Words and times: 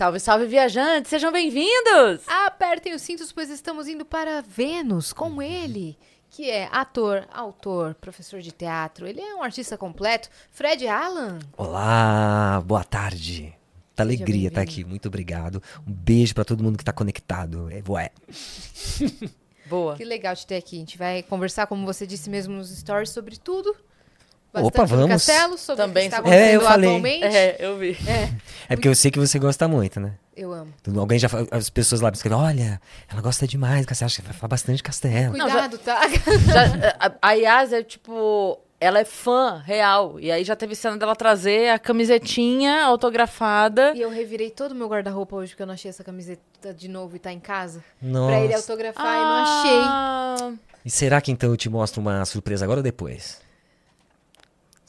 Salve, 0.00 0.18
salve, 0.18 0.46
viajantes! 0.46 1.10
Sejam 1.10 1.30
bem-vindos! 1.30 2.26
Apertem 2.26 2.94
os 2.94 3.02
cintos, 3.02 3.30
pois 3.32 3.50
estamos 3.50 3.86
indo 3.86 4.02
para 4.02 4.40
Vênus 4.40 5.12
com 5.12 5.42
ele, 5.42 5.94
que 6.30 6.48
é 6.48 6.70
ator, 6.72 7.28
autor, 7.30 7.94
professor 7.96 8.40
de 8.40 8.50
teatro. 8.50 9.06
Ele 9.06 9.20
é 9.20 9.34
um 9.34 9.42
artista 9.42 9.76
completo. 9.76 10.30
Fred 10.50 10.88
Allan. 10.88 11.38
Olá, 11.54 12.62
boa 12.64 12.82
tarde. 12.82 13.54
Muita 13.88 14.02
alegria 14.02 14.48
estar 14.48 14.62
aqui, 14.62 14.86
muito 14.86 15.08
obrigado. 15.08 15.62
Um 15.86 15.92
beijo 15.92 16.34
para 16.34 16.46
todo 16.46 16.64
mundo 16.64 16.78
que 16.78 16.82
está 16.82 16.94
conectado. 16.94 17.68
É, 17.70 17.82
ué. 17.86 18.10
Boa. 19.68 19.96
Que 19.96 20.04
legal 20.06 20.34
te 20.34 20.46
ter 20.46 20.56
aqui. 20.56 20.76
A 20.76 20.78
gente 20.78 20.96
vai 20.96 21.22
conversar, 21.22 21.66
como 21.66 21.84
você 21.84 22.06
disse 22.06 22.30
mesmo 22.30 22.54
nos 22.54 22.70
stories, 22.70 23.10
sobre 23.10 23.36
tudo. 23.36 23.76
Bastante 24.52 24.74
Opa, 24.74 24.84
vamos. 24.84 25.24
Castelo, 25.26 25.56
sobre 25.58 25.82
Também 25.84 26.06
o 26.08 26.10
que 26.10 26.16
está 26.16 26.18
acontecendo 26.18 26.48
É, 26.50 26.56
eu 26.56 26.60
falei. 26.60 26.88
atualmente. 26.88 27.24
É, 27.24 27.56
eu 27.60 27.78
vi. 27.78 27.96
É 28.68 28.74
porque 28.76 28.88
eu 28.88 28.94
sei 28.94 29.10
que 29.10 29.18
você 29.18 29.38
gosta 29.38 29.68
muito, 29.68 30.00
né? 30.00 30.12
Eu 30.36 30.52
amo. 30.52 30.72
Alguém 30.96 31.18
já 31.18 31.28
as 31.50 31.68
pessoas 31.70 32.00
lá 32.00 32.10
escrevem, 32.10 32.38
olha, 32.38 32.80
ela 33.10 33.20
gosta 33.20 33.46
demais, 33.46 33.84
você 33.86 34.04
acha 34.04 34.20
que 34.22 34.28
vai 34.28 34.36
falar 34.36 34.48
bastante 34.48 34.78
de 34.78 34.82
castelo. 34.82 35.36
Não, 35.36 35.48
já- 35.48 35.68
Cuidado, 35.68 35.78
tá? 35.78 36.00
Já- 36.08 36.96
a, 36.98 37.28
a 37.28 37.32
Yas 37.32 37.72
é 37.72 37.82
tipo. 37.82 38.58
Ela 38.82 39.00
é 39.00 39.04
fã 39.04 39.62
real. 39.64 40.18
E 40.18 40.32
aí 40.32 40.42
já 40.42 40.56
teve 40.56 40.74
cena 40.74 40.96
dela 40.96 41.14
trazer 41.14 41.68
a 41.68 41.78
camisetinha 41.78 42.82
autografada. 42.84 43.92
E 43.94 44.00
eu 44.00 44.08
revirei 44.10 44.48
todo 44.50 44.72
o 44.72 44.74
meu 44.74 44.88
guarda-roupa 44.88 45.36
hoje, 45.36 45.52
porque 45.52 45.62
eu 45.62 45.66
não 45.66 45.74
achei 45.74 45.90
essa 45.90 46.02
camiseta 46.02 46.72
de 46.72 46.88
novo 46.88 47.14
e 47.14 47.18
tá 47.18 47.30
em 47.30 47.38
casa. 47.40 47.84
Nossa. 48.00 48.28
Pra 48.32 48.40
ele 48.44 48.54
autografar 48.54 49.04
e 49.16 49.20
não 49.20 49.42
achei. 49.44 49.80
Ah, 49.84 50.52
E 50.82 50.90
será 50.90 51.20
que 51.20 51.30
então 51.30 51.50
eu 51.50 51.56
te 51.58 51.68
mostro 51.68 52.00
uma 52.00 52.24
surpresa 52.24 52.64
agora 52.64 52.78
ou 52.80 52.82
depois? 52.82 53.38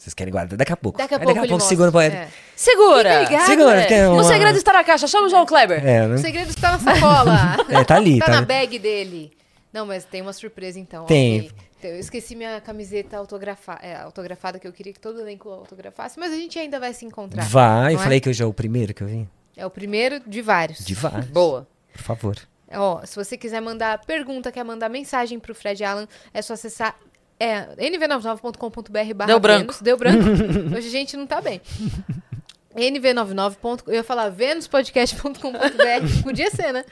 Vocês 0.02 0.16
querem 0.16 0.32
guardar? 0.32 0.58
Daqui 0.58 0.74
a 0.74 0.78
pouco. 0.78 0.98
Daqui 0.98 1.14
a 1.14 1.18
É, 1.18 1.20
pouco 1.20 1.40
ele 1.40 1.60
segura. 1.62 1.92
mostra. 1.92 2.10
pode- 2.12 2.16
É. 2.16 2.28
Segura! 2.56 3.20
Ligado, 3.24 3.46
Segura, 3.46 3.82
é. 3.84 3.94
é 3.94 4.10
O 4.10 4.14
uma- 4.14 4.24
segredo 4.24 4.58
está 4.58 4.74
na 4.74 4.84
caixa. 4.84 5.08
Chama 5.08 5.28
o 5.28 5.30
João 5.30 5.46
Kleber. 5.46 5.86
É, 5.86 6.06
O 6.06 6.10
né? 6.10 6.18
segredo 6.18 6.50
está 6.50 6.72
na 6.72 6.80
sacola. 6.80 7.58
É, 7.70 7.84
tá 7.84 7.96
ali, 7.98 8.18
tá, 8.18 8.26
tá 8.26 8.32
na 8.32 8.42
bag 8.42 8.80
dele. 8.80 9.32
Não, 9.72 9.86
mas 9.86 10.04
tem 10.04 10.22
uma 10.24 10.34
surpresa 10.34 10.80
então. 10.80 11.06
Tem. 11.06 11.42
ok. 11.42 11.52
Então, 11.80 11.92
Eu 11.92 12.00
esqueci 12.00 12.36
minha 12.36 12.60
camiseta 12.62 13.16
autografa 13.18 13.78
é, 13.82 13.96
autografada 13.96 14.58
que 14.60 14.68
eu 14.68 14.74
queria 14.74 14.92
que 14.92 15.00
todo 15.00 15.20
elenco 15.20 15.50
autografasse, 15.50 16.20
mas 16.20 16.32
a 16.34 16.36
gente 16.36 16.58
ainda 16.58 16.80
vai 16.80 16.94
se 16.94 17.06
encontrar. 17.06 17.44
Vai, 17.46 17.94
eu 17.94 18.00
é? 18.00 18.04
falei 18.04 18.20
que 18.20 18.28
hoje 18.30 18.42
é 18.42 18.46
o 18.46 18.54
primeiro 18.54 18.94
que 18.96 19.04
eu 19.04 19.08
vim. 19.08 19.28
É 19.56 19.66
o 19.66 19.70
primeiro 19.70 20.20
de 20.26 20.42
vários. 20.42 20.84
De 20.84 20.96
vários. 20.96 21.28
Boa. 21.28 21.68
Por 21.94 22.02
favor. 22.02 22.36
Ó, 22.74 23.06
se 23.06 23.16
você 23.16 23.38
quiser 23.38 23.62
mandar 23.62 24.00
pergunta, 24.06 24.52
quer 24.52 24.64
mandar 24.64 24.90
mensagem 24.90 25.40
pro 25.40 25.54
Fred 25.54 25.84
Allan, 25.84 26.08
é 26.34 26.42
só 26.42 26.54
acessar 26.54 26.96
é, 27.42 27.75
nv99.com.br 27.89 29.14
barra 29.16 29.28
Deu 29.28 29.39
branco. 29.39 29.59
Vênus. 29.61 29.81
Deu 29.81 29.97
branco. 29.97 30.23
Hoje 30.78 30.88
a 30.88 30.92
gente 30.92 31.17
não 31.17 31.25
tá 31.28 31.42
bem. 31.42 31.61
nv99. 32.75 33.56
ponto- 33.56 33.84
Eu 33.88 33.95
ia 33.95 34.03
falar 34.03 34.30
venuspodcast.com.br. 34.30 36.23
Podia 36.23 36.50
ser, 36.52 36.72
né? 36.72 36.86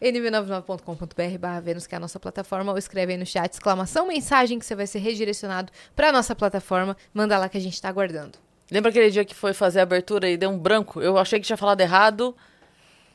nv99.com.br 0.00 1.38
barra 1.38 1.60
Vênus, 1.60 1.86
que 1.86 1.94
é 1.94 1.96
a 1.96 2.00
nossa 2.00 2.18
plataforma, 2.18 2.72
ou 2.72 2.78
escreve 2.78 3.12
aí 3.12 3.18
no 3.18 3.26
chat, 3.26 3.52
exclamação, 3.52 4.06
mensagem, 4.08 4.58
que 4.58 4.66
você 4.66 4.74
vai 4.74 4.86
ser 4.86 4.98
redirecionado 4.98 5.70
pra 5.94 6.10
nossa 6.10 6.34
plataforma. 6.34 6.96
Manda 7.14 7.38
lá 7.38 7.48
que 7.48 7.56
a 7.56 7.60
gente 7.60 7.80
tá 7.80 7.88
aguardando. 7.88 8.38
Lembra 8.70 8.90
aquele 8.90 9.10
dia 9.10 9.24
que 9.24 9.34
foi 9.34 9.52
fazer 9.52 9.80
a 9.80 9.82
abertura 9.82 10.28
e 10.28 10.36
deu 10.36 10.50
um 10.50 10.58
branco? 10.58 11.00
Eu 11.00 11.18
achei 11.18 11.38
que 11.38 11.46
tinha 11.46 11.56
falado 11.56 11.80
errado. 11.80 12.34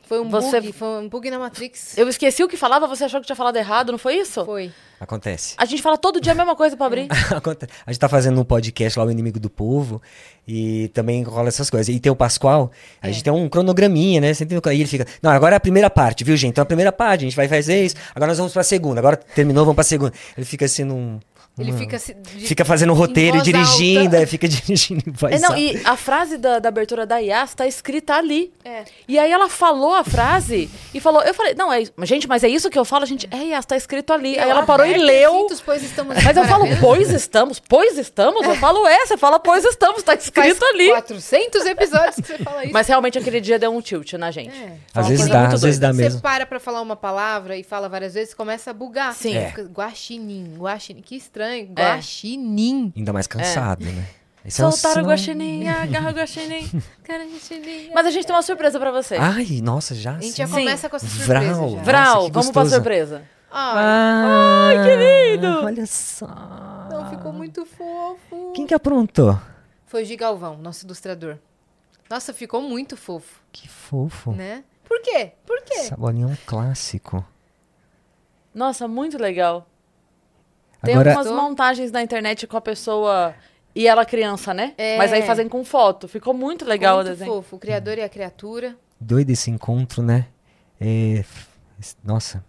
Foi 0.08 0.18
um 0.20 0.28
Você- 0.30 0.58
bug, 0.60 0.72
foi 0.72 0.88
um 1.02 1.08
bug 1.08 1.30
na 1.30 1.38
Matrix. 1.38 1.98
Eu 1.98 2.08
esqueci 2.08 2.42
o 2.42 2.48
que 2.48 2.56
falava, 2.56 2.86
você 2.86 3.04
achou 3.04 3.20
que 3.20 3.26
tinha 3.26 3.36
falado 3.36 3.56
errado, 3.56 3.92
não 3.92 3.98
foi 3.98 4.14
isso? 4.16 4.42
Foi. 4.44 4.72
Acontece. 4.98 5.54
A 5.58 5.64
gente 5.66 5.82
fala 5.82 5.96
todo 5.98 6.18
dia 6.20 6.32
a 6.32 6.34
mesma 6.34 6.56
coisa 6.56 6.76
pra 6.76 6.86
abrir. 6.86 7.06
Aconte- 7.30 7.66
A 7.86 7.92
gente 7.92 8.00
tá 8.00 8.08
fazendo 8.08 8.40
um 8.40 8.44
podcast 8.44 8.98
lá, 8.98 9.04
o 9.04 9.10
Inimigo 9.10 9.38
do 9.38 9.50
Povo, 9.50 10.00
e 10.46 10.88
também 10.94 11.22
rola 11.22 11.48
essas 11.48 11.68
coisas. 11.68 11.94
E 11.94 12.00
tem 12.00 12.10
o 12.10 12.16
Pascoal, 12.16 12.70
a 13.02 13.08
É. 13.08 13.12
gente 13.12 13.22
tem 13.22 13.32
um 13.32 13.48
cronograminha, 13.48 14.20
né? 14.20 14.32
O- 14.32 14.68
Aí 14.68 14.80
ele 14.80 14.88
fica, 14.88 15.06
não, 15.22 15.30
agora 15.30 15.54
é 15.56 15.58
a 15.58 15.60
primeira 15.60 15.90
parte, 15.90 16.24
viu, 16.24 16.36
gente? 16.36 16.52
Então 16.52 16.62
a 16.62 16.66
primeira 16.66 16.90
parte, 16.90 17.20
a 17.20 17.24
gente 17.28 17.36
vai 17.36 17.46
fazer 17.46 17.84
isso, 17.84 17.94
agora 18.14 18.30
nós 18.30 18.38
vamos 18.38 18.52
pra 18.52 18.62
segunda, 18.64 18.98
agora 19.00 19.16
terminou, 19.16 19.64
vamos 19.64 19.76
pra 19.76 19.84
segunda. 19.84 20.12
Ele 20.36 20.46
fica 20.46 20.64
assim 20.64 20.84
num... 20.84 21.20
Ele 21.58 21.72
fica... 21.72 21.98
se- 21.98 22.14
de- 22.14 22.46
Fica 22.46 22.64
fazendo 22.64 22.92
roteiro 22.94 23.38
e 23.38 23.42
dirigindo, 23.42 24.04
alta. 24.06 24.16
aí 24.18 24.26
fica 24.26 24.46
dirigindo 24.48 25.02
em 25.06 25.12
voz 25.12 25.34
É, 25.34 25.38
não, 25.38 25.50
alta. 25.50 25.60
e 25.60 25.80
a 25.84 25.96
frase 25.96 26.36
da, 26.36 26.58
da 26.58 26.68
abertura 26.68 27.04
da 27.06 27.18
Yas 27.18 27.54
tá 27.54 27.66
escrita 27.66 28.14
ali. 28.14 28.52
É. 28.64 28.84
E 29.06 29.18
aí 29.18 29.30
ela 29.30 29.48
falou 29.48 29.94
a 29.94 30.04
frase 30.04 30.70
e 30.94 31.00
falou, 31.00 31.22
eu 31.22 31.34
falei, 31.34 31.54
não, 31.54 31.72
é 31.72 31.82
gente, 32.04 32.28
mas 32.28 32.44
é 32.44 32.48
isso 32.48 32.70
que 32.70 32.78
eu 32.78 32.84
falo? 32.84 33.02
A 33.04 33.06
gente, 33.06 33.28
é, 33.30 33.36
Yas, 33.48 33.66
tá 33.66 33.76
escrito 33.76 34.12
ali. 34.12 34.38
aí 34.38 34.48
ela 34.48 34.62
parou 34.64 34.86
e 34.86 34.96
leu. 34.96 35.32
cintos, 35.32 35.60
pois 35.60 35.82
estamos 35.82 36.16
Mas 36.22 36.36
eu 36.36 36.44
falo, 36.44 36.64
pois 36.80 37.10
estamos, 37.10 37.58
pois 37.60 37.98
estamos. 37.98 38.46
Eu 38.46 38.56
falo, 38.56 38.86
é, 38.86 39.06
você 39.06 39.16
fala, 39.16 39.38
pois 39.40 39.64
estamos, 39.64 40.02
tá 40.02 40.12
Faz 40.12 40.24
escrito 40.24 40.64
ali. 40.64 40.88
400 40.90 41.66
episódios 41.66 42.16
que 42.16 42.26
você 42.26 42.38
fala 42.38 42.64
isso. 42.64 42.72
Mas 42.72 42.86
realmente 42.86 43.18
aquele 43.18 43.40
dia 43.40 43.58
deu 43.58 43.70
um 43.74 43.80
tilt 43.80 44.12
na 44.14 44.30
gente. 44.30 44.56
É. 44.56 44.72
Às 44.94 45.08
vezes 45.08 45.26
dá, 45.28 45.48
às 45.48 45.62
vezes 45.62 45.78
dá 45.80 45.92
mesmo. 45.92 46.18
Você 46.18 46.22
para 46.22 46.46
pra 46.46 46.58
falar 46.60 46.80
uma 46.80 46.96
palavra 46.96 47.56
e 47.56 47.62
fala 47.62 47.88
várias 47.88 48.14
vezes, 48.14 48.34
começa 48.34 48.70
a 48.70 48.72
bugar. 48.74 49.14
Sim. 49.14 49.36
É. 49.36 49.48
Fica 49.48 49.62
Guaxinim, 49.64 50.56
guaxinim. 50.58 51.02
Que 51.02 51.16
estranho. 51.16 51.47
É. 51.56 51.62
Guaxinim. 51.94 52.92
Ainda 52.96 53.12
mais 53.12 53.26
cansado, 53.26 53.84
né? 53.84 54.06
Esse 54.44 54.62
é 54.62 54.66
um 54.66 54.70
Soltaram 54.70 55.02
o 55.02 55.06
guaxinim, 55.10 55.68
agarra 55.68 56.10
o 56.10 56.14
guaxinim. 56.16 56.68
Mas 57.94 58.06
a 58.06 58.10
gente 58.10 58.26
tem 58.26 58.34
uma 58.34 58.42
surpresa 58.42 58.78
pra 58.78 58.90
você. 58.90 59.16
Ai, 59.16 59.60
nossa, 59.62 59.94
já? 59.94 60.12
A 60.16 60.20
gente 60.20 60.30
sim. 60.32 60.36
já 60.38 60.46
Sim. 60.46 60.52
começa 60.54 60.88
com 60.88 60.96
essa 60.96 61.06
Vral. 61.06 61.42
surpresa 61.42 61.54
já. 61.54 61.60
Nossa, 61.66 61.84
Vral, 61.84 62.24
que 62.26 62.30
vamos 62.32 62.50
pra 62.50 62.64
surpresa. 62.66 63.22
Ai, 63.50 64.76
Ai, 64.76 64.84
que 64.84 65.36
lindo! 65.36 65.64
Olha 65.64 65.86
só. 65.86 66.26
não, 66.90 67.10
ficou 67.10 67.32
muito 67.32 67.64
fofo. 67.66 68.52
Quem 68.54 68.66
que 68.66 68.74
aprontou? 68.74 69.38
Foi 69.86 70.02
o 70.02 70.06
Gigalvão, 70.06 70.56
nosso 70.58 70.84
ilustrador. 70.86 71.38
Nossa, 72.10 72.32
ficou 72.32 72.62
muito 72.62 72.96
fofo, 72.96 73.40
Que 73.52 73.68
fofo. 73.68 74.32
né? 74.32 74.64
Por 74.84 75.00
quê? 75.02 75.32
Por 75.46 75.60
quê? 75.62 75.78
Essa 75.80 75.96
bolinha 75.96 76.24
é 76.26 76.28
um 76.28 76.36
clássico. 76.46 77.24
Nossa, 78.54 78.88
muito 78.88 79.18
legal. 79.18 79.66
Tem 80.82 80.94
Agora, 80.94 81.14
algumas 81.14 81.34
montagens 81.34 81.90
na 81.90 82.02
internet 82.02 82.46
com 82.46 82.56
a 82.56 82.60
pessoa 82.60 83.34
e 83.74 83.86
ela 83.86 84.04
criança, 84.04 84.54
né? 84.54 84.74
É. 84.78 84.96
Mas 84.96 85.12
aí 85.12 85.22
fazem 85.22 85.48
com 85.48 85.64
foto. 85.64 86.06
Ficou 86.08 86.32
muito 86.32 86.64
legal 86.64 86.96
muito 86.96 87.08
o 87.08 87.10
desenho. 87.10 87.32
fofo. 87.32 87.56
O 87.56 87.58
criador 87.58 87.98
e 87.98 88.02
a 88.02 88.08
criatura. 88.08 88.76
doido 89.00 89.30
esse 89.30 89.50
encontro, 89.50 90.02
né? 90.02 90.26
É, 90.80 91.24
Nossa. 92.04 92.44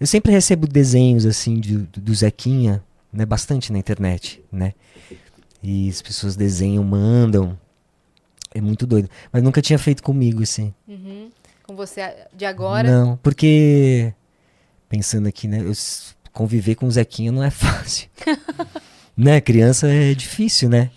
Eu 0.00 0.06
sempre 0.06 0.32
recebo 0.32 0.66
desenhos, 0.66 1.24
assim, 1.24 1.60
de- 1.60 1.78
do, 1.78 2.12
Zequinha, 2.14 2.82
né? 3.12 3.24
Bastante 3.24 3.72
na 3.72 3.78
internet, 3.78 4.44
né? 4.50 4.74
E 5.62 5.88
as 5.88 6.02
pessoas 6.02 6.34
desenham, 6.34 6.82
mandam. 6.82 7.56
É 8.52 8.60
muito 8.60 8.84
doido. 8.86 9.08
Mas 9.32 9.42
nunca 9.42 9.62
tinha 9.62 9.78
feito 9.78 10.02
comigo, 10.02 10.42
assim. 10.42 10.74
Uhum. 10.88 11.30
Com 11.64 11.76
você 11.76 12.26
de 12.34 12.44
agora. 12.44 12.90
Não, 12.90 13.16
porque... 13.16 14.12
Pensando 14.88 15.26
aqui, 15.28 15.46
né? 15.48 15.60
Eu 15.60 15.72
conviver 16.32 16.74
com 16.74 16.86
o 16.86 16.90
Zequinha 16.90 17.30
não 17.32 17.42
é 17.42 17.50
fácil. 17.50 18.08
né? 19.16 19.40
Criança 19.40 19.88
é 19.88 20.14
difícil, 20.14 20.68
né? 20.68 20.90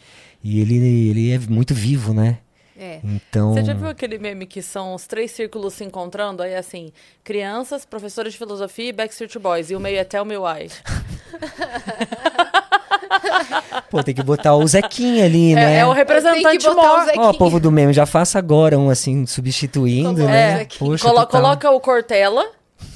E 0.44 0.60
ele, 0.62 0.76
ele 1.10 1.32
é 1.32 1.40
muito 1.40 1.74
vivo, 1.74 2.14
né? 2.14 2.38
É. 2.78 3.00
Então... 3.04 3.54
Você 3.54 3.64
já 3.64 3.74
viu 3.74 3.88
aquele 3.88 4.18
meme 4.18 4.46
que 4.46 4.62
são 4.62 4.94
os 4.94 5.08
três 5.08 5.32
círculos 5.32 5.74
se 5.76 5.84
encontrando? 5.84 6.44
Aí 6.44 6.56
assim, 6.56 6.92
crianças, 7.24 7.86
professores 7.86 8.34
de 8.34 8.38
filosofia 8.38 8.90
e 8.90 8.92
Backstreet 8.92 9.38
Boys. 9.40 9.70
E 9.70 9.76
o 9.76 9.80
meio 9.80 9.98
é 9.98 10.04
Tell 10.04 10.26
Me 10.26 10.38
Why. 10.38 10.70
Pô, 13.90 14.04
tem 14.04 14.14
que 14.14 14.24
botar 14.24 14.56
o 14.56 14.68
Zequinha 14.68 15.26
ali, 15.26 15.56
né? 15.56 15.76
É, 15.76 15.80
é 15.80 15.86
o 15.86 15.92
representante. 15.92 16.64
Zé- 16.64 16.72
Ó, 17.18 17.34
povo 17.34 17.60
do 17.60 17.72
meme, 17.72 17.94
já 17.94 18.06
faça 18.06 18.38
agora 18.38 18.78
um 18.78 18.90
assim, 18.90 19.26
substituindo, 19.26 20.16
Coloca 20.16 20.32
né? 20.32 20.56
o 20.56 20.58
Zequinha. 20.60 20.80
Poxa, 20.80 21.04
Colo- 21.08 21.20
total. 21.22 21.42
coloca 21.42 21.72
o 21.72 21.80
Cortella, 21.80 22.46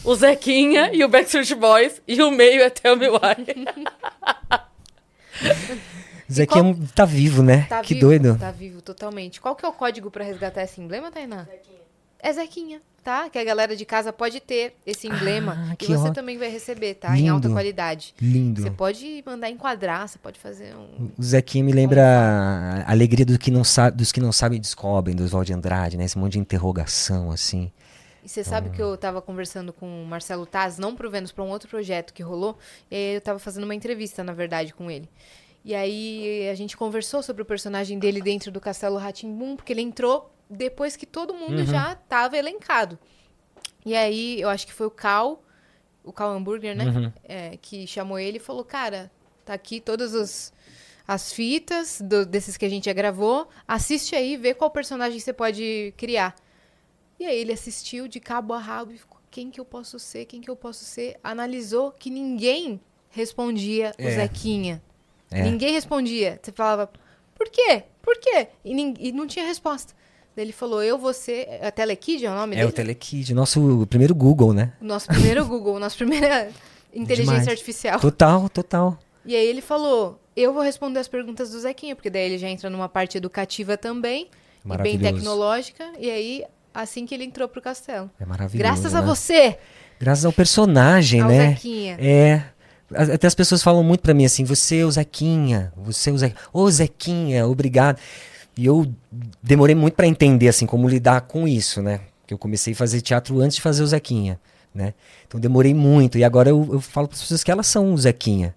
o 0.03 0.15
Zequinha 0.15 0.91
e 0.93 1.03
o 1.03 1.07
Backstreet 1.09 1.53
Boys. 1.55 2.01
E 2.07 2.21
o 2.21 2.31
meio 2.31 2.61
é 2.61 2.69
Tell 2.69 2.95
Me 2.95 3.07
Why. 3.09 3.19
Zequinha 6.31 6.63
qual- 6.75 6.87
tá 6.93 7.05
vivo, 7.05 7.41
né? 7.41 7.65
Tá 7.67 7.81
que 7.81 7.95
vivo, 7.95 8.05
doido. 8.07 8.37
Tá 8.37 8.51
vivo, 8.51 8.81
totalmente. 8.81 9.41
Qual 9.41 9.55
que 9.55 9.65
é 9.65 9.67
o 9.69 9.73
código 9.73 10.11
pra 10.11 10.23
resgatar 10.23 10.63
esse 10.63 10.79
emblema, 10.79 11.11
Tainá? 11.11 11.43
Zequinha. 11.43 11.79
É 12.21 12.33
Zequinha, 12.33 12.81
tá? 13.03 13.29
Que 13.29 13.39
a 13.39 13.43
galera 13.43 13.75
de 13.75 13.83
casa 13.85 14.11
pode 14.13 14.39
ter 14.39 14.75
esse 14.85 15.07
emblema. 15.07 15.57
Ah, 15.69 15.73
e 15.73 15.77
que 15.77 15.87
você 15.87 16.09
ó- 16.09 16.11
também 16.11 16.37
vai 16.37 16.49
receber, 16.49 16.95
tá? 16.95 17.17
Em 17.17 17.29
alta 17.29 17.47
Lindo. 17.47 17.55
qualidade. 17.55 18.13
Lindo. 18.21 18.61
Você 18.61 18.69
pode 18.69 19.23
mandar 19.25 19.49
enquadrar, 19.49 20.07
você 20.07 20.19
pode 20.19 20.37
fazer 20.39 20.75
um. 20.75 21.09
O 21.17 21.23
Zequinha 21.23 21.63
me 21.63 21.71
lembra 21.71 22.03
a 22.85 22.91
alegria 22.91 23.25
do 23.25 23.39
que 23.39 23.49
não 23.49 23.63
sabe, 23.63 23.97
dos 23.97 24.11
que 24.11 24.19
não 24.19 24.31
sabem 24.31 24.59
descobrem, 24.59 25.15
do 25.15 25.23
Oswald 25.23 25.47
de 25.47 25.53
Andrade, 25.53 25.97
né? 25.97 26.03
Esse 26.03 26.17
monte 26.17 26.33
de 26.33 26.39
interrogação, 26.39 27.31
assim. 27.31 27.71
E 28.29 28.31
você 28.31 28.43
sabe 28.43 28.69
que 28.69 28.79
eu 28.79 28.95
tava 28.95 29.23
conversando 29.23 29.73
com 29.73 30.03
o 30.03 30.05
Marcelo 30.05 30.45
Taz, 30.45 30.77
não 30.77 30.95
pro 30.95 31.09
Vênus, 31.09 31.31
pra 31.31 31.43
um 31.43 31.49
outro 31.49 31.67
projeto 31.67 32.13
que 32.13 32.21
rolou. 32.21 32.59
E 32.91 33.15
eu 33.15 33.21
tava 33.21 33.39
fazendo 33.39 33.63
uma 33.63 33.73
entrevista, 33.73 34.23
na 34.23 34.33
verdade, 34.33 34.71
com 34.71 34.91
ele. 34.91 35.09
E 35.65 35.73
aí 35.73 36.47
a 36.47 36.53
gente 36.53 36.77
conversou 36.77 37.23
sobre 37.23 37.41
o 37.41 37.45
personagem 37.45 37.97
dele 37.97 38.21
dentro 38.21 38.51
do 38.51 38.61
Castelo 38.61 38.97
Ratimbum, 38.97 39.55
porque 39.55 39.73
ele 39.73 39.81
entrou 39.81 40.31
depois 40.47 40.95
que 40.95 41.07
todo 41.07 41.33
mundo 41.33 41.57
já 41.65 41.95
tava 41.95 42.37
elencado. 42.37 42.99
E 43.83 43.95
aí 43.95 44.39
eu 44.39 44.47
acho 44.49 44.67
que 44.67 44.73
foi 44.73 44.85
o 44.85 44.91
Cal, 44.91 45.43
o 46.03 46.13
Cal 46.13 46.29
Hamburger, 46.31 46.75
né? 46.75 46.85
Uhum. 46.85 47.13
É, 47.23 47.57
que 47.59 47.87
chamou 47.87 48.19
ele 48.19 48.37
e 48.37 48.39
falou: 48.39 48.63
Cara, 48.63 49.11
tá 49.43 49.53
aqui 49.55 49.81
todas 49.81 50.13
as, 50.13 50.53
as 51.07 51.33
fitas 51.33 51.99
do- 51.99 52.27
desses 52.27 52.57
que 52.57 52.65
a 52.65 52.69
gente 52.69 52.85
já 52.85 52.93
gravou. 52.93 53.49
Assiste 53.67 54.15
aí, 54.15 54.37
vê 54.37 54.53
qual 54.53 54.69
personagem 54.69 55.19
você 55.19 55.33
pode 55.33 55.95
criar. 55.97 56.35
E 57.19 57.25
aí 57.25 57.37
ele 57.39 57.51
assistiu 57.51 58.07
de 58.07 58.19
cabo 58.19 58.53
a 58.53 58.59
rabo 58.59 58.91
e 58.93 58.97
ficou, 58.97 59.19
quem 59.29 59.51
que 59.51 59.59
eu 59.59 59.65
posso 59.65 59.99
ser? 59.99 60.25
Quem 60.25 60.39
que 60.41 60.49
eu 60.49 60.55
posso 60.55 60.83
ser? 60.85 61.17
Analisou 61.23 61.91
que 61.91 62.09
ninguém 62.09 62.79
respondia 63.09 63.93
o 63.99 64.01
É. 64.03 64.11
Zequinha. 64.11 64.81
É. 65.29 65.43
Ninguém 65.43 65.73
respondia. 65.73 66.39
Você 66.41 66.51
falava, 66.51 66.89
por 67.35 67.49
quê? 67.49 67.83
Por 68.01 68.17
quê? 68.19 68.47
E, 68.63 68.71
e 68.99 69.11
não 69.11 69.27
tinha 69.27 69.45
resposta. 69.45 69.93
Daí 70.35 70.45
ele 70.45 70.53
falou, 70.53 70.81
eu 70.81 70.97
vou 70.97 71.13
ser... 71.13 71.47
A 71.61 71.69
Telekid 71.71 72.25
é 72.25 72.31
o 72.31 72.35
nome 72.35 72.55
É 72.55 72.59
dele? 72.59 72.69
o 72.69 72.71
Telekid, 72.71 73.33
nosso 73.33 73.85
primeiro 73.89 74.15
Google, 74.15 74.53
né? 74.53 74.73
Nosso 74.79 75.07
primeiro 75.07 75.45
Google, 75.45 75.77
nossa 75.79 75.95
primeira 75.97 76.49
inteligência 76.93 77.39
Demais. 77.41 77.47
artificial. 77.47 77.99
Total, 77.99 78.47
total. 78.49 78.97
E 79.25 79.35
aí 79.35 79.45
ele 79.45 79.61
falou, 79.61 80.19
eu 80.35 80.53
vou 80.53 80.63
responder 80.63 80.99
as 80.99 81.07
perguntas 81.07 81.51
do 81.51 81.59
Zequinha, 81.59 81.95
porque 81.95 82.09
daí 82.09 82.23
ele 82.23 82.37
já 82.37 82.47
entra 82.49 82.69
numa 82.69 82.87
parte 82.87 83.17
educativa 83.17 83.75
também, 83.77 84.29
e 84.65 84.77
bem 84.81 84.97
tecnológica, 84.97 85.91
e 85.99 86.09
aí, 86.09 86.45
assim 86.73 87.05
que 87.05 87.13
ele 87.15 87.23
entrou 87.23 87.47
pro 87.47 87.61
castelo. 87.61 88.09
É 88.19 88.25
maravilhoso. 88.25 88.57
Graças 88.57 88.93
a 88.95 89.01
né? 89.01 89.07
você, 89.07 89.57
Graças 89.99 90.23
ao 90.25 90.31
personagem, 90.31 91.21
ao 91.21 91.27
né? 91.29 91.49
Zequinha. 91.49 91.97
É. 91.99 92.43
A- 92.93 93.13
Até 93.15 93.27
as 93.27 93.35
pessoas 93.35 93.61
falam 93.61 93.83
muito 93.83 94.01
pra 94.01 94.13
mim 94.13 94.25
assim, 94.25 94.43
você 94.43 94.77
é 94.79 94.85
o 94.85 94.91
Zequinha, 94.91 95.71
você 95.77 96.09
é 96.09 96.13
o 96.13 96.17
Zequinha. 96.17 96.41
Ô 96.53 96.71
Zequinha, 96.71 97.47
obrigado. 97.47 97.99
E 98.57 98.65
eu 98.65 98.91
demorei 99.43 99.75
muito 99.75 99.93
pra 99.95 100.07
entender 100.07 100.47
assim 100.47 100.65
como 100.65 100.87
lidar 100.87 101.21
com 101.21 101.47
isso, 101.47 101.81
né? 101.81 101.99
Que 102.27 102.33
eu 102.33 102.37
comecei 102.37 102.73
a 102.73 102.75
fazer 102.75 103.01
teatro 103.01 103.39
antes 103.39 103.55
de 103.57 103.61
fazer 103.61 103.83
o 103.83 103.87
Zequinha, 103.87 104.39
né? 104.73 104.93
Então 105.27 105.39
demorei 105.39 105.73
muito 105.73 106.17
e 106.17 106.23
agora 106.23 106.49
eu, 106.49 106.67
eu 106.73 106.79
falo 106.81 107.07
para 107.07 107.15
as 107.15 107.21
pessoas 107.21 107.43
que 107.43 107.51
elas 107.51 107.67
são 107.67 107.93
o 107.93 107.97
Zequinha. 107.97 108.53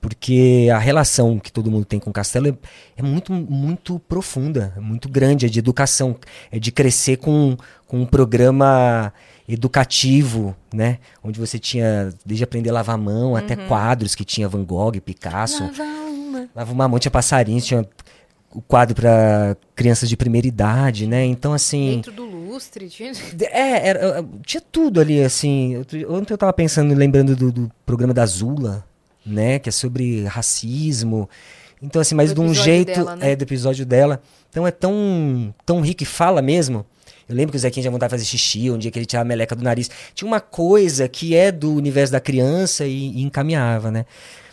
Porque 0.00 0.68
a 0.72 0.78
relação 0.78 1.38
que 1.38 1.50
todo 1.50 1.70
mundo 1.70 1.84
tem 1.84 1.98
com 1.98 2.10
o 2.10 2.12
castelo 2.12 2.46
é, 2.48 2.54
é 2.96 3.02
muito, 3.02 3.32
muito 3.32 3.98
profunda, 4.00 4.72
é 4.76 4.80
muito 4.80 5.08
grande, 5.08 5.46
é 5.46 5.48
de 5.48 5.58
educação, 5.58 6.16
é 6.52 6.58
de 6.60 6.70
crescer 6.70 7.16
com, 7.16 7.56
com 7.88 8.00
um 8.02 8.06
programa 8.06 9.12
educativo, 9.48 10.54
né? 10.72 10.98
Onde 11.24 11.40
você 11.40 11.58
tinha, 11.58 12.10
desde 12.24 12.44
aprender 12.44 12.70
a 12.70 12.74
lavar 12.74 12.94
a 12.94 12.98
mão, 12.98 13.34
até 13.34 13.56
quadros 13.56 14.14
que 14.14 14.24
tinha 14.24 14.48
Van 14.48 14.62
Gogh, 14.64 15.00
Picasso. 15.00 15.64
Lava 16.54 16.72
uma 16.72 16.86
mão, 16.88 16.98
tinha 16.98 17.10
passarinhos, 17.10 17.64
tinha 17.66 17.86
o 18.54 18.60
quadro 18.62 18.94
para 18.94 19.56
crianças 19.74 20.08
de 20.08 20.16
primeira 20.16 20.46
idade, 20.46 21.06
né? 21.06 21.24
Então, 21.24 21.52
assim. 21.52 21.96
Dentro 21.96 22.12
do 22.12 22.24
lustre. 22.24 22.88
tinha- 22.88 23.12
É, 23.50 23.88
era- 23.88 24.24
tinha 24.44 24.60
tudo 24.60 25.00
ali, 25.00 25.22
assim. 25.22 25.76
Ontem 26.08 26.32
eu 26.32 26.38
tava 26.38 26.52
pensando, 26.52 26.94
lembrando 26.94 27.34
do, 27.34 27.50
do 27.50 27.70
programa 27.84 28.14
da 28.14 28.24
Zula, 28.24 28.84
né? 29.26 29.58
Que 29.58 29.68
é 29.68 29.72
sobre 29.72 30.24
racismo. 30.24 31.28
Então, 31.82 32.00
assim, 32.00 32.14
mas 32.14 32.32
Do 32.32 32.42
de 32.42 32.48
um 32.48 32.54
jeito. 32.54 32.86
dela, 32.94 33.16
né? 33.16 33.32
É, 33.32 33.36
do 33.36 33.42
episódio 33.42 33.84
dela. 33.84 34.22
Então 34.50 34.66
é 34.66 34.70
tão, 34.70 35.54
tão 35.64 35.80
rico 35.80 36.02
e 36.02 36.06
fala 36.06 36.40
mesmo. 36.40 36.86
Eu 37.28 37.34
lembro 37.34 37.50
que 37.50 37.56
o 37.56 37.60
Zequinha 37.60 37.82
já 37.82 37.90
vontade 37.90 38.10
de 38.10 38.18
fazer 38.18 38.24
xixi, 38.24 38.70
um 38.70 38.78
dia 38.78 38.90
que 38.90 38.98
ele 38.98 39.04
tirava 39.06 39.26
a 39.26 39.28
meleca 39.28 39.56
do 39.56 39.62
nariz. 39.62 39.90
Tinha 40.14 40.28
uma 40.28 40.40
coisa 40.40 41.08
que 41.08 41.34
é 41.34 41.50
do 41.50 41.74
universo 41.74 42.12
da 42.12 42.20
criança 42.20 42.86
e, 42.86 43.10
e 43.10 43.22
encaminhava, 43.22 43.90
né? 43.90 44.06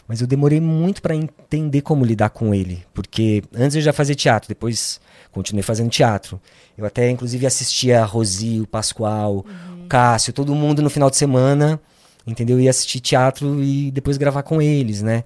Mas 0.08 0.20
eu 0.22 0.28
demorei 0.28 0.60
muito 0.60 1.02
pra 1.02 1.16
entender 1.16 1.82
como 1.82 2.04
lidar 2.04 2.30
com 2.32 2.54
ele. 2.54 2.84
Porque 2.94 3.44
antes 3.56 3.76
eu 3.76 3.82
já 3.82 3.94
fazia 3.94 4.16
teatro, 4.16 4.50
depois 4.50 5.00
continuei 5.32 5.64
fazendo 5.64 5.90
teatro. 5.90 6.42
Eu 6.78 6.86
até, 6.86 7.10
inclusive, 7.10 7.46
assistia 7.46 8.02
a 8.02 8.06
Rosi, 8.06 8.60
o 8.60 8.68
Pascoal, 8.68 9.46
o 9.84 9.88
Cássio, 9.88 10.34
todo 10.34 10.54
mundo 10.56 10.82
no 10.82 10.90
final 10.90 11.10
de 11.10 11.16
semana, 11.16 11.80
entendeu? 12.26 12.60
Ia 12.60 12.70
assistir 12.70 13.00
teatro 13.00 13.64
e 13.64 13.92
depois 13.92 14.18
gravar 14.18 14.44
com 14.44 14.62
eles, 14.62 15.02
né? 15.02 15.24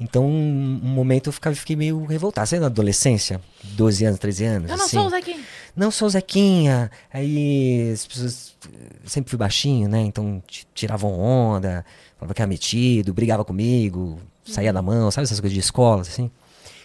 Então, 0.00 0.26
um 0.26 0.80
momento 0.82 1.28
eu 1.28 1.32
ficava, 1.32 1.54
fiquei 1.54 1.76
meio 1.76 2.04
revoltado. 2.06 2.48
Sabe 2.48 2.58
na 2.60 2.66
adolescência? 2.66 3.40
12 3.62 4.04
anos, 4.04 4.18
13 4.18 4.44
anos? 4.44 4.70
Eu 4.70 4.76
não 4.76 4.84
assim? 4.84 4.96
sou 4.96 5.06
o 5.06 5.10
Zequinha. 5.10 5.40
não 5.76 5.90
sou 5.92 6.08
o 6.08 6.10
Zequinha. 6.10 6.90
Aí 7.12 7.90
as 7.92 8.06
pessoas. 8.06 8.56
Sempre 9.04 9.30
fui 9.30 9.38
baixinho, 9.38 9.88
né? 9.88 10.00
Então 10.00 10.42
ti- 10.46 10.66
tiravam 10.74 11.12
onda, 11.12 11.84
falava 12.18 12.34
que 12.34 12.42
era 12.42 12.48
metido, 12.48 13.14
brigava 13.14 13.44
comigo, 13.44 14.18
saía 14.44 14.72
da 14.72 14.82
mão, 14.82 15.10
sabe 15.10 15.24
essas 15.24 15.38
coisas 15.38 15.54
de 15.54 15.60
escola, 15.60 16.00
assim? 16.02 16.30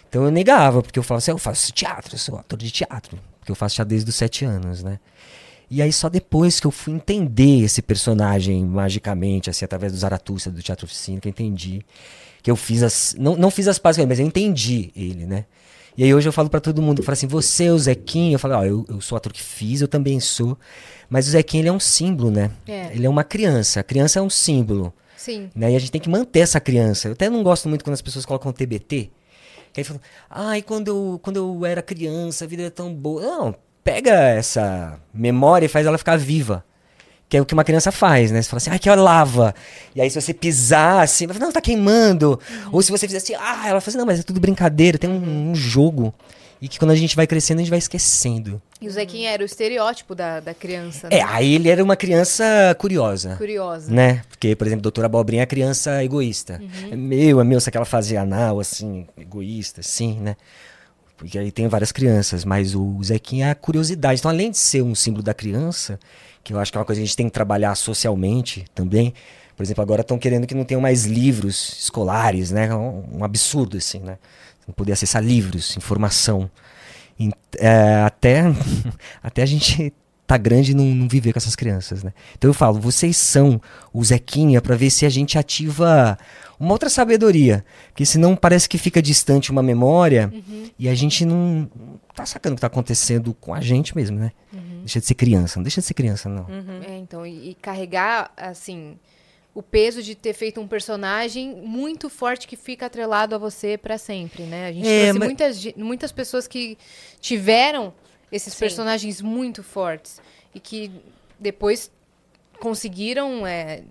Então 0.08 0.24
eu 0.24 0.30
negava, 0.30 0.80
porque 0.82 0.98
eu 0.98 1.02
falava 1.02 1.18
assim, 1.18 1.30
eu 1.32 1.38
faço 1.38 1.72
teatro, 1.72 2.14
eu 2.14 2.18
sou 2.18 2.38
ator 2.38 2.58
de 2.58 2.70
teatro. 2.70 3.18
Porque 3.40 3.50
eu 3.50 3.56
faço 3.56 3.74
teatro 3.76 3.90
desde 3.90 4.08
os 4.08 4.14
sete 4.16 4.44
anos, 4.44 4.82
né? 4.84 5.00
E 5.70 5.82
aí 5.82 5.92
só 5.92 6.08
depois 6.08 6.58
que 6.60 6.66
eu 6.66 6.70
fui 6.70 6.94
entender 6.94 7.64
esse 7.64 7.82
personagem 7.82 8.64
magicamente, 8.64 9.50
assim, 9.50 9.64
através 9.64 9.92
do 9.92 9.98
Zaratustra, 9.98 10.50
do 10.50 10.62
Teatro 10.62 10.86
Oficina, 10.86 11.20
que 11.20 11.28
eu 11.28 11.30
entendi. 11.30 11.82
Que 12.42 12.50
eu 12.50 12.56
fiz 12.56 12.82
as. 12.82 13.14
Não, 13.18 13.36
não 13.36 13.50
fiz 13.50 13.68
as 13.68 13.78
pazes 13.78 13.98
com 13.98 14.02
ele, 14.02 14.08
mas 14.08 14.18
eu 14.18 14.26
entendi 14.26 14.90
ele, 14.96 15.26
né? 15.26 15.44
E 15.96 16.04
aí 16.04 16.14
hoje 16.14 16.28
eu 16.28 16.32
falo 16.32 16.48
pra 16.48 16.60
todo 16.60 16.80
mundo, 16.80 17.00
eu 17.00 17.04
falo 17.04 17.14
assim, 17.14 17.26
você 17.26 17.64
é 17.64 17.72
o 17.72 17.78
Zequinha? 17.78 18.36
Eu 18.36 18.38
falo, 18.38 18.54
ó, 18.54 18.64
eu, 18.64 18.86
eu 18.88 19.00
sou 19.00 19.16
ator 19.16 19.32
que 19.32 19.42
fiz, 19.42 19.80
eu 19.80 19.88
também 19.88 20.20
sou. 20.20 20.56
Mas 21.10 21.26
o 21.26 21.30
Zequinha, 21.32 21.62
ele 21.62 21.68
é 21.68 21.72
um 21.72 21.80
símbolo, 21.80 22.30
né? 22.30 22.52
É. 22.68 22.92
Ele 22.94 23.04
é 23.04 23.10
uma 23.10 23.24
criança. 23.24 23.80
A 23.80 23.82
criança 23.82 24.20
é 24.20 24.22
um 24.22 24.30
símbolo. 24.30 24.94
Sim. 25.16 25.50
Né? 25.54 25.72
E 25.72 25.76
a 25.76 25.78
gente 25.78 25.90
tem 25.90 26.00
que 26.00 26.08
manter 26.08 26.38
essa 26.38 26.60
criança. 26.60 27.08
Eu 27.08 27.12
até 27.12 27.28
não 27.28 27.42
gosto 27.42 27.68
muito 27.68 27.84
quando 27.84 27.94
as 27.94 28.02
pessoas 28.02 28.24
colocam 28.24 28.52
TBT. 28.52 29.10
Que 29.72 29.80
aí 29.80 29.84
falam, 29.84 30.00
ai, 30.30 30.62
quando 30.62 30.86
eu, 30.88 31.20
quando 31.20 31.36
eu 31.36 31.66
era 31.66 31.82
criança, 31.82 32.44
a 32.44 32.48
vida 32.48 32.62
era 32.62 32.70
tão 32.70 32.94
boa. 32.94 33.20
Não, 33.20 33.54
pega 33.88 34.12
essa 34.12 35.00
memória 35.14 35.64
e 35.64 35.68
faz 35.68 35.86
ela 35.86 35.96
ficar 35.96 36.18
viva. 36.18 36.62
Que 37.26 37.36
é 37.36 37.40
o 37.40 37.44
que 37.44 37.52
uma 37.52 37.64
criança 37.64 37.92
faz, 37.92 38.30
né? 38.30 38.40
Você 38.40 38.48
fala 38.48 38.58
assim, 38.58 38.70
ai, 38.70 38.78
que 38.78 38.90
lava. 38.90 39.54
E 39.94 40.00
aí, 40.00 40.10
se 40.10 40.20
você 40.20 40.32
pisar 40.32 41.02
assim, 41.02 41.24
ela 41.24 41.34
fala, 41.34 41.46
não, 41.46 41.52
tá 41.52 41.60
queimando. 41.60 42.40
Ou 42.72 42.80
se 42.80 42.90
você 42.90 43.06
fizer 43.06 43.18
assim, 43.18 43.34
ah, 43.34 43.68
ela 43.68 43.80
fala 43.80 43.88
assim, 43.88 43.98
não, 43.98 44.06
mas 44.06 44.20
é 44.20 44.22
tudo 44.22 44.40
brincadeira, 44.40 44.98
tem 44.98 45.10
um, 45.10 45.50
um 45.50 45.54
jogo. 45.54 46.14
E 46.60 46.68
que 46.68 46.78
quando 46.78 46.90
a 46.90 46.96
gente 46.96 47.14
vai 47.14 47.26
crescendo, 47.26 47.58
a 47.58 47.60
gente 47.60 47.70
vai 47.70 47.78
esquecendo. 47.78 48.60
E 48.80 48.88
o 48.88 48.90
Zequinha 48.90 49.30
era 49.30 49.42
o 49.42 49.46
estereótipo 49.46 50.14
da, 50.14 50.40
da 50.40 50.54
criança. 50.54 51.08
É, 51.10 51.18
né? 51.18 51.24
aí 51.28 51.54
ele 51.54 51.68
era 51.68 51.84
uma 51.84 51.96
criança 51.96 52.44
curiosa. 52.78 53.36
Curiosa. 53.36 53.92
Né? 53.92 54.22
Porque, 54.28 54.56
por 54.56 54.66
exemplo, 54.66 54.82
doutora 54.82 55.06
Abobrinha 55.06 55.42
é 55.42 55.46
criança 55.46 56.02
egoísta. 56.02 56.60
É 56.90 56.96
meu, 56.96 57.40
é 57.40 57.44
meu, 57.44 57.60
se 57.60 57.68
aquela 57.68 57.84
fazia 57.84 58.22
anal, 58.22 58.58
assim, 58.58 59.06
egoísta, 59.16 59.80
assim, 59.80 60.18
né? 60.18 60.36
Porque 61.18 61.36
aí 61.38 61.50
tem 61.50 61.66
várias 61.68 61.92
crianças, 61.92 62.44
mas 62.44 62.74
o 62.74 63.02
Zequinha 63.02 63.48
é 63.48 63.50
a 63.50 63.54
curiosidade. 63.54 64.20
Então, 64.20 64.30
além 64.30 64.50
de 64.52 64.56
ser 64.58 64.82
um 64.82 64.94
símbolo 64.94 65.22
da 65.22 65.34
criança, 65.34 65.98
que 66.44 66.54
eu 66.54 66.60
acho 66.60 66.70
que 66.72 66.78
é 66.78 66.80
uma 66.80 66.84
coisa 66.86 67.00
que 67.00 67.02
a 67.02 67.06
gente 67.06 67.16
tem 67.16 67.26
que 67.26 67.32
trabalhar 67.32 67.74
socialmente 67.74 68.64
também. 68.74 69.12
Por 69.56 69.64
exemplo, 69.64 69.82
agora 69.82 70.02
estão 70.02 70.16
querendo 70.16 70.46
que 70.46 70.54
não 70.54 70.64
tenham 70.64 70.80
mais 70.80 71.04
livros 71.04 71.76
escolares, 71.80 72.52
né? 72.52 72.72
Um, 72.74 73.18
um 73.18 73.24
absurdo, 73.24 73.76
assim, 73.76 73.98
né? 73.98 74.16
Não 74.66 74.72
poder 74.72 74.92
acessar 74.92 75.22
livros, 75.22 75.76
informação. 75.76 76.48
Em- 77.18 77.32
é, 77.58 78.02
até, 78.06 78.44
até 79.20 79.42
a 79.42 79.46
gente 79.46 79.92
tá 80.28 80.36
grande 80.36 80.72
e 80.72 80.74
não, 80.74 80.84
não 80.84 81.08
viver 81.08 81.32
com 81.32 81.38
essas 81.38 81.56
crianças, 81.56 82.04
né? 82.04 82.12
Então 82.36 82.50
eu 82.50 82.54
falo, 82.54 82.78
vocês 82.78 83.16
são 83.16 83.58
o 83.92 84.04
Zequinha 84.04 84.60
pra 84.60 84.76
ver 84.76 84.90
se 84.90 85.06
a 85.06 85.08
gente 85.08 85.38
ativa 85.38 86.18
uma 86.60 86.72
outra 86.72 86.90
sabedoria. 86.90 87.64
Porque 87.88 88.04
senão 88.04 88.36
parece 88.36 88.68
que 88.68 88.76
fica 88.76 89.00
distante 89.00 89.50
uma 89.50 89.62
memória 89.62 90.30
e 90.78 90.86
a 90.86 90.94
gente 90.94 91.24
não, 91.24 91.66
tá 92.14 92.26
sacando 92.26 92.52
o 92.52 92.56
que 92.56 92.60
tá 92.60 92.66
acontecendo 92.66 93.32
com 93.40 93.54
a 93.54 93.60
gente 93.62 93.96
mesmo, 93.96 94.18
né? 94.18 94.32
Deixa 94.80 95.00
de 95.00 95.06
ser 95.06 95.14
criança, 95.14 95.58
não 95.58 95.62
deixa 95.64 95.80
de 95.80 95.86
ser 95.86 95.94
criança, 95.94 96.28
não. 96.28 96.46
É, 96.86 96.98
então, 96.98 97.26
e, 97.26 97.50
e 97.50 97.54
carregar, 97.54 98.30
assim, 98.36 98.98
o 99.54 99.62
peso 99.62 100.02
de 100.02 100.14
ter 100.14 100.34
feito 100.34 100.60
um 100.60 100.68
personagem 100.68 101.56
muito 101.64 102.10
forte 102.10 102.46
que 102.46 102.54
fica 102.56 102.84
atrelado 102.86 103.34
a 103.34 103.38
você 103.38 103.78
pra 103.78 103.96
sempre, 103.96 104.42
né? 104.42 104.68
A 104.68 104.72
gente 104.72 104.86
É, 104.86 105.04
trouxe 105.04 105.18
mas- 105.18 105.28
muitas, 105.28 105.64
muitas 105.74 106.12
pessoas 106.12 106.46
que 106.46 106.76
tiveram 107.18 107.92
esses 108.30 108.52
Sim. 108.54 108.58
personagens 108.60 109.20
muito 109.20 109.62
fortes 109.62 110.20
e 110.54 110.60
que 110.60 110.90
depois 111.38 111.90
conseguiram 112.60 113.46
é, 113.46 113.82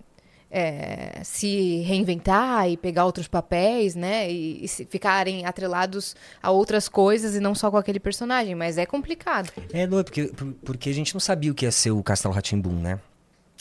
é, 0.52 1.22
se 1.24 1.82
reinventar 1.82 2.70
e 2.70 2.78
pegar 2.78 3.06
outros 3.06 3.28
papéis, 3.28 3.96
né? 3.96 4.30
E, 4.32 4.64
e 4.64 4.68
se- 4.68 4.86
ficarem 4.86 5.46
atrelados 5.46 6.16
a 6.42 6.52
outras 6.52 6.88
coisas 6.90 7.36
e 7.36 7.40
não 7.40 7.54
só 7.56 7.70
com 7.72 7.78
aquele 7.78 8.00
personagem. 8.00 8.56
Mas 8.56 8.78
é 8.78 8.86
complicado. 8.86 9.52
É, 9.74 9.86
não, 9.88 10.00
é 10.00 10.04
porque, 10.04 10.26
por- 10.28 10.54
porque 10.66 10.90
a 10.90 10.94
gente 10.94 11.14
não 11.14 11.20
sabia 11.20 11.52
o 11.52 11.56
que 11.56 11.66
ia 11.66 11.72
ser 11.72 11.92
o 11.92 12.04
Castelo 12.04 12.34
Ratimbum, 12.34 12.80
né? 12.80 13.00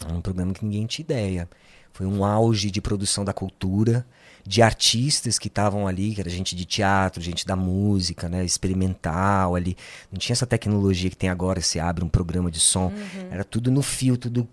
Era 0.05 0.13
um 0.15 0.21
programa 0.21 0.53
que 0.53 0.65
ninguém 0.65 0.87
tinha 0.87 1.05
ideia. 1.05 1.49
Foi 1.93 2.07
um 2.07 2.25
auge 2.25 2.71
de 2.71 2.81
produção 2.81 3.25
da 3.25 3.33
cultura, 3.33 4.07
de 4.47 4.63
artistas 4.63 5.39
que 5.39 5.49
estavam 5.49 5.87
ali, 5.89 6.15
que 6.15 6.21
era 6.21 6.31
gente 6.31 6.55
de 6.55 6.65
teatro, 6.65 7.21
gente 7.23 7.45
da 7.47 7.57
música, 7.57 8.29
né? 8.29 8.45
Experimental 8.45 9.55
ali. 9.55 9.77
Não 10.11 10.19
tinha 10.19 10.35
essa 10.35 10.47
tecnologia 10.47 11.11
que 11.11 11.17
tem 11.17 11.29
agora, 11.29 11.61
você 11.61 11.79
abre 11.81 12.05
um 12.05 12.09
programa 12.09 12.51
de 12.51 12.61
som. 12.61 12.93
Era 13.31 13.45
tudo 13.45 13.71
no 13.71 13.83
fio, 13.83 14.17
tudo 14.17 14.47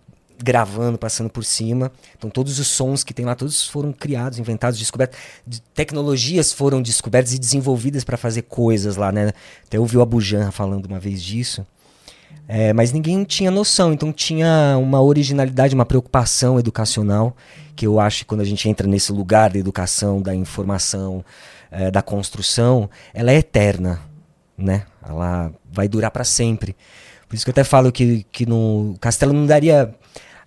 gravando, 0.44 0.98
passando 0.98 1.30
por 1.30 1.46
cima. 1.46 1.92
Então 2.18 2.30
todos 2.30 2.60
os 2.60 2.68
sons 2.68 3.04
que 3.04 3.14
tem 3.14 3.24
lá, 3.24 3.36
todos 3.36 3.68
foram 3.68 3.94
criados, 3.94 4.40
inventados, 4.40 4.80
descobertos. 4.80 5.18
De- 5.46 5.62
Tecnologias 5.74 6.52
foram 6.52 6.82
descobertas 6.82 7.34
e 7.34 7.40
desenvolvidas 7.40 8.04
para 8.04 8.18
fazer 8.18 8.42
coisas 8.44 8.96
lá, 8.96 9.12
né? 9.12 9.32
Até 9.66 9.80
ouvi 9.80 9.96
o 9.98 10.02
Abujan 10.02 10.52
falando 10.52 10.86
uma 10.88 11.00
vez 11.00 11.22
disso. 11.22 11.66
É, 12.48 12.74
mas 12.74 12.92
ninguém 12.92 13.24
tinha 13.24 13.50
noção, 13.50 13.94
então 13.94 14.12
tinha 14.12 14.78
uma 14.78 15.02
originalidade, 15.02 15.74
uma 15.74 15.86
preocupação 15.86 16.60
educacional, 16.60 17.36
que 17.76 17.88
eu 17.88 18.00
acho 18.00 18.20
que 18.20 18.26
quando 18.26 18.42
a 18.42 18.46
gente 18.46 18.68
entra 18.68 18.88
nesse 18.88 19.12
lugar 19.12 19.50
da 19.52 19.58
educação, 19.58 20.22
da 20.22 20.36
informação, 20.36 21.24
é, 21.72 21.90
da 21.90 22.02
construção, 22.02 22.90
ela 23.14 23.32
é 23.32 23.36
eterna, 23.36 24.02
né? 24.58 24.86
Ela 25.08 25.52
vai 25.72 25.88
durar 25.88 26.12
para 26.12 26.24
sempre. 26.24 26.76
Por 27.28 27.36
isso 27.36 27.46
que 27.46 27.50
eu 27.50 27.54
até 27.54 27.64
falo 27.64 27.92
que, 27.92 28.26
que 28.32 28.46
no 28.46 28.96
Castelo 29.00 29.34
não 29.34 29.46
daria. 29.46 29.94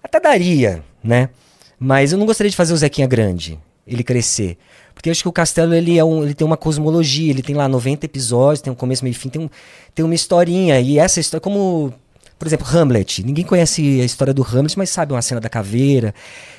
Até 0.02 0.21
daria, 0.21 0.85
né? 1.02 1.31
Mas 1.78 2.12
eu 2.12 2.19
não 2.19 2.26
gostaria 2.26 2.50
de 2.50 2.57
fazer 2.57 2.73
o 2.73 2.76
Zequinha 2.76 3.07
grande, 3.07 3.59
ele 3.87 4.05
crescer. 4.05 4.57
Porque 4.97 5.11
eu 5.11 5.12
acho 5.12 5.23
que 5.23 5.29
o 5.29 5.33
Castelo 5.33 5.75
ele, 5.75 5.99
é 5.99 6.03
um, 6.03 6.25
ele 6.25 6.33
tem 6.33 6.47
uma 6.47 6.57
cosmologia, 6.57 7.31
ele 7.31 7.43
tem 7.43 7.55
lá 7.55 7.69
90 7.69 8.07
episódios, 8.07 8.62
tem 8.62 8.73
um 8.73 8.76
começo, 8.76 9.05
meio 9.05 9.12
e 9.12 9.15
fim, 9.15 9.29
tem, 9.29 9.43
um, 9.43 9.50
tem 9.95 10.03
uma 10.03 10.15
historinha. 10.15 10.81
E 10.81 10.99
essa 10.99 11.21
história, 11.21 11.38
como, 11.38 11.93
por 12.38 12.49
exemplo, 12.49 12.67
Hamlet. 12.67 13.23
Ninguém 13.23 13.45
conhece 13.45 14.00
a 14.00 14.05
história 14.07 14.33
do 14.33 14.43
Hamlet, 14.43 14.79
mas 14.79 14.88
sabe 14.88 15.12
uma 15.12 15.21
cena 15.21 15.38
da 15.38 15.50
caveira. 15.50 16.15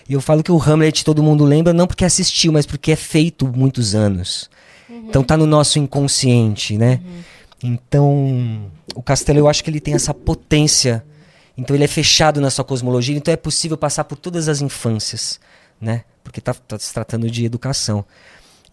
E 0.08 0.14
eu 0.14 0.22
falo 0.22 0.44
que 0.44 0.52
o 0.52 0.62
Hamlet 0.62 1.04
todo 1.04 1.24
mundo 1.24 1.44
lembra, 1.44 1.74
não 1.74 1.88
porque 1.88 2.06
assistiu, 2.06 2.52
mas 2.52 2.68
porque 2.68 2.92
é 2.92 2.96
feito 2.96 3.48
muitos 3.48 3.96
anos. 3.96 4.52
Então 4.88 5.24
tá 5.24 5.36
no 5.36 5.48
nosso 5.48 5.80
inconsciente, 5.80 6.78
né? 6.78 7.02
Então, 7.64 8.70
o 8.94 9.02
Castelo 9.02 9.40
eu 9.40 9.48
acho 9.48 9.64
que 9.64 9.70
ele 9.72 9.80
tem 9.80 9.96
essa 9.96 10.14
potência. 10.14 11.04
Então 11.58 11.76
ele 11.76 11.86
é 11.86 11.88
fechado 11.88 12.40
na 12.40 12.52
sua 12.52 12.64
cosmologia, 12.64 13.18
então 13.18 13.34
é 13.34 13.38
possível 13.38 13.76
passar 13.76 14.04
por 14.04 14.16
todas 14.16 14.48
as 14.48 14.62
infâncias, 14.62 15.40
né? 15.80 16.04
Porque 16.24 16.42
tá, 16.42 16.54
tá 16.54 16.78
se 16.78 16.94
tratando 16.94 17.30
de 17.30 17.46
educação. 17.46 18.06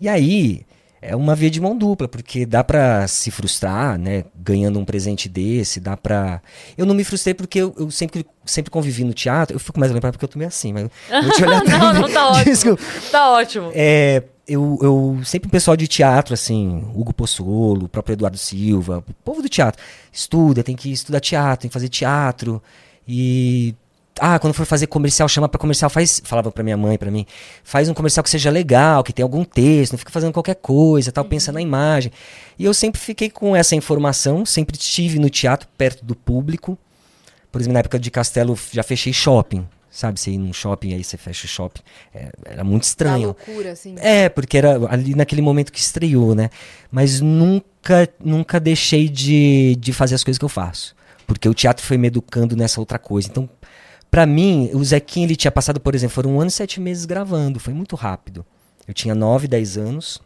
E 0.00 0.08
aí 0.08 0.66
é 1.06 1.14
uma 1.14 1.34
via 1.34 1.50
de 1.50 1.61
mão 1.61 1.76
dupla, 1.76 2.08
porque 2.08 2.46
dá 2.46 2.64
pra 2.64 3.06
se 3.06 3.30
frustrar, 3.30 3.99
né? 3.99 4.25
Ganhando 4.34 4.78
um 4.78 4.87
presente 4.87 5.28
desse, 5.28 5.78
dá 5.78 5.99
pra. 5.99 6.40
Eu 6.78 6.87
não 6.87 6.94
me 6.94 7.04
frustrei 7.04 7.34
porque 7.34 7.58
eu, 7.58 7.75
eu 7.78 7.90
sempre, 7.90 8.26
sempre 8.46 8.70
convivi 8.70 9.04
no 9.04 9.12
teatro. 9.12 9.54
Eu 9.54 9.61
fico 9.61 9.78
mais 9.78 9.92
lembrado 9.92 10.14
porque 10.14 10.25
eu 10.25 10.28
tô 10.28 10.38
meio 10.38 10.49
assim, 10.49 10.73
mas. 10.73 10.88
vou 11.11 11.30
te 11.32 11.44
olhar 11.44 11.62
não, 11.68 11.92
não, 11.92 12.11
tá 12.11 12.28
ótimo. 12.32 12.44
Desculpa. 12.44 12.82
Tá 13.11 13.30
ótimo. 13.32 13.70
É, 13.75 14.23
eu, 14.49 14.78
eu 14.80 15.20
sempre 15.26 15.49
o 15.49 15.50
pessoal 15.50 15.76
de 15.76 15.87
teatro, 15.87 16.32
assim, 16.32 16.87
Hugo 16.94 17.12
Pozzolo, 17.12 17.84
o 17.84 17.88
próprio 17.88 18.14
Eduardo 18.14 18.38
Silva, 18.38 19.04
o 19.06 19.14
povo 19.23 19.42
do 19.42 19.49
teatro, 19.49 19.82
estuda, 20.11 20.62
tem 20.62 20.75
que 20.75 20.90
estudar 20.90 21.20
teatro, 21.20 21.62
tem 21.62 21.68
que 21.68 21.75
fazer 21.75 21.90
teatro. 21.90 22.62
E. 23.06 23.75
Ah, 24.21 24.38
quando 24.38 24.54
for 24.54 24.64
fazer 24.64 24.87
comercial, 24.87 25.28
chama 25.28 25.49
pra 25.49 25.59
comercial, 25.59 25.90
faz. 25.90 26.21
Falava 26.25 26.52
pra 26.52 26.62
minha 26.62 26.76
mãe, 26.76 26.97
pra 26.97 27.11
mim, 27.11 27.26
faz 27.64 27.88
um 27.88 27.94
comercial 27.94 28.23
que 28.23 28.30
seja 28.30 28.50
legal, 28.50 29.02
que 29.02 29.12
tenha 29.12 29.25
algum 29.25 29.44
texto, 29.44 29.92
não 29.92 29.99
fica 29.99 30.12
fazendo 30.12 30.33
qualquer 30.33 30.54
coisa, 30.54 31.11
tal, 31.11 31.25
pensa 31.25 31.50
na 31.50 31.61
imagem. 31.61 32.12
E 32.59 32.64
eu 32.64 32.73
sempre 32.73 33.00
fiquei 33.00 33.28
com 33.28 33.56
essa 33.56 33.75
informação, 33.75 34.47
sempre 34.47 34.76
estive 34.76 35.18
no 35.18 35.28
teatro, 35.28 35.68
perto 35.76 36.04
do 36.04 36.14
público. 36.14 36.78
Por 37.50 37.61
exemplo, 37.61 37.75
na 37.75 37.80
época 37.80 37.99
de 37.99 38.11
Castelo, 38.11 38.59
já 38.73 38.83
fechei 38.83 39.12
shopping. 39.12 39.66
Sabe, 39.94 40.18
você 40.18 40.33
ir 40.33 40.38
num 40.38 40.52
shopping, 40.52 40.92
aí 40.92 41.04
você 41.04 41.16
fecha 41.16 41.47
o 41.47 41.49
shopping. 41.49 41.80
É, 42.12 42.33
era 42.47 42.64
muito 42.64 42.83
estranho. 42.83 43.26
loucura, 43.28 43.71
assim. 43.71 43.94
É, 43.99 44.28
porque 44.28 44.59
era 44.59 44.75
ali 44.90 45.14
naquele 45.14 45.40
momento 45.40 45.73
que 45.73 45.78
estreou, 45.78 46.35
né? 46.35 46.50
Mas 46.90 47.21
nunca, 47.21 48.09
nunca 48.18 48.59
deixei 48.59 49.09
de, 49.09 49.76
de 49.76 49.92
fazer 49.92 50.16
as 50.16 50.25
coisas 50.25 50.37
que 50.37 50.44
eu 50.44 50.49
faço. 50.49 50.97
Porque 51.28 51.49
o 51.49 51.54
teatro 51.54 51.87
foi 51.87 51.97
me 51.97 52.09
educando 52.09 52.56
nessa 52.56 52.80
outra 52.80 52.99
coisa. 52.99 53.28
Então, 53.28 53.49
pra 54.14 54.26
mim, 54.26 54.71
o 54.73 54.85
Zequinha, 54.85 55.26
ele 55.26 55.35
tinha 55.35 55.50
passado, 55.50 55.80
por 55.80 55.92
exemplo, 55.92 56.14
foram 56.14 56.37
um 56.37 56.40
ano 56.40 56.47
e 56.47 56.52
sete 56.52 56.80
meses 56.80 57.04
gravando. 57.04 57.59
Foi 57.59 57.75
muito 57.75 57.97
rápido. 57.97 58.47
Eu 58.87 58.94
tinha 58.94 59.12
nove, 59.12 59.49
dez 59.49 59.76
anos. 59.76 60.23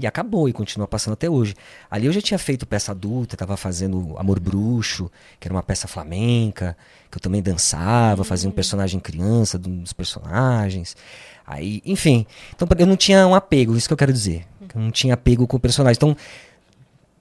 E 0.00 0.06
acabou, 0.06 0.48
e 0.48 0.54
continua 0.54 0.88
passando 0.88 1.12
até 1.12 1.28
hoje. 1.28 1.54
Ali 1.90 2.06
eu 2.06 2.12
já 2.12 2.22
tinha 2.22 2.38
feito 2.38 2.66
peça 2.66 2.92
adulta, 2.92 3.34
estava 3.34 3.58
fazendo 3.58 4.16
Amor 4.16 4.40
Bruxo, 4.40 5.10
que 5.38 5.46
era 5.46 5.54
uma 5.54 5.62
peça 5.62 5.86
flamenca, 5.86 6.74
que 7.10 7.18
eu 7.18 7.20
também 7.20 7.42
dançava, 7.42 8.24
fazia 8.24 8.48
um 8.48 8.52
personagem 8.52 8.98
criança, 8.98 9.60
um 9.66 9.82
dos 9.82 9.92
personagens. 9.92 10.96
Aí, 11.46 11.82
enfim. 11.84 12.24
Então 12.54 12.66
eu 12.78 12.86
não 12.86 12.96
tinha 12.96 13.26
um 13.26 13.34
apego, 13.34 13.76
isso 13.76 13.86
que 13.86 13.92
eu 13.92 13.98
quero 13.98 14.14
dizer. 14.14 14.46
Eu 14.74 14.80
não 14.80 14.90
tinha 14.90 15.12
apego 15.12 15.46
com 15.46 15.58
o 15.58 15.60
personagem. 15.60 15.98
Então, 15.98 16.16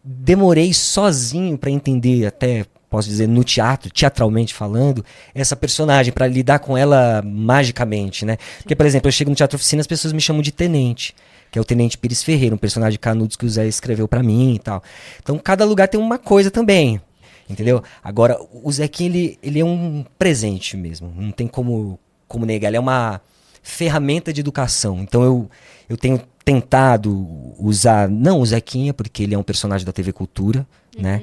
demorei 0.02 0.74
sozinho 0.74 1.58
para 1.58 1.70
entender 1.70 2.26
até 2.26 2.66
posso 2.90 3.08
dizer 3.08 3.28
no 3.28 3.44
teatro 3.44 3.92
teatralmente 3.92 4.54
falando 4.54 5.04
essa 5.34 5.56
personagem 5.56 6.14
para 6.14 6.28
lidar 6.28 6.60
com 6.60 6.78
ela 6.78 7.22
magicamente 7.24 8.26
né? 8.26 8.38
Porque 8.60 8.76
por 8.76 8.86
exemplo 8.86 9.08
eu 9.08 9.12
chego 9.12 9.30
no 9.30 9.36
teatro 9.36 9.56
oficina 9.56 9.82
as 9.82 9.88
pessoas 9.88 10.14
me 10.14 10.22
chamam 10.22 10.42
de 10.42 10.52
tenente 10.52 11.14
que 11.52 11.58
é 11.58 11.62
o 11.62 11.66
tenente 11.66 11.98
Pires 11.98 12.24
Ferreira 12.24 12.56
um 12.56 12.58
personagem 12.58 13.00
Canudos 13.00 13.36
que 13.36 13.46
o 13.46 13.50
Zé 13.50 13.68
escreveu 13.68 14.08
para 14.08 14.22
mim 14.22 14.56
e 14.56 14.60
tal. 14.60 14.84
Então 15.22 15.38
cada 15.38 15.66
lugar 15.66 15.88
tem 15.88 16.00
uma 16.00 16.18
coisa 16.18 16.50
também 16.50 17.02
entendeu? 17.50 17.84
Agora 18.04 18.38
o 18.52 18.72
Zequinha 18.72 19.10
ele, 19.10 19.40
ele 19.42 19.60
é 19.60 19.66
um 19.66 20.06
presente 20.18 20.78
mesmo 20.78 21.14
não 21.16 21.32
tem 21.32 21.48
como 21.48 22.00
como 22.28 22.46
negar 22.46 22.70
ele 22.70 22.78
é 22.78 22.80
uma 22.80 23.22
ferramenta 23.62 24.32
de 24.32 24.40
educação. 24.40 25.00
Então 25.02 25.24
eu 25.24 25.50
eu 25.90 25.98
tenho 25.98 26.22
tentado 26.44 27.28
usar 27.60 28.08
não 28.08 28.40
o 28.40 28.46
Zequinha 28.46 28.94
porque 28.94 29.24
ele 29.24 29.36
é 29.36 29.38
um 29.38 29.44
personagem 29.44 29.86
da 29.86 29.92
TV 29.92 30.14
Cultura 30.14 30.66
né 30.98 31.22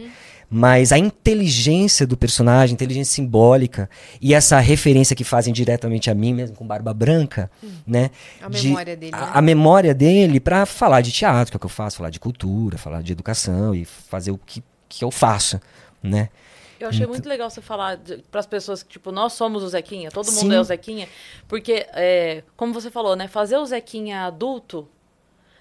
mas 0.51 0.93
a 0.93 0.99
inteligência 0.99 2.07
do 2.07 2.17
personagem, 2.17 2.73
a 2.73 2.77
inteligência 2.77 3.15
simbólica 3.15 3.89
e 4.21 4.35
essa 4.35 4.59
referência 4.61 5.17
que 5.17 5.25
fazem 5.25 5.53
diretamente 5.53 6.11
a 6.11 6.15
mim 6.15 6.33
mesmo 6.35 6.57
com 6.57 6.67
barba 6.67 6.93
branca, 6.95 7.51
né? 7.87 8.11
A 8.41 8.49
de- 8.49 8.69
memória 8.69 8.97
dele, 8.97 9.13
A, 9.15 9.21
né? 9.21 9.31
a 9.35 9.43
memória 9.43 9.95
dele 9.95 10.41
para 10.41 10.65
falar 10.67 11.01
de 11.01 11.11
teatro, 11.13 11.51
que 11.53 11.57
é 11.57 11.59
o 11.59 11.61
que 11.61 11.67
eu 11.67 11.71
faço, 11.71 11.97
falar 11.97 12.11
de 12.11 12.21
cultura, 12.21 12.79
falar 12.79 13.03
de 13.03 13.13
educação 13.13 13.75
e 13.75 13.85
fazer 13.85 14.31
o 14.31 14.39
que, 14.39 14.63
que 14.89 15.05
eu 15.05 15.11
faço, 15.11 15.61
né? 16.03 16.29
Eu 16.81 16.89
achei 16.91 17.07
muito 17.07 17.27
legal 17.27 17.49
você 17.49 17.63
falar 17.63 17.99
para 18.31 18.41
as 18.41 18.47
pessoas 18.47 18.83
que, 18.83 18.91
tipo, 18.91 19.11
nós 19.11 19.33
somos 19.33 19.63
o 19.63 19.69
Zequinha, 19.69 20.11
todo 20.11 20.27
mundo 20.27 20.51
Sim. 20.51 20.55
é 20.55 20.61
o 20.61 20.65
Zequinha. 20.65 21.09
Porque, 21.49 21.87
é, 21.95 22.43
como 22.57 22.75
você 22.75 22.91
falou, 22.91 23.17
né? 23.17 23.27
Fazer 23.27 23.57
o 23.57 23.65
Zequinha 23.65 24.23
adulto 24.27 24.87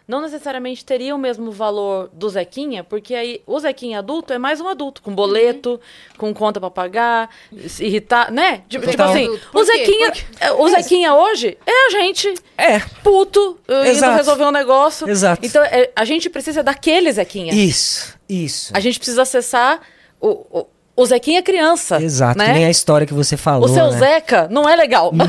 não 0.07 0.21
necessariamente 0.21 0.83
teria 0.83 1.15
o 1.15 1.17
mesmo 1.17 1.51
valor 1.51 2.09
do 2.11 2.29
Zequinha, 2.29 2.83
porque 2.83 3.15
aí 3.15 3.41
o 3.47 3.59
Zequinha 3.59 3.99
adulto 3.99 4.33
é 4.33 4.37
mais 4.37 4.59
um 4.59 4.67
adulto, 4.67 5.01
com 5.01 5.15
boleto, 5.15 5.79
com 6.17 6.33
conta 6.33 6.59
pra 6.59 6.69
pagar, 6.69 7.29
se 7.67 7.85
irritar, 7.85 8.31
né? 8.31 8.63
Tipo, 8.67 8.85
tipo 8.85 8.91
Total. 8.91 9.09
assim, 9.11 9.39
o? 9.53 9.63
Zequinha, 9.63 10.13
é, 10.39 10.51
o 10.51 10.67
Zequinha 10.69 11.13
hoje 11.13 11.57
é 11.65 11.87
a 11.87 11.89
gente 11.91 12.33
É, 12.57 12.79
puto, 13.01 13.59
indo 13.67 13.83
Exato. 13.87 14.17
resolver 14.17 14.43
um 14.43 14.51
negócio. 14.51 15.09
Exato. 15.09 15.45
Então, 15.45 15.63
é, 15.63 15.89
a 15.95 16.03
gente 16.05 16.29
precisa 16.29 16.61
daquele 16.61 17.11
Zequinha. 17.11 17.53
isso, 17.53 18.17
isso. 18.27 18.71
A 18.75 18.79
gente 18.79 18.99
precisa 18.99 19.21
acessar 19.21 19.81
o, 20.19 20.29
o, 20.59 20.67
o 20.95 21.05
Zequinha 21.05 21.41
criança. 21.41 22.01
Exato, 22.01 22.37
né? 22.37 22.45
que 22.47 22.51
nem 22.53 22.65
a 22.65 22.69
história 22.69 23.07
que 23.07 23.13
você 23.13 23.35
falou, 23.35 23.67
O 23.67 23.73
seu 23.73 23.91
né? 23.91 23.97
Zeca 23.97 24.47
não 24.51 24.69
é 24.69 24.75
legal. 24.75 25.11
Não, 25.11 25.25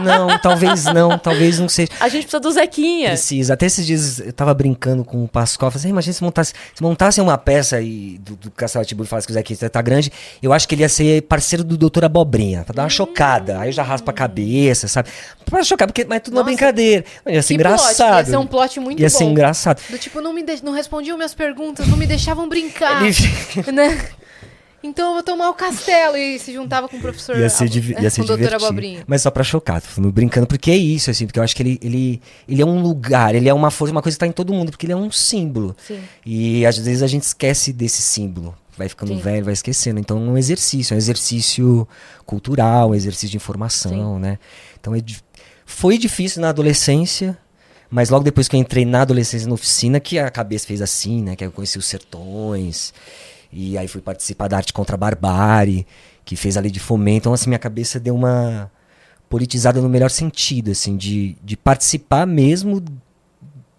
não, 0.00 0.38
talvez 0.38 0.84
não, 0.86 1.16
talvez 1.18 1.58
não 1.60 1.68
seja. 1.68 1.90
A 2.00 2.08
gente 2.08 2.22
precisa 2.22 2.40
do 2.40 2.50
Zequinha. 2.50 3.10
Precisa. 3.10 3.54
Até 3.54 3.66
esses 3.66 3.86
dias 3.86 4.18
eu 4.18 4.32
tava 4.32 4.52
brincando 4.54 5.04
com 5.04 5.22
o 5.22 5.28
Pascoal. 5.28 5.70
Falei 5.70 5.80
assim, 5.82 5.88
imagina 5.90 6.12
se 6.12 6.22
montasse, 6.22 6.52
se 6.74 6.82
montasse 6.82 7.20
uma 7.20 7.38
peça 7.38 7.80
e 7.80 8.18
do, 8.18 8.34
do 8.36 8.50
Castelo 8.50 8.84
Tibur 8.84 9.06
e 9.06 9.08
falasse 9.08 9.26
que 9.26 9.32
o 9.32 9.34
Zequinha 9.34 9.70
tá 9.70 9.80
grande, 9.80 10.10
eu 10.42 10.52
acho 10.52 10.66
que 10.66 10.74
ele 10.74 10.82
ia 10.82 10.88
ser 10.88 11.22
parceiro 11.22 11.62
do 11.62 11.76
Doutor 11.76 12.04
Abobrinha, 12.04 12.64
pra 12.64 12.74
dar 12.74 12.82
uma 12.82 12.88
chocada. 12.88 13.60
Aí 13.60 13.68
eu 13.68 13.72
já 13.72 13.82
raspa 13.84 14.10
a 14.10 14.14
cabeça, 14.14 14.88
sabe? 14.88 15.08
Pra 15.44 15.62
chocar, 15.62 15.86
porque, 15.86 16.04
mas 16.04 16.16
é 16.16 16.20
tudo 16.20 16.34
uma 16.36 16.42
brincadeira. 16.44 17.04
Ia 17.26 17.40
ser 17.42 17.54
Que 17.56 17.62
plot, 17.62 17.72
engraçado. 17.74 18.18
Ia 18.18 18.30
ser 18.32 18.36
um 18.36 18.46
plot 18.46 18.80
muito 18.80 19.00
Ia 19.00 19.08
bom. 19.08 19.16
ser 19.16 19.24
engraçado. 19.24 19.80
Do 19.88 19.96
tipo, 19.98 20.20
não, 20.20 20.32
me 20.32 20.42
de- 20.42 20.64
não 20.64 20.72
respondiam 20.72 21.16
minhas 21.16 21.34
perguntas, 21.34 21.86
não 21.86 21.96
me 21.96 22.06
deixavam 22.06 22.48
brincar. 22.48 23.02
Ele- 23.04 23.72
né? 23.72 23.96
Então 24.82 25.08
eu 25.08 25.14
vou 25.14 25.22
tomar 25.22 25.50
o 25.50 25.54
castelo 25.54 26.16
e 26.16 26.38
se 26.38 26.52
juntava 26.52 26.88
com 26.88 26.96
o 26.96 27.00
professor. 27.00 27.36
Ia 27.36 27.48
ser, 27.48 27.64
é, 27.64 28.02
ia 28.02 28.10
ser 28.10 28.22
divertido. 28.24 29.04
Mas 29.06 29.22
só 29.22 29.30
pra 29.30 29.42
chocar, 29.42 29.80
tô 29.80 29.88
falando 29.88 30.12
brincando, 30.12 30.46
porque 30.46 30.70
é 30.70 30.76
isso, 30.76 31.10
assim, 31.10 31.26
porque 31.26 31.38
eu 31.38 31.42
acho 31.42 31.54
que 31.56 31.62
ele, 31.62 31.78
ele, 31.82 32.22
ele 32.48 32.62
é 32.62 32.66
um 32.66 32.80
lugar, 32.80 33.34
ele 33.34 33.48
é 33.48 33.54
uma 33.54 33.70
força, 33.70 33.92
uma 33.92 34.02
coisa 34.02 34.16
que 34.16 34.20
tá 34.20 34.26
em 34.26 34.32
todo 34.32 34.52
mundo, 34.52 34.70
porque 34.70 34.86
ele 34.86 34.92
é 34.92 34.96
um 34.96 35.10
símbolo. 35.10 35.76
Sim. 35.86 36.00
E 36.24 36.64
às 36.64 36.78
vezes 36.78 37.02
a 37.02 37.06
gente 37.06 37.24
esquece 37.24 37.72
desse 37.72 38.02
símbolo. 38.02 38.54
Vai 38.76 38.88
ficando 38.88 39.12
Sim. 39.12 39.20
velho, 39.20 39.44
vai 39.44 39.52
esquecendo. 39.52 39.98
Então 39.98 40.16
é 40.16 40.20
um 40.20 40.38
exercício, 40.38 40.94
é 40.94 40.96
um 40.96 40.98
exercício 40.98 41.88
cultural, 42.24 42.90
um 42.90 42.94
exercício 42.94 43.30
de 43.30 43.36
informação, 43.36 44.20
né? 44.20 44.38
Então 44.78 44.94
é 44.94 45.00
foi 45.66 45.98
difícil 45.98 46.40
na 46.40 46.48
adolescência, 46.48 47.36
mas 47.90 48.08
logo 48.08 48.24
depois 48.24 48.48
que 48.48 48.56
eu 48.56 48.60
entrei 48.60 48.86
na 48.86 49.02
adolescência 49.02 49.46
na 49.46 49.54
oficina, 49.54 50.00
que 50.00 50.18
a 50.18 50.30
cabeça 50.30 50.66
fez 50.66 50.80
assim, 50.80 51.22
né? 51.22 51.36
Que 51.36 51.44
eu 51.44 51.52
conheci 51.52 51.76
os 51.76 51.86
sertões. 51.86 52.94
E 53.52 53.78
aí 53.78 53.88
fui 53.88 54.00
participar 54.00 54.48
da 54.48 54.56
arte 54.56 54.72
contra 54.72 54.94
a 54.94 54.98
barbárie, 54.98 55.86
que 56.24 56.36
fez 56.36 56.56
ali 56.56 56.70
de 56.70 56.80
fomento. 56.80 57.22
Então, 57.22 57.32
assim, 57.32 57.48
minha 57.48 57.58
cabeça 57.58 57.98
deu 57.98 58.14
uma 58.14 58.70
politizada 59.28 59.80
no 59.80 59.88
melhor 59.88 60.10
sentido, 60.10 60.70
assim, 60.70 60.96
de, 60.96 61.36
de 61.42 61.56
participar 61.56 62.26
mesmo 62.26 62.82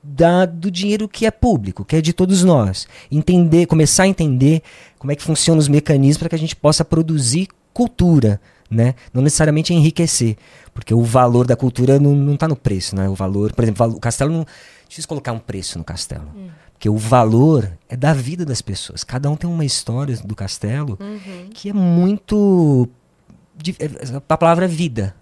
da, 0.03 0.45
do 0.45 0.71
dinheiro 0.71 1.07
que 1.07 1.25
é 1.25 1.31
público, 1.31 1.85
que 1.85 1.95
é 1.95 2.01
de 2.01 2.13
todos 2.13 2.43
nós. 2.43 2.87
Entender, 3.11 3.65
começar 3.65 4.03
a 4.03 4.07
entender 4.07 4.61
como 4.97 5.11
é 5.11 5.15
que 5.15 5.23
funcionam 5.23 5.59
os 5.59 5.67
mecanismos 5.67 6.17
para 6.17 6.29
que 6.29 6.35
a 6.35 6.39
gente 6.39 6.55
possa 6.55 6.83
produzir 6.83 7.47
cultura, 7.73 8.41
né? 8.69 8.95
Não 9.13 9.21
necessariamente 9.21 9.73
enriquecer, 9.73 10.35
porque 10.73 10.93
o 10.93 11.03
valor 11.03 11.45
da 11.45 11.55
cultura 11.55 11.99
não, 11.99 12.15
não 12.15 12.35
tá 12.35 12.47
no 12.47 12.55
preço, 12.55 12.95
né? 12.95 13.07
O 13.07 13.15
valor, 13.15 13.53
por 13.53 13.63
exemplo, 13.63 13.87
o 13.87 13.99
castelo 13.99 14.31
não 14.31 14.45
difícil 14.87 15.07
colocar 15.07 15.31
um 15.31 15.39
preço 15.39 15.77
no 15.77 15.83
castelo, 15.83 16.25
porque 16.79 16.89
o 16.89 16.95
valor 16.95 17.77
é 17.89 17.97
da 17.97 18.13
vida 18.13 18.45
das 18.45 18.61
pessoas. 18.61 19.03
Cada 19.03 19.29
um 19.29 19.35
tem 19.35 19.49
uma 19.49 19.65
história 19.65 20.15
do 20.23 20.33
castelo 20.33 20.97
que 21.53 21.69
é 21.69 21.73
muito 21.73 22.87
é- 23.77 24.15
a 24.31 24.37
palavra 24.37 24.63
é 24.63 24.67
vida, 24.69 25.13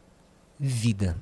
vida, 0.59 1.17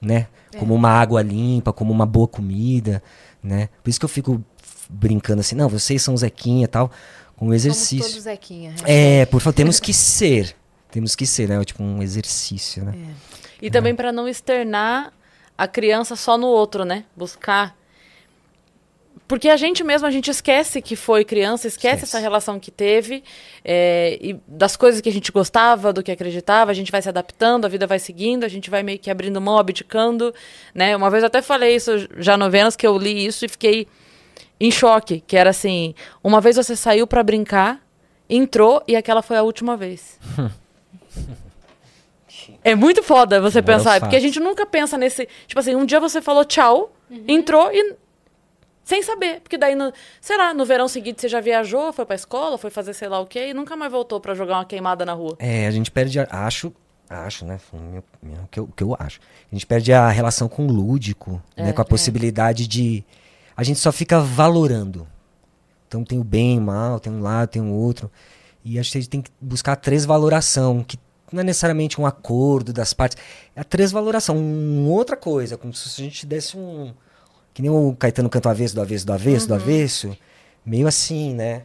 né? 0.00 0.28
Como 0.56 0.76
uma 0.76 0.90
água 0.90 1.20
limpa, 1.22 1.72
como 1.72 1.92
uma 1.92 2.06
boa 2.06 2.28
comida, 2.28 3.02
né? 3.42 3.68
Por 3.82 3.90
isso 3.90 3.98
que 3.98 4.04
eu 4.04 4.08
fico 4.08 4.40
brincando 4.88 5.40
assim, 5.40 5.56
não, 5.56 5.68
vocês 5.68 6.00
são 6.00 6.16
Zequinha 6.16 6.64
e 6.66 6.68
tal, 6.68 6.92
um 7.40 7.52
exercício. 7.52 7.98
Somos 7.98 8.12
todos 8.12 8.22
Zequinha. 8.24 8.74
É, 8.84 9.26
por 9.26 9.40
favor, 9.40 9.56
temos 9.56 9.80
que 9.80 9.92
ser. 9.92 10.54
Temos 10.92 11.16
que 11.16 11.26
ser, 11.26 11.48
né? 11.48 11.64
Tipo 11.64 11.82
um 11.82 12.00
exercício, 12.00 12.84
né? 12.84 12.94
E 13.60 13.68
também 13.68 13.92
para 13.96 14.12
não 14.12 14.28
externar 14.28 15.12
a 15.58 15.66
criança 15.66 16.14
só 16.14 16.38
no 16.38 16.46
outro, 16.46 16.84
né? 16.84 17.04
Buscar. 17.16 17.79
Porque 19.30 19.48
a 19.48 19.56
gente 19.56 19.84
mesmo, 19.84 20.08
a 20.08 20.10
gente 20.10 20.28
esquece 20.28 20.82
que 20.82 20.96
foi 20.96 21.24
criança, 21.24 21.68
esquece, 21.68 21.98
Esquece. 21.98 22.16
essa 22.16 22.18
relação 22.18 22.58
que 22.58 22.68
teve, 22.68 23.22
é, 23.64 24.18
e 24.20 24.36
das 24.44 24.74
coisas 24.74 25.00
que 25.00 25.08
a 25.08 25.12
gente 25.12 25.30
gostava, 25.30 25.92
do 25.92 26.02
que 26.02 26.10
acreditava, 26.10 26.72
a 26.72 26.74
gente 26.74 26.90
vai 26.90 27.00
se 27.00 27.08
adaptando, 27.08 27.64
a 27.64 27.68
vida 27.68 27.86
vai 27.86 28.00
seguindo, 28.00 28.42
a 28.42 28.48
gente 28.48 28.68
vai 28.68 28.82
meio 28.82 28.98
que 28.98 29.08
abrindo 29.08 29.40
mão, 29.40 29.56
abdicando, 29.56 30.34
né? 30.74 30.96
Uma 30.96 31.08
vez 31.08 31.22
eu 31.22 31.28
até 31.28 31.40
falei 31.40 31.76
isso 31.76 32.08
já 32.18 32.36
no 32.36 32.50
Vênus, 32.50 32.74
que 32.74 32.84
eu 32.84 32.98
li 32.98 33.24
isso 33.24 33.44
e 33.44 33.48
fiquei 33.48 33.86
em 34.58 34.68
choque, 34.72 35.22
que 35.24 35.36
era 35.36 35.50
assim, 35.50 35.94
uma 36.24 36.40
vez 36.40 36.56
você 36.56 36.74
saiu 36.74 37.06
para 37.06 37.22
brincar, 37.22 37.80
entrou 38.28 38.82
e 38.88 38.96
aquela 38.96 39.22
foi 39.22 39.36
a 39.36 39.44
última 39.44 39.76
vez. 39.76 40.18
É 42.64 42.74
muito 42.74 43.02
foda 43.02 43.40
você 43.40 43.60
Não 43.60 43.68
era 43.68 43.78
pensar, 43.78 44.00
porque 44.00 44.16
a 44.16 44.20
gente 44.20 44.40
nunca 44.40 44.66
pensa 44.66 44.98
nesse. 44.98 45.26
Tipo 45.46 45.60
assim, 45.60 45.74
um 45.74 45.86
dia 45.86 46.00
você 46.00 46.20
falou 46.20 46.44
tchau, 46.44 46.92
entrou 47.28 47.70
e. 47.72 47.94
Sem 48.90 49.04
saber. 49.04 49.40
Porque 49.40 49.56
daí, 49.56 49.76
no, 49.76 49.92
sei 50.20 50.36
lá, 50.36 50.52
no 50.52 50.64
verão 50.64 50.88
seguinte 50.88 51.20
você 51.20 51.28
já 51.28 51.40
viajou, 51.40 51.92
foi 51.92 52.04
pra 52.04 52.16
escola, 52.16 52.58
foi 52.58 52.70
fazer 52.70 52.92
sei 52.92 53.06
lá 53.06 53.20
o 53.20 53.26
quê, 53.26 53.50
e 53.50 53.54
nunca 53.54 53.76
mais 53.76 53.92
voltou 53.92 54.18
pra 54.18 54.34
jogar 54.34 54.56
uma 54.56 54.64
queimada 54.64 55.06
na 55.06 55.12
rua. 55.12 55.36
É, 55.38 55.68
a 55.68 55.70
gente 55.70 55.92
perde, 55.92 56.18
acho, 56.18 56.72
acho, 57.08 57.44
né? 57.44 57.60
o 57.72 57.76
meu- 57.76 58.04
meu- 58.20 58.42
O 58.42 58.48
que, 58.48 58.58
eu, 58.58 58.64
o 58.64 58.72
que 58.72 58.82
eu 58.82 58.96
acho. 58.98 59.20
A 59.48 59.54
gente 59.54 59.64
perde 59.64 59.92
a 59.92 60.08
relação 60.08 60.48
com 60.48 60.66
o 60.66 60.72
lúdico, 60.72 61.40
né? 61.56 61.72
Com 61.72 61.80
a 61.80 61.84
possibilidade 61.84 62.66
de. 62.66 63.04
A 63.56 63.62
gente 63.62 63.78
só 63.78 63.92
fica 63.92 64.18
valorando. 64.18 65.06
Então 65.86 66.02
tem 66.02 66.18
o 66.18 66.24
bem, 66.24 66.58
o 66.58 66.62
mal, 66.62 66.98
tem 66.98 67.12
um 67.12 67.20
lado, 67.22 67.48
tem 67.50 67.62
um 67.62 67.72
outro. 67.72 68.10
E 68.64 68.76
acho 68.76 68.90
que 68.90 68.98
a 68.98 69.00
gente 69.00 69.10
tem 69.10 69.22
que 69.22 69.30
buscar 69.40 69.72
a 69.74 69.76
transvaloração, 69.76 70.82
que 70.82 70.98
não 71.32 71.42
é 71.42 71.44
necessariamente 71.44 72.00
um 72.00 72.06
acordo 72.06 72.72
das 72.72 72.92
partes, 72.92 73.16
é 73.54 73.60
a 73.60 73.64
transvaloração, 73.64 74.36
uma 74.36 74.90
outra 74.90 75.16
coisa, 75.16 75.56
como 75.56 75.72
se 75.72 76.00
a 76.00 76.04
gente 76.04 76.26
desse 76.26 76.56
um. 76.56 76.92
Que 77.52 77.62
nem 77.62 77.70
o 77.70 77.94
Caetano 77.98 78.28
canta 78.28 78.48
o 78.48 78.52
avesso, 78.52 78.74
do 78.74 78.80
avesso, 78.80 79.06
do 79.06 79.12
avesso, 79.12 79.48
do 79.48 79.54
avesso. 79.54 80.16
Meio 80.64 80.86
assim, 80.86 81.34
né? 81.34 81.62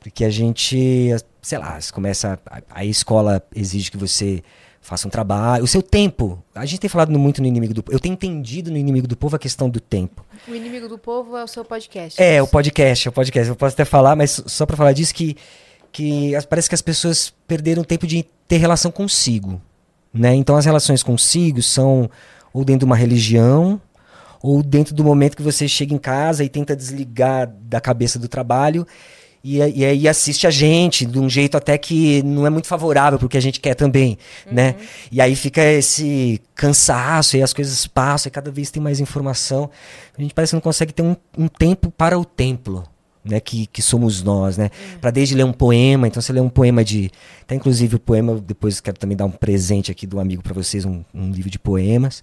Porque 0.00 0.24
a 0.24 0.30
gente, 0.30 1.10
sei 1.40 1.58
lá, 1.58 1.78
começa. 1.92 2.38
A, 2.46 2.62
a 2.70 2.84
escola 2.84 3.42
exige 3.54 3.90
que 3.90 3.96
você 3.96 4.42
faça 4.80 5.06
um 5.06 5.10
trabalho. 5.10 5.64
O 5.64 5.66
seu 5.66 5.80
tempo. 5.80 6.42
A 6.54 6.66
gente 6.66 6.80
tem 6.80 6.90
falado 6.90 7.16
muito 7.16 7.40
no 7.40 7.46
inimigo 7.46 7.72
do 7.72 7.82
povo. 7.82 7.96
Eu 7.96 8.00
tenho 8.00 8.12
entendido 8.12 8.70
no 8.70 8.76
inimigo 8.76 9.06
do 9.06 9.16
povo 9.16 9.36
a 9.36 9.38
questão 9.38 9.70
do 9.70 9.80
tempo. 9.80 10.24
O 10.46 10.54
inimigo 10.54 10.88
do 10.88 10.98
povo 10.98 11.36
é 11.36 11.44
o 11.44 11.46
seu 11.46 11.64
podcast. 11.64 12.20
É, 12.20 12.42
o 12.42 12.46
podcast, 12.46 13.08
o 13.08 13.12
podcast. 13.12 13.48
Eu 13.48 13.56
posso 13.56 13.74
até 13.74 13.84
falar, 13.84 14.16
mas 14.16 14.42
só 14.46 14.66
pra 14.66 14.76
falar 14.76 14.92
disso 14.92 15.14
que, 15.14 15.36
que 15.92 16.32
parece 16.50 16.68
que 16.68 16.74
as 16.74 16.82
pessoas 16.82 17.32
perderam 17.46 17.84
tempo 17.84 18.06
de 18.06 18.24
ter 18.46 18.56
relação 18.56 18.90
consigo. 18.90 19.60
Né? 20.12 20.34
Então 20.34 20.56
as 20.56 20.66
relações 20.66 21.02
consigo 21.02 21.62
são 21.62 22.10
ou 22.52 22.64
dentro 22.64 22.80
de 22.80 22.84
uma 22.84 22.96
religião, 22.96 23.80
ou 24.42 24.62
dentro 24.62 24.94
do 24.94 25.04
momento 25.04 25.36
que 25.36 25.42
você 25.42 25.68
chega 25.68 25.94
em 25.94 25.98
casa 25.98 26.42
e 26.42 26.48
tenta 26.48 26.74
desligar 26.74 27.50
da 27.62 27.80
cabeça 27.80 28.18
do 28.18 28.28
trabalho 28.28 28.86
e, 29.44 29.56
e 29.56 29.84
aí 29.84 30.08
assiste 30.08 30.46
a 30.46 30.50
gente 30.50 31.04
de 31.04 31.18
um 31.18 31.28
jeito 31.28 31.56
até 31.56 31.76
que 31.76 32.22
não 32.22 32.46
é 32.46 32.50
muito 32.50 32.68
favorável 32.68 33.18
porque 33.18 33.36
a 33.36 33.40
gente 33.40 33.60
quer 33.60 33.74
também, 33.74 34.16
né? 34.50 34.76
E 35.10 35.20
aí 35.20 35.34
fica 35.34 35.62
esse 35.64 36.40
cansaço 36.54 37.36
e 37.36 37.42
as 37.42 37.52
coisas 37.52 37.86
passam 37.86 38.28
e 38.28 38.30
cada 38.30 38.52
vez 38.52 38.70
tem 38.70 38.80
mais 38.80 39.00
informação. 39.00 39.68
A 40.16 40.22
gente 40.22 40.32
parece 40.32 40.52
que 40.52 40.56
não 40.56 40.60
consegue 40.60 40.92
ter 40.92 41.02
um, 41.02 41.16
um 41.36 41.48
tempo 41.48 41.90
para 41.90 42.18
o 42.18 42.24
templo. 42.24 42.84
Né, 43.24 43.38
que, 43.38 43.68
que 43.68 43.80
somos 43.80 44.20
nós, 44.20 44.58
né? 44.58 44.68
Para 45.00 45.12
desde 45.12 45.36
ler 45.36 45.44
um 45.44 45.52
poema, 45.52 46.08
então 46.08 46.20
você 46.20 46.32
lê 46.32 46.40
um 46.40 46.48
poema 46.48 46.82
de, 46.82 47.08
até 47.42 47.54
inclusive 47.54 47.94
o 47.94 47.98
poema, 48.00 48.34
depois 48.44 48.80
quero 48.80 48.98
também 48.98 49.16
dar 49.16 49.26
um 49.26 49.30
presente 49.30 49.92
aqui 49.92 50.08
do 50.08 50.18
amigo 50.18 50.42
para 50.42 50.52
vocês, 50.52 50.84
um, 50.84 51.04
um 51.14 51.30
livro 51.30 51.48
de 51.48 51.56
poemas. 51.56 52.20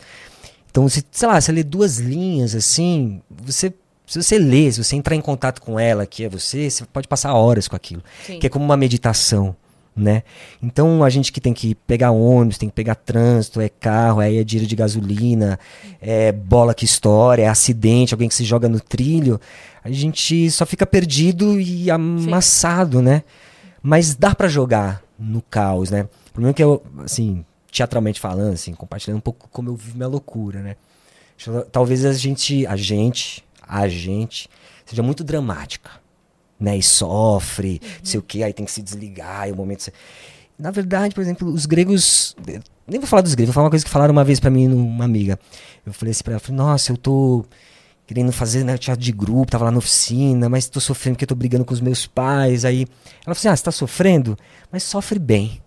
Então, 0.69 0.87
se, 0.87 1.03
sei 1.11 1.27
lá, 1.27 1.39
você 1.39 1.51
lê 1.51 1.63
duas 1.63 1.97
linhas 1.97 2.55
assim, 2.55 3.21
você 3.43 3.73
se 4.09 4.23
você 4.23 4.39
lê, 4.39 4.71
se 4.71 4.83
você 4.83 4.95
entrar 4.95 5.15
em 5.15 5.21
contato 5.21 5.61
com 5.61 5.79
ela, 5.79 6.03
que 6.03 6.23
é 6.23 6.29
você, 6.29 6.67
você 6.67 6.83
pode 6.85 7.07
passar 7.07 7.31
horas 7.35 7.67
com 7.67 7.75
aquilo. 7.75 8.01
Sim. 8.25 8.39
Que 8.39 8.47
é 8.47 8.49
como 8.49 8.65
uma 8.65 8.75
meditação, 8.75 9.55
né? 9.95 10.23
Então, 10.63 11.03
a 11.03 11.09
gente 11.11 11.31
que 11.31 11.39
tem 11.39 11.53
que 11.53 11.75
pegar 11.75 12.09
ônibus, 12.09 12.57
tem 12.57 12.67
que 12.67 12.73
pegar 12.73 12.95
trânsito, 12.95 13.61
é 13.61 13.69
carro, 13.69 14.19
aí 14.19 14.39
é 14.39 14.43
dinheiro 14.43 14.67
de 14.67 14.75
gasolina, 14.75 15.59
é 16.01 16.31
bola 16.31 16.73
que 16.73 16.85
estoura, 16.85 17.43
é 17.43 17.47
acidente, 17.47 18.11
alguém 18.11 18.27
que 18.27 18.33
se 18.33 18.43
joga 18.43 18.67
no 18.67 18.79
trilho, 18.79 19.39
a 19.83 19.91
gente 19.91 20.49
só 20.49 20.65
fica 20.65 20.87
perdido 20.87 21.59
e 21.59 21.91
amassado, 21.91 23.03
né? 23.03 23.21
Mas 23.79 24.15
dá 24.15 24.33
pra 24.33 24.47
jogar 24.47 25.03
no 25.19 25.41
caos, 25.43 25.91
né? 25.91 26.07
O 26.29 26.33
problema 26.33 26.49
é 26.49 26.53
que 26.53 26.63
eu, 26.63 26.81
assim, 27.05 27.45
teatralmente 27.71 28.19
falando, 28.19 28.53
assim, 28.53 28.73
compartilhando 28.73 29.17
um 29.17 29.21
pouco 29.21 29.47
como 29.51 29.69
eu 29.69 29.75
vivo 29.75 29.95
minha 29.95 30.07
loucura, 30.07 30.61
né? 30.61 30.75
Que 31.37 31.49
Talvez 31.71 32.05
a 32.05 32.13
gente, 32.13 32.65
a 32.67 32.75
gente, 32.75 33.43
a 33.61 33.87
gente, 33.87 34.49
seja 34.85 35.03
muito 35.03 35.23
dramática, 35.23 35.91
né? 36.59 36.77
E 36.77 36.83
sofre, 36.83 37.81
não 37.99 38.05
sei 38.05 38.19
o 38.19 38.23
que, 38.23 38.43
aí 38.43 38.53
tem 38.53 38.65
que 38.65 38.71
se 38.71 38.81
desligar, 38.81 39.47
e 39.47 39.51
o 39.51 39.55
momento... 39.55 39.91
Na 40.57 40.71
verdade, 40.71 41.15
por 41.15 41.21
exemplo, 41.21 41.47
os 41.47 41.65
gregos... 41.65 42.35
Nem 42.85 42.99
vou 42.99 43.07
falar 43.07 43.21
dos 43.21 43.33
gregos, 43.33 43.49
vou 43.49 43.53
falar 43.53 43.65
uma 43.65 43.69
coisa 43.69 43.85
que 43.85 43.91
falaram 43.91 44.11
uma 44.11 44.25
vez 44.25 44.41
pra 44.41 44.49
mim, 44.49 44.67
uma 44.67 45.05
amiga. 45.05 45.39
Eu 45.85 45.93
falei 45.93 46.11
assim 46.11 46.23
pra 46.23 46.33
ela, 46.33 46.39
falei, 46.39 46.57
nossa, 46.57 46.91
eu 46.91 46.97
tô 46.97 47.45
querendo 48.09 48.31
fazer 48.31 48.63
né, 48.63 48.75
teatro 48.75 49.03
de 49.03 49.11
grupo, 49.11 49.51
tava 49.51 49.65
lá 49.65 49.71
na 49.71 49.77
oficina, 49.77 50.49
mas 50.49 50.67
tô 50.67 50.79
sofrendo 50.79 51.13
porque 51.13 51.25
eu 51.25 51.27
tô 51.27 51.35
brigando 51.35 51.63
com 51.63 51.75
os 51.75 51.79
meus 51.79 52.07
pais. 52.07 52.65
Aí 52.65 52.81
ela 52.81 52.87
falou 53.23 53.33
assim: 53.33 53.47
ah, 53.47 53.55
você 53.55 53.63
tá 53.63 53.71
sofrendo? 53.71 54.35
Mas 54.71 54.81
sofre 54.81 55.19
bem. 55.19 55.61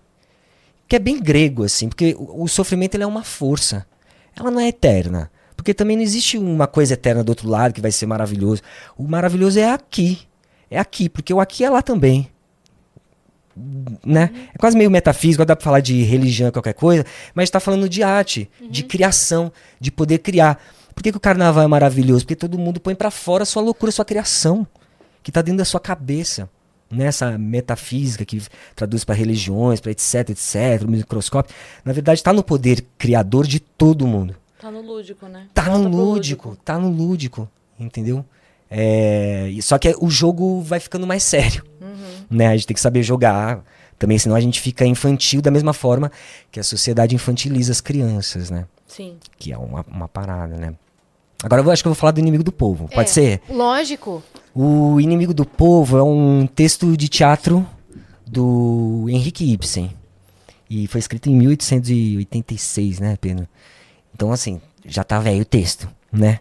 Que 0.89 0.97
é 0.97 0.99
bem 0.99 1.21
grego, 1.21 1.65
assim, 1.65 1.89
porque 1.89 2.15
o, 2.19 2.45
o 2.45 2.49
sofrimento 2.49 2.95
ele 2.95 3.05
é 3.05 3.07
uma 3.07 3.25
força. 3.25 3.87
Ela 4.37 4.51
não 4.51 4.61
é 4.61 4.69
eterna. 4.69 5.31
Porque 5.57 5.73
também 5.73 5.97
não 5.97 6.03
existe 6.03 6.37
uma 6.37 6.67
coisa 6.67 6.95
eterna 6.95 7.23
do 7.23 7.29
outro 7.29 7.49
lado 7.49 7.73
que 7.73 7.81
vai 7.81 7.93
ser 7.93 8.07
maravilhoso. 8.07 8.63
O 8.97 9.05
maravilhoso 9.05 9.61
é 9.61 9.71
aqui. 9.71 10.21
É 10.71 10.79
aqui, 10.79 11.09
porque 11.09 11.33
o 11.33 11.41
aqui 11.41 11.65
é 11.65 11.71
lá 11.71 11.83
também. 11.83 12.29
Né? 14.05 14.31
É 14.55 14.59
quase 14.59 14.77
meio 14.77 14.91
metafísico, 14.91 15.45
dá 15.45 15.55
pra 15.55 15.65
falar 15.65 15.81
de 15.81 16.03
religião, 16.03 16.51
qualquer 16.51 16.73
coisa, 16.73 17.05
mas 17.35 17.51
tá 17.51 17.61
falando 17.61 17.89
de 17.89 18.03
arte, 18.03 18.51
de 18.71 18.83
criação, 18.83 19.53
de 19.79 19.93
poder 19.93 20.19
criar. 20.19 20.59
Por 20.95 21.03
que, 21.03 21.11
que 21.11 21.17
o 21.17 21.21
carnaval 21.21 21.63
é 21.63 21.67
maravilhoso? 21.67 22.25
Porque 22.25 22.37
todo 22.37 22.59
mundo 22.59 22.81
põe 22.81 22.95
pra 22.95 23.11
fora 23.11 23.43
a 23.43 23.47
sua 23.47 23.63
loucura, 23.63 23.91
a 23.91 23.93
sua 23.93 24.05
criação, 24.05 24.67
que 25.23 25.31
tá 25.31 25.43
dentro 25.43 25.59
da 25.59 25.65
sua 25.65 25.81
cabeça. 25.81 26.49
Né? 26.93 27.07
Essa 27.07 27.39
metafísica 27.39 28.25
que 28.25 28.43
traduz 28.77 29.03
para 29.05 29.15
religiões, 29.15 29.81
para 29.81 29.91
etc, 29.91 30.31
etc, 30.31 30.83
o 30.87 30.91
microscópio. 30.91 31.55
Na 31.85 31.93
verdade, 31.93 32.23
tá 32.23 32.33
no 32.33 32.45
poder 32.45 32.85
criador 32.99 33.47
de 33.47 33.59
todo 33.59 34.07
mundo. 34.07 34.37
Tá 34.61 34.71
no 34.71 34.81
lúdico, 34.81 35.27
né? 35.27 35.49
Tá 35.55 35.63
Volta 35.63 35.79
no 35.79 35.91
pro 35.91 35.99
lúdico, 35.99 36.57
tá 36.65 36.79
no 36.79 36.89
lúdico, 36.89 37.49
entendeu? 37.81 38.25
É, 38.71 39.51
só 39.61 39.77
que 39.77 39.95
o 40.01 40.09
jogo 40.09 40.61
vai 40.63 40.79
ficando 40.79 41.07
mais 41.07 41.23
sério, 41.23 41.65
né? 42.31 42.47
A 42.47 42.57
gente 42.57 42.67
tem 42.69 42.75
que 42.75 42.81
saber 42.81 43.03
jogar 43.03 43.65
também, 43.99 44.19
senão 44.19 44.37
a 44.37 44.41
gente 44.41 44.61
fica 44.61 44.87
infantil 44.87 45.43
da 45.43 45.51
mesma 45.51 45.73
forma 45.73 46.11
que 46.51 46.61
a 46.61 46.65
sociedade 46.65 47.15
infantiliza 47.15 47.73
as 47.73 47.81
crianças, 47.81 48.51
né? 48.51 48.67
Sim. 48.87 49.17
Que 49.37 49.53
é 49.53 49.59
uma, 49.59 49.85
uma 49.89 50.09
parada, 50.09 50.57
né? 50.57 50.75
Agora 51.43 51.63
eu 51.63 51.71
acho 51.71 51.83
que 51.83 51.89
eu 51.89 51.93
vou 51.93 51.99
falar 51.99 52.13
do 52.13 52.21
Inimigo 52.21 52.45
do 52.45 52.53
Povo, 52.53 52.89
pode 52.89 53.11
É, 53.11 53.13
ser? 53.13 53.43
Lógico. 53.49 54.23
O 54.55 55.01
Inimigo 55.01 55.35
do 55.35 55.45
Povo 55.45 55.99
é 55.99 56.03
um 56.03 56.47
texto 56.47 56.97
de 56.97 57.09
teatro 57.09 57.67
do 58.27 59.07
Henrique 59.09 59.51
Ibsen. 59.53 59.91
E 60.71 60.87
foi 60.87 60.99
escrito 61.01 61.29
em 61.29 61.35
1886, 61.37 63.01
né, 63.01 63.17
Pedro? 63.21 63.47
Então, 64.15 64.33
assim, 64.33 64.61
já 64.87 65.05
tá 65.05 65.19
velho 65.19 65.43
o 65.43 65.45
texto, 65.45 65.89
né? 66.11 66.41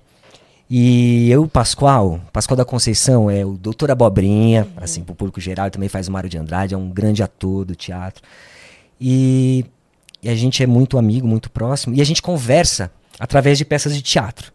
E 0.69 1.29
eu, 1.29 1.47
Pascoal, 1.47 2.21
Pascoal 2.31 2.55
da 2.55 2.63
Conceição, 2.63 3.29
é 3.29 3.45
o 3.45 3.57
doutor 3.57 3.91
Abobrinha, 3.91 4.67
assim, 4.77 5.03
pro 5.03 5.13
público 5.13 5.41
geral, 5.41 5.69
também 5.69 5.89
faz 5.89 6.07
o 6.07 6.11
Mário 6.11 6.29
de 6.29 6.37
Andrade, 6.37 6.73
é 6.73 6.77
um 6.77 6.89
grande 6.89 7.21
ator 7.21 7.65
do 7.65 7.75
teatro. 7.75 8.23
E, 8.99 9.65
e 10.23 10.29
a 10.29 10.35
gente 10.35 10.63
é 10.63 10.67
muito 10.67 10.97
amigo, 10.97 11.27
muito 11.27 11.51
próximo, 11.51 11.93
e 11.93 11.99
a 11.99 12.05
gente 12.05 12.21
conversa 12.21 12.89
através 13.19 13.57
de 13.57 13.65
peças 13.65 13.93
de 13.93 14.01
teatro. 14.01 14.53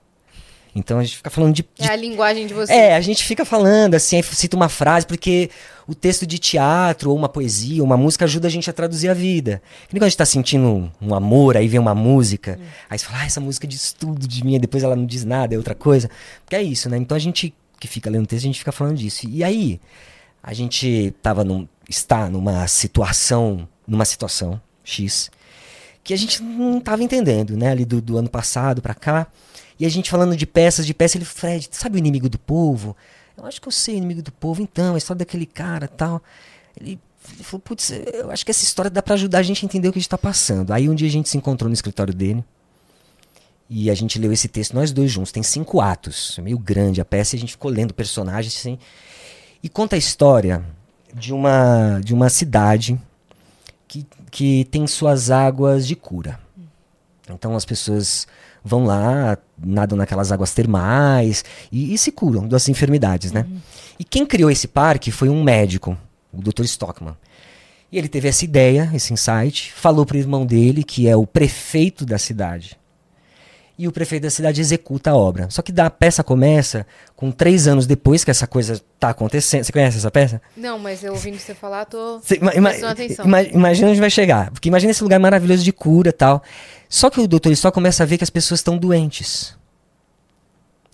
Então 0.76 0.98
a 0.98 1.02
gente 1.02 1.16
fica 1.16 1.30
falando 1.30 1.54
de, 1.54 1.62
de 1.62 1.88
É 1.88 1.90
a 1.90 1.96
linguagem 1.96 2.46
de 2.46 2.52
você. 2.52 2.70
é, 2.70 2.94
a 2.94 3.00
gente 3.00 3.24
fica 3.24 3.46
falando 3.46 3.94
assim, 3.94 4.16
aí 4.16 4.22
cita 4.22 4.54
uma 4.54 4.68
frase, 4.68 5.06
porque 5.06 5.50
o 5.88 5.94
texto 5.94 6.26
de 6.26 6.38
teatro, 6.38 7.10
ou 7.10 7.16
uma 7.16 7.30
poesia, 7.30 7.80
ou 7.80 7.86
uma 7.86 7.96
música 7.96 8.26
ajuda 8.26 8.46
a 8.46 8.50
gente 8.50 8.68
a 8.68 8.72
traduzir 8.74 9.08
a 9.08 9.14
vida. 9.14 9.62
Que 9.88 9.94
nem 9.94 10.00
quando 10.00 10.04
a 10.04 10.08
gente 10.10 10.18
tá 10.18 10.26
sentindo 10.26 10.92
um, 11.00 11.14
amor, 11.14 11.56
aí 11.56 11.66
vem 11.66 11.80
uma 11.80 11.94
música, 11.94 12.60
aí 12.90 12.98
você 12.98 13.06
fala, 13.06 13.22
ah, 13.22 13.26
essa 13.26 13.40
música 13.40 13.66
diz 13.66 13.92
tudo 13.92 14.28
de 14.28 14.44
mim, 14.44 14.56
e 14.56 14.58
depois 14.58 14.82
ela 14.82 14.94
não 14.94 15.06
diz 15.06 15.24
nada, 15.24 15.54
é 15.54 15.56
outra 15.56 15.74
coisa. 15.74 16.10
Porque 16.44 16.54
é 16.54 16.62
isso, 16.62 16.90
né? 16.90 16.98
Então 16.98 17.16
a 17.16 17.20
gente 17.20 17.54
que 17.80 17.88
fica 17.88 18.10
lendo 18.10 18.24
o 18.24 18.26
texto, 18.26 18.44
a 18.44 18.46
gente 18.46 18.58
fica 18.58 18.72
falando 18.72 18.96
disso. 18.96 19.26
E 19.26 19.42
aí, 19.42 19.80
a 20.42 20.52
gente 20.52 21.14
tava 21.22 21.42
num, 21.42 21.66
está 21.88 22.28
numa 22.28 22.66
situação, 22.66 23.66
numa 23.86 24.04
situação 24.04 24.60
X, 24.84 25.30
que 26.04 26.12
a 26.12 26.16
gente 26.16 26.42
não 26.42 26.80
tava 26.80 27.02
entendendo, 27.02 27.56
né? 27.56 27.70
Ali 27.70 27.84
do, 27.84 28.00
do 28.00 28.18
ano 28.18 28.28
passado 28.28 28.82
pra 28.82 28.94
cá. 28.94 29.26
E 29.78 29.84
a 29.84 29.88
gente 29.88 30.10
falando 30.10 30.36
de 30.36 30.46
peças, 30.46 30.86
de 30.86 30.94
peças, 30.94 31.16
ele, 31.16 31.24
Fred, 31.24 31.68
sabe 31.70 31.96
o 31.96 31.98
inimigo 31.98 32.28
do 32.28 32.38
povo? 32.38 32.96
Eu 33.36 33.44
acho 33.44 33.60
que 33.60 33.68
eu 33.68 33.72
sei, 33.72 33.96
inimigo 33.96 34.22
do 34.22 34.32
povo, 34.32 34.62
então, 34.62 34.94
a 34.94 34.98
história 34.98 35.18
daquele 35.18 35.44
cara 35.44 35.86
tal. 35.86 36.22
Ele, 36.80 36.98
ele 37.34 37.44
falou, 37.44 37.60
putz, 37.60 37.90
eu 37.90 38.30
acho 38.30 38.44
que 38.44 38.50
essa 38.50 38.64
história 38.64 38.90
dá 38.90 39.02
para 39.02 39.14
ajudar 39.14 39.40
a 39.40 39.42
gente 39.42 39.64
a 39.64 39.66
entender 39.66 39.88
o 39.88 39.92
que 39.92 39.98
a 39.98 40.00
gente 40.00 40.08
tá 40.08 40.16
passando. 40.16 40.72
Aí 40.72 40.88
um 40.88 40.94
dia 40.94 41.08
a 41.08 41.10
gente 41.10 41.28
se 41.28 41.36
encontrou 41.36 41.68
no 41.68 41.74
escritório 41.74 42.14
dele. 42.14 42.42
E 43.68 43.90
a 43.90 43.94
gente 43.94 44.18
leu 44.18 44.32
esse 44.32 44.48
texto, 44.48 44.74
nós 44.74 44.92
dois 44.92 45.10
juntos. 45.10 45.32
Tem 45.32 45.42
cinco 45.42 45.80
atos, 45.80 46.36
é 46.38 46.42
meio 46.42 46.58
grande 46.58 47.00
a 47.00 47.04
peça, 47.04 47.34
e 47.34 47.36
a 47.36 47.40
gente 47.40 47.52
ficou 47.52 47.70
lendo 47.70 47.92
personagens 47.92 48.56
assim. 48.56 48.78
E 49.62 49.68
conta 49.68 49.96
a 49.96 49.98
história 49.98 50.64
de 51.12 51.32
uma, 51.32 52.00
de 52.00 52.14
uma 52.14 52.30
cidade 52.30 52.98
que, 53.88 54.06
que 54.30 54.64
tem 54.70 54.86
suas 54.86 55.30
águas 55.30 55.86
de 55.86 55.96
cura. 55.96 56.38
Então 57.28 57.56
as 57.56 57.64
pessoas 57.64 58.26
vão 58.64 58.84
lá, 58.84 59.36
nadam 59.58 59.96
naquelas 59.96 60.32
águas 60.32 60.52
termais 60.52 61.44
e, 61.70 61.94
e 61.94 61.98
se 61.98 62.12
curam 62.12 62.46
das 62.46 62.68
enfermidades, 62.68 63.32
né? 63.32 63.46
Uhum. 63.48 63.58
E 63.98 64.04
quem 64.04 64.26
criou 64.26 64.50
esse 64.50 64.68
parque 64.68 65.10
foi 65.10 65.28
um 65.28 65.42
médico, 65.42 65.96
o 66.32 66.40
Dr. 66.40 66.64
Stockman. 66.64 67.16
E 67.90 67.98
ele 67.98 68.08
teve 68.08 68.28
essa 68.28 68.44
ideia, 68.44 68.90
esse 68.92 69.12
insight, 69.12 69.72
falou 69.72 70.04
para 70.04 70.16
o 70.16 70.20
irmão 70.20 70.44
dele, 70.44 70.82
que 70.82 71.08
é 71.08 71.16
o 71.16 71.26
prefeito 71.26 72.04
da 72.04 72.18
cidade 72.18 72.76
e 73.78 73.86
o 73.86 73.92
prefeito 73.92 74.22
da 74.22 74.30
cidade 74.30 74.60
executa 74.60 75.10
a 75.10 75.16
obra. 75.16 75.48
Só 75.50 75.60
que 75.60 75.72
a 75.78 75.90
peça 75.90 76.24
começa 76.24 76.86
com 77.14 77.30
três 77.30 77.68
anos 77.68 77.86
depois 77.86 78.24
que 78.24 78.30
essa 78.30 78.46
coisa 78.46 78.74
está 78.74 79.10
acontecendo. 79.10 79.64
Você 79.64 79.72
conhece 79.72 79.98
essa 79.98 80.10
peça? 80.10 80.40
Não, 80.56 80.78
mas 80.78 81.04
eu 81.04 81.12
ouvindo 81.12 81.38
você 81.38 81.54
falar, 81.54 81.84
tô 81.84 82.20
Cê, 82.20 82.40
ima 82.54 82.70
atenção. 82.70 83.26
Ima 83.26 83.42
imagina 83.42 83.90
onde 83.90 84.00
vai 84.00 84.08
chegar. 84.08 84.50
Porque 84.50 84.68
imagina 84.68 84.92
esse 84.92 85.02
lugar 85.02 85.20
maravilhoso 85.20 85.62
de 85.62 85.72
cura 85.72 86.12
tal. 86.12 86.42
Só 86.88 87.10
que 87.10 87.20
o 87.20 87.28
doutor 87.28 87.54
só 87.54 87.70
começa 87.70 88.02
a 88.02 88.06
ver 88.06 88.16
que 88.16 88.24
as 88.24 88.30
pessoas 88.30 88.60
estão 88.60 88.78
doentes. 88.78 89.54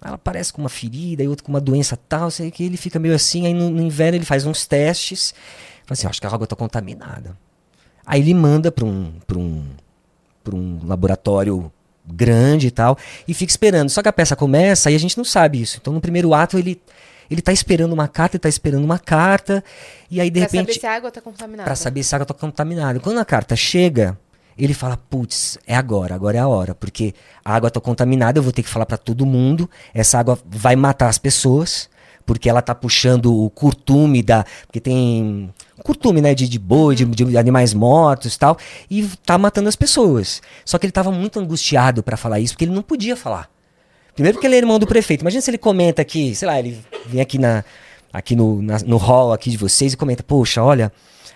Ela 0.05 0.17
aparece 0.17 0.53
com 0.53 0.61
uma 0.61 0.69
ferida 0.69 1.23
e 1.23 1.29
outra 1.29 1.45
com 1.45 1.53
uma 1.53 1.61
doença 1.61 1.97
tal, 2.09 2.29
sei 2.29 2.51
que 2.51 2.65
ele 2.65 2.77
fica 2.77 2.99
meio 2.99 3.15
assim, 3.15 3.47
aí 3.47 3.55
no, 3.55 3.71
no 3.71 3.81
inverno 3.81 4.19
ele 4.19 4.25
faz 4.25 4.45
uns 4.45 4.67
testes, 4.67 5.33
fala 5.85 5.93
assim, 5.93 6.09
acho 6.09 6.21
que 6.21 6.27
a 6.27 6.31
água 6.31 6.43
está 6.43 6.57
contaminada. 6.57 7.39
Aí 8.05 8.21
ele 8.21 8.35
manda 8.35 8.73
para 8.73 8.85
um, 8.85 9.13
um, 9.37 9.65
um 10.53 10.81
laboratório 10.85 11.71
grande 12.07 12.69
e 12.69 12.71
tal, 12.71 12.97
e 13.27 13.35
fica 13.35 13.51
esperando. 13.51 13.89
Só 13.89 14.03
que 14.03 14.09
a 14.09 14.13
peça 14.13 14.35
começa 14.35 14.91
e 14.91 14.95
a 14.95 14.99
gente 14.99 15.17
não 15.17 15.25
sabe 15.25 15.61
isso. 15.61 15.79
Então 15.81 15.93
no 15.93 16.01
primeiro 16.01 16.35
ato 16.35 16.59
ele 16.59 16.81
ele 17.31 17.41
tá 17.41 17.53
esperando 17.53 17.93
uma 17.93 18.09
carta, 18.09 18.37
ele 18.37 18.43
tá 18.43 18.49
esperando 18.49 18.85
uma 18.85 18.99
carta, 18.99 19.65
e 20.11 20.21
aí 20.21 20.29
de 20.29 20.41
pra 20.41 20.47
repente. 20.47 20.65
Pra 20.65 20.75
saber 20.75 20.81
se 20.81 20.87
a 20.87 20.95
água 20.95 21.11
tá 21.11 21.21
contaminada. 21.21 21.65
Pra 21.65 21.77
saber 21.77 22.03
se 22.03 22.15
a 22.15 22.17
água 22.17 22.27
tá 22.27 22.35
contaminada. 22.35 23.01
Quando 23.01 23.19
a 23.19 23.25
carta 23.25 23.57
chega, 23.57 24.19
ele 24.59 24.75
fala: 24.75 24.97
putz, 24.97 25.59
é 25.67 25.75
agora, 25.75 26.15
agora 26.15 26.37
é 26.37 26.41
a 26.41 26.49
hora, 26.49 26.75
porque 26.75 27.15
a 27.45 27.55
água 27.55 27.71
tá 27.71 27.81
contaminada, 27.81 28.39
eu 28.39 28.43
vou 28.43 28.53
ter 28.53 28.63
que 28.63 28.69
falar 28.69 28.85
para 28.85 28.99
todo 28.99 29.25
mundo, 29.25 29.69
essa 29.95 30.19
água 30.19 30.39
vai 30.45 30.77
matar 30.77 31.09
as 31.09 31.17
pessoas, 31.17 31.89
porque 32.27 32.51
ela 32.51 32.61
tá 32.61 32.75
puxando 32.75 33.35
o 33.35 33.49
curtume 33.49 34.23
da. 34.23 34.45
Porque 34.67 34.81
tem 34.81 35.53
curtume, 35.83 36.21
né, 36.21 36.35
de, 36.35 36.49
de 36.49 36.59
boi, 36.59 36.95
de, 36.95 37.05
de, 37.05 37.37
animais 37.37 37.75
mortos 37.75 38.35
e 38.35 38.39
tal, 38.39 38.57
e 38.91 39.09
tá 39.25 39.37
matando 39.37 39.69
as 39.69 39.77
pessoas. 39.77 40.41
Só 40.65 40.79
que 40.79 40.87
ele 40.87 40.93
tava 40.93 41.11
muito 41.11 41.39
angustiado 41.39 42.03
para 42.03 42.17
falar 42.17 42.41
isso, 42.41 42.55
porque 42.55 42.65
ele 42.65 42.75
não 42.75 42.83
podia 42.83 43.17
falar. 43.17 43.51
Primeiro 44.15 44.37
porque 44.37 44.47
ele 44.47 44.57
é 44.57 44.59
irmão 44.59 44.79
do 44.79 44.87
prefeito. 44.87 45.23
Imagina 45.23 45.41
se 45.41 45.51
ele 45.51 45.59
comenta 45.59 46.03
aqui, 46.03 46.35
sei 46.35 46.47
lá, 46.47 46.59
ele 46.59 46.79
vem 47.07 47.21
aqui 47.21 47.39
na 47.39 47.65
aqui 48.13 48.37
no, 48.37 48.61
na, 48.61 48.79
no 48.81 48.99
hall 48.99 49.33
aqui 49.33 49.51
de 49.51 49.57
vocês 49.57 49.95
e 49.95 49.97
comenta, 49.97 50.23
poxa, 50.23 50.63
olha, 50.63 50.93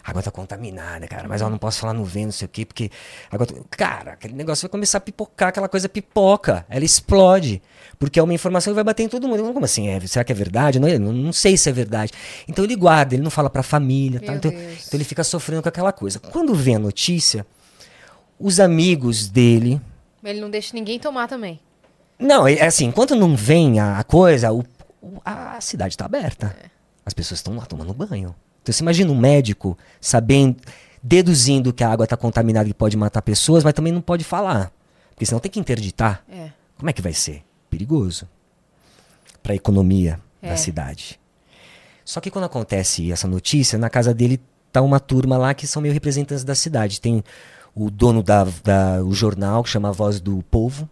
a 0.06 0.10
água 0.10 0.22
tá 0.22 0.30
contaminada, 0.30 1.08
cara, 1.08 1.26
mas 1.26 1.40
eu 1.40 1.50
não 1.50 1.58
posso 1.58 1.80
falar 1.80 1.92
no 1.92 2.04
vento, 2.04 2.26
não 2.26 2.32
sei 2.32 2.46
o 2.46 2.48
quê, 2.48 2.64
porque 2.64 2.92
água... 3.28 3.44
Cara, 3.68 4.12
aquele 4.12 4.34
negócio 4.34 4.62
vai 4.62 4.70
começar 4.70 4.98
a 4.98 5.00
pipocar, 5.00 5.48
aquela 5.48 5.68
coisa 5.68 5.88
pipoca, 5.88 6.64
ela 6.68 6.84
explode, 6.84 7.60
porque 7.98 8.20
é 8.20 8.22
uma 8.22 8.32
informação 8.32 8.72
que 8.72 8.76
vai 8.76 8.84
bater 8.84 9.02
em 9.02 9.08
todo 9.08 9.26
mundo. 9.26 9.52
Como 9.52 9.64
assim? 9.64 9.88
É, 9.88 9.98
será 10.06 10.24
que 10.24 10.30
é 10.30 10.34
verdade? 10.34 10.78
Não, 10.78 10.88
não, 11.12 11.32
sei 11.32 11.56
se 11.56 11.68
é 11.68 11.72
verdade. 11.72 12.12
Então 12.46 12.64
ele 12.64 12.76
guarda, 12.76 13.16
ele 13.16 13.22
não 13.24 13.32
fala 13.32 13.50
pra 13.50 13.64
família, 13.64 14.20
tá? 14.20 14.32
então, 14.32 14.52
então 14.52 14.90
ele 14.92 15.02
fica 15.02 15.24
sofrendo 15.24 15.60
com 15.60 15.68
aquela 15.68 15.90
coisa. 15.92 16.20
Quando 16.20 16.54
vê 16.54 16.74
a 16.74 16.78
notícia, 16.78 17.44
os 18.38 18.60
amigos 18.60 19.26
dele... 19.28 19.80
Ele 20.22 20.40
não 20.40 20.50
deixa 20.50 20.72
ninguém 20.72 21.00
tomar 21.00 21.26
também. 21.26 21.58
Não, 22.16 22.46
é 22.46 22.64
assim, 22.64 22.86
enquanto 22.86 23.16
não 23.16 23.34
vem 23.34 23.80
a, 23.80 24.04
coisa, 24.04 24.52
o, 24.52 24.64
a 25.24 25.60
cidade 25.60 25.94
está 25.94 26.04
aberta. 26.04 26.56
É. 26.62 26.70
As 27.04 27.12
pessoas 27.12 27.40
estão 27.40 27.56
lá 27.56 27.66
tomando 27.66 27.92
banho. 27.92 28.32
Então 28.66 28.72
você 28.72 28.82
imagina 28.82 29.12
um 29.12 29.16
médico 29.16 29.78
sabendo, 30.00 30.56
deduzindo 31.00 31.72
que 31.72 31.84
a 31.84 31.88
água 31.88 32.02
está 32.02 32.16
contaminada 32.16 32.68
e 32.68 32.74
pode 32.74 32.96
matar 32.96 33.22
pessoas, 33.22 33.62
mas 33.62 33.72
também 33.72 33.92
não 33.92 34.00
pode 34.00 34.24
falar. 34.24 34.72
Porque 35.10 35.24
senão 35.24 35.38
tem 35.38 35.52
que 35.52 35.60
interditar. 35.60 36.24
É. 36.28 36.50
Como 36.76 36.90
é 36.90 36.92
que 36.92 37.00
vai 37.00 37.12
ser? 37.12 37.44
Perigoso. 37.70 38.28
Para 39.40 39.52
a 39.52 39.56
economia 39.56 40.18
é. 40.42 40.48
da 40.48 40.56
cidade. 40.56 41.20
Só 42.04 42.20
que 42.20 42.28
quando 42.28 42.46
acontece 42.46 43.12
essa 43.12 43.28
notícia, 43.28 43.78
na 43.78 43.88
casa 43.88 44.12
dele 44.12 44.40
tá 44.72 44.82
uma 44.82 44.98
turma 44.98 45.38
lá 45.38 45.54
que 45.54 45.64
são 45.64 45.80
meio 45.80 45.94
representantes 45.94 46.42
da 46.42 46.56
cidade. 46.56 47.00
Tem 47.00 47.22
o 47.72 47.88
dono 47.88 48.20
da, 48.20 48.42
da 48.64 49.00
o 49.04 49.14
jornal 49.14 49.62
que 49.62 49.70
chama 49.70 49.92
Voz 49.92 50.20
do 50.20 50.42
Povo, 50.50 50.90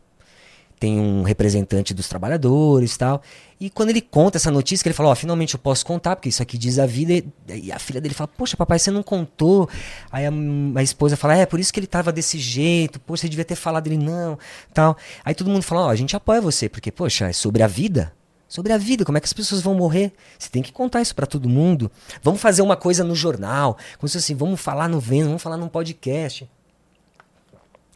tem 0.84 1.00
um 1.00 1.22
representante 1.22 1.94
dos 1.94 2.08
trabalhadores 2.08 2.94
tal. 2.98 3.22
E 3.58 3.70
quando 3.70 3.88
ele 3.88 4.02
conta 4.02 4.36
essa 4.36 4.50
notícia, 4.50 4.82
que 4.82 4.88
ele 4.88 4.94
fala, 4.94 5.10
oh, 5.10 5.14
finalmente 5.14 5.54
eu 5.54 5.58
posso 5.58 5.86
contar, 5.86 6.14
porque 6.14 6.28
isso 6.28 6.42
aqui 6.42 6.58
diz 6.58 6.78
a 6.78 6.84
vida. 6.84 7.24
E 7.48 7.72
a 7.72 7.78
filha 7.78 8.02
dele 8.02 8.12
fala, 8.12 8.28
poxa, 8.28 8.54
papai, 8.54 8.78
você 8.78 8.90
não 8.90 9.02
contou. 9.02 9.66
Aí 10.12 10.26
a, 10.26 10.30
a 10.76 10.82
esposa 10.82 11.16
fala, 11.16 11.38
é, 11.38 11.46
por 11.46 11.58
isso 11.58 11.72
que 11.72 11.80
ele 11.80 11.86
tava 11.86 12.12
desse 12.12 12.38
jeito, 12.38 13.00
poxa, 13.00 13.22
você 13.22 13.30
devia 13.30 13.46
ter 13.46 13.54
falado 13.54 13.86
ele 13.86 13.96
não, 13.96 14.38
tal. 14.74 14.94
Aí 15.24 15.34
todo 15.34 15.48
mundo 15.48 15.62
fala, 15.62 15.84
ó, 15.84 15.86
oh, 15.86 15.88
a 15.88 15.96
gente 15.96 16.14
apoia 16.14 16.38
você, 16.38 16.68
porque, 16.68 16.92
poxa, 16.92 17.30
é 17.30 17.32
sobre 17.32 17.62
a 17.62 17.66
vida. 17.66 18.12
Sobre 18.46 18.70
a 18.70 18.76
vida, 18.76 19.06
como 19.06 19.16
é 19.16 19.20
que 19.22 19.26
as 19.26 19.32
pessoas 19.32 19.62
vão 19.62 19.74
morrer? 19.74 20.12
Você 20.38 20.50
tem 20.50 20.62
que 20.62 20.70
contar 20.70 21.00
isso 21.00 21.14
para 21.14 21.24
todo 21.24 21.48
mundo. 21.48 21.90
Vamos 22.22 22.42
fazer 22.42 22.60
uma 22.60 22.76
coisa 22.76 23.02
no 23.02 23.14
jornal, 23.14 23.78
como 23.98 24.06
se 24.06 24.18
assim, 24.18 24.34
vamos 24.34 24.60
falar 24.60 24.86
no 24.86 25.00
Vênus, 25.00 25.28
vamos 25.28 25.42
falar 25.42 25.56
num 25.56 25.66
podcast. 25.66 26.46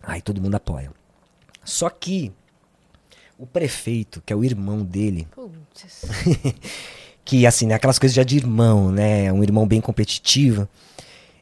Aí 0.03 0.23
todo 0.23 0.41
mundo 0.41 0.55
apoia. 0.55 0.91
Só 1.63 1.91
que 1.91 2.33
o 3.39 3.47
prefeito, 3.47 4.23
que 4.27 4.33
é 4.33 4.37
o 4.37 4.45
irmão 4.45 4.83
dele. 4.83 5.29
que 7.25 7.47
assim, 7.47 7.67
né, 7.67 7.75
aquelas 7.75 7.99
coisas 7.99 8.15
já 8.15 8.25
de 8.25 8.37
irmão, 8.37 8.91
né? 8.91 9.33
Um 9.33 9.43
irmão 9.43 9.67
bem 9.67 9.81
competitivo. 9.81 10.69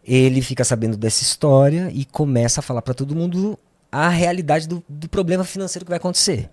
Ele 0.05 0.43
fica 0.43 0.63
sabendo 0.65 0.97
dessa 0.97 1.23
história 1.23 1.91
e 1.93 2.05
começa 2.05 2.61
a 2.61 2.63
falar 2.63 2.83
para 2.83 2.95
todo 2.95 3.17
mundo 3.17 3.59
a 3.91 4.09
realidade 4.09 4.69
do, 4.69 4.85
do 4.89 5.09
problema 5.09 5.43
financeiro 5.43 5.85
que 5.85 5.91
vai 5.91 5.97
acontecer. 5.97 6.51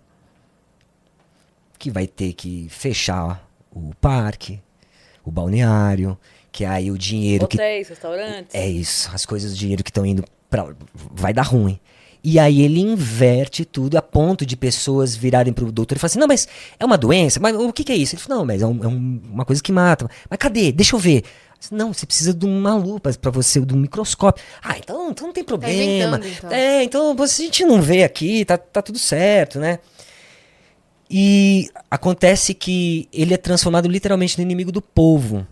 Que 1.78 1.92
vai 1.92 2.08
ter 2.08 2.34
que 2.34 2.68
fechar 2.70 3.48
o 3.70 3.94
parque, 4.00 4.62
o 5.26 5.32
balneário, 5.32 6.18
que 6.52 6.64
aí 6.64 6.90
o 6.90 6.98
dinheiro 6.98 7.46
Hotéis, 7.46 7.88
que 7.88 7.94
restaurantes. 7.94 8.56
É 8.56 8.68
isso, 8.68 9.10
as 9.14 9.26
coisas, 9.26 9.54
o 9.54 9.56
dinheiro 9.56 9.84
que 9.84 9.90
estão 9.90 10.06
indo 10.06 10.24
para 10.50 10.76
vai 10.94 11.34
dar 11.34 11.44
ruim. 11.44 11.80
E 12.24 12.40
aí 12.40 12.62
ele 12.62 12.80
inverte 12.80 13.66
tudo 13.66 13.98
a 13.98 14.02
ponto 14.02 14.46
de 14.46 14.56
pessoas 14.56 15.14
virarem 15.14 15.52
pro 15.52 15.72
doutor 15.72 15.98
e 15.98 16.00
falar 16.00 16.08
assim: 16.08 16.20
não, 16.20 16.28
mas 16.28 16.48
é 16.80 16.86
uma 16.86 16.98
doença? 16.98 17.40
Mas 17.40 17.54
o 17.56 17.74
que, 17.74 17.84
que 17.84 17.92
é 17.92 17.96
isso? 17.96 18.16
Ele 18.16 18.22
falou: 18.22 18.40
não, 18.40 18.46
mas 18.46 18.62
é, 18.62 18.66
um, 18.66 18.84
é 18.84 18.88
um, 18.88 19.22
uma 19.32 19.44
coisa 19.44 19.62
que 19.62 19.72
mata. 19.72 20.10
Mas 20.30 20.40
cadê? 20.40 20.72
Deixa 20.72 20.96
eu 20.96 21.00
ver. 21.00 21.24
Não, 21.72 21.94
você 21.94 22.06
precisa 22.06 22.34
de 22.34 22.46
uma 22.46 22.76
lupa 22.76 23.12
para 23.14 23.32
você, 23.32 23.60
de 23.62 23.74
um 23.74 23.78
microscópio. 23.78 24.44
Ah, 24.62 24.78
então, 24.78 25.12
então 25.12 25.28
não 25.28 25.34
tem 25.34 25.44
tá 25.44 25.48
problema. 25.48 26.20
Tá 26.20 26.28
então. 26.28 26.52
É, 26.52 26.84
então 26.84 27.16
a 27.18 27.26
gente 27.26 27.66
não 27.66 27.82
vê 27.82 28.04
aqui, 28.04 28.44
tá, 28.44 28.58
tá 28.58 28.82
tudo 28.82 29.00
certo, 29.00 29.60
né? 29.60 29.80
E 31.10 31.70
acontece 31.92 32.54
que 32.54 33.08
ele 33.14 33.34
é 33.34 33.38
transformado 33.38 33.88
literalmente 33.88 34.38
no 34.38 34.44
inimigo 34.44 34.72
do 34.72 34.82
povo. 34.82 35.46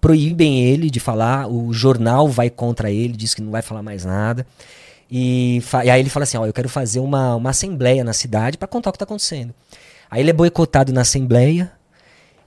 Proíbem 0.00 0.64
ele 0.64 0.90
de 0.90 1.00
falar, 1.00 1.48
o 1.48 1.72
jornal 1.72 2.28
vai 2.28 2.50
contra 2.50 2.90
ele, 2.90 3.16
diz 3.16 3.34
que 3.34 3.42
não 3.42 3.50
vai 3.50 3.62
falar 3.62 3.82
mais 3.82 4.04
nada. 4.04 4.46
E, 5.10 5.62
e, 5.84 5.90
aí 5.90 6.00
ele 6.00 6.10
fala 6.10 6.24
assim: 6.24 6.36
Ó, 6.36 6.46
eu 6.46 6.52
quero 6.52 6.68
fazer 6.68 7.00
uma, 7.00 7.34
uma 7.34 7.50
assembleia 7.50 8.04
na 8.04 8.12
cidade 8.12 8.58
para 8.58 8.68
contar 8.68 8.90
o 8.90 8.92
que 8.92 8.96
está 8.96 9.04
acontecendo. 9.04 9.54
Aí 10.10 10.20
ele 10.20 10.30
é 10.30 10.32
boicotado 10.32 10.92
na 10.92 11.02
assembleia 11.02 11.70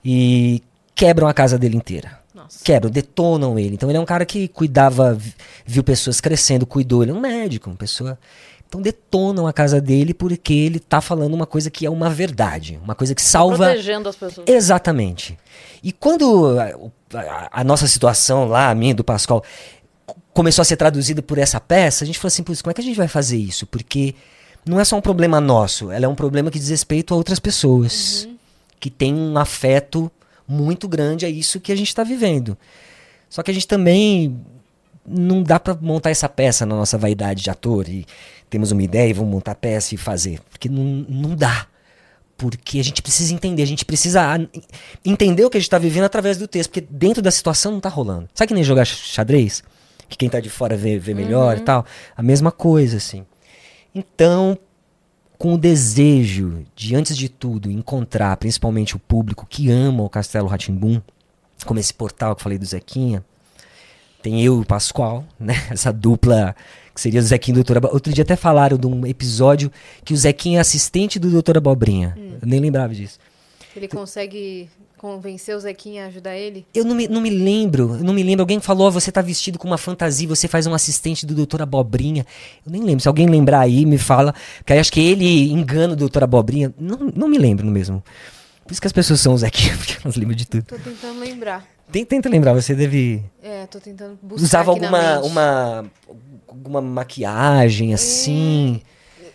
e 0.04 0.62
quebram 0.94 1.28
a 1.28 1.34
casa 1.34 1.58
dele 1.58 1.76
inteira. 1.76 2.20
Nossa. 2.34 2.64
Quebram, 2.64 2.90
detonam 2.90 3.58
ele. 3.58 3.74
Então 3.74 3.88
ele 3.88 3.98
é 3.98 4.00
um 4.00 4.04
cara 4.04 4.24
que 4.24 4.48
cuidava, 4.48 5.16
viu 5.64 5.84
pessoas 5.84 6.20
crescendo, 6.20 6.66
cuidou. 6.66 7.02
Ele 7.02 7.12
é 7.12 7.14
um 7.14 7.20
médico, 7.20 7.70
uma 7.70 7.76
pessoa. 7.76 8.18
Então 8.68 8.80
detonam 8.80 9.46
a 9.46 9.52
casa 9.52 9.80
dele 9.80 10.14
porque 10.14 10.54
ele 10.54 10.78
está 10.78 11.00
falando 11.00 11.34
uma 11.34 11.46
coisa 11.46 11.70
que 11.70 11.84
é 11.84 11.90
uma 11.90 12.08
verdade, 12.08 12.80
uma 12.82 12.94
coisa 12.94 13.14
que 13.14 13.22
tá 13.22 13.28
salva. 13.28 13.66
Protegendo 13.66 14.08
as 14.08 14.16
pessoas. 14.16 14.48
Exatamente. 14.48 15.38
E 15.82 15.92
quando 15.92 16.58
a, 16.58 17.18
a, 17.18 17.60
a 17.60 17.64
nossa 17.64 17.86
situação 17.86 18.46
lá, 18.46 18.70
a 18.70 18.74
minha 18.74 18.94
do 18.94 19.04
Pascoal, 19.04 19.44
começou 20.32 20.62
a 20.62 20.64
ser 20.64 20.76
traduzido 20.76 21.22
por 21.22 21.38
essa 21.38 21.60
peça, 21.60 22.04
a 22.04 22.06
gente 22.06 22.18
falou 22.18 22.28
assim, 22.28 22.42
como 22.42 22.70
é 22.70 22.74
que 22.74 22.80
a 22.80 22.84
gente 22.84 22.96
vai 22.96 23.08
fazer 23.08 23.36
isso? 23.36 23.66
Porque 23.66 24.14
não 24.64 24.80
é 24.80 24.84
só 24.84 24.96
um 24.96 25.00
problema 25.00 25.40
nosso, 25.40 25.90
ela 25.90 26.04
é 26.04 26.08
um 26.08 26.14
problema 26.14 26.50
que 26.50 26.58
diz 26.58 26.68
respeito 26.68 27.12
a 27.12 27.16
outras 27.16 27.38
pessoas, 27.38 28.24
uhum. 28.24 28.36
que 28.78 28.90
tem 28.90 29.14
um 29.14 29.36
afeto 29.36 30.10
muito 30.46 30.88
grande 30.88 31.26
a 31.26 31.28
isso 31.28 31.60
que 31.60 31.72
a 31.72 31.76
gente 31.76 31.88
está 31.88 32.04
vivendo. 32.04 32.56
Só 33.28 33.42
que 33.42 33.50
a 33.50 33.54
gente 33.54 33.66
também 33.66 34.40
não 35.06 35.42
dá 35.42 35.58
para 35.58 35.74
montar 35.74 36.10
essa 36.10 36.28
peça 36.28 36.64
na 36.64 36.76
nossa 36.76 36.96
vaidade 36.96 37.42
de 37.42 37.50
ator 37.50 37.88
e 37.88 38.06
temos 38.48 38.70
uma 38.70 38.82
ideia 38.82 39.10
e 39.10 39.12
vamos 39.12 39.32
montar 39.32 39.52
a 39.52 39.56
peça 39.56 39.94
e 39.94 39.98
fazer, 39.98 40.40
porque 40.50 40.68
não, 40.68 40.84
não 41.08 41.34
dá. 41.34 41.66
porque 42.36 42.80
a 42.80 42.84
gente 42.84 43.00
precisa 43.00 43.32
entender, 43.32 43.62
a 43.62 43.66
gente 43.66 43.84
precisa 43.84 44.20
entender 45.04 45.44
o 45.44 45.50
que 45.50 45.56
a 45.56 45.60
gente 45.60 45.70
tá 45.70 45.78
vivendo 45.78 46.04
através 46.04 46.36
do 46.36 46.48
texto, 46.48 46.70
porque 46.70 46.86
dentro 46.90 47.22
da 47.22 47.30
situação 47.30 47.70
não 47.70 47.80
tá 47.80 47.88
rolando. 47.88 48.28
Sabe 48.34 48.48
que 48.48 48.54
nem 48.54 48.64
jogar 48.64 48.84
xadrez? 48.84 49.62
Que 50.12 50.18
quem 50.18 50.28
tá 50.28 50.40
de 50.40 50.50
fora 50.50 50.76
vê, 50.76 50.98
vê 50.98 51.14
melhor 51.14 51.56
e 51.56 51.60
tal? 51.60 51.86
A 52.14 52.22
mesma 52.22 52.52
coisa, 52.52 52.98
assim. 52.98 53.24
Então, 53.94 54.58
com 55.38 55.54
o 55.54 55.58
desejo 55.58 56.66
de, 56.76 56.94
antes 56.94 57.16
de 57.16 57.30
tudo, 57.30 57.70
encontrar 57.70 58.36
principalmente 58.36 58.94
o 58.94 58.98
público 58.98 59.46
que 59.48 59.70
ama 59.70 60.02
o 60.02 60.10
Castelo 60.10 60.48
Ratimbum, 60.48 61.00
como 61.64 61.80
esse 61.80 61.94
portal 61.94 62.34
que 62.34 62.40
eu 62.40 62.42
falei 62.42 62.58
do 62.58 62.66
Zequinha, 62.66 63.24
tem 64.20 64.42
eu 64.42 64.58
e 64.58 64.60
o 64.60 64.66
Pascoal, 64.66 65.24
né? 65.40 65.54
Essa 65.70 65.90
dupla 65.90 66.54
que 66.94 67.00
seria 67.00 67.18
o 67.18 67.22
Zequinha 67.22 67.54
e 67.56 67.60
o 67.60 67.64
Doutor 67.64 67.78
Abobrinha. 67.78 67.94
Outro 67.94 68.12
dia 68.12 68.22
até 68.22 68.36
falaram 68.36 68.76
de 68.76 68.86
um 68.86 69.06
episódio 69.06 69.72
que 70.04 70.12
o 70.12 70.16
Zequinha 70.16 70.58
é 70.58 70.60
assistente 70.60 71.18
do 71.18 71.30
Doutor 71.30 71.56
Abobrinha. 71.56 72.14
Eu 72.18 72.46
nem 72.46 72.60
lembrava 72.60 72.94
disso. 72.94 73.18
Ele 73.74 73.88
consegue 73.88 74.68
convencer 75.02 75.56
o 75.56 75.58
Zequinha 75.58 76.04
a 76.04 76.06
ajudar 76.06 76.36
ele? 76.36 76.64
Eu 76.72 76.84
não 76.84 76.94
me, 76.94 77.08
não 77.08 77.20
me 77.20 77.28
lembro, 77.28 77.96
eu 77.96 78.04
não 78.04 78.14
me 78.14 78.22
lembro. 78.22 78.42
Alguém 78.42 78.60
falou, 78.60 78.86
ó, 78.86 78.90
você 78.90 79.10
tá 79.10 79.20
vestido 79.20 79.58
com 79.58 79.66
uma 79.66 79.76
fantasia, 79.76 80.28
você 80.28 80.46
faz 80.46 80.64
um 80.64 80.72
assistente 80.72 81.26
do 81.26 81.34
Doutor 81.34 81.60
Abobrinha. 81.60 82.24
Eu 82.64 82.70
nem 82.70 82.80
lembro. 82.80 83.00
Se 83.00 83.08
alguém 83.08 83.26
lembrar 83.26 83.58
aí, 83.58 83.84
me 83.84 83.98
fala. 83.98 84.32
Porque 84.58 84.72
aí 84.72 84.78
acho 84.78 84.92
que 84.92 85.00
ele 85.00 85.50
engana 85.50 85.94
o 85.94 85.96
Doutor 85.96 86.22
Abobrinha. 86.22 86.72
Não, 86.78 87.10
não 87.16 87.26
me 87.26 87.36
lembro 87.36 87.66
mesmo. 87.66 88.00
Por 88.64 88.70
isso 88.70 88.80
que 88.80 88.86
as 88.86 88.92
pessoas 88.92 89.20
são 89.20 89.34
o 89.34 89.38
Zequinha, 89.38 89.74
porque 89.76 89.98
elas 90.04 90.14
lembram 90.14 90.36
de 90.36 90.46
tudo. 90.46 90.62
Tô 90.62 90.78
tentando 90.78 91.18
lembrar. 91.18 91.66
Tenta 91.90 92.28
lembrar, 92.28 92.52
você 92.52 92.72
deve. 92.72 93.24
É, 93.42 93.66
tô 93.66 93.80
tentando 93.80 94.16
buscar 94.22 94.44
Usava 94.44 94.70
alguma, 94.70 95.20
uma, 95.20 95.90
alguma 96.46 96.80
maquiagem 96.80 97.92
assim. 97.92 98.80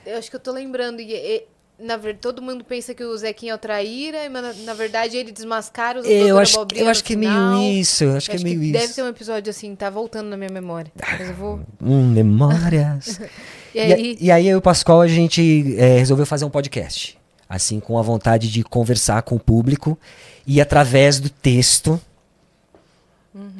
Eu 0.05 0.17
acho 0.17 0.29
que 0.29 0.35
eu 0.37 0.39
tô 0.39 0.53
lembrando. 0.53 1.01
E, 1.01 1.13
e, 1.13 1.43
na 1.79 1.95
verdade, 1.95 2.19
todo 2.21 2.41
mundo 2.41 2.63
pensa 2.63 2.93
que 2.93 3.03
o 3.03 3.15
Zequinha 3.15 3.51
é 3.51 3.55
o 3.55 3.57
traíra, 3.57 4.29
mas 4.29 4.41
na, 4.41 4.53
na 4.65 4.73
verdade 4.73 5.15
ele 5.15 5.31
desmascara 5.31 5.99
os 5.99 6.07
eu 6.07 6.19
Doutor 6.27 6.41
acho, 6.41 6.55
Abobrinha 6.55 6.83
eu 6.83 6.89
acho 6.89 7.03
que 7.03 7.13
é 7.13 7.15
meio 7.15 7.61
isso. 7.71 8.03
eu 8.03 8.17
Acho, 8.17 8.29
que 8.31 8.35
é 8.37 8.39
meio 8.39 8.63
isso. 8.63 8.73
Deve 8.73 8.93
ter 8.93 9.03
um 9.03 9.07
episódio 9.07 9.49
assim, 9.51 9.75
tá 9.75 9.89
voltando 9.89 10.27
na 10.27 10.37
minha 10.37 10.49
memória. 10.49 10.91
Mas 10.99 11.29
eu 11.29 11.35
vou. 11.35 11.59
Hum, 11.81 12.09
memórias. 12.11 13.19
E 13.75 13.79
E, 13.79 13.93
aí. 13.93 14.17
e 14.19 14.31
aí 14.31 14.47
eu 14.47 14.53
e 14.53 14.55
o 14.55 14.61
Pascoal, 14.61 15.01
a 15.01 15.07
gente 15.07 15.75
é, 15.77 15.99
resolveu 15.99 16.25
fazer 16.25 16.45
um 16.45 16.49
podcast. 16.49 17.15
Assim, 17.47 17.79
com 17.79 17.99
a 17.99 18.01
vontade 18.01 18.49
de 18.49 18.63
conversar 18.63 19.21
com 19.21 19.35
o 19.35 19.39
público 19.39 19.99
e 20.47 20.59
através 20.59 21.19
do 21.19 21.29
texto 21.29 22.01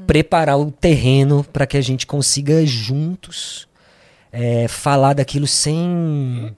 preparar 0.08 0.58
o 0.58 0.72
terreno 0.72 1.44
para 1.54 1.68
que 1.68 1.78
a 1.78 1.82
gente 1.82 2.08
consiga 2.08 2.66
juntos 2.66 3.68
é, 4.32 4.68
falar 4.68 5.14
daquilo 5.14 5.46
sem, 5.46 6.56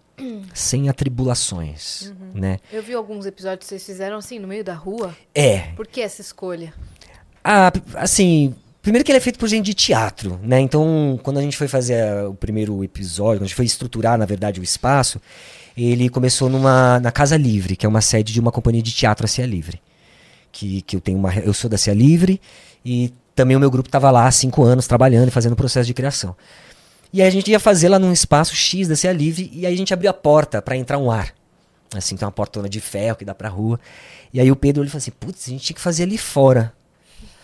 sem 0.53 0.89
atribulações, 0.89 2.13
né? 2.33 2.59
Eu 2.71 2.83
vi 2.83 2.93
alguns 2.93 3.25
episódios 3.25 3.59
que 3.59 3.65
vocês 3.65 3.85
fizeram 3.85 4.17
assim, 4.17 4.39
no 4.39 4.47
meio 4.47 4.63
da 4.63 4.73
rua. 4.73 5.15
É, 5.33 5.71
Por 5.75 5.87
que 5.87 6.01
essa 6.01 6.21
escolha? 6.21 6.73
Ah, 7.43 7.71
assim, 7.95 8.53
primeiro 8.81 9.05
que 9.05 9.11
ele 9.11 9.17
é 9.17 9.21
feito 9.21 9.39
por 9.39 9.47
gente 9.47 9.65
de 9.65 9.73
teatro, 9.73 10.39
né? 10.43 10.59
Então, 10.59 11.19
quando 11.23 11.37
a 11.37 11.41
gente 11.41 11.57
foi 11.57 11.67
fazer 11.67 12.25
o 12.25 12.33
primeiro 12.33 12.83
episódio, 12.83 13.39
quando 13.39 13.43
a 13.43 13.47
gente 13.47 13.55
foi 13.55 13.65
estruturar, 13.65 14.17
na 14.17 14.25
verdade, 14.25 14.59
o 14.59 14.63
espaço, 14.63 15.21
ele 15.77 16.09
começou 16.09 16.49
numa 16.49 16.99
na 16.99 17.11
Casa 17.11 17.37
Livre, 17.37 17.75
que 17.75 17.85
é 17.85 17.89
uma 17.89 18.01
sede 18.01 18.33
de 18.33 18.39
uma 18.39 18.51
companhia 18.51 18.81
de 18.81 18.91
teatro 18.91 19.25
a 19.25 19.27
Cia 19.27 19.45
Livre. 19.45 19.81
Que, 20.51 20.81
que 20.81 20.95
eu 20.95 21.01
tenho 21.01 21.17
uma 21.17 21.33
eu 21.35 21.53
sou 21.53 21.69
da 21.69 21.77
Cia 21.77 21.93
Livre 21.93 22.41
e 22.83 23.13
também 23.35 23.55
o 23.55 23.59
meu 23.59 23.69
grupo 23.69 23.87
estava 23.87 24.11
lá 24.11 24.27
há 24.27 24.31
cinco 24.31 24.63
anos 24.63 24.87
trabalhando 24.87 25.29
e 25.29 25.31
fazendo 25.31 25.53
o 25.53 25.55
processo 25.55 25.87
de 25.87 25.93
criação. 25.93 26.35
E 27.11 27.21
aí 27.21 27.27
a 27.27 27.31
gente 27.31 27.49
ia 27.49 27.59
fazer 27.59 27.89
lá 27.89 27.97
num 27.97 28.11
espaço 28.11 28.55
X 28.55 28.87
da 28.87 28.95
Cia 28.95 29.11
Livre 29.11 29.49
e 29.53 29.65
aí 29.65 29.73
a 29.73 29.77
gente 29.77 29.93
abriu 29.93 30.09
a 30.09 30.13
porta 30.13 30.61
para 30.61 30.77
entrar 30.77 30.97
um 30.97 31.09
ar. 31.09 31.33
Assim, 31.95 32.15
tem 32.15 32.25
uma 32.25 32.31
portona 32.31 32.69
de 32.69 32.79
ferro 32.79 33.15
que 33.15 33.25
dá 33.25 33.33
pra 33.33 33.49
rua. 33.49 33.79
E 34.31 34.39
aí 34.39 34.51
o 34.51 34.55
Pedro 34.55 34.83
ele 34.83 34.89
falou 34.89 34.99
assim: 34.99 35.11
putz, 35.11 35.47
a 35.47 35.51
gente 35.51 35.63
tinha 35.63 35.75
que 35.75 35.81
fazer 35.81 36.03
ali 36.03 36.17
fora. 36.17 36.71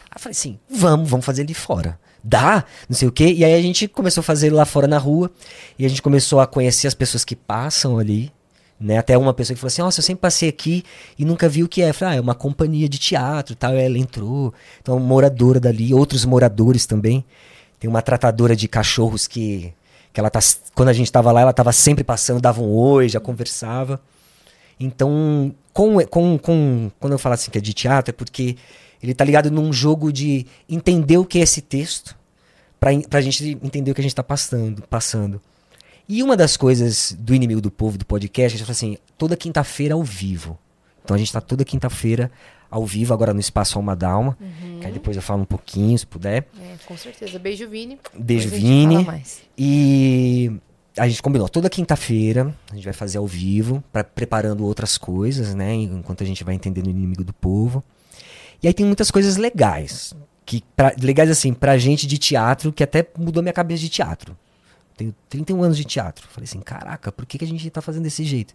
Aí 0.10 0.18
eu 0.18 0.20
falei 0.20 0.32
assim, 0.32 0.60
vamos, 0.70 1.10
vamos 1.10 1.26
fazer 1.26 1.42
ali 1.42 1.54
fora. 1.54 2.00
Dá, 2.24 2.64
não 2.88 2.96
sei 2.96 3.08
o 3.08 3.12
quê. 3.12 3.34
E 3.34 3.44
aí 3.44 3.54
a 3.54 3.62
gente 3.62 3.88
começou 3.88 4.22
a 4.22 4.24
fazer 4.24 4.52
lá 4.52 4.66
fora 4.66 4.88
na 4.88 4.98
rua. 4.98 5.32
E 5.78 5.86
a 5.86 5.90
gente 5.90 6.02
começou 6.02 6.40
a 6.40 6.48
conhecer 6.48 6.88
as 6.88 6.94
pessoas 6.94 7.26
que 7.26 7.36
passam 7.36 7.98
ali. 7.98 8.32
Né? 8.80 8.98
Até 8.98 9.18
uma 9.18 9.34
pessoa 9.34 9.56
que 9.56 9.62
falou 9.62 9.68
assim, 9.68 9.82
nossa, 9.82 10.00
eu 10.00 10.04
sempre 10.04 10.22
passei 10.22 10.50
aqui 10.50 10.84
e 11.18 11.24
nunca 11.24 11.48
vi 11.48 11.64
o 11.64 11.68
que 11.68 11.82
é. 11.82 11.90
Eu 11.90 11.94
falei, 11.94 12.16
ah, 12.16 12.18
é 12.18 12.22
uma 12.22 12.36
companhia 12.36 12.90
de 12.90 12.98
teatro 12.98 13.56
tal. 13.56 13.74
Ela 13.74 13.98
entrou. 13.98 14.54
Então, 14.82 15.00
moradora 15.00 15.60
dali, 15.60 15.94
outros 15.94 16.24
moradores 16.26 16.86
também. 16.86 17.26
Tem 17.86 17.90
uma 17.92 18.02
tratadora 18.02 18.56
de 18.56 18.68
cachorros 18.68 19.28
que, 19.28 19.72
que 20.12 20.20
ela 20.20 20.32
tá. 20.32 20.40
Quando 20.74 20.90
a 20.90 20.94
gente 20.94 21.12
tava 21.12 21.32
lá, 21.32 21.42
ela 21.42 21.54
tava 21.54 21.72
sempre 21.72 22.04
passando, 22.04 22.42
dava 22.42 22.60
um 22.60 22.68
oi, 22.74 23.08
já 23.08 23.20
conversava. 23.20 24.02
Então, 24.80 25.54
com, 25.72 26.04
com, 26.08 26.36
com, 26.40 26.92
quando 27.00 27.14
eu 27.14 27.20
falo 27.20 27.36
assim 27.36 27.52
que 27.52 27.60
é 27.60 27.62
de 27.62 27.76
teatro, 27.76 28.10
é 28.10 28.12
porque 28.12 28.58
ele 29.04 29.14
tá 29.14 29.24
ligado 29.24 29.52
num 29.52 29.72
jogo 29.72 30.12
de 30.12 30.48
entender 30.68 31.20
o 31.20 31.26
que 31.26 31.38
é 31.38 31.42
esse 31.44 31.62
texto, 31.62 32.18
in- 32.92 33.04
pra 33.04 33.22
gente 33.22 33.56
entender 33.62 33.92
o 33.92 33.94
que 33.94 34.02
a 34.02 34.04
gente 34.04 34.16
tá 34.16 34.24
passando, 34.24 34.82
passando. 34.90 35.40
E 36.10 36.24
uma 36.24 36.36
das 36.36 36.58
coisas 36.58 37.16
do 37.20 37.36
Inimigo 37.36 37.62
do 37.62 37.70
Povo, 37.70 38.00
do 38.00 38.06
podcast, 38.06 38.56
a 38.56 38.58
gente 38.58 38.66
fala 38.66 38.72
assim, 38.72 38.98
toda 39.16 39.38
quinta-feira 39.38 39.94
ao 39.94 40.02
vivo. 40.04 40.58
Então 41.04 41.14
a 41.14 41.20
gente 41.20 41.32
tá 41.32 41.40
toda 41.40 41.64
quinta-feira 41.64 42.32
ao 42.76 42.86
vivo, 42.86 43.14
agora 43.14 43.34
no 43.34 43.40
Espaço 43.40 43.78
Alma 43.78 43.96
Dalma. 43.96 44.38
Que 44.82 44.88
aí 44.88 44.92
depois 44.92 45.16
eu 45.16 45.24
falo 45.24 45.42
um 45.42 45.46
pouquinho, 45.46 45.98
se 45.98 46.06
puder. 46.06 46.48
É, 46.62 46.76
com 46.86 46.98
certeza. 46.98 47.40
Beijo, 47.40 47.68
Vini. 47.70 47.98
Beijo, 48.14 48.50
Depois 48.50 48.62
Vini. 48.62 49.24
E 49.58 50.52
a 50.98 51.08
gente 51.08 51.22
combinou 51.22 51.48
toda 51.48 51.70
quinta-feira, 51.70 52.54
a 52.72 52.76
gente 52.76 52.84
vai 52.84 52.94
fazer 52.94 53.18
ao 53.18 53.26
vivo, 53.28 53.84
pra, 53.92 54.04
preparando 54.04 54.66
outras 54.66 54.98
coisas, 54.98 55.56
né? 55.56 55.74
Enquanto 55.74 56.24
a 56.24 56.26
gente 56.26 56.44
vai 56.44 56.54
entendendo 56.56 56.88
o 56.88 56.90
inimigo 56.90 57.24
do 57.24 57.34
povo. 57.34 57.84
E 58.62 58.68
aí 58.68 58.74
tem 58.74 58.86
muitas 58.86 59.10
coisas 59.10 59.38
legais. 59.38 60.14
Que, 60.46 60.64
pra- 60.76 60.94
legais 61.02 61.30
assim, 61.30 61.54
pra 61.54 61.78
gente 61.78 62.06
de 62.06 62.18
teatro, 62.18 62.72
que 62.72 62.84
até 62.84 63.08
mudou 63.18 63.42
minha 63.42 63.54
cabeça 63.54 63.82
de 63.82 63.90
teatro. 63.90 64.38
Tenho 64.96 65.14
31 65.30 65.64
anos 65.64 65.78
de 65.78 65.84
teatro. 65.86 66.28
Falei 66.30 66.46
assim, 66.48 66.60
caraca, 66.60 67.12
por 67.12 67.26
que, 67.26 67.38
que 67.38 67.46
a 67.46 67.48
gente 67.48 67.70
tá 67.70 67.82
fazendo 67.82 68.04
desse 68.04 68.24
jeito? 68.24 68.54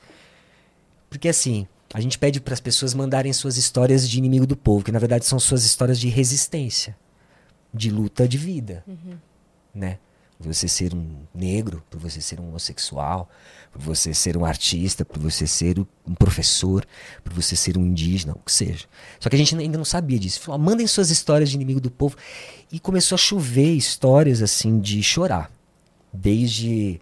Porque 1.09 1.28
assim, 1.28 1.66
a 1.92 2.00
gente 2.00 2.18
pede 2.18 2.40
para 2.40 2.55
as 2.55 2.61
pessoas 2.61 2.94
mandarem 2.94 3.33
suas 3.33 3.57
histórias 3.57 4.09
de 4.09 4.18
inimigo 4.18 4.46
do 4.46 4.57
povo, 4.57 4.85
que 4.85 4.92
na 4.92 4.98
verdade 4.98 5.24
são 5.26 5.40
suas 5.40 5.64
histórias 5.64 5.98
de 5.98 6.09
resistência, 6.09 6.96
de 7.74 7.90
luta 7.90 8.29
de 8.29 8.38
vida, 8.38 8.85
né? 9.74 9.98
Por 10.38 10.55
você 10.55 10.66
ser 10.66 10.94
um 10.94 11.18
negro, 11.35 11.85
por 11.90 12.00
você 12.00 12.18
ser 12.18 12.40
um 12.40 12.48
homossexual, 12.48 13.29
por 13.70 13.83
você 13.83 14.14
ser 14.14 14.38
um 14.38 14.44
artista, 14.44 15.05
por 15.05 15.18
você 15.18 15.46
ser 15.46 15.79
um 16.07 16.14
professor, 16.14 16.87
por 17.22 17.33
você 17.33 17.55
ser 17.55 17.76
um 17.76 17.85
indígena, 17.85 18.33
o 18.33 18.38
que 18.38 18.50
seja. 18.50 18.87
Só 19.18 19.29
que 19.29 19.37
a 19.37 19.38
gente 19.38 19.55
ainda 19.55 19.76
não 19.76 19.85
sabia 19.85 20.18
disso. 20.18 20.40
Falou, 20.40 20.59
"Ah, 20.59 20.64
mandem 20.64 20.87
suas 20.87 21.11
histórias 21.11 21.50
de 21.50 21.57
inimigo 21.57 21.79
do 21.79 21.90
povo. 21.90 22.16
E 22.72 22.81
começou 22.81 23.16
a 23.16 23.18
chover 23.18 23.74
histórias 23.74 24.40
assim 24.40 24.81
de 24.81 25.03
chorar. 25.03 25.50
Desde 26.11 27.00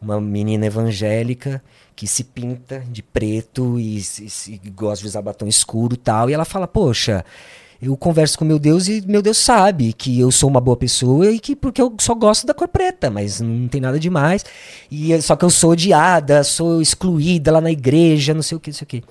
uma 0.00 0.20
menina 0.20 0.66
evangélica 0.66 1.60
que 1.96 2.06
se 2.06 2.22
pinta 2.22 2.80
de 2.90 3.02
preto 3.02 3.80
e, 3.80 4.02
se- 4.02 4.28
se 4.28 4.60
gosta 4.76 5.02
de 5.02 5.08
usar 5.08 5.22
batom 5.22 5.46
escuro 5.48 5.94
e 5.94 5.96
tal. 5.96 6.28
E 6.28 6.34
ela 6.34 6.44
fala, 6.44 6.68
poxa, 6.68 7.24
eu 7.80 7.96
converso 7.96 8.38
com 8.38 8.44
meu 8.44 8.58
Deus 8.58 8.86
e 8.86 9.02
meu 9.06 9.22
Deus 9.22 9.38
sabe 9.38 9.92
que 9.94 10.20
eu 10.20 10.30
sou 10.30 10.48
uma 10.50 10.60
boa 10.60 10.76
pessoa 10.76 11.30
e 11.30 11.38
que 11.38 11.56
porque 11.56 11.80
eu 11.80 11.94
só 11.98 12.14
gosto 12.14 12.46
da 12.46 12.52
cor 12.54 12.68
preta, 12.68 13.08
mas 13.10 13.40
não 13.40 13.66
tem 13.66 13.80
nada 13.80 13.98
demais. 13.98 14.44
E 14.90 15.18
só 15.22 15.34
que 15.36 15.44
eu 15.44 15.50
sou 15.50 15.70
odiada, 15.70 16.44
sou 16.44 16.82
excluída 16.82 17.50
lá 17.50 17.60
na 17.62 17.70
igreja, 17.72 18.34
não 18.34 18.42
sei 18.42 18.56
o 18.56 18.60
que, 18.60 18.70
não 18.70 18.76
sei 18.76 18.84
o 18.84 18.88
que. 18.88 19.02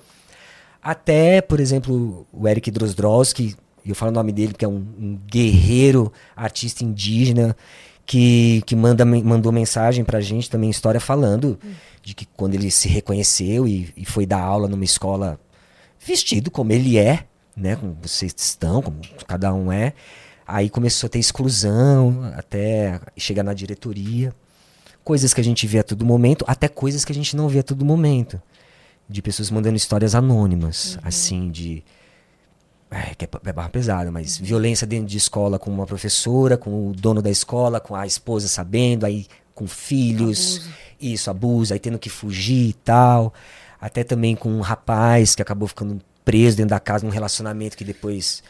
Até, 0.82 1.40
por 1.40 1.58
exemplo, 1.58 2.24
o 2.32 2.46
Eric 2.46 2.70
Drozdrowski, 2.70 3.56
e 3.84 3.88
eu 3.90 3.94
falo 3.94 4.10
o 4.12 4.14
nome 4.14 4.32
dele 4.32 4.52
porque 4.52 4.64
é 4.64 4.68
um, 4.68 4.84
um 4.98 5.18
guerreiro, 5.28 6.12
artista 6.36 6.84
indígena, 6.84 7.56
que, 8.06 8.62
que 8.64 8.76
manda, 8.76 9.04
mandou 9.04 9.50
mensagem 9.50 10.04
pra 10.04 10.20
gente 10.20 10.48
também, 10.48 10.70
história 10.70 11.00
falando 11.00 11.58
de 12.02 12.14
que 12.14 12.24
quando 12.24 12.54
ele 12.54 12.70
se 12.70 12.88
reconheceu 12.88 13.66
e, 13.66 13.92
e 13.96 14.04
foi 14.04 14.24
dar 14.24 14.40
aula 14.40 14.68
numa 14.68 14.84
escola 14.84 15.40
vestido 15.98 16.50
como 16.50 16.72
ele 16.72 16.96
é, 16.96 17.24
né, 17.56 17.74
como 17.74 17.96
vocês 18.00 18.32
estão, 18.36 18.80
como 18.80 19.00
cada 19.26 19.52
um 19.52 19.72
é, 19.72 19.92
aí 20.46 20.70
começou 20.70 21.08
a 21.08 21.10
ter 21.10 21.18
exclusão, 21.18 22.32
até 22.36 23.00
chegar 23.16 23.42
na 23.42 23.52
diretoria, 23.52 24.32
coisas 25.02 25.34
que 25.34 25.40
a 25.40 25.44
gente 25.44 25.66
vê 25.66 25.80
a 25.80 25.84
todo 25.84 26.04
momento, 26.04 26.44
até 26.46 26.68
coisas 26.68 27.04
que 27.04 27.10
a 27.10 27.14
gente 27.14 27.34
não 27.34 27.48
vê 27.48 27.58
a 27.58 27.62
todo 27.62 27.84
momento. 27.84 28.40
De 29.08 29.22
pessoas 29.22 29.52
mandando 29.52 29.76
histórias 29.76 30.16
anônimas, 30.16 30.98
assim, 31.00 31.48
de. 31.48 31.84
É, 32.90 33.14
que 33.14 33.24
é, 33.24 33.28
é 33.46 33.52
barra 33.52 33.68
pesada, 33.68 34.10
mas 34.10 34.38
violência 34.38 34.86
dentro 34.86 35.06
de 35.06 35.16
escola 35.16 35.58
com 35.58 35.70
uma 35.70 35.86
professora, 35.86 36.56
com 36.56 36.90
o 36.90 36.92
dono 36.92 37.20
da 37.20 37.30
escola, 37.30 37.80
com 37.80 37.96
a 37.96 38.06
esposa 38.06 38.46
sabendo, 38.46 39.04
aí 39.04 39.26
com 39.54 39.66
filhos. 39.66 40.68
Isso, 41.00 41.30
abuso, 41.30 41.72
aí 41.72 41.80
tendo 41.80 41.98
que 41.98 42.08
fugir 42.08 42.70
e 42.70 42.72
tal. 42.72 43.34
Até 43.80 44.04
também 44.04 44.36
com 44.36 44.48
um 44.48 44.60
rapaz 44.60 45.34
que 45.34 45.42
acabou 45.42 45.68
ficando 45.68 46.00
preso 46.24 46.56
dentro 46.56 46.70
da 46.70 46.80
casa 46.80 47.04
num 47.04 47.12
relacionamento 47.12 47.76
que 47.76 47.84
depois 47.84 48.42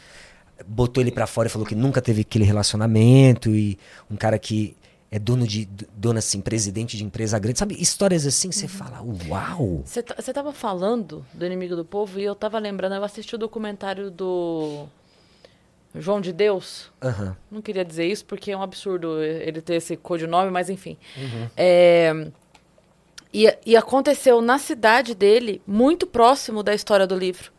botou 0.65 1.01
ele 1.01 1.11
pra 1.11 1.27
fora 1.27 1.47
e 1.47 1.51
falou 1.51 1.67
que 1.67 1.75
nunca 1.75 2.01
teve 2.01 2.21
aquele 2.21 2.45
relacionamento. 2.45 3.49
E 3.49 3.77
um 4.09 4.15
cara 4.15 4.37
que 4.37 4.76
é 5.11 5.17
dono 5.17 5.47
de 5.47 5.65
dona 5.95 6.19
assim, 6.19 6.41
presidente 6.41 6.97
de 6.97 7.03
empresa 7.03 7.39
grande, 7.39 7.59
sabe? 7.59 7.75
Histórias 7.81 8.25
assim, 8.25 8.51
você 8.51 8.63
Uhum. 8.65 8.69
fala, 8.69 9.01
uau. 9.29 9.81
Você 9.85 10.03
tá- 10.03 10.15
você 10.19 10.33
tava 10.33 10.51
falando 10.51 11.25
do 11.33 11.45
inimigo 11.45 11.75
do 11.75 11.85
povo 11.85 12.19
e 12.19 12.23
eu 12.23 12.35
tava 12.35 12.59
lembrando, 12.59 12.95
eu 12.95 13.03
assisti 13.03 13.33
o 13.35 13.37
documentário 13.37 14.11
do 14.11 14.85
João 15.95 16.19
de 16.21 16.33
Deus. 16.33 16.91
Aham. 17.01 17.35
Não 17.49 17.61
queria 17.61 17.85
dizer 17.85 18.05
isso 18.05 18.25
porque 18.25 18.51
é 18.51 18.57
um 18.57 18.61
absurdo 18.61 19.21
ele 19.23 19.61
ter 19.61 19.75
esse 19.75 19.95
codinome, 19.95 20.51
mas 20.51 20.69
enfim. 20.69 20.97
É, 21.55 22.27
e, 23.33 23.53
e 23.65 23.75
aconteceu 23.75 24.41
na 24.41 24.57
cidade 24.59 25.15
dele, 25.15 25.61
muito 25.65 26.05
próximo 26.05 26.61
da 26.63 26.73
história 26.73 27.07
do 27.07 27.15
livro. 27.17 27.51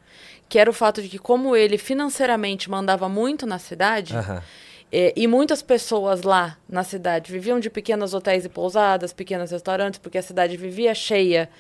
Que 0.49 0.59
era 0.59 0.71
o 0.71 0.73
fato 0.73 1.03
de 1.03 1.09
que, 1.09 1.19
como 1.19 1.55
ele 1.55 1.77
financeiramente 1.77 2.71
mandava 2.71 3.07
muito 3.09 3.47
na 3.47 3.59
cidade, 3.59 4.15
Aham. 4.17 4.43
É, 4.91 5.13
e 5.15 5.27
muitas 5.27 5.61
pessoas 5.61 6.23
lá 6.23 6.57
na 6.69 6.83
cidade 6.83 7.31
viviam 7.31 7.61
de 7.61 7.69
pequenos 7.69 8.15
hotéis 8.15 8.45
e 8.45 8.49
pousadas, 8.49 9.13
pequenos 9.13 9.51
restaurantes, 9.51 9.99
porque 9.99 10.17
a 10.17 10.23
cidade 10.23 10.57
vivia 10.57 10.95
cheia, 10.95 11.51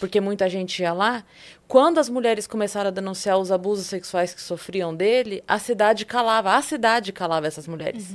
porque 0.00 0.20
muita 0.20 0.48
gente 0.48 0.80
ia 0.80 0.92
lá. 0.92 1.22
Quando 1.66 1.98
as 1.98 2.08
mulheres 2.08 2.46
começaram 2.46 2.88
a 2.88 2.90
denunciar 2.90 3.38
os 3.38 3.52
abusos 3.52 3.86
sexuais 3.86 4.32
que 4.32 4.40
sofriam 4.40 4.94
dele, 4.94 5.44
a 5.46 5.58
cidade 5.58 6.06
calava, 6.06 6.54
a 6.54 6.62
cidade 6.62 7.12
calava 7.12 7.46
essas 7.46 7.68
mulheres. 7.68 8.08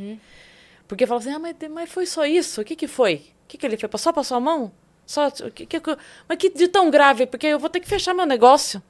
Porque 0.87 1.05
falava 1.05 1.23
assim, 1.23 1.35
ah, 1.35 1.39
mas, 1.39 1.55
mas 1.69 1.89
foi 1.91 2.07
só 2.07 2.25
isso? 2.25 2.61
O 2.61 2.63
que, 2.63 2.75
que 2.75 2.87
foi? 2.87 3.15
O 3.15 3.47
que, 3.47 3.57
que 3.57 3.65
ele 3.65 3.77
fez? 3.77 4.01
Só 4.01 4.11
passou 4.11 4.37
a 4.37 4.39
mão? 4.39 4.71
Só, 5.05 5.29
que, 5.29 5.65
que, 5.65 5.81
mas 6.27 6.37
que 6.37 6.49
de 6.49 6.67
tão 6.67 6.89
grave? 6.89 7.27
Porque 7.27 7.47
eu 7.47 7.59
vou 7.59 7.69
ter 7.69 7.79
que 7.79 7.87
fechar 7.87 8.13
meu 8.13 8.25
negócio. 8.25 8.81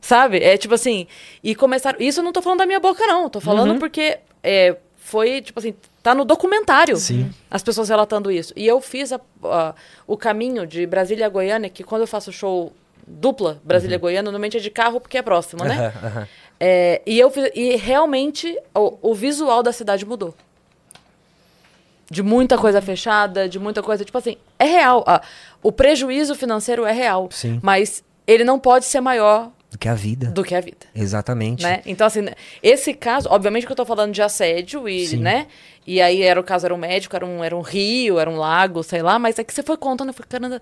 Sabe? 0.00 0.38
É 0.38 0.56
tipo 0.56 0.74
assim. 0.74 1.06
E 1.42 1.54
começaram. 1.54 1.98
Isso 2.00 2.20
eu 2.20 2.24
não 2.24 2.32
tô 2.32 2.42
falando 2.42 2.58
da 2.58 2.66
minha 2.66 2.80
boca, 2.80 3.06
não. 3.06 3.30
Tô 3.30 3.40
falando 3.40 3.78
porque 3.78 4.18
é, 4.42 4.76
foi, 5.12 5.42
tipo 5.42 5.58
assim, 5.58 5.74
tá 6.02 6.14
no 6.14 6.24
documentário. 6.24 6.96
Sim. 6.96 7.30
As 7.50 7.62
pessoas 7.62 7.88
relatando 7.90 8.30
isso. 8.30 8.52
E 8.56 8.66
eu 8.66 8.80
fiz 8.80 9.12
a- 9.12 9.20
a- 9.44 9.74
o 10.06 10.16
caminho 10.16 10.66
de 10.66 10.86
Brasília 10.86 11.26
a 11.26 11.28
Goiânia, 11.28 11.68
que 11.68 11.84
quando 11.84 12.00
eu 12.00 12.06
faço 12.06 12.32
show 12.32 12.72
dupla 13.06 13.60
Brasília 13.62 13.98
Goiânia, 13.98 14.22
normalmente 14.22 14.56
é 14.56 14.60
de 14.60 14.70
carro 14.70 14.98
porque 15.00 15.18
é 15.18 15.22
próximo, 15.22 15.62
né? 15.64 15.92
É, 16.58 17.02
e 17.04 17.18
eu 17.20 17.30
fiz- 17.30 17.50
e 17.54 17.76
realmente 17.76 18.58
o, 18.74 19.10
o 19.10 19.14
visual 19.14 19.62
da 19.62 19.72
cidade 19.72 20.06
mudou. 20.06 20.34
De 22.10 22.22
muita 22.22 22.56
coisa 22.58 22.80
fechada, 22.82 23.48
de 23.48 23.58
muita 23.58 23.82
coisa. 23.82 24.04
Tipo 24.04 24.18
assim, 24.18 24.36
é 24.58 24.64
real. 24.64 25.02
ah, 25.06 25.20
o 25.62 25.70
prejuízo 25.72 26.34
financeiro 26.34 26.84
é 26.84 26.92
real. 26.92 27.28
Sim. 27.30 27.58
Mas 27.62 28.02
ele 28.26 28.44
não 28.44 28.58
pode 28.58 28.84
ser 28.84 29.00
maior 29.00 29.50
Do 29.72 29.78
que 29.78 29.88
a 29.88 29.94
vida. 29.94 30.26
do 30.28 30.44
que 30.44 30.54
a 30.54 30.60
vida. 30.60 30.86
Exatamente. 30.94 31.62
Né? 31.62 31.80
Então, 31.86 32.06
assim, 32.06 32.26
esse 32.62 32.92
caso, 32.94 33.26
obviamente 33.30 33.64
que 33.66 33.72
eu 33.72 33.76
tô 33.76 33.86
falando 33.86 34.12
de 34.12 34.20
assédio, 34.22 34.86
e, 34.88 35.06
Sim. 35.06 35.16
né? 35.16 35.46
E 35.86 36.00
aí 36.00 36.22
era 36.22 36.38
o 36.38 36.44
caso, 36.44 36.66
era 36.66 36.74
um 36.74 36.78
médico, 36.78 37.16
era 37.16 37.24
um, 37.26 37.42
era 37.42 37.56
um 37.56 37.62
rio, 37.62 38.18
era 38.18 38.28
um 38.30 38.36
lago, 38.36 38.82
sei 38.82 39.02
lá, 39.02 39.18
mas 39.18 39.38
é 39.38 39.44
que 39.44 39.52
você 39.52 39.62
foi 39.62 39.76
contando, 39.76 40.08
eu 40.08 40.14
fui, 40.14 40.24
caramba. 40.28 40.60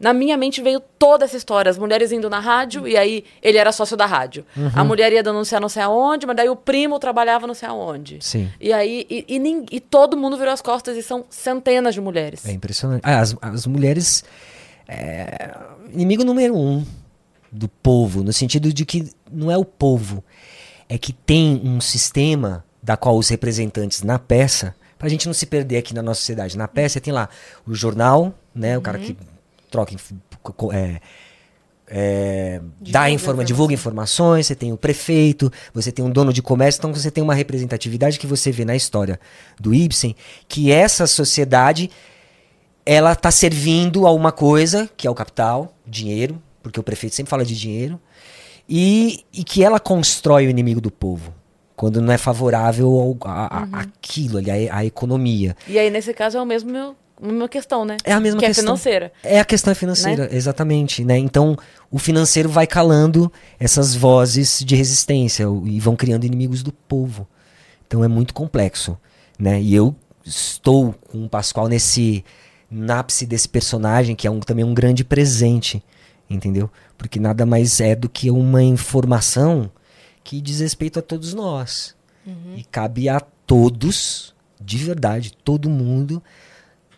Na 0.00 0.12
minha 0.12 0.36
mente 0.36 0.60
veio 0.62 0.80
toda 0.98 1.24
essa 1.24 1.36
história, 1.36 1.68
as 1.70 1.78
mulheres 1.78 2.12
indo 2.12 2.28
na 2.30 2.38
rádio, 2.38 2.86
e 2.86 2.96
aí 2.96 3.24
ele 3.42 3.58
era 3.58 3.72
sócio 3.72 3.96
da 3.96 4.06
rádio. 4.06 4.44
Uhum. 4.56 4.70
A 4.74 4.84
mulher 4.84 5.12
ia 5.12 5.22
denunciar 5.22 5.60
não 5.60 5.68
sei 5.68 5.82
aonde, 5.82 6.24
mas 6.26 6.36
daí 6.36 6.48
o 6.48 6.54
primo 6.54 6.98
trabalhava 7.00 7.46
não 7.48 7.54
sei 7.54 7.68
aonde. 7.68 8.18
Sim. 8.20 8.48
E 8.60 8.72
aí, 8.72 9.06
e, 9.10 9.24
e, 9.26 9.38
nin- 9.40 9.66
e 9.72 9.80
todo 9.80 10.16
mundo 10.16 10.36
virou 10.36 10.52
as 10.52 10.60
costas, 10.62 10.96
e 10.96 11.02
são 11.02 11.24
centenas 11.30 11.94
de 11.94 12.00
mulheres. 12.00 12.46
É 12.46 12.52
impressionante. 12.52 13.02
Ah, 13.04 13.18
as, 13.20 13.36
as 13.40 13.66
mulheres. 13.66 14.22
É, 14.86 15.50
inimigo 15.92 16.24
número 16.24 16.56
um 16.56 16.84
do 17.50 17.68
povo, 17.68 18.22
no 18.22 18.32
sentido 18.32 18.72
de 18.72 18.84
que 18.84 19.10
não 19.30 19.50
é 19.50 19.56
o 19.56 19.64
povo, 19.64 20.22
é 20.88 20.96
que 20.98 21.12
tem 21.12 21.60
um 21.64 21.80
sistema 21.80 22.64
da 22.82 22.96
qual 22.96 23.16
os 23.16 23.28
representantes 23.28 24.02
na 24.02 24.18
peça, 24.18 24.74
pra 24.98 25.08
gente 25.08 25.26
não 25.26 25.34
se 25.34 25.46
perder 25.46 25.78
aqui 25.78 25.94
na 25.94 26.02
nossa 26.02 26.20
sociedade, 26.20 26.56
na 26.56 26.68
peça 26.68 27.00
tem 27.00 27.12
lá 27.12 27.28
o 27.66 27.74
jornal, 27.74 28.34
né, 28.54 28.76
o 28.76 28.80
cara 28.80 28.98
que 28.98 29.16
troca 29.70 29.94
é, 30.72 31.00
é, 31.90 32.60
dá 32.80 33.04
Divulga 33.04 33.10
informa, 33.10 33.44
divulga 33.44 33.74
informações, 33.74 34.46
você 34.46 34.54
tem 34.54 34.72
o 34.72 34.76
prefeito, 34.76 35.50
você 35.72 35.90
tem 35.90 36.04
um 36.04 36.10
dono 36.10 36.32
de 36.32 36.42
comércio, 36.42 36.78
então 36.78 36.92
você 36.92 37.10
tem 37.10 37.24
uma 37.24 37.34
representatividade 37.34 38.18
que 38.18 38.26
você 38.26 38.52
vê 38.52 38.64
na 38.64 38.76
história 38.76 39.18
do 39.58 39.74
Ibsen, 39.74 40.14
que 40.46 40.70
essa 40.70 41.06
sociedade 41.06 41.90
ela 42.84 43.12
está 43.12 43.30
servindo 43.30 44.06
a 44.06 44.12
uma 44.12 44.32
coisa, 44.32 44.88
que 44.96 45.06
é 45.06 45.10
o 45.10 45.14
capital, 45.14 45.74
dinheiro, 45.86 46.40
porque 46.68 46.80
o 46.80 46.82
prefeito 46.82 47.14
sempre 47.16 47.30
fala 47.30 47.44
de 47.44 47.56
dinheiro, 47.56 47.98
e, 48.68 49.24
e 49.32 49.42
que 49.44 49.62
ela 49.64 49.80
constrói 49.80 50.46
o 50.46 50.50
inimigo 50.50 50.80
do 50.80 50.90
povo, 50.90 51.32
quando 51.74 52.00
não 52.00 52.12
é 52.12 52.18
favorável 52.18 52.88
ao, 52.88 53.16
a, 53.30 53.62
a- 53.62 53.80
aquilo 53.80 54.38
ali, 54.38 54.50
a, 54.68 54.76
a 54.78 54.84
economia. 54.84 55.56
E 55.66 55.78
aí, 55.78 55.90
nesse 55.90 56.12
caso, 56.12 56.36
é 56.36 56.42
o 56.42 56.46
mesmo 56.46 56.70
meu, 56.70 56.94
a 57.20 57.26
mesma 57.26 57.48
questão, 57.48 57.84
né? 57.84 57.96
É 58.04 58.12
a 58.12 58.20
mesma 58.20 58.38
que 58.40 58.46
questão. 58.46 58.62
é 58.62 58.66
financeira. 58.66 59.12
É 59.24 59.40
a 59.40 59.44
questão 59.44 59.74
financeira, 59.74 60.28
exatamente, 60.32 61.02
né? 61.04 61.16
Então, 61.16 61.56
o 61.90 61.98
financeiro 61.98 62.48
vai 62.48 62.66
calando 62.66 63.32
essas 63.58 63.94
vozes 63.94 64.62
de 64.64 64.76
resistência 64.76 65.44
e 65.64 65.80
vão 65.80 65.96
criando 65.96 66.24
inimigos 66.24 66.62
do 66.62 66.72
povo. 66.72 67.26
Então 67.86 68.04
é 68.04 68.08
muito 68.08 68.34
complexo, 68.34 68.98
né? 69.38 69.58
E 69.60 69.74
eu 69.74 69.96
estou 70.22 70.94
com 71.10 71.24
o 71.24 71.28
Pascoal 71.28 71.68
nesse 71.68 72.22
nápice 72.70 73.24
desse 73.24 73.48
personagem 73.48 74.14
que 74.14 74.26
é 74.26 74.30
um, 74.30 74.40
também 74.40 74.62
um 74.62 74.74
grande 74.74 75.02
presente, 75.02 75.82
entendeu? 76.28 76.70
Porque 76.96 77.18
nada 77.18 77.46
mais 77.46 77.80
é 77.80 77.94
do 77.94 78.08
que 78.08 78.30
uma 78.30 78.62
informação 78.62 79.70
que 80.22 80.40
diz 80.40 80.60
respeito 80.60 80.98
a 80.98 81.02
todos 81.02 81.32
nós. 81.34 81.94
E 82.56 82.64
cabe 82.64 83.08
a 83.08 83.20
todos, 83.20 84.34
de 84.60 84.76
verdade, 84.76 85.32
todo 85.32 85.70
mundo, 85.70 86.22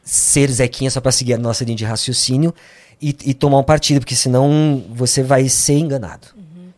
ser 0.03 0.51
Zequinha 0.51 0.91
só 0.91 1.01
pra 1.01 1.13
seguir 1.13 1.35
a 1.35 1.39
nossa 1.39 1.65
linha 1.65 1.77
de 1.77 1.85
raciocínio 1.85 2.53
e, 3.01 3.17
e 3.25 3.35
tomar 3.35 3.59
um 3.59 3.65
partido, 3.65 4.01
porque 4.01 4.17
senão 4.17 4.85
você 4.93 5.23
vai 5.23 5.49
ser 5.49 5.79
enganado. 5.79 6.29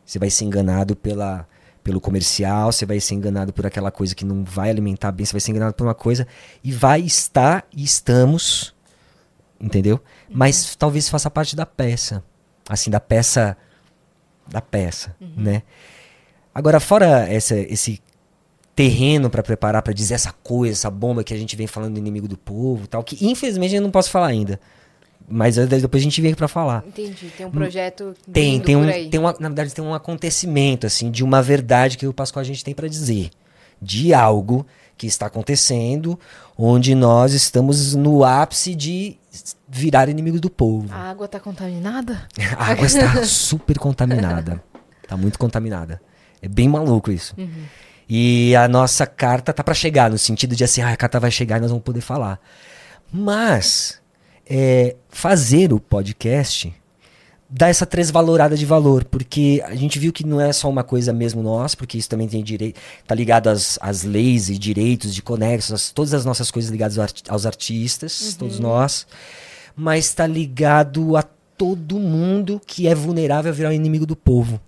Você 0.04 0.18
vai 0.18 0.28
ser 0.28 0.44
enganado 0.44 0.94
pela, 0.94 1.48
pelo 1.82 2.00
comercial, 2.00 2.70
você 2.70 2.84
vai 2.84 3.00
ser 3.00 3.14
enganado 3.14 3.52
por 3.52 3.66
aquela 3.66 3.90
coisa 3.90 4.14
que 4.14 4.24
não 4.24 4.44
vai 4.44 4.68
alimentar 4.68 5.10
bem, 5.10 5.24
você 5.24 5.32
vai 5.32 5.40
ser 5.40 5.52
enganado 5.52 5.74
por 5.74 5.86
uma 5.86 5.94
coisa 5.94 6.26
e 6.62 6.70
vai 6.70 7.00
estar 7.00 7.66
e 7.74 7.82
estamos, 7.82 8.74
entendeu? 9.58 9.98
Mas 10.28 10.76
talvez 10.76 11.08
faça 11.08 11.30
parte 11.30 11.56
da 11.56 11.64
peça, 11.64 12.22
assim, 12.68 12.90
da 12.90 13.00
peça, 13.00 13.56
da 14.46 14.60
peça, 14.60 15.14
né? 15.36 15.62
Agora, 16.54 16.80
fora 16.80 17.26
essa, 17.28 17.56
esse 17.56 18.00
terreno 18.74 19.30
para 19.30 19.42
preparar 19.42 19.82
para 19.82 19.92
dizer 19.92 20.14
essa 20.14 20.32
coisa, 20.32 20.74
essa 20.74 20.90
bomba 20.90 21.22
que 21.24 21.32
a 21.32 21.36
gente 21.36 21.56
vem 21.56 21.66
falando 21.66 21.94
do 21.94 21.98
inimigo 21.98 22.26
do 22.26 22.36
povo, 22.36 22.84
e 22.84 22.86
tal, 22.86 23.02
que 23.02 23.24
infelizmente 23.24 23.74
eu 23.74 23.82
não 23.82 23.90
posso 23.90 24.10
falar 24.10 24.28
ainda. 24.28 24.60
Mas 25.28 25.56
depois 25.56 26.02
a 26.02 26.04
gente 26.04 26.20
vem 26.20 26.34
para 26.34 26.48
falar. 26.48 26.84
Entendi. 26.86 27.30
Tem 27.36 27.46
um 27.46 27.50
projeto 27.50 28.14
Tem, 28.30 28.54
vindo 28.54 28.64
tem 28.64 28.76
por 28.76 28.84
um, 28.84 29.10
tem 29.10 29.20
uma, 29.20 29.36
na 29.38 29.48
verdade 29.48 29.74
tem 29.74 29.84
um 29.84 29.94
acontecimento 29.94 30.86
assim 30.86 31.10
de 31.10 31.22
uma 31.22 31.40
verdade 31.40 31.96
que 31.96 32.06
o 32.06 32.12
Pascoal 32.12 32.40
a 32.40 32.44
gente 32.44 32.64
tem 32.64 32.74
para 32.74 32.88
dizer, 32.88 33.30
de 33.80 34.12
algo 34.12 34.66
que 34.96 35.06
está 35.06 35.26
acontecendo, 35.26 36.18
onde 36.56 36.94
nós 36.94 37.32
estamos 37.32 37.94
no 37.94 38.24
ápice 38.24 38.74
de 38.74 39.18
virar 39.68 40.08
inimigos 40.08 40.40
do 40.40 40.50
povo. 40.50 40.92
A 40.92 41.10
água 41.10 41.26
tá 41.26 41.40
contaminada? 41.40 42.26
A 42.56 42.72
água 42.72 42.86
está 42.86 43.22
super 43.24 43.78
contaminada. 43.78 44.62
Tá 45.08 45.16
muito 45.16 45.38
contaminada. 45.38 46.00
É 46.40 46.48
bem 46.48 46.68
maluco 46.68 47.10
isso. 47.10 47.34
E 48.08 48.54
a 48.56 48.68
nossa 48.68 49.06
carta 49.06 49.52
tá 49.52 49.62
para 49.62 49.74
chegar, 49.74 50.10
no 50.10 50.18
sentido 50.18 50.54
de 50.54 50.64
assim, 50.64 50.82
ah, 50.82 50.90
a 50.90 50.96
carta 50.96 51.20
vai 51.20 51.30
chegar 51.30 51.58
e 51.58 51.60
nós 51.60 51.70
vamos 51.70 51.84
poder 51.84 52.00
falar. 52.00 52.38
Mas 53.12 54.00
é, 54.46 54.96
fazer 55.08 55.72
o 55.72 55.80
podcast 55.80 56.74
dá 57.54 57.68
essa 57.68 57.84
tresvalorada 57.84 58.56
de 58.56 58.64
valor, 58.64 59.04
porque 59.04 59.62
a 59.66 59.74
gente 59.74 59.98
viu 59.98 60.10
que 60.10 60.24
não 60.26 60.40
é 60.40 60.50
só 60.54 60.70
uma 60.70 60.82
coisa 60.82 61.12
mesmo 61.12 61.42
nossa, 61.42 61.76
porque 61.76 61.98
isso 61.98 62.08
também 62.08 62.26
tem 62.26 62.42
direito, 62.42 62.80
tá 63.06 63.14
ligado 63.14 63.48
às, 63.48 63.78
às 63.82 64.04
leis 64.04 64.48
e 64.48 64.56
direitos 64.56 65.14
de 65.14 65.20
conexos, 65.20 65.90
todas 65.90 66.14
as 66.14 66.24
nossas 66.24 66.50
coisas 66.50 66.70
ligadas 66.70 66.96
ao 66.96 67.02
arti- 67.02 67.24
aos 67.28 67.44
artistas, 67.44 68.34
todos 68.38 68.58
nós, 68.58 69.06
mas 69.76 70.06
está 70.06 70.26
ligado 70.26 71.14
a 71.14 71.22
todo 71.22 71.98
mundo 71.98 72.58
que 72.66 72.88
é 72.88 72.94
vulnerável 72.94 73.52
a 73.52 73.54
virar 73.54 73.68
o 73.68 73.74
inimigo 73.74 74.06
do 74.06 74.16
povo. 74.16 74.58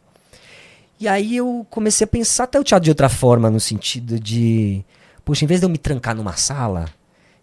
E 1.01 1.09
aí 1.09 1.37
eu 1.37 1.66
comecei 1.70 2.05
a 2.05 2.09
pensar 2.09 2.45
até 2.45 2.61
o 2.61 2.64
teatro 2.64 2.85
de 2.85 2.91
outra 2.91 3.09
forma, 3.09 3.51
no 3.51 3.61
sentido 3.61 4.20
de, 4.20 4.85
poxa, 5.24 5.45
em 5.45 5.49
vez 5.49 5.59
de 5.61 5.66
eu 5.66 5.70
me 5.70 5.78
trancar 5.78 6.14
numa 6.14 6.37
sala 6.37 6.85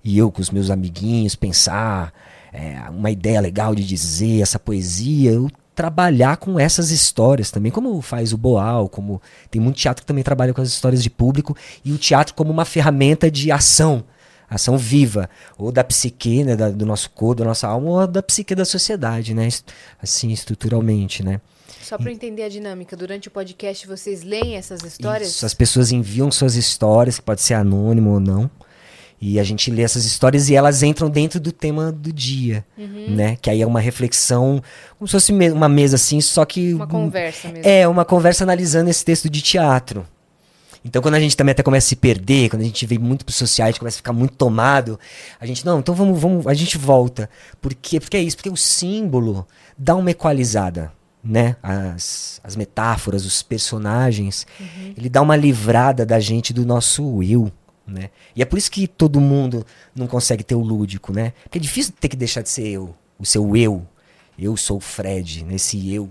e 0.03 0.17
eu 0.19 0.31
com 0.31 0.39
os 0.41 0.51
meus 0.51 0.69
amiguinhos 0.69 1.35
pensar 1.35 2.13
é, 2.51 2.89
uma 2.89 3.09
ideia 3.11 3.39
legal 3.41 3.73
de 3.75 3.85
dizer 3.85 4.41
essa 4.41 4.59
poesia, 4.59 5.31
eu 5.31 5.49
trabalhar 5.73 6.37
com 6.37 6.59
essas 6.59 6.91
histórias 6.91 7.49
também, 7.49 7.71
como 7.71 7.99
faz 8.01 8.33
o 8.33 8.37
Boal, 8.37 8.89
como 8.89 9.21
tem 9.49 9.61
muito 9.61 9.77
teatro 9.77 10.03
que 10.03 10.07
também 10.07 10.23
trabalha 10.23 10.53
com 10.53 10.61
as 10.61 10.67
histórias 10.67 11.01
de 11.01 11.09
público 11.09 11.55
e 11.83 11.91
o 11.91 11.97
teatro 11.97 12.33
como 12.35 12.51
uma 12.51 12.65
ferramenta 12.65 13.31
de 13.31 13.51
ação, 13.51 14.03
ação 14.49 14.77
viva, 14.77 15.29
ou 15.57 15.71
da 15.71 15.83
psique, 15.83 16.43
né, 16.43 16.55
da- 16.57 16.69
do 16.69 16.85
nosso 16.85 17.09
corpo, 17.11 17.35
da 17.41 17.45
nossa 17.45 17.67
alma, 17.69 17.89
ou 17.89 18.05
da 18.07 18.21
psique 18.21 18.53
da 18.53 18.65
sociedade, 18.65 19.33
né, 19.33 19.47
assim, 20.01 20.29
estruturalmente, 20.31 21.23
né. 21.23 21.39
Só 21.81 21.95
eu 21.95 22.09
entender 22.09 22.43
a 22.43 22.49
dinâmica, 22.49 22.95
durante 22.95 23.27
o 23.27 23.31
podcast 23.31 23.87
vocês 23.87 24.23
leem 24.23 24.55
essas 24.55 24.83
histórias? 24.83 25.29
Isso, 25.29 25.45
as 25.45 25.53
pessoas 25.53 25.91
enviam 25.91 26.29
suas 26.29 26.55
histórias, 26.55 27.17
que 27.17 27.23
pode 27.23 27.41
ser 27.41 27.53
anônimo 27.55 28.11
ou 28.11 28.19
não. 28.19 28.49
E 29.23 29.39
a 29.39 29.43
gente 29.43 29.69
lê 29.69 29.83
essas 29.83 30.03
histórias 30.03 30.49
e 30.49 30.55
elas 30.55 30.81
entram 30.81 31.07
dentro 31.07 31.39
do 31.39 31.51
tema 31.51 31.91
do 31.91 32.11
dia, 32.11 32.65
Uhum. 32.75 33.11
né? 33.15 33.37
Que 33.39 33.51
aí 33.51 33.61
é 33.61 33.67
uma 33.67 33.79
reflexão, 33.79 34.61
como 34.97 35.07
se 35.07 35.11
fosse 35.11 35.31
uma 35.31 35.69
mesa 35.69 35.95
assim, 35.95 36.19
só 36.19 36.43
que... 36.43 36.73
Uma 36.73 36.87
conversa 36.87 37.47
mesmo. 37.49 37.69
É, 37.69 37.87
uma 37.87 38.03
conversa 38.03 38.43
analisando 38.43 38.89
esse 38.89 39.05
texto 39.05 39.29
de 39.29 39.39
teatro. 39.41 40.07
Então, 40.83 40.99
quando 40.99 41.13
a 41.13 41.19
gente 41.19 41.37
também 41.37 41.51
até 41.51 41.61
começa 41.61 41.85
a 41.85 41.89
se 41.89 41.95
perder, 41.95 42.49
quando 42.49 42.63
a 42.63 42.65
gente 42.65 42.83
vem 42.87 42.97
muito 42.97 43.23
pro 43.23 43.31
social, 43.31 43.67
a 43.67 43.71
gente 43.71 43.79
começa 43.79 43.97
a 43.97 43.99
ficar 43.99 44.13
muito 44.13 44.33
tomado, 44.33 44.99
a 45.39 45.45
gente, 45.45 45.63
não, 45.63 45.77
então 45.79 45.93
vamos, 45.93 46.19
vamos, 46.19 46.47
a 46.47 46.55
gente 46.55 46.75
volta. 46.75 47.29
Por 47.61 47.75
quê? 47.75 47.99
Porque 47.99 48.17
é 48.17 48.21
isso, 48.21 48.35
porque 48.35 48.49
o 48.49 48.57
símbolo 48.57 49.47
dá 49.77 49.95
uma 49.95 50.09
equalizada, 50.09 50.91
né? 51.23 51.55
As, 51.61 52.41
as 52.43 52.55
metáforas, 52.55 53.23
os 53.23 53.43
personagens, 53.43 54.47
ele 54.97 55.07
dá 55.07 55.21
uma 55.21 55.35
livrada 55.35 56.03
da 56.03 56.19
gente 56.19 56.51
do 56.51 56.65
nosso 56.65 57.21
eu, 57.21 57.51
né? 57.91 58.09
E 58.35 58.41
é 58.41 58.45
por 58.45 58.57
isso 58.57 58.71
que 58.71 58.87
todo 58.87 59.19
mundo 59.19 59.65
não 59.95 60.07
consegue 60.07 60.43
ter 60.43 60.55
o 60.55 60.61
lúdico, 60.61 61.11
né? 61.13 61.33
Porque 61.43 61.57
é 61.57 61.61
difícil 61.61 61.93
ter 61.99 62.07
que 62.09 62.15
deixar 62.15 62.41
de 62.41 62.49
ser 62.49 62.67
eu, 62.67 62.95
o 63.19 63.25
seu 63.25 63.55
eu. 63.55 63.85
Eu 64.39 64.55
sou 64.57 64.77
o 64.77 64.81
Fred, 64.81 65.43
nesse 65.43 65.93
eu. 65.93 66.09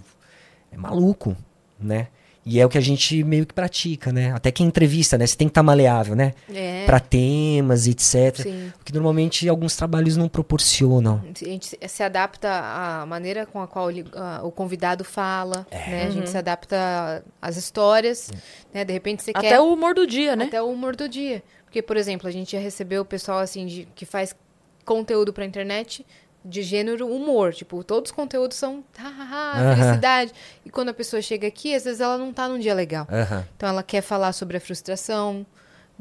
É 0.71 0.77
maluco, 0.77 1.37
né? 1.81 2.09
E 2.47 2.59
é 2.59 2.65
o 2.65 2.71
que 2.71 2.79
a 2.79 2.81
gente 2.81 3.23
meio 3.23 3.45
que 3.45 3.53
pratica, 3.53 4.11
né? 4.13 4.33
Até 4.33 4.51
que 4.51 4.63
em 4.63 4.67
entrevista, 4.67 5.19
né? 5.19 5.27
Você 5.27 5.37
tem 5.37 5.47
que 5.47 5.51
estar 5.51 5.63
maleável, 5.63 6.17
né? 6.17 6.33
É. 6.53 6.87
Pra 6.87 6.99
temas, 6.99 7.87
etc. 7.87 8.35
Sim. 8.43 8.73
O 8.81 8.85
que 8.85 8.93
normalmente 8.95 9.47
alguns 9.47 9.77
trabalhos 9.77 10.17
não 10.17 10.27
proporcionam. 10.27 11.21
A 11.23 11.45
gente 11.45 11.77
se- 11.87 12.03
adapta 12.03 12.49
à 12.51 13.05
maneira 13.05 13.45
com 13.45 13.61
a 13.61 13.67
qual 13.69 13.91
ele- 13.91 14.07
o 14.43 14.51
convidado 14.51 15.05
fala, 15.05 15.67
É. 15.71 15.77
né? 15.91 16.03
A 16.03 16.07
Uhum. 16.07 16.13
gente 16.13 16.31
se 16.31 16.39
adapta 16.39 17.23
às 17.43 17.57
histórias, 17.59 18.31
né? 18.73 18.85
De 18.87 18.93
repente 18.93 19.23
você 19.23 19.33
Até 19.35 19.49
quer 19.51 19.61
o 19.61 19.71
humor 19.73 19.95
do 19.95 20.07
dia, 20.07 20.35
né? 20.35 20.45
até 20.47 20.63
o 20.63 20.71
humor 20.71 20.97
do 20.97 21.09
dia. 21.09 21.43
Porque, 21.71 21.81
por 21.81 21.97
exemplo, 21.97 22.27
a 22.27 22.33
gente 22.33 22.51
já 22.51 22.59
recebeu 22.59 23.03
o 23.03 23.05
pessoal 23.05 23.39
assim 23.39 23.65
de, 23.65 23.89
que 23.95 24.05
faz 24.05 24.35
conteúdo 24.85 25.33
pra 25.33 25.45
internet 25.45 26.05
de 26.45 26.63
gênero 26.63 27.07
humor. 27.07 27.55
Tipo, 27.55 27.85
todos 27.85 28.11
os 28.11 28.17
conteúdos 28.17 28.57
são 28.57 28.83
ha, 28.99 29.07
ha, 29.07 29.09
ha, 29.09 29.61
Aham. 29.61 29.77
felicidade. 29.77 30.33
E 30.67 30.71
quando 30.71 30.89
a 30.89 30.93
pessoa 30.93 31.23
chega 31.23 31.47
aqui, 31.47 31.73
às 31.73 31.85
vezes 31.85 32.01
ela 32.01 32.19
não 32.19 32.33
tá 32.33 32.49
num 32.49 32.59
dia 32.59 32.75
legal. 32.75 33.07
Aham. 33.09 33.47
Então 33.57 33.69
ela 33.69 33.85
quer 33.85 34.01
falar 34.03 34.33
sobre 34.33 34.57
a 34.57 34.61
frustração 34.61 35.47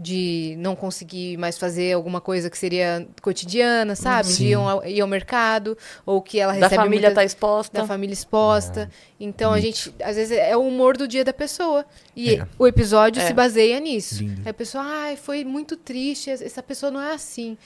de 0.01 0.55
não 0.59 0.77
conseguir 0.77 1.35
mais 1.37 1.57
fazer 1.57 1.91
alguma 1.91 2.21
coisa 2.21 2.49
que 2.49 2.57
seria 2.57 3.05
cotidiana, 3.21 3.95
sabe? 3.97 4.29
De 4.29 4.33
Sim. 4.35 4.45
ir 4.47 4.53
ao, 4.53 4.85
ir 4.87 5.01
ao 5.01 5.07
mercado, 5.07 5.77
ou 6.05 6.21
que 6.21 6.39
ela 6.39 6.53
Da 6.53 6.59
recebe 6.67 6.75
família 6.83 7.09
muita- 7.09 7.15
tá 7.21 7.25
exposta. 7.25 7.81
da 7.81 7.85
família 7.85 8.13
exposta. 8.13 8.89
Então 9.19 9.51
a 9.51 9.59
gente, 9.59 9.93
às 10.01 10.15
vezes, 10.15 10.37
é 10.37 10.55
o 10.55 10.61
humor 10.61 10.95
do 10.95 11.05
dia 11.05 11.25
da 11.25 11.33
pessoa. 11.33 11.85
E 12.15 12.35
É. 12.35 12.47
o 12.57 12.65
episódio 12.65 13.21
É. 13.21 13.27
se 13.27 13.33
baseia 13.33 13.77
nisso. 13.81 14.23
Lindo. 14.23 14.41
Aí 14.45 14.51
a 14.51 14.53
pessoa, 14.53 14.83
ai, 14.85 15.17
foi 15.17 15.43
muito 15.43 15.75
triste, 15.75 16.29
essa 16.29 16.63
pessoa 16.63 16.89
não 16.89 17.01
é 17.01 17.13
assim. 17.13 17.57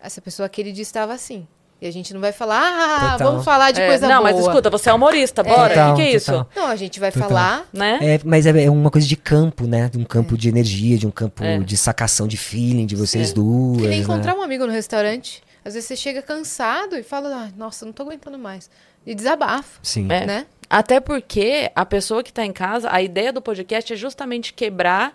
Essa 0.00 0.20
pessoa 0.22 0.46
aquele 0.46 0.72
dia 0.72 0.82
estava 0.82 1.12
assim. 1.12 1.46
E 1.80 1.86
a 1.86 1.92
gente 1.92 2.14
não 2.14 2.22
vai 2.22 2.32
falar, 2.32 2.58
ah, 2.62 3.12
Total. 3.12 3.28
vamos 3.30 3.44
falar 3.44 3.70
de 3.70 3.82
É, 3.82 3.86
coisa 3.86 4.08
não, 4.08 4.22
boa. 4.22 4.32
mas 4.32 4.40
escuta, 4.40 4.70
você 4.70 4.88
é 4.88 4.94
humorista, 4.94 5.42
bora. 5.42 5.66
O 5.66 5.68
Total, 5.68 5.94
que, 5.96 6.02
que 6.02 6.08
é 6.08 6.12
isso? 6.16 6.32
total. 6.32 6.48
Não, 6.56 6.66
a 6.68 6.76
gente 6.76 6.98
vai 6.98 7.12
Total. 7.12 7.28
falar. 7.28 7.66
Né? 7.70 7.98
É, 8.00 8.20
mas 8.24 8.46
é, 8.46 8.64
é 8.64 8.70
uma 8.70 8.90
coisa 8.90 9.06
de 9.06 9.14
campo, 9.14 9.66
né? 9.66 9.90
De 9.90 9.98
um 9.98 10.04
campo 10.04 10.38
de 10.38 10.48
energia, 10.48 10.96
de 10.96 11.06
um 11.06 11.10
campo 11.10 11.44
É. 11.44 11.58
de 11.58 11.76
sacação 11.76 12.26
de 12.26 12.38
feeling 12.38 12.86
de 12.86 12.96
vocês 12.96 13.28
Sim. 13.28 13.34
duas. 13.34 13.76
Que 13.82 13.88
nem 13.88 13.98
né? 13.98 14.04
encontrar 14.04 14.34
um 14.34 14.40
amigo 14.42 14.66
no 14.66 14.72
restaurante. 14.72 15.42
Às 15.62 15.74
vezes 15.74 15.86
você 15.86 15.96
chega 15.96 16.22
cansado 16.22 16.96
e 16.96 17.02
fala, 17.02 17.28
ah, 17.28 17.48
nossa, 17.56 17.84
não 17.84 17.92
tô 17.92 18.04
aguentando 18.04 18.38
mais. 18.38 18.70
E 19.04 19.14
desabafa, 19.14 19.78
Sim. 19.82 20.06
É. 20.10 20.24
né? 20.24 20.46
Até 20.70 20.98
porque 20.98 21.70
a 21.74 21.84
pessoa 21.84 22.22
que 22.24 22.30
está 22.30 22.44
em 22.44 22.52
casa, 22.52 22.88
a 22.90 23.02
ideia 23.02 23.32
do 23.32 23.42
podcast 23.42 23.92
é 23.92 23.96
justamente 23.96 24.52
quebrar 24.54 25.12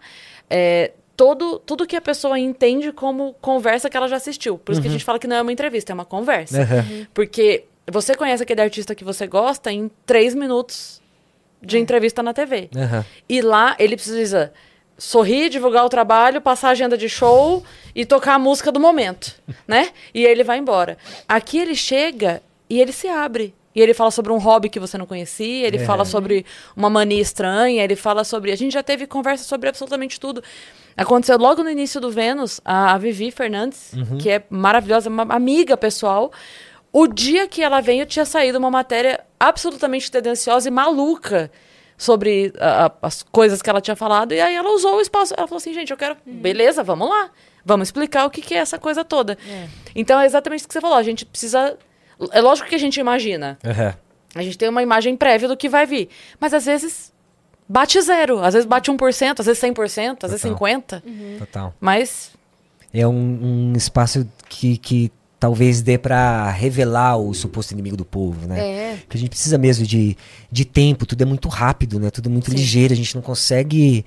é, 0.49 0.91
todo, 1.22 1.60
tudo 1.60 1.86
que 1.86 1.96
a 1.96 2.02
pessoa 2.02 2.40
entende 2.40 2.92
como 2.92 3.36
conversa 3.40 3.92
que 3.92 3.96
ela 3.96 4.08
já 4.08 4.16
assistiu. 4.16 4.58
Por 4.58 4.72
isso 4.72 4.82
que 4.82 4.88
a 4.88 4.92
gente 4.92 5.06
fala 5.06 5.20
que 5.20 5.28
não 5.28 5.36
é 5.36 5.42
uma 5.44 5.52
entrevista, 5.52 5.92
é 5.92 5.94
uma 5.94 6.04
conversa. 6.04 6.64
Aham. 6.64 7.08
Porque 7.14 7.66
você 7.86 8.16
conhece 8.16 8.42
aquele 8.42 8.60
artista 8.60 8.96
que 8.96 9.04
você 9.04 9.28
gosta 9.28 9.72
em 9.72 9.92
três 10.04 10.34
minutos 10.34 11.00
de 11.62 11.78
entrevista 11.78 12.24
na 12.24 12.34
TV. 12.34 12.72
Aham. 12.76 13.06
E 13.30 13.40
lá 13.40 13.76
ele 13.78 13.96
precisa 13.96 14.52
sorrir, 14.98 15.50
divulgar 15.50 15.86
o 15.86 15.90
trabalho, 15.90 16.42
passar 16.42 16.70
a 16.70 16.72
agenda 16.72 16.98
de 16.98 17.08
show 17.08 17.64
e 17.94 18.04
tocar 18.04 18.34
a 18.34 18.40
música 18.40 18.72
do 18.72 18.80
momento, 18.80 19.36
né? 19.68 19.92
E 20.16 20.26
ele 20.26 20.44
vai 20.44 20.58
embora. 20.58 20.98
Aqui 21.28 21.60
ele 21.60 21.76
chega 21.76 22.42
e 22.68 22.82
ele 22.82 22.92
se 22.92 23.08
abre. 23.08 23.54
E 23.74 23.82
ele 23.82 23.94
fala 23.94 24.12
sobre 24.12 24.32
um 24.34 24.38
hobby 24.38 24.70
que 24.70 24.80
você 24.80 24.98
não 24.98 25.06
conhecia, 25.06 25.66
ele 25.68 25.78
É. 25.78 25.86
fala 25.86 26.04
sobre 26.06 26.46
uma 26.76 26.90
mania 26.90 27.22
estranha, 27.22 27.84
ele 27.84 27.96
fala 27.96 28.24
sobre. 28.24 28.52
A 28.52 28.56
gente 28.58 28.74
já 28.74 28.84
teve 28.84 29.08
conversa 29.08 29.44
sobre 29.46 29.70
absolutamente 29.70 30.20
tudo. 30.20 30.44
Aconteceu 30.98 31.38
logo 31.38 31.64
no 31.64 31.70
início 31.70 32.02
do 32.02 32.12
Vênus, 32.12 32.60
a, 32.66 32.94
a 32.94 32.98
Vivi 32.98 33.32
Fernandes, 33.32 33.92
que 34.20 34.30
é 34.30 34.44
maravilhosa, 34.50 35.10
uma 35.10 35.24
amiga 35.34 35.78
pessoal. 35.78 36.32
O 36.92 37.08
dia 37.08 37.48
que 37.48 37.62
ela 37.64 37.80
veio, 37.80 38.06
tinha 38.06 38.26
saído 38.26 38.58
uma 38.58 38.70
matéria 38.70 39.22
absolutamente 39.40 40.12
tendenciosa 40.12 40.68
e 40.68 40.72
maluca 40.72 41.50
sobre 41.98 42.52
a- 42.60 42.92
as 43.02 43.24
coisas 43.24 43.62
que 43.62 43.70
ela 43.70 43.80
tinha 43.80 43.96
falado. 43.96 44.34
E 44.34 44.42
aí 44.42 44.54
ela 44.54 44.70
usou 44.74 44.98
o 44.98 45.02
espaço. 45.02 45.34
Ela 45.38 45.48
falou 45.48 45.60
assim, 45.60 45.74
gente, 45.74 45.92
eu 45.92 45.98
quero. 45.98 46.18
Beleza, 46.26 46.84
vamos 46.84 47.08
lá. 47.08 47.30
Vamos 47.64 47.88
explicar 47.88 48.26
o 48.26 48.30
que, 48.30 48.42
que 48.42 48.54
é 48.54 48.58
essa 48.58 48.78
coisa 48.78 49.06
toda. 49.06 49.38
Então 49.96 50.20
é 50.20 50.26
exatamente 50.26 50.66
o 50.66 50.68
que 50.68 50.74
você 50.74 50.82
falou. 50.82 50.98
A 50.98 51.04
gente 51.04 51.26
precisa. 51.26 51.78
É 52.32 52.42
lógico 52.42 52.68
que 52.70 52.76
a 52.76 52.80
gente 52.80 53.00
imagina. 53.00 53.58
Aham. 53.64 53.94
A 54.36 54.42
gente 54.44 54.58
tem 54.58 54.70
uma 54.70 54.82
imagem 54.82 55.16
prévia 55.18 55.48
do 55.48 55.58
que 55.58 55.68
vai 55.68 55.86
vir. 55.86 56.10
Mas 56.40 56.54
às 56.54 56.66
vezes 56.66 57.12
bate 57.68 58.02
zero. 58.02 58.40
Às 58.40 58.54
vezes 58.54 58.66
bate 58.68 58.90
1%, 58.92 59.40
às 59.40 59.46
vezes 59.46 59.62
100%, 59.62 60.24
às 60.24 60.32
vezes 60.32 60.42
Total. 60.42 60.58
50%. 61.02 61.02
Total. 61.40 61.74
Mas 61.80 62.32
É 62.94 63.06
um, 63.08 63.72
um 63.72 63.74
espaço 63.76 64.28
que, 64.48 64.78
que 64.78 65.12
talvez 65.40 65.82
dê 65.82 65.98
pra 65.98 66.50
revelar 66.52 67.18
o 67.18 67.34
suposto 67.34 67.74
inimigo 67.74 67.98
do 67.98 68.06
povo, 68.06 68.48
né? 68.48 68.60
É. 68.60 68.96
Porque 68.98 69.18
a 69.18 69.20
gente 69.20 69.30
precisa 69.30 69.58
mesmo 69.58 69.86
de, 69.86 70.16
de 70.52 70.66
tempo, 70.66 71.06
tudo 71.06 71.22
é 71.22 71.26
muito 71.26 71.50
rápido, 71.50 72.00
né? 72.00 72.10
Tudo 72.12 72.30
é 72.30 72.32
muito 72.32 72.52
Sim. 72.52 72.58
ligeiro, 72.58 72.94
a 72.94 72.98
gente 72.98 73.16
não 73.16 73.22
consegue 73.22 74.06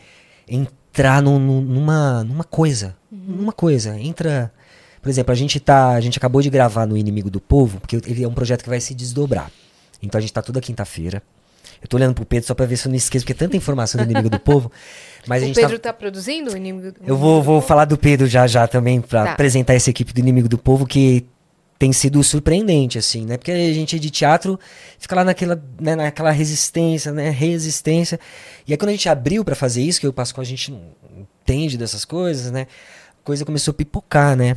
entrar 0.49 1.21
num- 1.23 1.39
num- 1.39 1.61
numa, 1.61 2.23
numa 2.25 2.45
coisa. 2.45 2.97
Uhum. 3.11 3.19
Numa 3.39 3.53
coisa. 3.53 3.99
Entra. 3.99 4.53
Por 5.05 5.11
exemplo, 5.11 5.31
a 5.33 5.35
gente 5.35 5.61
tá. 5.61 5.91
A 5.91 6.01
gente 6.01 6.17
acabou 6.17 6.41
de 6.41 6.49
gravar 6.49 6.87
no 6.87 6.97
Inimigo 6.97 7.29
do 7.29 7.39
Povo, 7.39 7.79
porque 7.79 7.97
ele 8.07 8.25
é 8.25 8.27
um 8.27 8.33
projeto 8.33 8.63
que 8.63 8.71
vai 8.71 8.81
se 8.81 8.95
desdobrar. 8.95 9.51
Então 10.03 10.19
a 10.19 10.23
gente 10.23 10.33
tá 10.33 10.41
toda 10.41 10.63
quinta-feira. 10.63 11.23
Eu 11.83 11.87
tô 11.87 11.99
olhando 11.99 12.15
pro 12.15 12.25
Pedro 12.25 12.47
só 12.47 12.55
pra 12.55 12.65
ver 12.65 12.79
se 12.79 12.87
eu 12.87 12.91
não 12.91 12.97
esqueço, 12.97 13.23
porque 13.27 13.35
é 13.35 13.37
tanta 13.47 13.55
informação 13.55 13.99
do 14.03 14.05
Inimigo 14.11 14.31
do 14.31 14.41
Povo. 14.41 14.73
Mas 15.29 15.43
a 15.43 15.45
O 15.45 15.49
gente 15.49 15.57
Pedro 15.57 15.79
tá. 15.79 15.91
tá 15.91 15.93
produzindo 15.93 16.53
o 16.55 16.57
inimigo 16.57 16.91
do 16.91 17.01
Eu 17.07 17.19
vou, 17.19 17.43
vou 17.43 17.61
falar 17.61 17.85
do 17.85 17.99
Pedro 17.99 18.27
já 18.27 18.47
já 18.47 18.67
também 18.67 19.03
pra 19.03 19.25
Tá. 19.27 19.33
apresentar 19.33 19.75
essa 19.75 19.91
equipe 19.91 20.11
do 20.11 20.21
Inimigo 20.21 20.49
do 20.49 20.57
Povo 20.57 20.87
que 20.87 21.27
tem 21.79 21.93
sido 21.93 22.23
surpreendente 22.25 22.97
assim, 22.97 23.27
né? 23.27 23.37
Porque 23.37 23.51
a 23.51 23.73
gente 23.75 23.99
de 24.01 24.09
teatro 24.09 24.59
fica 24.99 25.15
lá 25.15 25.25
naquela, 25.25 25.63
né, 25.79 25.95
naquela 25.95 26.31
resistência, 26.31 27.13
né, 27.13 27.29
resistência. 27.29 28.19
E 28.67 28.73
aí 28.73 28.79
quando 28.79 28.89
a 28.89 28.93
gente 28.93 29.09
abriu 29.11 29.45
pra 29.45 29.55
fazer 29.55 29.83
isso, 29.83 30.01
que 30.01 30.07
eu 30.07 30.13
passo 30.13 30.35
com 30.35 30.41
a 30.41 30.45
gente 30.45 30.71
não 30.71 30.81
entende 31.43 31.77
dessas 31.77 32.07
coisas, 32.07 32.51
né? 32.51 32.67
A 33.21 33.25
coisa 33.25 33.45
começou 33.45 33.73
a 33.73 33.75
pipocar, 33.75 34.35
né? 34.37 34.57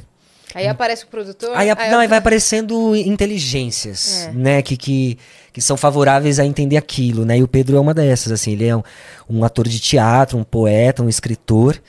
Aí 0.55 0.67
aparece 0.67 1.03
o 1.03 1.07
produtor. 1.07 1.51
Aí, 1.55 1.69
aí 1.69 1.91
não, 1.91 2.01
eu- 2.01 2.09
vai 2.09 2.17
aparecendo 2.17 2.95
inteligências, 2.95 4.27
É. 4.27 4.31
né, 4.31 4.61
que, 4.61 4.75
que, 4.77 5.17
que 5.53 5.61
são 5.61 5.75
favoráveis 5.77 6.39
a 6.39 6.45
entender 6.45 6.77
aquilo, 6.77 7.25
né, 7.25 7.37
e 7.37 7.43
o 7.43 7.47
Pedro 7.47 7.77
é 7.77 7.79
uma 7.79 7.93
dessas, 7.93 8.31
assim, 8.31 8.53
ele 8.53 8.65
é 8.65 8.75
um, 8.75 8.83
um 9.29 9.43
ator 9.43 9.67
de 9.67 9.79
teatro, 9.79 10.37
um 10.37 10.43
poeta, 10.43 11.03
um 11.03 11.09
escritor, 11.09 11.79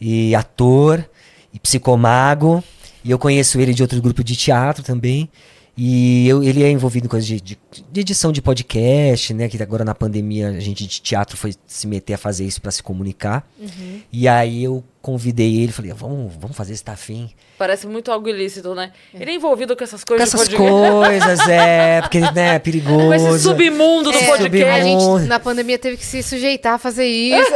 e 0.00 0.34
ator, 0.34 1.08
e 1.54 1.58
psicomago, 1.58 2.62
e 3.04 3.10
eu 3.10 3.18
conheço 3.18 3.60
ele 3.60 3.72
de 3.74 3.82
outro 3.82 4.00
grupo 4.00 4.22
de 4.22 4.36
teatro 4.36 4.82
também, 4.82 5.28
e 5.76 6.28
eu- 6.28 6.42
ele 6.42 6.62
é 6.62 6.70
envolvido 6.70 7.06
em 7.06 7.08
coisas 7.08 7.26
de, 7.26 7.40
de- 7.40 7.58
de 7.90 8.00
edição 8.00 8.30
de 8.32 8.42
podcast, 8.42 9.32
né, 9.32 9.48
que 9.48 9.62
agora 9.62 9.84
na 9.84 9.94
pandemia 9.94 10.48
a 10.48 10.60
gente 10.60 10.86
de 10.86 11.00
teatro 11.00 11.36
foi 11.36 11.54
se 11.66 11.86
meter 11.86 12.14
a 12.14 12.18
fazer 12.18 12.44
isso 12.44 12.60
para 12.60 12.70
se 12.70 12.82
comunicar, 12.82 13.46
Uhum. 13.58 14.00
e 14.12 14.28
aí 14.28 14.64
eu 14.64 14.84
convidei 15.00 15.56
ele, 15.60 15.72
falei, 15.72 15.92
vamos, 15.92 16.32
vamos 16.38 16.56
fazer 16.56 16.72
esse 16.74 16.84
tá 16.84 16.92
afim? 16.92 17.30
parece 17.58 17.86
muito 17.86 18.10
algo 18.10 18.28
ilícito, 18.28 18.74
né? 18.74 18.90
É. 19.14 19.22
Ele 19.22 19.30
é 19.30 19.34
envolvido 19.34 19.76
com 19.76 19.84
essas 19.84 20.02
Com 20.02 20.08
coisas 20.16 20.34
essas 20.34 20.48
de 20.48 20.56
podcast. 20.56 20.90
coisas, 20.90 21.48
é, 21.48 22.00
porque, 22.02 22.20
né, 22.20 22.54
é 22.56 22.58
perigoso. 22.58 23.06
Com 23.06 23.14
esse 23.14 23.38
submundo 23.40 24.10
do 24.10 24.18
É, 24.18 24.26
podcast. 24.26 24.80
A 24.80 24.84
submundo. 24.90 25.18
gente, 25.20 25.28
na 25.28 25.38
pandemia, 25.38 25.78
teve 25.78 25.96
que 25.96 26.04
se 26.04 26.22
sujeitar 26.24 26.74
a 26.74 26.78
fazer 26.78 27.06
isso. 27.06 27.50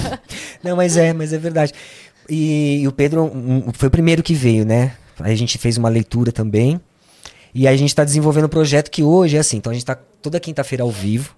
Não, 0.62 0.76
mas 0.76 0.96
é, 0.96 1.12
mas 1.12 1.32
é 1.32 1.38
verdade. 1.38 1.72
E, 2.28 2.80
e 2.82 2.88
o 2.88 2.92
Pedro 2.92 3.24
um, 3.24 3.72
foi 3.72 3.86
o 3.88 3.90
primeiro 3.90 4.22
que 4.24 4.34
veio, 4.34 4.64
né? 4.64 4.92
Aí 5.20 5.32
a 5.32 5.36
gente 5.36 5.56
fez 5.58 5.76
uma 5.78 5.88
leitura 5.88 6.32
também. 6.32 6.80
E 7.54 7.68
aí 7.68 7.74
a 7.74 7.78
gente 7.78 7.90
está 7.90 8.02
desenvolvendo 8.02 8.46
um 8.46 8.48
projeto 8.48 8.90
que 8.90 9.02
hoje 9.02 9.36
é 9.36 9.40
assim. 9.40 9.58
Então 9.58 9.70
a 9.70 9.74
gente 9.74 9.82
está 9.82 9.94
toda 9.94 10.40
quinta-feira 10.40 10.82
ao 10.82 10.90
vivo. 10.90 11.36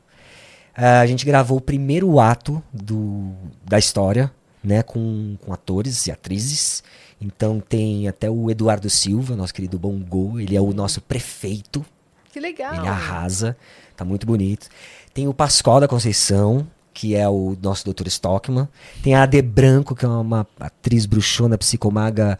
Ah, 0.74 1.00
a 1.00 1.06
gente 1.06 1.26
gravou 1.26 1.58
o 1.58 1.60
primeiro 1.60 2.18
ato 2.18 2.62
do, 2.72 3.32
da 3.64 3.78
história, 3.78 4.32
né? 4.64 4.82
Com, 4.82 5.36
com 5.44 5.52
atores 5.52 6.06
e 6.06 6.10
atrizes. 6.10 6.82
Então 7.20 7.60
tem 7.60 8.08
até 8.08 8.30
o 8.30 8.50
Eduardo 8.50 8.88
Silva, 8.88 9.36
nosso 9.36 9.52
querido 9.52 9.78
Bongo. 9.78 10.40
Ele 10.40 10.56
é 10.56 10.60
o 10.60 10.72
nosso 10.72 11.00
prefeito. 11.00 11.84
que 12.32 12.40
legal. 12.40 12.74
Ele 12.74 12.88
arrasa, 12.88 13.56
tá 13.96 14.04
muito 14.04 14.26
bonito. 14.26 14.68
Tem 15.12 15.28
o 15.28 15.34
Pascoal 15.34 15.80
da 15.80 15.88
Conceição, 15.88 16.66
que 16.92 17.14
é 17.14 17.28
o 17.28 17.56
nosso 17.60 17.90
Dr. 17.92 18.06
Stockman. 18.06 18.68
Tem 19.02 19.14
a 19.14 19.22
Ade 19.22 19.40
Branco, 19.42 19.94
que 19.94 20.04
é 20.04 20.08
uma 20.08 20.46
atriz 20.58 21.04
bruxona, 21.04 21.58
psicomaga 21.58 22.38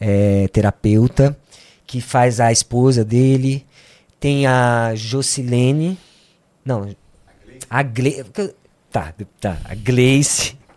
é 0.00 0.48
terapeuta, 0.48 1.36
que 1.88 2.02
faz 2.02 2.38
a 2.38 2.52
esposa 2.52 3.02
dele. 3.04 3.66
Tem 4.20 4.46
a 4.46 4.92
Jocilene. 4.94 5.98
Não, 6.64 6.94
a 7.68 7.82
Gle... 7.82 8.24
Tá, 8.92 9.14
tá. 9.40 9.58
A 9.64 9.74
Gleice. 9.74 10.56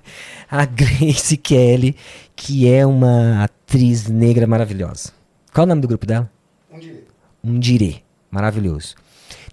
A 0.49 0.65
Gleice 0.65 1.37
Kelly, 1.37 1.95
que 2.35 2.67
é 2.69 2.85
uma 2.85 3.45
atriz 3.45 4.07
negra 4.07 4.45
maravilhosa. 4.45 5.13
Qual 5.53 5.63
é 5.63 5.65
o 5.65 5.69
nome 5.69 5.81
do 5.81 5.87
grupo 5.87 6.05
dela? 6.05 6.29
Um 6.69 6.77
Dirê. 6.77 7.03
Um 7.41 7.57
Dirê. 7.57 7.95
Maravilhoso. 8.29 8.95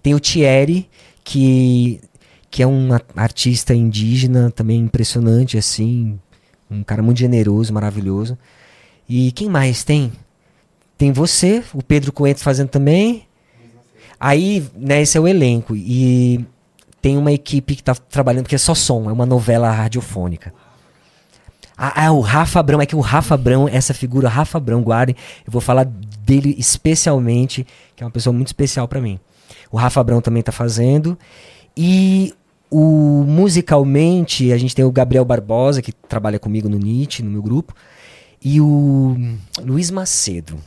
Tem 0.03 0.13
o 0.13 0.19
Thierry, 0.19 0.89
que, 1.23 2.01
que 2.51 2.61
é 2.61 2.67
um 2.67 2.89
artista 3.15 3.73
indígena 3.73 4.51
também 4.51 4.81
impressionante, 4.81 5.57
assim. 5.57 6.19
Um 6.69 6.83
cara 6.83 7.01
muito 7.01 7.19
generoso, 7.19 7.73
maravilhoso. 7.73 8.37
E 9.07 9.31
quem 9.31 9.47
mais 9.47 9.85
tem? 9.85 10.11
Tem 10.99 11.13
você, 11.13 11.63
o 11.73 11.81
Pedro 11.81 12.11
Coentro 12.11 12.43
fazendo 12.43 12.67
também. 12.67 13.25
Aí, 14.19 14.67
né, 14.75 15.01
esse 15.01 15.17
é 15.17 15.21
o 15.21 15.25
elenco. 15.25 15.73
E 15.73 16.45
tem 17.01 17.17
uma 17.17 17.31
equipe 17.31 17.73
que 17.73 17.81
está 17.81 17.95
trabalhando, 17.95 18.43
porque 18.43 18.55
é 18.55 18.59
só 18.59 18.75
som, 18.75 19.09
é 19.09 19.13
uma 19.13 19.25
novela 19.25 19.71
radiofônica. 19.71 20.53
Ah, 21.77 22.07
ah, 22.07 22.11
o 22.11 22.19
Rafa 22.19 22.59
Abrão, 22.59 22.81
é 22.81 22.85
que 22.85 22.97
o 22.97 22.99
Rafa 22.99 23.35
Abrão, 23.35 23.65
essa 23.69 23.93
figura, 23.93 24.27
Rafa 24.27 24.57
Abrão, 24.57 24.81
guardem, 24.81 25.15
eu 25.47 25.51
vou 25.53 25.61
falar 25.61 25.85
dele 25.85 26.53
especialmente, 26.59 27.65
que 27.95 28.03
é 28.03 28.05
uma 28.05 28.11
pessoa 28.11 28.33
muito 28.33 28.47
especial 28.47 28.85
para 28.85 28.99
mim. 28.99 29.17
O 29.71 29.77
Rafa 29.77 30.01
Abrão 30.01 30.19
também 30.19 30.41
está 30.41 30.51
fazendo. 30.51 31.17
E 31.77 32.35
o 32.69 33.23
musicalmente, 33.25 34.51
a 34.51 34.57
gente 34.57 34.75
tem 34.75 34.83
o 34.83 34.91
Gabriel 34.91 35.23
Barbosa, 35.23 35.81
que 35.81 35.93
trabalha 35.93 36.37
comigo 36.37 36.67
no 36.67 36.77
NIT, 36.77 37.23
no 37.23 37.31
meu 37.31 37.41
grupo, 37.41 37.73
e 38.43 38.59
o 38.59 39.15
Luiz 39.63 39.89
Macedo. 39.89 40.59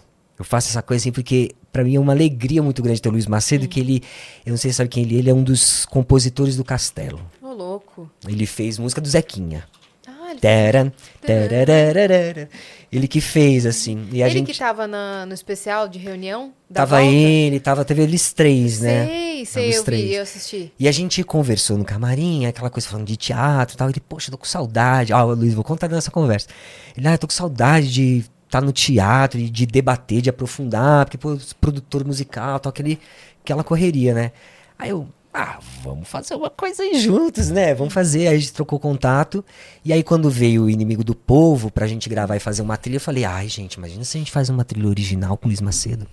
Eu 0.43 0.45
faço 0.45 0.71
essa 0.71 0.83
coisa 0.83 1.01
assim 1.01 1.13
porque 1.13 1.53
para 1.73 1.85
mim 1.85 1.95
é 1.95 2.01
uma 2.01 2.13
alegria 2.13 2.61
muito 2.61 2.83
grande 2.83 3.01
ter 3.01 3.09
o 3.09 3.13
Luiz 3.13 3.29
Macedo, 3.29 3.69
que 3.69 3.79
ele, 3.79 4.03
eu 4.45 4.51
não 4.51 4.57
sei 4.57 4.73
se 4.73 4.79
sabe 4.79 4.91
quem 4.91 5.05
ele 5.05 5.15
é, 5.15 5.19
ele 5.21 5.31
é 5.31 5.33
um 5.33 5.45
dos 5.45 5.87
compositores 5.87 6.57
do 6.57 6.65
Castelo. 6.65 7.21
Ô, 7.41 7.53
louco. 7.53 8.11
Ele 8.27 8.45
fez 8.45 8.77
música 8.77 9.01
do 9.01 9.09
Zequinha. 9.09 9.65
Ah, 10.05 10.33
ele 10.33 10.41
Taran, 10.41 10.93
tarararara. 11.25 12.49
Ele 12.91 13.07
que 13.07 13.21
fez, 13.21 13.67
assim. 13.67 14.09
E 14.11 14.21
a 14.21 14.27
ele 14.27 14.41
gente... 14.41 14.53
que 14.53 14.59
tava 14.59 14.89
na, 14.89 15.25
no 15.27 15.33
especial 15.33 15.87
de 15.87 16.01
reunião? 16.01 16.53
Da 16.69 16.81
Tava 16.81 17.01
volta? 17.01 17.15
ele, 17.15 17.61
tava, 17.61 17.85
teve 17.85 18.03
eles 18.03 18.33
três, 18.33 18.81
né? 18.81 19.07
Sei, 19.07 19.45
sei, 19.47 19.77
eu 19.77 19.85
três. 19.85 20.03
vi, 20.03 20.15
eu 20.15 20.23
assisti. 20.25 20.73
E 20.77 20.89
a 20.89 20.93
gente 20.93 21.23
conversou 21.23 21.79
no 21.79 21.85
camarim, 21.85 22.47
aquela 22.47 22.69
coisa 22.69 22.89
falando 22.89 23.07
de 23.07 23.17
teatro 23.17 23.77
e 23.77 23.79
tal. 23.79 23.89
Ele, 23.89 24.01
poxa, 24.01 24.29
eu 24.29 24.33
tô 24.33 24.39
com 24.39 24.45
saudade. 24.45 25.13
Ah, 25.13 25.23
Luiz, 25.23 25.55
vou 25.55 25.63
contar 25.63 25.87
nessa 25.87 26.11
conversa. 26.11 26.49
Ele, 26.97 27.07
ah, 27.07 27.13
eu 27.13 27.19
tô 27.19 27.29
com 27.29 27.33
saudade 27.33 27.93
de 27.93 28.25
estar 28.53 28.61
no 28.61 28.71
teatro, 28.73 29.41
e 29.41 29.49
de 29.49 29.65
debater, 29.65 30.21
de 30.21 30.29
aprofundar, 30.29 31.07
porque, 31.07 31.17
pô, 31.17 31.39
produtor 31.59 32.05
musical, 32.05 32.61
tal, 32.61 32.69
aquele, 32.71 32.99
aquela 33.43 33.65
correria, 33.65 34.13
né? 34.13 34.33
Aí 34.79 34.91
eu, 34.91 35.09
ah, 35.33 35.59
vamos 35.83 36.07
fazer 36.07 36.35
uma 36.35 36.51
coisa 36.51 36.83
aí 36.83 37.01
juntos, 37.01 37.49
né? 37.49 37.73
Vamos 37.75 37.95
fazer. 37.95 38.29
Aí 38.29 38.35
a 38.35 38.39
gente 38.39 38.53
trocou 38.53 38.79
contato. 38.79 39.43
E 39.83 39.91
aí, 39.93 40.03
quando 40.03 40.29
veio 40.29 40.65
o 40.65 40.71
Inimigo 40.71 41.03
do 41.03 41.15
Povo 41.15 41.71
pra 41.71 41.87
gente 41.87 42.07
gravar 42.11 42.37
e 42.37 42.41
fazer 42.41 42.61
uma 42.61 42.77
trilha, 42.77 42.97
eu 42.97 43.01
falei, 43.01 43.25
ai, 43.25 43.49
gente, 43.49 43.75
imagina 43.75 44.05
se 44.05 44.19
a 44.19 44.21
gente 44.21 44.31
faz 44.31 44.51
uma 44.51 44.65
trilha 44.65 44.87
original 44.89 45.39
com 45.39 45.47
o 45.47 45.49
Luiz 45.49 45.63
Macedo. 45.63 46.07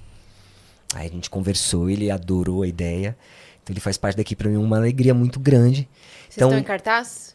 Aí 0.96 1.08
a 1.08 1.10
gente 1.12 1.30
conversou, 1.30 1.90
ele 1.90 2.10
adorou 2.10 2.64
a 2.64 2.68
ideia. 2.68 3.18
Então 3.62 3.74
ele 3.74 3.82
faz 3.82 3.98
parte 3.98 4.16
daqui 4.16 4.34
pra 4.36 4.50
mim 4.50 4.56
uma 4.56 4.78
alegria 4.78 5.14
muito 5.14 5.40
grande. 5.42 5.90
Vocês 6.30 6.38
Então- 6.38 6.48
estão 6.50 6.60
em 6.60 6.64
cartaz? 6.64 7.34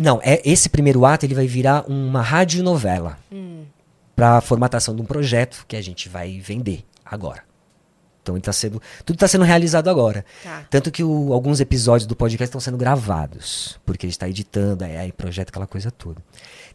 Não, 0.00 0.20
é 0.22 0.40
esse 0.44 0.68
primeiro 0.68 1.04
ato 1.04 1.26
ele 1.26 1.34
vai 1.34 1.46
virar 1.46 1.84
uma 1.90 2.20
radionovela 2.22 3.16
Hum. 3.32 3.62
Para 4.14 4.40
formatação 4.40 4.94
de 4.94 5.02
um 5.02 5.04
projeto 5.04 5.64
que 5.66 5.76
a 5.76 5.82
gente 5.82 6.08
vai 6.08 6.38
vender 6.40 6.84
agora. 7.04 7.42
Então 8.22 8.34
ele 8.36 8.42
tá 8.42 8.54
sendo, 8.54 8.80
tudo 9.04 9.16
está 9.16 9.28
sendo 9.28 9.44
realizado 9.44 9.88
agora. 9.90 10.24
Tá. 10.42 10.64
Tanto 10.70 10.90
que 10.90 11.04
o- 11.04 11.32
alguns 11.34 11.60
episódios 11.60 12.06
do 12.06 12.16
podcast 12.16 12.44
estão 12.48 12.60
sendo 12.60 12.78
gravados, 12.78 13.78
porque 13.84 14.06
a 14.06 14.08
gente 14.08 14.14
está 14.16 14.26
editando, 14.28 14.82
aí, 14.82 14.96
aí 14.96 15.12
projeta 15.12 15.50
aquela 15.50 15.66
coisa 15.66 15.90
toda. 15.90 16.22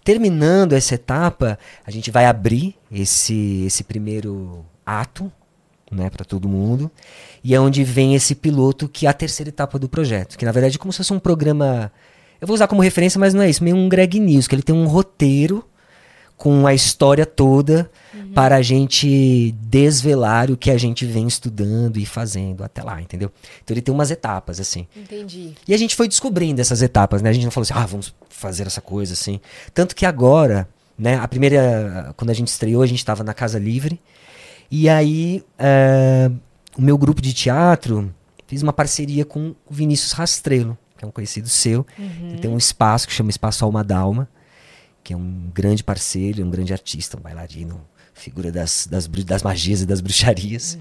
Terminando 0.03 0.73
essa 0.73 0.93
etapa, 0.93 1.57
a 1.85 1.89
gente 1.89 2.11
vai 2.11 2.25
abrir 2.25 2.75
esse, 2.91 3.63
esse 3.65 3.83
primeiro 3.83 4.63
ato, 4.85 5.31
né, 5.91 6.07
para 6.11 6.23
todo 6.23 6.47
mundo, 6.47 6.91
e 7.43 7.55
é 7.55 7.59
onde 7.59 7.83
vem 7.83 8.13
esse 8.13 8.35
piloto 8.35 8.87
que 8.87 9.07
é 9.07 9.09
a 9.09 9.13
terceira 9.13 9.49
etapa 9.49 9.79
do 9.79 9.89
projeto, 9.89 10.37
que 10.37 10.45
na 10.45 10.51
verdade 10.51 10.75
é 10.75 10.79
como 10.79 10.93
se 10.93 10.97
fosse 10.97 11.11
um 11.13 11.19
programa, 11.19 11.91
eu 12.39 12.45
vou 12.45 12.53
usar 12.53 12.67
como 12.67 12.79
referência, 12.83 13.19
mas 13.19 13.33
não 13.33 13.41
é 13.41 13.49
isso, 13.49 13.63
meio 13.63 13.75
um 13.75 13.89
Greg 13.89 14.19
News, 14.19 14.47
que 14.47 14.53
ele 14.53 14.61
tem 14.61 14.75
um 14.75 14.85
roteiro 14.85 15.65
com 16.39 16.65
a 16.65 16.73
história 16.73 17.25
toda 17.25 17.91
para 18.33 18.55
a 18.55 18.61
gente 18.61 19.53
desvelar 19.61 20.49
o 20.49 20.55
que 20.55 20.71
a 20.71 20.77
gente 20.77 21.05
vem 21.05 21.27
estudando 21.27 21.97
e 21.97 22.05
fazendo 22.05 22.63
até 22.63 22.81
lá, 22.81 23.01
entendeu? 23.01 23.29
Então 23.61 23.73
ele 23.73 23.81
tem 23.81 23.93
umas 23.93 24.09
etapas 24.09 24.57
assim. 24.57 24.87
Entendi. 24.95 25.53
E 25.67 25.73
a 25.73 25.77
gente 25.77 25.97
foi 25.97 26.07
descobrindo 26.07 26.61
essas 26.61 26.81
etapas, 26.81 27.21
né? 27.21 27.29
A 27.29 27.33
gente 27.33 27.43
não 27.43 27.51
falou 27.51 27.63
assim, 27.63 27.73
ah, 27.75 27.85
vamos 27.85 28.15
fazer 28.29 28.65
essa 28.65 28.79
coisa 28.79 29.13
assim. 29.13 29.41
Tanto 29.73 29.93
que 29.93 30.05
agora, 30.05 30.67
né, 30.97 31.17
a 31.17 31.27
primeira, 31.27 32.13
quando 32.15 32.29
a 32.29 32.33
gente 32.33 32.47
estreou, 32.47 32.81
a 32.81 32.87
gente 32.87 32.99
estava 32.99 33.21
na 33.21 33.33
Casa 33.33 33.59
Livre. 33.59 33.99
E 34.71 34.87
aí, 34.87 35.43
eh, 35.57 36.31
o 36.77 36.81
meu 36.81 36.97
grupo 36.97 37.21
de 37.21 37.33
teatro 37.33 38.13
fiz 38.47 38.61
uma 38.61 38.71
parceria 38.71 39.25
com 39.25 39.49
o 39.69 39.73
Vinícius 39.73 40.13
Rastrelo, 40.13 40.77
que 40.97 41.03
é 41.03 41.07
um 41.07 41.11
conhecido 41.11 41.49
seu. 41.49 41.85
Uhum. 41.97 42.29
Ele 42.29 42.37
tem 42.37 42.49
um 42.49 42.57
espaço 42.57 43.07
que 43.07 43.13
chama 43.13 43.29
Espaço 43.29 43.65
Alma 43.65 43.83
Dalma, 43.83 44.29
que 45.03 45.13
é 45.13 45.17
um 45.17 45.49
grande 45.53 45.83
parceiro, 45.83 46.43
um 46.45 46.49
grande 46.49 46.73
artista, 46.73 47.17
um 47.17 47.21
bailarino, 47.21 47.81
figura 48.13 48.51
das, 48.51 48.87
das, 48.89 49.07
das 49.07 49.43
magias 49.43 49.81
e 49.81 49.85
das 49.85 50.01
bruxarias. 50.01 50.77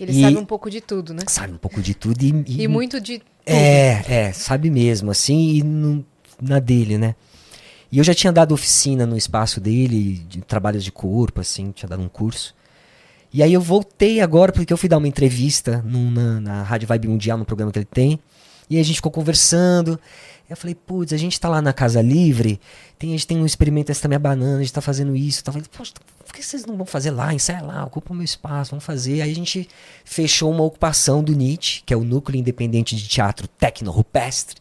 Ele 0.00 0.12
E- 0.12 0.20
sabe 0.22 0.36
um 0.38 0.44
pouco 0.44 0.70
de 0.70 0.80
tudo, 0.80 1.12
né? 1.14 1.22
Sabe 1.28 1.52
um 1.52 1.58
pouco 1.58 1.80
de 1.82 1.94
tudo 1.94 2.22
e, 2.22 2.62
E 2.62 2.68
muito 2.68 3.00
de 3.00 3.18
tudo. 3.18 3.28
é, 3.46 4.04
é, 4.28 4.32
sabe 4.32 4.70
mesmo, 4.70 5.10
assim, 5.10 5.54
e 5.56 5.62
no- 5.62 6.04
na 6.40 6.58
dele, 6.58 6.98
né? 6.98 7.14
E 7.90 7.98
eu 7.98 8.04
já 8.04 8.14
tinha 8.14 8.32
dado 8.32 8.52
oficina 8.52 9.04
no 9.04 9.16
espaço 9.16 9.60
dele, 9.60 10.24
de 10.28 10.40
trabalhos 10.40 10.82
de 10.82 10.90
corpo, 10.90 11.40
assim, 11.40 11.70
tinha 11.72 11.88
dado 11.88 12.02
um 12.02 12.08
curso. 12.08 12.54
E 13.32 13.42
aí 13.42 13.52
eu 13.52 13.60
voltei 13.60 14.20
agora, 14.20 14.50
porque 14.52 14.72
eu 14.72 14.76
fui 14.76 14.88
dar 14.88 14.98
uma 14.98 15.08
entrevista 15.08 15.82
num- 15.84 16.10
na, 16.10 16.40
na 16.40 16.62
Rádio 16.62 16.88
Vibe 16.88 17.08
Mundial, 17.08 17.36
no 17.38 17.44
programa 17.44 17.70
que 17.70 17.78
ele 17.78 17.86
tem. 17.86 18.18
E 18.72 18.80
a 18.80 18.82
gente 18.82 18.96
ficou 18.96 19.12
conversando. 19.12 20.00
Eu 20.48 20.56
falei, 20.56 20.74
putz, 20.74 21.12
a 21.12 21.18
gente 21.18 21.38
tá 21.38 21.46
lá 21.46 21.60
na 21.60 21.74
Casa 21.74 22.00
Livre, 22.00 22.58
tem, 22.98 23.10
a 23.10 23.12
gente 23.12 23.26
tem 23.26 23.38
um 23.38 23.44
experimento 23.44 23.92
essa 23.92 24.00
também 24.00 24.16
a 24.16 24.18
banana, 24.18 24.56
a 24.56 24.62
gente 24.62 24.72
tá 24.72 24.80
fazendo 24.80 25.14
isso. 25.14 25.44
Tá 25.44 25.52
falando, 25.52 25.68
poxa, 25.68 25.92
por 26.24 26.34
que 26.34 26.42
vocês 26.42 26.64
não 26.64 26.74
vão 26.78 26.86
fazer 26.86 27.10
lá? 27.10 27.34
Ensaia 27.34 27.60
lá, 27.60 27.84
ocupa 27.84 28.14
o 28.14 28.16
meu 28.16 28.24
espaço, 28.24 28.70
vamos 28.70 28.82
fazer. 28.82 29.20
Aí 29.20 29.30
a 29.30 29.34
gente 29.34 29.68
fechou 30.06 30.50
uma 30.50 30.62
ocupação 30.62 31.22
do 31.22 31.34
NIT, 31.34 31.82
que 31.84 31.92
é 31.92 31.96
o 31.96 32.02
Núcleo 32.02 32.38
Independente 32.38 32.96
de 32.96 33.06
Teatro 33.06 33.46
Tecno-Rupestre, 33.46 34.56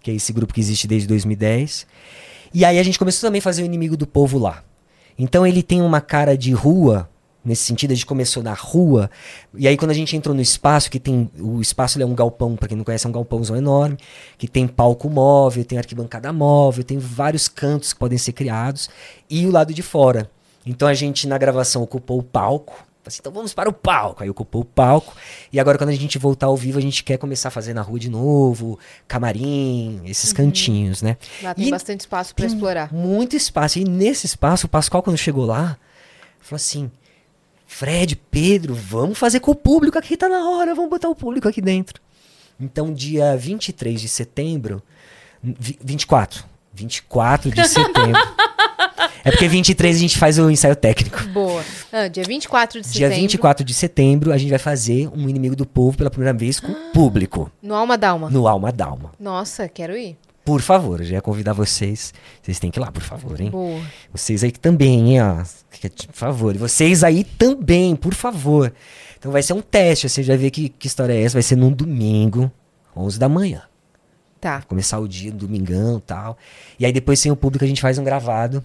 que 0.00 0.12
é 0.12 0.14
esse 0.14 0.32
grupo 0.32 0.54
que 0.54 0.60
existe 0.60 0.86
desde 0.86 1.08
2010. 1.08 1.84
E 2.54 2.64
aí 2.64 2.78
a 2.78 2.82
gente 2.84 2.98
começou 2.98 3.26
também 3.26 3.40
a 3.40 3.42
fazer 3.42 3.62
o 3.62 3.66
Inimigo 3.66 3.96
do 3.96 4.06
Povo 4.06 4.38
lá. 4.38 4.62
Então 5.18 5.44
ele 5.44 5.64
tem 5.64 5.82
uma 5.82 6.00
cara 6.00 6.38
de 6.38 6.52
rua, 6.52 7.10
nesse 7.44 7.64
sentido, 7.64 7.92
a 7.92 7.94
gente 7.94 8.06
começou 8.06 8.42
na 8.42 8.54
rua, 8.54 9.10
e 9.54 9.66
aí 9.66 9.76
quando 9.76 9.90
a 9.90 9.94
gente 9.94 10.16
entrou 10.16 10.34
no 10.34 10.40
espaço, 10.40 10.90
que 10.90 11.00
tem. 11.00 11.30
O 11.38 11.60
espaço 11.60 11.98
ele 11.98 12.04
é 12.04 12.06
um 12.06 12.14
galpão, 12.14 12.56
pra 12.56 12.68
quem 12.68 12.76
não 12.76 12.84
conhece, 12.84 13.06
é 13.06 13.08
um 13.08 13.12
galpãozão 13.12 13.56
enorme, 13.56 13.96
que 14.38 14.48
tem 14.48 14.66
palco 14.66 15.08
móvel, 15.10 15.64
tem 15.64 15.78
arquibancada 15.78 16.32
móvel, 16.32 16.84
tem 16.84 16.98
vários 16.98 17.48
cantos 17.48 17.92
que 17.92 17.98
podem 17.98 18.18
ser 18.18 18.32
criados, 18.32 18.88
e 19.28 19.46
o 19.46 19.50
lado 19.50 19.74
de 19.74 19.82
fora. 19.82 20.30
Então 20.64 20.86
a 20.86 20.94
gente 20.94 21.26
na 21.26 21.36
gravação 21.38 21.82
ocupou 21.82 22.18
o 22.18 22.22
palco. 22.22 22.86
Assim, 23.04 23.18
então 23.20 23.32
vamos 23.32 23.52
para 23.52 23.68
o 23.68 23.72
palco. 23.72 24.22
Aí 24.22 24.30
ocupou 24.30 24.62
o 24.62 24.64
palco. 24.64 25.12
E 25.52 25.58
agora, 25.58 25.76
quando 25.76 25.90
a 25.90 25.94
gente 25.94 26.18
voltar 26.18 26.46
ao 26.46 26.56
vivo, 26.56 26.78
a 26.78 26.80
gente 26.80 27.02
quer 27.02 27.18
começar 27.18 27.48
a 27.48 27.50
fazer 27.50 27.74
na 27.74 27.82
rua 27.82 27.98
de 27.98 28.08
novo, 28.08 28.78
camarim, 29.08 30.00
esses 30.04 30.32
cantinhos, 30.32 31.02
né? 31.02 31.16
Lá 31.42 31.52
tem 31.52 31.66
E 31.66 31.70
bastante 31.70 32.00
espaço 32.00 32.32
pra 32.32 32.46
tem 32.46 32.54
explorar. 32.54 32.92
Muito 32.92 33.34
espaço. 33.34 33.80
E 33.80 33.84
nesse 33.84 34.26
espaço, 34.26 34.66
o 34.66 34.68
Pascoal, 34.68 35.02
quando 35.02 35.18
chegou 35.18 35.44
lá, 35.44 35.76
falou 36.40 36.56
assim: 36.56 36.88
Fred, 37.76 38.14
Pedro, 38.30 38.74
vamos 38.74 39.18
fazer 39.18 39.40
com 39.40 39.50
o 39.50 39.54
público 39.54 39.98
aqui, 39.98 40.16
tá 40.16 40.28
na 40.28 40.48
hora, 40.50 40.74
vamos 40.74 40.90
botar 40.90 41.08
o 41.08 41.14
público 41.14 41.48
aqui 41.48 41.60
dentro. 41.62 42.00
Então, 42.60 42.92
dia 42.92 43.34
23 43.36 44.00
de 44.00 44.08
setembro. 44.08 44.82
vi- 45.42 45.78
24. 45.82 46.44
24 46.74 47.50
de 47.50 47.66
setembro. 47.66 48.20
é 49.24 49.30
porque 49.30 49.48
23 49.48 49.96
a 49.96 49.98
gente 49.98 50.18
faz 50.18 50.38
o 50.38 50.50
ensaio 50.50 50.76
técnico. 50.76 51.24
Boa. 51.28 51.64
Ah, 51.90 52.08
dia 52.08 52.22
24 52.24 52.80
de 52.82 52.86
Dia 52.88 53.08
setembro. 53.08 53.20
24 53.22 53.64
de 53.64 53.74
setembro, 53.74 54.32
a 54.32 54.38
gente 54.38 54.50
vai 54.50 54.58
fazer 54.58 55.08
um 55.08 55.28
inimigo 55.28 55.56
do 55.56 55.66
povo 55.66 55.96
pela 55.96 56.10
primeira 56.10 56.36
vez 56.36 56.60
com 56.60 56.70
o 56.70 56.92
público. 56.92 57.50
No 57.62 57.74
Alma 57.74 57.96
Dalma. 57.98 58.28
No 58.30 58.46
Alma 58.46 58.70
Dalma. 58.70 59.12
Nossa, 59.18 59.66
quero 59.68 59.96
ir. 59.96 60.16
Por 60.44 60.60
favor, 60.60 61.00
eu 61.00 61.06
já 61.06 61.14
ia 61.14 61.20
convidar 61.22 61.52
vocês. 61.52 62.12
Vocês 62.42 62.58
têm 62.58 62.70
que 62.70 62.78
ir 62.78 62.82
lá, 62.82 62.90
por 62.90 63.02
favor, 63.02 63.40
hein? 63.40 63.50
Boa. 63.50 63.80
Vocês 64.12 64.42
aí 64.42 64.50
também, 64.50 65.12
hein, 65.14 65.22
ó. 65.22 65.36
Por 66.06 66.12
favor. 66.12 66.54
E 66.54 66.58
vocês 66.58 67.04
aí 67.04 67.22
também, 67.22 67.94
por 67.94 68.12
favor. 68.14 68.72
Então 69.18 69.30
vai 69.30 69.42
ser 69.42 69.52
um 69.52 69.60
teste, 69.60 70.08
você 70.08 70.22
já 70.22 70.34
vê 70.36 70.50
que, 70.50 70.68
que 70.68 70.86
história 70.88 71.12
é 71.12 71.22
essa. 71.22 71.34
Vai 71.34 71.42
ser 71.42 71.54
num 71.56 71.70
domingo, 71.70 72.50
11 72.96 73.18
da 73.20 73.28
manhã. 73.28 73.62
Tá. 74.40 74.62
Começar 74.62 74.98
o 74.98 75.06
dia, 75.06 75.32
um 75.32 75.36
domingão 75.36 75.98
e 75.98 76.00
tal. 76.00 76.36
E 76.76 76.84
aí 76.84 76.92
depois, 76.92 77.20
sem 77.20 77.30
o 77.30 77.36
público, 77.36 77.64
a 77.64 77.68
gente 77.68 77.80
faz 77.80 77.96
um 77.98 78.02
gravado. 78.04 78.64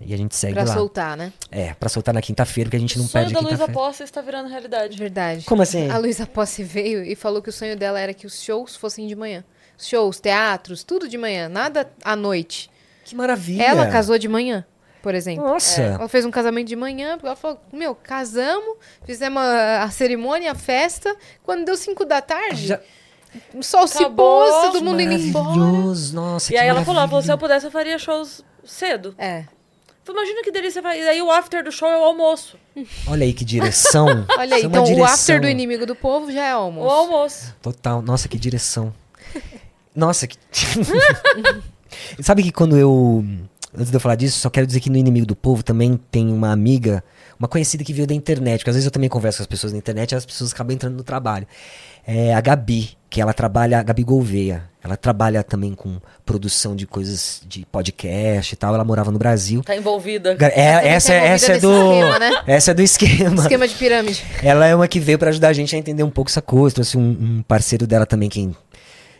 E 0.00 0.12
a 0.12 0.16
gente 0.16 0.36
segue 0.36 0.52
Pra 0.54 0.62
lá. 0.64 0.74
soltar, 0.74 1.16
né? 1.16 1.32
É, 1.50 1.72
pra 1.74 1.88
soltar 1.88 2.14
na 2.14 2.20
quinta-feira, 2.20 2.68
porque 2.68 2.76
a 2.76 2.80
gente 2.80 2.98
não 2.98 3.06
o 3.06 3.08
sonho 3.08 3.24
perde 3.24 3.32
da 3.32 3.40
a 3.40 3.42
Luísa 3.42 3.56
quinta-feira. 3.64 3.80
Posse 3.88 4.02
está 4.04 4.20
virando 4.20 4.48
realidade. 4.48 4.96
Verdade. 4.96 5.44
Como 5.46 5.62
assim? 5.62 5.88
A 5.90 5.96
Luísa 5.98 6.26
Posse 6.26 6.62
veio 6.62 7.02
e 7.02 7.16
falou 7.16 7.40
que 7.42 7.48
o 7.48 7.52
sonho 7.52 7.76
dela 7.76 7.98
era 7.98 8.12
que 8.14 8.26
os 8.26 8.40
shows 8.42 8.76
fossem 8.76 9.08
de 9.08 9.16
manhã. 9.16 9.42
Shows, 9.78 10.20
teatros, 10.20 10.82
tudo 10.82 11.08
de 11.08 11.18
manhã, 11.18 11.48
nada 11.48 11.90
à 12.04 12.16
noite. 12.16 12.70
Que 13.04 13.14
maravilha. 13.14 13.62
Ela 13.62 13.86
casou 13.88 14.18
de 14.18 14.26
manhã, 14.28 14.64
por 15.02 15.14
exemplo. 15.14 15.44
Nossa. 15.44 15.80
Ela 15.82 16.08
fez 16.08 16.24
um 16.24 16.30
casamento 16.30 16.66
de 16.68 16.76
manhã, 16.76 17.12
porque 17.14 17.26
ela 17.26 17.36
falou, 17.36 17.60
meu, 17.72 17.94
casamos, 17.94 18.76
fizemos 19.04 19.40
a, 19.42 19.82
a 19.84 19.90
cerimônia, 19.90 20.52
a 20.52 20.54
festa. 20.54 21.14
Quando 21.44 21.64
deu 21.64 21.76
5 21.76 22.04
da 22.04 22.20
tarde, 22.20 22.68
Já- 22.68 22.80
o 23.54 23.62
sol 23.62 23.86
se 23.86 24.08
pôs, 24.10 24.50
todo 24.62 24.82
mundo 24.82 25.00
indo 25.02 25.12
embora. 25.12 25.44
Maravilhoso, 25.56 26.14
nossa. 26.14 26.50
E 26.50 26.54
que 26.54 26.58
aí 26.58 26.68
ela 26.68 26.84
falou, 26.84 27.00
ela 27.00 27.08
falou, 27.08 27.22
se 27.22 27.30
eu 27.30 27.36
pudesse, 27.38 27.66
eu 27.66 27.70
faria 27.70 27.98
shows 27.98 28.42
cedo. 28.64 29.14
É. 29.18 29.44
Falei, 30.02 30.22
Imagina 30.22 30.42
que 30.42 30.50
delícia. 30.52 30.80
vai- 30.80 31.00
E 31.02 31.08
aí 31.08 31.20
o 31.20 31.30
after 31.30 31.62
do 31.64 31.70
show 31.72 31.88
é 31.88 31.98
o 31.98 32.02
almoço. 32.04 32.56
Olha 33.08 33.24
aí 33.24 33.32
que 33.32 33.44
direção. 33.44 34.06
Olha 34.38 34.56
aí, 34.56 34.62
é 34.62 34.64
então 34.64 34.82
o 34.84 34.86
direção. 34.86 35.04
after 35.14 35.40
do 35.40 35.48
inimigo 35.48 35.84
do 35.84 35.94
povo 35.96 36.30
já 36.32 36.44
é 36.46 36.54
O 36.54 36.58
almoço. 36.60 36.90
almoço. 36.94 37.54
Total. 37.60 38.00
Nossa, 38.00 38.26
que 38.28 38.38
direção. 38.38 38.94
Nossa, 39.96 40.26
que. 40.26 40.36
Sabe 42.20 42.42
que 42.42 42.52
quando 42.52 42.76
eu. 42.76 43.24
Antes 43.74 43.90
de 43.90 43.96
eu 43.96 44.00
falar 44.00 44.14
disso, 44.14 44.38
só 44.38 44.48
quero 44.48 44.66
dizer 44.66 44.80
que 44.80 44.88
no 44.88 44.96
Inimigo 44.96 45.26
do 45.26 45.36
Povo 45.36 45.62
também 45.62 46.00
tem 46.10 46.32
uma 46.32 46.50
amiga, 46.50 47.04
uma 47.38 47.46
conhecida 47.46 47.84
que 47.84 47.92
veio 47.92 48.06
da 48.06 48.14
internet, 48.14 48.60
porque 48.60 48.70
às 48.70 48.76
vezes 48.76 48.86
eu 48.86 48.90
também 48.90 49.08
converso 49.08 49.38
com 49.38 49.42
as 49.42 49.46
pessoas 49.46 49.72
na 49.72 49.78
internet 49.78 50.12
e 50.12 50.14
as 50.14 50.24
pessoas 50.24 50.52
acabam 50.52 50.74
entrando 50.74 50.96
no 50.96 51.02
trabalho. 51.02 51.46
É 52.06 52.32
a 52.32 52.40
Gabi, 52.40 52.96
que 53.10 53.20
ela 53.20 53.34
trabalha, 53.34 53.78
a 53.78 53.82
Gabi 53.82 54.02
Gouveia. 54.02 54.64
Ela 54.82 54.96
trabalha 54.96 55.42
também 55.42 55.74
com 55.74 55.96
produção 56.24 56.76
de 56.76 56.86
coisas 56.86 57.42
de 57.44 57.66
podcast 57.66 58.54
e 58.54 58.56
tal. 58.56 58.72
Ela 58.72 58.84
morava 58.84 59.10
no 59.10 59.18
Brasil. 59.18 59.60
Tá 59.64 59.74
envolvida. 59.76 60.30
É, 60.30 60.36
também 60.36 60.90
essa, 60.92 61.08
tá 61.08 61.14
é- 61.18 61.26
essa 61.26 61.52
é 61.52 61.56
envolvida 61.56 61.66
do. 61.66 61.98
esquema, 61.98 62.18
né? 62.20 62.42
Essa 62.46 62.70
é 62.70 62.74
do 62.74 62.82
esquema. 62.82 63.42
Esquema 63.42 63.66
de 63.68 63.74
pirâmide. 63.74 64.24
Ela 64.42 64.66
é 64.68 64.74
uma 64.76 64.86
que 64.86 65.00
veio 65.00 65.18
pra 65.18 65.30
ajudar 65.30 65.48
a 65.48 65.52
gente 65.52 65.74
a 65.74 65.78
entender 65.78 66.04
um 66.04 66.10
pouco 66.10 66.30
essa 66.30 66.40
coisa. 66.40 66.76
Trouxe 66.76 66.96
um, 66.96 67.00
um 67.20 67.42
parceiro 67.42 67.84
dela 67.84 68.06
também, 68.06 68.28
quem, 68.28 68.54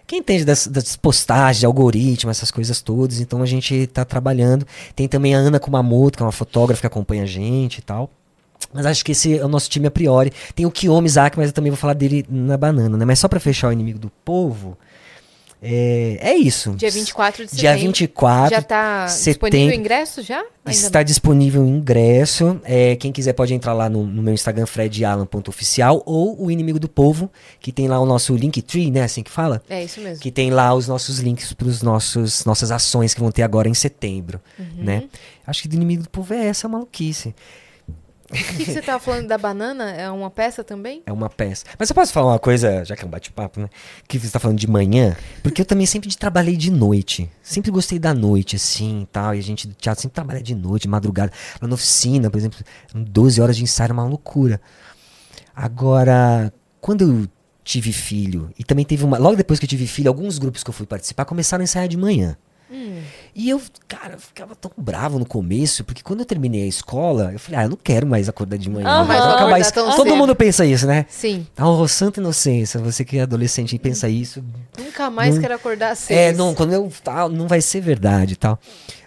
quem 0.06 0.20
entende 0.20 0.44
das, 0.44 0.66
das 0.66 0.96
postagens, 0.96 1.60
de 1.60 1.66
algoritmo, 1.66 2.30
essas 2.30 2.50
coisas 2.50 2.80
todas. 2.80 3.20
Então 3.20 3.42
a 3.42 3.46
gente 3.46 3.86
tá 3.88 4.04
trabalhando. 4.04 4.66
Tem 4.94 5.08
também 5.08 5.34
a 5.34 5.38
Ana 5.38 5.58
Kumamoto, 5.58 6.16
que 6.16 6.22
é 6.22 6.26
uma 6.26 6.32
fotógrafa 6.32 6.80
que 6.80 6.86
acompanha 6.86 7.24
a 7.24 7.26
gente 7.26 7.78
e 7.78 7.82
tal. 7.82 8.10
Mas 8.72 8.86
acho 8.86 9.04
que 9.04 9.12
esse 9.12 9.38
é 9.38 9.44
o 9.44 9.48
nosso 9.48 9.68
time 9.68 9.86
a 9.86 9.90
priori. 9.90 10.32
Tem 10.54 10.66
o 10.66 10.70
Kiyomi 10.70 11.06
Isaac, 11.06 11.36
mas 11.36 11.48
eu 11.48 11.52
também 11.52 11.70
vou 11.70 11.76
falar 11.76 11.94
dele 11.94 12.24
na 12.28 12.56
banana, 12.56 12.96
né? 12.96 13.04
Mas 13.04 13.18
só 13.18 13.28
pra 13.28 13.40
fechar 13.40 13.68
o 13.68 13.72
inimigo 13.72 13.98
do 13.98 14.10
povo. 14.24 14.76
É, 15.62 16.18
é 16.20 16.34
isso. 16.36 16.72
Dia 16.72 16.90
24 16.90 17.46
de 17.46 17.56
Dia 17.56 17.70
setembro. 17.72 17.86
24. 17.88 18.50
Já 18.54 18.62
tá 18.62 19.08
setembro. 19.08 19.48
disponível 19.50 19.76
o 19.76 19.80
ingresso 19.80 20.22
já? 20.22 20.38
Ainda 20.64 20.86
Está 20.86 21.02
disponível 21.02 21.62
o 21.62 21.66
ingresso. 21.68 22.60
É, 22.64 22.94
quem 22.96 23.10
quiser 23.10 23.32
pode 23.32 23.54
entrar 23.54 23.72
lá 23.72 23.88
no, 23.88 24.04
no 24.04 24.22
meu 24.22 24.34
Instagram, 24.34 24.66
fredalan.oficial, 24.66 26.02
ou 26.04 26.40
o 26.44 26.50
Inimigo 26.50 26.78
do 26.78 26.88
Povo, 26.88 27.30
que 27.60 27.72
tem 27.72 27.88
lá 27.88 27.98
o 27.98 28.06
nosso 28.06 28.34
Linktree, 28.34 28.90
né? 28.90 29.02
Assim 29.02 29.22
que 29.22 29.30
fala? 29.30 29.62
não? 29.68 29.76
É 29.76 29.82
isso 29.84 30.00
mesmo. 30.00 30.22
Que 30.22 30.30
tem 30.30 30.50
lá 30.50 30.74
os 30.74 30.86
nossos 30.86 31.18
links 31.20 31.52
para 31.52 31.66
nossos 31.82 32.44
nossas 32.44 32.70
ações 32.70 33.14
que 33.14 33.20
vão 33.20 33.30
ter 33.30 33.42
agora 33.42 33.68
em 33.68 33.74
setembro, 33.74 34.40
Uhum. 34.58 34.66
né? 34.84 35.04
Acho 35.46 35.62
que 35.62 35.68
do 35.68 35.76
Inimigo 35.76 36.02
do 36.02 36.10
Povo 36.10 36.34
é 36.34 36.46
essa 36.46 36.68
maluquice. 36.68 37.34
O 38.30 38.56
que, 38.56 38.64
você 38.64 38.82
tava 38.82 38.98
falando 38.98 39.28
da 39.28 39.38
banana? 39.38 39.90
É 39.92 40.10
uma 40.10 40.30
peça 40.30 40.64
também? 40.64 41.02
É 41.06 41.12
uma 41.12 41.30
peça. 41.30 41.64
Mas 41.78 41.88
eu 41.88 41.94
posso 41.94 42.12
falar 42.12 42.32
uma 42.32 42.38
coisa, 42.38 42.84
já 42.84 42.96
que 42.96 43.04
é 43.04 43.06
um 43.06 43.10
bate-papo, 43.10 43.60
né? 43.60 43.68
Que 44.08 44.18
você 44.18 44.26
está 44.26 44.40
falando 44.40 44.58
de 44.58 44.68
manhã, 44.68 45.16
porque 45.42 45.62
eu 45.62 45.66
também 45.66 45.86
sempre 45.86 46.14
trabalhei 46.16 46.56
de 46.56 46.70
noite. 46.70 47.30
Sempre 47.42 47.70
gostei 47.70 47.98
da 47.98 48.12
noite, 48.12 48.56
assim 48.56 49.02
e 49.02 49.06
tal. 49.06 49.34
E 49.34 49.38
a 49.38 49.42
gente 49.42 49.68
do 49.68 49.74
teatro 49.74 50.02
sempre 50.02 50.14
trabalha 50.14 50.42
de 50.42 50.54
noite, 50.54 50.88
madrugada. 50.88 51.32
Lá 51.60 51.68
na 51.68 51.74
oficina, 51.74 52.28
por 52.28 52.38
exemplo, 52.38 52.58
eram 52.92 53.04
12 53.04 53.40
horas 53.40 53.56
de 53.56 53.62
ensaio, 53.62 53.86
era 53.86 53.92
uma 53.92 54.04
loucura. 54.04 54.60
Agora, 55.54 56.52
quando 56.80 57.02
eu 57.02 57.28
tive 57.62 57.92
filho, 57.92 58.50
e 58.58 58.64
também 58.64 58.84
teve 58.84 59.04
uma. 59.04 59.18
Logo 59.18 59.36
depois 59.36 59.58
que 59.58 59.64
eu 59.64 59.68
tive 59.68 59.86
filho, 59.86 60.08
alguns 60.08 60.38
grupos 60.38 60.62
que 60.62 60.70
eu 60.70 60.74
fui 60.74 60.86
participar 60.86 61.24
começaram 61.24 61.62
a 61.62 61.64
ensaiar 61.64 61.88
de 61.88 61.96
manhã. 61.96 62.36
Hum. 62.70 63.00
E 63.34 63.48
eu, 63.48 63.60
cara, 63.86 64.14
eu 64.14 64.18
ficava 64.18 64.54
tão 64.56 64.70
bravo 64.76 65.18
no 65.18 65.24
começo, 65.26 65.84
porque 65.84 66.02
quando 66.02 66.20
eu 66.20 66.26
terminei 66.26 66.64
a 66.64 66.66
escola, 66.66 67.30
eu 67.32 67.38
falei, 67.38 67.60
ah, 67.60 67.62
eu 67.64 67.68
não 67.70 67.76
quero 67.76 68.06
mais 68.06 68.28
acordar 68.28 68.56
de 68.58 68.68
manhã. 68.68 68.88
Aham. 68.88 69.04
mas 69.06 69.24
vou 69.24 69.34
acabar 69.34 69.60
isso. 69.60 69.72
Todo 69.72 69.92
cedo. 69.92 70.16
mundo 70.16 70.34
pensa 70.34 70.64
isso, 70.66 70.86
né? 70.86 71.06
Sim. 71.08 71.46
Oh, 71.60 71.86
santa 71.86 72.20
inocência, 72.20 72.80
você 72.80 73.04
que 73.04 73.18
é 73.18 73.22
adolescente 73.22 73.74
e 73.76 73.78
pensa 73.78 74.08
isso. 74.08 74.42
Nunca 74.78 75.08
mais 75.10 75.34
Não- 75.36 75.42
quero 75.42 75.54
acordar 75.54 75.90
às 75.92 76.00
seis. 76.00 76.18
É, 76.18 76.32
não, 76.32 76.54
quando 76.54 76.72
eu 76.72 76.90
tal, 77.04 77.28
não 77.28 77.46
vai 77.46 77.60
ser 77.60 77.80
verdade 77.80 78.32
e 78.34 78.36
tal. 78.36 78.58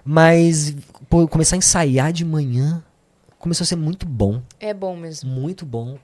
Mas 0.06 0.76
pô, 1.10 1.28
começar 1.28 1.56
a 1.56 1.60
ensaiar 1.60 2.12
de 2.14 2.24
manhã 2.24 2.84
começou 3.38 3.64
a 3.64 3.68
ser 3.68 3.76
muito 3.76 4.06
bom, 4.06 4.42
É 4.60 4.74
bom 4.74 4.96
mesmo. 4.96 5.30
muito 5.30 5.66
bom. 5.66 5.98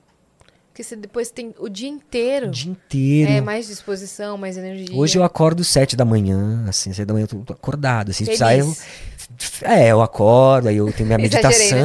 Porque 0.75 0.83
você 0.83 0.97
depois 0.97 1.31
tem 1.31 1.55
o 1.57 1.69
dia 1.69 1.87
inteiro. 1.87 2.47
O 2.47 2.51
dia 2.51 2.69
inteiro. 2.69 3.31
É, 3.31 3.39
mais 3.39 3.65
disposição, 3.65 4.37
mais 4.37 4.57
energia. 4.57 4.93
Hoje 4.93 5.17
eu 5.17 5.23
acordo 5.23 5.63
sete 5.63 5.95
da 5.95 6.03
manhã, 6.03 6.65
assim, 6.67 6.91
sete 6.91 7.05
da 7.05 7.13
manhã 7.13 7.25
eu 7.31 7.43
tô 7.45 7.53
acordado, 7.53 8.11
assim, 8.11 8.25
Feliz. 8.25 8.39
sai 8.39 8.59
eu, 8.59 8.75
é, 9.61 9.87
eu 9.87 10.01
acordo, 10.01 10.67
aí 10.67 10.75
eu 10.75 10.91
tenho 10.91 11.05
minha 11.07 11.17
né? 11.17 11.21
meditação. 11.23 11.77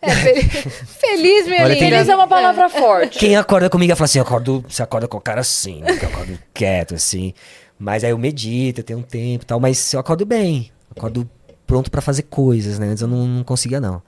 É, 0.00 0.10
fel- 0.10 0.70
feliz, 0.86 1.46
minha 1.46 1.64
Olha, 1.64 1.74
linda. 1.74 1.84
Feliz 1.90 2.08
é 2.08 2.14
uma 2.16 2.26
palavra 2.26 2.70
forte. 2.70 3.18
Quem 3.18 3.36
acorda 3.36 3.68
comigo 3.68 3.94
fala 3.94 4.06
assim, 4.06 4.18
eu 4.18 4.24
acordo, 4.24 4.64
você 4.66 4.82
acorda 4.82 5.06
com 5.06 5.18
a 5.18 5.20
cara 5.20 5.42
assim, 5.42 5.82
né? 5.82 5.98
Eu 6.00 6.08
acordo 6.08 6.38
quieto, 6.54 6.94
assim. 6.94 7.34
Mas 7.78 8.02
aí 8.02 8.12
eu 8.12 8.18
medito, 8.18 8.80
eu 8.80 8.84
tenho 8.84 8.98
um 9.00 9.02
tempo 9.02 9.44
e 9.44 9.46
tal, 9.46 9.60
mas 9.60 9.92
eu 9.92 10.00
acordo 10.00 10.24
bem. 10.24 10.70
Acordo 10.90 11.28
pronto 11.66 11.90
pra 11.90 12.00
fazer 12.00 12.22
coisas, 12.22 12.78
né? 12.78 12.86
Antes 12.88 13.02
eu 13.02 13.08
não, 13.08 13.26
não 13.26 13.44
conseguia, 13.44 13.78
não. 13.78 14.00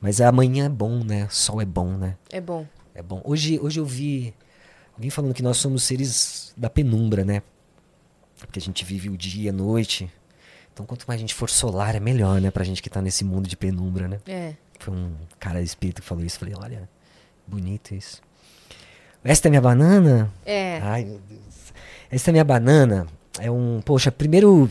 Mas 0.00 0.20
amanhã 0.20 0.66
é 0.66 0.68
bom, 0.68 1.02
né? 1.02 1.26
Sol 1.28 1.60
é 1.60 1.64
bom, 1.64 1.88
né? 1.88 2.14
É 2.30 2.40
bom. 2.40 2.64
É 2.98 3.02
bom. 3.02 3.22
Hoje, 3.24 3.60
hoje 3.60 3.78
eu 3.78 3.84
vi 3.86 4.34
alguém 4.92 5.08
falando 5.08 5.32
que 5.32 5.40
nós 5.40 5.56
somos 5.58 5.84
seres 5.84 6.52
da 6.56 6.68
penumbra, 6.68 7.24
né? 7.24 7.44
Porque 8.36 8.58
a 8.58 8.62
gente 8.62 8.84
vive 8.84 9.08
o 9.08 9.16
dia 9.16 9.44
e 9.44 9.48
a 9.48 9.52
noite. 9.52 10.10
Então 10.74 10.84
quanto 10.84 11.04
mais 11.06 11.16
a 11.16 11.20
gente 11.20 11.32
for 11.32 11.48
solar, 11.48 11.94
é 11.94 12.00
melhor, 12.00 12.40
né? 12.40 12.50
Pra 12.50 12.64
gente 12.64 12.82
que 12.82 12.90
tá 12.90 13.00
nesse 13.00 13.24
mundo 13.24 13.48
de 13.48 13.56
penumbra, 13.56 14.08
né? 14.08 14.18
É. 14.26 14.54
Foi 14.80 14.92
um 14.92 15.12
cara 15.38 15.62
espírito 15.62 16.02
que 16.02 16.08
falou 16.08 16.24
isso. 16.24 16.40
Falei, 16.40 16.56
olha, 16.58 16.88
bonito 17.46 17.94
isso. 17.94 18.20
Esta 19.22 19.46
é 19.46 19.50
minha 19.50 19.62
banana? 19.62 20.34
É. 20.44 20.80
Ai, 20.82 21.04
meu 21.04 21.20
Deus. 21.20 21.72
Esta 22.10 22.30
é 22.30 22.32
minha 22.32 22.44
banana. 22.44 23.06
É 23.38 23.48
um. 23.48 23.80
Poxa, 23.80 24.10
primeiro 24.10 24.68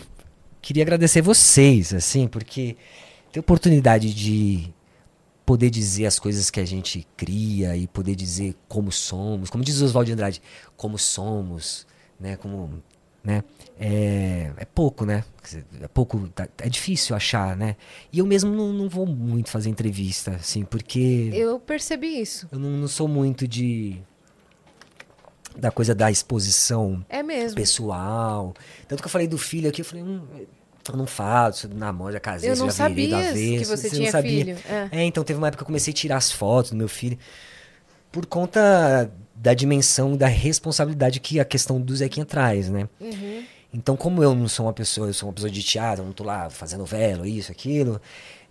queria 0.61 0.83
agradecer 0.83 1.21
vocês, 1.21 1.93
assim, 1.93 2.27
porque 2.27 2.75
ter 3.31 3.39
oportunidade 3.39 4.13
de 4.13 4.73
poder 5.47 5.69
dizer 5.69 6.05
as 6.05 6.19
coisas 6.19 6.49
que 6.51 6.59
a 6.59 6.65
gente 6.65 7.07
cria 7.15 7.73
e 7.77 7.87
poder 7.87 8.15
dizer 8.15 8.53
como 8.67 8.91
somos, 8.91 9.49
como 9.49 9.63
diz 9.63 9.79
o 9.79 9.85
Oswaldo 9.85 10.07
de 10.07 10.11
Andrade, 10.11 10.41
como 10.75 10.97
somos, 10.99 11.87
né? 12.19 12.35
Como. 12.35 12.83
Né? 13.23 13.43
É, 13.79 14.51
é 14.57 14.65
pouco, 14.65 15.05
né? 15.05 15.23
É 15.81 15.87
pouco. 15.87 16.27
tá- 16.29 16.47
É 16.59 16.67
difícil 16.69 17.15
achar, 17.15 17.55
né? 17.55 17.75
E 18.11 18.19
eu 18.19 18.25
mesmo 18.25 18.53
não, 18.53 18.71
não 18.73 18.89
vou 18.89 19.05
muito 19.05 19.49
fazer 19.49 19.69
entrevista, 19.69 20.31
assim, 20.31 20.65
porque. 20.65 21.29
Eu 21.33 21.59
percebi 21.59 22.19
isso. 22.21 22.47
Eu 22.51 22.59
não, 22.59 22.69
não 22.71 22.87
sou 22.87 23.07
muito 23.07 23.47
de. 23.47 23.97
da 25.57 25.71
coisa 25.71 25.95
da 25.95 26.11
exposição 26.11 27.05
É 27.09 27.23
mesmo. 27.23 27.55
pessoal. 27.55 28.53
Tanto 28.87 29.01
que 29.01 29.07
eu 29.07 29.11
falei 29.11 29.27
do 29.27 29.37
filho 29.37 29.67
aqui, 29.69 29.81
eu 29.81 29.85
falei, 29.85 30.03
hum, 30.03 30.21
eu 30.95 30.97
não 30.99 31.07
falo, 31.07 31.53
isso 31.53 31.67
namoro, 31.73 32.13
já 32.13 32.19
casei, 32.19 32.49
Eu 32.51 32.55
não 32.57 32.69
já 32.69 32.87
virei 32.87 33.07
do 33.07 33.11
sabia 33.11 33.27
que 33.27 33.55
avesso. 33.63 33.77
você 33.77 33.87
não 33.87 33.95
tinha 33.95 34.11
sabia. 34.11 34.45
filho. 34.45 34.57
É. 34.69 34.89
É, 34.91 35.03
então 35.03 35.23
teve 35.23 35.37
uma 35.37 35.47
época 35.47 35.59
que 35.59 35.63
eu 35.63 35.67
comecei 35.67 35.91
a 35.91 35.95
tirar 35.95 36.17
as 36.17 36.31
fotos 36.31 36.71
do 36.71 36.77
meu 36.77 36.87
filho 36.87 37.17
por 38.11 38.25
conta 38.25 39.11
da 39.35 39.53
dimensão 39.53 40.15
da 40.17 40.27
responsabilidade 40.27 41.19
que 41.19 41.39
a 41.39 41.45
questão 41.45 41.79
do 41.79 41.95
Zequinha 41.95 42.25
traz, 42.25 42.69
né? 42.69 42.87
Uhum. 42.99 43.43
Então, 43.73 43.95
como 43.95 44.23
eu 44.23 44.33
não 44.33 44.47
sou 44.47 44.65
uma 44.65 44.73
pessoa, 44.73 45.07
eu 45.07 45.13
sou 45.13 45.29
uma 45.29 45.33
pessoa 45.33 45.51
de 45.51 45.61
teatro, 45.61 46.01
eu 46.01 46.05
não 46.07 46.13
tô 46.13 46.23
lá 46.23 46.49
fazendo 46.49 46.85
vela, 46.85 47.27
isso, 47.27 47.51
aquilo, 47.51 48.01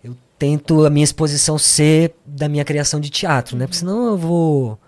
eu 0.03 0.15
tento 0.37 0.85
a 0.85 0.89
minha 0.89 1.03
exposição 1.03 1.57
ser 1.57 2.15
da 2.25 2.47
minha 2.47 2.63
criação 2.63 2.99
de 2.99 3.09
teatro, 3.09 3.57
né? 3.57 3.65
Porque 3.65 3.79
senão 3.79 4.07
eu 4.07 4.17
vou 4.17 4.79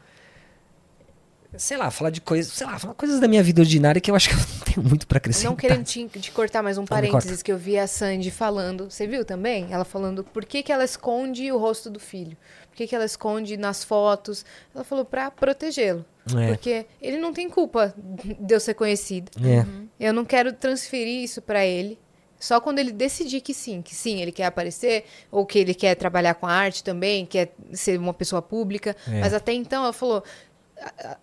sei 1.60 1.78
lá, 1.78 1.92
falar 1.92 2.10
de 2.10 2.22
coisas, 2.22 2.52
sei 2.54 2.66
lá, 2.66 2.80
falar 2.80 2.94
coisas 2.96 3.20
da 3.20 3.28
minha 3.28 3.44
vida 3.44 3.62
ordinária 3.62 4.00
que 4.02 4.10
eu 4.10 4.16
acho 4.16 4.30
que 4.30 4.36
eu 4.36 4.40
não 4.40 4.60
tenho 4.74 4.88
muito 4.88 5.06
pra 5.06 5.18
acrescentar. 5.18 5.52
Não 5.52 5.56
querendo 5.58 5.84
te, 5.84 6.08
te 6.08 6.32
cortar 6.32 6.64
mais 6.64 6.78
um 6.78 6.86
parênteses 6.86 7.44
que 7.44 7.52
eu 7.52 7.58
vi 7.58 7.78
a 7.78 7.86
Sandy 7.86 8.32
falando. 8.32 8.90
Você 8.90 9.06
viu 9.06 9.24
também? 9.26 9.68
Ela 9.70 9.86
falando 9.86 10.24
por 10.24 10.46
que, 10.46 10.64
que 10.64 10.72
ela 10.72 10.84
esconde 10.86 11.52
o 11.52 11.58
rosto 11.58 11.90
do 11.90 12.00
filho. 12.00 12.36
Por 12.70 12.78
que, 12.78 12.88
que 12.88 12.96
ela 12.96 13.06
esconde 13.06 13.58
nas 13.58 13.84
fotos. 13.84 14.46
Ela 14.74 14.84
falou 14.84 15.04
pra 15.06 15.30
protegê-lo. 15.30 16.06
É. 16.38 16.48
Porque 16.48 16.86
ele 17.02 17.18
não 17.18 17.34
tem 17.34 17.50
culpa 17.50 17.94
de 17.98 18.54
eu 18.54 18.60
ser 18.60 18.74
conhecida. 18.74 19.30
É. 19.44 19.66
Eu 20.00 20.14
não 20.14 20.24
quero 20.24 20.54
transferir 20.54 21.24
isso 21.24 21.42
pra 21.42 21.66
ele. 21.66 22.00
Só 22.40 22.62
quando 22.62 22.80
ele 22.80 22.94
decidir 22.94 23.42
que 23.42 23.54
sim, 23.54 23.82
que 23.82 23.94
sim, 23.94 24.22
ele 24.22 24.32
quer 24.32 24.46
aparecer, 24.46 25.04
ou 25.30 25.46
que 25.46 25.60
ele 25.60 25.74
quer 25.74 25.94
trabalhar 25.96 26.36
com 26.36 26.48
a 26.48 26.54
arte 26.54 26.82
também, 26.82 27.26
quer 27.26 27.54
ser 27.74 28.00
uma 28.00 28.14
pessoa 28.14 28.42
pública. 28.42 28.96
É. 29.10 29.20
Mas 29.20 29.34
até 29.34 29.52
então 29.52 29.84
ela 29.84 29.92
falou: 29.92 30.24
"A- 30.24 30.24
a- 30.24 30.49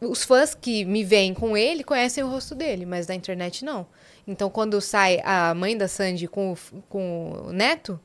os 0.01 0.25
fãs 0.25 0.55
que 0.55 0.85
me 0.85 1.05
veem 1.05 1.35
com 1.35 1.57
ele 1.57 1.85
conhecem 1.85 2.23
o 2.23 2.29
rosto 2.29 2.55
dele, 2.55 2.87
mas 2.87 3.07
da 3.07 3.15
internet 3.15 3.65
não. 3.65 3.87
Então 4.27 4.51
quando 4.51 4.81
sai 4.81 5.21
a 5.25 5.55
mãe 5.55 5.77
da 5.77 5.89
Sandy 5.89 6.27
com 6.27 6.53
o, 6.53 6.57
com 6.89 7.47
o 7.47 7.53
neto, 7.53 7.99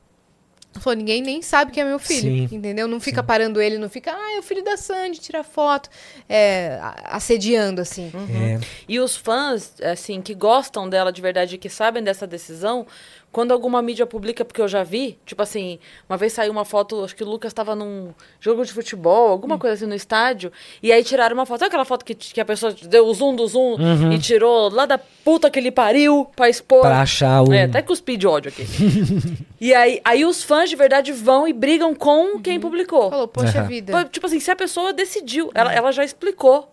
Falou, 0.80 0.96
ninguém 0.96 1.20
nem 1.20 1.42
sabe 1.42 1.70
que 1.70 1.80
é 1.80 1.84
meu 1.84 1.98
filho, 1.98 2.48
Sim, 2.48 2.56
entendeu? 2.56 2.88
Não 2.88 2.98
fica 2.98 3.22
parando 3.22 3.60
ele, 3.60 3.76
não 3.76 3.90
fica, 3.90 4.10
ah, 4.12 4.36
é 4.36 4.38
o 4.38 4.42
filho 4.42 4.64
da 4.64 4.76
Sandy, 4.76 5.20
tira 5.20 5.44
foto, 5.44 5.90
é, 6.28 6.78
assediando, 7.04 7.80
assim. 7.80 8.10
É, 8.30 8.58
E 8.88 8.98
os 8.98 9.14
fãs, 9.14 9.74
assim, 9.82 10.22
que 10.22 10.34
gostam 10.34 10.88
dela 10.88 11.12
de 11.12 11.20
verdade 11.20 11.56
e 11.56 11.58
que 11.58 11.68
sabem 11.68 12.02
dessa 12.02 12.26
decisão, 12.26 12.86
quando 13.32 13.52
alguma 13.52 13.80
mídia 13.80 14.04
publica, 14.04 14.44
porque 14.44 14.60
eu 14.60 14.68
já 14.68 14.84
vi, 14.84 15.18
tipo 15.24 15.42
assim, 15.42 15.78
uma 16.08 16.18
vez 16.18 16.34
saiu 16.34 16.52
uma 16.52 16.66
foto, 16.66 17.02
acho 17.02 17.16
que 17.16 17.24
o 17.24 17.26
Lucas 17.26 17.50
estava 17.50 17.74
num 17.74 18.12
jogo 18.38 18.64
de 18.64 18.72
futebol, 18.72 19.30
alguma 19.30 19.58
coisa 19.58 19.74
assim 19.74 19.86
no 19.86 19.94
estádio, 19.94 20.52
e 20.82 20.92
aí 20.92 21.02
tiraram 21.02 21.34
uma 21.34 21.46
foto. 21.46 21.60
Sabe 21.60 21.68
aquela 21.68 21.84
foto 21.86 22.04
que, 22.04 22.14
que 22.14 22.40
a 22.40 22.44
pessoa 22.44 22.74
deu 22.82 23.06
o 23.06 23.14
zoom 23.14 23.34
do 23.34 23.46
zoom 23.46 23.76
e 24.12 24.18
tirou 24.18 24.68
lá 24.68 24.84
da 24.84 24.98
puta 24.98 25.50
que 25.50 25.58
ele 25.58 25.70
pariu 25.70 26.26
pra 26.36 26.48
expor? 26.50 26.78
Uhum. 26.78 26.84
pra 26.84 27.00
achar 27.00 27.42
o. 27.42 27.52
É, 27.52 27.64
até 27.64 27.80
cuspi 27.80 28.16
de 28.18 28.26
ódio 28.26 28.50
aqui. 28.50 28.66
e 29.58 29.72
aí, 29.72 30.00
aí 30.04 30.24
os 30.24 30.42
fãs 30.42 30.68
de 30.68 30.76
verdade 30.76 31.10
vão 31.10 31.48
e 31.48 31.52
brigam 31.54 31.94
com 31.94 32.38
quem 32.38 32.60
publicou. 32.60 33.08
Falou, 33.08 33.28
poxa 33.28 33.62
vida. 33.62 34.04
Tipo 34.04 34.26
assim, 34.26 34.40
se 34.40 34.50
a 34.50 34.56
pessoa 34.56 34.92
decidiu, 34.92 35.50
ela, 35.54 35.72
ela 35.72 35.90
já 35.90 36.04
explicou. 36.04 36.68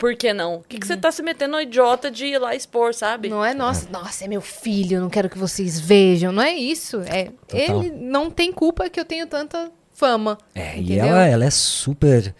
Por 0.00 0.16
que 0.16 0.32
não? 0.32 0.54
O 0.54 0.62
que, 0.62 0.78
que 0.78 0.86
você 0.86 0.96
tá 0.96 1.12
se 1.12 1.22
metendo 1.22 1.52
no 1.52 1.60
idiota 1.60 2.10
de 2.10 2.24
ir 2.24 2.38
lá 2.38 2.54
expor, 2.54 2.94
sabe? 2.94 3.28
Não 3.28 3.44
é 3.44 3.52
nossa, 3.52 3.86
nossa, 3.90 4.24
é 4.24 4.28
meu 4.28 4.40
filho, 4.40 4.98
não 4.98 5.10
quero 5.10 5.28
que 5.28 5.36
vocês 5.36 5.78
vejam. 5.78 6.32
Não 6.32 6.42
é 6.42 6.54
isso. 6.54 7.02
É, 7.02 7.24
Total. 7.46 7.82
ele 7.82 7.90
não 7.90 8.30
tem 8.30 8.50
culpa 8.50 8.88
que 8.88 8.98
eu 8.98 9.04
tenho 9.04 9.26
tanta 9.26 9.70
fama. 9.92 10.38
É, 10.54 10.78
e 10.78 10.84
entendeu? 10.84 11.04
ela, 11.04 11.26
ela 11.26 11.44
é 11.44 11.50
super. 11.50 12.34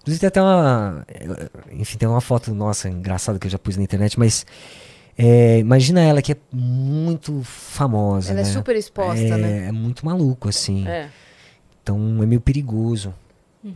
Inclusive 0.00 0.18
tem 0.18 0.26
até 0.26 0.42
uma. 0.42 1.06
Enfim, 1.70 1.98
tem 1.98 2.08
uma 2.08 2.20
foto 2.20 2.52
nossa 2.52 2.88
engraçada 2.88 3.38
que 3.38 3.46
eu 3.46 3.50
já 3.50 3.60
pus 3.60 3.76
na 3.76 3.84
internet, 3.84 4.18
mas. 4.18 4.44
é, 5.16 5.60
imagina 5.60 6.00
ela 6.00 6.20
que 6.20 6.32
é 6.32 6.36
muito 6.50 7.44
famosa. 7.44 8.32
Ela 8.32 8.40
é 8.40 8.42
né? 8.42 8.50
super 8.50 8.74
exposta, 8.74 9.22
é, 9.22 9.36
né? 9.36 9.68
É 9.68 9.72
muito 9.72 10.04
maluco, 10.04 10.48
assim. 10.48 10.84
É. 10.88 11.08
Então 11.80 11.96
é 12.20 12.26
meio 12.26 12.40
perigoso. 12.40 13.14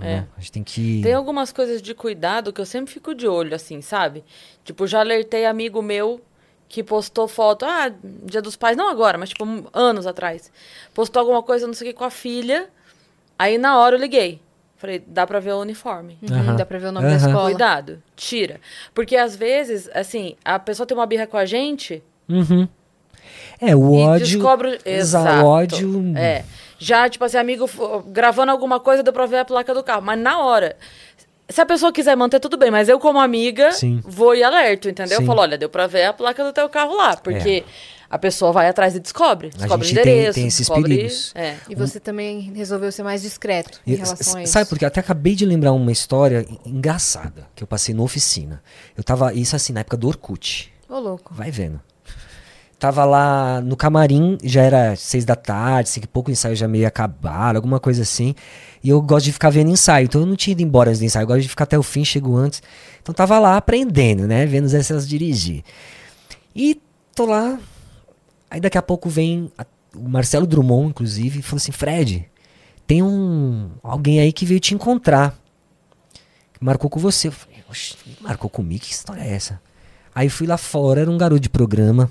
É. 0.01 0.05
né? 0.05 0.27
A 0.37 0.41
gente 0.41 0.53
tem 0.53 0.63
que. 0.63 1.01
Tem 1.03 1.15
algumas 1.15 1.53
coisas 1.53 1.81
de 1.81 1.95
cuidado 1.95 2.53
que 2.53 2.61
eu 2.61 2.67
sempre 2.67 2.93
fico 2.93 3.15
de 3.15 3.27
olho, 3.27 3.55
assim, 3.55 3.81
sabe? 3.81 4.23
Tipo, 4.65 4.87
já 4.87 5.01
alertei 5.01 5.47
amigo 5.47 5.81
meu 5.83 6.21
que 6.69 6.83
postou 6.83 7.27
foto, 7.27 7.65
ah, 7.65 7.91
dia 8.25 8.43
dos 8.43 8.55
pais, 8.55 8.77
não 8.77 8.89
agora, 8.91 9.17
mas 9.17 9.31
tipo, 9.31 9.45
anos 9.73 10.07
atrás. 10.07 10.53
Postou 10.93 11.21
alguma 11.21 11.43
coisa, 11.43 11.67
não 11.67 11.73
sei 11.73 11.89
o 11.89 11.93
que, 11.93 11.99
com 11.99 12.05
a 12.05 12.11
filha. 12.11 12.69
Aí 13.39 13.57
na 13.57 13.79
hora 13.79 13.97
eu 13.97 14.01
liguei. 14.01 14.41
Falei, 14.77 15.03
dá 15.07 15.27
pra 15.27 15.41
ver 15.41 15.53
o 15.55 15.61
uniforme. 15.61 16.19
Uhum. 16.23 16.55
Dá 16.57 16.65
pra 16.67 16.79
ver 16.79 16.89
o 16.89 16.93
nome 16.93 17.07
da 17.09 17.15
Aham. 17.17 17.27
escola. 17.27 17.45
Cuidado, 17.49 18.03
tira. 18.15 18.61
Porque 18.95 19.17
às 19.17 19.35
vezes, 19.35 19.89
assim, 19.95 20.37
a 20.45 20.59
pessoa 20.59 20.87
tem 20.87 20.97
uma 20.97 21.07
birra 21.07 21.27
com 21.27 21.37
a 21.37 21.45
gente 21.47 22.03
Uhum. 22.29 22.69
É, 23.61 23.75
o 23.75 23.95
e 23.97 24.03
ódio. 24.05 24.27
descobre. 24.27 24.79
Exa- 24.85 25.21
Exato. 25.21 25.45
O 25.45 25.49
ódio. 25.49 26.17
É. 26.17 26.45
Já, 26.79 27.09
tipo 27.09 27.25
assim, 27.25 27.37
amigo 27.37 27.69
gravando 28.07 28.53
alguma 28.53 28.79
coisa, 28.81 29.03
deu 29.03 29.13
pra 29.13 29.27
ver 29.27 29.39
a 29.39 29.45
placa 29.45 29.75
do 29.75 29.83
carro. 29.83 30.03
Mas 30.03 30.19
na 30.19 30.41
hora. 30.45 30.77
Se 31.51 31.61
a 31.63 31.67
pessoa 31.67 31.91
quiser 31.91 32.15
manter, 32.15 32.39
tudo 32.41 32.59
bem. 32.59 32.71
Mas 32.71 32.89
eu, 32.91 32.99
como 33.01 33.19
amiga, 33.19 33.73
Sim. 33.73 34.01
vou 34.05 34.35
e 34.35 34.43
alerto, 34.43 34.89
entendeu? 34.89 35.17
Sim. 35.19 35.25
É. 35.25 35.27
Falo, 35.27 35.41
olha, 35.41 35.57
deu 35.57 35.69
pra 35.71 35.87
ver 35.87 36.05
a 36.05 36.13
placa 36.13 36.45
do 36.45 36.53
teu 36.53 36.69
carro 36.69 36.95
lá. 36.95 37.17
Porque 37.17 37.65
a 38.11 38.19
pessoa 38.19 38.53
vai 38.53 38.69
atrás 38.69 38.95
e 38.95 39.01
descobre. 39.01 39.49
Descobre 39.49 39.87
o 39.87 39.89
gente 39.89 40.03
tem- 40.03 40.13
endereço. 40.13 40.35
tem 40.35 40.47
esses 40.47 40.59
descobre... 40.69 40.95
perigos. 40.95 41.33
É. 41.35 41.57
E 41.69 41.75
você 41.75 41.99
também 41.99 42.53
resolveu 42.55 42.93
ser 42.93 43.03
mais 43.03 43.23
discreto 43.23 43.81
em 43.87 43.93
E, 43.93 43.97
relação 43.97 44.37
a 44.37 44.43
isso. 44.43 44.53
Sabe 44.53 44.69
porque 44.69 44.85
eu 44.85 44.89
até 44.89 45.01
acabei 45.01 45.35
de 45.35 45.47
lembrar 45.47 45.73
uma 45.73 45.91
história 45.91 46.45
en- 46.67 46.71
engraçada 46.71 47.49
que 47.57 47.63
eu 47.63 47.67
passei 47.67 47.95
na 47.95 48.03
oficina. 48.03 48.63
Eu 48.95 49.03
tava, 49.03 49.33
isso 49.33 49.57
assim, 49.57 49.73
na 49.73 49.81
época 49.81 49.97
do 49.97 50.07
Orkut. 50.07 50.71
Ô, 50.87 50.99
louco. 50.99 51.33
Vai 51.35 51.51
vendo. 51.51 51.81
Tava 52.79 53.05
lá 53.05 53.61
no 53.61 53.77
camarim, 53.77 54.39
já 54.45 54.63
era 54.63 54.95
seis 54.95 55.25
da 55.25 55.35
tarde, 55.35 55.89
assim, 55.91 56.01
que 56.01 56.07
pouco 56.07 56.31
o 56.31 56.33
ensaio 56.33 56.55
já 56.55 56.69
meio 56.69 56.87
acabar, 56.87 57.57
alguma 57.57 57.81
coisa 57.81 58.03
assim. 58.03 58.37
E 58.85 58.89
eu 58.89 59.03
gosto 59.03 59.25
de 59.25 59.33
ficar 59.33 59.51
vendo 59.51 59.69
ensaio, 59.71 60.05
então 60.05 60.21
eu 60.21 60.27
não 60.27 60.37
tinha 60.37 60.53
ido 60.53 60.63
embora 60.63 60.91
antes 60.91 61.01
do 61.01 61.05
ensaio, 61.05 61.25
eu 61.25 61.27
gosto 61.27 61.43
de 61.43 61.49
ficar 61.49 61.65
até 61.65 61.77
o 61.77 61.83
fim, 61.83 62.05
chego 62.05 62.37
antes. 62.37 62.63
Então 63.03 63.13
tava 63.13 63.37
lá 63.41 63.57
aprendendo, 63.57 64.29
né, 64.29 64.47
vendo 64.47 64.67
as 64.67 64.91
elas 64.91 65.09
dirigir. 65.09 65.65
E 66.55 66.81
tô 67.17 67.27
lá, 67.27 67.59
aí 68.49 68.61
daqui 68.61 68.79
a 68.79 68.83
pouco 68.83 69.09
vem 69.09 69.51
a- 69.59 69.67
o 69.97 70.09
Marcelo 70.09 70.47
Drummond, 70.47 70.91
inclusive, 70.91 71.41
e 71.41 71.43
falou 71.43 71.57
assim, 71.57 71.73
Fred, 71.73 72.29
tem 72.87 73.03
um 73.03 73.71
alguém 73.83 74.21
aí 74.21 74.33
que 74.33 74.47
veio 74.47 74.61
te 74.61 74.73
encontrar. 74.73 75.37
Marcou 76.61 76.89
com 76.89 77.01
você. 77.01 77.29
Eu 77.29 77.33
falei, 77.33 77.57
"Oxe, 77.69 77.97
marcou 78.21 78.49
comigo? 78.49 78.85
Que 78.85 78.93
história 78.93 79.23
é 79.23 79.33
essa? 79.35 79.61
Aí 80.15 80.29
fui 80.29 80.47
lá 80.47 80.57
fora, 80.57 81.01
era 81.01 81.11
um 81.11 81.19
garoto 81.19 81.41
de 81.41 81.49
programa 81.49 82.11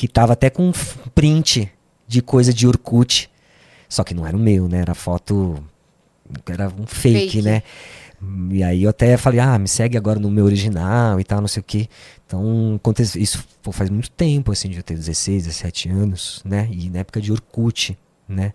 que 0.00 0.08
tava 0.08 0.32
até 0.32 0.48
com 0.48 0.70
um 0.70 0.72
print 1.14 1.70
de 2.08 2.22
coisa 2.22 2.54
de 2.54 2.66
Orkut. 2.66 3.30
Só 3.86 4.02
que 4.02 4.14
não 4.14 4.26
era 4.26 4.34
o 4.34 4.40
meu, 4.40 4.66
né? 4.66 4.78
Era 4.78 4.94
foto. 4.94 5.62
Era 6.46 6.68
um 6.68 6.86
fake, 6.86 7.32
Fake. 7.32 7.42
né? 7.42 7.62
E 8.50 8.62
aí 8.62 8.84
eu 8.84 8.88
até 8.88 9.18
falei, 9.18 9.40
ah, 9.40 9.58
me 9.58 9.68
segue 9.68 9.98
agora 9.98 10.18
no 10.18 10.30
meu 10.30 10.46
original 10.46 11.20
e 11.20 11.24
tal, 11.24 11.42
não 11.42 11.48
sei 11.48 11.60
o 11.60 11.64
que. 11.64 11.86
Então, 12.26 12.80
isso 13.14 13.44
pô, 13.62 13.72
faz 13.72 13.90
muito 13.90 14.10
tempo, 14.10 14.50
assim, 14.50 14.70
de 14.70 14.78
eu 14.78 14.82
ter 14.82 14.94
16, 14.94 15.44
17 15.44 15.90
anos, 15.90 16.40
né? 16.46 16.66
E 16.72 16.88
na 16.88 17.00
época 17.00 17.20
de 17.20 17.30
Orkut, 17.30 17.98
né? 18.26 18.54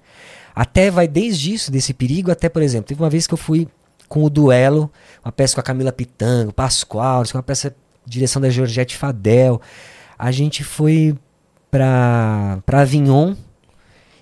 Até 0.56 0.90
vai 0.90 1.08
desde 1.08 1.54
isso, 1.54 1.72
desse 1.72 1.94
perigo, 1.94 2.32
até, 2.32 2.50
por 2.50 2.64
exemplo, 2.64 2.88
teve 2.88 3.04
uma 3.04 3.10
vez 3.10 3.28
que 3.28 3.36
eu 3.36 3.38
fui 3.38 3.68
com 4.10 4.24
o 4.24 4.32
duelo, 4.32 4.92
uma 5.24 5.32
peça 5.32 5.54
com 5.54 5.60
a 5.60 5.64
Camila 5.64 5.92
Pitango, 5.92 6.52
Pascoal, 6.52 7.22
uma 7.36 7.44
peça 7.44 7.76
direção 8.04 8.42
da 8.42 8.50
Georgette 8.50 8.98
Fadel. 8.98 9.62
A 10.18 10.32
gente 10.32 10.64
foi 10.64 11.16
pra 12.66 12.82
Avignon 12.82 13.36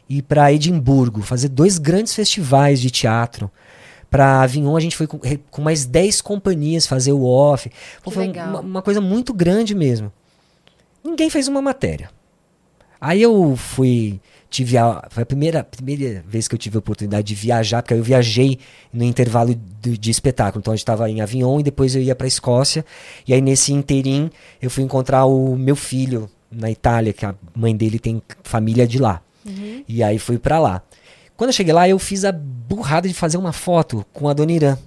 e 0.10 0.22
pra 0.22 0.52
Edimburgo, 0.52 1.22
fazer 1.22 1.50
dois 1.50 1.78
grandes 1.78 2.14
festivais 2.14 2.80
de 2.82 2.90
teatro. 2.92 3.50
Pra 4.10 4.42
Avignon 4.42 4.76
a 4.76 4.80
gente 4.80 4.96
foi 4.96 5.08
com, 5.08 5.20
com 5.50 5.62
mais 5.62 5.86
10 5.86 6.22
companhias 6.22 6.86
fazer 6.86 7.14
o 7.14 7.24
off. 7.24 7.70
Pô, 8.04 8.12
foi 8.12 8.28
um- 8.28 8.32
uma, 8.50 8.60
uma 8.60 8.82
coisa 8.82 9.02
muito 9.02 9.34
grande 9.34 9.74
mesmo. 9.74 10.12
Ninguém 11.04 11.30
fez 11.30 11.48
uma 11.48 11.62
matéria. 11.62 12.10
Aí 13.02 13.22
eu 13.22 13.56
fui. 13.58 14.22
Tive 14.50 14.78
a, 14.78 15.04
foi 15.10 15.24
a 15.24 15.26
primeira, 15.26 15.64
primeira 15.64 16.24
vez 16.28 16.48
que 16.48 16.54
eu 16.54 16.60
tive 16.60 16.78
a 16.78 16.80
oportunidade 16.80 17.26
de 17.26 17.34
viajar, 17.34 17.82
porque 17.82 17.96
aí 17.96 18.00
eu 18.00 18.04
viajei 18.04 18.60
no 18.94 19.04
intervalo 19.04 19.56
de, 19.82 19.98
de 19.98 20.12
espetáculo. 20.12 20.60
Então 20.62 20.72
a 20.72 20.76
gente 20.76 20.84
estava 20.84 21.10
em 21.10 21.20
Avignon 21.20 21.60
e 21.60 21.64
depois 21.64 21.96
eu 21.96 22.02
ia 22.04 22.16
para 22.16 22.28
Escócia. 22.28 22.86
E 23.28 23.34
aí 23.34 23.42
nesse 23.42 23.74
interim 23.74 24.30
eu 24.62 24.70
fui 24.70 24.84
encontrar 24.84 25.26
o 25.26 25.56
meu 25.58 25.76
filho 25.76 26.30
na 26.56 26.70
Itália, 26.72 27.14
que 27.14 27.26
a 27.26 27.36
mãe 27.56 27.76
dele 27.76 28.00
tem 28.00 28.22
família 28.44 28.88
de 28.88 29.00
lá. 29.00 29.22
E 29.88 30.02
aí 30.04 30.18
fui 30.20 30.38
para 30.38 30.60
lá. 30.60 30.82
Quando 31.36 31.50
eu 31.50 31.54
cheguei 31.54 31.74
lá, 31.74 31.88
eu 31.90 32.00
fiz 32.00 32.24
a 32.24 32.32
burrada 32.32 33.08
de 33.08 33.14
fazer 33.14 33.38
uma 33.38 33.52
foto 33.52 34.06
com 34.14 34.30
a 34.30 34.34
Dona 34.34 34.52
Irã. 34.52 34.78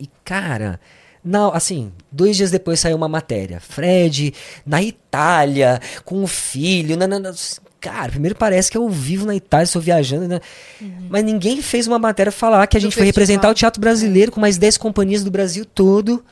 E, 0.00 0.08
cara, 0.24 0.80
não, 1.22 1.52
assim, 1.52 1.92
dois 2.10 2.36
dias 2.36 2.50
depois 2.50 2.80
saiu 2.80 2.96
uma 2.96 3.08
matéria. 3.08 3.60
Fred, 3.60 4.32
na 4.64 4.82
Itália, 4.82 5.80
com 6.04 6.22
o 6.22 6.26
filho. 6.26 6.96
Não, 6.96 7.06
não, 7.06 7.18
não. 7.20 7.32
Cara, 7.80 8.10
primeiro 8.10 8.34
parece 8.34 8.70
que 8.70 8.76
eu 8.76 8.88
vivo 8.88 9.26
na 9.26 9.34
Itália, 9.36 9.64
estou 9.64 9.80
viajando, 9.80 10.26
né? 10.26 10.40
Mas 11.08 11.22
ninguém 11.22 11.62
fez 11.62 11.86
uma 11.86 11.98
matéria 11.98 12.32
falar 12.32 12.66
que 12.66 12.76
a 12.76 12.80
Do 12.80 12.82
gente 12.82 12.94
foi 12.94 13.04
festival. 13.04 13.22
representar 13.22 13.50
o 13.50 13.54
teatro 13.54 13.80
brasileiro 13.80 14.32
com 14.32 14.40
mais 14.40 14.58
10 14.58 14.76
companhias 14.78 15.22
do 15.22 15.30
Brasil 15.30 15.64
todo. 15.64 16.24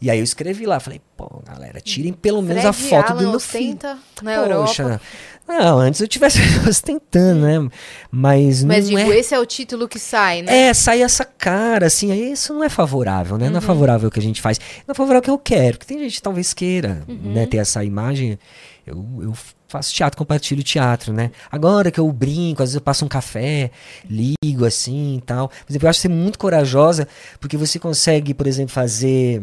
E 0.00 0.10
aí 0.10 0.18
eu 0.18 0.24
escrevi 0.24 0.64
lá, 0.64 0.80
falei, 0.80 1.00
pô, 1.16 1.42
galera, 1.46 1.80
tirem 1.80 2.12
pelo 2.12 2.40
menos 2.40 2.64
a 2.64 2.72
Fred 2.72 2.88
foto 2.88 3.10
Allen 3.12 3.24
do 3.26 3.30
meu 3.32 3.40
filho. 3.40 3.78
na 4.22 4.34
Europa. 4.34 4.66
Poxa, 4.66 5.00
não, 5.46 5.78
antes 5.78 6.00
eu 6.00 6.08
tivesse 6.08 6.38
ostentando, 6.68 7.40
né? 7.42 7.68
Mas, 8.10 8.64
Mas 8.64 8.88
não 8.88 8.96
digo, 8.98 9.12
é 9.12 9.18
esse 9.18 9.34
é 9.34 9.38
o 9.38 9.44
título 9.44 9.86
que 9.88 9.98
sai, 9.98 10.40
né? 10.42 10.68
é, 10.68 10.74
sai 10.74 11.02
essa 11.02 11.24
cara, 11.24 11.86
assim, 11.86 12.10
aí 12.12 12.32
isso 12.32 12.54
não 12.54 12.64
é 12.64 12.68
favorável, 12.70 13.36
né? 13.36 13.46
Não 13.46 13.52
Uhum. 13.52 13.58
é 13.58 13.60
favorável 13.60 14.08
o 14.08 14.12
que 14.12 14.18
a 14.18 14.22
gente 14.22 14.40
faz. 14.40 14.58
Não 14.86 14.92
é 14.92 14.94
favorável 14.94 15.20
o 15.20 15.22
que 15.22 15.30
eu 15.30 15.38
quero, 15.38 15.76
porque 15.76 15.92
tem 15.92 16.02
gente 16.02 16.14
que 16.16 16.22
talvez 16.22 16.54
queira, 16.54 17.02
Uhum. 17.06 17.32
né, 17.34 17.46
ter 17.46 17.58
essa 17.58 17.84
imagem. 17.84 18.38
Eu, 18.86 19.04
eu 19.22 19.34
faço 19.68 19.92
teatro, 19.92 20.16
compartilho 20.16 20.62
teatro, 20.62 21.12
né? 21.12 21.30
Agora 21.52 21.90
que 21.90 22.00
eu 22.00 22.10
brinco, 22.10 22.62
às 22.62 22.70
vezes 22.70 22.76
eu 22.76 22.80
passo 22.80 23.04
um 23.04 23.08
café, 23.08 23.70
ligo 24.08 24.64
assim 24.64 25.18
e 25.18 25.20
tal. 25.20 25.48
Por 25.48 25.70
exemplo, 25.70 25.86
eu 25.86 25.90
acho 25.90 26.00
você 26.00 26.08
muito 26.08 26.38
corajosa, 26.38 27.06
porque 27.38 27.56
você 27.56 27.78
consegue, 27.78 28.32
por 28.34 28.46
exemplo, 28.46 28.72
fazer 28.72 29.42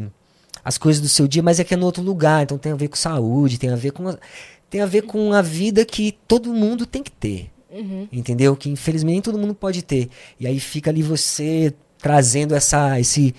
as 0.67 0.77
coisas 0.77 1.01
do 1.01 1.07
seu 1.07 1.29
dia, 1.29 1.41
mas 1.41 1.61
é 1.61 1.63
que 1.63 1.73
é 1.73 1.77
no 1.77 1.85
outro 1.85 2.03
lugar, 2.03 2.43
então 2.43 2.57
tem 2.57 2.73
a 2.73 2.75
ver 2.75 2.89
com 2.89 2.97
saúde, 2.97 3.57
tem 3.57 3.69
a 3.69 3.75
ver 3.77 3.91
com 3.91 4.09
a, 4.09 4.17
tem 4.69 4.81
a 4.81 4.85
ver 4.85 5.03
com 5.03 5.31
a 5.31 5.41
vida 5.41 5.85
que 5.85 6.11
todo 6.27 6.53
mundo 6.53 6.85
tem 6.85 7.01
que 7.01 7.11
ter. 7.11 7.49
Entendeu? 8.11 8.53
Que 8.53 8.69
infelizmente 8.69 9.13
nem 9.13 9.21
todo 9.21 9.37
mundo 9.37 9.55
pode 9.55 9.81
ter. 9.81 10.09
E 10.37 10.45
aí 10.45 10.59
fica 10.59 10.89
ali 10.89 11.01
você 11.01 11.73
trazendo 11.99 12.53
essa 12.53 12.99
esse 12.99 13.33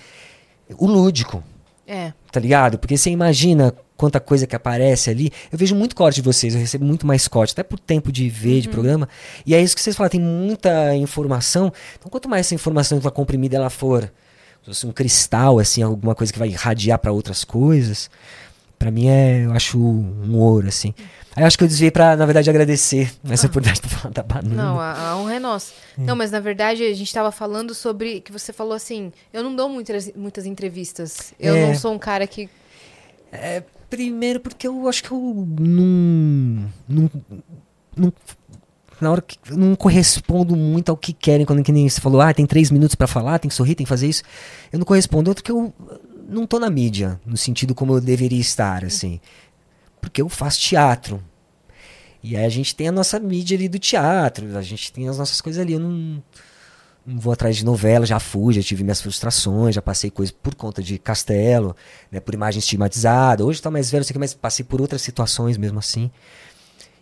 o 0.75 0.87
lúdico, 0.87 1.43
É. 1.85 2.13
tá 2.31 2.39
ligado? 2.39 2.79
Porque 2.79 2.97
você 2.97 3.11
imagina 3.11 3.75
quanta 3.95 4.19
coisa 4.19 4.47
que 4.47 4.55
aparece 4.55 5.11
ali. 5.11 5.29
Eu 5.51 5.57
vejo 5.57 5.75
muito 5.75 5.95
corte 5.95 6.15
de 6.15 6.21
vocês, 6.23 6.55
eu 6.55 6.59
recebo 6.59 6.83
muito 6.83 7.05
mais 7.05 7.27
corte, 7.27 7.51
até 7.51 7.61
por 7.61 7.77
tempo 7.79 8.11
de 8.11 8.27
ver 8.27 8.61
de 8.61 8.69
programa. 8.69 9.07
E 9.45 9.53
é 9.53 9.61
isso 9.61 9.75
que 9.75 9.81
vocês 9.83 9.95
falam, 9.95 10.09
tem 10.09 10.21
muita 10.21 10.95
informação. 10.95 11.71
Então 11.99 12.09
quanto 12.09 12.27
mais 12.27 12.47
essa 12.47 12.55
informação 12.55 12.97
ela 12.97 13.11
comprimida 13.11 13.55
ela 13.57 13.69
for, 13.69 14.11
fosse 14.69 14.87
um 14.87 14.91
cristal 14.91 15.59
assim, 15.59 15.81
alguma 15.81 16.15
coisa 16.15 16.31
que 16.31 16.39
vai 16.39 16.49
irradiar 16.49 16.97
para 16.99 17.11
outras 17.11 17.43
coisas, 17.43 18.09
Pra 18.77 18.91
mim 18.91 19.09
é, 19.09 19.43
eu 19.43 19.51
acho 19.51 19.77
um 19.77 20.37
ouro, 20.37 20.69
assim. 20.69 20.93
Aí 21.35 21.43
eu 21.43 21.47
acho 21.47 21.57
que 21.57 21.65
eu 21.65 21.67
desviei 21.67 21.91
pra, 21.91 22.15
na 22.15 22.25
verdade, 22.25 22.49
agradecer 22.49 23.11
essa 23.29 23.47
oportunidade 23.47 23.81
de 23.85 23.93
falar 23.93 24.13
da 24.13 24.23
banana. 24.23 24.55
Não, 24.55 24.79
a, 24.79 25.09
a 25.09 25.17
honra 25.17 25.35
é 25.35 25.39
nossa. 25.39 25.73
Não, 25.97 26.15
mas 26.15 26.31
na 26.31 26.39
verdade 26.39 26.83
a 26.83 26.93
gente 26.93 27.13
tava 27.13 27.29
falando 27.29 27.75
sobre 27.75 28.21
que 28.21 28.31
você 28.31 28.53
falou 28.53 28.71
assim, 28.71 29.11
eu 29.33 29.43
não 29.43 29.53
dou 29.53 29.67
muitas, 29.67 30.09
muitas 30.15 30.45
entrevistas. 30.45 31.33
Eu 31.37 31.55
É. 31.55 31.67
não 31.67 31.75
sou 31.75 31.91
um 31.93 31.99
cara 31.99 32.25
que. 32.25 32.49
Primeiro 33.89 34.39
porque 34.39 34.65
eu 34.65 34.87
acho 34.87 35.03
que 35.03 35.11
eu 35.11 35.45
não. 35.59 36.69
não, 36.87 37.11
não 37.97 38.13
na 39.01 39.11
hora 39.11 39.21
que 39.21 39.37
eu 39.49 39.57
não 39.57 39.75
correspondo 39.75 40.55
muito 40.55 40.89
ao 40.89 40.97
que 40.97 41.13
querem, 41.13 41.45
quando 41.45 41.63
que 41.63 41.71
nem 41.71 41.87
você 41.87 42.01
falou, 42.01 42.21
ah, 42.21 42.33
tem 42.33 42.45
três 42.45 42.71
minutos 42.71 42.95
pra 42.95 43.07
falar, 43.07 43.39
tem 43.39 43.49
que 43.49 43.55
sorrir, 43.55 43.75
tem 43.75 43.85
que 43.85 43.89
fazer 43.89 44.07
isso. 44.07 44.23
Eu 44.71 44.79
não 44.79 44.85
correspondo, 44.85 45.29
outro 45.29 45.43
que 45.43 45.51
eu 45.51 45.73
não 46.27 46.45
tô 46.45 46.59
na 46.59 46.69
mídia, 46.69 47.19
no 47.25 47.37
sentido 47.37 47.73
como 47.73 47.93
eu 47.93 48.01
deveria 48.01 48.39
estar, 48.39 48.85
assim. 48.85 49.19
Porque 50.01 50.21
eu 50.21 50.29
faço 50.29 50.59
teatro. 50.59 51.23
E 52.21 52.35
aí 52.35 52.45
a 52.45 52.49
gente 52.49 52.75
tem 52.75 52.87
a 52.87 52.91
nossa 52.91 53.19
mídia 53.19 53.57
ali 53.57 53.69
do 53.69 53.79
teatro, 53.79 54.57
a 54.57 54.61
gente 54.61 54.91
tem 54.91 55.07
as 55.07 55.17
nossas 55.17 55.39
coisas 55.41 55.61
ali. 55.61 55.73
Eu 55.73 55.79
não, 55.79 56.21
não 57.05 57.19
vou 57.19 57.31
atrás 57.31 57.55
de 57.55 57.65
novela, 57.65 58.05
já 58.05 58.19
fui, 58.19 58.53
já 58.53 58.61
tive 58.61 58.83
minhas 58.83 59.01
frustrações, 59.01 59.75
já 59.75 59.81
passei 59.81 60.09
coisas 60.09 60.31
por 60.31 60.53
conta 60.55 60.83
de 60.83 60.97
castelo, 60.99 61.75
né, 62.11 62.19
por 62.19 62.33
imagem 62.33 62.59
estigmatizada. 62.59 63.45
Hoje 63.45 63.61
tá 63.61 63.71
mais 63.71 63.89
velho, 63.89 64.01
não 64.01 64.05
sei 64.05 64.11
o 64.11 64.15
que, 64.15 64.19
mas 64.19 64.33
passei 64.33 64.65
por 64.65 64.81
outras 64.81 65.01
situações 65.01 65.57
mesmo 65.57 65.79
assim. 65.79 66.11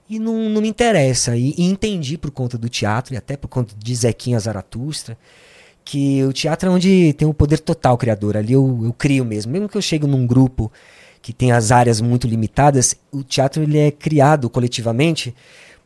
E 0.10 0.20
não, 0.20 0.50
não 0.50 0.62
me 0.62 0.68
interessa. 0.68 1.36
E, 1.36 1.54
e 1.58 1.64
entendi 1.66 2.18
por 2.18 2.32
conta 2.32 2.58
do 2.58 2.70
teatro, 2.70 3.14
e 3.14 3.18
até 3.18 3.36
por 3.36 3.48
conta 3.48 3.76
de 3.78 3.96
Zequinha 3.96 4.40
Zaratustra, 4.40 5.18
que 5.84 6.24
o 6.24 6.34
teatro 6.34 6.70
é 6.70 6.72
onde 6.72 7.14
tem 7.14 7.28
o 7.28 7.34
poder 7.34 7.60
total 7.60 7.98
criador. 7.98 8.38
Ali 8.38 8.54
eu, 8.54 8.82
eu 8.84 8.94
crio 8.94 9.24
mesmo. 9.24 9.52
Mesmo 9.52 9.70
que 9.70 9.78
eu 9.78 9.82
chegue 9.82 10.06
num 10.06 10.26
grupo 10.26 10.72
que 11.22 11.34
tem 11.34 11.52
as 11.52 11.72
áreas 11.72 12.00
muito 12.00 12.28
limitadas, 12.28 12.96
o 13.12 13.24
teatro 13.24 13.64
ele 13.64 13.78
é 13.78 13.92
criado 13.92 14.50
coletivamente 14.50 15.36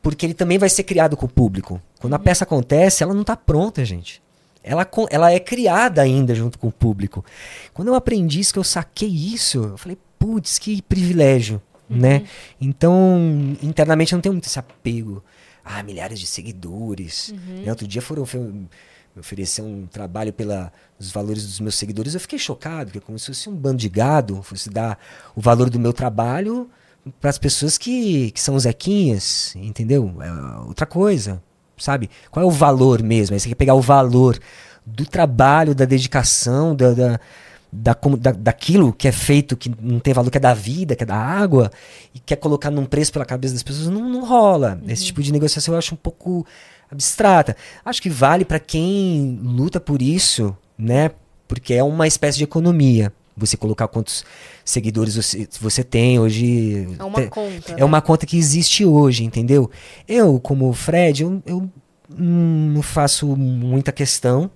porque 0.02 0.26
ele 0.26 0.34
também 0.34 0.58
vai 0.58 0.70
ser 0.70 0.84
criado 0.84 1.16
com 1.16 1.26
o 1.26 1.30
público. 1.30 1.82
Quando 2.00 2.14
a 2.14 2.20
peça 2.20 2.44
acontece, 2.44 3.04
ela 3.04 3.14
não 3.14 3.22
está 3.22 3.36
pronta, 3.36 3.86
gente. 3.86 4.22
Ela, 4.64 4.88
ela 5.10 5.32
é 5.32 5.40
criada 5.40 6.02
ainda 6.02 6.36
junto 6.36 6.58
com 6.60 6.68
o 6.68 6.72
público. 6.72 7.24
Quando 7.74 7.88
eu 7.90 7.96
aprendi 7.96 8.40
isso, 8.40 8.54
que 8.54 8.60
eu 8.60 8.64
saquei 8.64 9.10
isso, 9.10 9.64
eu 9.64 9.78
falei, 9.78 9.98
putz, 10.18 10.60
que 10.60 10.82
privilégio, 10.82 11.62
né? 11.98 12.24
Então, 12.60 13.56
internamente 13.62 14.14
eu 14.14 14.18
não 14.18 14.22
tenho 14.22 14.34
muito 14.34 14.46
esse 14.46 14.60
apego. 14.60 15.24
Ah, 15.64 15.84
milhares 15.84 16.20
de 16.20 16.26
seguidores. 16.26 17.34
Né? 17.64 17.70
Outro 17.70 17.88
dia 17.88 18.02
foram 18.02 18.26
me 18.34 19.20
oferecer 19.20 19.62
um 19.62 19.86
trabalho 19.86 20.34
pelos 20.34 21.12
valores 21.14 21.46
dos 21.46 21.60
meus 21.60 21.76
seguidores. 21.76 22.14
Eu 22.14 22.20
fiquei 22.20 22.40
chocado, 22.40 22.86
porque 22.86 22.98
é 22.98 23.02
como 23.02 23.20
se 23.20 23.28
fosse 23.28 23.50
um 23.50 23.56
bando 23.56 23.78
de 23.78 23.90
gado, 23.90 24.42
fosse 24.42 24.70
dar 24.70 24.98
o 25.36 25.42
valor 25.42 25.70
do 25.70 25.80
meu 25.80 25.94
trabalho 25.94 26.70
para 27.20 27.30
as 27.30 27.38
pessoas 27.38 27.78
que, 27.78 28.32
que 28.32 28.40
são 28.40 28.58
Zequinhas, 28.60 29.56
entendeu? 29.56 30.16
É 30.22 30.60
outra 30.68 30.86
coisa, 30.86 31.42
sabe? 31.78 32.10
Qual 32.30 32.44
é 32.44 32.48
o 32.48 32.52
valor 32.52 33.02
mesmo? 33.02 33.34
Aí 33.34 33.40
você 33.40 33.50
quer 33.50 33.56
pegar 33.56 33.74
o 33.74 33.82
valor 33.82 34.40
do 34.86 35.06
trabalho, 35.06 35.76
da 35.76 35.86
dedicação, 35.86 36.76
da, 36.76 36.92
da, 36.94 37.20
da, 37.72 37.96
da- 38.20 38.32
daquilo 38.32 38.92
que 38.92 39.08
é 39.08 39.12
feito, 39.12 39.56
que 39.56 39.72
não 39.80 40.00
tem 40.00 40.14
valor, 40.14 40.30
que 40.30 40.38
é 40.38 40.42
da 40.42 40.54
vida, 40.54 40.96
que 40.96 41.04
é 41.04 41.06
da 41.06 41.16
água, 41.18 41.72
e 42.14 42.20
quer 42.20 42.36
colocar 42.36 42.70
num 42.70 42.86
preço 42.86 43.14
pela 43.14 43.26
cabeça 43.26 43.54
das 43.54 43.64
pessoas, 43.64 43.88
não, 43.88 44.10
não 44.10 44.26
rola. 44.26 44.80
Esse 44.88 45.06
tipo 45.06 45.22
de 45.24 45.32
negociação 45.32 45.74
eu 45.74 45.78
acho 45.78 45.94
um 45.94 45.98
pouco 45.98 46.46
abstrata. 46.90 47.56
Acho 47.86 48.02
que 48.02 48.10
vale 48.10 48.44
para 48.44 48.60
quem 48.60 49.40
luta 49.42 49.80
por 49.80 50.02
isso, 50.02 50.56
né? 50.78 51.12
Porque 51.48 51.74
é 51.74 51.84
uma 51.84 52.08
espécie 52.08 52.38
de 52.38 52.44
economia. 52.44 53.14
Você 53.38 53.56
colocar 53.56 53.88
quantos 53.88 54.26
seguidores 54.66 55.16
você, 55.16 55.48
você 55.60 55.84
tem 55.84 56.20
hoje. 56.20 56.88
É 57.00 57.04
uma 57.04 57.22
te- 57.22 57.30
conta. 57.30 57.72
é 57.72 57.76
né? 57.78 57.86
uma 57.86 58.02
conta 58.02 58.26
que 58.26 58.38
existe 58.38 58.84
hoje, 58.86 59.24
entendeu? 59.24 59.72
Eu, 60.08 60.38
como 60.40 60.72
Fred, 60.74 61.24
eu, 61.24 61.42
eu 61.46 61.70
não 62.10 62.82
faço 62.82 63.26
muita 63.38 63.92
questão 63.94 64.52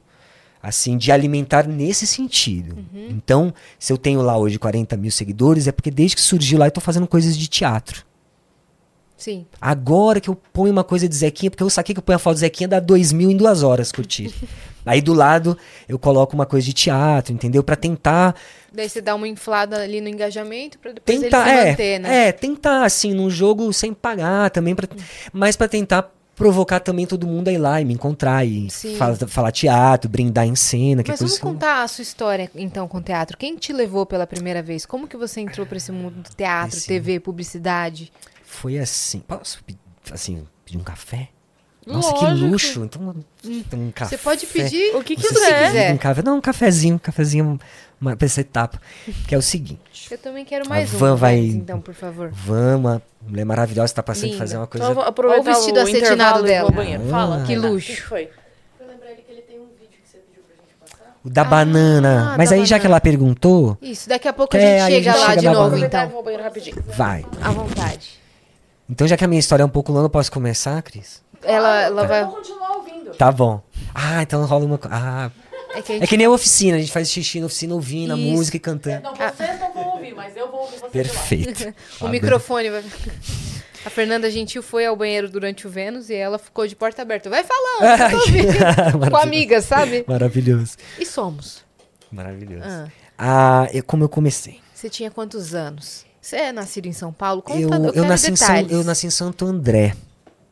assim 0.65 0.97
de 0.97 1.11
alimentar 1.11 1.67
nesse 1.67 2.07
sentido. 2.07 2.75
Uhum. 2.75 3.07
Então, 3.11 3.53
se 3.77 3.93
eu 3.93 3.97
tenho 3.99 4.21
lá 4.23 4.35
hoje 4.35 4.57
40 4.57 4.97
mil 4.97 5.11
seguidores, 5.11 5.67
é 5.67 5.71
porque 5.71 5.91
desde 5.91 6.15
que 6.15 6.21
surgiu 6.23 6.57
lá 6.57 6.65
eu 6.65 6.71
tô 6.71 6.81
fazendo 6.81 7.05
coisas 7.05 7.37
de 7.37 7.47
teatro. 7.47 8.03
Sim. 9.15 9.45
Agora 9.61 10.19
que 10.19 10.27
eu 10.27 10.35
ponho 10.35 10.71
uma 10.71 10.83
coisa 10.83 11.07
de 11.07 11.15
Zequinha, 11.15 11.51
porque 11.51 11.61
eu 11.61 11.69
saquei 11.69 11.93
que 11.93 11.99
eu 11.99 12.03
ponho 12.03 12.15
a 12.15 12.19
foto 12.19 12.35
do 12.35 12.39
Zequinha, 12.39 12.67
dá 12.67 12.79
dois 12.79 13.13
mil 13.13 13.29
em 13.29 13.37
duas 13.37 13.61
horas 13.61 13.91
curtir. 13.91 14.33
Aí 14.83 15.01
do 15.01 15.13
lado 15.13 15.57
eu 15.87 15.97
coloco 15.99 16.33
uma 16.33 16.45
coisa 16.45 16.65
de 16.65 16.73
teatro, 16.73 17.31
entendeu? 17.31 17.63
Pra 17.63 17.75
tentar 17.75 18.35
Daí 18.73 18.89
você 18.89 19.01
dá 19.01 19.15
uma 19.15 19.27
inflada 19.27 19.81
ali 19.81 20.01
no 20.01 20.09
engajamento 20.09 20.77
pra 20.79 20.91
depois 20.91 21.19
tentar, 21.19 21.47
ele 21.47 21.49
se 21.49 21.57
é, 21.57 21.69
manter, 21.69 21.99
né? 21.99 22.27
é, 22.27 22.31
tentar 22.31 22.85
assim 22.85 23.13
num 23.13 23.29
jogo 23.29 23.71
sem 23.71 23.93
pagar 23.93 24.49
também 24.49 24.75
para 24.75 24.87
mas 25.31 25.55
para 25.55 25.67
tentar 25.67 26.11
provocar 26.35 26.79
também 26.79 27.05
todo 27.05 27.25
mundo 27.25 27.47
a 27.47 27.51
ir 27.51 27.57
lá 27.57 27.79
e 27.81 27.85
me 27.85 27.93
encontrar 27.93 28.45
e 28.45 28.67
fala- 28.97 29.15
falar 29.27 29.51
teatro, 29.51 30.09
brindar 30.09 30.45
em 30.45 30.55
cena, 30.55 31.01
que 31.03 31.09
é 31.09 31.13
Mas 31.13 31.19
vamos 31.21 31.37
contar 31.39 31.81
a 31.83 31.87
sua 31.87 32.01
história, 32.01 32.51
então, 32.55 32.87
com 32.87 32.97
o 32.97 33.01
teatro. 33.01 33.37
Quem 33.37 33.55
te 33.55 33.71
levou 33.71 34.05
pela 34.05 34.27
primeira 34.27 34.61
vez? 34.61 34.85
Como 34.85 35.07
que 35.07 35.15
você 35.17 35.39
entrou 35.41 35.65
pra 35.65 35.77
esse 35.77 35.91
mundo 35.91 36.21
do 36.21 36.35
teatro, 36.35 36.77
Esse- 36.77 36.87
TV, 36.87 37.19
publicidade? 37.19 38.11
foi 38.43 38.77
assim. 38.77 39.19
Posso 39.19 39.59
assim 40.11 40.45
pedir 40.65 40.77
um 40.77 40.83
café? 40.83 41.29
Nossa, 41.85 42.13
que 42.13 42.25
Lógico. 42.25 42.47
luxo! 42.47 42.83
Então, 42.83 43.15
tem 43.69 43.79
um 43.79 43.91
café. 43.91 44.17
Você 44.17 44.23
pode 44.23 44.45
pedir 44.47 44.95
O 44.95 45.03
que 45.03 45.15
Você 45.15 45.27
quiser. 45.27 45.65
quiser. 45.67 45.93
Um 45.93 45.97
café, 45.97 46.21
não, 46.23 46.37
um 46.37 46.41
cafezinho, 46.41 46.95
um 46.95 46.97
cafezinho 46.97 47.59
uma, 48.01 48.15
pra 48.15 48.25
essa 48.25 48.41
etapa, 48.41 48.81
que 49.27 49.35
é 49.35 49.37
o 49.37 49.41
seguinte. 49.41 50.07
Eu 50.09 50.17
também 50.17 50.43
quero 50.43 50.67
mais 50.67 50.91
A 50.91 50.95
um. 50.95 50.99
van 50.99 51.15
vai- 51.15 51.35
Denis, 51.37 51.55
então, 51.55 51.79
por 51.79 51.93
favor. 51.93 52.29
Vamos, 52.33 52.91
a 52.93 53.01
mulher 53.27 53.45
maravilhosa 53.45 53.93
tá 53.93 54.01
passando 54.03 54.25
Linda. 54.31 54.37
fazer 54.39 54.57
uma 54.57 54.65
coisa 54.67 54.83
Então 54.83 54.91
eu 54.91 54.95
vou 54.95 55.03
aproveitar 55.05 55.41
Olha 55.43 55.51
o 55.51 55.55
vestido 55.55 55.79
acetinado 55.79 56.37
e 56.39 56.41
vou 56.41 56.47
dela. 56.47 56.71
banheiro. 56.71 57.03
Fala. 57.07 57.41
Ah. 57.41 57.45
Que 57.45 57.55
luxo. 57.55 57.91
O 57.91 57.95
que 57.95 58.01
que 58.01 58.07
foi? 58.07 58.29
o 61.23 61.29
da 61.29 61.43
banana. 61.43 62.33
Ah, 62.33 62.37
Mas 62.37 62.49
da 62.51 62.55
aí 62.55 62.65
já 62.65 62.77
que 62.77 62.83
banana. 62.83 62.95
ela 62.95 63.01
perguntou, 63.01 63.77
Isso, 63.81 64.07
daqui 64.07 64.27
a 64.27 64.33
pouco 64.33 64.55
a 64.55 64.59
É, 64.59 64.61
gente 64.61 64.81
aí 64.81 64.81
a 64.81 64.85
chega 64.97 65.11
gente 65.11 65.19
lá 65.21 65.25
chega 65.29 65.41
de 65.41 65.47
novo, 65.47 65.59
banana. 65.71 65.77
E 65.77 65.87
então. 65.87 66.07
vou 66.09 66.17
ao 66.17 66.23
banheiro 66.23 66.43
rapidinho. 66.43 66.83
vai. 66.95 67.25
À 67.41 67.51
vontade. 67.51 68.19
Então 68.87 69.07
já 69.07 69.17
que 69.17 69.23
a 69.25 69.27
minha 69.27 69.39
história 69.39 69.63
é 69.63 69.65
um 69.65 69.69
pouco 69.69 69.91
longa, 69.91 70.05
eu 70.05 70.09
posso 70.09 70.31
começar, 70.31 70.79
Cris? 70.83 71.23
Ela, 71.45 71.81
ela 71.83 72.07
vai. 72.07 72.25
continuar 72.25 72.77
ouvindo. 72.77 73.11
Tá 73.11 73.31
bom. 73.31 73.61
Ah, 73.93 74.21
então 74.21 74.43
rola 74.45 74.65
uma. 74.65 74.77
co- 74.77 74.87
Ah, 74.91 75.31
É 75.75 75.81
que 75.81 75.91
a 75.91 75.95
é 75.95 75.99
gente... 75.99 76.09
que 76.09 76.17
nem 76.17 76.25
a 76.25 76.29
oficina, 76.31 76.77
a 76.77 76.79
gente 76.79 76.91
faz 76.91 77.09
xixi 77.09 77.39
na 77.39 77.45
oficina 77.47 77.73
ouvindo 77.73 78.13
a 78.13 78.17
Isso. 78.17 78.31
música 78.31 78.57
e 78.57 78.59
cantando. 78.59 79.03
Não, 79.03 79.15
vocês 79.15 79.59
não 79.59 79.73
vão 79.73 79.87
ouvir, 79.95 80.13
mas 80.15 80.35
eu 80.35 80.49
vou 80.51 80.61
ouvir 80.61 80.77
vocês 80.79 80.91
Perfeito. 80.91 81.73
O 82.01 82.07
microfone 82.09 82.69
vai. 82.69 82.83
A 83.85 83.89
Fernanda 83.89 84.31
Gentil 84.31 84.63
foi 84.63 84.85
ao 84.85 84.95
banheiro 84.95 85.29
durante 85.29 85.67
o 85.67 85.69
Vênus 85.69 86.09
e 86.09 86.15
ela 86.15 86.39
ficou 86.39 86.65
de 86.65 86.75
porta 86.75 87.03
aberta. 87.03 87.29
Vai 87.29 87.43
falando, 87.43 88.01
eu 88.01 88.09
tô 88.09 88.17
ouvindo. 88.17 89.11
com 89.11 89.17
amigas, 89.17 89.65
sabe? 89.65 90.03
Maravilhoso. 90.07 90.75
E 90.99 91.05
somos. 91.05 91.63
Maravilhoso. 92.11 92.65
Ah, 92.67 92.87
Ah, 93.17 93.67
eu, 93.71 93.83
como 93.83 94.03
eu 94.03 94.09
comecei? 94.09 94.59
você 94.73 94.89
tinha 94.89 95.09
quantos 95.11 95.53
anos? 95.55 96.03
Você 96.21 96.35
é 96.37 96.51
nascido 96.51 96.87
em 96.87 96.93
São 96.93 97.13
Paulo? 97.13 97.41
Conta, 97.43 97.59
Eu, 97.59 97.69
eu, 97.69 97.85
eu, 97.85 97.93
quero 97.93 98.07
nasci 98.07 98.31
em 98.31 98.35
São, 98.35 98.47
detalhes. 98.47 98.71
eu 98.71 98.83
nasci 98.83 99.07
em 99.07 99.09
Santo 99.11 99.45
André, 99.45 99.95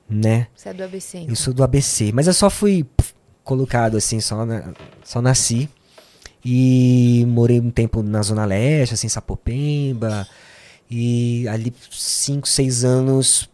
né? 0.10 0.48
Você 0.56 0.70
é 0.70 0.74
do 0.74 0.84
ABC, 0.84 1.18
então. 1.20 1.30
Eu 1.32 1.36
sou 1.36 1.54
do 1.54 1.64
ABC, 1.64 2.12
mas 2.14 2.28
eu 2.28 2.34
só 2.34 2.50
fui 2.50 2.86
colocado 3.44 3.98
assim, 3.98 4.20
só, 4.20 4.46
na- 4.46 4.74
só 5.04 5.22
nasci. 5.22 5.70
E 6.46 7.26
morei 7.28 7.60
um 7.60 7.70
tempo 7.72 8.04
na 8.04 8.22
Zona 8.22 8.44
Leste, 8.46 8.94
assim, 8.96 9.08
Sapopemba. 9.08 10.28
E 10.92 11.48
ali, 11.48 11.74
5, 11.90 12.48
6 12.48 12.84
anos, 12.84 13.50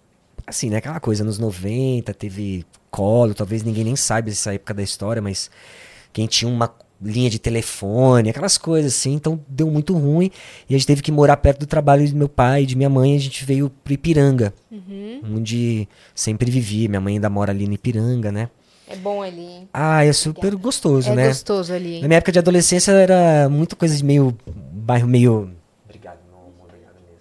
assim, 0.45 0.70
né? 0.70 0.78
Aquela 0.78 1.00
coisa, 1.00 1.24
anos 1.24 1.38
90, 1.38 2.14
teve 2.14 2.66
colo, 2.89 3.34
talvez 3.36 3.62
ninguém 3.64 3.84
nem 3.84 3.95
saiba 3.95 4.30
essa 4.30 4.54
época 4.54 4.74
da 4.74 4.82
história, 4.82 5.22
mas 5.22 5.50
quem 6.12 6.26
tinha 6.26 6.50
uma 6.52 6.74
linha 7.02 7.30
de 7.30 7.39
telefone, 7.39 8.30
aquelas 8.30 8.58
coisas 8.58 8.93
assim, 8.93 9.14
então 9.14 9.39
deu 9.47 9.70
muito 9.72 9.93
ruim. 9.97 10.30
E 10.70 10.76
a 10.76 10.78
gente 10.78 10.88
teve 10.88 11.02
que 11.02 11.12
morar 11.12 11.38
perto 11.38 11.62
do 11.62 11.66
trabalho 11.68 12.06
de 12.08 12.14
meu 12.16 12.28
pai 12.30 12.64
e 12.64 12.66
de 12.66 12.76
minha 12.76 12.89
mãe, 12.89 13.16
a 13.16 13.20
gente 13.20 13.45
veio 13.45 13.70
pro 13.84 13.93
Ipiranga, 13.93 14.54
Uhum. 14.72 15.22
onde 15.36 15.88
sempre 16.14 16.52
vivi. 16.52 16.88
Minha 16.88 17.00
mãe 17.02 17.14
ainda 17.16 17.30
mora 17.30 17.52
ali 17.52 17.68
no 17.68 17.74
Ipiranga, 17.74 18.32
né? 18.32 18.50
É 18.88 18.95
bom 18.95 19.22
ali, 19.22 19.39
hein? 19.41 19.70
Ah, 19.74 20.04
é 20.04 20.12
super 20.12 20.56
gostoso, 20.56 21.12
É 21.12 21.16
né? 21.16 21.28
gostoso 21.28 21.72
ali, 21.72 21.95
hein? 21.95 22.02
Na 22.02 22.08
minha 22.08 22.18
época 22.18 22.32
de 22.32 22.39
adolescência 22.39 22.91
era 22.91 23.47
muito 23.47 23.76
coisa 23.76 23.95
de 23.95 24.04
meio. 24.04 24.36
bairro 24.74 25.08
meio. 25.08 25.52
Obrigado, 25.86 26.18
meu 26.28 26.39
amor, 26.39 26.66
obrigado 26.68 26.95
mesmo. 27.06 27.20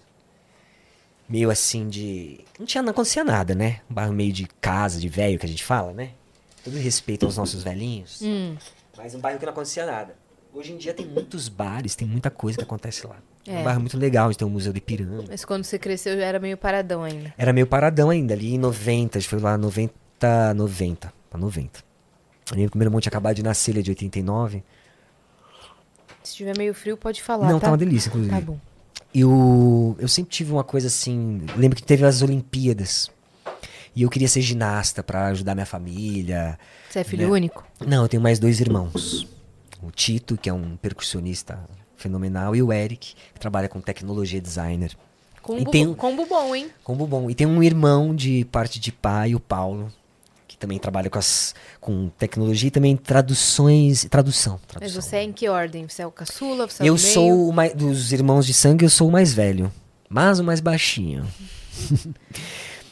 Meio 1.29 1.49
assim 1.51 1.87
de. 1.87 2.39
Não 2.59 2.65
tinha, 2.65 2.81
não 2.81 2.89
acontecia 2.89 3.23
nada, 3.23 3.53
né? 3.53 3.81
Um 3.89 3.93
bairro 3.93 4.13
meio 4.13 4.33
de 4.33 4.47
casa, 4.59 4.99
de 4.99 5.07
velho 5.07 5.37
que 5.37 5.45
a 5.45 5.49
gente 5.49 5.63
fala, 5.63 5.93
né? 5.93 6.09
Todo 6.63 6.75
respeito 6.77 7.25
aos 7.25 7.37
nossos 7.37 7.63
velhinhos. 7.63 8.19
Hum, 8.21 8.55
Mas 9.01 9.15
um 9.15 9.19
bairro 9.19 9.39
que 9.39 9.45
não 9.45 9.53
acontecia 9.53 9.85
nada. 9.85 10.15
Hoje 10.53 10.73
em 10.73 10.77
dia 10.77 10.93
tem 10.93 11.05
muitos 11.05 11.47
bares, 11.47 11.95
tem 11.95 12.07
muita 12.07 12.29
coisa 12.29 12.57
que 12.57 12.63
acontece 12.63 13.07
lá. 13.07 13.15
É 13.47 13.55
É. 13.55 13.59
um 13.59 13.63
bairro 13.63 13.79
muito 13.79 13.97
legal, 13.97 14.33
tem 14.33 14.45
o 14.47 14.51
Museu 14.51 14.73
do 14.73 14.77
Ipiranga. 14.77 15.23
mas 15.29 15.45
quando 15.45 15.63
você 15.63 15.79
cresceu 15.79 16.17
já 16.17 16.25
era 16.25 16.39
meio 16.39 16.57
paradão 16.57 17.03
ainda. 17.03 17.33
Era 17.37 17.53
meio 17.53 17.65
paradão 17.65 18.09
ainda, 18.09 18.33
ali 18.33 18.55
em 18.55 18.57
90, 18.57 19.17
a 19.17 19.21
gente 19.21 19.29
foi 19.29 19.39
lá 19.39 19.57
90, 19.57 20.53
90, 20.53 21.13
pra 21.29 21.39
90. 21.39 21.83
Ali 22.51 22.65
o 22.65 22.69
primeiro 22.69 22.91
monte 22.91 23.07
acabado 23.07 23.35
de 23.35 23.43
nascer, 23.43 23.71
ele 23.71 23.79
é 23.79 23.83
de 23.83 23.91
89. 23.91 24.63
Se 26.23 26.35
tiver 26.35 26.57
meio 26.57 26.73
frio, 26.73 26.97
pode 26.97 27.23
falar, 27.23 27.47
não, 27.47 27.59
tá? 27.59 27.67
tá 27.67 27.71
uma 27.71 27.77
delícia, 27.77 28.09
inclusive. 28.09 28.33
Tá 28.35 28.41
bom. 28.41 28.59
eu, 29.13 29.95
eu 29.99 30.07
sempre 30.07 30.31
tive 30.31 30.51
uma 30.51 30.63
coisa 30.63 30.87
assim. 30.87 31.45
Lembro 31.55 31.75
que 31.77 31.83
teve 31.83 32.03
as 32.05 32.21
Olimpíadas. 32.21 33.09
E 33.95 34.01
eu 34.03 34.09
queria 34.09 34.27
ser 34.27 34.41
ginasta 34.41 35.01
pra 35.01 35.27
ajudar 35.27 35.55
minha 35.55 35.65
família. 35.65 36.57
Você 36.89 36.99
é 36.99 37.03
filho 37.03 37.27
Né? 37.27 37.33
único? 37.33 37.65
Não, 37.85 38.03
eu 38.03 38.09
tenho 38.09 38.21
mais 38.23 38.39
dois 38.39 38.59
irmãos. 38.59 39.27
O 39.81 39.91
Tito, 39.91 40.37
que 40.37 40.49
é 40.49 40.53
um 40.53 40.75
percussionista 40.77 41.59
fenomenal, 41.95 42.55
e 42.55 42.61
o 42.63 42.71
Eric, 42.73 43.13
que 43.33 43.39
trabalha 43.39 43.67
com 43.69 43.79
tecnologia 43.79 44.41
designer. 44.41 44.91
Combo, 45.41 45.61
E 45.61 45.65
tem 45.65 45.87
um- 45.87 45.93
combo 45.93 46.25
bom, 46.25 46.55
hein? 46.55 46.69
Combo 46.83 47.07
bom. 47.07 47.29
E 47.29 47.35
tem 47.35 47.47
um 47.47 47.61
irmão 47.63 48.13
de 48.15 48.45
parte 48.45 48.79
de 48.79 48.91
pai, 48.91 49.33
o 49.35 49.39
Paulo, 49.39 49.91
que 50.47 50.57
também 50.57 50.77
trabalha 50.79 51.09
com, 51.09 51.17
as, 51.19 51.55
com 51.79 52.09
tecnologia 52.17 52.67
e 52.67 52.71
também 52.71 52.95
traduções. 52.97 54.05
Tradução. 54.09 54.59
Mas 54.67 54.67
tradução. 54.77 55.01
você 55.01 55.15
é 55.17 55.23
em 55.23 55.31
que 55.31 55.47
ordem? 55.47 55.87
Você 55.87 56.01
é 56.01 56.07
o 56.07 56.11
caçula? 56.11 56.67
Você 56.67 56.83
é 56.83 56.89
Eu 56.89 56.97
sou 56.97 57.49
o 57.49 57.53
mais, 57.53 57.73
dos 57.73 58.11
irmãos 58.11 58.45
de 58.45 58.53
sangue, 58.53 58.83
eu 58.85 58.89
sou 58.89 59.07
o 59.07 59.11
mais 59.11 59.33
velho, 59.33 59.71
mas 60.09 60.39
o 60.39 60.43
mais 60.43 60.59
baixinho. 60.59 61.25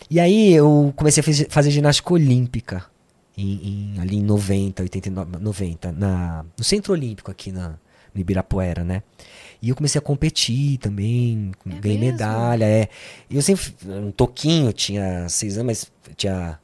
e 0.09 0.19
aí 0.19 0.53
eu 0.53 0.93
comecei 0.95 1.21
a 1.21 1.49
fazer 1.49 1.69
ginástica 1.71 2.13
olímpica 2.13 2.85
em, 3.37 3.93
em- 3.95 3.99
ali 4.01 4.17
em 4.17 4.23
90, 4.23 4.83
89, 4.83 5.37
90, 5.39 5.91
na, 5.91 6.45
no 6.57 6.63
Centro 6.63 6.93
Olímpico 6.93 7.29
aqui 7.31 7.51
na, 7.51 7.69
no 8.13 8.19
Ibirapuera, 8.21 8.83
né? 8.83 9.03
E 9.61 9.69
eu 9.69 9.75
comecei 9.75 9.99
a 9.99 10.01
competir 10.01 10.77
também, 10.79 11.51
É 11.65 11.69
ganhei 11.79 11.97
mesmo? 11.97 12.13
medalha, 12.13 12.65
é. 12.65 12.89
E 13.29 13.35
eu 13.35 13.41
sempre, 13.41 13.73
um 13.87 14.11
toquinho, 14.11 14.71
tinha 14.73 15.27
seis 15.29 15.57
anos, 15.57 15.65
mas 15.67 15.91
tinha 16.15 16.59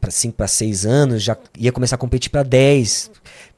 pra 0.00 0.10
cinco 0.10 0.36
para 0.36 0.46
seis 0.48 0.84
anos, 0.84 1.22
já 1.22 1.36
ia 1.58 1.72
começar 1.72 1.96
a 1.96 1.98
competir 1.98 2.30
para 2.30 2.42
10. 2.42 3.10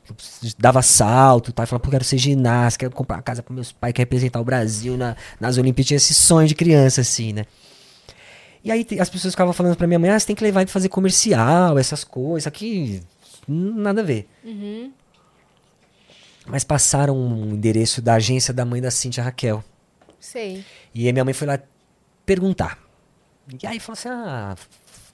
Eu 0.09 0.14
dava 0.59 0.82
salto, 0.82 1.53
tá? 1.53 1.64
Falava, 1.66 1.82
pô, 1.84 1.90
quero 1.90 2.05
ser 2.05 2.18
ginasta, 2.18 2.78
quero 2.78 2.95
comprar 2.95 3.16
uma 3.16 3.22
casa 3.22 3.43
para 3.43 3.55
meus 3.55 3.72
pais, 3.72 3.93
quero 3.93 4.03
representar 4.07 4.40
o 4.40 4.45
Brasil 4.45 4.97
na, 4.97 5.16
nas 5.40 5.57
Olimpíadas. 5.59 5.86
Tinha 5.88 5.97
esse 5.97 6.14
sonho 6.14 6.47
de 6.47 6.55
criança, 6.55 7.01
assim, 7.01 7.32
né? 7.32 7.47
E 8.64 8.70
aí 8.70 8.86
as 9.00 9.10
pessoas 9.10 9.34
ficavam 9.34 9.52
falando 9.52 9.76
pra 9.76 9.86
minha 9.86 9.98
mãe, 9.98 10.10
ah, 10.10 10.18
você 10.18 10.26
tem 10.26 10.36
que 10.36 10.44
levar 10.44 10.60
ele 10.60 10.66
pra 10.66 10.72
fazer 10.72 10.88
comercial, 10.88 11.78
essas 11.78 12.04
coisas, 12.04 12.46
aqui 12.46 13.02
nada 13.46 14.00
a 14.00 14.04
ver. 14.04 14.28
Uhum. 14.44 14.92
Mas 16.46 16.64
passaram 16.64 17.16
um 17.16 17.54
endereço 17.54 18.02
da 18.02 18.14
agência 18.14 18.52
da 18.52 18.64
mãe 18.64 18.80
da 18.80 18.90
Cintia 18.90 19.22
Raquel. 19.22 19.62
Sei. 20.18 20.64
E 20.94 21.06
aí 21.06 21.12
minha 21.12 21.24
mãe 21.24 21.34
foi 21.34 21.46
lá 21.46 21.58
perguntar. 22.24 22.78
E 23.60 23.66
aí 23.66 23.80
falou 23.80 23.94
assim: 23.94 24.08
ah, 24.08 24.56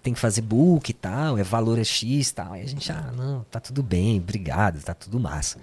tem 0.03 0.15
que 0.15 0.21
fazer 0.21 0.43
book 0.43 0.89
e 0.89 0.95
tal, 0.95 1.39
é 1.39 1.43
valor 1.43 1.79
é 1.79 1.85
X 1.85 2.31
e 2.31 2.35
tal. 2.35 2.53
Aí 2.53 2.63
a 2.63 2.67
gente, 2.67 2.91
ah, 2.93 3.13
não, 3.17 3.45
tá 3.51 3.61
tudo 3.61 3.83
bem, 3.83 4.19
obrigado, 4.19 4.83
tá 4.83 4.95
tudo 4.95 5.19
massa. 5.19 5.59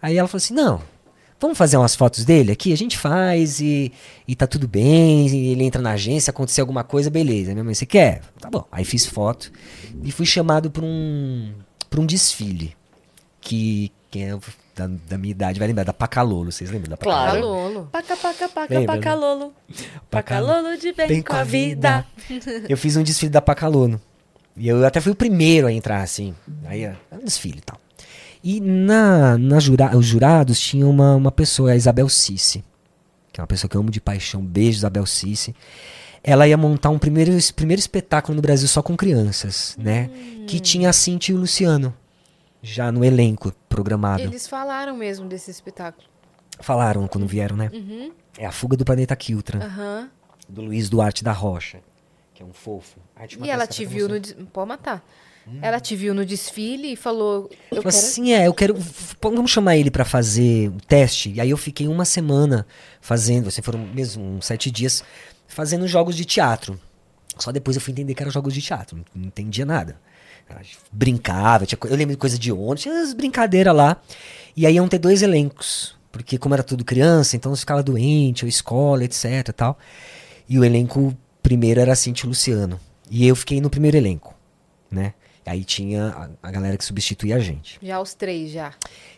Aí 0.00 0.16
ela 0.16 0.28
falou 0.28 0.38
assim: 0.38 0.54
não, 0.54 0.82
vamos 1.40 1.56
fazer 1.56 1.76
umas 1.76 1.96
fotos 1.96 2.24
dele 2.24 2.52
aqui? 2.52 2.72
A 2.72 2.76
gente 2.76 2.98
faz 2.98 3.60
e, 3.60 3.90
e 4.28 4.36
tá 4.36 4.46
tudo 4.46 4.68
bem, 4.68 5.26
e 5.26 5.52
ele 5.52 5.64
entra 5.64 5.80
na 5.80 5.92
agência, 5.92 6.30
acontecer 6.30 6.60
alguma 6.60 6.84
coisa, 6.84 7.10
beleza. 7.10 7.52
Minha 7.52 7.64
mãe, 7.64 7.74
você 7.74 7.86
quer? 7.86 8.20
Tá 8.38 8.50
bom. 8.50 8.64
Aí 8.70 8.84
fiz 8.84 9.06
foto 9.06 9.50
e 10.04 10.12
fui 10.12 10.26
chamado 10.26 10.70
pra 10.70 10.84
um, 10.84 11.52
pra 11.88 12.00
um 12.00 12.06
desfile. 12.06 12.76
Que 13.40 13.90
quem 14.10 14.30
é 14.30 14.38
da, 14.76 14.86
da 15.08 15.18
minha 15.18 15.30
idade 15.30 15.58
vai 15.58 15.68
lembrar, 15.68 15.84
da 15.84 15.92
Pacalolo. 15.92 16.52
Vocês 16.52 16.70
lembram 16.70 16.90
da 16.90 16.96
Pacalolo? 16.96 17.40
Claro. 17.42 17.88
Paca, 17.90 18.16
paca, 18.16 18.48
paca, 18.48 18.74
Lembra, 18.74 18.96
né? 18.96 19.00
pacalolo. 19.00 19.52
Pacalolo 20.10 20.76
de 20.76 20.92
bem, 20.92 21.08
Bem 21.08 21.22
com 21.22 21.34
a 21.34 21.44
vida. 21.44 22.06
Eu 22.68 22.76
fiz 22.76 22.96
um 22.96 23.02
desfile 23.02 23.30
da 23.30 23.40
Pacalono. 23.40 24.00
E 24.56 24.68
eu 24.68 24.84
até 24.84 25.00
fui 25.00 25.12
o 25.12 25.16
primeiro 25.16 25.66
a 25.66 25.72
entrar, 25.72 26.02
assim. 26.02 26.34
Aí, 26.66 26.84
é 26.84 26.96
um 27.12 27.24
desfile 27.24 27.58
e 27.58 27.62
tal. 27.62 27.78
E 28.42 28.60
na, 28.60 29.36
na 29.36 29.58
jura, 29.60 29.96
os 29.96 30.06
jurados 30.06 30.58
tinha 30.58 30.86
uma, 30.86 31.14
uma 31.14 31.30
pessoa, 31.30 31.72
a 31.72 31.76
Isabel 31.76 32.08
Cici. 32.08 32.64
Que 33.32 33.40
é 33.40 33.42
uma 33.42 33.46
pessoa 33.46 33.68
que 33.68 33.76
eu 33.76 33.80
amo 33.80 33.90
de 33.90 34.00
paixão. 34.00 34.42
Beijo, 34.42 34.78
Isabel 34.78 35.06
Cici. 35.06 35.54
Ela 36.22 36.46
ia 36.46 36.56
montar 36.56 36.90
um 36.90 36.98
primeiro, 36.98 37.32
primeiro 37.54 37.80
espetáculo 37.80 38.34
no 38.36 38.42
Brasil 38.42 38.68
só 38.68 38.82
com 38.82 38.96
crianças, 38.96 39.76
né? 39.78 40.10
Que 40.46 40.60
tinha 40.60 40.90
a 40.90 40.92
Cintia 40.92 41.34
e 41.34 41.36
o 41.36 41.40
Luciano. 41.40 41.94
Já 42.62 42.92
no 42.92 43.04
elenco 43.04 43.54
programado. 43.68 44.22
Eles 44.22 44.46
falaram 44.46 44.94
mesmo 44.96 45.26
desse 45.26 45.50
espetáculo. 45.50 46.06
Falaram 46.60 47.08
quando 47.08 47.26
vieram, 47.26 47.56
né? 47.56 47.70
Uhum. 47.72 48.12
É 48.36 48.44
a 48.44 48.52
Fuga 48.52 48.76
do 48.76 48.84
Planeta 48.84 49.16
Kiltran. 49.16 49.60
Aham. 49.60 50.10
Do 50.46 50.62
Luiz 50.62 50.90
Duarte 50.90 51.24
da 51.24 51.32
Rocha. 51.32 51.78
Que 52.34 52.42
é 52.42 52.46
um 52.46 52.52
fofo. 52.52 52.98
Eu 53.18 53.44
E 53.44 53.50
ela 53.50 53.66
te 53.66 53.86
viu 53.86 54.08
no. 54.08 54.20
Pode 54.46 54.68
matar. 54.68 55.02
Ela 55.62 55.80
te 55.80 55.96
viu 55.96 56.14
no 56.14 56.24
desfile 56.24 56.92
e 56.92 56.96
falou. 56.96 57.50
Eu 57.70 57.82
quero. 57.82 57.88
assim, 57.88 58.32
é, 58.32 58.46
eu 58.46 58.54
quero. 58.54 58.76
Vamos 59.20 59.50
chamar 59.50 59.76
ele 59.76 59.90
pra 59.90 60.04
fazer 60.04 60.68
o 60.68 60.76
teste. 60.86 61.30
E 61.32 61.40
aí 61.40 61.50
eu 61.50 61.56
fiquei 61.56 61.88
uma 61.88 62.04
semana 62.04 62.66
fazendo, 63.00 63.48
assim, 63.48 63.60
foram 63.62 63.80
mesmo 63.80 64.22
uns 64.22 64.46
sete 64.46 64.70
dias, 64.70 65.02
fazendo 65.48 65.88
jogos 65.88 66.14
de 66.16 66.24
teatro. 66.24 66.78
Só 67.38 67.50
depois 67.50 67.76
eu 67.76 67.80
fui 67.80 67.92
entender 67.92 68.14
que 68.14 68.22
eram 68.22 68.30
jogos 68.30 68.52
de 68.54 68.60
teatro, 68.62 68.96
não- 69.14 69.24
entendia 69.26 69.64
nada. 69.64 69.98
Eu 70.48 70.56
Brincava, 70.92 71.64
tinha, 71.64 71.78
eu 71.84 71.96
lembro 71.96 72.14
de 72.14 72.18
coisa 72.20 72.38
de 72.38 72.52
ontem, 72.52 72.82
tinha 72.82 73.02
as 73.02 73.14
brincadeiras 73.14 73.74
lá. 73.74 73.96
E 74.56 74.66
aí 74.66 74.74
iam 74.74 74.88
ter 74.88 74.98
dois 74.98 75.22
elencos, 75.22 75.96
porque 76.12 76.36
como 76.38 76.54
era 76.54 76.62
tudo 76.62 76.84
criança, 76.84 77.36
então 77.36 77.54
você 77.54 77.60
ficava 77.60 77.82
doente, 77.82 78.44
ou 78.44 78.48
escola, 78.48 79.04
etc 79.04 79.48
e 79.48 79.52
tal. 79.52 79.78
E 80.48 80.58
o 80.58 80.64
elenco 80.64 81.16
primeiro 81.42 81.80
era 81.80 81.94
Cintia 81.94 82.28
Luciano. 82.28 82.78
E 83.10 83.26
eu 83.26 83.34
fiquei 83.34 83.60
no 83.60 83.70
primeiro 83.70 83.96
elenco, 83.96 84.34
né? 84.90 85.14
Aí 85.50 85.64
tinha 85.64 86.10
a, 86.42 86.48
a 86.48 86.50
galera 86.52 86.76
que 86.76 86.84
substituía 86.84 87.34
a 87.34 87.40
gente. 87.40 87.76
Já 87.82 88.00
os 88.00 88.14
três, 88.14 88.52
já. 88.52 88.72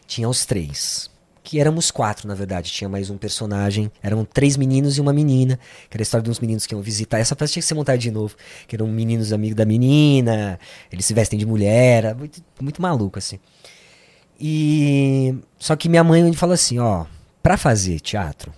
Tinha 0.06 0.26
os 0.26 0.46
três. 0.46 1.10
Que 1.42 1.60
éramos 1.60 1.90
quatro, 1.90 2.26
na 2.26 2.34
verdade. 2.34 2.72
Tinha 2.72 2.88
mais 2.88 3.10
um 3.10 3.18
personagem. 3.18 3.92
Eram 4.02 4.24
três 4.24 4.56
meninos 4.56 4.96
e 4.96 5.00
uma 5.02 5.12
menina. 5.12 5.58
Que 5.90 5.96
era 5.98 6.00
a 6.00 6.04
história 6.04 6.24
de 6.24 6.30
uns 6.30 6.40
meninos 6.40 6.64
que 6.64 6.74
iam 6.74 6.80
visitar. 6.80 7.18
Essa 7.18 7.36
peça 7.36 7.52
tinha 7.52 7.60
que 7.60 7.66
ser 7.66 7.74
montada 7.74 7.98
de 7.98 8.10
novo. 8.10 8.34
Que 8.66 8.76
eram 8.76 8.86
meninos 8.86 9.30
amigos 9.30 9.54
da 9.54 9.66
menina. 9.66 10.58
Eles 10.90 11.04
se 11.04 11.12
vestem 11.12 11.38
de 11.38 11.44
mulher. 11.44 12.04
era 12.04 12.14
Muito, 12.14 12.42
muito 12.58 12.80
maluco, 12.80 13.18
assim. 13.18 13.38
E. 14.40 15.34
Só 15.58 15.76
que 15.76 15.86
minha 15.86 16.02
mãe 16.02 16.32
falou 16.32 16.54
assim: 16.54 16.78
ó, 16.78 17.04
pra 17.42 17.58
fazer 17.58 18.00
teatro, 18.00 18.54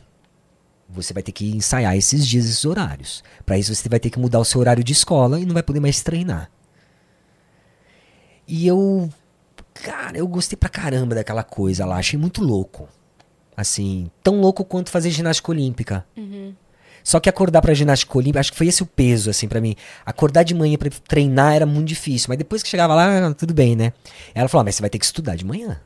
você 0.88 1.12
vai 1.12 1.24
ter 1.24 1.32
que 1.32 1.50
ensaiar 1.50 1.96
esses 1.96 2.24
dias, 2.24 2.44
esses 2.44 2.64
horários. 2.64 3.24
Pra 3.44 3.58
isso 3.58 3.74
você 3.74 3.88
vai 3.88 3.98
ter 3.98 4.10
que 4.10 4.18
mudar 4.20 4.38
o 4.38 4.44
seu 4.44 4.60
horário 4.60 4.84
de 4.84 4.92
escola 4.92 5.40
e 5.40 5.44
não 5.44 5.54
vai 5.54 5.62
poder 5.64 5.80
mais 5.80 6.00
treinar. 6.02 6.53
E 8.46 8.66
eu 8.66 9.10
Cara, 9.74 10.16
eu 10.16 10.26
gostei 10.28 10.56
pra 10.56 10.68
caramba 10.68 11.16
daquela 11.16 11.42
coisa 11.42 11.84
lá. 11.84 11.96
Achei 11.96 12.18
muito 12.18 12.42
louco. 12.42 12.88
Assim, 13.56 14.10
tão 14.22 14.40
louco 14.40 14.64
quanto 14.64 14.90
fazer 14.90 15.10
ginástica 15.10 15.50
olímpica. 15.50 16.06
Só 17.02 17.20
que 17.20 17.28
acordar 17.28 17.60
pra 17.60 17.74
ginástica 17.74 18.16
olímpica, 18.16 18.40
acho 18.40 18.52
que 18.52 18.56
foi 18.56 18.68
esse 18.68 18.82
o 18.82 18.86
peso, 18.86 19.28
assim, 19.28 19.46
pra 19.46 19.60
mim. 19.60 19.74
Acordar 20.06 20.42
de 20.42 20.54
manhã 20.54 20.78
pra 20.78 20.88
treinar 21.06 21.54
era 21.54 21.66
muito 21.66 21.88
difícil. 21.88 22.28
Mas 22.28 22.38
depois 22.38 22.62
que 22.62 22.68
chegava 22.68 22.94
lá, 22.94 23.34
tudo 23.34 23.52
bem, 23.52 23.76
né? 23.76 23.92
Ela 24.34 24.48
falou, 24.48 24.62
ah, 24.62 24.64
mas 24.64 24.76
você 24.76 24.80
vai 24.80 24.88
ter 24.88 24.98
que 24.98 25.04
estudar 25.04 25.36
de 25.36 25.44
manhã. 25.44 25.80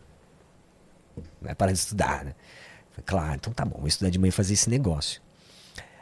Vai 1.40 1.54
parar 1.54 1.72
de 1.72 1.78
estudar, 1.78 2.24
né? 2.24 2.34
Falei, 2.90 3.04
claro, 3.04 3.34
então 3.34 3.52
tá 3.52 3.64
bom, 3.64 3.78
vou 3.78 3.88
estudar 3.88 4.10
de 4.10 4.18
manhã 4.18 4.28
e 4.28 4.32
fazer 4.32 4.54
esse 4.54 4.70
negócio. 4.70 5.20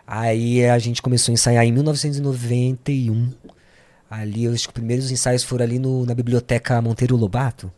Aí 0.07 0.65
a 0.67 0.79
gente 0.79 1.01
começou 1.01 1.33
a 1.33 1.35
ensaiar 1.35 1.65
em 1.65 1.73
1991. 1.73 3.33
Ali, 4.09 4.47
os 4.49 4.67
primeiros 4.67 5.11
ensaios 5.11 5.43
foram 5.43 5.65
ali 5.65 5.79
no, 5.79 6.07
na 6.07 6.15
biblioteca 6.15 6.81
Monteiro 6.81 7.17
Lobato. 7.17 7.73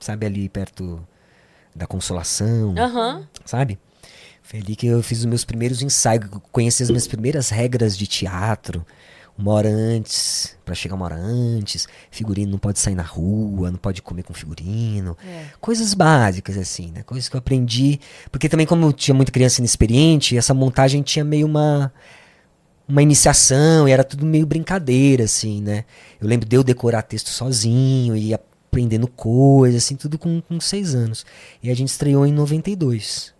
Sabe, 0.00 0.26
ali 0.26 0.48
perto 0.48 1.06
da 1.74 1.86
Consolação, 1.86 2.74
Aham. 2.76 3.26
sabe? 3.44 3.78
Foi 4.42 4.60
ali 4.60 4.74
que 4.74 4.86
eu 4.86 5.02
fiz 5.02 5.18
os 5.18 5.24
meus 5.26 5.44
primeiros 5.44 5.82
ensaios, 5.82 6.26
conheci 6.50 6.82
as 6.82 6.88
minhas 6.88 7.06
primeiras 7.06 7.50
regras 7.50 7.96
de 7.96 8.06
teatro. 8.06 8.84
Uma 9.36 9.52
hora 9.52 9.68
antes, 9.68 10.56
pra 10.64 10.74
chegar 10.74 10.96
uma 10.96 11.04
hora 11.04 11.14
antes. 11.14 11.86
Figurino 12.10 12.50
não 12.52 12.58
pode 12.58 12.80
sair 12.80 12.96
na 12.96 13.04
rua, 13.04 13.70
não 13.70 13.78
pode 13.78 14.02
comer 14.02 14.24
com 14.24 14.34
figurino. 14.34 15.16
É. 15.24 15.44
Coisas 15.60 15.94
básicas, 15.94 16.56
assim, 16.56 16.90
né? 16.90 17.04
Coisas 17.04 17.28
que 17.28 17.36
eu 17.36 17.38
aprendi. 17.38 18.00
Porque 18.32 18.48
também, 18.48 18.66
como 18.66 18.86
eu 18.86 18.92
tinha 18.92 19.14
muita 19.14 19.30
criança 19.30 19.60
inexperiente, 19.60 20.36
essa 20.36 20.52
montagem 20.52 21.02
tinha 21.02 21.24
meio 21.24 21.46
uma. 21.46 21.92
Uma 22.88 23.02
iniciação, 23.02 23.86
e 23.86 23.92
era 23.92 24.02
tudo 24.02 24.24
meio 24.24 24.46
brincadeira, 24.46 25.24
assim, 25.24 25.60
né? 25.60 25.84
Eu 26.20 26.26
lembro 26.26 26.48
de 26.48 26.56
eu 26.56 26.64
decorar 26.64 27.02
texto 27.02 27.28
sozinho 27.28 28.16
e 28.16 28.32
aprendendo 28.32 29.06
coisas, 29.06 29.84
assim, 29.84 29.94
tudo 29.94 30.18
com, 30.18 30.40
com 30.40 30.58
seis 30.58 30.94
anos. 30.94 31.26
E 31.62 31.70
a 31.70 31.74
gente 31.74 31.88
estreou 31.88 32.26
em 32.26 32.32
92. 32.32 33.34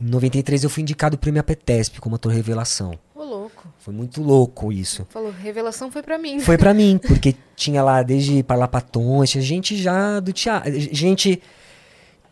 Em 0.00 0.06
93 0.06 0.64
eu 0.64 0.70
fui 0.70 0.82
indicado 0.82 1.16
pro 1.16 1.22
prêmio 1.22 1.40
APTESP 1.40 2.00
como 2.00 2.16
ator 2.16 2.32
revelação. 2.32 2.98
Ô, 3.14 3.22
louco. 3.22 3.68
Foi 3.78 3.94
muito 3.94 4.22
louco 4.22 4.72
isso. 4.72 5.06
Falou, 5.08 5.30
revelação 5.30 5.90
foi 5.90 6.02
pra 6.02 6.18
mim. 6.18 6.40
Foi 6.40 6.58
pra 6.58 6.74
mim, 6.74 6.98
porque 7.06 7.36
tinha 7.54 7.82
lá 7.82 8.02
desde 8.02 8.42
Parlapatões, 8.42 9.30
tinha 9.30 9.42
gente 9.42 9.76
já 9.76 10.20
do 10.20 10.32
teatro. 10.32 10.72
Gente. 10.78 11.40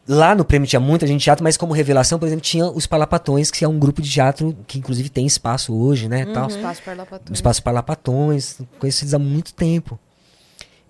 Lá 0.07 0.35
no 0.35 0.45
prêmio 0.45 0.67
tinha 0.67 0.81
muita 0.81 1.07
gente 1.07 1.19
de 1.19 1.25
teatro, 1.25 1.45
mas 1.45 1.57
como 1.57 1.73
revelação, 1.73 2.19
por 2.19 2.27
exemplo, 2.27 2.43
tinha 2.43 2.67
os 2.67 2.87
Parlapatões, 2.87 3.51
que 3.51 3.65
é 3.65 3.69
um 3.69 3.79
grupo 3.79 4.03
de 4.03 4.11
teatro 4.11 4.57
que 4.67 4.79
inclusive 4.79 5.09
tem 5.09 5.25
espaço 5.25 5.73
hoje, 5.73 6.09
né? 6.09 6.27
Tal. 6.27 6.49
Espaço 6.49 6.83
Parlapatões. 6.83 7.29
No 7.29 7.35
Espaço 7.35 7.63
Parlapatões, 7.63 8.61
conheço 8.81 9.05
eles 9.05 9.15
há 9.15 9.19
muito 9.19 9.55
tempo. 9.55 9.99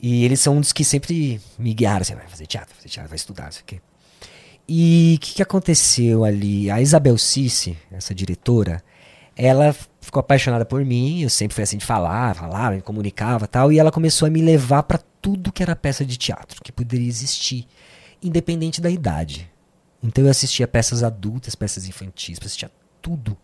E 0.01 0.25
eles 0.25 0.41
são 0.41 0.57
um 0.57 0.61
dos 0.61 0.73
que 0.73 0.85
sempre 0.85 1.41
me 1.59 1.73
guiaram, 1.75 2.01
assim, 2.01 2.15
vai 2.15 2.27
fazer 2.27 2.47
teatro, 2.47 2.75
fazer 2.75 2.89
teatro, 2.89 3.09
vai 3.09 3.17
estudar, 3.17 3.45
não 3.45 3.53
sei 3.53 3.63
o 3.63 3.65
quê. 3.65 3.81
E 4.67 5.15
o 5.17 5.21
que, 5.21 5.35
que 5.35 5.43
aconteceu 5.43 6.25
ali? 6.25 6.71
A 6.71 6.81
Isabel 6.81 7.19
Cici, 7.19 7.77
essa 7.93 8.15
diretora, 8.15 8.83
ela 9.37 9.75
ficou 10.01 10.21
apaixonada 10.21 10.65
por 10.65 10.85
mim, 10.85 11.23
eu 11.23 11.31
sempre 11.31 11.55
fui 11.55 11.63
assim 11.63 11.77
de 11.77 11.85
falar, 11.85 12.35
falava, 12.35 12.75
me 12.75 12.83
comunicava 12.83 13.47
tal, 13.47 13.73
e 13.73 13.79
ela 13.79 13.93
começou 13.93 14.27
a 14.27 14.31
me 14.31 14.43
levar 14.43 14.83
para 14.83 14.99
tudo 15.21 15.53
que 15.53 15.63
era 15.63 15.77
peça 15.77 16.05
de 16.05 16.17
teatro, 16.17 16.61
que 16.63 16.73
poderia 16.73 17.07
existir, 17.07 17.67
independente 18.23 18.81
da 18.81 18.91
idade. 18.91 19.51
Então 20.03 20.25
eu 20.25 20.31
assistia 20.31 20.67
peças 20.67 21.03
adultas, 21.03 21.55
peças 21.55 21.87
infantis, 21.87 22.39
assistia 22.41 22.71
tudo. 23.01 23.37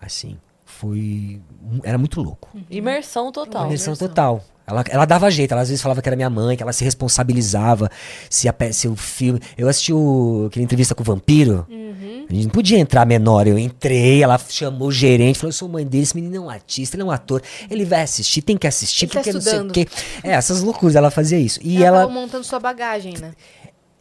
Assim, 0.00 0.36
foi. 0.64 1.40
Era 1.84 1.98
muito 1.98 2.20
louco. 2.20 2.48
Imersão 2.70 3.30
total. 3.30 3.66
Imersão 3.66 3.94
total. 3.94 4.42
Ela, 4.66 4.84
ela 4.88 5.04
dava 5.04 5.28
jeito, 5.30 5.50
ela 5.50 5.62
às 5.62 5.68
vezes 5.68 5.82
falava 5.82 6.00
que 6.00 6.08
era 6.08 6.14
minha 6.14 6.30
mãe, 6.30 6.56
que 6.56 6.62
ela 6.62 6.72
se 6.72 6.84
responsabilizava 6.84 7.90
se, 8.28 8.48
a, 8.48 8.54
se 8.72 8.86
o 8.86 8.94
filme. 8.94 9.40
Eu 9.58 9.68
assisti 9.68 9.92
o, 9.92 10.46
aquela 10.46 10.62
entrevista 10.62 10.94
com 10.94 11.02
o 11.02 11.04
vampiro. 11.04 11.66
Uhum. 11.68 12.26
A 12.28 12.32
gente 12.32 12.44
não 12.44 12.50
podia 12.50 12.78
entrar 12.78 13.04
menor. 13.04 13.48
Eu 13.48 13.58
entrei, 13.58 14.22
ela 14.22 14.38
chamou 14.48 14.88
o 14.88 14.92
gerente, 14.92 15.38
falou: 15.40 15.48
Eu 15.48 15.54
sou 15.54 15.68
mãe 15.68 15.84
dele, 15.84 16.04
esse 16.04 16.14
menino 16.14 16.36
é 16.36 16.40
um 16.40 16.48
artista, 16.48 16.94
ele 16.94 17.02
é 17.02 17.04
um 17.04 17.10
ator, 17.10 17.42
ele 17.68 17.84
vai 17.84 18.02
assistir, 18.02 18.42
tem 18.42 18.56
que 18.56 18.66
assistir, 18.66 19.06
Ele 19.06 19.12
tá 19.12 19.18
porque 19.20 19.32
não 19.32 19.40
sei 19.40 19.52
o 19.52 19.66
estudando. 19.66 19.74
quê. 19.74 19.88
É, 20.22 20.30
essas 20.30 20.62
loucuras, 20.62 20.94
ela 20.94 21.10
fazia 21.10 21.38
isso. 21.38 21.58
E 21.62 21.82
ela, 21.82 22.02
ela. 22.02 22.10
montando 22.12 22.44
sua 22.44 22.60
bagagem, 22.60 23.14
né? 23.18 23.32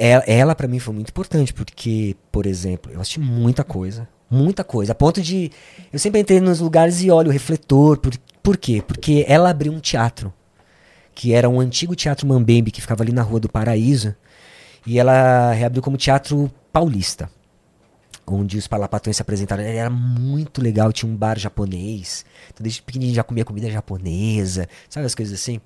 Ela, 0.01 0.23
ela 0.25 0.55
para 0.55 0.65
mim 0.65 0.79
foi 0.79 0.93
muito 0.93 1.09
importante, 1.09 1.53
porque, 1.53 2.15
por 2.31 2.45
exemplo, 2.45 2.89
eu 2.89 3.01
assisti 3.01 3.19
muita 3.19 3.65
coisa, 3.65 4.07
muita 4.31 4.63
coisa, 4.63 4.93
a 4.93 4.95
ponto 4.95 5.21
de 5.21 5.51
eu 5.91 5.99
sempre 5.99 6.21
entrei 6.21 6.39
nos 6.39 6.61
lugares 6.61 7.01
e 7.01 7.11
olho 7.11 7.27
o 7.27 7.33
refletor, 7.33 7.97
por, 7.97 8.17
por 8.41 8.55
quê? 8.55 8.81
Porque 8.81 9.25
ela 9.27 9.49
abriu 9.49 9.73
um 9.73 9.79
teatro, 9.81 10.33
que 11.13 11.33
era 11.33 11.49
um 11.49 11.59
antigo 11.59 11.97
teatro 11.97 12.25
Mambembe, 12.25 12.71
que 12.71 12.79
ficava 12.79 13.03
ali 13.03 13.11
na 13.11 13.21
Rua 13.21 13.41
do 13.41 13.49
Paraíso, 13.49 14.15
e 14.87 14.97
ela 14.97 15.51
reabriu 15.51 15.83
como 15.83 15.97
teatro 15.97 16.49
paulista, 16.71 17.29
onde 18.25 18.57
os 18.57 18.67
palapatões 18.67 19.17
se 19.17 19.21
apresentaram. 19.21 19.61
Era 19.63 19.89
muito 19.89 20.61
legal, 20.61 20.93
tinha 20.93 21.11
um 21.11 21.15
bar 21.15 21.37
japonês, 21.37 22.25
então 22.47 22.63
desde 22.63 22.81
pequenininho 22.81 23.15
já 23.15 23.23
comia 23.23 23.43
comida 23.43 23.69
japonesa, 23.69 24.69
sabe 24.89 25.05
as 25.05 25.13
coisas 25.13 25.33
assim? 25.33 25.59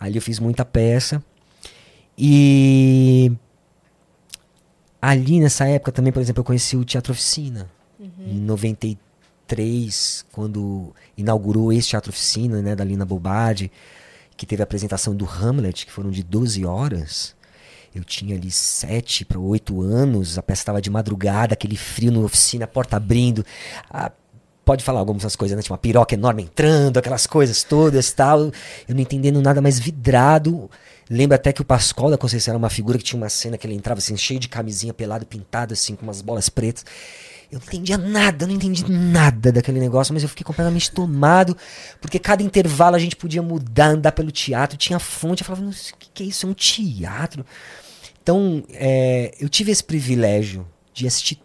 Ali 0.00 0.16
eu 0.16 0.22
fiz 0.22 0.40
muita 0.40 0.64
peça, 0.64 1.22
e 2.18 3.30
ali 5.02 5.40
nessa 5.40 5.66
época 5.66 5.90
também, 5.92 6.12
por 6.12 6.20
exemplo, 6.22 6.40
eu 6.40 6.44
conheci 6.44 6.76
o 6.76 6.84
Teatro 6.84 7.12
Oficina. 7.12 7.68
Em 8.26 8.38
93, 8.40 10.24
quando 10.32 10.94
inaugurou 11.16 11.72
esse 11.72 11.88
Teatro 11.88 12.10
Oficina, 12.10 12.62
né, 12.62 12.74
da 12.74 12.84
Lina 12.84 13.04
Bobardi, 13.04 13.70
que 14.36 14.46
teve 14.46 14.62
a 14.62 14.64
apresentação 14.64 15.14
do 15.14 15.24
Hamlet, 15.26 15.84
que 15.86 15.92
foram 15.92 16.10
de 16.10 16.22
12 16.22 16.64
horas. 16.64 17.34
Eu 17.94 18.02
tinha 18.02 18.34
ali 18.34 18.50
7 18.50 19.24
para 19.24 19.38
8 19.38 19.82
anos, 19.82 20.38
a 20.38 20.42
peça 20.42 20.62
estava 20.62 20.80
de 20.80 20.88
madrugada, 20.90 21.52
aquele 21.52 21.76
frio 21.76 22.10
na 22.10 22.20
oficina, 22.20 22.64
a 22.64 22.68
porta 22.68 22.96
abrindo. 22.96 23.44
a- 23.90 24.10
pode 24.64 24.84
falar 24.84 25.00
algumas 25.00 25.34
coisas, 25.34 25.56
né? 25.56 25.60
Tinha 25.62 25.72
uma 25.74 25.78
piroca 25.78 26.14
enorme 26.14 26.44
entrando, 26.44 26.96
aquelas 26.96 27.26
coisas 27.26 27.64
todas 27.64 28.12
tal. 28.12 28.42
Eu 28.88 28.94
não 28.94 29.00
entendendo 29.00 29.42
nada, 29.42 29.60
mas 29.60 29.76
vidrado. 29.78 30.70
Lembro 31.10 31.34
até 31.34 31.52
que 31.52 31.60
o 31.60 31.64
Pascoal 31.64 32.10
da 32.10 32.18
Conceição 32.18 32.52
era 32.52 32.58
uma 32.58 32.70
figura 32.70 32.98
que 32.98 33.04
tinha 33.04 33.20
uma 33.20 33.28
cena 33.28 33.58
que 33.58 33.66
ele 33.66 33.74
entrava 33.74 33.98
assim, 33.98 34.16
cheio 34.16 34.40
de 34.40 34.48
camisinha 34.48 34.94
pelado, 34.94 35.26
pintado 35.26 35.72
assim, 35.72 35.94
com 35.94 36.04
umas 36.04 36.20
bolas 36.20 36.48
pretas. 36.48 36.84
Eu 37.50 37.58
não 37.58 37.66
entendia 37.66 37.98
nada, 37.98 38.46
não 38.46 38.54
entendi 38.54 38.90
nada 38.90 39.52
daquele 39.52 39.78
negócio, 39.78 40.14
mas 40.14 40.22
eu 40.22 40.28
fiquei 40.28 40.42
completamente 40.42 40.90
tomado, 40.90 41.54
porque 42.00 42.18
cada 42.18 42.42
intervalo 42.42 42.96
a 42.96 42.98
gente 42.98 43.14
podia 43.14 43.42
mudar, 43.42 43.88
andar 43.88 44.12
pelo 44.12 44.30
teatro, 44.30 44.78
tinha 44.78 44.98
fonte, 44.98 45.42
eu 45.42 45.46
falava, 45.46 45.66
"Nossa, 45.66 45.92
o 45.92 45.96
que, 45.98 46.08
que 46.14 46.22
é 46.22 46.26
isso? 46.26 46.46
É 46.46 46.48
um 46.48 46.54
teatro? 46.54 47.44
Então, 48.22 48.64
é, 48.70 49.34
eu 49.38 49.48
tive 49.50 49.70
esse 49.70 49.84
privilégio 49.84 50.66
de 50.94 51.06
assistir 51.06 51.40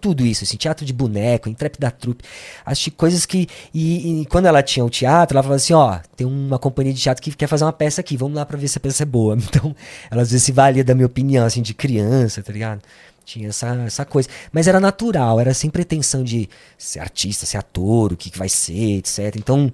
tudo 0.00 0.24
isso, 0.24 0.44
assim, 0.44 0.56
teatro 0.56 0.84
de 0.84 0.92
boneco, 0.92 1.48
entrepe 1.48 1.78
da 1.78 1.90
trupe, 1.90 2.24
assistir 2.64 2.90
coisas 2.92 3.26
que. 3.26 3.48
E, 3.72 4.22
e 4.22 4.26
quando 4.26 4.46
ela 4.46 4.62
tinha 4.62 4.84
o 4.84 4.90
teatro, 4.90 5.36
ela 5.36 5.42
falava 5.42 5.56
assim: 5.56 5.72
ó, 5.72 5.98
tem 6.16 6.26
uma 6.26 6.58
companhia 6.58 6.92
de 6.92 7.00
teatro 7.00 7.22
que 7.22 7.34
quer 7.34 7.46
fazer 7.46 7.64
uma 7.64 7.72
peça 7.72 8.00
aqui, 8.00 8.16
vamos 8.16 8.36
lá 8.36 8.44
pra 8.44 8.56
ver 8.56 8.68
se 8.68 8.78
a 8.78 8.80
peça 8.80 9.02
é 9.02 9.06
boa. 9.06 9.36
Então, 9.56 9.74
ela 10.10 10.22
às 10.22 10.30
vezes 10.30 10.44
se 10.44 10.52
valia 10.52 10.84
da 10.84 10.94
minha 10.94 11.06
opinião, 11.06 11.46
assim, 11.46 11.62
de 11.62 11.72
criança, 11.72 12.42
tá 12.42 12.52
ligado? 12.52 12.82
Tinha 13.24 13.48
essa, 13.48 13.68
essa 13.86 14.04
coisa. 14.04 14.28
Mas 14.52 14.68
era 14.68 14.78
natural, 14.78 15.40
era 15.40 15.54
sem 15.54 15.70
pretensão 15.70 16.22
de 16.22 16.48
ser 16.76 17.00
artista, 17.00 17.46
ser 17.46 17.56
ator, 17.56 18.12
o 18.12 18.16
que, 18.16 18.30
que 18.30 18.38
vai 18.38 18.48
ser, 18.48 18.98
etc. 18.98 19.36
Então, 19.36 19.72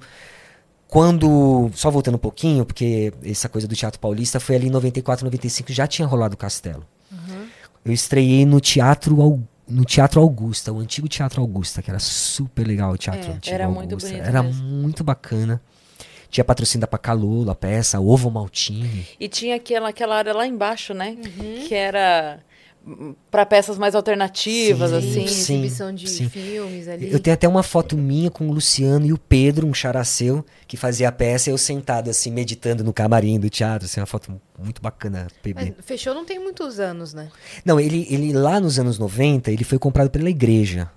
quando. 0.87 1.71
Só 1.75 1.91
voltando 1.91 2.17
um 2.17 2.19
pouquinho, 2.19 2.65
porque 2.65 3.13
essa 3.25 3.49
coisa 3.49 3.67
do 3.67 3.75
Teatro 3.75 3.99
Paulista 3.99 4.39
foi 4.39 4.57
ali 4.57 4.69
em 4.69 4.71
94, 4.71 5.25
95, 5.25 5.73
já 5.73 5.87
tinha 5.87 6.07
rolado 6.07 6.35
o 6.35 6.37
Castelo. 6.37 6.87
Eu 7.85 7.93
estreiei 7.93 8.47
no 8.47 8.61
Teatro 8.61 9.21
no 9.69 9.85
Teatro 9.85 10.21
Augusta, 10.21 10.73
o 10.73 10.79
antigo 10.81 11.09
Teatro 11.09 11.41
Augusta, 11.41 11.81
que 11.83 11.91
era 11.91 11.99
super 11.99 12.67
legal 12.67 12.93
o 12.93 12.99
Teatro 12.99 13.31
É, 13.31 13.35
Antigo 13.35 13.55
era 13.55 13.69
muito 13.69 13.93
Augusta. 13.93 14.09
bonito 14.11 14.27
Era 14.27 14.43
mesmo. 14.43 14.63
muito 14.65 15.05
bacana. 15.05 15.61
Tinha 16.31 16.45
patrocínio 16.45 16.81
da 16.81 16.87
Pacalolo, 16.87 17.51
a 17.51 17.55
peça, 17.55 18.01
Ovo 18.01 18.31
Maltini. 18.31 19.07
E 19.21 19.29
tinha 19.29 19.57
aquela, 19.57 19.91
aquela 19.91 20.17
área 20.17 20.33
lá 20.33 20.47
embaixo, 20.47 20.95
né? 20.95 21.15
Que 21.69 21.75
era 21.75 22.41
para 23.31 23.47
peças 23.47 23.79
mais 23.79 23.95
alternativas, 23.95 24.91
Sim. 24.91 24.97
assim. 24.97 25.29
Sim, 25.29 25.55
exibição 25.55 25.95
de 25.95 26.09
sim. 26.09 26.29
filmes 26.29 26.89
ali. 26.89 27.13
Eu 27.13 27.21
tenho 27.21 27.35
até 27.35 27.47
uma 27.47 27.63
foto 27.63 27.97
minha 27.97 28.31
com 28.31 28.49
o 28.49 28.53
Luciano 28.53 29.07
e 29.07 29.13
o 29.13 29.19
Pedro, 29.19 29.67
um 29.67 29.75
characeu, 29.75 30.45
que 30.67 30.77
fazia 30.77 31.09
a 31.09 31.13
peça, 31.13 31.51
e 31.51 31.53
eu 31.53 31.59
sentado 31.59 32.11
assim, 32.11 32.31
meditando 32.31 32.83
no 32.83 32.93
camarim 32.93 33.39
do 33.39 33.49
teatro, 33.49 33.87
assim, 33.87 34.01
uma 34.01 34.07
foto 34.07 34.41
muito 34.59 34.83
bacana, 34.83 35.29
PB. 35.43 35.55
Mas 35.55 35.75
fechou 35.85 36.15
não 36.15 36.25
tem 36.25 36.39
muitos 36.39 36.81
anos, 36.81 37.15
né? 37.15 37.29
Não, 37.65 37.79
ele, 37.79 38.07
ele 38.11 38.33
lá 38.33 38.59
nos 38.61 38.79
anos 38.79 38.99
90, 38.99 39.51
ele 39.51 39.65
foi 39.65 39.79
comprado 39.79 40.11
pela 40.11 40.29
igreja. 40.29 40.91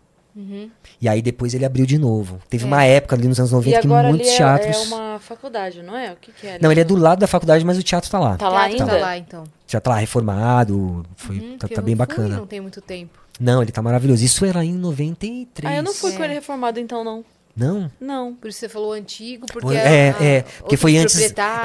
E 1.01 1.07
aí 1.07 1.21
depois 1.21 1.53
ele 1.53 1.65
abriu 1.65 1.85
de 1.85 1.97
novo. 1.97 2.39
Teve 2.49 2.65
uma 2.65 2.83
época 2.83 3.15
ali 3.15 3.27
nos 3.27 3.39
anos 3.39 3.51
E 3.51 3.55
90 3.55 3.79
que 3.79 3.87
agora 3.87 4.07
ali 4.07 4.17
muitos 4.17 4.33
é, 4.33 4.37
teatros. 4.37 4.75
é 4.75 4.79
uma 4.95 5.19
faculdade, 5.19 5.81
não 5.81 5.95
é? 5.97 6.11
O 6.11 6.15
que, 6.17 6.31
que 6.31 6.45
é? 6.47 6.53
ali? 6.55 6.59
Não, 6.63 6.71
ele 6.71 6.81
é 6.81 6.83
do 6.83 6.95
lado 6.95 7.19
da 7.19 7.27
faculdade, 7.27 7.63
mas 7.63 7.77
o 7.77 7.83
teatro 7.83 8.09
tá 8.09 8.19
lá. 8.19 8.35
Tá 8.37 8.49
lá 8.49 8.67
Teatro 8.67 8.83
ainda? 8.83 8.93
Tá 8.99 9.01
lá, 9.05 9.17
então. 9.17 9.43
Já 9.67 9.79
tá 9.79 9.91
lá 9.91 9.97
reformado, 9.97 11.05
foi, 11.15 11.37
Hum, 11.37 11.57
tá, 11.57 11.67
tá 11.67 11.81
bem 11.81 11.93
fui, 11.93 11.95
bacana. 11.95 12.35
não 12.37 12.45
tem 12.47 12.59
muito 12.59 12.81
tempo. 12.81 13.17
Não, 13.39 13.61
ele 13.61 13.71
tá 13.71 13.81
maravilhoso. 13.81 14.23
Isso 14.23 14.45
era 14.45 14.63
em 14.63 14.73
93. 14.73 15.73
Ah, 15.73 15.77
eu 15.77 15.83
não 15.83 15.93
fui 15.93 16.11
com 16.13 16.21
É. 16.21 16.25
ele 16.25 16.33
reformado 16.35 16.79
então, 16.79 17.03
não. 17.03 17.23
Não? 17.55 17.89
Não. 18.01 18.33
Por 18.35 18.49
isso 18.49 18.59
você 18.59 18.67
falou 18.67 18.91
antigo, 18.91 19.45
porque 19.51 19.73
é, 19.73 20.09
a- 20.19 20.23
é, 20.23 20.41
porque 20.59 20.75
foi 20.75 20.97
antes. 20.97 21.17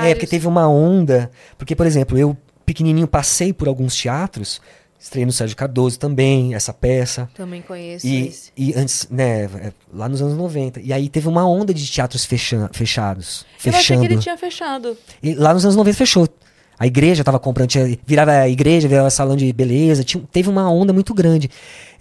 É, 0.02 0.14
porque 0.14 0.26
teve 0.26 0.46
uma 0.46 0.68
onda. 0.68 1.30
Porque, 1.58 1.74
por 1.74 1.84
exemplo, 1.86 2.16
eu, 2.16 2.36
pequenininho, 2.64 3.08
passei 3.08 3.52
por 3.52 3.66
alguns 3.66 3.96
teatros, 3.96 4.60
estreiei 5.00 5.24
no 5.26 5.32
Sérgio 5.32 5.56
Cardoso 5.56 5.98
também, 5.98 6.54
essa 6.54 6.72
peça. 6.74 7.28
Também 7.34 7.62
conheço 7.62 8.06
E, 8.06 8.28
esse. 8.28 8.52
e 8.56 8.74
antes, 8.74 9.08
né, 9.10 9.44
é, 9.44 9.72
lá 9.92 10.08
nos 10.08 10.20
anos 10.20 10.36
90. 10.36 10.80
E 10.80 10.92
aí 10.92 11.08
teve 11.08 11.26
uma 11.26 11.48
onda 11.48 11.72
de 11.72 11.90
teatros 11.90 12.24
fecha- 12.24 12.68
fechados. 12.72 13.46
Eu 13.64 13.70
achei 13.70 13.72
Fechando. 13.72 14.00
que 14.06 14.12
ele 14.14 14.20
tinha 14.20 14.36
fechado. 14.36 14.96
E 15.22 15.34
lá 15.34 15.54
nos 15.54 15.64
anos 15.64 15.74
90 15.76 15.96
fechou. 15.96 16.28
A 16.78 16.86
igreja 16.86 17.22
tava 17.24 17.38
comprando, 17.38 17.68
tinha- 17.68 17.98
virava 18.06 18.48
igreja, 18.48 18.88
virava 18.88 19.10
salão 19.10 19.36
de 19.36 19.52
beleza, 19.52 20.02
tinha- 20.04 20.22
teve 20.32 20.48
uma 20.48 20.70
onda 20.70 20.92
muito 20.92 21.12
grande. 21.12 21.50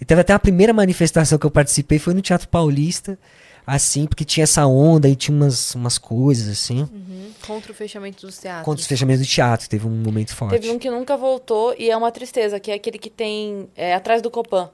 E 0.00 0.04
teve 0.04 0.20
até 0.20 0.32
a 0.32 0.38
primeira 0.38 0.72
manifestação 0.72 1.38
que 1.38 1.44
eu 1.46 1.50
participei 1.50 1.98
foi 1.98 2.14
no 2.14 2.20
Teatro 2.22 2.48
Paulista, 2.48 3.18
assim, 3.66 4.06
porque 4.06 4.24
tinha 4.24 4.44
essa 4.44 4.66
onda 4.66 5.08
e 5.08 5.14
tinha 5.16 5.36
umas, 5.36 5.74
umas 5.74 5.98
coisas 5.98 6.48
assim. 6.48 6.80
Uhum. 6.82 7.30
Contra 7.46 7.72
o 7.72 7.74
fechamento 7.74 8.26
dos 8.26 8.38
teatros. 8.38 8.64
Contra 8.64 8.80
os 8.80 8.86
fechamentos 8.86 9.26
do 9.26 9.28
teatro, 9.28 9.68
teve 9.68 9.86
um 9.86 9.90
momento 9.90 10.34
forte. 10.34 10.52
Teve 10.60 10.70
um 10.70 10.78
que 10.78 10.90
nunca 10.90 11.16
voltou 11.16 11.74
e 11.78 11.90
é 11.90 11.96
uma 11.96 12.10
tristeza, 12.12 12.58
que 12.60 12.70
é 12.70 12.74
aquele 12.74 12.98
que 12.98 13.10
tem 13.10 13.68
é, 13.76 13.94
atrás 13.94 14.20
do 14.22 14.30
Copan. 14.30 14.70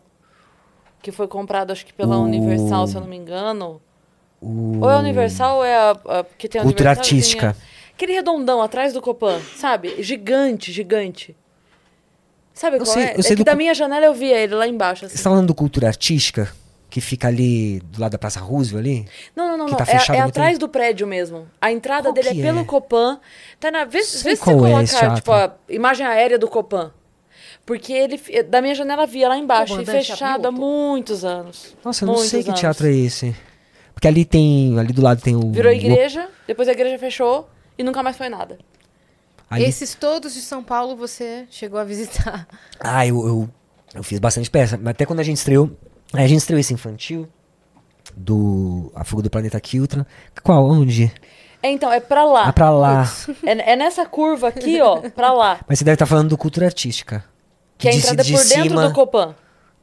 Que 1.03 1.13
foi 1.13 1.29
comprado, 1.29 1.71
acho 1.73 1.87
que 1.87 1.93
pela 1.93 2.17
O- 2.19 2.23
Universal, 2.25 2.87
se 2.87 2.97
eu 2.97 3.01
não 3.01 3.09
me 3.09 3.17
engano. 3.17 3.81
O- 4.41 4.81
Ou 4.81 4.91
é 4.91 4.95
a 4.95 4.99
Universal 4.99 5.59
ou 5.59 5.65
é 5.65 5.77
a, 5.77 5.91
a- 5.91 6.25
que 6.37 6.49
tem 6.49 6.61
a 6.61 6.65
Cultura 6.65 6.91
artística. 6.91 7.51
a- 7.51 7.93
Aquele 7.95 8.13
redondão 8.13 8.61
atrás 8.61 8.93
do 8.93 9.01
Copan, 9.01 9.41
sabe? 9.57 10.03
Gigante, 10.03 10.71
gigante. 10.73 11.35
Sabe 12.53 12.77
Eu 12.77 12.81
qual 12.85 12.93
sei- 12.95 13.03
é? 13.05 13.17
eu 13.19 13.23
sei 13.23 13.33
é 13.33 13.37
que 13.37 13.45
da 13.45 13.55
minha 13.55 13.73
janela 13.75 14.05
eu 14.07 14.15
via 14.15 14.37
ele 14.39 14.55
lá 14.55 14.67
embaixo, 14.67 15.05
assim. 15.07 15.17
Você 15.17 15.23
tá 15.23 15.31
falando 15.31 15.47
do 15.47 15.55
Cultura 15.55 15.89
Artística? 15.89 16.53
Que 16.97 17.01
fica 17.03 17.29
ali 17.29 17.79
do 17.81 18.01
lado 18.01 18.13
da 18.13 18.19
Praça 18.19 18.41
Roosevelt 18.41 18.83
ali? 18.83 19.07
Não, 19.37 19.49
não, 19.49 19.59
não, 19.59 19.67
que 19.67 19.77
tá 19.77 19.83
é, 19.83 19.99
fechado 19.99 20.17
é 20.17 20.23
muito 20.23 20.31
atrás 20.31 20.59
do 20.59 20.67
prédio 20.67 21.07
mesmo. 21.07 21.47
A 21.61 21.71
entrada 21.71 22.05
Qual 22.05 22.15
dele 22.15 22.31
é 22.31 22.43
pelo 22.43 22.61
é? 22.61 22.65
Copan. 22.65 23.21
Tá 23.61 23.71
na, 23.71 23.85
vê, 23.85 23.99
vê 23.99 24.03
se 24.03 24.23
você 24.23 24.31
é 24.31 24.37
colocar, 24.39 25.15
tipo, 25.15 25.31
a 25.31 25.55
imagem 25.69 26.07
aérea 26.07 26.39
do 26.39 26.49
Copan. 26.49 26.91
Porque 27.67 27.93
ele, 27.93 28.19
da 28.45 28.63
minha 28.63 28.75
janela 28.75 29.05
via 29.05 29.29
lá 29.29 29.37
embaixo 29.37 29.79
e 29.79 29.85
fechado 29.85 30.49
há 30.49 30.51
muitos 30.51 31.23
anos. 31.23 31.77
Nossa, 31.85 32.05
eu 32.05 32.07
não 32.07 32.17
sei 32.17 32.43
que 32.43 32.49
anos. 32.49 32.61
teatro 32.61 32.87
é 32.87 32.93
esse. 32.95 33.37
Porque 33.93 34.09
ali 34.09 34.25
tem. 34.25 34.79
Ali 34.79 34.95
do 34.95 35.03
lado 35.03 35.21
tem 35.21 35.37
o. 35.37 35.53
Virou 35.53 35.71
o- 35.71 35.77
igreja, 35.77 36.31
depois 36.47 36.67
a 36.67 36.73
igreja 36.73 36.99
fechou 36.99 37.47
e 37.77 37.83
nunca 37.83 38.03
mais 38.03 38.17
foi 38.17 38.31
nada. 38.31 38.57
ali- 39.51 39.65
Esses 39.67 39.95
todos 39.95 40.33
de 40.33 40.41
São 40.41 40.65
Paulo 40.65 40.97
você 40.97 41.45
chegou 41.51 41.79
a 41.79 41.85
visitar. 41.85 42.49
Ah, 42.81 43.07
eu, 43.07 43.19
eu, 43.27 43.51
eu 43.95 44.03
fiz 44.03 44.19
bastante 44.19 44.49
peça. 44.51 44.79
Mas 44.79 44.93
Até 44.93 45.05
quando 45.05 45.21
a 45.21 45.23
gente 45.23 45.37
estreou. 45.37 45.71
A 46.23 46.27
gente 46.27 46.39
estreou 46.41 46.59
esse 46.61 46.73
infantil. 46.75 47.29
Do. 48.17 48.93
A 48.95 49.05
Fuga 49.05 49.23
do 49.23 49.31
Planeta 49.31 49.61
Kiltran. 49.61 50.07
Qual? 50.43 50.69
Onde? 50.69 51.13
É, 51.63 51.71
então, 51.71 51.91
é 51.93 51.99
pra 52.01 52.25
lá. 52.25 52.45
Ah, 52.49 52.53
pra 52.53 52.71
lá. 52.71 53.11
É, 53.45 53.73
é 53.73 53.77
nessa 53.77 54.07
curva 54.07 54.49
aqui, 54.49 54.81
ó, 54.81 55.01
pra 55.11 55.33
lá. 55.33 55.61
Mas 55.67 55.79
você 55.79 55.85
deve 55.85 55.95
estar 55.97 56.07
falando 56.07 56.29
do 56.29 56.39
Cultura 56.39 56.67
Artística. 56.67 57.25
Que 57.79 57.89
a 57.89 57.91
De- 57.91 57.99
entrada 57.99 58.23
é 58.23 58.25
de 58.25 58.33
por 58.33 58.45
dentro 58.45 58.63
cima- 58.63 58.89
do 58.89 58.95
Copan. 58.95 59.35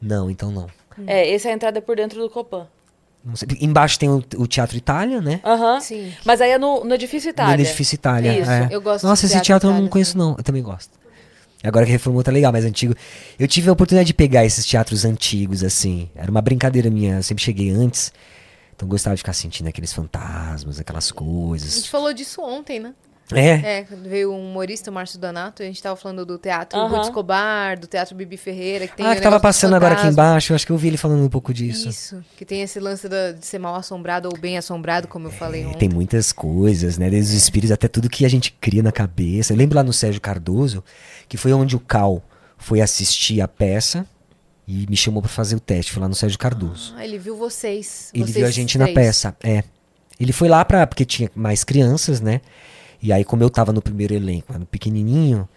Não, 0.02 0.30
então 0.30 0.52
não. 0.52 0.68
É, 1.06 1.28
esse 1.30 1.48
é 1.48 1.52
a 1.52 1.54
entrada 1.54 1.78
é 1.80 1.82
por 1.82 1.96
dentro 1.96 2.20
do 2.20 2.30
Copan. 2.30 2.68
Não 3.24 3.36
sei. 3.36 3.48
Embaixo 3.62 3.98
tem 4.00 4.10
o, 4.10 4.24
o 4.38 4.48
Teatro 4.48 4.76
Itália, 4.78 5.22
né? 5.22 5.40
Aham. 5.44 5.80
Sim. 5.80 6.14
Mas 6.26 6.42
aí 6.42 6.52
é 6.52 6.58
no, 6.58 6.84
no 6.84 6.94
edifício 6.94 7.30
Itália. 7.30 7.56
No 7.58 7.62
edifício 7.64 7.96
Itália. 7.96 8.38
Isso, 8.40 8.52
é. 8.52 8.68
eu 8.72 8.82
gosto 8.82 9.06
Nossa, 9.06 9.26
esse 9.26 9.34
Teatro 9.34 9.46
teatro 9.48 9.70
eu 9.70 9.74
não 9.82 9.88
conheço, 9.88 10.18
não. 10.18 10.36
Eu 10.38 10.44
também 10.44 10.62
gosto. 10.62 10.92
Agora 11.64 11.86
que 11.86 11.92
reformou 11.92 12.22
tá 12.24 12.32
legal, 12.32 12.52
mas 12.52 12.66
antigo. 12.66 12.94
Eu 13.40 13.48
tive 13.48 13.70
a 13.70 13.74
oportunidade 13.74 14.08
de 14.08 14.14
pegar 14.14 14.44
esses 14.46 14.66
teatros 14.66 15.06
antigos, 15.06 15.64
assim. 15.64 16.10
Era 16.14 16.30
uma 16.30 16.42
brincadeira 16.42 16.90
minha. 16.90 17.16
Eu 17.18 17.24
sempre 17.24 17.44
cheguei 17.44 17.72
antes. 17.72 18.12
Então 18.76 18.88
gostava 18.88 19.16
de 19.16 19.20
ficar 19.22 19.34
sentindo 19.34 19.68
aqueles 19.68 19.94
fantasmas, 19.94 20.80
aquelas 20.80 21.10
A 21.10 21.14
coisas. 21.14 21.74
gente 21.76 21.90
falou 21.90 22.14
disso 22.14 22.42
ontem, 22.42 22.80
né? 22.80 22.94
É. 23.32 23.80
É, 23.80 23.84
quando 23.84 24.08
veio 24.08 24.32
um 24.32 24.50
humorista, 24.50 24.92
o 24.92 24.94
Márcio 24.94 25.18
Donato, 25.18 25.64
e 25.64 25.66
a 25.66 25.68
gente 25.68 25.82
tava 25.82 25.96
falando 25.96 26.26
do 26.26 26.38
teatro 26.38 26.78
Aham. 26.78 26.98
Ruth 26.98 27.06
Escobar, 27.06 27.80
do 27.80 27.88
teatro 27.88 28.14
Bibi 28.16 28.36
Ferreira, 28.38 28.86
que 28.88 28.98
tem 28.98 29.06
ah, 29.06 29.12
o 29.12 29.16
que 29.16 29.22
tava 29.22 29.40
passando 29.40 29.76
agora 29.76 29.96
aqui 29.96 30.08
embaixo. 30.08 30.52
Eu 30.52 30.56
acho 30.56 30.66
que 30.66 30.72
eu 30.72 30.78
vi 30.78 30.90
ele 30.90 30.98
falando 30.98 31.24
um 31.24 31.30
pouco 31.30 31.54
disso. 31.54 31.88
Isso, 31.90 32.24
que 32.38 32.44
tem 32.46 32.62
esse 32.62 32.80
lance 32.80 33.08
da- 33.08 33.32
de 33.32 33.46
ser 33.46 33.60
mal 33.60 33.76
assombrado 33.76 34.28
ou 34.32 34.38
bem 34.38 34.58
assombrado, 34.58 35.08
como 35.08 35.28
eu 35.28 35.32
falei 35.32 35.64
É, 35.64 35.68
ontem. 35.68 35.80
tem 35.80 35.90
muitas 35.90 36.32
coisas, 36.32 36.98
né? 36.98 37.10
Desde 37.10 37.32
os 37.36 37.42
espíritos 37.42 37.72
até 37.72 37.88
tudo 37.88 38.10
que 38.10 38.26
a 38.26 38.30
gente 38.30 38.52
cria 38.60 38.84
na 38.84 38.92
cabeça. 38.92 39.54
Eu 39.54 39.58
lembro 39.58 39.76
lá 39.78 39.84
no 39.84 39.94
Sérgio 39.94 40.20
Cardoso, 40.22 40.84
que 41.30 41.38
foi 41.38 41.54
onde 41.54 41.76
o 41.76 41.80
Cal 41.80 42.22
foi 42.58 42.82
assistir 42.82 43.42
a 43.42 43.48
peça 43.48 44.06
e 44.68 44.86
me 44.90 44.96
chamou 44.98 45.22
pra 45.22 45.30
fazer 45.32 45.56
o 45.56 45.60
teste. 45.60 45.92
Foi 45.92 46.02
lá 46.02 46.08
no 46.10 46.16
Sérgio 46.16 46.38
Cardoso. 46.38 46.94
Ah, 46.98 47.04
ele 47.06 47.18
viu 47.18 47.36
vocês. 47.38 48.10
Ele 48.14 48.24
vocês 48.26 48.36
viu 48.36 48.46
a 48.46 48.52
gente 48.52 48.78
na 48.78 48.86
três. 48.86 48.96
peça, 48.96 49.36
é. 49.42 49.64
Ele 50.20 50.32
foi 50.32 50.48
lá 50.48 50.64
pra. 50.64 50.86
porque 50.86 51.04
tinha 51.06 51.30
mais 51.36 51.64
crianças, 51.64 52.22
né? 52.22 52.40
E 53.04 53.12
aí, 53.12 53.24
como 53.26 53.44
eu 53.44 53.50
tava 53.50 53.74
no 53.74 53.82
primeiro 53.82 54.14
elenco, 54.14 54.54
era 54.54 54.66
pequenininho, 54.66 55.48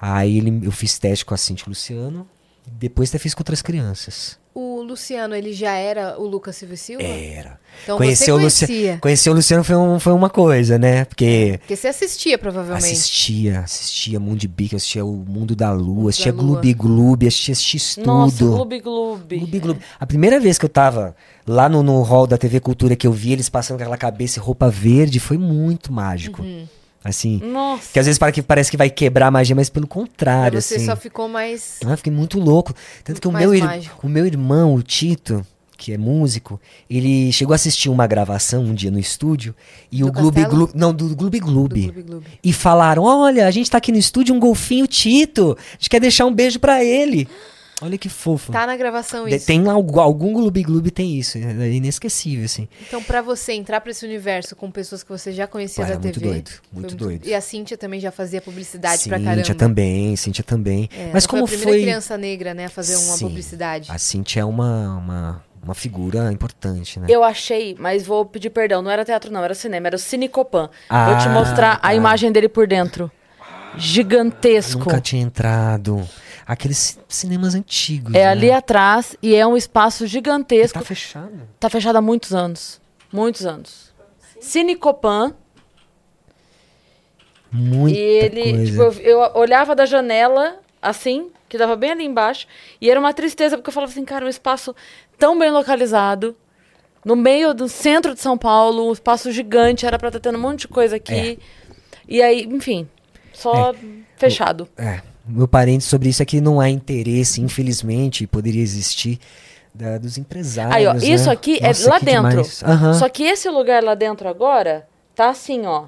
aí 0.00 0.38
ele, 0.38 0.60
eu 0.64 0.70
fiz 0.72 0.98
teste 0.98 1.24
com 1.24 1.34
a 1.34 1.36
Cintia 1.36 1.66
Luciano. 1.68 2.26
e 2.66 2.70
Depois 2.70 3.10
até 3.10 3.18
fiz 3.18 3.34
com 3.34 3.40
outras 3.40 3.60
crianças. 3.60 4.40
O 4.54 4.82
Luciano, 4.82 5.34
ele 5.34 5.52
já 5.54 5.72
era 5.72 6.20
o 6.20 6.26
Lucas 6.26 6.54
Silva 6.56 6.76
Silva? 6.76 7.02
Era. 7.02 7.58
Então 7.82 7.96
Conhecer 7.96 8.26
você 8.26 8.32
o 8.32 8.36
Luci- 8.36 8.66
conhecia. 8.66 8.98
Conhecer 9.00 9.30
o 9.30 9.32
Luciano 9.32 9.64
foi, 9.64 9.74
um- 9.76 9.98
foi 9.98 10.12
uma 10.12 10.28
coisa, 10.28 10.78
né? 10.78 11.06
Porque 11.06 11.56
Porque 11.60 11.74
você 11.74 11.88
assistia, 11.88 12.36
provavelmente. 12.36 12.84
assistia, 12.92 13.60
assistia 13.60 14.20
Mundo 14.20 14.46
Bic, 14.46 14.76
assistia 14.76 15.04
o 15.06 15.24
Mundo 15.26 15.56
da 15.56 15.72
Lua, 15.72 16.10
assistia 16.10 16.32
da 16.34 16.42
Lua. 16.42 16.60
Gloob 16.60 16.74
Gloob, 16.74 17.26
assistia 17.26 17.54
X 17.54 17.94
tudo. 17.94 18.06
Nossa, 18.06 18.44
Gloob 18.44 18.78
Gloob. 18.80 19.36
Gloob 19.38 19.58
Gloob. 19.60 19.80
A 19.98 20.06
primeira 20.06 20.38
vez 20.38 20.58
que 20.58 20.66
eu 20.66 20.68
tava 20.70 21.16
lá 21.46 21.66
no, 21.70 21.82
no 21.82 22.02
hall 22.02 22.26
da 22.26 22.36
TV 22.36 22.60
Cultura, 22.60 22.94
que 22.94 23.06
eu 23.06 23.12
vi 23.12 23.32
eles 23.32 23.48
passando 23.48 23.78
com 23.78 23.82
aquela 23.82 23.96
cabeça 23.96 24.38
e 24.38 24.42
roupa 24.42 24.68
verde, 24.68 25.18
foi 25.18 25.38
muito 25.38 25.90
mágico. 25.90 26.42
Uhum. 26.42 26.68
Assim, 27.04 27.40
Nossa. 27.42 27.90
que 27.92 27.98
às 27.98 28.06
vezes 28.06 28.18
para 28.18 28.32
parece 28.42 28.70
que 28.70 28.76
vai 28.76 28.88
quebrar 28.88 29.26
a 29.26 29.30
magia, 29.30 29.56
mas 29.56 29.68
pelo 29.68 29.86
contrário, 29.86 30.60
você 30.60 30.76
assim. 30.76 30.86
só 30.86 30.94
ficou 30.94 31.28
mais. 31.28 31.78
Ah, 31.84 31.96
fiquei 31.96 32.12
muito 32.12 32.38
louco. 32.38 32.72
Tanto 33.02 33.20
que 33.20 33.26
o 33.26 33.32
meu, 33.32 33.58
mágico. 33.58 34.06
o 34.06 34.08
meu 34.08 34.24
irmão, 34.24 34.74
o 34.74 34.82
Tito, 34.82 35.44
que 35.76 35.92
é 35.92 35.98
músico, 35.98 36.60
ele 36.88 37.32
chegou 37.32 37.52
a 37.52 37.56
assistir 37.56 37.88
uma 37.88 38.06
gravação 38.06 38.62
um 38.62 38.72
dia 38.72 38.90
no 38.90 39.00
estúdio 39.00 39.52
e 39.90 39.98
Do 39.98 40.06
o 40.06 40.12
Gloob? 40.12 40.44
Gloob. 40.44 40.72
Não, 40.76 40.94
do 40.94 41.14
Gloob 41.16 41.40
Gloob. 41.40 42.22
E 42.42 42.52
falaram: 42.52 43.02
Olha, 43.02 43.48
a 43.48 43.50
gente 43.50 43.68
tá 43.68 43.78
aqui 43.78 43.90
no 43.90 43.98
estúdio, 43.98 44.32
um 44.32 44.38
golfinho 44.38 44.86
Tito. 44.86 45.56
A 45.58 45.72
gente 45.72 45.90
quer 45.90 46.00
deixar 46.00 46.24
um 46.24 46.32
beijo 46.32 46.60
pra 46.60 46.84
ele. 46.84 47.26
Olha 47.82 47.98
que 47.98 48.08
fofo. 48.08 48.52
Tá 48.52 48.66
na 48.66 48.76
gravação 48.76 49.26
isso. 49.26 49.44
Tem 49.46 49.66
algu- 49.68 49.98
algum 50.00 50.32
Gloob 50.32 50.62
Gloob 50.62 50.90
tem 50.90 51.18
isso. 51.18 51.36
É 51.38 51.68
inesquecível, 51.70 52.44
assim. 52.44 52.68
Então, 52.86 53.02
pra 53.02 53.20
você 53.20 53.52
entrar 53.52 53.80
pra 53.80 53.90
esse 53.90 54.06
universo 54.06 54.54
com 54.54 54.70
pessoas 54.70 55.02
que 55.02 55.10
você 55.10 55.32
já 55.32 55.46
conhecia 55.46 55.84
Pô, 55.84 55.88
da 55.88 55.94
era 55.94 56.00
muito 56.02 56.14
TV. 56.20 56.26
doido, 56.32 56.50
muito 56.72 56.94
doido. 56.94 57.26
E 57.26 57.34
a 57.34 57.40
Cíntia 57.40 57.76
também 57.76 57.98
já 58.00 58.10
fazia 58.12 58.40
publicidade 58.40 59.08
pra 59.08 59.18
caramba. 59.18 59.36
Cíntia 59.36 59.54
também, 59.54 60.16
Cíntia 60.16 60.44
também. 60.44 60.88
É, 60.96 61.10
Mas 61.12 61.26
como 61.26 61.46
foi 61.46 61.56
a 61.56 61.58
primeira 61.58 61.78
foi. 61.80 61.82
criança 61.82 62.16
negra, 62.16 62.54
né, 62.54 62.66
a 62.66 62.70
fazer 62.70 62.94
uma 62.96 63.16
Sim. 63.16 63.26
publicidade. 63.26 63.90
A 63.90 63.98
Cíntia 63.98 64.40
é 64.40 64.44
uma, 64.44 64.96
uma, 64.98 65.44
uma 65.64 65.74
figura 65.74 66.32
importante, 66.32 67.00
né? 67.00 67.06
Eu 67.10 67.24
achei, 67.24 67.74
mas 67.78 68.06
vou 68.06 68.24
pedir 68.24 68.50
perdão, 68.50 68.80
não 68.80 68.90
era 68.90 69.04
teatro 69.04 69.32
não, 69.32 69.42
era 69.42 69.54
cinema, 69.54 69.88
era 69.88 69.96
o 69.96 69.98
Cine 69.98 70.28
Copan. 70.28 70.70
Ah, 70.88 71.10
vou 71.10 71.18
te 71.18 71.28
mostrar 71.28 71.80
tá. 71.80 71.88
a 71.88 71.94
imagem 71.94 72.30
dele 72.30 72.48
por 72.48 72.66
dentro. 72.68 73.10
Gigantesco. 73.76 74.80
Nunca 74.80 75.00
tinha 75.00 75.22
entrado. 75.22 76.06
Aqueles 76.52 76.76
ci- 76.76 76.98
cinemas 77.08 77.54
antigos. 77.54 78.14
É 78.14 78.18
né? 78.18 78.26
ali 78.28 78.50
atrás 78.52 79.16
e 79.22 79.34
é 79.34 79.46
um 79.46 79.56
espaço 79.56 80.06
gigantesco. 80.06 80.78
Tá 80.78 80.84
fechado. 80.84 81.48
Tá 81.58 81.70
fechado 81.70 81.96
há 81.96 82.02
muitos 82.02 82.34
anos. 82.34 82.78
Muitos 83.10 83.46
anos. 83.46 83.90
Cine 84.38 84.76
Copan. 84.76 85.34
Muita 87.50 87.98
e 87.98 88.00
ele, 88.02 88.42
coisa. 88.42 88.64
tipo, 88.66 88.82
eu, 89.02 89.18
eu 89.20 89.32
olhava 89.34 89.74
da 89.74 89.86
janela, 89.86 90.58
assim, 90.80 91.30
que 91.48 91.56
tava 91.56 91.74
bem 91.74 91.90
ali 91.92 92.04
embaixo, 92.04 92.46
e 92.80 92.90
era 92.90 92.98
uma 93.00 93.12
tristeza, 93.14 93.56
porque 93.56 93.68
eu 93.70 93.74
falava 93.74 93.90
assim, 93.92 94.04
cara, 94.04 94.24
um 94.24 94.28
espaço 94.28 94.74
tão 95.18 95.38
bem 95.38 95.50
localizado, 95.50 96.36
no 97.04 97.16
meio 97.16 97.52
do 97.54 97.68
centro 97.68 98.14
de 98.14 98.20
São 98.20 98.36
Paulo, 98.38 98.88
um 98.88 98.92
espaço 98.92 99.30
gigante, 99.32 99.84
era 99.86 99.98
pra 99.98 100.08
estar 100.08 100.20
tendo 100.20 100.36
um 100.36 100.40
monte 100.40 100.60
de 100.60 100.68
coisa 100.68 100.96
aqui. 100.96 101.38
E 102.08 102.22
aí, 102.22 102.44
enfim, 102.44 102.88
só 103.32 103.74
fechado. 104.16 104.68
É, 104.76 105.02
meu 105.26 105.46
parente 105.48 105.84
sobre 105.84 106.08
isso 106.08 106.22
é 106.22 106.26
que 106.26 106.40
não 106.40 106.60
há 106.60 106.68
interesse, 106.68 107.40
infelizmente, 107.40 108.26
poderia 108.26 108.62
existir 108.62 109.18
da- 109.74 109.98
dos 109.98 110.18
empresários. 110.18 110.74
Aí, 110.74 110.86
ó, 110.86 110.94
né? 110.94 111.00
isso 111.04 111.30
aqui 111.30 111.60
Nossa, 111.62 111.86
é 111.86 111.90
lá 111.90 111.98
que 111.98 112.04
dentro. 112.04 112.42
Aham. 112.64 112.94
Só 112.94 113.08
que 113.08 113.22
esse 113.24 113.48
lugar 113.48 113.82
lá 113.82 113.94
dentro 113.94 114.28
agora 114.28 114.86
tá 115.14 115.28
assim, 115.30 115.66
ó. 115.66 115.84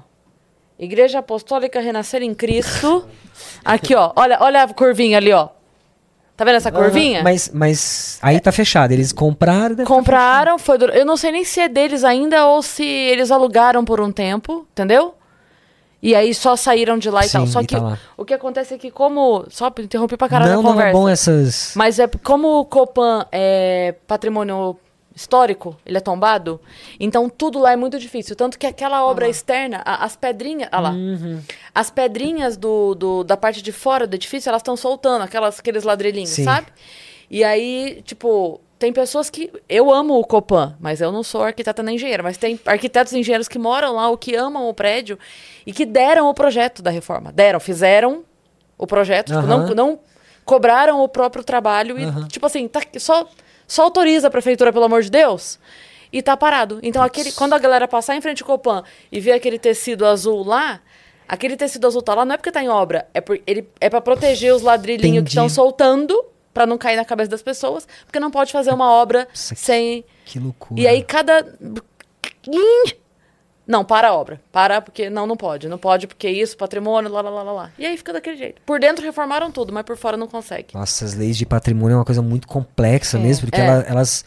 Igreja 0.77 1.19
Apostólica 1.19 1.79
Renascer 1.79 2.21
em 2.21 2.33
Cristo. 2.33 3.07
Aqui, 3.63 3.95
ó. 3.95 4.11
Olha, 4.15 4.37
olha 4.41 4.63
a 4.63 4.73
curvinha 4.73 5.17
ali, 5.17 5.31
ó. 5.31 5.49
Tá 6.35 6.43
vendo 6.43 6.55
essa 6.55 6.69
curvinha? 6.71 7.19
Aham, 7.19 7.23
Mas, 7.23 7.49
mas 7.53 8.19
aí 8.21 8.39
tá 8.41 8.51
fechado. 8.51 8.91
Eles 8.91 9.13
compraram. 9.13 9.73
tá 9.73 9.85
Compraram, 9.85 10.59
foi. 10.59 10.77
dur- 10.77 10.89
Eu 10.89 11.05
não 11.05 11.15
sei 11.15 11.31
nem 11.31 11.45
se 11.45 11.61
é 11.61 11.69
deles 11.69 12.03
ainda 12.03 12.45
ou 12.47 12.61
se 12.61 12.83
eles 12.83 13.31
alugaram 13.31 13.85
por 13.85 14.01
um 14.01 14.11
tempo, 14.11 14.67
entendeu? 14.73 15.15
E 16.07 16.13
aí 16.13 16.35
só 16.35 16.55
saíram 16.55 16.99
de 16.99 17.09
lá 17.09 17.25
e 17.25 17.29
tal. 17.29 17.45
Sim, 17.47 17.51
Só 17.51 17.61
e 17.61 17.65
que 17.65 17.75
tá 17.75 17.97
o 18.15 18.23
que 18.23 18.33
acontece 18.33 18.75
é 18.75 18.77
que, 18.77 18.91
como. 18.91 19.43
Só 19.49 19.73
interrompi 19.79 20.15
pra 20.15 20.29
caralho 20.29 20.51
Não, 20.53 20.59
a 20.59 20.63
não 20.63 20.69
conversa. 20.71 20.89
é 20.89 20.93
bom 20.93 21.09
essas. 21.09 21.73
Mas 21.75 21.97
é 21.97 22.07
como 22.07 22.59
o 22.59 22.65
Copan 22.65 23.25
é 23.31 23.95
patrimônio 24.05 24.77
histórico, 25.15 25.77
ele 25.85 25.97
é 25.97 26.01
tombado, 26.01 26.59
então 26.99 27.29
tudo 27.29 27.57
lá 27.57 27.71
é 27.71 27.75
muito 27.77 27.97
difícil. 27.97 28.35
Tanto 28.35 28.59
que 28.59 28.67
aquela 28.67 29.03
obra 29.05 29.27
externa, 29.29 29.81
a- 29.85 30.03
as 30.03 30.15
pedrinhas. 30.15 30.67
Ah 30.71 30.79
lá. 30.81 30.91
Uhum. 30.91 31.39
As 31.73 31.89
pedrinhas 31.89 32.57
do, 32.57 32.93
do- 32.93 33.23
da 33.23 33.37
parte 33.37 33.61
de 33.61 33.71
fora 33.71 34.05
do 34.05 34.13
edifício, 34.13 34.49
elas 34.49 34.59
estão 34.59 34.75
soltando, 34.75 35.23
aquelas, 35.23 35.57
aqueles 35.59 35.83
ladrilhinhos, 35.85 36.31
Sim. 36.31 36.43
sabe? 36.43 36.67
E 37.31 37.43
aí, 37.43 38.01
tipo, 38.05 38.59
tem 38.77 38.91
pessoas 38.91 39.29
que. 39.29 39.51
Eu 39.69 39.91
amo 39.91 40.19
o 40.19 40.25
Copan, 40.25 40.75
mas 40.79 41.01
eu 41.01 41.11
não 41.11 41.23
sou 41.23 41.43
arquiteta 41.43 41.81
nem 41.81 41.95
engenheira. 41.95 42.21
Mas 42.21 42.37
tem 42.37 42.59
arquitetos 42.65 43.13
e 43.13 43.19
engenheiros 43.19 43.47
que 43.47 43.57
moram 43.57 43.93
lá, 43.95 44.09
ou 44.09 44.17
que 44.17 44.35
amam 44.35 44.67
o 44.67 44.73
prédio 44.73 45.17
e 45.65 45.71
que 45.71 45.85
deram 45.85 46.29
o 46.29 46.33
projeto 46.33 46.81
da 46.81 46.89
reforma. 46.89 47.31
Deram, 47.31 47.59
fizeram 47.59 48.23
o 48.77 48.85
projeto, 48.85 49.27
tipo, 49.27 49.47
não, 49.47 49.67
não 49.67 49.99
cobraram 50.43 51.01
o 51.01 51.07
próprio 51.07 51.43
trabalho 51.43 51.97
e, 51.97 52.03
Aham. 52.03 52.27
tipo 52.27 52.45
assim, 52.45 52.67
tá, 52.67 52.81
só, 52.99 53.27
só 53.67 53.83
autoriza 53.83 54.27
a 54.27 54.31
prefeitura, 54.31 54.71
pelo 54.71 54.85
amor 54.85 55.01
de 55.01 55.09
Deus, 55.09 55.59
e 56.11 56.21
tá 56.21 56.37
parado. 56.37 56.79
Então, 56.83 57.01
aquele, 57.01 57.31
quando 57.31 57.53
a 57.53 57.57
galera 57.57 57.87
passar 57.87 58.15
em 58.15 58.21
frente 58.21 58.43
ao 58.43 58.47
Copan 58.47 58.83
e 59.11 59.19
ver 59.19 59.31
aquele 59.31 59.57
tecido 59.57 60.05
azul 60.05 60.43
lá, 60.43 60.81
aquele 61.27 61.57
tecido 61.57 61.87
azul 61.87 62.01
tá 62.01 62.13
lá 62.13 62.25
não 62.25 62.33
é 62.35 62.37
porque 62.37 62.51
tá 62.51 62.61
em 62.61 62.69
obra, 62.69 63.07
é, 63.13 63.21
por, 63.21 63.39
ele, 63.47 63.67
é 63.79 63.89
pra 63.89 64.01
proteger 64.01 64.53
os 64.53 64.61
ladrilhinhos 64.61 65.23
que 65.23 65.29
estão 65.29 65.45
Entendi. 65.45 65.55
soltando, 65.55 66.25
pra 66.55 66.65
não 66.65 66.77
cair 66.77 66.95
na 66.95 67.03
cabeça 67.05 67.29
das 67.29 67.43
pessoas, 67.43 67.85
porque 68.05 68.17
não 68.19 68.31
pode 68.31 68.51
fazer 68.51 68.71
uma 68.73 68.89
obra 68.89 69.27
Nossa, 69.29 69.53
sem... 69.55 70.03
Que 70.25 70.39
loucura. 70.39 70.79
E 70.81 70.87
aí 70.87 71.03
cada. 71.03 71.45
Não, 73.67 73.83
para 73.83 74.09
a 74.09 74.13
obra. 74.13 74.39
Para, 74.51 74.79
porque 74.79 75.09
não, 75.09 75.25
não 75.25 75.35
pode. 75.35 75.67
Não 75.67 75.77
pode, 75.77 76.05
porque 76.07 76.29
isso, 76.29 76.55
patrimônio, 76.55 77.11
lá, 77.11 77.21
lá, 77.21 77.29
lá, 77.29 77.51
lá. 77.51 77.71
E 77.79 77.85
aí 77.85 77.97
fica 77.97 78.13
daquele 78.13 78.37
jeito. 78.37 78.61
Por 78.65 78.79
dentro 78.79 79.03
reformaram 79.03 79.51
tudo, 79.51 79.73
mas 79.73 79.83
por 79.83 79.97
fora 79.97 80.15
não 80.15 80.27
consegue. 80.27 80.67
Nossa, 80.73 81.03
as 81.03 81.13
leis 81.15 81.35
de 81.35 81.45
patrimônio 81.45 81.95
é 81.95 81.97
uma 81.97 82.05
coisa 82.05 82.21
muito 82.21 82.47
complexa 82.47 83.17
mesmo, 83.17 83.47
porque 83.47 83.59
É. 83.59 83.65
ela- 83.65 83.81
elas 83.87 84.23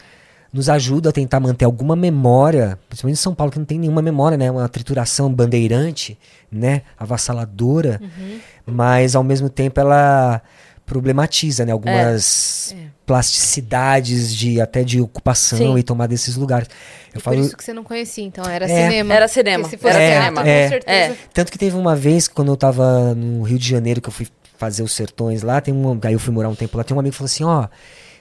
nos 0.51 0.67
ajudam 0.69 1.09
a 1.09 1.13
tentar 1.13 1.39
manter 1.39 1.63
alguma 1.65 1.95
memória, 1.95 2.77
principalmente 2.89 3.17
em 3.17 3.21
São 3.21 3.33
Paulo, 3.35 3.51
que 3.51 3.59
não 3.59 3.65
tem 3.65 3.79
nenhuma 3.79 4.01
memória, 4.01 4.37
né? 4.37 4.51
Uma 4.51 4.67
trituração 4.67 5.31
bandeirante, 5.33 6.17
né? 6.51 6.81
Avassaladora, 6.97 7.99
Uhum. 8.01 8.39
mas 8.65 9.15
ao 9.15 9.23
mesmo 9.23 9.47
tempo 9.49 9.79
ela 9.79 10.41
problematiza, 10.89 11.65
né? 11.65 11.71
Algumas 11.71 12.73
É. 12.75 12.87
plasticidades 13.05 14.35
de 14.35 14.59
até 14.59 14.83
de 14.83 14.99
ocupação 14.99 15.57
Sim. 15.73 15.77
e 15.77 15.83
tomar 15.83 16.07
desses 16.07 16.35
lugares. 16.35 16.67
Eu 17.13 17.19
E 17.19 17.21
falo, 17.21 17.37
por 17.37 17.45
isso 17.45 17.55
que 17.55 17.63
você 17.63 17.73
não 17.73 17.83
conhecia, 17.83 18.23
então. 18.25 18.43
Era 18.43 18.65
É. 18.69 18.83
cinema. 18.89 19.13
Era 19.13 19.27
cinema, 19.27 19.63
Porque 19.63 19.77
se 19.77 19.81
fosse 19.81 19.95
era 19.95 20.05
teatro, 20.05 20.23
cinema. 20.25 20.41
com 20.41 20.47
É, 20.49 20.67
certeza. 20.69 21.17
Tanto 21.33 21.51
que 21.51 21.57
teve 21.57 21.77
uma 21.77 21.95
vez, 21.95 22.27
quando 22.27 22.51
eu 22.51 22.57
tava 22.57 23.13
no 23.15 23.43
Rio 23.43 23.59
de 23.59 23.67
Janeiro, 23.69 24.01
que 24.01 24.09
eu 24.09 24.13
fui 24.13 24.27
fazer 24.57 24.83
os 24.83 24.91
sertões 24.91 25.41
lá, 25.43 25.61
tem 25.61 25.73
um, 25.73 25.97
aí 26.03 26.13
eu 26.13 26.19
fui 26.19 26.33
morar 26.33 26.49
um 26.49 26.55
tempo 26.55 26.75
lá, 26.77 26.83
tem 26.83 26.95
um 26.95 26.99
amigo 26.99 27.13
que 27.13 27.17
falou 27.17 27.27
assim, 27.27 27.43
ó, 27.43 27.67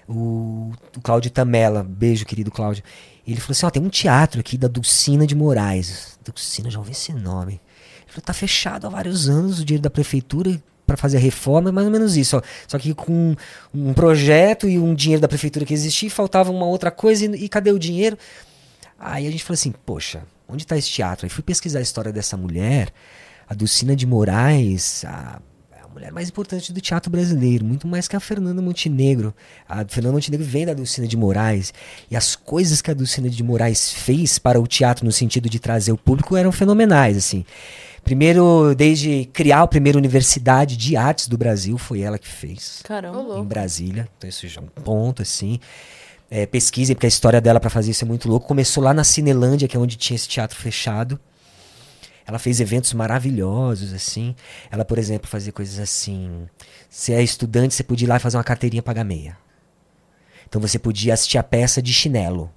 o, 0.07 0.71
o 0.97 1.01
Cláudio 1.03 1.31
Tamela, 1.31 1.83
beijo, 1.83 2.25
querido 2.25 2.51
Cláudio. 2.51 2.85
Ele 3.27 3.41
falou 3.41 3.53
assim, 3.53 3.67
ó, 3.67 3.71
tem 3.71 3.83
um 3.83 3.89
teatro 3.89 4.41
aqui 4.41 4.57
da 4.57 4.69
Dulcina 4.69 5.27
de 5.27 5.35
Moraes. 5.35 6.19
Dulcina, 6.25 6.71
já 6.71 6.79
ouvi 6.79 6.93
esse 6.93 7.13
nome. 7.13 7.55
Ele 8.03 8.13
falou, 8.13 8.23
tá 8.25 8.33
fechado 8.33 8.87
há 8.87 8.91
vários 8.91 9.29
anos, 9.29 9.59
o 9.61 9.65
dinheiro 9.65 9.83
da 9.83 9.91
prefeitura, 9.91 10.59
para 10.89 10.97
fazer 10.97 11.19
a 11.19 11.21
reforma, 11.21 11.71
mais 11.71 11.87
ou 11.87 11.93
menos 11.93 12.17
isso. 12.17 12.31
Só, 12.31 12.43
só 12.67 12.79
que 12.79 12.95
com 12.95 13.37
um 13.75 13.93
projeto 13.93 14.67
e 14.67 14.79
um 14.79 14.95
dinheiro 14.95 15.21
da 15.21 15.29
prefeitura 15.29 15.67
que 15.67 15.75
existia, 15.75 16.11
faltava 16.11 16.51
uma 16.51 16.65
outra 16.65 16.91
coisa 16.91 17.27
e, 17.27 17.45
e 17.45 17.49
cadê 17.49 17.71
o 17.71 17.79
dinheiro? 17.79 18.17
Aí 18.99 19.27
a 19.27 19.31
gente 19.31 19.45
falou 19.45 19.55
assim, 19.55 19.73
poxa, 19.85 20.23
onde 20.49 20.63
está 20.63 20.77
esse 20.77 20.91
teatro? 20.91 21.27
Aí 21.27 21.31
fui 21.31 21.45
pesquisar 21.45 21.79
a 21.81 21.83
história 21.83 22.11
dessa 22.11 22.39
mulher, 22.39 22.89
a 23.47 23.55
Dulcina 23.55 23.95
de 23.95 24.07
Moraes, 24.07 25.05
a 25.05 25.41
a 25.89 25.95
mulher 25.95 26.13
mais 26.13 26.29
importante 26.29 26.71
do 26.71 26.81
teatro 26.83 27.11
brasileiro, 27.11 27.65
muito 27.65 27.89
mais 27.89 28.07
que 28.07 28.15
a 28.15 28.21
Fernanda 28.21 28.61
Montenegro. 28.61 29.35
A 29.67 29.87
Fernanda 29.89 30.13
Montenegro 30.13 30.47
vem 30.47 30.67
da 30.67 30.75
Dulcina 30.75 31.09
de 31.09 31.17
Moraes, 31.17 31.73
e 32.11 32.17
as 32.17 32.37
coisas 32.37 32.83
que 32.83 32.91
a 32.91 32.95
Dulcina 32.95 33.29
de 33.31 33.43
Moraes 33.43 33.91
fez 33.91 34.39
para 34.39 34.61
o 34.61 34.67
teatro 34.67 35.07
no 35.07 35.11
sentido 35.11 35.49
de 35.49 35.59
trazer 35.59 35.91
o 35.91 35.97
público 35.97 36.37
eram 36.37 36.53
fenomenais, 36.53 37.17
assim. 37.17 37.45
Primeiro, 38.05 38.75
desde 38.75 39.27
criar 39.33 39.63
a 39.63 39.67
primeira 39.67 39.99
universidade 39.99 40.77
de 40.77 40.97
artes 40.97 41.29
do 41.29 41.37
Brasil, 41.37 41.77
foi 41.77 42.01
ela 42.01 42.19
que 42.19 42.29
fez. 42.29 42.81
Caramba. 42.85 43.39
Em 43.39 43.45
Brasília. 43.45 44.09
Então, 44.17 44.29
isso 44.29 44.47
já 44.49 44.61
é 44.61 44.65
um 44.65 44.69
ponto, 44.69 45.23
assim. 45.23 45.61
É, 46.31 46.47
pesquisem, 46.47 46.95
porque 46.95 47.07
a 47.07 47.09
história 47.09 47.41
dela 47.41 47.61
para 47.61 47.71
fazer 47.71 47.91
isso 47.91 48.05
é 48.05 48.09
muito 48.09 48.29
louco. 48.29 48.47
Começou 48.47 48.83
lá 48.83 48.95
na 48.95 49.05
Cinelândia, 49.05 49.69
que 49.69 49.77
é 49.77 49.81
onde 49.81 49.97
tinha 49.97 50.15
esse 50.15 50.29
teatro 50.29 50.57
fechado. 50.57 51.19
Ela 52.27 52.39
fez 52.39 52.61
eventos 52.61 52.93
maravilhosos, 52.93 53.95
assim. 53.95 54.35
Ela, 54.71 54.85
por 54.85 54.99
exemplo, 54.99 55.27
fazia 55.27 55.51
coisas 55.51 55.79
assim. 55.79 56.47
Se 56.91 57.13
é 57.13 57.23
estudante, 57.23 57.75
você 57.75 57.83
podia 57.83 58.05
ir 58.05 58.09
lá 58.11 58.17
e 58.17 58.21
fazer 58.21 58.37
uma 58.37 58.45
carteirinha 58.45 58.83
pagar 58.83 59.05
meia. 59.05 59.37
Então 60.47 60.61
você 60.61 60.79
podia 60.79 61.15
assistir 61.15 61.39
a 61.39 61.43
peça 61.43 61.81
de 61.81 61.93
chinelo. 61.93 62.51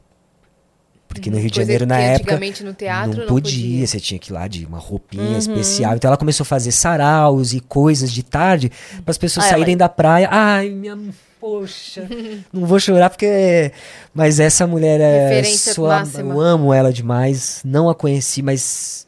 Porque 1.14 1.30
no 1.30 1.38
Rio 1.38 1.52
de 1.52 1.58
Janeiro, 1.58 1.86
na 1.86 1.98
época. 2.00 2.22
Antigamente 2.32 2.64
no 2.64 2.74
teatro 2.74 3.12
não, 3.12 3.20
não, 3.22 3.28
podia, 3.28 3.86
você 3.86 4.00
tinha 4.00 4.18
que 4.20 4.32
ir 4.32 4.34
lá 4.34 4.48
de 4.48 4.66
uma 4.66 4.80
roupinha 4.80 5.38
especial. 5.38 5.96
Então 5.96 6.08
ela 6.10 6.18
começou 6.18 6.44
a 6.44 6.46
fazer 6.46 6.72
saraus 6.72 7.54
e 7.54 7.60
coisas 7.60 8.12
de 8.12 8.24
tarde 8.24 8.72
para 9.04 9.12
as 9.12 9.18
pessoas 9.18 9.46
Ah, 9.46 9.50
ela- 9.50 9.58
saírem 9.58 9.78
da 9.78 9.90
praia. 9.90 10.28
Ai, 10.32 10.70
minha. 10.70 10.98
Poxa, 11.40 12.08
não 12.54 12.66
vou 12.68 12.80
chorar 12.80 13.10
porque. 13.10 13.72
Mas 14.14 14.40
essa 14.40 14.66
mulher 14.68 15.00
é. 15.02 15.44
Sua- 15.44 16.00
máxima. 16.00 16.34
eu 16.34 16.40
amo 16.40 16.74
ela 16.74 16.94
demais. 16.94 17.62
Não 17.66 17.90
a 17.90 17.96
conheci, 17.96 18.42
mas 18.42 19.06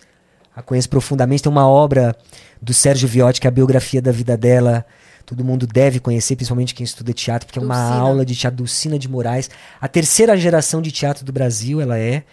a 0.56 0.62
conheço 0.62 0.90
profundamente. 0.90 1.44
Tem 1.44 1.52
uma 1.52 1.68
obra 1.68 2.16
do 2.62 2.74
Sérgio 2.74 3.08
Viotti, 3.08 3.40
que 3.40 3.48
é 3.48 3.50
a 3.50 3.52
biografia 3.52 4.02
da 4.02 4.12
vida 4.12 4.36
dela. 4.36 4.84
Todo 5.26 5.44
mundo 5.44 5.66
deve 5.66 6.00
conhecer, 6.00 6.36
principalmente 6.36 6.76
quem 6.76 6.84
estuda 6.84 7.14
teatro, 7.14 7.48
porque 7.48 7.60
é 7.60 7.62
uma 7.62 7.76
Dulcina. 7.76 8.00
aula 8.00 8.26
de 8.26 8.36
teatro 8.36 8.58
Dulcina 8.58 9.00
de 9.00 9.08
Moraes. 9.08 9.50
A 9.80 9.88
terceira 9.88 10.36
geração 10.38 10.82
de 10.82 10.91
teatro 10.91 11.24
do 11.24 11.32
Brasil, 11.32 11.80
ela 11.80 11.98
é. 11.98 12.24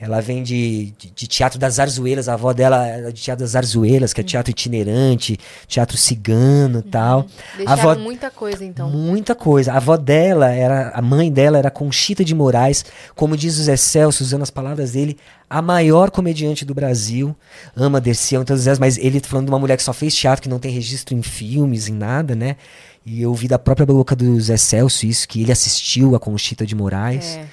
Ela 0.00 0.22
vem 0.22 0.42
de, 0.42 0.94
de, 0.98 1.10
de 1.10 1.26
teatro 1.26 1.58
das 1.58 1.78
Arzuelas, 1.78 2.26
a 2.26 2.32
avó 2.32 2.54
dela 2.54 2.86
era 2.86 3.12
de 3.12 3.20
teatro 3.20 3.44
das 3.44 3.54
Arzuelas, 3.54 4.14
que 4.14 4.22
é 4.22 4.24
teatro 4.24 4.50
itinerante, 4.50 5.38
teatro 5.68 5.98
cigano 5.98 6.78
e 6.78 6.90
tal. 6.90 7.26
A 7.52 7.56
Deixaram 7.58 7.90
avó, 7.90 8.00
muita 8.00 8.30
coisa, 8.30 8.64
então. 8.64 8.88
Muita 8.88 9.34
coisa. 9.34 9.74
A 9.74 9.76
avó 9.76 9.98
dela 9.98 10.50
era, 10.50 10.88
a 10.94 11.02
mãe 11.02 11.30
dela 11.30 11.58
era 11.58 11.70
Conchita 11.70 12.24
de 12.24 12.34
Moraes, 12.34 12.82
como 13.14 13.36
diz 13.36 13.58
o 13.58 13.62
Zé 13.62 13.76
Celso, 13.76 14.24
usando 14.24 14.40
as 14.40 14.50
palavras 14.50 14.92
dele, 14.92 15.18
a 15.50 15.60
maior 15.60 16.10
comediante 16.10 16.64
do 16.64 16.74
Brasil. 16.74 17.36
Ama 17.76 18.00
Dercião, 18.00 18.42
todas 18.42 18.66
as 18.66 18.78
mas 18.78 18.96
ele 18.96 19.20
tá 19.20 19.28
falando 19.28 19.46
de 19.46 19.52
uma 19.52 19.58
mulher 19.58 19.76
que 19.76 19.82
só 19.82 19.92
fez 19.92 20.14
teatro, 20.14 20.42
que 20.42 20.48
não 20.48 20.58
tem 20.58 20.72
registro 20.72 21.14
em 21.14 21.20
filmes, 21.20 21.88
em 21.88 21.94
nada, 21.94 22.34
né? 22.34 22.56
E 23.04 23.20
eu 23.20 23.28
ouvi 23.28 23.48
da 23.48 23.58
própria 23.58 23.84
boca 23.84 24.16
do 24.16 24.40
Zé 24.40 24.56
Celso 24.56 25.04
isso, 25.04 25.28
que 25.28 25.42
ele 25.42 25.52
assistiu 25.52 26.14
a 26.14 26.20
Conchita 26.20 26.64
de 26.64 26.74
Moraes. 26.74 27.36
É. 27.36 27.46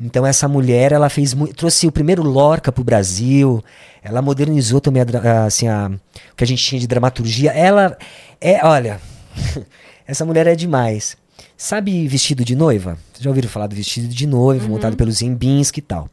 Então 0.00 0.26
essa 0.26 0.48
mulher, 0.48 0.92
ela 0.92 1.08
fez 1.08 1.34
trouxe 1.56 1.86
o 1.86 1.92
primeiro 1.92 2.22
Lorca 2.22 2.72
pro 2.72 2.84
Brasil. 2.84 3.62
Ela 4.02 4.20
modernizou 4.20 4.80
também 4.80 5.02
a, 5.02 5.44
assim 5.44 5.68
a, 5.68 5.90
o 6.32 6.36
que 6.36 6.44
a 6.44 6.46
gente 6.46 6.62
tinha 6.62 6.80
de 6.80 6.86
dramaturgia. 6.86 7.52
Ela 7.52 7.96
é, 8.40 8.64
olha, 8.64 9.00
essa 10.06 10.24
mulher 10.24 10.46
é 10.46 10.54
demais. 10.54 11.16
Sabe 11.56 12.06
vestido 12.08 12.44
de 12.44 12.54
noiva? 12.54 12.98
Vocês 13.12 13.24
já 13.24 13.30
ouviram 13.30 13.48
falar 13.48 13.68
do 13.68 13.76
vestido 13.76 14.08
de 14.08 14.26
noiva, 14.26 14.68
montado 14.68 14.96
pelo 14.96 15.10
Ziembinski 15.10 15.78
e 15.78 15.82
tal. 15.82 16.08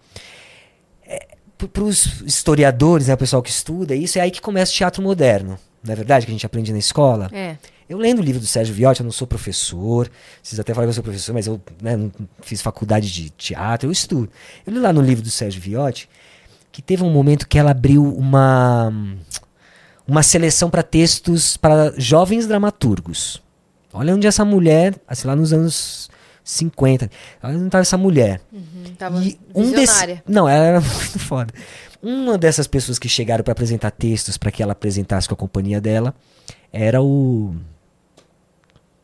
Para 1.58 1.84
os 1.84 2.22
historiadores, 2.22 3.08
né, 3.08 3.14
o 3.14 3.18
pessoal 3.18 3.42
que 3.42 3.50
estuda 3.50 3.96
isso, 3.96 4.18
é 4.18 4.22
aí 4.22 4.32
que 4.32 4.42
começa 4.42 4.72
o 4.72 4.76
teatro 4.76 5.04
moderno. 5.04 5.60
Não 5.84 5.94
é 5.94 5.96
verdade 5.96 6.26
que 6.26 6.32
a 6.32 6.34
gente 6.34 6.46
aprende 6.46 6.72
na 6.72 6.80
escola? 6.80 7.30
É. 7.34 7.58
Eu 7.92 7.98
lendo 7.98 8.20
o 8.20 8.22
livro 8.22 8.40
do 8.40 8.48
Sérgio 8.48 8.74
Viotti, 8.74 9.02
eu 9.02 9.04
não 9.04 9.12
sou 9.12 9.28
professor, 9.28 10.10
vocês 10.42 10.58
até 10.58 10.74
falam 10.74 10.88
que 10.88 10.92
eu 10.92 10.94
sou 10.94 11.04
professor, 11.04 11.34
mas 11.34 11.46
eu 11.46 11.62
né, 11.82 11.98
não 11.98 12.10
fiz 12.42 12.62
faculdade 12.62 13.12
de 13.12 13.30
teatro, 13.32 13.90
eu 13.90 13.92
estudo. 13.92 14.30
Eu 14.66 14.72
li 14.72 14.80
lá 14.80 14.94
no 14.94 15.02
livro 15.02 15.22
do 15.22 15.30
Sérgio 15.30 15.62
Viotti 15.62 16.08
que 16.72 16.82
teve 16.82 17.04
um 17.04 17.12
momento 17.12 17.46
que 17.50 17.60
ela 17.60 17.72
abriu 17.72 18.02
uma, 18.02 18.94
uma 20.08 20.24
seleção 20.24 20.70
para 20.70 20.82
textos 20.82 21.58
para 21.58 21.94
jovens 21.98 22.48
dramaturgos. 22.48 23.44
Olha 23.92 24.16
onde 24.16 24.26
essa 24.26 24.46
mulher, 24.46 24.96
assim, 25.06 25.28
lá 25.28 25.36
nos 25.36 25.52
anos 25.52 26.10
50, 26.46 27.12
olha 27.44 27.56
onde 27.58 27.66
estava 27.66 27.82
essa 27.82 27.98
mulher. 27.98 28.40
Uhum, 28.54 28.96
tava 28.98 29.22
E 29.22 29.38
um 29.54 29.70
desse, 29.70 30.24
não, 30.26 30.48
ela 30.48 30.64
era 30.64 30.80
muito 30.80 31.20
foda. 31.20 31.54
Uma 32.02 32.38
dessas 32.38 32.68
pessoas 32.68 32.98
que 32.98 33.10
chegaram 33.10 33.44
para 33.44 33.52
apresentar 33.52 33.92
textos 33.92 34.38
para 34.38 34.50
que 34.50 34.64
ela 34.64 34.72
apresentasse 34.72 35.28
com 35.28 35.34
a 35.34 35.38
companhia 35.38 35.82
dela 35.82 36.16
era 36.72 37.02
o 37.02 37.54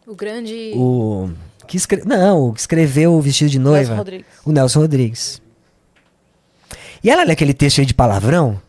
O 0.07 0.15
grande... 0.15 0.71
o 0.73 1.29
que 1.67 1.75
escre... 1.75 2.01
não, 2.05 2.47
o 2.47 2.53
que 2.53 2.61
escreveu 2.61 3.13
o 3.13 3.21
vestido 3.21 3.49
de 3.49 3.59
Nelson 3.59 3.71
noiva, 3.71 3.95
Rodrigues. 3.95 4.25
o 4.45 4.51
Nelson 4.53 4.79
Rodrigues. 4.79 5.41
E 7.03 7.09
ela 7.09 7.25
lê 7.25 7.33
aquele 7.33 7.53
texto 7.53 7.79
aí 7.79 7.85
de 7.85 7.93
palavrão. 7.93 8.61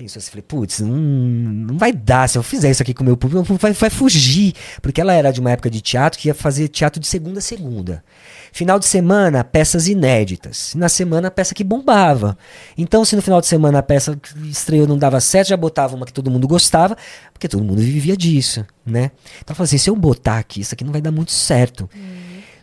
Pensou 0.00 0.18
assim, 0.18 0.30
falei, 0.30 0.44
putz, 0.48 0.80
não, 0.80 0.96
não 0.96 1.76
vai 1.76 1.92
dar. 1.92 2.26
Se 2.26 2.38
eu 2.38 2.42
fizer 2.42 2.70
isso 2.70 2.82
aqui 2.82 2.94
com 2.94 3.02
o 3.02 3.04
meu 3.04 3.18
público, 3.18 3.44
vai, 3.58 3.74
vai 3.74 3.90
fugir. 3.90 4.54
Porque 4.80 4.98
ela 4.98 5.12
era 5.12 5.30
de 5.30 5.40
uma 5.40 5.50
época 5.50 5.68
de 5.68 5.82
teatro 5.82 6.18
que 6.18 6.28
ia 6.28 6.34
fazer 6.34 6.68
teatro 6.68 6.98
de 6.98 7.06
segunda 7.06 7.38
a 7.38 7.42
segunda. 7.42 8.02
Final 8.50 8.78
de 8.78 8.86
semana, 8.86 9.44
peças 9.44 9.88
inéditas. 9.88 10.72
Na 10.74 10.88
semana, 10.88 11.28
a 11.28 11.30
peça 11.30 11.54
que 11.54 11.62
bombava. 11.62 12.38
Então, 12.78 13.04
se 13.04 13.14
no 13.14 13.20
final 13.20 13.42
de 13.42 13.46
semana 13.46 13.80
a 13.80 13.82
peça 13.82 14.16
que 14.16 14.48
estreou 14.48 14.86
não 14.86 14.96
dava 14.96 15.20
certo, 15.20 15.48
já 15.48 15.56
botava 15.56 15.94
uma 15.94 16.06
que 16.06 16.14
todo 16.14 16.30
mundo 16.30 16.48
gostava, 16.48 16.96
porque 17.34 17.46
todo 17.46 17.62
mundo 17.62 17.82
vivia 17.82 18.16
disso, 18.16 18.64
né? 18.86 19.10
Então, 19.42 19.52
eu 19.52 19.54
falei 19.54 19.66
assim, 19.66 19.76
se 19.76 19.90
eu 19.90 19.96
botar 19.96 20.38
aqui, 20.38 20.62
isso 20.62 20.72
aqui 20.72 20.82
não 20.82 20.92
vai 20.92 21.02
dar 21.02 21.12
muito 21.12 21.32
certo. 21.32 21.90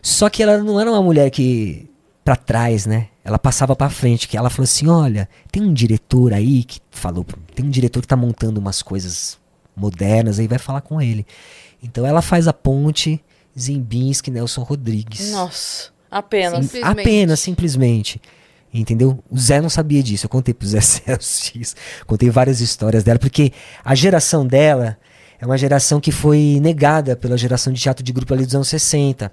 Só 0.02 0.28
que 0.28 0.42
ela 0.42 0.58
não 0.58 0.80
era 0.80 0.90
uma 0.90 1.02
mulher 1.02 1.30
que 1.30 1.87
pra 2.28 2.36
trás, 2.36 2.84
né? 2.84 3.06
Ela 3.24 3.38
passava 3.38 3.74
pra 3.74 3.88
frente, 3.88 4.28
que 4.28 4.36
ela 4.36 4.50
falou 4.50 4.64
assim: 4.64 4.86
"Olha, 4.86 5.26
tem 5.50 5.62
um 5.62 5.72
diretor 5.72 6.34
aí 6.34 6.62
que 6.62 6.78
falou, 6.90 7.24
tem 7.54 7.64
um 7.64 7.70
diretor 7.70 8.02
que 8.02 8.06
tá 8.06 8.16
montando 8.16 8.60
umas 8.60 8.82
coisas 8.82 9.38
modernas 9.74 10.38
aí, 10.38 10.46
vai 10.46 10.58
falar 10.58 10.82
com 10.82 11.00
ele". 11.00 11.26
Então 11.82 12.04
ela 12.04 12.20
faz 12.20 12.46
a 12.46 12.52
ponte 12.52 13.18
Zimbinski 13.58 14.30
Nelson 14.30 14.62
Rodrigues. 14.62 15.30
Nossa, 15.30 15.88
apenas. 16.10 16.66
Sim. 16.66 16.78
Sim, 16.78 16.82
apenas 16.82 17.40
simplesmente. 17.40 18.20
Entendeu? 18.74 19.24
O 19.30 19.38
Zé 19.38 19.62
não 19.62 19.70
sabia 19.70 20.02
disso. 20.02 20.26
Eu 20.26 20.30
contei 20.30 20.52
pro 20.52 20.68
Zé 20.68 20.82
Celso 20.84 21.52
isso. 21.54 21.74
Contei 22.06 22.28
várias 22.28 22.60
histórias 22.60 23.02
dela, 23.02 23.18
porque 23.18 23.54
a 23.82 23.94
geração 23.94 24.46
dela 24.46 24.98
é 25.40 25.46
uma 25.46 25.56
geração 25.56 25.98
que 25.98 26.12
foi 26.12 26.58
negada 26.60 27.16
pela 27.16 27.38
geração 27.38 27.72
de 27.72 27.80
teatro 27.80 28.04
de 28.04 28.12
grupo 28.12 28.34
ali 28.34 28.44
dos 28.44 28.54
anos 28.54 28.68
60. 28.68 29.32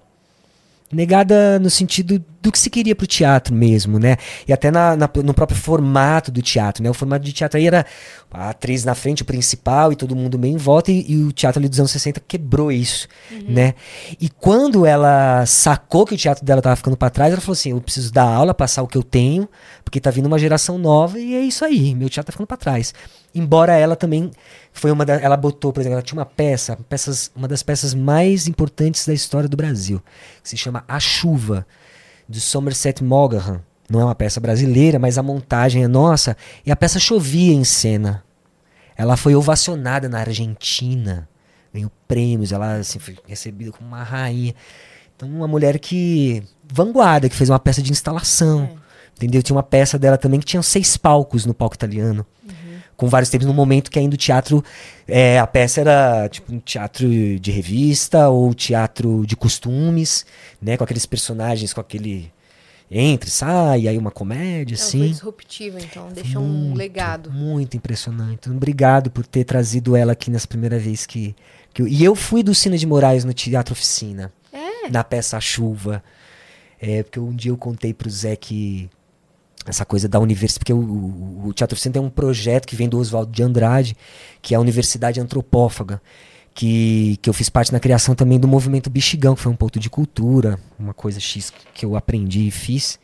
Negada 0.95 1.59
no 1.59 1.69
sentido 1.69 2.23
do 2.41 2.51
que 2.51 2.57
se 2.59 2.69
queria 2.69 2.95
pro 2.95 3.05
teatro 3.05 3.53
mesmo, 3.53 3.99
né? 3.99 4.15
E 4.47 4.53
até 4.53 4.72
na, 4.72 4.95
na- 4.95 5.09
no 5.23 5.34
próprio 5.34 5.57
formato 5.57 6.31
do 6.31 6.41
teatro, 6.41 6.81
né? 6.84 6.89
O 6.89 6.93
formato 6.93 7.26
de 7.26 7.34
teatro 7.34 7.57
aí 7.57 7.67
era 7.67 7.85
a 8.31 8.49
atriz 8.51 8.85
na 8.85 8.95
frente, 8.95 9.22
o 9.22 9.26
principal, 9.26 9.91
e 9.91 9.95
todo 9.95 10.15
mundo 10.15 10.38
meio 10.39 10.53
em 10.53 10.57
volta, 10.57 10.91
e, 10.91 11.05
e 11.11 11.23
o 11.23 11.31
teatro 11.31 11.59
ali 11.59 11.67
dos 11.67 11.80
anos 11.80 11.91
60 11.91 12.22
quebrou 12.27 12.72
isso, 12.72 13.07
né? 13.47 13.73
E 14.22 14.30
quando 14.30 14.85
ela 14.85 15.45
sacou 15.45 16.05
que 16.05 16.13
o 16.13 16.17
teatro 16.17 16.45
dela 16.45 16.61
tava 16.61 16.76
ficando 16.76 16.95
pra 16.95 17.09
trás, 17.09 17.31
ela 17.34 17.41
falou 17.41 17.53
assim: 17.53 17.72
eu 17.72 17.81
preciso 17.81 18.11
dar 18.13 18.23
aula, 18.23 18.53
passar 18.53 18.84
o 18.84 18.88
que 18.88 18.97
eu 18.97 19.03
tenho, 19.03 19.49
porque 19.84 19.99
tá 19.99 20.09
vindo 20.11 20.27
uma 20.27 20.39
geração 20.39 20.77
nova, 20.77 21.19
e 21.19 21.35
é 21.35 21.41
isso 21.41 21.65
aí, 21.65 21.93
meu 21.95 22.09
teatro 22.09 22.27
tá 22.27 22.31
ficando 22.31 22.47
pra 22.47 22.57
trás. 22.57 22.93
Embora 23.35 23.73
ela 23.73 23.97
também 23.97 24.31
foi 24.71 24.89
uma 24.91 25.05
da, 25.05 25.15
ela 25.15 25.35
botou, 25.35 25.73
por 25.73 25.81
exemplo, 25.81 25.95
ela 25.95 26.01
tinha 26.01 26.17
uma 26.17 26.25
peça, 26.25 26.77
peças, 26.87 27.29
uma 27.35 27.49
das 27.49 27.61
peças 27.61 27.93
mais 27.93 28.47
importantes 28.47 29.05
da 29.05 29.13
história 29.13 29.49
do 29.49 29.57
Brasil, 29.57 30.01
que 30.41 30.47
se 30.47 30.55
chama 30.55 30.85
A 30.87 31.01
Chuva, 31.01 31.67
de 32.29 32.39
Somerset 32.39 33.03
Maugham. 33.03 33.61
Não 33.89 33.99
é 33.99 34.05
uma 34.05 34.15
peça 34.15 34.39
brasileira, 34.39 34.97
mas 34.97 35.17
a 35.17 35.23
montagem 35.23 35.83
é 35.83 35.87
nossa, 35.87 36.37
e 36.65 36.71
a 36.71 36.75
peça 36.77 36.97
chovia 36.97 37.53
em 37.53 37.65
cena. 37.65 38.23
Ela 38.95 39.17
foi 39.17 39.35
ovacionada 39.35 40.07
na 40.07 40.19
Argentina, 40.19 41.27
ganhou 41.73 41.91
prêmios, 42.07 42.53
ela 42.53 42.77
assim, 42.77 42.99
foi 42.99 43.17
recebida 43.27 43.73
como 43.73 43.89
uma 43.89 44.01
rainha. 44.01 44.55
Então, 45.15 45.29
uma 45.29 45.47
mulher 45.47 45.77
que. 45.77 46.41
vanguarda, 46.71 47.27
que 47.27 47.35
fez 47.35 47.49
uma 47.49 47.59
peça 47.59 47.81
de 47.81 47.91
instalação. 47.91 48.77
Entendeu? 49.15 49.41
Tinha 49.43 49.55
uma 49.55 49.63
peça 49.63 49.99
dela 49.99 50.17
também 50.17 50.39
que 50.39 50.45
tinha 50.45 50.61
seis 50.61 50.97
palcos 50.97 51.45
no 51.45 51.53
palco 51.53 51.75
italiano. 51.75 52.25
Com 52.97 53.07
vários 53.07 53.30
tempos, 53.30 53.45
no 53.45 53.53
momento 53.53 53.91
que 53.91 53.99
ainda 53.99 54.15
o 54.15 54.17
teatro. 54.17 54.63
é, 55.07 55.38
a 55.38 55.45
peça 55.45 55.81
era 55.81 56.30
tipo 56.30 56.53
um 56.53 56.59
teatro 56.59 57.07
de 57.39 57.51
revista 57.51 58.30
ou 58.30 58.53
teatro 58.53 59.26
de 59.26 59.35
costumes, 59.35 60.26
né? 60.61 60.77
Com 60.77 60.84
aqueles 60.84 61.05
personagens, 61.05 61.73
com 61.73 61.81
aquele 61.81 62.34
entra 62.89 63.30
sai, 63.30 63.88
aí 63.88 63.97
uma 63.97 64.11
comédia, 64.11 64.76
Ela 64.76 64.84
assim. 64.84 64.99
foi 64.99 65.09
disruptiva, 65.09 65.80
então. 65.80 66.07
Deixou 66.09 66.41
um 66.41 66.47
Muito, 66.47 66.77
legado. 66.77 67.31
Muito 67.31 67.76
impressionante. 67.76 68.34
Então, 68.41 68.55
Obrigado 68.55 69.09
por 69.09 69.26
ter 69.26 69.43
trazido 69.43 69.95
ela 69.95 70.13
aqui 70.13 70.30
nessa 70.30 70.47
primeira 70.47 70.77
vez 70.77 71.05
que, 71.05 71.35
que 71.73 71.81
eu, 71.81 71.88
E 71.88 72.03
eu 72.03 72.15
fui 72.15 72.43
do 72.43 72.53
Cine 72.53 72.77
de 72.77 72.85
Moraes 72.85 73.26
no 73.26 73.34
Teatro 73.34 73.73
Oficina. 73.73 74.31
É. 74.53 74.89
Na 74.89 75.03
peça 75.03 75.35
A 75.35 75.41
Chuva. 75.41 76.03
É, 76.80 77.03
porque 77.03 77.19
um 77.19 77.34
dia 77.34 77.51
eu 77.51 77.57
contei 77.57 77.93
pro 77.93 78.09
Zé 78.09 78.35
que 78.35 78.89
essa 79.65 79.85
coisa 79.85 80.07
da 80.07 80.19
universidade, 80.19 80.59
porque 80.59 80.73
o, 80.73 80.77
o, 80.77 81.47
o 81.47 81.53
Teatro 81.53 81.73
Oficina 81.73 81.93
tem 81.93 82.01
um 82.01 82.09
projeto 82.09 82.67
que 82.67 82.75
vem 82.75 82.87
do 82.87 82.99
Oswaldo 82.99 83.31
de 83.31 83.41
Andrade, 83.41 83.97
que 84.41 84.53
é 84.53 84.57
a 84.57 84.59
Universidade 84.59 85.19
Antropófaga, 85.19 86.01
que, 86.53 87.17
que 87.21 87.29
eu 87.29 87.33
fiz 87.33 87.49
parte 87.49 87.73
na 87.73 87.79
criação 87.79 88.15
também 88.15 88.39
do 88.39 88.47
movimento 88.47 88.89
Bexigão, 88.89 89.35
que 89.35 89.41
foi 89.41 89.51
um 89.51 89.55
ponto 89.55 89.79
de 89.79 89.89
cultura, 89.89 90.59
uma 90.79 90.93
coisa 90.93 91.19
X 91.19 91.51
que 91.73 91.85
eu 91.85 91.95
aprendi 91.95 92.47
e 92.47 92.51
fiz. 92.51 92.99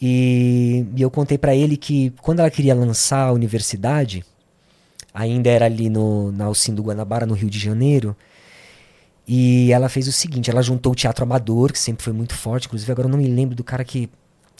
E, 0.00 0.86
e 0.96 1.02
eu 1.02 1.10
contei 1.10 1.36
pra 1.36 1.54
ele 1.54 1.76
que 1.76 2.12
quando 2.22 2.40
ela 2.40 2.50
queria 2.50 2.74
lançar 2.74 3.28
a 3.28 3.32
universidade, 3.32 4.24
ainda 5.12 5.50
era 5.50 5.66
ali 5.66 5.90
no, 5.90 6.32
na 6.32 6.46
Alcim 6.46 6.74
do 6.74 6.82
Guanabara, 6.82 7.26
no 7.26 7.34
Rio 7.34 7.50
de 7.50 7.58
Janeiro, 7.58 8.16
e 9.26 9.70
ela 9.72 9.88
fez 9.88 10.08
o 10.08 10.12
seguinte, 10.12 10.50
ela 10.50 10.62
juntou 10.62 10.92
o 10.92 10.96
teatro 10.96 11.24
amador, 11.24 11.72
que 11.72 11.78
sempre 11.78 12.02
foi 12.02 12.12
muito 12.12 12.34
forte, 12.34 12.66
inclusive 12.66 12.90
agora 12.90 13.06
eu 13.06 13.12
não 13.12 13.18
me 13.18 13.26
lembro 13.26 13.54
do 13.54 13.62
cara 13.62 13.84
que, 13.84 14.08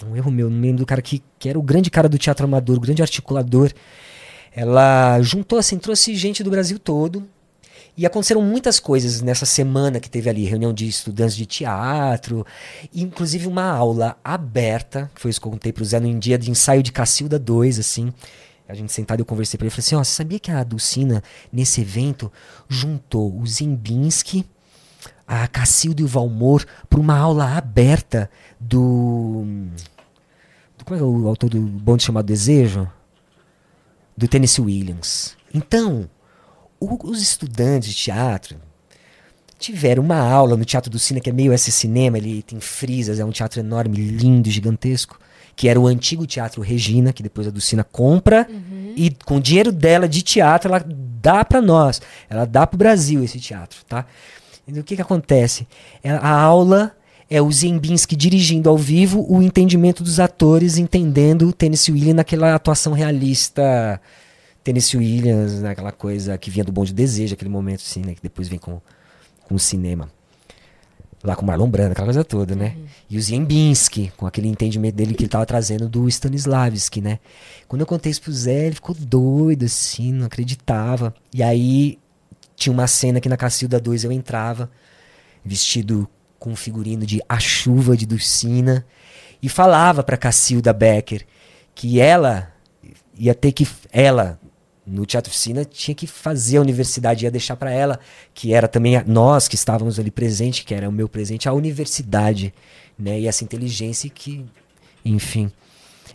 um 0.07 0.17
erro 0.17 0.31
meu, 0.31 0.49
não 0.49 0.61
lembro 0.61 0.79
do 0.79 0.87
cara 0.87 1.03
que, 1.03 1.23
que 1.39 1.49
era 1.49 1.59
o 1.59 1.63
grande 1.63 1.91
cara 1.91 2.09
do 2.09 2.19
teatro 2.19 2.45
amador, 2.45 2.77
o 2.77 2.81
grande 2.81 3.03
articulador. 3.03 3.73
Ela 4.55 5.21
juntou 5.23 5.59
assim, 5.59 5.79
trouxe 5.79 6.15
gente 6.15 6.43
do 6.43 6.51
Brasil 6.51 6.79
todo, 6.79 7.29
e 7.99 8.07
aconteceram 8.07 8.41
muitas 8.41 8.79
coisas 8.79 9.21
nessa 9.21 9.45
semana 9.45 9.99
que 9.99 10.09
teve 10.09 10.31
ali, 10.31 10.45
reunião 10.45 10.73
de 10.73 10.87
estudantes 10.87 11.35
de 11.35 11.45
teatro, 11.45 12.47
inclusive 12.95 13.49
uma 13.49 13.65
aula 13.65 14.17
aberta, 14.23 15.11
que 15.13 15.21
foi 15.21 15.33
isso 15.33 15.41
que 15.41 15.49
eu 15.49 15.51
contei 15.51 15.73
pro 15.73 15.85
Zé 15.85 15.99
no 15.99 16.17
dia 16.17 16.39
de 16.39 16.49
ensaio 16.49 16.81
de 16.81 16.93
Cacilda 16.93 17.41
2, 17.41 17.81
assim. 17.81 18.13
A 18.69 18.75
gente 18.75 18.93
sentado 18.93 19.19
eu 19.19 19.25
conversei 19.25 19.59
pra 19.59 19.65
ele, 19.65 19.71
falei 19.71 19.85
assim, 19.85 19.97
ó, 19.97 20.05
você 20.05 20.13
sabia 20.13 20.39
que 20.39 20.49
a 20.49 20.63
Dulcina, 20.63 21.25
nesse 21.53 21.81
evento, 21.81 22.31
juntou 22.69 23.37
o 23.37 23.45
Zimbinski, 23.45 24.47
a 25.29 25.47
Cacilda 25.47 26.01
e 26.01 26.05
o 26.05 26.09
Valmor 26.09 26.65
para 26.89 26.99
uma 26.99 27.17
aula 27.17 27.57
aberta 27.57 28.31
do, 28.59 29.45
do... 30.77 30.85
Como 30.87 30.99
é 30.99 31.03
o 31.03 31.29
autor 31.29 31.51
do 31.51 31.61
Bonde 31.61 32.03
Chamado 32.03 32.25
Desejo? 32.25 32.91
Do 34.17 34.27
Tennessee 34.27 34.65
Williams. 34.65 35.37
Então, 35.55 36.09
o- 36.81 37.09
os 37.09 37.21
estudantes 37.23 37.91
de 37.91 37.95
teatro 37.95 38.57
tiveram 39.59 40.03
uma 40.03 40.19
aula 40.19 40.57
no 40.57 40.65
Teatro 40.65 40.91
do 40.91 40.99
Cine, 40.99 41.21
que 41.21 41.31
é 41.31 41.33
meio 41.33 41.53
esse 41.53 41.71
cinema, 41.71 42.17
ele 42.17 42.43
tem 42.43 42.59
frisas, 42.61 43.19
é 43.21 43.25
um 43.25 43.31
teatro 43.31 43.61
enorme, 43.61 43.97
lindo, 43.97 44.49
gigantesco, 44.51 45.19
que 45.57 45.69
era 45.69 45.79
o 45.81 45.87
antigo 45.89 46.25
Teatro 46.27 46.63
Regina, 46.63 47.13
que 47.13 47.23
depois 47.23 47.47
a 47.49 47.51
Dulcina 47.51 47.83
compra, 47.83 48.47
e 48.97 49.11
com 49.25 49.39
o 49.39 49.41
dinheiro 49.41 49.73
dela 49.73 50.09
de 50.09 50.23
teatro, 50.23 50.69
ela 50.73 50.85
dá 51.21 51.45
para 51.45 51.61
nós, 51.61 52.01
ela 52.31 52.45
dá 52.45 52.65
para 52.67 52.77
o 52.77 52.79
Brasil 52.79 53.23
esse 53.25 53.41
teatro, 53.41 53.81
tá? 53.89 54.07
E 54.69 54.79
o 54.79 54.85
que 54.85 54.97
que 54.97 55.03
acontece? 55.03 55.67
É, 56.05 56.11
A 56.11 56.31
aula 56.31 56.95
é 57.31 57.41
o 57.41 57.51
Zembinski 57.51 58.15
dirigindo 58.15 58.69
ao 58.69 58.77
vivo 58.77 59.25
o 59.29 59.43
entendimento 59.43 60.03
dos 60.03 60.21
atores, 60.21 60.77
entendendo 60.77 61.49
o 61.49 61.53
Tennessee 61.53 61.93
Williams 61.93 62.17
naquela 62.17 62.55
atuação 62.55 62.93
realista 62.93 64.01
Tennessee 64.63 64.99
Williams, 64.99 65.61
né, 65.61 65.71
aquela 65.71 65.93
coisa 65.93 66.37
que 66.37 66.51
vinha 66.51 66.65
do 66.65 66.71
Bom 66.71 66.85
de 66.85 66.93
Desejo, 66.93 67.33
aquele 67.33 67.51
momento 67.51 67.81
assim, 67.81 68.01
né, 68.01 68.15
que 68.15 68.23
depois 68.23 68.49
vem 68.49 68.59
com, 68.59 68.81
com 69.45 69.55
o 69.55 69.59
cinema. 69.59 70.11
Lá 71.25 71.35
com 71.35 71.43
o 71.43 71.47
Marlon 71.47 71.69
Brando, 71.69 71.93
aquela 71.93 72.07
coisa 72.07 72.23
toda, 72.23 72.55
né? 72.55 72.77
E 73.11 73.19
o 73.19 73.21
Ziembinski, 73.21 74.13
com 74.17 74.25
aquele 74.25 74.47
entendimento 74.47 74.95
dele 74.95 75.15
que 75.15 75.23
ele 75.25 75.29
tava 75.29 75.45
trazendo 75.45 75.89
do 75.89 76.07
Stanislavski, 76.07 77.01
né? 77.01 77.19
Quando 77.67 77.81
eu 77.81 77.87
contei 77.87 78.13
isso 78.13 78.23
pro 78.23 78.33
Zé, 78.33 78.67
ele 78.67 78.77
ficou 78.77 78.95
doido, 78.95 79.65
assim, 79.65 80.13
não 80.13 80.27
acreditava. 80.27 81.13
E 81.35 81.43
aí 81.43 81.99
tinha 82.59 82.73
uma 82.73 82.87
cena 82.89 83.21
que 83.21 83.29
na 83.29 83.37
Cacilda 83.37 83.79
2 83.81 84.03
eu 84.05 84.11
entrava, 84.13 84.69
vestido 85.45 86.09
com 86.39 86.51
um 86.51 86.57
figurino 86.57 87.07
de 87.07 87.21
A 87.29 87.39
Chuva 87.39 87.97
de 87.97 88.05
Dulcina, 88.05 88.85
e 89.41 89.49
falava 89.49 90.03
pra 90.03 90.17
Cacilda 90.17 90.73
Becker 90.73 91.25
que 91.75 92.01
ela 92.01 92.53
ia 93.17 93.35
ter 93.35 93.53
que 93.53 93.67
ela 93.93 94.39
no 94.85 95.07
Teatro 95.07 95.31
Oficina 95.31 95.65
tinha 95.65 95.95
que 95.95 96.07
fazer 96.07 96.57
a 96.57 96.61
universidade 96.61 97.25
ia 97.25 97.31
deixar 97.31 97.55
para 97.57 97.71
ela 97.71 98.01
que 98.35 98.53
era 98.55 98.67
também 98.67 98.97
a- 98.97 99.05
nós 99.07 99.47
que 99.47 99.55
estávamos 99.55 99.99
ali 100.01 100.11
presente 100.11 100.65
que 100.65 100.75
era 100.75 100.89
o 100.89 100.93
meu 100.93 101.09
presente 101.09 101.49
a 101.49 101.53
universidade 101.53 102.53
né 102.99 103.21
e 103.21 103.27
essa 103.29 103.45
inteligência 103.45 104.09
que 104.11 104.45
enfim 105.05 105.53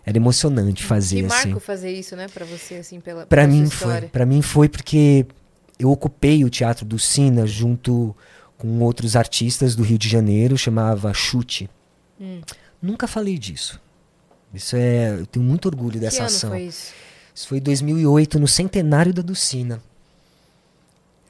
era 0.06 0.18
emocionante 0.18 0.84
fazer 0.84 1.20
Que 1.22 1.26
assim. 1.28 1.48
marco 1.49 1.60
fazer 1.61 1.91
isso, 1.94 2.15
né, 2.15 2.28
pra 2.28 2.45
você, 2.45 2.76
assim, 2.76 2.99
pela, 2.99 3.26
sua 3.26 3.48
mim 3.48 3.70
foi, 3.70 4.02
para 4.10 4.26
mim 4.26 4.41
foi 4.41 4.68
porque 4.68 5.26
eu 5.80 5.91
ocupei 5.91 6.44
o 6.44 6.50
Teatro 6.50 6.86
do 6.86 6.98
Sina 7.00 7.45
junto 7.45 8.16
com 8.58 8.80
outros 8.80 9.16
artistas 9.16 9.76
do 9.76 9.84
Rio 9.84 9.98
de 9.98 10.08
Janeiro, 10.08 10.58
chamava 10.58 11.14
Chute. 11.14 11.70
Hum. 12.20 12.41
Nunca 12.82 13.08
falei 13.08 13.38
disso. 13.38 13.80
Isso 14.54 14.76
é, 14.76 15.10
eu 15.20 15.26
tenho 15.26 15.44
muito 15.45 15.66
orgulho 15.66 15.94
Que 15.94 16.00
dessa 16.00 16.20
ano 16.20 16.26
ação. 16.28 16.50
foi 16.52 16.62
isso? 16.64 16.94
Isso 17.34 17.48
foi 17.48 17.58
em 17.58 17.62
2008, 17.62 18.40
no 18.40 18.48
centenário 18.48 19.12
da 19.14 19.22
Dulcina. 19.24 19.82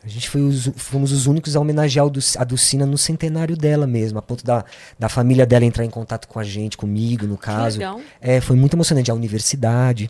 A 0.04 0.08
gente 0.10 0.30
foi 0.30 0.42
os, 0.42 0.70
fomos 0.76 1.14
os 1.14 1.28
únicos 1.28 1.56
a 1.56 1.62
homenagear 1.62 2.06
a 2.38 2.44
Dulcina 2.44 2.86
no 2.86 2.98
centenário 2.98 3.56
dela 3.56 3.88
mesmo, 3.88 4.20
a 4.20 4.22
ponto 4.22 4.44
da, 4.44 4.66
da 5.00 5.08
família 5.08 5.46
dela 5.46 5.64
entrar 5.64 5.86
em 5.86 5.90
contato 5.90 6.28
com 6.28 6.40
a 6.40 6.44
gente, 6.44 6.76
comigo, 6.76 7.26
no 7.26 7.38
Que 7.38 7.46
caso. 7.46 7.78
legal. 7.80 8.02
É, 8.20 8.42
foi 8.42 8.58
muito 8.58 8.74
emocionante. 8.76 9.10
A 9.10 9.14
universidade. 9.14 10.10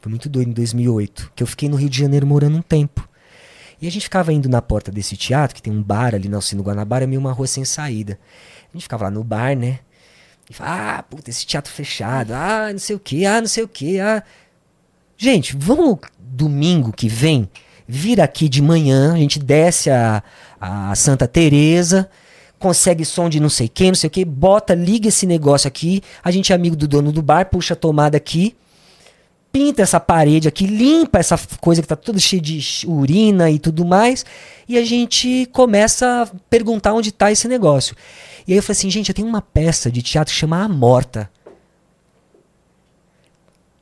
Foi 0.00 0.10
muito 0.10 0.28
doido 0.28 0.48
em 0.48 0.52
2008. 0.52 1.32
Que 1.36 1.42
eu 1.44 1.46
fiquei 1.46 1.68
no 1.68 1.76
Rio 1.76 1.88
de 1.88 1.98
Janeiro 1.98 2.26
morando 2.26 2.56
um 2.56 2.62
tempo. 2.62 3.07
E 3.80 3.86
a 3.86 3.90
gente 3.90 4.02
ficava 4.02 4.32
indo 4.32 4.48
na 4.48 4.60
porta 4.60 4.90
desse 4.90 5.16
teatro, 5.16 5.54
que 5.54 5.62
tem 5.62 5.72
um 5.72 5.82
bar 5.82 6.14
ali 6.14 6.28
na 6.28 6.38
Alcino 6.38 6.62
Guanabara, 6.62 7.06
meio 7.06 7.20
uma 7.20 7.32
rua 7.32 7.46
sem 7.46 7.64
saída. 7.64 8.18
A 8.70 8.76
gente 8.76 8.82
ficava 8.82 9.04
lá 9.04 9.10
no 9.10 9.22
bar, 9.22 9.56
né? 9.56 9.80
E 10.50 10.54
falava, 10.54 10.98
ah, 10.98 11.02
puta, 11.02 11.30
esse 11.30 11.46
teatro 11.46 11.72
fechado. 11.72 12.32
Ah, 12.32 12.68
não 12.72 12.78
sei 12.78 12.96
o 12.96 12.98
que, 12.98 13.24
ah, 13.24 13.40
não 13.40 13.48
sei 13.48 13.62
o 13.62 13.68
que. 13.68 14.00
Ah. 14.00 14.22
Gente, 15.16 15.56
vamos 15.56 15.98
domingo 16.18 16.92
que 16.92 17.08
vem 17.08 17.48
vir 17.86 18.20
aqui 18.20 18.48
de 18.48 18.60
manhã, 18.60 19.14
a 19.14 19.16
gente 19.16 19.38
desce 19.38 19.90
a, 19.90 20.22
a 20.60 20.94
Santa 20.94 21.26
Teresa, 21.26 22.08
consegue 22.58 23.04
som 23.04 23.30
de 23.30 23.40
não 23.40 23.48
sei 23.48 23.66
quem, 23.66 23.88
não 23.88 23.94
sei 23.94 24.08
o 24.08 24.10
que, 24.10 24.24
bota, 24.24 24.74
liga 24.74 25.08
esse 25.08 25.26
negócio 25.26 25.66
aqui, 25.66 26.02
a 26.22 26.30
gente 26.30 26.52
é 26.52 26.54
amigo 26.54 26.76
do 26.76 26.86
dono 26.86 27.10
do 27.10 27.22
bar, 27.22 27.46
puxa 27.46 27.72
a 27.72 27.76
tomada 27.76 28.16
aqui, 28.16 28.54
pinta 29.52 29.82
essa 29.82 29.98
parede 29.98 30.48
aqui, 30.48 30.66
limpa 30.66 31.18
essa 31.18 31.38
coisa 31.60 31.82
que 31.82 31.88
tá 31.88 31.96
toda 31.96 32.18
cheia 32.18 32.40
de 32.40 32.86
urina 32.86 33.50
e 33.50 33.58
tudo 33.58 33.84
mais, 33.84 34.24
e 34.68 34.76
a 34.76 34.84
gente 34.84 35.48
começa 35.52 36.22
a 36.22 36.26
perguntar 36.50 36.92
onde 36.92 37.12
tá 37.12 37.32
esse 37.32 37.48
negócio. 37.48 37.96
E 38.46 38.52
aí 38.52 38.58
eu 38.58 38.62
falei 38.62 38.78
assim, 38.78 38.90
gente, 38.90 39.08
eu 39.08 39.14
tenho 39.14 39.28
uma 39.28 39.42
peça 39.42 39.90
de 39.90 40.02
teatro 40.02 40.32
que 40.32 40.38
chama 40.38 40.62
A 40.62 40.68
Morta, 40.68 41.30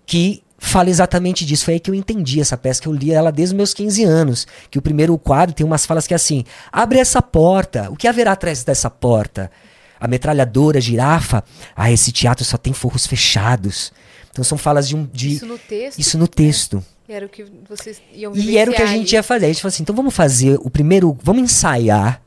que 0.07 0.43
fala 0.59 0.91
exatamente 0.91 1.45
disso. 1.45 1.65
Foi 1.65 1.75
aí 1.75 1.81
que 1.81 1.91
eu 1.91 1.95
entendi 1.95 2.41
essa 2.41 2.57
peça, 2.57 2.81
que 2.81 2.89
eu 2.89 2.93
li 2.93 3.13
ela 3.13 3.31
desde 3.31 3.55
os 3.55 3.57
meus 3.57 3.75
15 3.75 4.05
anos. 4.05 4.47
Que 4.71 4.79
o 4.79 4.83
primeiro 4.83 5.17
quadro 5.19 5.55
tem 5.55 5.67
umas 5.67 5.87
falas 5.87 6.07
que 6.07 6.15
é 6.15 6.17
assim: 6.17 6.45
abre 6.73 6.99
essa 6.99 7.21
porta, 7.21 7.91
o 7.91 7.97
que 7.97 8.09
haverá 8.09 8.33
atrás 8.33 8.65
dessa 8.65 8.91
porta? 8.91 9.51
A 9.99 10.07
metralhadora, 10.07 10.79
a 10.79 10.81
girafa. 10.81 11.43
Ah, 11.75 11.91
esse 11.91 12.13
teatro 12.13 12.45
só 12.45 12.57
tem 12.57 12.73
forros 12.73 13.07
fechados. 13.07 13.93
Então 14.37 14.45
são 14.45 14.59
falas 14.59 14.87
de 14.87 14.95
um. 14.95 15.07
De, 15.07 15.33
Isso 15.33 15.47
no 15.47 15.57
texto? 15.57 15.99
isso 15.99 16.19
no 16.19 16.29
texto. 16.29 16.85
Era 17.09 17.25
o 17.25 17.29
que 17.29 17.47
vocês 17.67 18.03
iam 18.13 18.37
E 18.37 18.59
era 18.59 18.71
o 18.71 18.75
que 18.75 18.83
a 18.83 18.87
gente 18.87 19.11
ia 19.15 19.23
fazer. 19.23 19.47
A 19.47 19.49
gente 19.49 19.63
falou 19.63 19.73
assim: 19.73 19.83
então 19.83 19.97
vamos 19.97 20.15
fazer 20.15 20.59
o 20.61 20.69
primeiro. 20.69 21.17
Vamos 21.23 21.43
ensaiar 21.43 22.21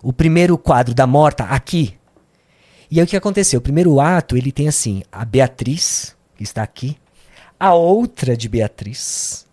o 0.00 0.12
primeiro 0.12 0.56
quadro 0.56 0.94
da 0.94 1.04
morta 1.04 1.42
aqui. 1.44 1.94
E 2.88 3.00
aí 3.00 3.04
o 3.04 3.08
que 3.08 3.16
aconteceu? 3.16 3.58
O 3.58 3.62
primeiro 3.62 4.00
ato, 4.00 4.36
ele 4.36 4.52
tem 4.52 4.68
assim: 4.68 5.02
a 5.10 5.24
Beatriz, 5.24 6.14
que 6.36 6.44
está 6.44 6.62
aqui, 6.62 6.96
a 7.58 7.74
outra 7.74 8.36
de 8.36 8.48
Beatriz, 8.48 9.44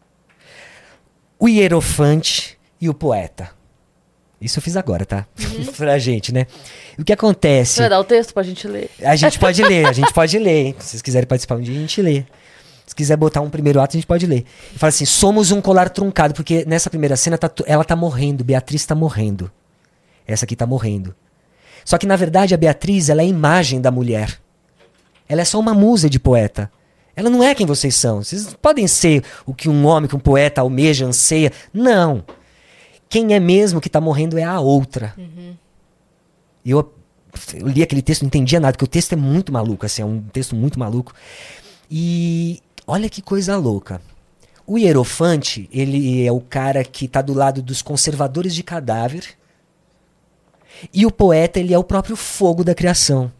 o 1.39 1.49
hierofante 1.49 2.55
e 2.79 2.87
o 2.87 2.93
poeta. 2.93 3.49
Isso 4.45 4.59
eu 4.59 4.63
fiz 4.63 4.77
agora, 4.77 5.05
tá? 5.05 5.25
pra 5.75 5.97
gente, 5.97 6.31
né? 6.31 6.45
O 6.99 7.03
que 7.03 7.11
acontece? 7.11 7.73
Você 7.73 7.81
vai 7.81 7.89
dar 7.89 7.99
o 7.99 8.03
texto 8.03 8.31
pra 8.31 8.43
gente 8.43 8.67
ler? 8.67 8.91
A 9.01 9.15
gente 9.15 9.39
pode 9.39 9.63
ler, 9.63 9.87
a 9.87 9.91
gente 9.91 10.13
pode 10.13 10.37
ler. 10.37 10.67
hein? 10.67 10.75
Se 10.79 10.89
vocês 10.89 11.01
quiserem 11.01 11.27
participar 11.27 11.55
um 11.55 11.61
dia, 11.61 11.75
a 11.75 11.79
gente 11.79 11.99
lê. 12.01 12.23
Se 12.85 12.93
quiser 12.95 13.17
botar 13.17 13.41
um 13.41 13.49
primeiro 13.49 13.81
ato, 13.81 13.97
a 13.97 13.97
gente 13.97 14.05
pode 14.05 14.27
ler. 14.27 14.45
E 14.73 14.77
fala 14.77 14.89
assim: 14.89 15.03
somos 15.05 15.51
um 15.51 15.59
colar 15.59 15.89
truncado, 15.89 16.35
porque 16.35 16.63
nessa 16.65 16.91
primeira 16.91 17.15
cena 17.15 17.39
tá 17.39 17.49
ela 17.65 17.83
tá 17.83 17.95
morrendo, 17.95 18.43
Beatriz 18.43 18.85
tá 18.85 18.93
morrendo. 18.93 19.51
Essa 20.27 20.45
aqui 20.45 20.55
tá 20.55 20.67
morrendo. 20.67 21.15
Só 21.83 21.97
que 21.97 22.05
na 22.05 22.15
verdade 22.15 22.53
a 22.53 22.57
Beatriz, 22.57 23.09
ela 23.09 23.21
é 23.21 23.25
a 23.25 23.27
imagem 23.27 23.81
da 23.81 23.89
mulher. 23.89 24.39
Ela 25.27 25.41
é 25.41 25.45
só 25.45 25.59
uma 25.59 25.73
musa 25.73 26.07
de 26.07 26.19
poeta. 26.19 26.71
Ela 27.15 27.31
não 27.31 27.43
é 27.43 27.55
quem 27.55 27.65
vocês 27.65 27.95
são. 27.95 28.21
Vocês 28.23 28.55
podem 28.61 28.87
ser 28.87 29.23
o 29.45 29.55
que 29.55 29.67
um 29.67 29.85
homem, 29.87 30.07
que 30.07 30.15
um 30.15 30.19
poeta 30.19 30.61
almeja, 30.61 31.05
anseia. 31.05 31.51
Não. 31.73 32.23
Quem 33.09 33.33
é 33.33 33.39
mesmo 33.39 33.79
que 33.79 33.89
tá 33.89 34.01
morrendo 34.01 34.37
é 34.37 34.43
a 34.43 34.59
outra. 34.59 35.13
Eu 36.65 36.79
eu 37.53 37.67
li 37.67 37.83
aquele 37.83 38.01
texto, 38.01 38.21
não 38.21 38.27
entendia 38.27 38.59
nada, 38.59 38.73
porque 38.73 38.85
o 38.85 38.87
texto 38.87 39.13
é 39.13 39.15
muito 39.15 39.51
maluco, 39.51 39.85
assim, 39.85 40.01
é 40.01 40.05
um 40.05 40.21
texto 40.21 40.55
muito 40.55 40.79
maluco. 40.79 41.13
E 41.89 42.61
olha 42.87 43.09
que 43.09 43.21
coisa 43.21 43.57
louca. 43.57 44.01
O 44.65 44.77
hierofante, 44.77 45.69
ele 45.71 46.25
é 46.25 46.31
o 46.31 46.39
cara 46.39 46.83
que 46.83 47.05
está 47.05 47.21
do 47.21 47.33
lado 47.33 47.61
dos 47.61 47.81
conservadores 47.81 48.55
de 48.55 48.63
cadáver. 48.63 49.35
E 50.93 51.05
o 51.05 51.11
poeta, 51.11 51.59
ele 51.59 51.73
é 51.73 51.77
o 51.77 51.83
próprio 51.83 52.15
fogo 52.15 52.63
da 52.63 52.73
criação. 52.73 53.31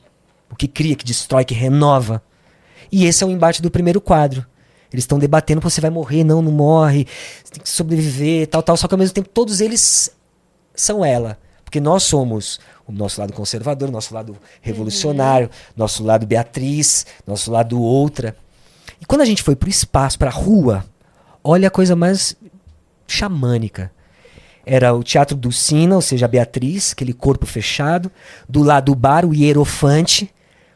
O 0.52 0.56
que 0.56 0.68
cria, 0.68 0.96
que 0.96 1.06
destrói, 1.06 1.44
que 1.44 1.54
renova. 1.54 2.22
E 2.92 3.06
esse 3.06 3.24
é 3.24 3.28
o 3.28 3.32
embate 3.32 3.62
do 3.62 3.72
primeiro 3.72 4.00
quadro. 4.00 4.46
Eles 4.92 5.04
estão 5.04 5.20
debatendo, 5.20 5.62
você 5.62 5.82
vai 5.82 5.90
morrer, 5.90 6.24
não, 6.24 6.42
não 6.42 6.52
morre, 6.52 7.08
você 7.44 7.54
tem 7.54 7.64
que 7.64 7.70
sobreviver, 7.70 8.48
tal, 8.48 8.64
tal. 8.64 8.78
Só 8.78 8.88
que 8.88 8.94
ao 8.94 8.98
mesmo 8.98 9.14
tempo 9.14 9.30
todos 9.30 9.62
eles 9.62 10.12
são 10.76 11.04
ela. 11.04 11.38
Porque 11.64 11.80
nós 11.80 12.04
somos 12.04 12.60
o 12.88 12.92
nosso 12.92 13.20
lado 13.20 13.34
conservador, 13.34 13.92
nosso 13.92 14.14
lado 14.14 14.38
revolucionário, 14.62 15.48
uhum. 15.48 15.74
nosso 15.76 16.04
lado 16.04 16.26
Beatriz, 16.26 17.06
nosso 17.26 17.52
lado 17.52 17.82
outra. 17.82 18.36
E 19.02 19.06
quando 19.06 19.22
a 19.22 19.26
gente 19.26 19.44
foi 19.44 19.56
pro 19.56 19.70
espaço, 19.70 20.18
pra 20.18 20.30
rua, 20.30 20.86
olha 21.44 21.68
a 21.68 21.72
coisa 21.72 21.96
mais 21.96 22.36
xamânica. 23.08 23.92
Era 24.66 24.94
o 24.94 25.04
teatro 25.04 25.36
do 25.36 25.52
Sina, 25.52 25.96
ou 25.96 26.02
seja, 26.02 26.26
a 26.26 26.30
Beatriz, 26.30 26.94
aquele 26.94 27.14
corpo 27.14 27.46
fechado. 27.46 28.12
Do 28.50 28.64
lado 28.64 28.86
do 28.86 28.96
bar, 28.96 29.26
o 29.26 29.34
hierofante, 29.34 30.34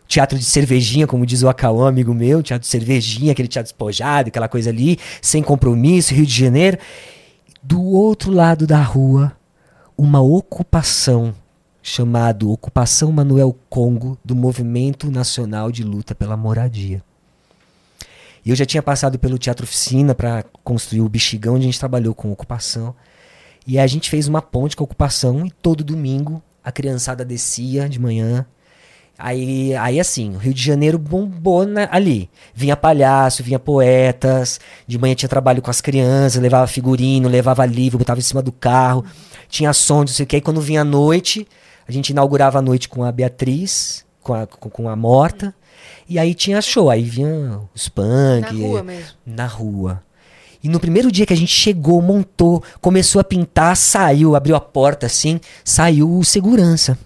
teatro 0.10 0.40
de 0.40 0.44
cervejinha, 0.44 1.06
como 1.06 1.24
diz 1.24 1.44
o 1.44 1.48
Acauã, 1.48 1.88
amigo 1.88 2.16
meu, 2.16 2.42
teatro 2.42 2.66
de 2.66 2.72
cervejinha, 2.72 3.32
aquele 3.32 3.48
teatro 3.48 3.72
despojado, 3.72 4.30
aquela 4.30 4.48
coisa 4.48 4.72
ali, 4.72 4.98
sem 5.22 5.44
compromisso, 5.44 6.16
Rio 6.16 6.26
de 6.26 6.34
Janeiro. 6.34 6.80
Do 7.62 7.80
outro 7.84 8.32
lado 8.32 8.66
da 8.66 8.82
rua, 8.82 9.32
uma 9.96 10.20
ocupação 10.20 11.36
chamado 11.84 12.52
Ocupação 12.52 13.12
Manuel 13.12 13.56
Congo 13.70 14.18
do 14.26 14.36
Movimento 14.36 15.12
Nacional 15.12 15.72
de 15.72 15.84
Luta 15.84 16.16
pela 16.16 16.36
Moradia. 16.36 17.04
E 18.44 18.50
eu 18.50 18.56
já 18.56 18.66
tinha 18.66 18.82
passado 18.82 19.20
pelo 19.20 19.38
Teatro 19.38 19.64
Oficina 19.64 20.16
para 20.16 20.44
construir 20.64 21.02
o 21.02 21.10
Bexigão, 21.10 21.54
onde 21.54 21.66
a 21.66 21.68
gente 21.68 21.80
trabalhou 21.80 22.16
com 22.16 22.32
ocupação. 22.32 22.96
E 23.68 23.78
a 23.78 23.86
gente 23.86 24.10
fez 24.10 24.28
uma 24.28 24.42
ponte 24.42 24.76
com 24.76 24.84
a 24.84 24.86
ocupação 24.86 25.46
e 25.46 25.52
todo 25.52 25.84
domingo 25.84 26.42
a 26.64 26.72
criançada 26.72 27.24
descia 27.24 27.88
de 27.88 28.00
manhã. 28.00 28.46
Aí, 29.22 29.76
aí 29.76 30.00
assim, 30.00 30.34
o 30.34 30.38
Rio 30.38 30.54
de 30.54 30.64
Janeiro 30.64 30.98
bombou 30.98 31.66
na, 31.66 31.90
ali. 31.92 32.30
Vinha 32.56 32.78
palhaço, 32.78 33.44
vinha 33.44 33.60
poetas. 33.60 34.62
De 34.88 34.98
manhã 34.98 35.14
tinha 35.14 35.28
trabalho 35.28 35.62
com 35.62 35.70
as 35.70 35.82
crianças, 35.82 36.42
levava 36.42 36.66
figurino, 36.68 37.28
levava 37.28 37.66
livro, 37.66 37.98
botava 37.98 38.22
em 38.22 38.24
cima 38.24 38.42
do 38.42 38.54
carro. 38.54 39.04
Tinha 39.50 39.74
som, 39.74 40.00
não 40.00 40.08
sei 40.08 40.24
o 40.24 40.28
que. 40.28 40.38
Aí 40.38 40.42
quando 40.42 40.62
vinha 40.62 40.82
a 40.82 40.86
noite, 40.86 41.46
a 41.86 41.92
gente 41.92 42.12
inaugurava 42.12 42.60
a 42.60 42.62
noite 42.62 42.88
com 42.88 43.04
a 43.04 43.12
Beatriz, 43.12 44.06
com 44.24 44.34
a, 44.34 44.48
com, 44.48 44.70
com 44.70 44.88
a 44.88 44.96
Morta. 44.96 45.54
E 46.08 46.18
aí 46.18 46.34
tinha 46.34 46.62
show, 46.62 46.90
aí 46.90 47.04
vinha 47.04 47.60
os 47.76 47.90
punk. 47.90 48.54
Na 48.54 48.68
rua 48.68 48.84
mesmo. 48.84 49.12
Na 49.26 49.46
rua. 49.48 50.02
E 50.64 50.70
no 50.70 50.80
primeiro 50.80 51.12
dia 51.12 51.26
que 51.26 51.34
a 51.34 51.38
gente 51.38 51.52
chegou, 51.52 52.02
montou, 52.02 52.64
começou 52.80 53.20
a 53.20 53.24
pintar, 53.24 53.76
saiu, 53.76 54.34
abriu 54.34 54.56
a 54.56 54.62
porta 54.62 55.08
assim, 55.08 55.42
saiu 55.66 56.18
o 56.18 56.24
segurança. 56.24 56.98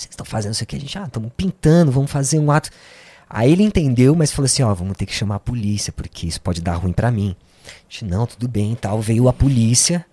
Vocês 0.00 0.12
estão 0.12 0.24
fazendo 0.24 0.54
isso 0.54 0.62
aqui? 0.62 0.76
A 0.76 0.80
gente, 0.80 0.98
ah, 0.98 1.04
estamos 1.04 1.30
pintando, 1.36 1.92
vamos 1.92 2.10
fazer 2.10 2.38
um 2.38 2.50
ato. 2.50 2.70
Aí 3.28 3.52
ele 3.52 3.62
entendeu, 3.62 4.14
mas 4.14 4.32
falou 4.32 4.46
assim: 4.46 4.62
ó, 4.62 4.72
vamos 4.72 4.96
ter 4.96 5.04
que 5.04 5.12
chamar 5.12 5.34
a 5.34 5.40
polícia, 5.40 5.92
porque 5.92 6.26
isso 6.26 6.40
pode 6.40 6.62
dar 6.62 6.76
ruim 6.76 6.92
para 6.92 7.10
mim. 7.10 7.36
A 7.66 7.70
gente, 7.86 8.06
não, 8.06 8.26
tudo 8.26 8.48
bem 8.48 8.72
e 8.72 8.76
tal. 8.76 8.98
Veio 9.02 9.28
a 9.28 9.32
polícia, 9.32 10.06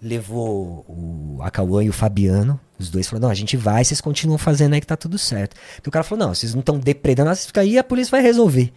levou 0.00 0.84
o 0.86 1.40
Acauã 1.42 1.82
e 1.82 1.88
o 1.88 1.92
Fabiano, 1.92 2.60
os 2.78 2.90
dois 2.90 3.08
falaram, 3.08 3.24
não, 3.24 3.32
a 3.32 3.34
gente 3.34 3.56
vai, 3.56 3.84
vocês 3.84 4.00
continuam 4.00 4.38
fazendo 4.38 4.74
aí 4.74 4.80
que 4.80 4.86
tá 4.86 4.96
tudo 4.96 5.18
certo. 5.18 5.56
Porque 5.74 5.88
o 5.88 5.92
cara 5.92 6.04
falou, 6.04 6.26
não, 6.26 6.34
vocês 6.34 6.54
não 6.54 6.60
estão 6.60 6.78
depredando, 6.78 7.30
vocês 7.30 7.46
ficam 7.46 7.64
aí 7.64 7.76
a 7.76 7.82
polícia 7.82 8.12
vai 8.12 8.22
resolver. 8.22 8.72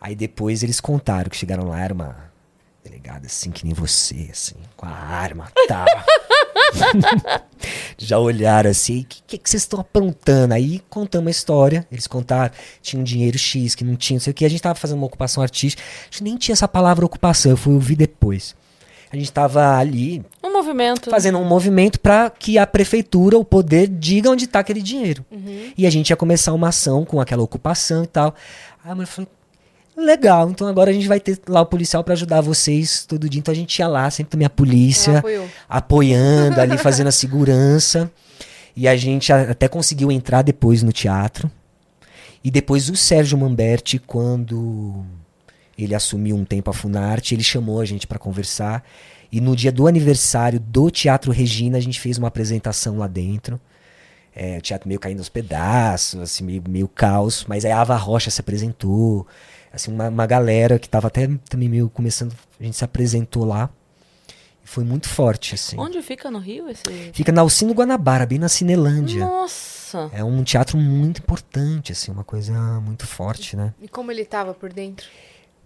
Aí 0.00 0.14
depois 0.14 0.62
eles 0.62 0.80
contaram 0.80 1.28
que 1.28 1.36
chegaram 1.36 1.66
lá, 1.66 1.80
era 1.80 1.92
uma 1.92 2.30
delegada 2.84 3.26
assim, 3.26 3.50
que 3.50 3.64
nem 3.64 3.74
você, 3.74 4.28
assim, 4.30 4.54
com 4.76 4.86
a 4.86 4.90
arma 4.90 5.50
tal. 5.66 5.84
Já 7.98 8.18
olharam 8.18 8.70
assim, 8.70 9.00
o 9.00 9.04
que, 9.04 9.22
que, 9.26 9.38
que, 9.38 9.50
vocês 9.50 9.62
estão 9.62 9.80
aprontando? 9.80 10.54
Aí 10.54 10.80
contamos 10.88 11.28
a 11.28 11.30
história, 11.30 11.86
eles 11.90 12.06
contaram, 12.06 12.52
tinha 12.82 13.00
um 13.00 13.04
dinheiro 13.04 13.38
X, 13.38 13.74
que 13.74 13.84
não 13.84 13.96
tinha, 13.96 14.16
não 14.16 14.20
sei 14.20 14.30
o 14.30 14.34
que, 14.34 14.44
a 14.44 14.50
gente 14.50 14.62
tava 14.62 14.74
fazendo 14.74 14.98
uma 14.98 15.06
ocupação 15.06 15.42
artística, 15.42 15.82
a 15.82 16.04
gente 16.10 16.24
nem 16.24 16.36
tinha 16.36 16.52
essa 16.52 16.68
palavra 16.68 17.04
ocupação, 17.04 17.50
eu 17.52 17.56
fui 17.56 17.74
ouvir 17.74 17.96
depois. 17.96 18.54
A 19.10 19.16
gente 19.16 19.26
estava 19.26 19.76
ali. 19.78 20.24
Um 20.42 20.52
movimento. 20.52 21.10
Fazendo 21.10 21.38
um 21.38 21.44
movimento 21.44 22.00
para 22.00 22.28
que 22.28 22.58
a 22.58 22.66
prefeitura, 22.66 23.38
o 23.38 23.44
poder, 23.44 23.86
diga 23.86 24.30
onde 24.30 24.44
está 24.44 24.58
aquele 24.58 24.82
dinheiro. 24.82 25.24
Uhum. 25.30 25.72
E 25.78 25.86
a 25.86 25.90
gente 25.90 26.10
ia 26.10 26.16
começar 26.16 26.52
uma 26.52 26.68
ação 26.68 27.04
com 27.04 27.20
aquela 27.20 27.42
ocupação 27.42 28.02
e 28.02 28.06
tal. 28.08 28.34
Aí 28.84 28.90
a 28.90 28.94
mulher 28.94 29.06
falou: 29.06 29.30
legal, 30.04 30.50
então 30.50 30.68
agora 30.68 30.90
a 30.90 30.92
gente 30.92 31.08
vai 31.08 31.18
ter 31.18 31.38
lá 31.48 31.62
o 31.62 31.66
policial 31.66 32.04
para 32.04 32.14
ajudar 32.14 32.40
vocês 32.40 33.06
todo 33.06 33.28
dia. 33.28 33.38
Então 33.38 33.52
a 33.52 33.56
gente 33.56 33.78
ia 33.78 33.88
lá, 33.88 34.10
sempre 34.10 34.30
também 34.30 34.46
a 34.46 34.50
polícia 34.50 35.22
apoiando 35.68 36.60
ali, 36.60 36.76
fazendo 36.78 37.08
a 37.08 37.12
segurança. 37.12 38.10
E 38.76 38.86
a 38.86 38.94
gente 38.94 39.32
até 39.32 39.68
conseguiu 39.68 40.12
entrar 40.12 40.42
depois 40.42 40.82
no 40.82 40.92
teatro. 40.92 41.50
E 42.44 42.50
depois 42.50 42.90
o 42.90 42.94
Sérgio 42.96 43.38
Mamberti, 43.38 43.98
quando 43.98 45.02
ele 45.78 45.94
assumiu 45.94 46.36
um 46.36 46.44
tempo 46.44 46.70
a 46.70 46.74
Funarte, 46.74 47.34
ele 47.34 47.42
chamou 47.42 47.80
a 47.80 47.84
gente 47.84 48.06
para 48.06 48.18
conversar. 48.18 48.84
E 49.32 49.40
no 49.40 49.56
dia 49.56 49.72
do 49.72 49.86
aniversário 49.86 50.60
do 50.60 50.90
Teatro 50.90 51.32
Regina, 51.32 51.78
a 51.78 51.80
gente 51.80 51.98
fez 51.98 52.18
uma 52.18 52.28
apresentação 52.28 52.98
lá 52.98 53.06
dentro. 53.06 53.60
É, 54.34 54.58
o 54.58 54.60
teatro 54.60 54.86
meio 54.86 55.00
caindo 55.00 55.18
aos 55.18 55.30
pedaços, 55.30 56.20
assim, 56.20 56.44
meio, 56.44 56.62
meio 56.68 56.86
caos. 56.86 57.44
Mas 57.48 57.64
aí 57.64 57.72
a 57.72 57.80
Ava 57.80 57.96
Rocha 57.96 58.30
se 58.30 58.40
apresentou. 58.40 59.26
Assim, 59.76 59.92
uma, 59.92 60.08
uma 60.08 60.26
galera 60.26 60.78
que 60.78 60.86
estava 60.86 61.06
até 61.06 61.28
também 61.48 61.68
meio 61.68 61.88
começando. 61.90 62.34
A 62.58 62.64
gente 62.64 62.76
se 62.76 62.84
apresentou 62.84 63.44
lá. 63.44 63.70
E 64.64 64.68
foi 64.68 64.82
muito 64.82 65.08
forte, 65.08 65.54
assim. 65.54 65.78
Onde 65.78 66.00
fica 66.02 66.30
no 66.30 66.38
Rio 66.38 66.68
esse? 66.68 66.82
Fica 67.12 67.30
na 67.30 67.42
Alcino 67.42 67.74
Guanabara, 67.74 68.26
bem 68.26 68.38
na 68.38 68.48
Cinelândia. 68.48 69.24
Nossa! 69.24 70.10
É 70.12 70.24
um 70.24 70.42
teatro 70.42 70.78
muito 70.78 71.18
importante, 71.18 71.92
assim, 71.92 72.10
uma 72.10 72.24
coisa 72.24 72.52
muito 72.80 73.06
forte, 73.06 73.54
né? 73.54 73.74
E 73.80 73.86
como 73.86 74.10
ele 74.10 74.22
estava 74.22 74.54
por 74.54 74.72
dentro? 74.72 75.06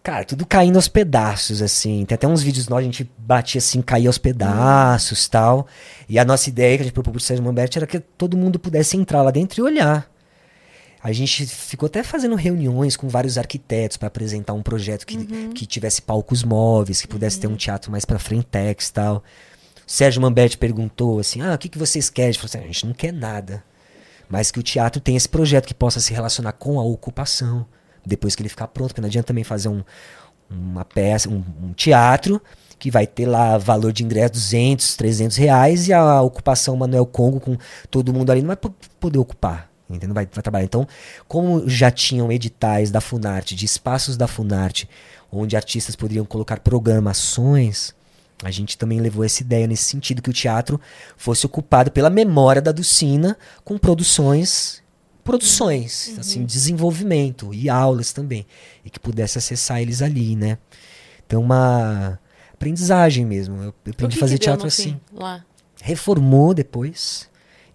Cara, 0.03 0.25
tudo 0.25 0.45
caindo 0.45 0.77
aos 0.77 0.89
pedaços, 0.89 1.63
assim. 1.63 2.05
Tem 2.05 2.15
até 2.17 2.27
uns 2.27 2.43
vídeos 2.43 2.69
nós, 2.69 2.81
a 2.81 2.83
gente 2.83 3.09
batia 3.17 3.59
assim, 3.59 3.81
caía 3.81 4.09
aos 4.09 4.19
pedaços 4.19 5.27
hum. 5.27 5.29
tal. 5.31 5.67
E 6.09 6.19
a 6.19 6.25
nossa 6.25 6.49
ideia 6.49 6.77
que 6.77 6.83
a 6.83 6.85
gente 6.85 6.95
propôs 6.95 7.13
pro 7.13 7.21
Sérgio 7.21 7.45
Mamberti 7.45 7.79
era 7.79 7.87
que 7.87 8.01
todo 8.01 8.37
mundo 8.37 8.59
pudesse 8.59 8.97
entrar 8.97 9.23
lá 9.23 9.31
dentro 9.31 9.61
e 9.61 9.63
olhar. 9.63 10.10
A 11.03 11.13
gente 11.13 11.47
ficou 11.47 11.87
até 11.87 12.03
fazendo 12.03 12.35
reuniões 12.35 12.97
com 12.97 13.09
vários 13.09 13.39
arquitetos 13.39 13.97
para 13.97 14.09
apresentar 14.09 14.53
um 14.53 14.63
projeto 14.63 15.07
que, 15.07 15.17
uhum. 15.17 15.51
que 15.51 15.65
tivesse 15.65 16.03
palcos 16.03 16.43
móveis, 16.43 17.01
que 17.01 17.09
pudesse 17.09 17.37
uhum. 17.37 17.41
ter 17.41 17.47
um 17.47 17.51
uhum. 17.53 17.57
teatro 17.57 17.91
mais 17.91 18.05
pra 18.05 18.19
frentex 18.19 18.89
e 18.89 18.93
tal. 18.93 19.17
O 19.17 19.91
Sérgio 19.91 20.21
Mamberti 20.21 20.59
perguntou 20.59 21.19
assim: 21.19 21.41
ah, 21.41 21.55
o 21.55 21.59
que, 21.59 21.69
que 21.69 21.79
vocês 21.79 22.11
querem? 22.11 22.29
A 22.29 22.33
gente 22.33 22.41
falou 22.41 22.51
assim: 22.51 22.59
a 22.59 22.73
gente 22.73 22.87
não 22.87 22.93
quer 22.93 23.13
nada. 23.13 23.65
Mas 24.29 24.51
que 24.51 24.61
o 24.61 24.63
teatro 24.63 25.01
tenha 25.01 25.17
esse 25.17 25.29
projeto 25.29 25.67
que 25.67 25.75
possa 25.75 25.99
se 25.99 26.13
relacionar 26.13 26.53
com 26.53 26.79
a 26.79 26.85
ocupação 26.85 27.67
depois 28.05 28.35
que 28.35 28.43
ele 28.43 28.49
ficar 28.49 28.69
pronto, 28.69 28.89
porque 28.89 29.01
não 29.01 29.09
adianta 29.09 29.29
também 29.29 29.45
fazer 29.45 29.69
um, 29.69 29.83
uma 30.49 30.85
peça, 30.85 31.29
um, 31.29 31.43
um, 31.63 31.73
teatro 31.73 32.41
que 32.79 32.91
vai 32.91 33.07
ter 33.07 33.27
lá 33.27 33.59
valor 33.59 33.93
de 33.93 34.05
ingresso 34.05 34.33
200, 34.35 34.97
300 34.97 35.37
reais 35.37 35.89
e 35.89 35.93
a 35.93 36.23
ocupação 36.23 36.77
Manuel 36.77 37.05
Congo 37.05 37.41
com 37.41 37.57
todo 37.91 38.13
mundo 38.13 38.31
ali 38.31 38.41
não 38.41 38.49
vai 38.49 38.57
poder 38.57 39.19
ocupar. 39.19 39.70
Entendeu? 39.91 40.15
Vai, 40.15 40.29
vai 40.33 40.43
trabalhar. 40.43 40.65
Então, 40.65 40.87
como 41.27 41.69
já 41.69 41.91
tinham 41.91 42.31
editais 42.31 42.91
da 42.91 43.01
Funarte, 43.01 43.55
de 43.55 43.65
espaços 43.65 44.17
da 44.17 44.27
Funarte, 44.27 44.89
onde 45.31 45.57
artistas 45.57 45.97
poderiam 45.97 46.25
colocar 46.25 46.61
programações, 46.61 47.95
a 48.43 48.51
gente 48.51 48.79
também 48.79 49.01
levou 49.01 49.25
essa 49.25 49.43
ideia 49.43 49.67
nesse 49.67 49.85
sentido 49.85 50.23
que 50.23 50.31
o 50.31 50.33
teatro 50.33 50.81
fosse 51.17 51.45
ocupado 51.45 51.91
pela 51.91 52.09
memória 52.09 52.63
da 52.63 52.73
Ducina 52.73 53.37
com 53.65 53.77
produções 53.77 54.81
produções, 55.23 56.09
uhum. 56.09 56.21
assim, 56.21 56.45
desenvolvimento 56.45 57.55
e 57.55 57.69
aulas 57.69 58.13
também, 58.13 58.47
e 58.85 58.91
que 58.91 58.99
pudesse 58.99 59.39
acessar 59.39 59.81
eles 59.81 60.03
ali, 60.03 60.35
né? 60.35 60.59
Então 61.25 61.43
uma 61.43 62.19
aprendizagem 62.53 63.25
mesmo. 63.25 63.57
Eu, 63.57 63.75
eu 63.87 63.93
aprendi 63.93 64.17
a 64.17 64.21
fazer 64.21 64.39
teatro 64.39 64.67
assim. 64.67 65.01
Lá? 65.13 65.45
Reformou 65.81 66.53
depois. 66.53 67.30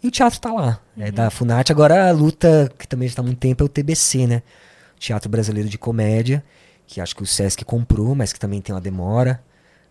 E 0.06 0.08
o 0.08 0.12
teatro 0.12 0.40
tá 0.40 0.54
lá. 0.54 0.80
Uhum. 0.96 1.04
É 1.04 1.12
da 1.12 1.32
Funarte. 1.32 1.72
Agora 1.72 2.08
a 2.08 2.12
luta, 2.12 2.72
que 2.78 2.88
também 2.88 3.08
está 3.08 3.24
há 3.24 3.26
muito 3.26 3.40
tempo, 3.40 3.64
é 3.64 3.66
o 3.66 3.68
TBC, 3.68 4.28
né? 4.28 4.44
Teatro 5.00 5.28
Brasileiro 5.28 5.68
de 5.68 5.80
Comédia, 5.80 6.44
que 6.86 7.02
acho 7.02 7.16
que 7.16 7.24
o 7.24 7.26
Sesc 7.26 7.66
comprou, 7.66 8.14
mas 8.14 8.32
que 8.32 8.40
também 8.40 8.62
tem 8.62 8.74
uma 8.76 8.80
demora 8.80 9.44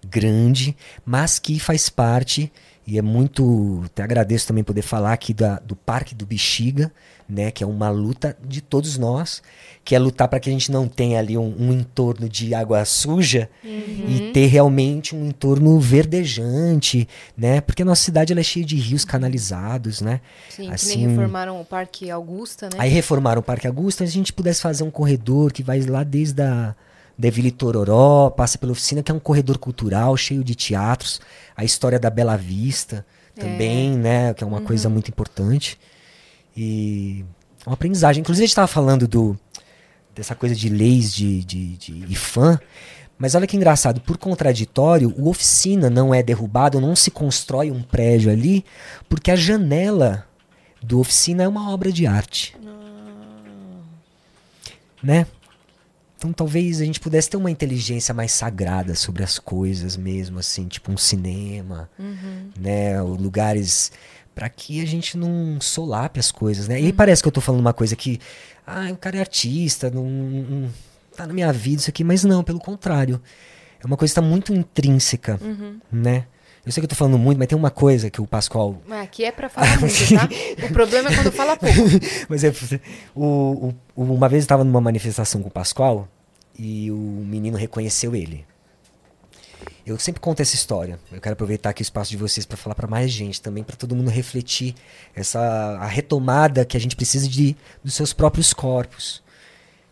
grande, 0.08 0.76
mas 1.04 1.40
que 1.40 1.58
faz 1.58 1.88
parte 1.88 2.52
E 2.86 2.98
é 2.98 3.02
muito. 3.02 3.82
Até 3.86 4.02
agradeço 4.02 4.46
também 4.46 4.62
poder 4.62 4.82
falar 4.82 5.12
aqui 5.12 5.32
da, 5.32 5.58
do 5.58 5.74
Parque 5.74 6.14
do 6.14 6.26
Bexiga, 6.26 6.92
né? 7.28 7.50
Que 7.50 7.64
é 7.64 7.66
uma 7.66 7.88
luta 7.88 8.36
de 8.46 8.60
todos 8.60 8.98
nós, 8.98 9.42
que 9.82 9.94
é 9.94 9.98
lutar 9.98 10.28
para 10.28 10.38
que 10.38 10.50
a 10.50 10.52
gente 10.52 10.70
não 10.70 10.86
tenha 10.86 11.18
ali 11.18 11.38
um, 11.38 11.54
um 11.58 11.72
entorno 11.72 12.28
de 12.28 12.54
água 12.54 12.84
suja 12.84 13.48
e 13.64 14.30
ter 14.32 14.46
realmente 14.46 15.16
um 15.16 15.26
entorno 15.26 15.78
verdejante, 15.80 17.08
né? 17.36 17.62
Porque 17.62 17.82
a 17.82 17.86
nossa 17.86 18.02
cidade 18.02 18.38
é 18.38 18.42
cheia 18.42 18.66
de 18.66 18.76
rios 18.76 19.04
canalizados, 19.04 20.02
né? 20.02 20.20
Sim, 20.50 20.68
que 20.68 20.74
Assim, 20.74 20.98
nem 20.98 21.08
reformaram 21.08 21.60
o 21.60 21.64
Parque 21.64 22.10
Augusta, 22.10 22.66
né? 22.66 22.76
Aí 22.78 22.90
reformaram 22.90 23.40
o 23.40 23.42
Parque 23.42 23.66
Augusta, 23.66 24.04
a 24.04 24.06
gente 24.06 24.32
pudesse 24.32 24.60
fazer 24.60 24.84
um 24.84 24.90
corredor 24.90 25.52
que 25.52 25.62
vai 25.62 25.80
lá 25.80 26.02
desde 26.02 26.42
a 26.42 26.74
da 27.16 27.30
Vila 27.30 27.48
Itororó, 27.48 28.30
passa 28.30 28.58
pela 28.58 28.72
oficina, 28.72 29.02
que 29.02 29.10
é 29.10 29.14
um 29.14 29.20
corredor 29.20 29.58
cultural 29.58 30.16
cheio 30.16 30.42
de 30.42 30.54
teatros, 30.54 31.20
a 31.56 31.64
história 31.64 31.98
da 31.98 32.10
Bela 32.10 32.36
Vista 32.36 33.06
também, 33.34 33.96
né, 33.96 34.32
que 34.34 34.44
é 34.44 34.46
uma 34.46 34.60
coisa 34.60 34.88
muito 34.88 35.08
importante. 35.08 35.78
E 36.56 37.24
é 37.64 37.68
uma 37.68 37.74
aprendizagem. 37.74 38.20
Inclusive 38.20 38.44
a 38.44 38.46
gente 38.46 38.52
estava 38.52 38.68
falando 38.68 39.08
do 39.08 39.36
dessa 40.14 40.34
coisa 40.36 40.54
de 40.54 40.68
leis 40.68 41.12
de, 41.12 41.44
de, 41.44 41.76
de 41.76 42.12
IFAM, 42.12 42.60
mas 43.18 43.34
olha 43.34 43.48
que 43.48 43.56
engraçado, 43.56 44.00
por 44.00 44.16
contraditório, 44.16 45.12
o 45.16 45.28
oficina 45.28 45.90
não 45.90 46.14
é 46.14 46.22
derrubado, 46.22 46.80
não 46.80 46.94
se 46.94 47.10
constrói 47.10 47.70
um 47.70 47.82
prédio 47.82 48.30
ali, 48.30 48.64
porque 49.08 49.32
a 49.32 49.36
janela 49.36 50.24
do 50.80 51.00
oficina 51.00 51.42
é 51.42 51.48
uma 51.48 51.72
obra 51.72 51.90
de 51.90 52.06
arte. 52.06 52.56
Né? 55.02 55.26
Então 56.24 56.32
talvez 56.32 56.80
a 56.80 56.84
gente 56.86 56.98
pudesse 57.00 57.28
ter 57.28 57.36
uma 57.36 57.50
inteligência 57.50 58.14
mais 58.14 58.32
sagrada 58.32 58.94
sobre 58.94 59.22
as 59.22 59.38
coisas 59.38 59.94
mesmo, 59.94 60.38
assim, 60.38 60.66
tipo 60.66 60.90
um 60.90 60.96
cinema, 60.96 61.90
né? 62.58 63.02
Ou 63.02 63.10
lugares 63.14 63.92
para 64.34 64.48
que 64.48 64.80
a 64.80 64.86
gente 64.86 65.18
não 65.18 65.60
solape 65.60 66.18
as 66.18 66.32
coisas, 66.32 66.66
né? 66.66 66.80
E 66.80 66.86
aí 66.86 66.92
parece 66.94 67.20
que 67.22 67.28
eu 67.28 67.32
tô 67.32 67.42
falando 67.42 67.60
uma 67.60 67.74
coisa 67.74 67.94
que, 67.94 68.18
ah, 68.66 68.88
o 68.90 68.96
cara 68.96 69.18
é 69.18 69.20
artista, 69.20 69.90
não, 69.90 70.02
não 70.08 70.70
tá 71.14 71.26
na 71.26 71.34
minha 71.34 71.52
vida 71.52 71.82
isso 71.82 71.90
aqui, 71.90 72.02
mas 72.02 72.24
não, 72.24 72.42
pelo 72.42 72.58
contrário. 72.58 73.20
É 73.82 73.86
uma 73.86 73.96
coisa 73.98 74.14
que 74.14 74.18
tá 74.18 74.26
muito 74.26 74.54
intrínseca, 74.54 75.38
né? 75.92 76.24
Eu 76.64 76.72
sei 76.72 76.80
que 76.80 76.86
eu 76.86 76.88
tô 76.88 76.94
falando 76.94 77.18
muito, 77.18 77.36
mas 77.36 77.46
tem 77.46 77.58
uma 77.58 77.70
coisa 77.70 78.08
que 78.08 78.22
o 78.22 78.26
Pascoal 78.26 78.80
Mas 78.88 79.02
aqui 79.04 79.22
é 79.22 79.30
pra 79.30 79.50
falar 79.50 79.78
muito, 79.78 80.14
tá? 80.14 80.26
O 80.66 80.72
problema 80.72 81.10
é 81.10 81.14
quando 81.14 81.30
fala 81.30 81.54
pouco. 81.58 81.74
Mas 82.26 82.42
é, 82.42 82.50
o, 83.14 83.74
o- 83.94 84.02
uma 84.02 84.26
vez 84.30 84.40
eu 84.40 84.44
estava 84.46 84.64
numa 84.64 84.80
manifestação 84.80 85.42
com 85.42 85.48
o 85.48 85.50
Pascoal 85.50 86.08
e 86.58 86.90
o 86.90 86.96
menino 86.96 87.56
reconheceu 87.56 88.14
ele. 88.14 88.46
Eu 89.86 89.98
sempre 89.98 90.20
conto 90.20 90.40
essa 90.40 90.54
história. 90.54 90.98
Eu 91.12 91.20
quero 91.20 91.34
aproveitar 91.34 91.70
aqui 91.70 91.82
o 91.82 91.84
espaço 91.84 92.10
de 92.10 92.16
vocês 92.16 92.46
para 92.46 92.56
falar 92.56 92.74
para 92.74 92.88
mais 92.88 93.10
gente 93.10 93.40
também, 93.40 93.62
para 93.62 93.76
todo 93.76 93.94
mundo 93.94 94.10
refletir 94.10 94.74
essa 95.14 95.40
a 95.40 95.86
retomada 95.86 96.64
que 96.64 96.76
a 96.76 96.80
gente 96.80 96.96
precisa 96.96 97.28
de 97.28 97.54
dos 97.82 97.94
seus 97.94 98.12
próprios 98.12 98.54
corpos. 98.54 99.22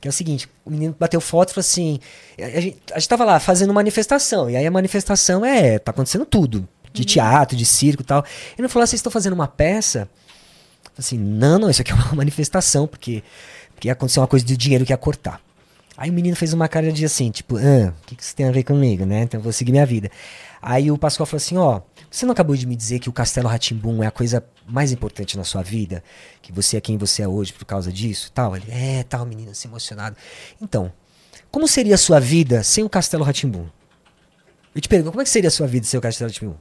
Que 0.00 0.08
é 0.08 0.10
o 0.10 0.12
seguinte, 0.12 0.48
o 0.64 0.70
menino 0.70 0.96
bateu 0.98 1.20
foto 1.20 1.50
e 1.50 1.54
falou 1.54 1.60
assim, 1.60 2.00
a, 2.38 2.60
gente, 2.60 2.78
a 2.92 2.98
gente 2.98 3.08
tava 3.08 3.24
lá 3.24 3.38
fazendo 3.38 3.72
manifestação, 3.72 4.50
e 4.50 4.56
aí 4.56 4.66
a 4.66 4.70
manifestação 4.70 5.44
é, 5.44 5.78
tá 5.78 5.92
acontecendo 5.92 6.26
tudo, 6.26 6.68
de 6.92 7.04
teatro, 7.04 7.56
de 7.56 7.64
circo 7.64 8.02
e 8.02 8.04
tal. 8.04 8.24
Ele 8.58 8.66
falou, 8.66 8.82
ah, 8.82 8.86
vocês 8.86 8.98
estão 8.98 9.12
fazendo 9.12 9.34
uma 9.34 9.46
peça? 9.46 10.08
Assim, 10.98 11.16
não, 11.16 11.56
não, 11.58 11.70
isso 11.70 11.82
aqui 11.82 11.92
é 11.92 11.94
uma 11.94 12.14
manifestação, 12.16 12.88
porque, 12.88 13.22
porque 13.74 13.88
ia 13.88 13.92
acontecer 13.92 14.18
uma 14.18 14.26
coisa 14.26 14.44
de 14.44 14.56
dinheiro 14.56 14.84
que 14.84 14.92
ia 14.92 14.96
cortar. 14.96 15.40
Aí 15.96 16.10
o 16.10 16.12
menino 16.12 16.34
fez 16.34 16.52
uma 16.52 16.68
cara 16.68 16.90
de 16.90 17.04
assim, 17.04 17.30
tipo, 17.30 17.56
ah, 17.56 17.92
o 18.02 18.06
que, 18.06 18.16
que 18.16 18.22
isso 18.22 18.34
tem 18.34 18.48
a 18.48 18.52
ver 18.52 18.62
comigo, 18.62 19.04
né? 19.04 19.22
Então 19.22 19.38
eu 19.38 19.44
vou 19.44 19.52
seguir 19.52 19.72
minha 19.72 19.86
vida. 19.86 20.10
Aí 20.60 20.90
o 20.90 20.96
Pascoal 20.96 21.26
falou 21.26 21.38
assim, 21.38 21.56
ó, 21.56 21.80
você 22.10 22.24
não 22.24 22.32
acabou 22.32 22.56
de 22.56 22.66
me 22.66 22.76
dizer 22.76 22.98
que 22.98 23.08
o 23.08 23.12
Castelo 23.12 23.48
Ratimbum 23.48 24.02
é 24.02 24.06
a 24.06 24.10
coisa 24.10 24.44
mais 24.66 24.92
importante 24.92 25.36
na 25.36 25.44
sua 25.44 25.62
vida? 25.62 26.02
Que 26.40 26.52
você 26.52 26.76
é 26.76 26.80
quem 26.80 26.96
você 26.96 27.22
é 27.22 27.28
hoje 27.28 27.52
por 27.52 27.64
causa 27.64 27.92
disso? 27.92 28.30
Tal. 28.32 28.56
Ele, 28.56 28.66
é, 28.70 29.02
tal, 29.02 29.26
menino, 29.26 29.50
assim, 29.50 29.68
emocionado. 29.68 30.16
Então, 30.60 30.92
como 31.50 31.66
seria 31.66 31.96
a 31.96 31.98
sua 31.98 32.20
vida 32.20 32.62
sem 32.62 32.84
o 32.84 32.88
Castelo 32.88 33.24
Ratimbum? 33.24 33.66
Eu 34.74 34.80
te 34.80 34.88
pergunto, 34.88 35.12
como 35.12 35.20
é 35.20 35.24
que 35.24 35.30
seria 35.30 35.48
a 35.48 35.50
sua 35.50 35.66
vida 35.66 35.84
sem 35.84 35.98
o 35.98 36.00
Castelo 36.00 36.30
Ratimbum? 36.30 36.56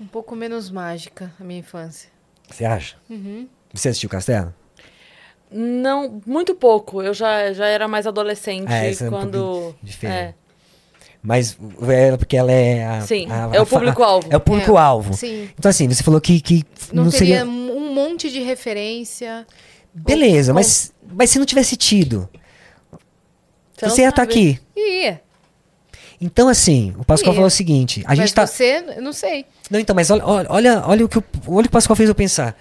Um 0.00 0.06
pouco 0.06 0.36
menos 0.36 0.70
mágica 0.70 1.32
a 1.40 1.44
minha 1.44 1.60
infância. 1.60 2.08
Você 2.48 2.64
acha? 2.64 2.96
Uhum. 3.10 3.48
Você 3.74 3.88
assistiu 3.88 4.06
o 4.06 4.10
Castelo? 4.10 4.54
Não, 5.50 6.20
muito 6.26 6.54
pouco. 6.54 7.02
Eu 7.02 7.14
já, 7.14 7.52
já 7.52 7.66
era 7.66 7.88
mais 7.88 8.06
adolescente 8.06 8.70
É, 8.70 8.90
essa 8.90 9.04
é 9.04 9.08
um 9.08 9.10
quando. 9.10 9.74
é. 10.04 10.34
Mas 11.22 11.58
é 11.88 12.16
porque 12.16 12.36
ela 12.36 12.52
é 12.52 12.84
a, 12.86 13.00
Sim, 13.00 13.26
a- 13.30 13.50
é 13.52 13.58
o 13.58 13.62
a 13.62 13.66
público-alvo. 13.66 14.28
É 14.30 14.36
o 14.36 14.40
público-alvo. 14.40 15.14
Sim. 15.14 15.48
Então, 15.58 15.68
assim, 15.68 15.88
você 15.88 16.02
falou 16.02 16.20
que, 16.20 16.40
que 16.40 16.64
Não, 16.92 17.04
não, 17.04 17.10
teria 17.10 17.38
seria. 17.40 17.44
um 17.50 17.92
monte 17.92 18.30
de 18.30 18.40
referência. 18.40 19.46
Beleza, 19.92 20.52
com- 20.52 20.56
mas, 20.58 20.92
mas 21.12 21.30
se 21.30 21.38
não 21.38 21.44
tivesse 21.46 21.76
tido, 21.76 22.28
Você 23.76 23.88
você 23.90 24.02
ia 24.02 24.08
estar 24.10 24.22
sabe. 24.22 24.32
aqui. 24.32 24.60
Ia. 24.76 25.20
Então, 26.20 26.48
assim, 26.48 26.94
o 26.98 27.04
Pascoal 27.04 27.32
Ia. 27.32 27.36
falou 27.36 27.46
o 27.48 27.50
seguinte: 27.50 28.02
a 28.04 28.08
mas 28.10 28.18
gente 28.18 28.34
tá. 28.34 28.46
você, 28.46 28.84
eu 28.96 29.02
não 29.02 29.12
sei. 29.12 29.44
Não, 29.70 29.78
então, 29.80 29.94
mas 29.96 30.10
olha, 30.10 30.22
olha, 30.26 30.82
olha, 30.86 31.04
o 31.04 31.08
que 31.08 31.18
o, 31.18 31.24
olha 31.48 31.60
o 31.60 31.62
que 31.62 31.68
o 31.68 31.72
Pascoal 31.72 31.96
fez 31.96 32.08
eu 32.08 32.14
pensar. 32.14 32.56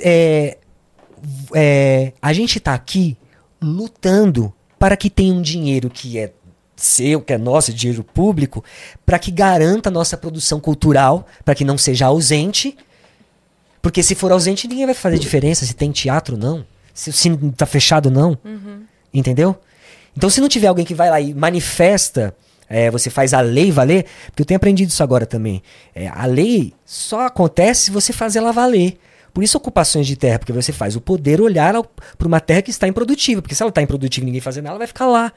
É, 0.00 0.58
é, 1.54 2.12
a 2.20 2.32
gente 2.32 2.60
tá 2.60 2.74
aqui 2.74 3.16
lutando 3.60 4.52
para 4.78 4.96
que 4.96 5.10
tenha 5.10 5.34
um 5.34 5.42
dinheiro 5.42 5.90
que 5.90 6.18
é 6.18 6.32
seu, 6.76 7.20
que 7.20 7.32
é 7.32 7.38
nosso, 7.38 7.72
dinheiro 7.72 8.04
público, 8.04 8.64
para 9.04 9.18
que 9.18 9.30
garanta 9.30 9.88
a 9.88 9.92
nossa 9.92 10.16
produção 10.16 10.60
cultural, 10.60 11.26
para 11.44 11.54
que 11.54 11.64
não 11.64 11.76
seja 11.76 12.06
ausente. 12.06 12.76
Porque 13.82 14.02
se 14.02 14.14
for 14.14 14.30
ausente, 14.32 14.68
ninguém 14.68 14.86
vai 14.86 14.94
fazer 14.94 15.18
diferença 15.18 15.66
se 15.66 15.74
tem 15.74 15.90
teatro 15.90 16.34
ou 16.36 16.40
não. 16.40 16.64
Se 16.94 17.10
o 17.10 17.12
cine 17.12 17.52
tá 17.52 17.66
fechado 17.66 18.06
ou 18.06 18.12
não. 18.12 18.38
Entendeu? 19.12 19.56
Então, 20.16 20.28
se 20.30 20.40
não 20.40 20.48
tiver 20.48 20.66
alguém 20.66 20.84
que 20.84 20.94
vai 20.94 21.10
lá 21.10 21.20
e 21.20 21.32
manifesta, 21.32 22.34
é, 22.68 22.90
você 22.90 23.08
faz 23.08 23.32
a 23.32 23.40
lei 23.40 23.70
valer, 23.70 24.04
porque 24.26 24.42
eu 24.42 24.46
tenho 24.46 24.56
aprendido 24.56 24.88
isso 24.88 25.02
agora 25.02 25.24
também. 25.24 25.62
É, 25.94 26.08
a 26.08 26.26
lei 26.26 26.74
só 26.84 27.26
acontece 27.26 27.84
se 27.84 27.90
você 27.90 28.12
fazer 28.12 28.40
ela 28.40 28.52
valer. 28.52 28.98
Por 29.38 29.44
isso, 29.44 29.56
ocupações 29.56 30.04
de 30.04 30.16
terra, 30.16 30.40
porque 30.40 30.52
você 30.52 30.72
faz 30.72 30.96
o 30.96 31.00
poder 31.00 31.40
olhar 31.40 31.72
para 32.18 32.26
uma 32.26 32.40
terra 32.40 32.60
que 32.60 32.72
está 32.72 32.88
improdutiva. 32.88 33.40
Porque 33.40 33.54
se 33.54 33.62
ela 33.62 33.68
está 33.68 33.80
improdutiva 33.80 34.24
e 34.24 34.26
ninguém 34.26 34.40
fazer 34.40 34.60
nada, 34.62 34.72
ela 34.72 34.78
vai 34.78 34.86
ficar 34.88 35.06
lá. 35.06 35.32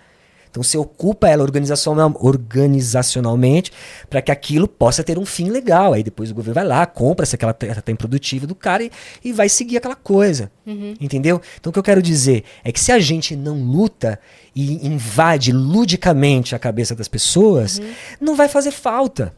Então 0.50 0.64
você 0.64 0.76
ocupa 0.76 1.30
ela 1.30 1.44
organizacional- 1.44 2.18
organizacionalmente 2.20 3.72
para 4.10 4.20
que 4.20 4.32
aquilo 4.32 4.68
possa 4.68 5.04
ter 5.04 5.20
um 5.20 5.26
fim 5.26 5.52
legal. 5.52 5.94
Aí 5.94 6.02
depois 6.02 6.32
o 6.32 6.34
governo 6.34 6.56
vai 6.56 6.66
lá, 6.66 6.84
compra 6.88 7.28
se 7.28 7.36
aquela 7.36 7.54
terra 7.54 7.78
está 7.78 7.92
improdutiva 7.92 8.48
do 8.48 8.56
cara 8.56 8.82
e, 8.84 8.92
e 9.24 9.32
vai 9.32 9.48
seguir 9.48 9.78
aquela 9.78 9.96
coisa. 9.96 10.52
Entendeu? 11.00 11.40
Então 11.60 11.70
o 11.70 11.74
que 11.74 11.78
eu 11.78 11.84
quero 11.84 12.02
dizer 12.02 12.44
é 12.64 12.72
que 12.72 12.80
se 12.80 12.92
a 12.92 12.98
gente 12.98 13.36
não 13.36 13.64
luta 13.64 14.20
e 14.56 14.84
invade 14.84 15.52
ludicamente 15.52 16.56
a 16.56 16.60
cabeça 16.60 16.96
das 16.96 17.08
pessoas, 17.08 17.80
não 18.20 18.36
vai 18.36 18.50
fazer 18.50 18.72
falta. 18.72 19.32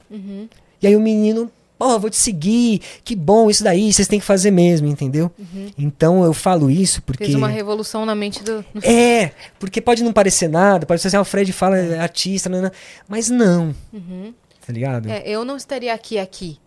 E 0.81 0.87
aí 0.87 0.95
o 0.95 1.01
menino, 1.01 1.51
ó, 1.83 1.99
vou 1.99 2.09
te 2.09 2.17
seguir, 2.17 2.81
que 3.03 3.15
bom 3.15 3.49
isso 3.49 3.63
daí, 3.63 3.91
vocês 3.91 4.07
têm 4.07 4.19
que 4.19 4.25
fazer 4.25 4.51
mesmo, 4.51 4.87
entendeu? 4.87 5.31
Então 5.77 6.23
eu 6.23 6.33
falo 6.33 6.69
isso 6.69 7.01
porque. 7.01 7.25
Fez 7.25 7.35
uma 7.35 7.47
revolução 7.47 8.05
na 8.05 8.15
mente 8.15 8.43
do. 8.43 8.63
É, 8.81 9.31
porque 9.59 9.81
pode 9.81 10.03
não 10.03 10.13
parecer 10.13 10.47
nada, 10.47 10.85
pode 10.85 11.01
ser 11.01 11.09
assim, 11.09 11.17
ah, 11.17 11.21
o 11.21 11.25
Fred 11.25 11.51
fala 11.53 11.77
é 11.77 11.99
artista, 11.99 12.49
nanã, 12.49 12.71
mas 13.07 13.29
não. 13.29 13.75
Tá 14.65 14.71
ligado? 14.71 15.09
É, 15.09 15.27
eu 15.27 15.43
não 15.43 15.57
estaria 15.57 15.93
aqui, 15.93 16.17
aqui. 16.17 16.57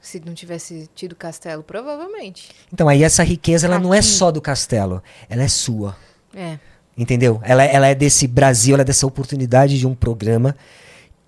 Se 0.00 0.20
não 0.24 0.34
tivesse 0.34 0.90
tido 0.96 1.14
castelo, 1.14 1.62
provavelmente. 1.62 2.50
Então 2.72 2.88
aí 2.88 3.04
essa 3.04 3.22
riqueza 3.22 3.68
ela 3.68 3.78
não 3.78 3.94
é 3.94 3.98
Aqui. 3.98 4.08
só 4.08 4.32
do 4.32 4.40
castelo, 4.40 5.00
ela 5.28 5.44
é 5.44 5.48
sua. 5.48 5.96
É. 6.34 6.58
Entendeu? 6.98 7.40
Ela, 7.44 7.64
ela 7.64 7.86
é 7.86 7.94
desse 7.94 8.26
Brasil, 8.26 8.74
ela 8.74 8.82
é 8.82 8.84
dessa 8.84 9.06
oportunidade 9.06 9.78
de 9.78 9.86
um 9.86 9.94
programa 9.94 10.56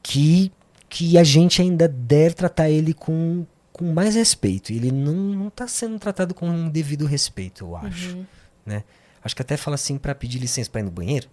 que, 0.03 0.53
que 0.95 1.19
a 1.19 1.25
gente 1.25 1.61
ainda 1.61 1.89
deve 1.89 2.37
tratar 2.37 2.71
ele 2.71 2.95
com, 2.95 3.45
com 3.73 3.93
mais 3.93 4.15
respeito. 4.15 4.73
Ele 4.73 4.93
não 4.93 5.49
está 5.49 5.67
sendo 5.67 5.99
tratado 5.99 6.33
com 6.33 6.49
um 6.49 6.69
devido 6.69 7.05
respeito, 7.05 7.65
eu 7.65 7.77
acho. 7.77 8.25
Né? 8.65 8.85
Acho 9.23 9.35
que 9.35 9.43
até 9.43 9.57
fala 9.57 9.75
assim 9.75 9.99
para 9.99 10.15
pedir 10.15 10.39
licença 10.39 10.71
para 10.71 10.83
ir 10.83 10.85
no 10.85 10.93
banheiro. 10.93 11.27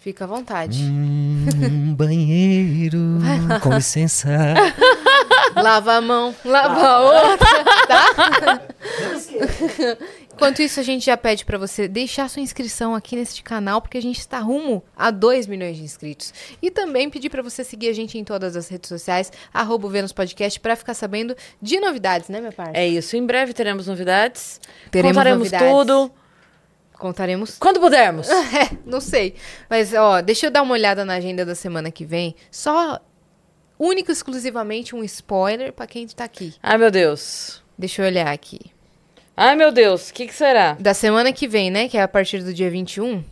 Fica 0.00 0.24
à 0.24 0.26
vontade. 0.26 0.82
Hum, 0.82 1.94
banheiro, 1.96 2.98
com 3.62 3.72
licença. 3.72 4.28
Lava 5.56 5.94
a 5.94 6.00
mão, 6.02 6.34
lava 6.44 6.86
a 6.86 7.00
outra, 7.00 7.64
tá? 7.88 8.62
Enquanto 10.40 10.62
isso, 10.62 10.80
a 10.80 10.82
gente 10.82 11.04
já 11.04 11.18
pede 11.18 11.44
pra 11.44 11.58
você 11.58 11.86
deixar 11.86 12.26
sua 12.30 12.40
inscrição 12.40 12.94
aqui 12.94 13.14
neste 13.14 13.42
canal, 13.42 13.82
porque 13.82 13.98
a 13.98 14.00
gente 14.00 14.20
está 14.20 14.38
rumo 14.38 14.82
a 14.96 15.10
2 15.10 15.46
milhões 15.46 15.76
de 15.76 15.82
inscritos. 15.82 16.32
E 16.62 16.70
também 16.70 17.10
pedir 17.10 17.28
pra 17.28 17.42
você 17.42 17.62
seguir 17.62 17.90
a 17.90 17.92
gente 17.92 18.16
em 18.16 18.24
todas 18.24 18.56
as 18.56 18.66
redes 18.66 18.88
sociais, 18.88 19.30
arroba 19.52 19.90
Vênus 19.90 20.12
Podcast, 20.12 20.58
pra 20.58 20.74
ficar 20.74 20.94
sabendo 20.94 21.36
de 21.60 21.78
novidades, 21.78 22.30
né, 22.30 22.40
minha 22.40 22.52
parte? 22.52 22.74
É 22.74 22.88
isso. 22.88 23.18
Em 23.18 23.26
breve 23.26 23.52
teremos 23.52 23.86
novidades. 23.86 24.58
Teremos 24.90 25.14
Contaremos 25.14 25.38
novidades. 25.50 25.68
tudo. 25.68 26.10
Contaremos 26.94 27.58
Quando 27.58 27.78
pudermos. 27.78 28.26
É, 28.32 28.78
não 28.86 29.02
sei. 29.02 29.34
Mas, 29.68 29.92
ó, 29.92 30.22
deixa 30.22 30.46
eu 30.46 30.50
dar 30.50 30.62
uma 30.62 30.72
olhada 30.72 31.04
na 31.04 31.16
agenda 31.16 31.44
da 31.44 31.54
semana 31.54 31.90
que 31.90 32.06
vem. 32.06 32.34
Só 32.50 32.98
único 33.78 34.10
exclusivamente 34.10 34.96
um 34.96 35.04
spoiler 35.04 35.70
pra 35.70 35.86
quem 35.86 36.06
tá 36.06 36.24
aqui. 36.24 36.54
Ai, 36.62 36.78
meu 36.78 36.90
Deus. 36.90 37.62
Deixa 37.78 38.00
eu 38.00 38.06
olhar 38.06 38.28
aqui. 38.28 38.58
Ai, 39.42 39.56
meu 39.56 39.72
Deus. 39.72 40.10
O 40.10 40.12
que, 40.12 40.26
que 40.26 40.34
será? 40.34 40.74
Da 40.74 40.92
semana 40.92 41.32
que 41.32 41.48
vem, 41.48 41.70
né? 41.70 41.88
Que 41.88 41.96
é 41.96 42.02
a 42.02 42.08
partir 42.08 42.42
do 42.42 42.52
dia 42.52 42.68
21. 42.70 43.24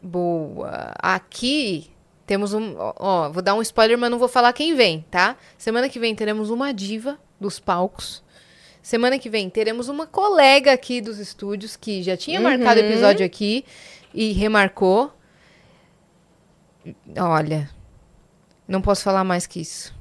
Boa. 0.00 0.92
Aqui 1.00 1.90
temos 2.24 2.54
um. 2.54 2.76
Ó, 2.78 3.28
vou 3.28 3.42
dar 3.42 3.54
um 3.56 3.62
spoiler, 3.62 3.98
mas 3.98 4.08
não 4.08 4.20
vou 4.20 4.28
falar 4.28 4.52
quem 4.52 4.76
vem, 4.76 5.04
tá? 5.10 5.36
Semana 5.58 5.88
que 5.88 5.98
vem 5.98 6.14
teremos 6.14 6.48
uma 6.48 6.72
diva 6.72 7.18
dos 7.40 7.58
palcos. 7.58 8.22
Semana 8.80 9.18
que 9.18 9.28
vem 9.28 9.50
teremos 9.50 9.88
uma 9.88 10.06
colega 10.06 10.72
aqui 10.72 11.00
dos 11.00 11.18
estúdios 11.18 11.74
que 11.74 12.00
já 12.00 12.16
tinha 12.16 12.40
marcado 12.40 12.78
Uhum. 12.80 12.86
episódio 12.86 13.26
aqui 13.26 13.64
e 14.14 14.30
remarcou. 14.32 15.12
Olha, 17.18 17.68
não 18.68 18.80
posso 18.80 19.02
falar 19.02 19.24
mais 19.24 19.44
que 19.44 19.60
isso. 19.60 19.92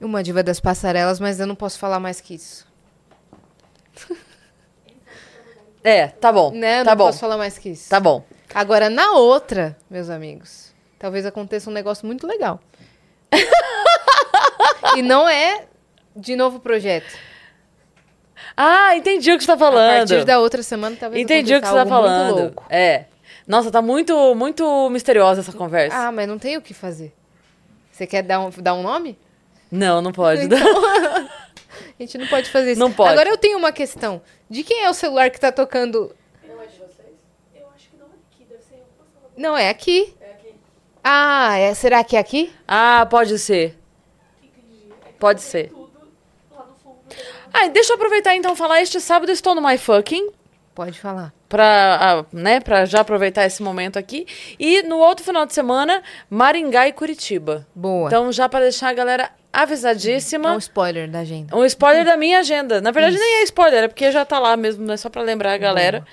Uma 0.00 0.22
diva 0.22 0.42
das 0.42 0.60
passarelas, 0.60 1.20
mas 1.20 1.38
eu 1.38 1.46
não 1.46 1.54
posso 1.54 1.78
falar 1.78 2.00
mais 2.00 2.20
que 2.20 2.34
isso. 2.34 2.66
É, 5.82 6.08
tá 6.08 6.30
bom. 6.30 6.50
Né? 6.52 6.84
Tá 6.84 6.90
não 6.90 6.96
bom. 6.98 7.06
posso 7.06 7.20
falar 7.20 7.38
mais 7.38 7.56
que 7.56 7.70
isso. 7.70 7.88
Tá 7.88 7.98
bom. 7.98 8.22
Agora, 8.54 8.90
na 8.90 9.12
outra, 9.12 9.74
meus 9.88 10.10
amigos, 10.10 10.74
talvez 10.98 11.24
aconteça 11.24 11.70
um 11.70 11.72
negócio 11.72 12.06
muito 12.06 12.26
legal. 12.26 12.60
e 14.94 15.00
não 15.00 15.26
é 15.26 15.64
de 16.14 16.36
novo 16.36 16.60
projeto. 16.60 17.10
Ah, 18.56 18.94
entendi 18.96 19.32
o 19.32 19.38
que 19.38 19.44
você 19.44 19.46
tá 19.46 19.54
A 19.54 19.58
falando. 19.58 20.08
partir 20.08 20.24
da 20.24 20.38
outra 20.38 20.62
semana, 20.62 20.96
talvez 20.98 21.22
Entendi 21.22 21.54
o 21.54 21.60
que 21.60 21.66
você 21.66 21.74
tá 21.74 21.86
falando. 21.86 22.54
É. 22.68 23.06
Nossa, 23.46 23.70
tá 23.70 23.80
muito, 23.80 24.34
muito 24.34 24.90
misteriosa 24.90 25.40
essa 25.40 25.52
conversa. 25.52 25.96
Ah, 25.96 26.12
mas 26.12 26.28
não 26.28 26.38
tem 26.38 26.56
o 26.56 26.62
que 26.62 26.74
fazer. 26.74 27.14
Você 27.90 28.06
quer 28.06 28.22
dar 28.22 28.40
um, 28.40 28.50
dar 28.50 28.74
um 28.74 28.82
nome? 28.82 29.18
Não, 29.70 30.02
não 30.02 30.12
pode. 30.12 30.44
Então, 30.44 30.58
A 31.98 32.02
gente 32.02 32.16
não 32.16 32.26
pode 32.26 32.50
fazer 32.50 32.72
isso. 32.72 32.80
Não 32.80 32.90
pode. 32.90 33.12
Agora 33.12 33.28
eu 33.28 33.36
tenho 33.36 33.58
uma 33.58 33.72
questão. 33.72 34.22
De 34.48 34.64
quem 34.64 34.84
é 34.84 34.90
o 34.90 34.94
celular 34.94 35.30
que 35.30 35.38
tá 35.38 35.52
tocando? 35.52 36.14
Não, 39.36 39.56
é 39.56 39.68
aqui. 39.68 40.14
Ah, 41.02 41.56
é, 41.56 41.72
será 41.74 42.04
que 42.04 42.16
é 42.16 42.18
aqui? 42.18 42.52
Ah, 42.66 43.06
pode 43.08 43.38
ser. 43.38 43.78
Pode 45.18 45.42
ser. 45.42 45.72
Ah, 47.52 47.68
deixa 47.68 47.92
eu 47.92 47.96
aproveitar 47.96 48.34
então 48.34 48.52
e 48.52 48.56
falar. 48.56 48.80
Este 48.80 49.00
sábado 49.00 49.28
eu 49.28 49.34
estou 49.34 49.54
no 49.54 49.66
My 49.66 49.76
Fucking. 49.76 50.30
Pode 50.74 50.98
falar. 50.98 51.32
Pra, 51.48 51.98
ah, 52.00 52.24
né, 52.32 52.60
pra 52.60 52.84
já 52.84 53.00
aproveitar 53.00 53.44
esse 53.44 53.62
momento 53.62 53.98
aqui. 53.98 54.24
E 54.58 54.82
no 54.82 54.98
outro 54.98 55.24
final 55.24 55.44
de 55.44 55.52
semana, 55.52 56.02
Maringá 56.30 56.86
e 56.88 56.92
Curitiba. 56.92 57.66
Boa. 57.74 58.06
Então, 58.08 58.30
já 58.32 58.48
pra 58.48 58.60
deixar 58.60 58.88
a 58.88 58.92
galera 58.92 59.24
é 59.24 59.30
avisadíssima. 59.52 60.52
um 60.54 60.58
spoiler 60.58 61.10
da 61.10 61.20
agenda. 61.20 61.56
Um 61.56 61.64
spoiler 61.64 62.04
da 62.04 62.16
minha 62.16 62.38
agenda. 62.38 62.80
Na 62.80 62.92
verdade, 62.92 63.18
nem 63.18 63.40
é 63.40 63.42
spoiler, 63.42 63.84
é 63.84 63.88
porque 63.88 64.12
já 64.12 64.24
tá 64.24 64.38
lá 64.38 64.56
mesmo, 64.56 64.86
né? 64.86 64.96
Só 64.96 65.08
pra 65.10 65.22
lembrar 65.22 65.52
a 65.54 65.58
galera. 65.58 66.04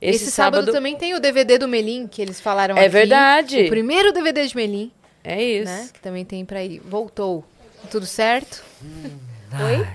Esse, 0.00 0.24
Esse, 0.24 0.32
sábado, 0.32 0.70
também 0.70 0.96
tem 0.96 1.14
o 1.14 1.20
DVD 1.20 1.56
do 1.56 1.66
Melim, 1.66 2.06
que 2.06 2.20
eles 2.20 2.38
falaram 2.38 2.76
É 2.76 2.80
aqui. 2.80 2.88
verdade. 2.90 3.62
O 3.62 3.68
primeiro 3.68 4.12
DVD 4.12 4.46
de 4.46 4.54
Melim, 4.54 4.92
É 5.24 5.42
isso. 5.42 5.72
né? 5.72 5.88
Que 5.94 6.00
também 6.00 6.26
tem 6.26 6.44
pra 6.44 6.62
ir. 6.62 6.78
Voltou. 6.84 7.42
Tudo 7.90 8.04
certo? 8.04 8.62
Oi? 9.64 9.86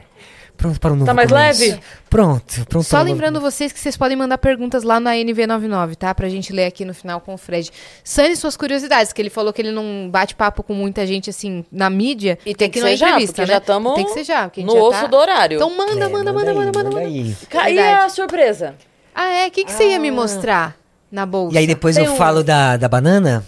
Pronto 0.59 0.77
para 0.79 0.91
o 0.91 0.95
novo 0.95 1.05
Tá 1.05 1.13
mais 1.13 1.29
começo. 1.31 1.61
leve? 1.61 1.79
Pronto, 2.09 2.65
pronto 2.67 2.83
Só 2.83 2.97
para 2.97 2.97
o 2.97 2.99
novo- 3.05 3.13
lembrando 3.13 3.39
vocês 3.41 3.71
que 3.71 3.79
vocês 3.79 3.95
podem 3.95 4.17
mandar 4.17 4.37
perguntas 4.37 4.83
lá 4.83 4.99
na 4.99 5.11
NV99, 5.15 5.95
tá? 5.95 6.13
Pra 6.13 6.27
gente 6.27 6.51
ler 6.51 6.65
aqui 6.65 6.83
no 6.83 6.93
final 6.93 7.21
com 7.21 7.33
o 7.33 7.37
Fred. 7.37 7.71
Sane 8.03 8.35
suas 8.35 8.57
curiosidades, 8.57 9.13
que 9.13 9.21
ele 9.21 9.29
falou 9.29 9.53
que 9.53 9.61
ele 9.61 9.71
não 9.71 10.09
bate 10.11 10.35
papo 10.35 10.61
com 10.61 10.73
muita 10.73 11.07
gente 11.07 11.29
assim 11.29 11.63
na 11.71 11.89
mídia. 11.89 12.37
E 12.45 12.53
tem 12.53 12.69
que 12.69 12.81
não 12.81 12.87
é 12.87 12.91
ser 12.91 12.97
já, 12.97 13.07
entrevista, 13.07 13.35
porque 13.37 13.47
né? 13.47 13.53
já 13.55 13.61
tamo 13.61 13.93
Tem 13.95 14.05
que 14.05 14.11
ser 14.11 14.23
já, 14.25 14.43
porque 14.49 14.61
no 14.63 14.73
já 14.73 14.79
osso 14.83 15.01
tá- 15.01 15.07
do 15.07 15.15
horário. 15.15 15.55
Então 15.55 15.69
manda, 15.77 15.91
É, 15.93 16.09
manda, 16.09 16.33
manda, 16.33 16.51
aí, 16.51 16.57
manda, 16.57 16.71
manda, 16.83 16.89
manda. 16.91 16.99
aí. 16.99 17.35
E 17.73 17.79
a 17.79 18.09
surpresa? 18.09 18.75
Ah, 19.15 19.29
é? 19.29 19.47
O 19.47 19.51
que, 19.51 19.63
que 19.63 19.71
você 19.71 19.89
ia 19.91 19.99
me 19.99 20.11
mostrar 20.11 20.75
na 21.09 21.25
bolsa? 21.25 21.55
E 21.55 21.57
aí 21.57 21.67
depois 21.67 21.95
Tem 21.95 22.03
eu 22.03 22.11
um- 22.13 22.17
falo 22.17 22.43
da, 22.43 22.75
da 22.75 22.89
banana? 22.89 23.45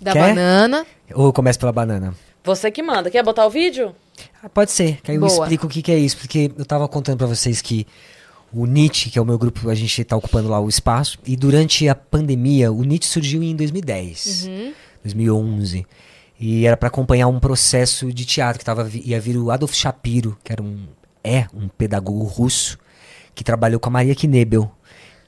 Da 0.00 0.12
Quer? 0.12 0.18
banana. 0.28 0.86
Ou 1.14 1.26
eu 1.26 1.32
começo 1.32 1.58
pela 1.58 1.72
banana? 1.72 2.14
Você 2.44 2.70
que 2.70 2.82
manda. 2.82 3.10
Quer 3.10 3.24
botar 3.24 3.46
o 3.46 3.50
vídeo? 3.50 3.94
Ah, 4.42 4.48
pode 4.48 4.70
ser, 4.70 5.00
que 5.02 5.10
aí 5.10 5.16
eu 5.16 5.20
Boa. 5.20 5.32
explico 5.32 5.66
o 5.66 5.68
que, 5.70 5.82
que 5.82 5.90
é 5.90 5.98
isso, 5.98 6.16
porque 6.18 6.52
eu 6.56 6.64
tava 6.64 6.86
contando 6.86 7.18
pra 7.18 7.26
vocês 7.26 7.60
que 7.62 7.86
o 8.52 8.66
NIT, 8.66 9.10
que 9.10 9.18
é 9.18 9.22
o 9.22 9.24
meu 9.24 9.38
grupo, 9.38 9.68
a 9.68 9.74
gente 9.74 10.04
tá 10.04 10.14
ocupando 10.16 10.48
lá 10.48 10.60
o 10.60 10.68
espaço, 10.68 11.18
e 11.26 11.34
durante 11.36 11.88
a 11.88 11.94
pandemia, 11.94 12.70
o 12.70 12.84
NIT 12.84 13.06
surgiu 13.06 13.42
em 13.42 13.56
2010, 13.56 14.46
Uhum. 14.46 14.72
2011, 15.02 15.86
e 16.38 16.66
era 16.66 16.76
pra 16.76 16.88
acompanhar 16.88 17.26
um 17.26 17.40
processo 17.40 18.12
de 18.12 18.24
teatro 18.24 18.58
que 18.58 18.64
tava, 18.64 18.88
ia 18.92 19.18
vir 19.18 19.36
o 19.36 19.50
Adolf 19.50 19.74
Shapiro, 19.74 20.36
que 20.44 20.52
era 20.52 20.62
um, 20.62 20.86
é 21.24 21.46
um 21.52 21.66
pedagogo 21.66 22.22
russo, 22.24 22.78
que 23.34 23.42
trabalhou 23.42 23.80
com 23.80 23.88
a 23.88 23.92
Maria 23.92 24.14
Knebel, 24.14 24.70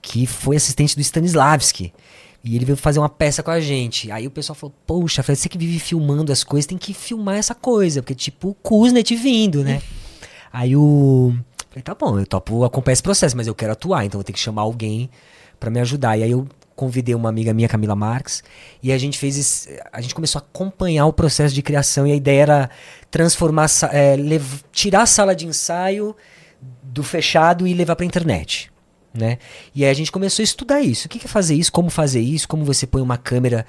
que 0.00 0.26
foi 0.26 0.56
assistente 0.56 0.94
do 0.94 1.00
Stanislavski. 1.00 1.92
E 2.46 2.54
ele 2.54 2.64
veio 2.64 2.76
fazer 2.76 3.00
uma 3.00 3.08
peça 3.08 3.42
com 3.42 3.50
a 3.50 3.58
gente. 3.58 4.10
Aí 4.12 4.24
o 4.24 4.30
pessoal 4.30 4.54
falou, 4.54 4.72
poxa, 4.86 5.20
você 5.20 5.48
que 5.48 5.58
vive 5.58 5.80
filmando 5.80 6.30
as 6.30 6.44
coisas, 6.44 6.64
tem 6.64 6.78
que 6.78 6.94
filmar 6.94 7.34
essa 7.34 7.56
coisa. 7.56 8.00
Porque, 8.00 8.14
tipo, 8.14 8.50
o 8.50 8.54
Kuznet 8.54 9.16
vindo, 9.16 9.64
né? 9.64 9.82
Aí 10.52 10.76
o... 10.76 11.34
Falei, 11.68 11.82
tá 11.82 11.94
bom, 11.94 12.18
eu 12.18 12.24
topo 12.24 12.64
acompanhar 12.64 12.92
esse 12.92 13.02
processo, 13.02 13.36
mas 13.36 13.48
eu 13.48 13.54
quero 13.54 13.72
atuar, 13.72 14.04
então 14.04 14.18
vou 14.18 14.24
ter 14.24 14.32
que 14.32 14.38
chamar 14.38 14.62
alguém 14.62 15.10
pra 15.58 15.70
me 15.70 15.80
ajudar. 15.80 16.16
E 16.16 16.22
aí 16.22 16.30
eu 16.30 16.48
convidei 16.74 17.14
uma 17.14 17.28
amiga 17.28 17.52
minha, 17.52 17.68
Camila 17.68 17.94
Marques, 17.94 18.42
e 18.82 18.92
a 18.92 18.96
gente 18.96 19.18
fez 19.18 19.36
esse, 19.36 19.82
a 19.92 20.00
gente 20.00 20.14
começou 20.14 20.38
a 20.38 20.42
acompanhar 20.42 21.04
o 21.04 21.12
processo 21.12 21.54
de 21.54 21.60
criação 21.60 22.06
e 22.06 22.12
a 22.12 22.14
ideia 22.14 22.42
era 22.42 22.70
transformar, 23.10 23.66
é, 23.92 24.16
tirar 24.72 25.02
a 25.02 25.06
sala 25.06 25.34
de 25.34 25.46
ensaio 25.46 26.16
do 26.82 27.02
fechado 27.02 27.66
e 27.66 27.74
levar 27.74 27.96
pra 27.96 28.06
internet. 28.06 28.70
Né? 29.16 29.38
E 29.74 29.84
aí 29.84 29.90
a 29.90 29.94
gente 29.94 30.12
começou 30.12 30.42
a 30.42 30.44
estudar 30.44 30.80
isso. 30.82 31.06
O 31.06 31.08
que 31.08 31.24
é 31.24 31.28
fazer 31.28 31.54
isso? 31.54 31.72
Como 31.72 31.88
fazer 31.88 32.20
isso? 32.20 32.46
Como 32.46 32.64
você 32.64 32.86
põe 32.86 33.00
uma 33.00 33.16
câmera 33.16 33.64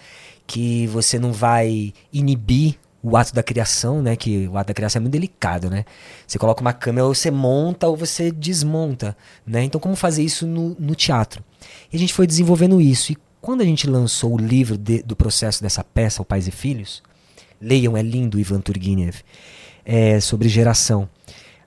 que 0.45 0.87
você 0.87 1.17
não 1.17 1.31
vai 1.31 1.93
inibir 2.11 2.75
o 3.01 3.15
ato 3.15 3.33
da 3.33 3.41
criação, 3.43 4.01
né? 4.01 4.15
Que 4.15 4.47
o 4.47 4.57
ato 4.57 4.67
da 4.67 4.73
criação 4.73 4.99
é 4.99 5.01
muito 5.01 5.13
delicado, 5.13 5.69
né? 5.69 5.85
Você 6.25 6.37
coloca 6.37 6.59
uma 6.61 6.73
câmera, 6.73 7.05
ou 7.05 7.13
você 7.15 7.31
monta 7.31 7.87
ou 7.87 7.95
você 7.95 8.31
desmonta, 8.31 9.15
né? 9.45 9.63
Então 9.63 9.79
como 9.79 9.95
fazer 9.95 10.23
isso 10.23 10.45
no, 10.45 10.75
no 10.79 10.95
teatro? 10.95 11.43
E 11.91 11.95
a 11.95 11.99
gente 11.99 12.13
foi 12.13 12.27
desenvolvendo 12.27 12.81
isso. 12.81 13.13
E 13.13 13.17
quando 13.39 13.61
a 13.61 13.65
gente 13.65 13.87
lançou 13.87 14.33
o 14.33 14.37
livro 14.37 14.77
de- 14.77 15.03
do 15.03 15.15
processo 15.15 15.61
dessa 15.61 15.83
peça, 15.83 16.21
O 16.21 16.25
Pais 16.25 16.47
e 16.47 16.51
Filhos, 16.51 17.01
leiam, 17.61 17.95
é 17.95 18.01
lindo, 18.01 18.39
Ivan 18.39 18.59
Turgenev, 18.59 19.21
é, 19.85 20.19
sobre 20.19 20.49
geração. 20.49 21.07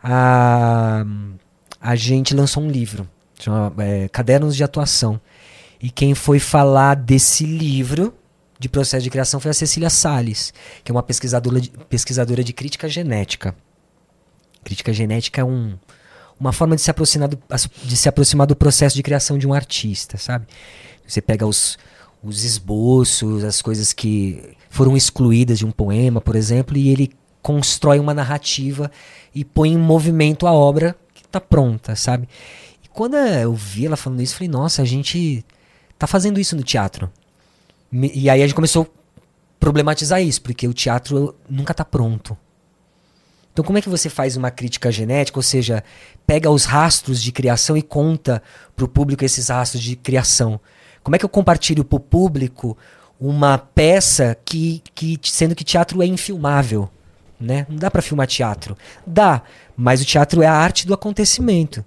A, 0.02 1.04
a 1.80 1.96
gente 1.96 2.34
lançou 2.34 2.62
um 2.62 2.70
livro, 2.70 3.08
chama 3.44 3.72
é, 3.78 4.08
Cadernos 4.08 4.56
de 4.56 4.64
Atuação. 4.64 5.20
E 5.80 5.90
quem 5.90 6.14
foi 6.14 6.38
falar 6.38 6.94
desse 6.94 7.44
livro 7.44 8.14
de 8.58 8.68
processo 8.68 9.02
de 9.02 9.10
criação 9.10 9.40
foi 9.40 9.50
a 9.50 9.54
Cecília 9.54 9.88
Salles, 9.88 10.52
que 10.84 10.92
é 10.92 10.94
uma 10.94 11.02
pesquisadora 11.02 11.60
de, 11.60 11.70
pesquisadora 11.70 12.44
de 12.44 12.52
crítica 12.52 12.88
genética. 12.88 13.54
Crítica 14.62 14.92
genética 14.92 15.40
é 15.40 15.44
um, 15.44 15.78
uma 16.38 16.52
forma 16.52 16.76
de 16.76 16.82
se, 16.82 16.90
aproximar 16.90 17.28
do, 17.28 17.38
de 17.84 17.96
se 17.96 18.08
aproximar 18.08 18.46
do 18.46 18.54
processo 18.54 18.94
de 18.94 19.02
criação 19.02 19.38
de 19.38 19.46
um 19.46 19.54
artista, 19.54 20.18
sabe? 20.18 20.46
Você 21.06 21.22
pega 21.22 21.46
os, 21.46 21.78
os 22.22 22.44
esboços, 22.44 23.42
as 23.44 23.62
coisas 23.62 23.94
que 23.94 24.54
foram 24.68 24.94
excluídas 24.94 25.58
de 25.58 25.64
um 25.64 25.70
poema, 25.70 26.20
por 26.20 26.36
exemplo, 26.36 26.76
e 26.76 26.90
ele 26.90 27.10
constrói 27.40 27.98
uma 27.98 28.12
narrativa 28.12 28.90
e 29.34 29.42
põe 29.44 29.72
em 29.72 29.78
movimento 29.78 30.46
a 30.46 30.52
obra 30.52 30.94
que 31.14 31.24
está 31.24 31.40
pronta, 31.40 31.96
sabe? 31.96 32.28
Quando 32.92 33.16
eu 33.16 33.54
vi 33.54 33.86
ela 33.86 33.96
falando 33.96 34.20
isso, 34.20 34.34
eu 34.34 34.38
falei, 34.38 34.48
nossa, 34.48 34.82
a 34.82 34.84
gente 34.84 35.44
tá 35.98 36.06
fazendo 36.06 36.40
isso 36.40 36.56
no 36.56 36.62
teatro. 36.62 37.10
E 37.92 38.28
aí 38.30 38.42
a 38.42 38.46
gente 38.46 38.54
começou 38.54 38.84
a 38.84 39.20
problematizar 39.58 40.22
isso, 40.22 40.42
porque 40.42 40.66
o 40.66 40.74
teatro 40.74 41.34
nunca 41.48 41.74
tá 41.74 41.84
pronto. 41.84 42.36
Então 43.52 43.64
como 43.64 43.78
é 43.78 43.82
que 43.82 43.88
você 43.88 44.08
faz 44.08 44.36
uma 44.36 44.50
crítica 44.50 44.90
genética, 44.90 45.38
ou 45.38 45.42
seja, 45.42 45.82
pega 46.26 46.50
os 46.50 46.64
rastros 46.64 47.22
de 47.22 47.32
criação 47.32 47.76
e 47.76 47.82
conta 47.82 48.42
para 48.76 48.84
o 48.84 48.88
público 48.88 49.24
esses 49.24 49.48
rastros 49.48 49.82
de 49.82 49.96
criação? 49.96 50.60
Como 51.02 51.16
é 51.16 51.18
que 51.18 51.24
eu 51.24 51.28
compartilho 51.28 51.84
para 51.84 51.96
o 51.96 52.00
público 52.00 52.76
uma 53.18 53.58
peça 53.58 54.36
que, 54.44 54.82
que, 54.94 55.18
sendo 55.24 55.54
que 55.54 55.64
teatro 55.64 56.02
é 56.02 56.06
infilmável? 56.06 56.88
Né? 57.40 57.66
Não 57.68 57.76
dá 57.76 57.90
para 57.90 58.02
filmar 58.02 58.26
teatro. 58.26 58.76
Dá, 59.06 59.42
mas 59.76 60.02
o 60.02 60.04
teatro 60.04 60.42
é 60.42 60.46
a 60.46 60.52
arte 60.52 60.86
do 60.86 60.94
acontecimento. 60.94 61.84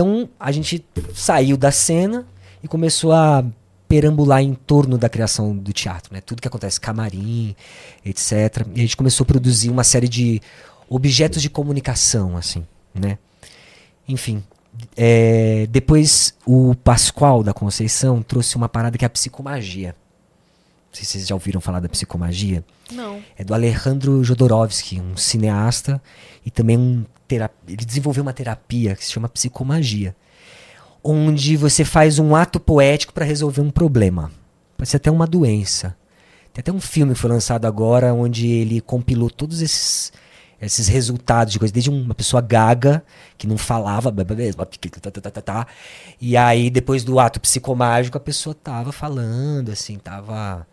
Então 0.00 0.30
a 0.40 0.50
gente 0.50 0.82
saiu 1.14 1.58
da 1.58 1.70
cena 1.70 2.26
e 2.62 2.66
começou 2.66 3.12
a 3.12 3.44
perambular 3.86 4.40
em 4.40 4.54
torno 4.54 4.96
da 4.96 5.10
criação 5.10 5.54
do 5.54 5.74
teatro, 5.74 6.14
né? 6.14 6.22
Tudo 6.22 6.40
que 6.40 6.48
acontece, 6.48 6.80
camarim, 6.80 7.54
etc. 8.02 8.66
E 8.74 8.78
a 8.78 8.82
gente 8.82 8.96
começou 8.96 9.24
a 9.24 9.26
produzir 9.26 9.68
uma 9.68 9.84
série 9.84 10.08
de 10.08 10.40
objetos 10.88 11.42
de 11.42 11.50
comunicação, 11.50 12.34
assim, 12.34 12.66
né? 12.94 13.18
Enfim, 14.08 14.42
é, 14.96 15.66
depois 15.68 16.32
o 16.46 16.74
Pascoal 16.76 17.42
da 17.42 17.52
Conceição 17.52 18.22
trouxe 18.22 18.56
uma 18.56 18.70
parada 18.70 18.96
que 18.96 19.04
é 19.04 19.06
a 19.06 19.10
psicomagia, 19.10 19.94
sei 20.92 21.04
se 21.04 21.12
vocês 21.12 21.26
já 21.26 21.34
ouviram 21.34 21.60
falar 21.60 21.80
da 21.80 21.88
psicomagia. 21.88 22.64
Não. 22.92 23.22
É 23.36 23.44
do 23.44 23.54
Alejandro 23.54 24.24
Jodorowsky, 24.24 25.00
um 25.00 25.16
cineasta 25.16 26.02
e 26.44 26.50
também 26.50 26.76
um 26.76 27.04
terap... 27.28 27.52
ele 27.68 27.84
desenvolveu 27.84 28.22
uma 28.22 28.32
terapia 28.32 28.96
que 28.96 29.04
se 29.04 29.12
chama 29.12 29.28
psicomagia, 29.28 30.16
onde 31.02 31.56
você 31.56 31.84
faz 31.84 32.18
um 32.18 32.34
ato 32.34 32.58
poético 32.58 33.12
para 33.12 33.24
resolver 33.24 33.60
um 33.60 33.70
problema. 33.70 34.30
Pode 34.76 34.88
ser 34.88 34.96
até 34.96 35.10
uma 35.10 35.26
doença. 35.26 35.96
Tem 36.52 36.60
até 36.60 36.72
um 36.72 36.80
filme 36.80 37.14
que 37.14 37.20
foi 37.20 37.30
lançado 37.30 37.66
agora 37.66 38.12
onde 38.12 38.48
ele 38.48 38.80
compilou 38.80 39.30
todos 39.30 39.62
esses 39.62 40.12
esses 40.60 40.88
resultados 40.88 41.54
de 41.54 41.58
coisas, 41.58 41.72
desde 41.72 41.88
uma 41.88 42.14
pessoa 42.14 42.42
gaga, 42.42 43.02
que 43.38 43.46
não 43.46 43.56
falava, 43.56 44.14
e 46.20 46.36
aí 46.36 46.68
depois 46.68 47.02
do 47.02 47.18
ato 47.18 47.40
psicomágico 47.40 48.18
a 48.18 48.20
pessoa 48.20 48.54
tava 48.54 48.92
falando, 48.92 49.72
assim, 49.72 49.96
tava 49.96 50.66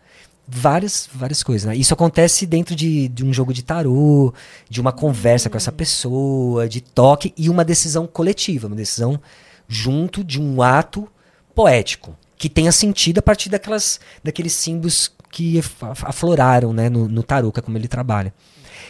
várias, 0.47 1.09
várias 1.13 1.43
coisas. 1.43 1.67
Né? 1.67 1.75
Isso 1.75 1.93
acontece 1.93 2.45
dentro 2.45 2.75
de, 2.75 3.09
de 3.09 3.25
um 3.25 3.33
jogo 3.33 3.53
de 3.53 3.63
tarô, 3.63 4.33
de 4.69 4.79
uma 4.79 4.93
conversa 4.93 5.49
com 5.49 5.57
essa 5.57 5.71
pessoa, 5.71 6.69
de 6.69 6.79
toque 6.79 7.33
e 7.35 7.49
uma 7.49 7.65
decisão 7.65 8.07
coletiva, 8.07 8.67
uma 8.67 8.75
decisão 8.75 9.19
junto 9.67 10.23
de 10.23 10.39
um 10.39 10.61
ato 10.61 11.07
poético 11.53 12.15
que 12.37 12.47
tenha 12.47 12.71
sentido 12.71 13.17
a 13.17 13.21
partir 13.21 13.49
daquelas, 13.49 13.99
daqueles 14.23 14.53
símbolos 14.53 15.11
que 15.31 15.59
afloraram 16.03 16.71
né, 16.71 16.87
no, 16.87 17.07
no 17.07 17.23
tarô, 17.23 17.51
que 17.51 17.59
é 17.59 17.63
como 17.63 17.77
ele 17.77 17.87
trabalha. 17.87 18.33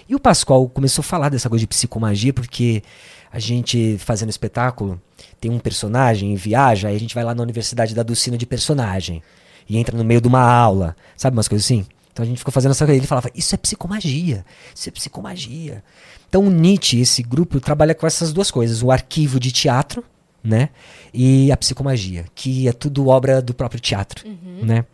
E 0.08 0.14
o 0.14 0.20
Pascoal 0.20 0.68
começou 0.70 1.02
a 1.02 1.04
falar 1.04 1.30
dessa 1.30 1.50
coisa 1.50 1.62
de 1.62 1.68
psicomagia, 1.68 2.34
porque 2.34 2.84
a 3.32 3.40
gente 3.40 3.98
fazendo 4.00 4.30
espetáculo 4.30 5.02
tem 5.40 5.50
um 5.50 5.60
personagem, 5.60 6.36
viaja, 6.36 6.90
aí 6.90 6.96
a 6.96 7.00
gente 7.00 7.16
vai 7.16 7.24
lá 7.24 7.34
na 7.34 7.42
Universidade 7.42 7.96
da 7.96 8.04
Dulcina 8.04 8.38
de 8.38 8.46
personagem 8.46 9.24
e 9.70 9.78
entra 9.78 9.98
no 9.98 10.04
meio 10.04 10.22
de 10.22 10.28
uma 10.28 10.42
aula, 10.42 10.96
sabe 11.16 11.36
umas 11.36 11.48
coisas 11.48 11.66
assim? 11.66 11.86
Então 12.12 12.24
a 12.24 12.28
gente 12.28 12.40
ficou 12.40 12.52
fazendo 12.52 12.72
essa 12.72 12.86
coisa. 12.86 12.98
Ele 12.98 13.06
falava, 13.06 13.30
isso 13.36 13.54
é 13.54 13.58
psicomagia, 13.58 14.44
isso 14.74 14.90
é 14.90 14.92
psicomagia. 14.92 15.84
Então 16.28 16.46
o 16.46 16.50
Nietzsche, 16.50 17.00
esse 17.00 17.22
grupo, 17.22 17.60
trabalha 17.60 17.94
com 17.94 18.08
essas 18.08 18.34
duas 18.34 18.50
coisas: 18.50 18.82
o 18.82 18.92
arquivo 18.92 19.40
de 19.40 19.52
teatro, 19.52 20.04
né? 20.44 20.70
E 21.14 21.52
a 21.52 21.58
psicomagia, 21.58 22.26
que 22.34 22.68
é 22.68 22.74
tudo 22.74 23.08
obra 23.08 23.42
do 23.42 23.54
próprio 23.54 23.80
teatro, 23.80 24.28
uhum. 24.28 24.66
né? 24.66 24.86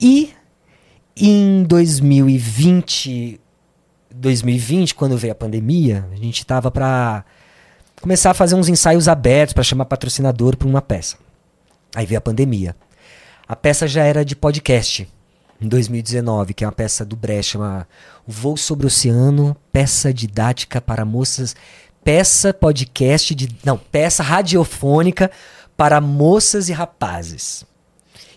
E 0.00 0.32
em 1.16 1.62
2020, 1.64 3.40
2020, 4.14 4.94
quando 4.94 5.16
veio 5.16 5.32
a 5.32 5.36
pandemia, 5.36 6.08
a 6.12 6.16
gente 6.16 6.40
estava 6.40 6.70
para 6.70 7.24
começar 8.00 8.30
a 8.30 8.34
fazer 8.34 8.54
uns 8.54 8.68
ensaios 8.68 9.08
abertos 9.08 9.52
para 9.52 9.62
chamar 9.62 9.84
patrocinador 9.84 10.56
para 10.56 10.68
uma 10.68 10.82
peça. 10.82 11.16
Aí 11.94 12.04
veio 12.06 12.18
a 12.18 12.22
pandemia. 12.22 12.74
A 13.48 13.56
peça 13.56 13.88
já 13.88 14.04
era 14.04 14.26
de 14.26 14.36
podcast, 14.36 15.08
em 15.58 15.66
2019, 15.66 16.52
que 16.52 16.64
é 16.64 16.66
uma 16.66 16.72
peça 16.72 17.02
do 17.02 17.16
Brecht, 17.16 17.52
chama 17.52 17.88
O 18.26 18.30
Voo 18.30 18.58
sobre 18.58 18.84
o 18.84 18.88
Oceano, 18.88 19.56
peça 19.72 20.12
didática 20.12 20.82
para 20.82 21.02
moças, 21.02 21.56
peça 22.04 22.52
podcast 22.52 23.34
de, 23.34 23.48
não, 23.64 23.78
peça 23.78 24.22
radiofônica 24.22 25.30
para 25.78 25.98
moças 25.98 26.68
e 26.68 26.72
rapazes. 26.74 27.64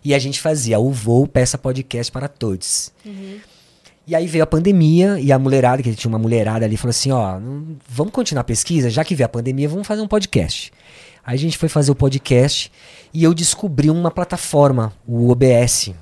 E 0.01 0.13
a 0.13 0.19
gente 0.19 0.39
fazia 0.39 0.79
o 0.79 0.91
voo, 0.91 1.27
peça 1.27 1.57
podcast 1.57 2.09
para 2.09 2.29
todos. 2.29 2.93
Uhum. 3.05 3.39
E 4.07 4.15
aí 4.15 4.27
veio 4.27 4.45
a 4.45 4.47
pandemia 4.47 5.19
e 5.19 5.31
a 5.31 5.38
mulherada, 5.38 5.83
que 5.83 5.93
tinha 5.93 6.09
uma 6.09 6.17
mulherada 6.17 6.65
ali, 6.65 6.77
falou 6.77 6.89
assim: 6.89 7.11
ó, 7.11 7.38
vamos 7.88 8.13
continuar 8.13 8.41
a 8.41 8.45
pesquisa, 8.45 8.89
já 8.89 9.03
que 9.03 9.13
veio 9.13 9.25
a 9.25 9.29
pandemia, 9.29 9.69
vamos 9.69 9.85
fazer 9.85 10.01
um 10.01 10.07
podcast. 10.07 10.71
Aí 11.23 11.35
a 11.35 11.39
gente 11.39 11.57
foi 11.57 11.69
fazer 11.69 11.91
o 11.91 11.95
podcast 11.95 12.71
e 13.13 13.23
eu 13.23 13.33
descobri 13.33 13.89
uma 13.89 14.09
plataforma, 14.09 14.93
o 15.05 15.29
OBS, 15.29 15.93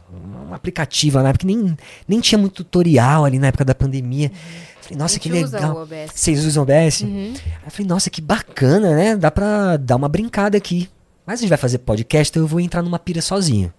um 0.50 0.54
aplicativo 0.54 1.22
na 1.22 1.30
época, 1.30 1.46
nem, 1.46 1.78
nem 2.08 2.20
tinha 2.20 2.38
muito 2.38 2.64
tutorial 2.64 3.26
ali 3.26 3.40
na 3.40 3.48
época 3.48 3.66
da 3.66 3.74
pandemia. 3.74 4.30
Uhum. 4.30 4.70
Falei, 4.82 4.98
nossa, 4.98 5.20
que 5.20 5.30
legal. 5.30 5.88
Vocês 6.14 6.46
usam 6.46 6.64
o 6.64 6.66
OBS? 6.66 7.02
Uhum. 7.02 7.34
Aí 7.34 7.62
eu 7.66 7.72
falei, 7.72 7.88
nossa, 7.88 8.10
que 8.10 8.22
bacana, 8.22 8.96
né? 8.96 9.16
Dá 9.16 9.30
pra 9.30 9.78
dar 9.78 9.96
uma 9.96 10.10
brincada 10.10 10.58
aqui. 10.58 10.90
Mas 11.26 11.40
a 11.40 11.42
gente 11.42 11.50
vai 11.50 11.58
fazer 11.58 11.80
podcast, 11.80 12.32
então 12.32 12.44
eu 12.44 12.48
vou 12.48 12.60
entrar 12.60 12.82
numa 12.82 12.98
pira 12.98 13.22
sozinho. 13.22 13.72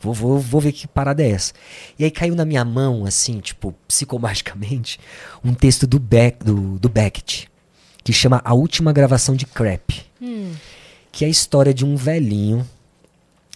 Vou, 0.00 0.12
vou, 0.12 0.38
vou 0.38 0.60
ver 0.60 0.72
que 0.72 0.86
parada 0.86 1.22
é 1.22 1.30
essa. 1.30 1.52
E 1.98 2.04
aí 2.04 2.10
caiu 2.10 2.34
na 2.34 2.44
minha 2.44 2.64
mão, 2.64 3.06
assim, 3.06 3.38
tipo, 3.40 3.72
psicomagicamente, 3.86 4.98
um 5.44 5.54
texto 5.54 5.86
do, 5.86 5.98
Beck, 5.98 6.44
do, 6.44 6.78
do 6.78 6.88
Beckett, 6.88 7.48
que 8.02 8.12
chama 8.12 8.42
A 8.44 8.52
Última 8.52 8.92
Gravação 8.92 9.34
de 9.34 9.46
Crap. 9.46 10.04
Hum. 10.20 10.52
Que 11.12 11.24
é 11.24 11.28
a 11.28 11.30
história 11.30 11.72
de 11.72 11.84
um 11.84 11.94
velhinho. 11.94 12.66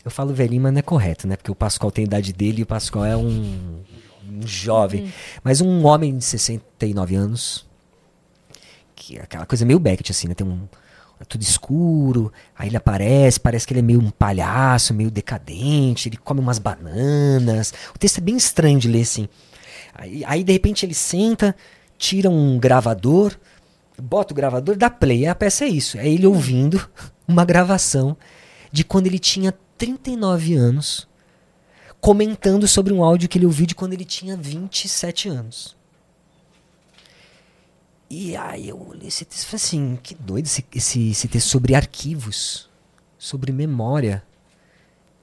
Eu 0.04 0.10
falo 0.10 0.32
velhinho, 0.32 0.62
mas 0.62 0.72
não 0.72 0.78
é 0.78 0.82
correto, 0.82 1.26
né? 1.26 1.36
Porque 1.36 1.50
o 1.50 1.54
Pascoal 1.54 1.90
tem 1.90 2.04
a 2.04 2.06
idade 2.06 2.32
dele 2.32 2.60
e 2.60 2.62
o 2.62 2.66
Pascoal 2.66 3.04
é 3.04 3.16
um, 3.16 3.82
um 4.30 4.46
jovem. 4.46 5.04
Hum. 5.04 5.10
Mas 5.42 5.60
um 5.60 5.84
homem 5.84 6.16
de 6.16 6.24
69 6.24 7.16
anos. 7.16 7.66
Que 8.94 9.18
é 9.18 9.22
aquela 9.22 9.46
coisa 9.46 9.64
meio 9.64 9.80
Beckett, 9.80 10.12
assim, 10.12 10.28
né? 10.28 10.34
Tem 10.34 10.46
um. 10.46 10.68
É 11.18 11.24
tudo 11.24 11.40
escuro, 11.40 12.30
aí 12.54 12.68
ele 12.68 12.76
aparece, 12.76 13.40
parece 13.40 13.66
que 13.66 13.72
ele 13.72 13.80
é 13.80 13.82
meio 13.82 13.98
um 13.98 14.10
palhaço, 14.10 14.92
meio 14.92 15.10
decadente, 15.10 16.10
ele 16.10 16.18
come 16.18 16.40
umas 16.40 16.58
bananas. 16.58 17.72
O 17.94 17.98
texto 17.98 18.18
é 18.18 18.20
bem 18.20 18.36
estranho 18.36 18.78
de 18.78 18.86
ler, 18.86 19.00
assim. 19.00 19.26
Aí, 19.94 20.22
aí 20.26 20.44
de 20.44 20.52
repente 20.52 20.84
ele 20.84 20.92
senta, 20.92 21.56
tira 21.96 22.28
um 22.28 22.58
gravador, 22.58 23.34
bota 23.98 24.32
o 24.32 24.36
gravador, 24.36 24.76
dá 24.76 24.90
play. 24.90 25.26
A 25.26 25.34
peça 25.34 25.64
é 25.64 25.68
isso. 25.68 25.98
É 25.98 26.08
ele 26.08 26.26
ouvindo 26.26 26.88
uma 27.26 27.44
gravação 27.44 28.16
de 28.70 28.84
quando 28.84 29.06
ele 29.06 29.18
tinha 29.18 29.54
39 29.78 30.54
anos, 30.54 31.08
comentando 32.00 32.66
sobre 32.66 32.92
um 32.92 33.02
áudio 33.02 33.28
que 33.28 33.38
ele 33.38 33.46
ouviu 33.46 33.66
de 33.66 33.74
quando 33.74 33.92
ele 33.92 34.04
tinha 34.04 34.36
27 34.36 35.28
anos. 35.28 35.76
E 38.08 38.36
aí 38.36 38.68
eu 38.68 38.80
olhei 38.80 39.08
esse 39.08 39.24
texto 39.24 39.42
e 39.42 39.46
falei 39.46 39.64
assim, 39.64 39.98
que 40.02 40.14
doido 40.14 40.46
esse, 40.46 40.64
esse, 40.74 41.10
esse 41.10 41.28
texto 41.28 41.48
sobre 41.48 41.74
arquivos, 41.74 42.70
sobre 43.18 43.50
memória. 43.50 44.22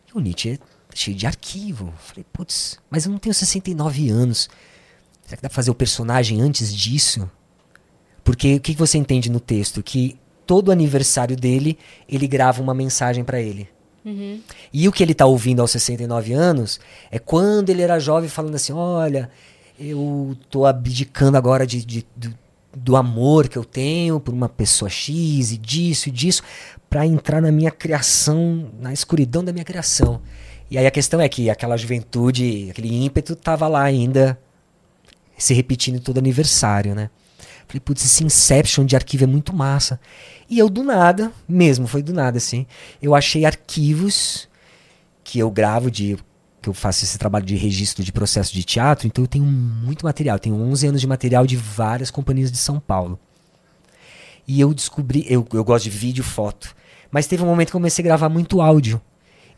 E 0.07 0.17
o 0.17 0.19
Nietzsche 0.19 0.49
é 0.51 0.59
cheio 0.93 1.15
de 1.15 1.25
arquivo. 1.25 1.93
Falei, 1.97 2.25
putz, 2.33 2.77
mas 2.89 3.05
eu 3.05 3.11
não 3.11 3.19
tenho 3.19 3.33
69 3.33 4.09
anos. 4.09 4.49
Será 5.23 5.37
que 5.37 5.43
dá 5.43 5.49
pra 5.49 5.55
fazer 5.55 5.71
o 5.71 5.75
personagem 5.75 6.41
antes 6.41 6.75
disso? 6.75 7.29
Porque 8.23 8.55
o 8.55 8.59
que 8.59 8.73
você 8.73 8.97
entende 8.97 9.29
no 9.29 9.39
texto? 9.39 9.83
Que 9.83 10.17
todo 10.45 10.71
aniversário 10.71 11.35
dele, 11.35 11.77
ele 12.07 12.27
grava 12.27 12.61
uma 12.61 12.73
mensagem 12.73 13.23
para 13.23 13.41
ele. 13.41 13.67
Uhum. 14.05 14.41
E 14.71 14.87
o 14.87 14.91
que 14.91 15.01
ele 15.01 15.13
tá 15.13 15.25
ouvindo 15.25 15.61
aos 15.61 15.71
69 15.71 16.33
anos 16.33 16.79
é 17.09 17.19
quando 17.19 17.69
ele 17.69 17.81
era 17.81 17.99
jovem 17.99 18.29
falando 18.29 18.55
assim: 18.55 18.73
olha, 18.73 19.29
eu 19.79 20.35
tô 20.49 20.65
abdicando 20.65 21.37
agora 21.37 21.65
de, 21.65 21.85
de 21.85 22.05
do, 22.15 22.33
do, 22.75 22.95
amor 22.95 23.47
que 23.47 23.57
eu 23.57 23.63
tenho 23.63 24.19
por 24.19 24.33
uma 24.33 24.49
pessoa 24.49 24.89
X 24.89 25.51
e 25.51 25.57
disso 25.57 26.09
e 26.09 26.11
disso, 26.11 26.43
para 26.89 27.05
entrar 27.05 27.41
na 27.41 27.51
minha 27.51 27.71
criação, 27.71 28.69
na 28.79 28.91
escuridão 28.91 29.43
da 29.43 29.53
minha 29.53 29.65
criação. 29.65 30.21
E 30.69 30.77
aí 30.77 30.85
a 30.85 30.91
questão 30.91 31.21
é 31.21 31.29
que 31.29 31.49
aquela 31.49 31.77
juventude, 31.77 32.67
aquele 32.71 33.05
ímpeto 33.05 33.35
tava 33.35 33.67
lá 33.67 33.83
ainda 33.83 34.37
se 35.37 35.53
repetindo 35.53 35.99
todo 35.99 36.17
aniversário, 36.17 36.93
né? 36.93 37.09
Falei, 37.67 37.79
putz, 37.79 38.05
esse 38.05 38.23
Inception 38.23 38.85
de 38.85 38.95
arquivo 38.95 39.23
é 39.23 39.27
muito 39.27 39.55
massa. 39.55 39.99
E 40.49 40.59
eu 40.59 40.69
do 40.69 40.83
nada, 40.83 41.31
mesmo, 41.47 41.87
foi 41.87 42.03
do 42.03 42.13
nada 42.13 42.37
assim, 42.37 42.65
eu 43.01 43.15
achei 43.15 43.45
arquivos 43.45 44.47
que 45.23 45.39
eu 45.39 45.49
gravo 45.49 45.89
de 45.89 46.17
que 46.61 46.69
eu 46.69 46.73
faço 46.73 47.03
esse 47.03 47.17
trabalho 47.17 47.45
de 47.45 47.55
registro 47.55 48.03
de 48.03 48.11
processo 48.11 48.53
de 48.53 48.63
teatro, 48.63 49.05
então 49.05 49.23
eu 49.23 49.27
tenho 49.27 49.43
muito 49.43 50.05
material, 50.05 50.39
tenho 50.39 50.55
11 50.55 50.87
anos 50.87 51.01
de 51.01 51.07
material 51.07 51.45
de 51.45 51.57
várias 51.57 52.09
companhias 52.09 52.49
de 52.49 52.57
São 52.57 52.79
Paulo. 52.79 53.19
E 54.47 54.61
eu 54.61 54.73
descobri, 54.73 55.25
eu, 55.29 55.45
eu 55.53 55.63
gosto 55.63 55.85
de 55.85 55.89
vídeo, 55.89 56.23
foto, 56.23 56.73
mas 57.11 57.27
teve 57.27 57.43
um 57.43 57.47
momento 57.47 57.69
que 57.69 57.75
eu 57.75 57.79
comecei 57.79 58.01
a 58.01 58.07
gravar 58.07 58.29
muito 58.29 58.61
áudio. 58.61 59.01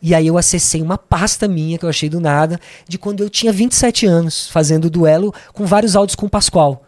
E 0.02 0.14
aí 0.14 0.26
eu 0.26 0.36
acessei 0.36 0.82
uma 0.82 0.98
pasta 0.98 1.46
minha 1.46 1.78
que 1.78 1.84
eu 1.84 1.88
achei 1.88 2.08
do 2.08 2.20
nada, 2.20 2.60
de 2.88 2.98
quando 2.98 3.22
eu 3.22 3.30
tinha 3.30 3.52
27 3.52 4.04
anos, 4.06 4.48
fazendo 4.48 4.90
duelo 4.90 5.32
com 5.52 5.64
vários 5.64 5.94
áudios 5.94 6.16
com 6.16 6.26
o 6.26 6.30
Pascoal 6.30 6.85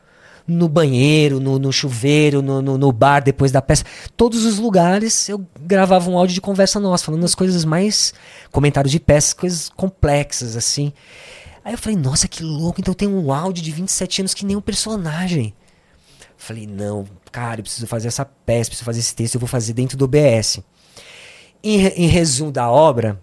no 0.48 0.66
banheiro, 0.66 1.38
no, 1.38 1.58
no 1.58 1.70
chuveiro, 1.70 2.40
no, 2.40 2.62
no, 2.62 2.78
no, 2.78 2.90
bar 2.90 3.20
depois 3.20 3.52
da 3.52 3.60
peça. 3.60 3.84
Todos 4.16 4.46
os 4.46 4.58
lugares 4.58 5.28
eu 5.28 5.46
gravava 5.60 6.08
um 6.10 6.16
áudio 6.16 6.34
de 6.34 6.40
conversa 6.40 6.80
nossa, 6.80 7.04
falando 7.04 7.24
as 7.24 7.34
coisas 7.34 7.66
mais. 7.66 8.14
comentários 8.50 8.90
de 8.90 8.98
peças, 8.98 9.34
coisas 9.34 9.68
complexas, 9.68 10.56
assim. 10.56 10.92
Aí 11.62 11.74
eu 11.74 11.78
falei, 11.78 11.98
nossa, 11.98 12.26
que 12.26 12.42
louco, 12.42 12.80
então 12.80 12.94
tem 12.94 13.06
um 13.06 13.30
áudio 13.30 13.62
de 13.62 13.70
27 13.70 14.22
anos 14.22 14.32
que 14.32 14.46
nem 14.46 14.56
um 14.56 14.60
personagem. 14.60 15.54
Falei, 16.34 16.66
não, 16.66 17.04
cara, 17.30 17.60
eu 17.60 17.64
preciso 17.64 17.86
fazer 17.86 18.08
essa 18.08 18.24
peça, 18.24 18.70
preciso 18.70 18.86
fazer 18.86 19.00
esse 19.00 19.14
texto, 19.14 19.34
eu 19.34 19.40
vou 19.40 19.48
fazer 19.48 19.74
dentro 19.74 19.98
do 19.98 20.06
OBS. 20.06 20.60
Em, 21.62 21.86
em 21.88 22.06
resumo 22.06 22.50
da 22.50 22.70
obra, 22.70 23.20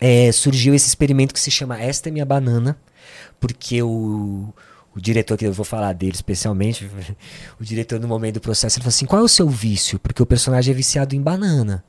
é, 0.00 0.30
surgiu 0.32 0.74
esse 0.74 0.88
experimento 0.88 1.32
que 1.32 1.40
se 1.40 1.50
chama 1.50 1.80
Esta 1.80 2.10
é 2.10 2.12
Minha 2.12 2.26
Banana, 2.26 2.76
porque 3.40 3.82
o 3.82 4.52
o 4.94 5.00
diretor, 5.00 5.36
que 5.38 5.46
eu 5.46 5.52
vou 5.52 5.64
falar 5.64 5.92
dele 5.92 6.12
especialmente, 6.14 6.90
o 7.60 7.64
diretor 7.64 7.98
no 8.00 8.06
momento 8.08 8.34
do 8.34 8.40
processo, 8.40 8.76
ele 8.78 8.82
falou 8.84 8.90
assim: 8.94 9.06
qual 9.06 9.20
é 9.22 9.24
o 9.24 9.28
seu 9.28 9.48
vício? 9.48 9.98
Porque 9.98 10.22
o 10.22 10.26
personagem 10.26 10.72
é 10.72 10.76
viciado 10.76 11.14
em 11.14 11.20
banana. 11.20 11.84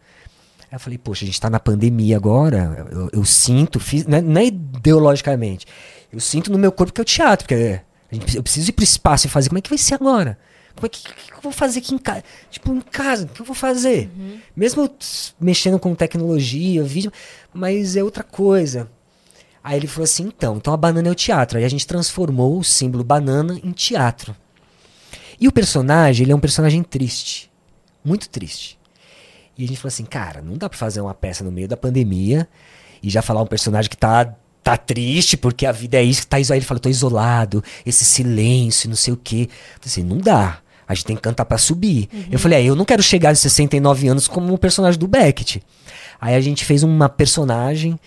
Aí 0.72 0.76
eu 0.76 0.80
falei, 0.80 0.98
poxa, 0.98 1.24
a 1.24 1.28
gente 1.28 1.40
tá 1.40 1.50
na 1.50 1.60
pandemia 1.60 2.18
agora, 2.18 2.88
eu, 2.92 3.10
eu 3.14 3.26
sinto, 3.26 3.80
fiz, 3.80 4.06
não, 4.08 4.18
é, 4.18 4.22
não 4.22 4.42
é 4.42 4.46
ideologicamente, 4.48 5.68
eu 6.12 6.20
sinto 6.20 6.52
no 6.52 6.58
meu 6.58 6.72
corpo 6.72 6.92
que 6.94 7.00
é 7.00 7.04
o 7.04 7.06
teatro, 7.06 7.46
porque 7.48 7.80
gente, 8.12 8.36
eu 8.36 8.42
preciso 8.42 8.70
ir 8.70 8.74
pro 8.74 8.84
espaço 8.84 9.28
e 9.28 9.30
fazer, 9.30 9.50
como 9.50 9.60
é 9.60 9.62
que 9.62 9.70
vai 9.70 9.78
ser 9.78 9.94
agora? 9.96 10.38
Como 10.76 10.88
é 10.88 10.90
que, 10.90 11.04
que, 11.04 11.14
que 11.14 11.34
eu 11.34 11.42
vou 11.44 11.52
fazer 11.52 11.78
aqui 11.80 11.94
em 11.94 12.00
casa? 12.00 12.24
Tipo, 12.50 12.74
em 12.74 12.82
casa, 12.82 13.26
o 13.26 13.28
que 13.28 13.40
eu 13.42 13.46
vou 13.46 13.54
fazer? 13.56 14.10
Mesmo 14.56 14.82
eu 14.82 14.96
s- 15.00 15.34
mexendo 15.40 15.78
com 15.78 15.94
tecnologia, 15.94 16.84
vídeo, 16.84 17.12
mas 17.54 17.96
é 17.96 18.04
outra 18.04 18.24
coisa. 18.24 18.90
Aí 19.64 19.78
ele 19.78 19.88
falou 19.88 20.04
assim, 20.04 20.24
então, 20.24 20.58
então 20.58 20.74
a 20.74 20.78
banana 20.78 21.08
é 21.08 21.12
o 21.12 21.16
teatro. 21.16 21.58
Aí 21.58 21.64
a 21.64 21.70
gente 21.70 21.88
transformou 21.88 22.60
o 22.60 22.64
símbolo 22.64 23.04
banana 23.04 23.58
em 23.64 23.72
teatro. 23.72 24.36
E 25.40 25.48
o 25.48 25.52
personagem, 25.52 26.26
ele 26.26 26.32
é 26.32 26.36
um 26.36 26.40
personagem 26.40 26.84
triste. 26.84 27.50
Muito 28.04 28.28
triste. 28.30 28.78
E 29.58 29.64
a 29.64 29.68
gente 29.68 29.78
falou 29.78 29.90
assim, 29.90 30.06
cara, 30.06 30.42
não 30.42 30.58
dá 30.58 30.68
pra 30.68 30.78
fazer 30.78 31.00
uma 31.00 31.14
peça 31.14 31.44
no 31.44 31.52
meio 31.52 31.68
da 31.68 31.78
pandemia 31.78 32.48
e 33.02 33.10
já 33.10 33.22
falar 33.22 33.42
um 33.42 33.48
personagem 33.48 33.90
que 33.90 33.98
tá, 33.98 34.36
tá 34.64 34.76
triste 34.76 35.38
porque 35.38 35.66
a 35.66 35.72
vida 35.72 35.98
é 35.98 36.04
isso, 36.04 36.22
que 36.22 36.28
tá 36.28 36.40
isolado. 36.40 36.60
Ele 36.60 36.66
falou, 36.66 36.82
tô 36.82 36.90
isolado, 36.90 37.64
esse 37.86 38.04
silêncio, 38.04 38.90
não 38.90 38.96
sei 38.96 39.14
o 39.14 39.18
quê. 39.18 39.48
Eu 39.50 39.82
assim, 39.86 40.04
não 40.04 40.18
dá. 40.18 40.60
A 40.88 40.94
gente 40.94 41.06
tem 41.06 41.16
que 41.16 41.22
cantar 41.22 41.46
pra 41.46 41.58
subir. 41.58 42.10
Eu 42.30 42.38
falei, 42.38 42.60
é, 42.60 42.66
eu 42.66 42.76
não 42.76 42.84
quero 42.84 43.02
chegar 43.02 43.30
aos 43.30 43.40
69 43.40 44.08
anos 44.08 44.28
como 44.28 44.54
um 44.54 44.58
personagem 44.58 45.00
do 45.00 45.08
Beckett. 45.08 45.64
Aí 46.20 46.36
a 46.36 46.42
gente 46.42 46.66
fez 46.66 46.84
uma 46.84 47.08
personagem, 47.08 48.00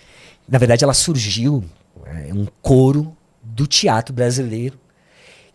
na 0.47 0.57
verdade 0.57 0.83
ela 0.83 0.93
surgiu, 0.93 1.63
é, 2.05 2.33
um 2.33 2.45
coro 2.61 3.15
do 3.43 3.65
teatro 3.67 4.13
brasileiro 4.13 4.77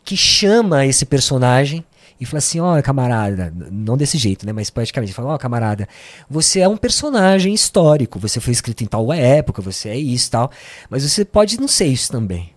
que 0.05 0.17
chama 0.17 0.85
esse 0.87 1.05
personagem 1.07 1.85
e 2.21 2.27
fala 2.27 2.39
assim, 2.39 2.61
ó, 2.61 2.81
camarada, 2.83 3.47
n- 3.55 3.69
não 3.71 3.97
desse 3.97 4.17
jeito, 4.19 4.45
né, 4.47 4.53
mas 4.53 4.71
poeticamente, 4.71 5.13
fala, 5.13 5.35
ó, 5.35 5.39
camarada, 5.39 5.89
você 6.29 6.61
é 6.61 6.69
um 6.69 6.77
personagem 6.77 7.53
histórico, 7.55 8.19
você 8.19 8.39
foi 8.41 8.53
escrito 8.53 8.83
em 8.85 8.87
tal 8.87 9.13
época, 9.13 9.61
você 9.63 9.89
é 9.89 9.97
isso 9.97 10.31
tal, 10.31 10.51
mas 10.91 11.03
você 11.09 11.25
pode 11.25 11.59
não 11.61 11.67
ser 11.69 11.87
isso 11.87 12.11
também. 12.13 12.51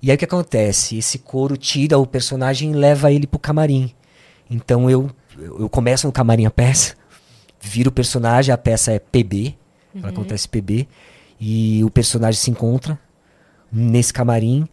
E 0.00 0.10
aí 0.10 0.14
o 0.14 0.18
que 0.18 0.24
acontece? 0.24 0.96
Esse 0.96 1.18
coro 1.18 1.56
tira 1.56 1.98
o 1.98 2.06
personagem 2.06 2.70
e 2.70 2.74
leva 2.74 3.10
ele 3.12 3.26
pro 3.26 3.38
camarim. 3.38 3.92
Então 4.48 4.88
eu 4.88 5.10
eu 5.36 5.68
começo 5.68 6.06
no 6.06 6.12
camarim 6.12 6.46
a 6.46 6.50
peça, 6.50 6.94
viro 7.60 7.90
o 7.90 7.92
personagem, 7.92 8.52
a 8.52 8.58
peça 8.58 8.92
é 8.92 8.98
PB, 8.98 9.56
ela 9.98 10.08
acontece 10.10 10.48
PB, 10.48 10.88
e 11.40 11.84
o 11.84 11.90
personagem 11.90 12.40
se 12.40 12.50
encontra 12.50 12.98
nesse 13.70 14.12
camarim, 14.12 14.66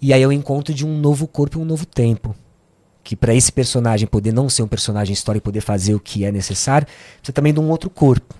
e 0.00 0.12
aí 0.12 0.22
eu 0.22 0.32
encontro 0.32 0.72
de 0.72 0.86
um 0.86 0.98
novo 0.98 1.26
corpo 1.26 1.58
e 1.58 1.62
um 1.62 1.64
novo 1.64 1.86
tempo. 1.86 2.34
Que 3.02 3.16
para 3.16 3.34
esse 3.34 3.50
personagem 3.50 4.06
poder 4.06 4.32
não 4.32 4.48
ser 4.48 4.62
um 4.62 4.68
personagem 4.68 5.12
histórico 5.12 5.44
e 5.44 5.48
poder 5.48 5.60
fazer 5.60 5.94
o 5.94 6.00
que 6.00 6.24
é 6.24 6.32
necessário, 6.32 6.86
precisa 7.16 7.32
também 7.32 7.52
de 7.52 7.60
um 7.60 7.68
outro 7.68 7.90
corpo. 7.90 8.34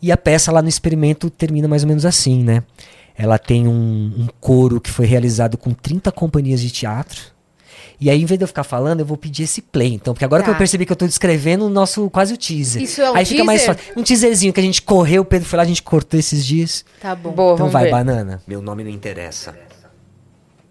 E 0.00 0.12
a 0.12 0.16
peça 0.16 0.52
lá 0.52 0.60
no 0.60 0.68
experimento 0.68 1.30
termina 1.30 1.66
mais 1.66 1.82
ou 1.82 1.88
menos 1.88 2.04
assim, 2.04 2.42
né? 2.42 2.62
Ela 3.16 3.38
tem 3.38 3.66
um, 3.66 3.72
um 3.72 4.28
coro 4.40 4.80
que 4.80 4.90
foi 4.90 5.06
realizado 5.06 5.56
com 5.56 5.72
30 5.72 6.12
companhias 6.12 6.60
de 6.60 6.70
teatro. 6.70 7.35
E 7.98 8.10
aí, 8.10 8.20
em 8.20 8.26
vez 8.26 8.38
de 8.38 8.44
eu 8.44 8.48
ficar 8.48 8.62
falando, 8.64 9.00
eu 9.00 9.06
vou 9.06 9.16
pedir 9.16 9.44
esse 9.44 9.62
play, 9.62 9.94
então. 9.94 10.12
Porque 10.12 10.24
agora 10.24 10.42
que 10.42 10.50
eu 10.50 10.54
Tá. 10.54 10.58
percebi 10.58 10.84
que 10.84 10.92
eu 10.92 10.96
tô 10.96 11.06
descrevendo 11.06 11.64
o 11.66 11.70
nosso 11.70 12.08
quase 12.10 12.34
o 12.34 12.36
teaser. 12.36 12.82
Isso 12.82 13.00
é 13.00 13.10
um 13.10 13.14
aí 13.16 13.24
fica 13.24 13.42
mais 13.44 13.62
teaser? 13.62 13.76
fácil. 13.82 14.00
Um 14.00 14.02
teaserzinho 14.04 14.52
que 14.52 14.60
a 14.60 14.62
gente 14.62 14.82
correu, 14.82 15.22
o 15.22 15.24
Pedro 15.24 15.48
foi 15.48 15.56
lá, 15.56 15.62
a 15.62 15.66
gente 15.66 15.82
cortou 15.82 16.20
esses 16.20 16.44
dias. 16.44 16.84
Tá 17.00 17.14
bom. 17.14 17.32
Boa, 17.32 17.54
Então 17.54 17.70
vai, 17.70 17.84
ver. 17.84 17.90
banana. 17.90 18.42
Meu 18.46 18.60
nome 18.60 18.84
não 18.84 18.90
interessa. 18.90 19.56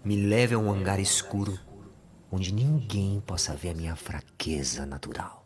Me 0.04 0.16
leve 0.24 0.54
a 0.54 0.58
um 0.58 0.70
hangar 0.70 1.00
escuro 1.00 1.58
onde 2.30 2.52
ninguém 2.54 3.20
possa 3.26 3.54
ver 3.54 3.70
a 3.70 3.74
minha 3.74 3.96
fraqueza 3.96 4.86
natural. 4.86 5.44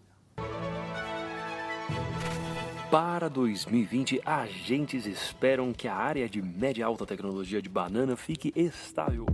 Para 2.90 3.28
2020, 3.30 4.20
agentes 4.26 5.06
esperam 5.06 5.72
que 5.72 5.86
a 5.86 5.94
área 5.94 6.28
de 6.28 6.42
média 6.42 6.80
e 6.80 6.84
alta 6.84 7.06
tecnologia 7.06 7.62
de 7.62 7.68
banana 7.68 8.16
fique 8.16 8.52
estável. 8.56 9.24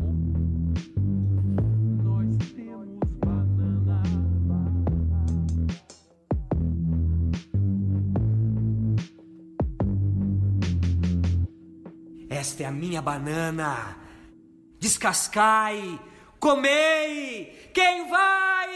Esta 12.47 12.63
é 12.63 12.67
a 12.67 12.71
minha 12.71 13.03
banana. 13.03 13.97
Descascai, 14.79 15.99
comei. 16.39 17.71
Quem 17.75 18.09
vai? 18.09 18.71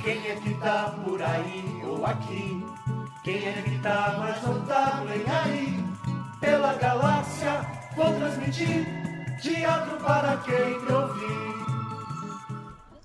Quem 0.00 0.30
é 0.30 0.36
que 0.36 0.54
tá 0.60 0.94
por 1.04 1.20
aí 1.20 1.82
ou 1.84 2.06
aqui? 2.06 2.64
Quem 3.24 3.44
é 3.48 3.62
que 3.62 3.78
tá, 3.80 4.14
mas 4.20 4.40
não 4.44 4.64
tá 4.64 5.02
nem 5.04 5.24
aí? 5.28 5.84
Pela 6.38 6.74
galáxia 6.74 7.66
vou 7.96 8.14
transmitir 8.14 8.86
teatro 9.42 9.96
para 9.98 10.36
quem 10.36 10.80
me 10.80 10.92
ouvir. 10.92 11.54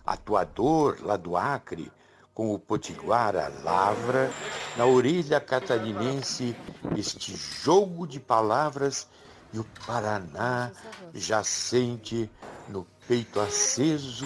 atuador 0.06 1.00
lá 1.02 1.18
do 1.18 1.36
Acre, 1.36 1.92
com 2.40 2.54
o 2.54 2.58
Potiguara 2.58 3.52
Lavra, 3.66 4.32
na 4.78 4.86
orelha 4.86 5.42
catarinense, 5.42 6.56
este 6.96 7.36
jogo 7.36 8.08
de 8.08 8.18
palavras 8.18 9.10
e 9.52 9.60
o 9.60 9.66
Paraná 9.86 10.72
já 11.14 11.44
sente 11.44 12.32
no 12.70 12.88
peito 13.10 13.42
aceso 13.42 14.26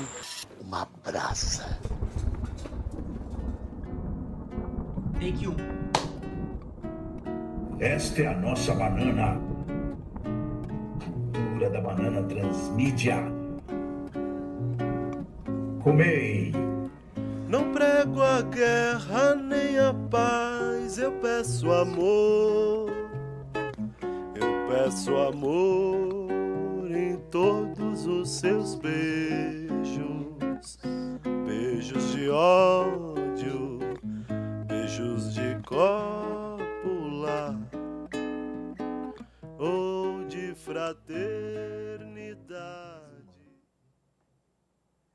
uma 0.61 0.87
brasa. 1.03 1.79
Take 5.19 5.47
um. 5.47 5.55
Esta 7.79 8.21
é 8.21 8.27
a 8.27 8.37
nossa 8.37 8.75
banana. 8.75 9.41
Cultura 11.33 11.67
da 11.71 11.81
banana 11.81 12.21
transmídia. 12.27 13.17
Comei. 15.81 16.53
Não 17.53 17.71
prego 17.71 18.19
a 18.19 18.41
guerra 18.41 19.35
nem 19.35 19.77
a 19.77 19.93
paz, 19.93 20.97
eu 20.97 21.11
peço 21.19 21.71
amor. 21.71 22.89
Eu 24.33 24.67
peço 24.67 25.15
amor 25.17 26.89
em 26.89 27.15
todos 27.29 28.07
os 28.07 28.27
seus 28.27 28.73
beijos. 28.73 30.79
Beijos 31.45 32.13
de 32.13 32.27
ódio, 32.27 33.77
beijos 34.65 35.35
de 35.35 35.55
cópula 35.63 37.55
ou 39.59 40.25
de 40.25 40.55
fraternidade. 40.55 42.33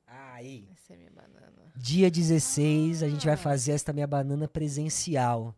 Aí. 0.07 0.69
Essa 0.71 0.93
é 0.93 0.97
minha. 0.97 1.18
Dia 1.81 2.11
16, 2.11 3.05
a 3.05 3.09
gente 3.09 3.25
vai 3.25 3.37
fazer 3.37 3.71
esta 3.73 3.93
minha 3.93 4.07
banana 4.07 4.49
presencial. 4.49 5.55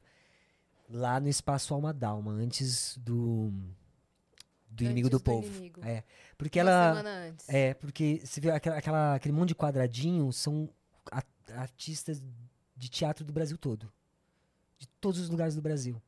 Lá 0.89 1.19
no 1.19 1.29
Espaço 1.29 1.73
Alma 1.73 1.95
Dalma, 1.95 2.31
antes 2.33 2.99
do. 2.99 3.51
Do 4.69 4.85
inimigo 4.85 5.07
Antes 5.09 5.19
do, 5.19 5.19
do 5.19 5.25
povo. 5.25 5.47
inimigo. 5.47 5.81
É. 5.83 6.05
Porque 6.37 6.61
Uma 6.61 6.71
ela. 6.71 7.35
É, 7.49 7.73
porque 7.75 8.21
você 8.23 8.41
vê 8.41 8.51
aquela, 8.51 8.77
aquela- 8.77 9.15
aquele 9.15 9.33
monte 9.35 9.49
de 9.49 9.55
quadradinho 9.55 10.31
são 10.33 10.69
a- 11.11 11.23
artistas 11.57 12.23
de 12.77 12.89
teatro 12.91 13.25
do 13.25 13.33
Brasil 13.33 13.57
todo. 13.57 13.91
De 14.79 14.87
todos 15.01 15.21
os 15.21 15.29
lugares 15.31 15.55
do 15.55 15.63
Brasil. 15.63 16.01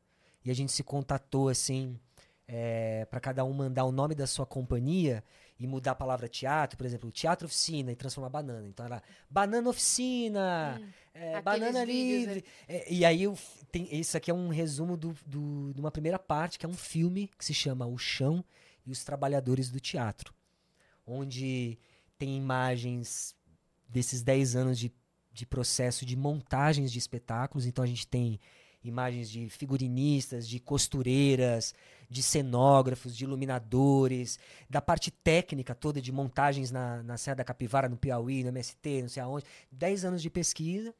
E 0.44 0.50
a 0.50 0.54
gente 0.54 0.72
se 0.72 0.82
contatou 0.82 1.48
assim, 1.48 1.98
é, 2.46 3.06
para 3.06 3.18
cada 3.20 3.44
um 3.44 3.52
mandar 3.52 3.84
o 3.84 3.92
nome 3.92 4.14
da 4.14 4.26
sua 4.26 4.44
companhia 4.44 5.24
e 5.58 5.66
mudar 5.66 5.92
a 5.92 5.94
palavra 5.94 6.28
teatro, 6.28 6.76
por 6.76 6.84
exemplo, 6.86 7.10
teatro 7.12 7.46
oficina 7.46 7.92
e 7.92 7.96
transformar 7.96 8.30
banana. 8.30 8.66
Então 8.66 8.84
era 8.86 9.02
banana 9.30 9.68
oficina, 9.70 10.80
é, 11.14 11.34
Aqueles 11.36 11.44
banana 11.44 11.86
vídeos, 11.86 12.26
né? 12.26 12.34
livre. 12.34 12.44
É, 12.68 12.92
e 12.92 13.04
aí 13.04 13.22
eu, 13.22 13.38
tem, 13.70 13.88
isso 13.94 14.16
aqui 14.16 14.30
é 14.30 14.34
um 14.34 14.48
resumo 14.48 14.96
do, 14.96 15.14
do- 15.26 15.72
de 15.74 15.80
uma 15.80 15.90
primeira 15.90 16.18
parte, 16.18 16.58
que 16.58 16.66
é 16.66 16.68
um 16.68 16.74
filme 16.74 17.30
que 17.38 17.44
se 17.44 17.54
chama 17.54 17.86
O 17.86 17.96
Chão 17.98 18.44
e 18.84 18.90
os 18.90 19.04
Trabalhadores 19.04 19.70
do 19.70 19.78
Teatro 19.80 20.34
onde 21.06 21.78
tem 22.16 22.36
imagens 22.36 23.34
desses 23.88 24.22
10 24.22 24.54
anos 24.56 24.78
de, 24.78 24.92
de 25.32 25.44
processo 25.44 26.06
de 26.06 26.16
montagens 26.16 26.92
de 26.92 26.98
espetáculos. 26.98 27.66
Então 27.66 27.82
a 27.82 27.86
gente 27.86 28.06
tem 28.06 28.38
imagens 28.84 29.30
de 29.30 29.48
figurinistas, 29.48 30.48
de 30.48 30.58
costureiras, 30.58 31.74
de 32.10 32.22
cenógrafos, 32.22 33.16
de 33.16 33.24
iluminadores, 33.24 34.38
da 34.68 34.80
parte 34.80 35.10
técnica 35.10 35.74
toda 35.74 36.00
de 36.00 36.12
montagens 36.12 36.70
na, 36.70 37.02
na 37.02 37.16
Serra 37.16 37.36
da 37.36 37.44
Capivara, 37.44 37.88
no 37.88 37.96
Piauí, 37.96 38.42
no 38.42 38.48
MST, 38.50 39.02
não 39.02 39.08
sei 39.08 39.22
aonde. 39.22 39.44
10 39.70 40.04
anos 40.04 40.22
de 40.22 40.28
pesquisa. 40.30 40.94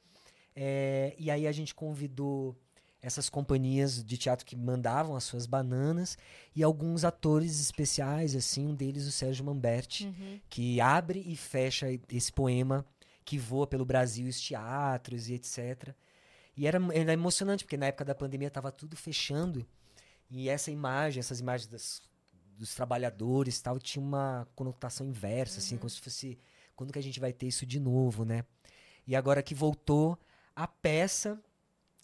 É, 0.54 1.14
e 1.18 1.30
aí 1.30 1.46
a 1.46 1.52
gente 1.52 1.74
convidou 1.74 2.56
essas 3.00 3.28
companhias 3.28 4.04
de 4.04 4.16
teatro 4.16 4.46
que 4.46 4.54
mandavam 4.54 5.16
as 5.16 5.24
suas 5.24 5.44
bananas 5.44 6.16
e 6.54 6.62
alguns 6.62 7.04
atores 7.04 7.60
especiais, 7.60 8.36
assim, 8.36 8.68
um 8.68 8.74
deles 8.74 9.06
o 9.06 9.10
Sérgio 9.12 9.44
Mamberti, 9.44 10.06
Uhum. 10.06 10.38
que 10.48 10.80
abre 10.80 11.20
e 11.26 11.34
fecha 11.34 11.88
esse 12.10 12.32
poema, 12.32 12.86
que 13.24 13.38
voa 13.38 13.66
pelo 13.66 13.84
Brasil 13.84 14.28
os 14.28 14.40
teatros 14.40 15.28
e 15.28 15.34
etc. 15.34 15.94
E 16.56 16.66
era, 16.66 16.78
era 16.92 17.12
emocionante, 17.12 17.64
porque 17.64 17.76
na 17.76 17.86
época 17.86 18.04
da 18.04 18.14
pandemia 18.14 18.48
estava 18.48 18.70
tudo 18.70 18.96
fechando. 18.96 19.66
E 20.30 20.48
essa 20.48 20.70
imagem, 20.70 21.20
essas 21.20 21.40
imagens 21.40 21.68
das, 21.68 22.02
dos 22.58 22.74
trabalhadores 22.74 23.60
tal, 23.60 23.78
tinha 23.78 24.04
uma 24.04 24.46
conotação 24.54 25.06
inversa, 25.06 25.58
assim, 25.58 25.76
como 25.76 25.90
se 25.90 26.00
fosse. 26.00 26.38
Quando 26.76 26.92
que 26.92 26.98
a 26.98 27.02
gente 27.02 27.20
vai 27.20 27.32
ter 27.32 27.46
isso 27.46 27.64
de 27.66 27.78
novo, 27.78 28.24
né? 28.24 28.44
E 29.06 29.14
agora 29.14 29.42
que 29.42 29.54
voltou, 29.54 30.18
a 30.54 30.66
peça 30.66 31.40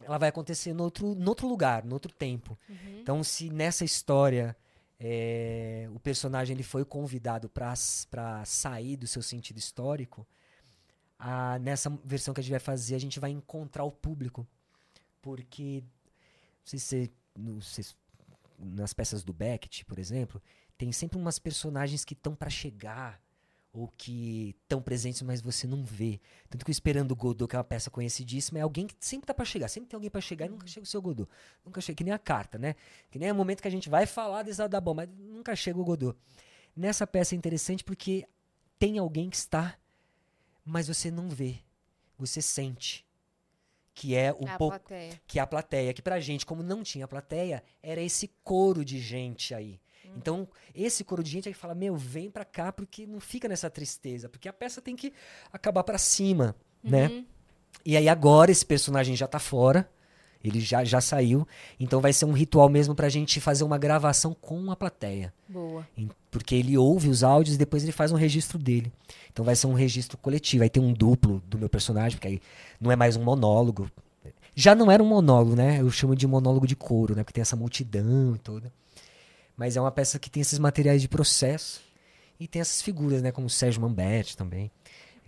ela 0.01 0.19
vai 0.19 0.29
acontecer 0.29 0.73
no 0.73 0.85
outro, 0.85 1.15
no 1.15 1.29
outro 1.29 1.49
lugar, 1.49 1.85
no 1.85 1.95
outro 1.95 2.13
tempo. 2.13 2.59
Então, 3.01 3.23
se 3.25 3.51
nessa 3.51 3.85
história 3.85 4.57
é, 4.99 5.89
o 5.93 5.99
personagem 5.99 6.55
ele 6.55 6.63
foi 6.63 6.85
convidado 6.85 7.49
para 7.49 7.75
sair 8.45 8.97
do 8.97 9.07
seu 9.07 9.23
sentido 9.23 9.59
histórico, 9.59 10.27
a- 11.19 11.59
nessa 11.59 11.91
versão 12.05 12.33
que 12.33 12.41
a 12.41 12.43
gente 12.43 12.53
vai 12.53 12.61
fazer, 12.61 12.95
a 12.95 13.01
gente 13.01 13.19
vai 13.19 13.31
encontrar 13.31 13.85
o 13.85 13.91
público. 13.91 14.47
Porque, 15.21 15.83
não 15.83 16.65
sei 16.65 16.79
se 16.79 17.13
você- 17.37 17.95
nas 18.59 18.93
peças 18.93 19.23
do 19.23 19.33
Beckett, 19.33 19.85
por 19.85 19.99
exemplo, 19.99 20.41
tem 20.77 20.93
sempre 20.93 21.19
umas 21.19 21.39
personagens 21.39 22.05
que 22.05 22.15
estão 22.15 22.35
para 22.35 22.51
chegar 22.51 23.21
ou 23.73 23.89
que 23.97 24.57
estão 24.63 24.81
presentes, 24.81 25.23
mas 25.23 25.41
você 25.41 25.67
não 25.67 25.85
vê. 25.85 26.21
Tanto 26.49 26.65
que 26.65 26.71
o 26.71 26.73
Esperando 26.73 27.15
Godot, 27.15 27.49
que 27.49 27.55
é 27.55 27.59
uma 27.59 27.65
peça 27.65 27.91
conhecidíssima, 27.91 28.59
é 28.59 28.63
alguém 28.63 28.87
que 28.87 28.95
sempre 28.99 29.27
tá 29.27 29.35
para 29.35 29.45
chegar. 29.45 29.69
Sempre 29.69 29.91
tem 29.91 29.97
alguém 29.97 30.11
para 30.11 30.21
chegar 30.21 30.47
e 30.47 30.49
nunca 30.49 30.67
chega 30.67 30.85
o 30.85 30.87
seu 30.87 31.03
Godot. 31.03 31.29
Nunca 31.65 31.81
chega, 31.81 31.97
que 31.97 32.05
nem 32.05 32.13
a 32.13 32.19
carta, 32.19 32.59
né? 32.59 32.75
Que 33.11 33.19
nem 33.19 33.29
é 33.29 33.33
o 33.33 33.37
momento 33.37 33.61
que 33.61 33.69
a 33.69 33.71
gente 33.71 33.89
vai 33.89 34.07
falar 34.07 34.43
desse 34.43 34.61
lado 34.61 34.71
da 34.71 34.81
bom, 34.81 34.95
mas 34.95 35.09
nunca 35.09 35.55
chega 35.55 35.79
o 35.79 35.85
Godot. 35.85 36.19
Nessa 36.75 37.07
peça 37.07 37.35
é 37.35 37.37
interessante 37.39 37.85
porque 37.85 38.27
tem 38.79 38.99
alguém 38.99 39.29
que 39.29 39.37
está, 39.37 39.77
mas 40.69 40.89
você 40.89 41.11
não 41.11 41.29
vê. 41.29 41.57
Você 42.19 42.43
sente. 42.43 43.07
Que 43.95 44.15
é 44.15 44.33
o 44.33 44.47
a 44.49 44.57
po- 44.57 44.69
plateia. 44.69 45.21
que 45.27 45.39
é 45.39 45.43
a 45.43 45.47
plateia, 45.47 45.93
que 45.93 46.03
pra 46.03 46.21
gente, 46.21 46.47
como 46.47 46.63
não 46.63 46.83
tinha 46.85 47.09
plateia, 47.09 47.63
era 47.83 48.01
esse 48.01 48.29
coro 48.45 48.85
de 48.85 49.01
gente 49.01 49.55
aí. 49.55 49.81
Então, 50.17 50.49
esse 50.75 51.05
coro 51.05 51.23
de 51.23 51.31
gente 51.31 51.49
aí 51.49 51.55
fala, 51.55 51.75
meu, 51.75 51.95
vem 51.97 52.31
pra 52.31 52.45
cá 52.45 52.73
porque 52.73 53.07
não 53.07 53.21
fica 53.21 53.47
nessa 53.49 53.69
tristeza, 53.69 54.29
porque 54.29 54.49
a 54.49 54.53
peça 54.53 54.81
tem 54.81 54.97
que 54.97 55.13
acabar 55.53 55.83
pra 55.85 55.99
cima, 55.99 56.57
né? 56.83 57.25
E 57.85 57.97
aí 57.97 58.09
agora 58.09 58.51
esse 58.51 58.65
personagem 58.65 59.15
já 59.17 59.27
tá 59.27 59.39
fora, 59.39 59.89
ele 60.49 60.61
já, 60.61 60.85
já 60.85 61.01
saiu, 61.01 61.47
então 61.79 62.01
vai 62.01 62.13
ser 62.13 62.25
um 62.25 62.33
ritual 62.33 62.69
mesmo 62.69 62.95
pra 62.95 63.09
gente 63.09 63.41
fazer 63.41 63.65
uma 63.65 63.79
gravação 63.79 64.35
com 64.41 64.71
a 64.71 64.77
plateia. 64.77 65.33
Boa. 65.49 65.87
Porque 66.31 66.55
ele 66.55 66.77
ouve 66.77 67.09
os 67.09 67.23
áudios 67.23 67.57
e 67.57 67.59
depois 67.59 67.83
ele 67.83 67.93
faz 67.93 68.13
um 68.13 68.17
registro 68.17 68.59
dele. 68.59 68.93
Então 69.33 69.45
vai 69.45 69.55
ser 69.55 69.67
um 69.67 69.75
registro 69.75 70.19
coletivo. 70.19 70.63
Aí 70.63 70.71
tem 70.71 70.83
um 70.83 70.93
duplo 70.93 71.43
do 71.47 71.59
meu 71.59 71.69
personagem, 71.69 72.17
porque 72.17 72.29
aí 72.29 72.41
não 72.81 72.91
é 72.91 72.97
mais 72.97 73.17
um 73.17 73.23
monólogo. 73.23 73.91
Já 74.55 74.75
não 74.75 74.91
era 74.91 75.03
um 75.03 75.07
monólogo, 75.07 75.55
né? 75.55 75.81
Eu 75.81 75.91
chamo 75.91 76.17
de 76.17 76.27
monólogo 76.27 76.67
de 76.67 76.75
couro, 76.75 77.15
né? 77.15 77.23
Porque 77.23 77.35
tem 77.35 77.43
essa 77.43 77.55
multidão 77.55 78.35
e 78.35 78.39
toda. 78.39 78.73
Mas 79.57 79.77
é 79.77 79.81
uma 79.81 79.91
peça 79.91 80.19
que 80.19 80.29
tem 80.29 80.41
esses 80.41 80.59
materiais 80.59 81.01
de 81.01 81.09
processo 81.09 81.81
e 82.41 82.47
tem 82.47 82.61
essas 82.61 82.83
figuras, 82.83 83.23
né? 83.23 83.33
Como 83.33 83.47
o 83.47 83.51
Sérgio 83.51 83.81
Mamberti 83.81 84.37
também. 84.37 84.71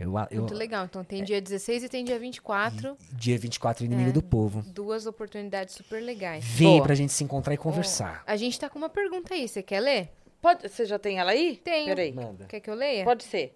Eu, 0.00 0.12
eu, 0.30 0.40
Muito 0.40 0.54
legal. 0.54 0.86
Então 0.86 1.04
tem 1.04 1.22
dia 1.22 1.40
16 1.40 1.84
e 1.84 1.88
tem 1.88 2.02
dia 2.04 2.18
24. 2.18 2.96
dia 3.12 3.38
24, 3.38 3.84
Inimigo 3.84 4.08
É. 4.08 4.12
do 4.12 4.22
Povo. 4.22 4.62
Duas 4.62 5.04
oportunidades 5.06 5.74
super 5.74 6.00
legais. 6.02 6.44
Vem 6.44 6.68
Boa. 6.76 6.82
pra 6.84 6.94
gente 6.94 7.12
se 7.12 7.22
encontrar 7.22 7.52
e 7.52 7.58
conversar. 7.58 8.22
A 8.26 8.34
gente 8.36 8.58
tá 8.58 8.70
com 8.70 8.78
uma 8.78 8.88
pergunta 8.88 9.34
aí. 9.34 9.46
Você 9.46 9.62
quer 9.62 9.80
ler? 9.80 10.08
Pode, 10.40 10.66
você 10.68 10.86
já 10.86 10.98
tem 10.98 11.18
ela 11.18 11.32
aí? 11.32 11.60
Tenho. 11.62 11.86
Peraí. 11.88 12.12
Manda. 12.12 12.46
Quer 12.46 12.60
que 12.60 12.70
eu 12.70 12.74
leia? 12.74 13.04
Pode 13.04 13.24
ser. 13.24 13.54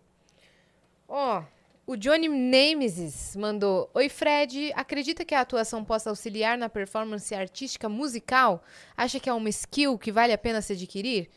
Ó, 1.09 1.43
o 1.87 1.97
Johnny 1.97 2.29
Nemesis 2.29 3.35
mandou: 3.37 3.91
Oi, 3.95 4.09
Fred. 4.11 4.71
Acredita 4.75 5.25
que 5.25 5.35
a 5.35 5.41
atuação 5.41 5.83
possa 5.85 6.11
auxiliar 6.11 6.59
na 6.59 6.69
performance 6.69 7.35
artística 7.35 7.89
musical? 7.89 8.63
Acha 8.97 9.19
que 9.19 9.29
é 9.31 9.33
uma 9.33 9.49
skill 9.49 9.99
que 9.99 10.13
vale 10.13 10.33
a 10.33 10.39
pena 10.39 10.61
se 10.61 10.73
adquirir? 10.75 11.29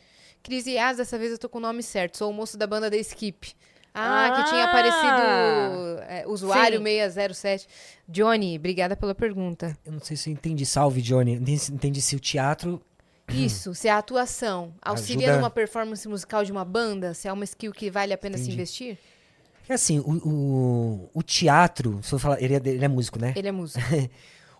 Cris 0.42 0.66
Yas, 0.66 0.98
dessa 0.98 1.18
vez 1.18 1.32
eu 1.32 1.38
tô 1.38 1.48
com 1.48 1.58
o 1.58 1.60
nome 1.62 1.82
certo. 1.82 2.18
Sou 2.18 2.30
o 2.30 2.32
moço 2.34 2.56
da 2.56 2.66
banda 2.66 2.88
da 2.90 2.96
Skip. 2.96 3.54
Ah, 3.94 4.30
que 4.36 4.50
tinha 4.50 4.64
Ah! 4.64 4.68
aparecido 4.68 6.02
é, 6.08 6.24
usuário 6.26 6.78
Sim. 6.78 6.84
607. 6.84 7.66
Johnny, 8.08 8.56
obrigada 8.56 8.96
pela 8.96 9.14
pergunta. 9.14 9.76
Eu 9.84 9.92
não 9.92 10.00
sei 10.00 10.16
se 10.16 10.30
eu 10.30 10.32
entendi. 10.32 10.64
Salve, 10.64 11.02
Johnny. 11.02 11.32
Entendi, 11.34 12.00
se 12.00 12.14
o 12.14 12.20
teatro 12.20 12.80
Isso, 13.28 13.74
se 13.74 13.88
a 13.88 13.98
atuação 13.98 14.72
auxilia 14.80 15.26
Ajuda- 15.28 15.40
numa 15.40 15.50
performance 15.50 16.06
musical 16.08 16.44
de 16.44 16.52
uma 16.52 16.64
banda, 16.64 17.12
se 17.14 17.28
é 17.28 17.32
uma 17.32 17.44
skill 17.44 17.72
que 17.72 17.90
vale 17.90 18.12
a 18.12 18.18
pena 18.18 18.36
se 18.36 18.44
Entendi. 18.44 18.54
investir? 18.56 18.98
É 19.68 19.74
assim, 19.74 19.98
o, 19.98 20.12
o, 20.26 21.10
o 21.12 21.22
teatro, 21.22 22.00
se 22.02 22.12
eu 22.14 22.18
falar, 22.18 22.40
ele 22.42 22.54
é, 22.54 22.56
ele 22.64 22.84
é 22.84 22.88
músico, 22.88 23.18
né? 23.18 23.34
Ele 23.36 23.48
é 23.48 23.52
músico. 23.52 23.80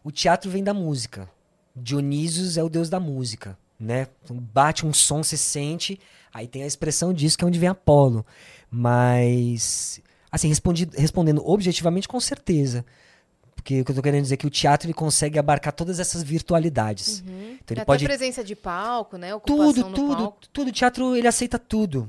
O 0.05 0.11
teatro 0.13 0.51
vem 0.51 0.63
da 0.65 0.73
música. 0.73 1.29
Dionísios 1.75 2.57
é 2.57 2.63
o 2.63 2.69
deus 2.69 2.89
da 2.89 2.99
música, 3.01 3.59
né? 3.79 4.07
Então, 4.25 4.37
bate 4.37 4.87
um 4.87 4.93
som, 4.93 5.23
você 5.23 5.37
sente, 5.37 6.01
aí 6.33 6.47
tem 6.47 6.63
a 6.63 6.67
expressão 6.67 7.13
disso 7.13 7.37
que 7.39 7.45
é 7.45 7.47
onde 7.47 7.59
vem 7.59 7.69
Apolo. 7.69 8.25
Mas, 8.71 10.01
assim, 10.31 10.49
respondi, 10.49 10.89
respondendo 10.97 11.43
objetivamente, 11.49 12.07
com 12.09 12.21
certeza. 12.21 12.85
Porque 13.55 13.81
o 13.81 13.85
que 13.85 13.91
eu 13.91 13.97
tô 13.97 14.03
querendo 14.03 14.23
dizer 14.23 14.35
é 14.35 14.37
que 14.39 14.47
o 14.47 14.51
teatro 14.51 14.87
ele 14.87 14.95
consegue 14.95 15.39
abarcar 15.39 15.73
todas 15.73 15.99
essas 16.01 16.23
virtualidades. 16.23 17.19
Então 17.21 17.35
ele 17.71 17.81
Até 17.81 17.85
pode 17.85 18.05
presença 18.05 18.43
de 18.45 18.55
palco, 18.55 19.17
né? 19.19 19.35
Ocupação 19.35 19.73
tudo, 19.75 19.93
tudo, 19.95 20.17
palco. 20.17 20.39
tudo. 20.53 20.69
O 20.69 20.73
teatro 20.73 21.17
ele 21.17 21.27
aceita 21.29 21.59
tudo. 21.59 22.09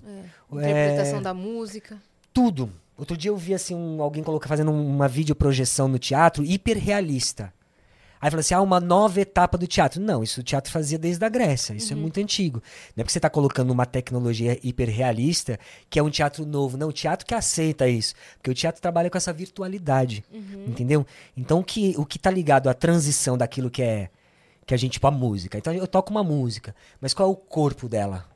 Interpretação 0.52 1.19
É, 1.19 1.22
da 1.22 1.34
música. 1.34 1.98
tudo. 2.34 2.72
Outro 2.98 3.18
dia 3.18 3.30
eu 3.31 3.38
vi 3.38 3.53
assim 3.53 3.73
um- 3.76 4.02
alguém 4.02 4.23
colocar 4.23 4.48
fazendo 4.48 4.72
uma 4.72 5.07
videoprojeção 5.07 5.88
no 5.88 5.98
teatro 5.98 6.44
hiperrealista. 6.44 7.52
Aí 8.21 8.29
falou 8.29 8.41
assim: 8.41 8.53
ah, 8.53 8.61
uma 8.61 8.79
nova 8.79 9.21
etapa 9.21 9.57
do 9.57 9.65
teatro. 9.65 10.01
Não, 10.01 10.21
isso 10.21 10.41
o 10.41 10.43
teatro 10.43 10.71
fazia 10.71 10.97
desde 10.97 11.23
a 11.23 11.29
Grécia. 11.29 11.73
Isso 11.73 11.93
é 11.93 11.95
muito 11.95 12.19
antigo. 12.19 12.61
Não 12.95 13.01
é 13.01 13.03
porque 13.03 13.13
você 13.13 13.17
está 13.19 13.29
colocando 13.29 13.71
uma 13.71 13.85
tecnologia 13.85 14.59
hiperrealista 14.61 15.57
que 15.89 15.97
é 15.97 16.03
um 16.03 16.09
teatro 16.09 16.45
novo. 16.45 16.77
Não, 16.77 16.89
o 16.89 16.93
teatro 16.93 17.25
que 17.25 17.33
aceita 17.33 17.87
isso. 17.87 18.13
Porque 18.37 18.51
o 18.51 18.53
teatro 18.53 18.81
trabalha 18.81 19.09
com 19.09 19.17
essa 19.17 19.31
virtualidade. 19.31 20.23
Entendeu? 20.67 21.05
Então 21.35 21.59
o 21.59 21.63
que, 21.63 21.95
o 21.97 22.05
que 22.05 22.19
tá 22.19 22.29
ligado 22.29 22.69
à 22.69 22.73
transição 22.73 23.37
daquilo 23.37 23.69
que 23.69 23.81
é. 23.81 24.09
Que 24.65 24.73
a 24.75 24.77
gente, 24.77 24.93
tipo, 24.93 25.07
a 25.07 25.11
música. 25.11 25.57
Então 25.57 25.73
eu 25.73 25.87
toco 25.87 26.11
uma 26.11 26.23
música, 26.23 26.75
mas 27.01 27.11
qual 27.11 27.27
é 27.27 27.31
o 27.31 27.35
corpo 27.35 27.89
dela? 27.89 28.27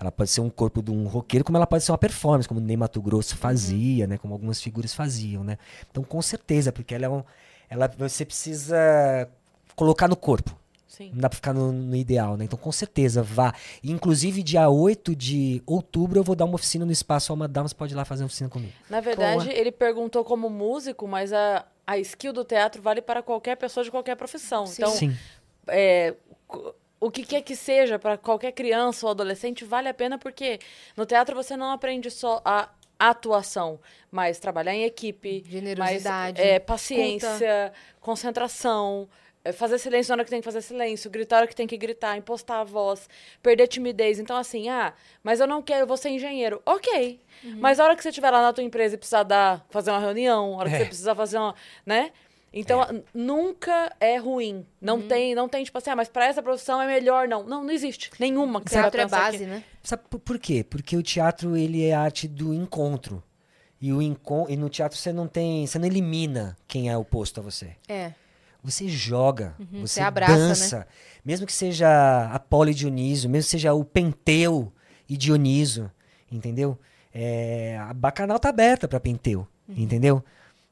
Ela 0.00 0.12
pode 0.12 0.30
ser 0.30 0.40
um 0.40 0.48
corpo 0.48 0.80
de 0.80 0.90
um 0.90 1.06
roqueiro, 1.06 1.44
como 1.44 1.58
ela 1.58 1.66
pode 1.66 1.82
ser 1.82 1.90
uma 1.90 1.98
performance, 1.98 2.48
como 2.48 2.60
o 2.60 2.62
Ney 2.62 2.76
Mato 2.76 3.02
Grosso 3.02 3.36
fazia, 3.36 4.06
né? 4.06 4.16
Como 4.16 4.32
algumas 4.32 4.62
figuras 4.62 4.94
faziam, 4.94 5.42
né? 5.42 5.58
Então, 5.90 6.04
com 6.04 6.22
certeza, 6.22 6.70
porque 6.70 6.94
ela 6.94 7.06
é 7.06 7.08
um. 7.08 7.24
Ela, 7.68 7.88
você 7.98 8.24
precisa 8.24 9.28
colocar 9.74 10.08
no 10.08 10.16
corpo. 10.16 10.56
Sim. 10.94 11.10
Não 11.12 11.20
dá 11.22 11.28
pra 11.28 11.34
ficar 11.34 11.52
no, 11.52 11.72
no 11.72 11.96
ideal, 11.96 12.36
né? 12.36 12.44
Então, 12.44 12.56
com 12.56 12.70
certeza, 12.70 13.20
vá. 13.20 13.52
Inclusive, 13.82 14.44
dia 14.44 14.68
8 14.68 15.16
de 15.16 15.60
outubro, 15.66 16.20
eu 16.20 16.22
vou 16.22 16.36
dar 16.36 16.44
uma 16.44 16.54
oficina 16.54 16.84
no 16.84 16.92
Espaço 16.92 17.32
Alma 17.32 17.48
Dama. 17.48 17.66
Você 17.66 17.74
pode 17.74 17.92
ir 17.92 17.96
lá 17.96 18.04
fazer 18.04 18.22
uma 18.22 18.26
oficina 18.26 18.48
comigo. 18.48 18.72
Na 18.88 19.00
verdade, 19.00 19.50
ele 19.50 19.72
perguntou 19.72 20.22
como 20.24 20.48
músico, 20.48 21.08
mas 21.08 21.32
a, 21.32 21.66
a 21.84 21.98
skill 21.98 22.32
do 22.32 22.44
teatro 22.44 22.80
vale 22.80 23.02
para 23.02 23.22
qualquer 23.22 23.56
pessoa 23.56 23.82
de 23.82 23.90
qualquer 23.90 24.14
profissão. 24.14 24.66
Então, 24.72 24.92
Sim. 24.92 25.16
é, 25.66 26.14
o 27.00 27.10
que 27.10 27.24
quer 27.24 27.42
que 27.42 27.56
seja 27.56 27.98
para 27.98 28.16
qualquer 28.16 28.52
criança 28.52 29.04
ou 29.04 29.10
adolescente 29.10 29.64
vale 29.64 29.88
a 29.88 29.94
pena 29.94 30.16
porque 30.16 30.60
no 30.96 31.04
teatro 31.04 31.34
você 31.34 31.56
não 31.56 31.72
aprende 31.72 32.10
só 32.10 32.40
a 32.44 32.68
atuação, 32.98 33.78
mas 34.10 34.38
trabalhar 34.38 34.74
em 34.74 34.84
equipe, 34.84 35.44
Generosidade, 35.48 36.38
mais, 36.40 36.50
é, 36.52 36.58
paciência, 36.58 37.72
concentração, 38.00 39.08
é, 39.44 39.52
fazer 39.52 39.78
silêncio 39.78 40.10
na 40.10 40.14
hora 40.16 40.24
que 40.24 40.30
tem 40.30 40.40
que 40.40 40.44
fazer 40.44 40.62
silêncio, 40.62 41.10
gritar 41.10 41.36
na 41.36 41.40
hora 41.42 41.46
que 41.48 41.54
tem 41.56 41.66
que 41.66 41.76
gritar, 41.76 42.16
impostar 42.16 42.60
a 42.60 42.64
voz, 42.64 43.08
perder 43.42 43.66
timidez. 43.68 44.18
Então, 44.18 44.36
assim, 44.36 44.68
ah, 44.70 44.94
mas 45.22 45.38
eu 45.40 45.46
não 45.46 45.60
quero, 45.60 45.82
eu 45.82 45.86
vou 45.86 45.96
ser 45.98 46.08
engenheiro. 46.08 46.62
Ok. 46.64 47.20
Mas 47.58 47.78
a 47.78 47.84
hora 47.84 47.94
que 47.94 48.02
você 48.02 48.08
estiver 48.08 48.30
lá 48.30 48.40
na 48.40 48.52
tua 48.54 48.64
empresa 48.64 48.94
e 48.94 48.98
precisar 48.98 49.22
dar, 49.22 49.66
fazer 49.68 49.90
uma 49.90 50.00
reunião, 50.00 50.54
a 50.54 50.56
hora 50.58 50.70
que 50.70 50.76
É. 50.76 50.78
você 50.78 50.84
precisar 50.86 51.14
fazer 51.14 51.36
uma, 51.36 51.54
né? 51.84 52.10
Então, 52.56 52.80
a- 52.80 52.94
nunca 53.12 53.92
é 53.98 54.16
ruim. 54.16 54.64
Não 54.80 55.02
tem, 55.02 55.34
não 55.34 55.48
tem 55.48 55.64
tipo 55.64 55.76
assim, 55.76 55.90
ah, 55.90 55.96
mas 55.96 56.08
para 56.08 56.26
essa 56.26 56.40
profissão 56.42 56.80
é 56.80 56.86
melhor 56.86 57.26
não. 57.26 57.42
Não, 57.44 57.64
não 57.64 57.70
existe 57.72 58.10
nenhuma 58.20 58.60
que 58.60 58.70
Teatro 58.70 59.00
é 59.00 59.06
base, 59.06 59.38
que- 59.38 59.46
né? 59.46 59.64
Sabe 59.82 60.04
por, 60.24 60.38
quê? 60.38 60.62
Porque 60.62 60.96
o 60.96 61.02
teatro 61.02 61.56
ele 61.56 61.84
é 61.84 61.92
a 61.94 62.00
arte 62.00 62.28
do 62.28 62.54
encontro. 62.54 63.22
E, 63.80 63.92
o 63.92 64.00
encon 64.00 64.46
e 64.48 64.56
no 64.56 64.68
teatro 64.70 64.96
você 64.96 65.12
não 65.12 65.26
tem. 65.26 65.66
Você 65.66 65.78
não 65.78 65.86
elimina 65.86 66.56
quem 66.66 66.88
é 66.88 66.96
oposto 66.96 67.40
a 67.40 67.42
você. 67.42 67.76
É. 67.88 68.12
Você 68.62 68.88
joga, 68.88 69.54
você 69.72 69.78
você 69.86 70.00
abraça, 70.00 70.32
né? 70.32 70.48
dança. 70.48 70.88
Mesmo 71.22 71.46
que 71.46 71.52
seja 71.52 72.30
Apolo 72.32 72.70
e 72.70 72.74
Dioniso, 72.74 73.28
mesmo 73.28 73.44
que 73.46 73.50
seja 73.50 73.74
o 73.74 73.84
Penteu 73.84 74.72
e 75.06 75.18
Dioniso, 75.18 75.90
entendeu? 76.32 76.78
É, 77.12 77.76
a 77.78 77.92
Bacanal 77.92 78.38
tá 78.38 78.48
aberta 78.48 78.88
para 78.88 78.98
Penteu, 78.98 79.46
Uhum. 79.68 79.74
entendeu? 79.76 80.24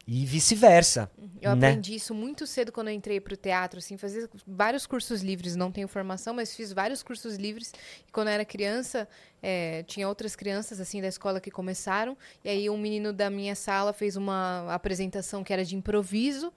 E 0.06 0.26
vice-versa. 0.26 1.10
Eu 1.40 1.54
né? 1.54 1.68
aprendi 1.68 1.94
isso 1.94 2.12
muito 2.14 2.46
cedo 2.46 2.72
quando 2.72 2.88
eu 2.88 2.94
entrei 2.94 3.20
pro 3.20 3.36
teatro, 3.36 3.78
assim, 3.78 3.96
fazia 3.96 4.28
vários 4.46 4.86
cursos 4.86 5.22
livres, 5.22 5.54
não 5.54 5.70
tenho 5.70 5.86
formação, 5.86 6.34
mas 6.34 6.54
fiz 6.54 6.72
vários 6.72 7.02
cursos 7.02 7.36
livres. 7.36 7.72
E 8.06 8.10
quando 8.10 8.28
eu 8.28 8.34
era 8.34 8.44
criança, 8.44 9.08
eh, 9.42 9.84
tinha 9.86 10.08
outras 10.08 10.34
crianças, 10.34 10.80
assim, 10.80 11.00
da 11.00 11.06
escola 11.08 11.40
que 11.40 11.50
começaram. 11.50 12.16
E 12.44 12.48
aí 12.48 12.68
um 12.68 12.78
menino 12.78 13.12
da 13.12 13.30
minha 13.30 13.54
sala 13.54 13.92
fez 13.92 14.16
uma 14.16 14.72
apresentação 14.74 15.44
que 15.44 15.52
era 15.52 15.64
de 15.64 15.76
improviso. 15.76 16.52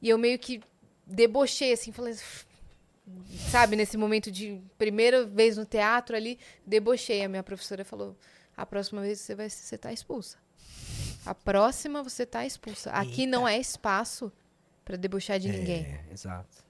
E 0.00 0.08
eu 0.08 0.18
meio 0.18 0.38
que 0.38 0.60
debochei, 1.06 1.72
assim, 1.72 1.92
falei... 1.92 2.14
Sabe, 3.50 3.74
nesse 3.74 3.96
momento 3.96 4.30
de 4.30 4.60
primeira 4.78 5.26
vez 5.26 5.56
no 5.56 5.64
teatro 5.64 6.14
ali, 6.14 6.38
debochei. 6.64 7.24
A 7.24 7.28
minha 7.28 7.42
professora 7.42 7.84
falou, 7.84 8.16
a 8.56 8.64
próxima 8.64 9.02
vez 9.02 9.20
você 9.20 9.34
vai 9.34 9.50
você 9.50 9.76
tá 9.76 9.92
expulsa. 9.92 10.41
A 11.24 11.34
próxima 11.34 12.02
você 12.02 12.26
tá 12.26 12.44
expulsa. 12.44 12.90
Aqui 12.90 13.26
não 13.26 13.46
é 13.46 13.58
espaço 13.58 14.32
pra 14.84 14.96
debochar 14.96 15.38
de 15.38 15.48
ninguém. 15.48 15.82
É, 15.84 16.00
exato. 16.12 16.62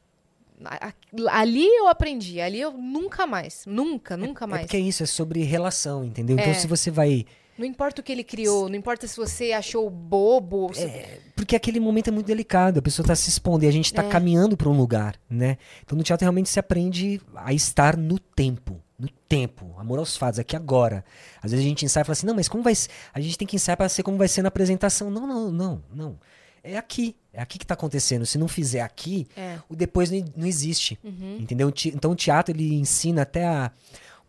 A- 0.65 0.89
a- 0.89 1.41
Ali 1.41 1.66
eu 1.66 1.89
aprendi, 1.89 2.41
ali 2.41 2.61
eu 2.61 2.73
nunca 2.73 3.27
mais, 3.27 3.65
nunca, 3.66 4.16
nunca 4.16 4.45
É 4.45 4.49
mais. 4.49 4.62
porque 4.62 4.77
é 4.77 4.81
isso, 4.81 5.03
é 5.03 5.07
sobre 5.07 5.43
relação, 5.43 6.05
entendeu? 6.05 6.37
Então 6.39 6.51
É. 6.51 6.55
se 6.55 6.66
você 6.66 6.91
vai. 6.91 7.24
Não 7.59 7.66
importa 7.66 8.01
o 8.01 8.05
que 8.05 8.12
ele 8.12 8.23
criou, 8.24 8.69
não 8.69 8.77
importa 8.77 9.07
se 9.07 9.16
você 9.16 9.53
achou 9.53 9.89
bobo. 9.91 10.73
se- 10.73 11.20
Porque 11.35 11.57
aquele 11.57 11.81
momento 11.81 12.09
é 12.09 12.11
muito 12.12 12.27
delicado, 12.27 12.79
a 12.79 12.83
pessoa 12.83 13.05
tá 13.07 13.15
se 13.16 13.29
expondo 13.29 13.65
e 13.65 13.69
a 13.69 13.73
gente 13.73 13.93
tá 13.93 14.05
É. 14.05 14.09
caminhando 14.09 14.57
pra 14.57 14.69
um 14.69 14.77
lugar, 14.77 15.16
né? 15.29 15.59
Então 15.85 15.99
no 15.99 16.05
teatro 16.05 16.24
realmente 16.24 16.49
se 16.49 16.61
aprende 16.61 17.20
a 17.35 17.53
estar 17.53 17.97
no 17.97 18.19
tempo. 18.19 18.81
No 19.03 19.09
tempo, 19.29 19.74
amor 19.79 19.99
aos 19.99 20.16
fatos, 20.16 20.39
aqui 20.39 20.55
agora. 20.55 21.05
Às 21.43 21.51
vezes 21.51 21.66
a 21.66 21.69
gente 21.69 21.85
ensaia 21.85 22.03
e 22.03 22.05
fala 22.05 22.12
assim, 22.12 22.27
não, 22.27 22.35
mas 22.37 22.47
como 22.49 22.62
vai 22.62 22.73
ser? 22.73 22.89
A 23.12 23.20
gente 23.20 23.37
tem 23.37 23.49
que 23.49 23.57
ensaiar 23.57 23.77
pra 23.77 23.89
ser 23.89 24.05
como 24.05 24.16
vai 24.16 24.29
ser 24.29 24.43
na 24.43 24.49
apresentação. 24.49 25.11
Não, 25.11 25.27
não, 25.27 25.51
não, 25.51 25.83
não. 25.93 26.19
É 26.62 26.79
aqui. 26.79 27.16
É 27.33 27.43
aqui 27.43 27.59
que 27.59 27.66
tá 27.66 27.74
acontecendo. 27.74 28.24
Se 28.24 28.39
não 28.39 28.47
fizer 28.47 28.83
aqui, 28.83 29.27
É. 29.37 29.59
o 29.69 29.74
depois 29.74 30.09
não, 30.09 30.24
não 30.37 30.47
existe. 30.47 30.97
Uhum. 31.03 31.39
Entendeu? 31.41 31.73
Então 31.87 32.12
o 32.12 32.15
teatro 32.15 32.55
ele 32.57 32.74
ensina 32.74 33.23
até 33.23 33.45
a. 33.45 33.73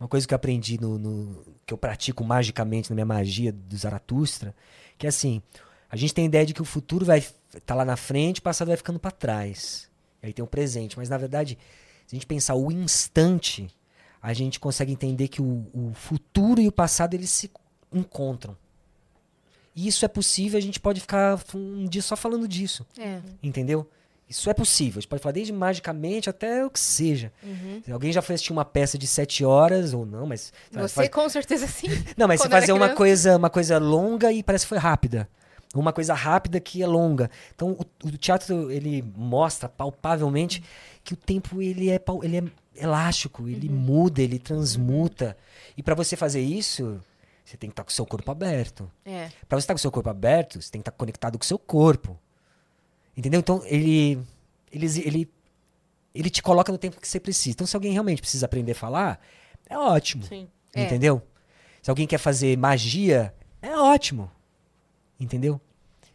Uma 0.00 0.08
coisa 0.08 0.26
que 0.26 0.34
eu 0.34 0.36
aprendi 0.36 0.80
no, 0.80 0.98
no- 0.98 1.44
que 1.64 1.72
eu 1.72 1.78
pratico 1.78 2.24
magicamente 2.24 2.90
na 2.90 2.94
minha 2.94 3.06
magia 3.06 3.52
do 3.52 3.76
Zaratustra, 3.76 4.52
que 4.98 5.06
é 5.06 5.08
assim, 5.08 5.40
a 5.88 5.94
gente 5.94 6.12
tem 6.12 6.24
a 6.24 6.26
ideia 6.26 6.44
de 6.44 6.52
que 6.52 6.60
o 6.60 6.64
futuro 6.64 7.06
vai 7.06 7.24
estar 7.56 7.76
lá 7.76 7.84
na 7.84 7.96
frente, 7.96 8.40
o 8.40 8.42
passado 8.42 8.66
vai 8.68 8.76
ficando 8.76 8.98
para 8.98 9.12
trás. 9.12 9.88
E 10.20 10.26
aí 10.26 10.32
tem 10.32 10.44
o 10.44 10.48
presente, 10.48 10.98
mas 10.98 11.08
na 11.08 11.16
verdade, 11.16 11.56
se 12.08 12.16
a 12.16 12.16
gente 12.16 12.26
pensar 12.26 12.56
o 12.56 12.72
instante, 12.72 13.68
a 14.24 14.32
gente 14.32 14.58
consegue 14.58 14.90
entender 14.90 15.28
que 15.28 15.42
o, 15.42 15.66
o 15.74 15.92
futuro 15.92 16.58
e 16.58 16.66
o 16.66 16.72
passado 16.72 17.12
eles 17.12 17.28
se 17.28 17.50
encontram. 17.92 18.56
E 19.76 19.86
isso 19.86 20.02
é 20.02 20.08
possível, 20.08 20.56
a 20.56 20.62
gente 20.62 20.80
pode 20.80 20.98
ficar 20.98 21.38
um 21.54 21.84
dia 21.84 22.00
só 22.00 22.16
falando 22.16 22.48
disso. 22.48 22.86
É. 22.98 23.20
Entendeu? 23.42 23.86
Isso 24.26 24.48
é 24.48 24.54
possível. 24.54 24.98
A 24.98 25.00
gente 25.02 25.10
pode 25.10 25.22
falar 25.22 25.34
desde 25.34 25.52
magicamente 25.52 26.30
até 26.30 26.64
o 26.64 26.70
que 26.70 26.80
seja. 26.80 27.30
Uhum. 27.42 27.82
Alguém 27.92 28.12
já 28.14 28.22
foi 28.22 28.36
assistir 28.36 28.54
uma 28.54 28.64
peça 28.64 28.96
de 28.96 29.06
sete 29.06 29.44
horas 29.44 29.92
ou 29.92 30.06
não, 30.06 30.24
mas. 30.26 30.54
Você 30.72 30.88
faz- 30.94 31.08
com 31.10 31.28
certeza 31.28 31.66
sim. 31.66 31.88
Não, 32.16 32.26
mas 32.26 32.40
você 32.40 32.48
fazer 32.48 32.72
uma 32.72 32.86
criança. 32.86 32.96
coisa, 32.96 33.36
uma 33.36 33.50
coisa 33.50 33.76
longa 33.76 34.32
e 34.32 34.42
parece 34.42 34.64
que 34.64 34.70
foi 34.70 34.78
rápida. 34.78 35.28
Uma 35.74 35.92
coisa 35.92 36.14
rápida 36.14 36.58
que 36.60 36.82
é 36.82 36.86
longa. 36.86 37.30
Então 37.54 37.72
o, 37.72 38.08
o 38.08 38.16
teatro 38.16 38.70
ele 38.70 39.04
mostra 39.14 39.68
palpavelmente 39.68 40.64
que 41.02 41.12
o 41.12 41.16
tempo 41.16 41.60
ele 41.60 41.90
é, 41.90 42.00
ele 42.22 42.36
é 42.38 42.44
elástico, 42.76 43.48
ele 43.48 43.68
Uhum. 43.68 43.74
muda, 43.74 44.22
ele 44.22 44.38
transmuta. 44.38 45.36
E 45.76 45.82
para 45.82 45.94
você 45.94 46.16
fazer 46.16 46.40
isso, 46.40 47.00
você 47.44 47.56
tem 47.56 47.68
que 47.70 47.72
estar 47.72 47.84
com 47.84 47.90
o 47.90 47.92
seu 47.92 48.06
corpo 48.06 48.30
aberto. 48.30 48.90
É. 49.04 49.30
Pra 49.48 49.58
você 49.58 49.64
estar 49.64 49.74
com 49.74 49.78
o 49.78 49.80
seu 49.80 49.90
corpo 49.90 50.08
aberto, 50.08 50.60
você 50.60 50.70
tem 50.70 50.80
que 50.80 50.88
estar 50.88 50.92
conectado 50.96 51.38
com 51.38 51.42
o 51.44 51.46
seu 51.46 51.58
corpo. 51.58 52.18
Entendeu? 53.16 53.38
Então, 53.40 53.62
ele, 53.66 54.18
ele, 54.72 54.86
ele, 55.04 55.30
ele 56.14 56.30
te 56.30 56.42
coloca 56.42 56.72
no 56.72 56.78
tempo 56.78 57.00
que 57.00 57.06
você 57.06 57.20
precisa. 57.20 57.50
Então, 57.50 57.66
se 57.66 57.76
alguém 57.76 57.92
realmente 57.92 58.20
precisa 58.20 58.46
aprender 58.46 58.72
a 58.72 58.76
falar, 58.76 59.20
é 59.68 59.78
ótimo. 59.78 60.24
Sim. 60.24 60.48
É. 60.74 60.84
Entendeu? 60.84 61.22
Se 61.80 61.90
alguém 61.90 62.06
quer 62.06 62.18
fazer 62.18 62.56
magia, 62.58 63.32
é 63.62 63.76
ótimo. 63.76 64.30
Entendeu? 65.20 65.60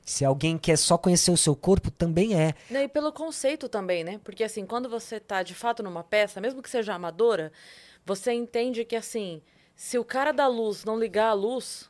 Se 0.10 0.26
alguém 0.26 0.58
quer 0.58 0.76
só 0.76 0.98
conhecer 0.98 1.30
o 1.30 1.38
seu 1.38 1.56
corpo, 1.56 1.92
também 1.92 2.34
é. 2.34 2.56
Não, 2.68 2.82
E 2.82 2.88
pelo 2.88 3.12
conceito 3.14 3.70
também, 3.70 4.04
né? 4.04 4.20
Porque 4.24 4.44
assim, 4.44 4.66
quando 4.66 4.90
você 4.90 5.20
tá 5.20 5.44
de 5.44 5.54
fato 5.54 5.84
numa 5.84 6.04
peça, 6.04 6.42
mesmo 6.42 6.64
que 6.64 6.70
seja 6.70 6.96
amadora, 6.96 7.52
você 8.04 8.34
entende 8.34 8.84
que 8.84 8.96
assim, 8.96 9.40
se 9.76 10.00
o 10.00 10.04
cara 10.04 10.32
da 10.32 10.48
luz 10.48 10.84
não 10.84 10.98
ligar 11.00 11.28
a 11.30 11.34
luz, 11.34 11.88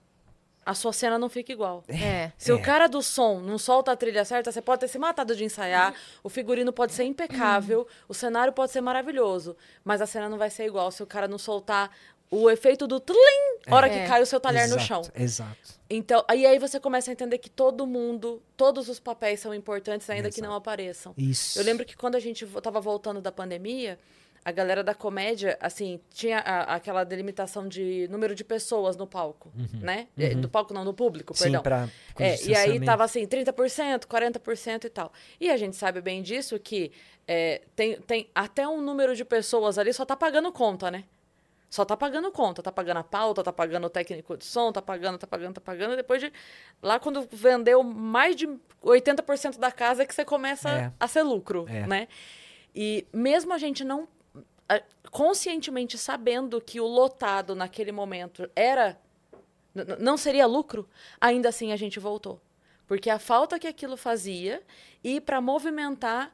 a 0.65 0.73
sua 0.73 0.91
cena 0.91 1.17
não 1.17 1.29
fica 1.29 1.53
igual. 1.53 1.81
É. 1.87 2.33
Se 2.37 2.51
É. 2.51 2.53
o 2.53 2.61
cara 2.61 2.87
do 2.87 3.01
som 3.01 3.39
não 3.39 3.57
solta 3.57 3.93
a 3.93 3.95
trilha 3.95 4.25
certa, 4.25 4.51
você 4.51 4.61
pode 4.61 4.81
ter 4.81 4.89
se 4.89 4.99
matado 4.99 5.33
de 5.33 5.45
ensaiar, 5.45 5.93
o 6.21 6.27
figurino 6.27 6.73
pode 6.73 6.91
ser 6.91 7.05
impecável, 7.05 7.87
o 8.05 8.13
cenário 8.13 8.51
pode 8.51 8.73
ser 8.73 8.81
maravilhoso, 8.81 9.55
mas 9.81 10.01
a 10.01 10.05
cena 10.05 10.27
não 10.27 10.37
vai 10.37 10.49
ser 10.49 10.65
igual 10.65 10.91
se 10.91 11.01
o 11.01 11.07
cara 11.07 11.25
não 11.25 11.37
soltar 11.37 11.89
o 12.31 12.49
efeito 12.49 12.85
do 12.87 12.99
tlim, 12.99 13.15
hora 13.71 13.87
É. 13.87 13.89
que 14.03 14.07
cai 14.07 14.21
o 14.21 14.25
seu 14.25 14.39
talher 14.39 14.67
no 14.69 14.75
Exato, 14.75 14.85
chão. 14.85 15.01
Exato. 15.15 15.79
Então, 15.89 16.23
e 16.35 16.45
aí 16.45 16.59
você 16.59 16.79
começa 16.79 17.09
a 17.09 17.13
entender 17.13 17.37
que 17.39 17.49
todo 17.49 17.87
mundo, 17.87 18.41
todos 18.55 18.87
os 18.87 18.99
papéis 18.99 19.39
são 19.39 19.53
importantes, 19.53 20.07
ainda 20.09 20.29
que 20.29 20.41
não 20.41 20.53
apareçam. 20.53 21.13
Isso. 21.17 21.59
Eu 21.59 21.63
lembro 21.63 21.85
que 21.85 21.97
quando 21.97 22.15
a 22.15 22.19
gente 22.19 22.45
vo- 22.45 22.61
tava 22.61 22.79
voltando 22.79 23.19
da 23.19 23.31
pandemia, 23.31 23.97
a 24.45 24.51
galera 24.51 24.83
da 24.83 24.93
comédia, 24.93 25.57
assim, 25.59 25.99
tinha 26.11 26.39
a- 26.39 26.75
aquela 26.75 27.03
delimitação 27.03 27.67
de 27.67 28.07
número 28.09 28.33
de 28.35 28.43
pessoas 28.43 28.95
no 28.95 29.05
palco, 29.07 29.51
né? 29.81 30.07
É, 30.17 30.29
Do 30.35 30.47
palco 30.47 30.73
não, 30.73 30.85
no 30.85 30.93
público, 30.93 31.33
Uhum. 31.33 31.37
Sim, 31.37 31.43
perdão. 31.43 31.61
pra. 31.63 31.89
É, 32.19 32.41
e 32.45 32.55
aí 32.55 32.79
tava 32.79 33.03
assim, 33.03 33.25
30%, 33.25 34.05
40% 34.07 34.85
e 34.85 34.89
tal. 34.89 35.11
E 35.41 35.49
a 35.49 35.57
gente 35.57 35.75
sabe 35.75 35.99
bem 35.99 36.21
disso 36.21 36.57
que 36.59 36.91
é, 37.27 37.61
tem, 37.75 37.99
tem 38.01 38.29
até 38.33 38.67
um 38.67 38.81
número 38.81 39.15
de 39.15 39.25
pessoas 39.25 39.77
ali 39.77 39.91
só 39.93 40.05
tá 40.05 40.15
pagando 40.15 40.51
conta, 40.51 40.89
né? 40.89 41.03
Só 41.69 41.85
tá 41.85 41.95
pagando 41.95 42.31
conta, 42.31 42.63
tá 42.63 42.71
pagando 42.71 42.97
a 42.97 43.03
pauta, 43.03 43.43
tá 43.43 43.53
pagando 43.53 43.85
o 43.85 43.89
técnico 43.89 44.35
de 44.35 44.43
som, 44.45 44.71
tá 44.71 44.81
pagando, 44.81 45.17
tá 45.19 45.27
pagando, 45.27 45.53
tá 45.53 45.61
pagando. 45.61 45.95
Depois 45.95 46.19
de. 46.19 46.33
Lá 46.81 46.99
quando 46.99 47.27
vendeu 47.31 47.83
mais 47.83 48.35
de 48.35 48.47
80% 48.83 49.59
da 49.59 49.71
casa 49.71 50.01
é 50.01 50.05
que 50.05 50.15
você 50.15 50.25
começa 50.25 50.69
É. 50.69 50.91
a 50.99 51.07
ser 51.07 51.21
lucro, 51.21 51.65
É. 51.69 51.85
né? 51.85 52.07
E 52.73 53.05
mesmo 53.13 53.53
a 53.53 53.57
gente 53.57 53.83
não. 53.83 54.07
Conscientemente 55.11 55.97
sabendo 55.97 56.61
que 56.61 56.79
o 56.79 56.85
lotado 56.85 57.55
naquele 57.55 57.91
momento 57.91 58.49
era. 58.55 58.99
não 59.99 60.17
seria 60.17 60.45
lucro, 60.47 60.87
ainda 61.21 61.49
assim 61.49 61.71
a 61.71 61.75
gente 61.75 61.99
voltou. 61.99 62.41
Porque 62.87 63.09
a 63.09 63.19
falta 63.19 63.59
que 63.59 63.67
aquilo 63.67 63.95
fazia 63.95 64.61
e 65.03 65.21
para 65.21 65.39
movimentar 65.39 66.33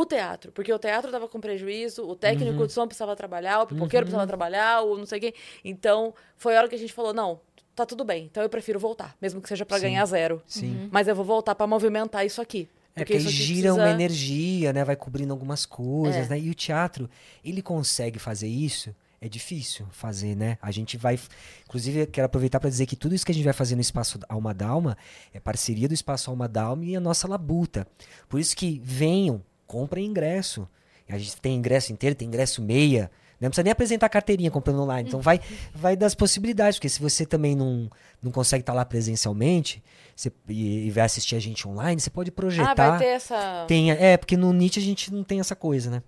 o 0.00 0.04
teatro. 0.06 0.50
Porque 0.52 0.72
o 0.72 0.78
teatro 0.78 1.08
estava 1.08 1.28
com 1.28 1.40
prejuízo, 1.40 2.02
o 2.08 2.16
técnico 2.16 2.60
Uhum. 2.60 2.66
de 2.66 2.72
som 2.72 2.86
precisava 2.86 3.14
trabalhar, 3.14 3.62
o 3.62 3.66
pipoqueiro 3.66 4.06
precisava 4.06 4.26
trabalhar, 4.26 4.82
o 4.82 4.96
não 4.98 5.06
sei 5.06 5.20
quem. 5.20 5.34
Então, 5.64 6.14
foi 6.36 6.56
a 6.56 6.60
hora 6.60 6.68
que 6.68 6.74
a 6.74 6.78
gente 6.78 6.92
falou: 6.92 7.12
não, 7.12 7.40
tá 7.74 7.84
tudo 7.86 8.04
bem, 8.04 8.24
então 8.24 8.42
eu 8.42 8.48
prefiro 8.48 8.78
voltar, 8.78 9.16
mesmo 9.20 9.40
que 9.40 9.48
seja 9.48 9.64
para 9.66 9.78
ganhar 9.78 10.04
zero. 10.06 10.42
Sim. 10.46 10.88
Mas 10.90 11.08
eu 11.08 11.14
vou 11.14 11.24
voltar 11.24 11.54
para 11.54 11.66
movimentar 11.66 12.24
isso 12.26 12.40
aqui. 12.42 12.68
É, 12.96 13.00
porque 13.00 13.14
aí 13.14 13.20
gira 13.20 13.70
uma 13.74 13.82
precisa- 13.82 13.94
energia, 14.02 14.72
né? 14.72 14.84
Vai 14.84 14.94
cobrindo 14.94 15.32
algumas 15.32 15.66
coisas, 15.66 16.26
É. 16.26 16.28
né? 16.30 16.38
E 16.38 16.48
o 16.50 16.54
teatro, 16.54 17.10
ele 17.44 17.60
consegue 17.60 18.18
fazer 18.20 18.46
isso. 18.48 18.94
É 19.20 19.28
difícil 19.28 19.86
fazer, 19.90 20.36
né? 20.36 20.58
A 20.60 20.70
gente 20.70 20.96
vai. 20.98 21.18
Inclusive, 21.66 22.00
eu 22.00 22.06
quero 22.06 22.26
aproveitar 22.26 22.60
para 22.60 22.68
dizer 22.70 22.84
que 22.86 22.94
tudo 22.94 23.14
isso 23.14 23.24
que 23.24 23.32
a 23.32 23.34
gente 23.34 23.42
vai 23.44 23.54
fazer 23.54 23.74
no 23.74 23.80
Espaço 23.80 24.20
Alma 24.28 24.52
Dalma 24.52 24.96
é 25.32 25.40
parceria 25.40 25.88
do 25.88 25.94
Espaço 25.94 26.28
Alma 26.30 26.46
Dalma 26.46 26.84
e 26.84 26.94
a 26.94 27.00
nossa 27.00 27.26
labuta. 27.26 27.86
Por 28.28 28.38
isso 28.38 28.54
que 28.54 28.80
venham, 28.84 29.42
comprem 29.66 30.06
ingresso. 30.06 30.68
A 31.08 31.18
gente 31.18 31.36
tem 31.40 31.56
ingresso 31.56 31.92
inteiro, 31.92 32.16
tem 32.16 32.26
ingresso 32.28 32.62
meia. 32.62 33.10
Não 33.40 33.50
precisa 33.50 33.64
nem 33.64 33.72
apresentar 33.72 34.08
carteirinha 34.08 34.50
comprando 34.50 34.80
online. 34.82 35.08
Então 35.08 35.20
vai, 35.20 35.38
vai 35.74 35.96
das 35.96 36.14
possibilidades, 36.14 36.78
porque 36.78 36.88
se 36.88 37.00
você 37.00 37.26
também 37.26 37.54
não, 37.54 37.90
não 38.22 38.30
consegue 38.30 38.62
estar 38.62 38.72
lá 38.72 38.84
presencialmente 38.84 39.82
você- 40.16 40.32
e, 40.48 40.86
e 40.86 40.90
vai 40.90 41.04
assistir 41.04 41.36
a 41.36 41.40
gente 41.40 41.66
online, 41.68 42.00
você 42.00 42.08
pode 42.08 42.30
projetar. 42.30 42.70
Ah, 42.72 42.90
vai 42.90 42.98
ter 42.98 43.06
essa. 43.06 43.64
Tem, 43.68 43.90
é, 43.90 44.16
porque 44.16 44.36
no 44.36 44.52
Nietzsche 44.52 44.80
a 44.80 44.82
gente 44.82 45.12
não 45.12 45.22
tem 45.22 45.40
essa 45.40 45.54
coisa, 45.54 45.90
né? 45.90 46.02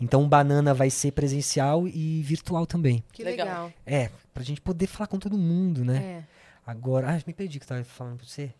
Então 0.00 0.22
o 0.22 0.28
Banana 0.28 0.72
vai 0.72 0.88
ser 0.90 1.10
presencial 1.10 1.86
e 1.88 2.22
virtual 2.22 2.64
também. 2.64 3.02
Que 3.12 3.24
Legal. 3.24 3.70
É, 3.84 4.10
pra 4.32 4.44
gente 4.44 4.60
poder 4.60 4.86
falar 4.86 5.08
com 5.08 5.18
todo 5.18 5.36
mundo, 5.36 5.84
né? 5.84 5.96
É. 5.98 6.24
Agora, 6.64 7.10
ah, 7.10 7.22
me 7.26 7.34
perdi 7.34 7.58
que 7.58 7.64
eu 7.64 7.68
tava 7.68 7.84
falando 7.84 8.18
pra 8.18 8.26
você. 8.26 8.50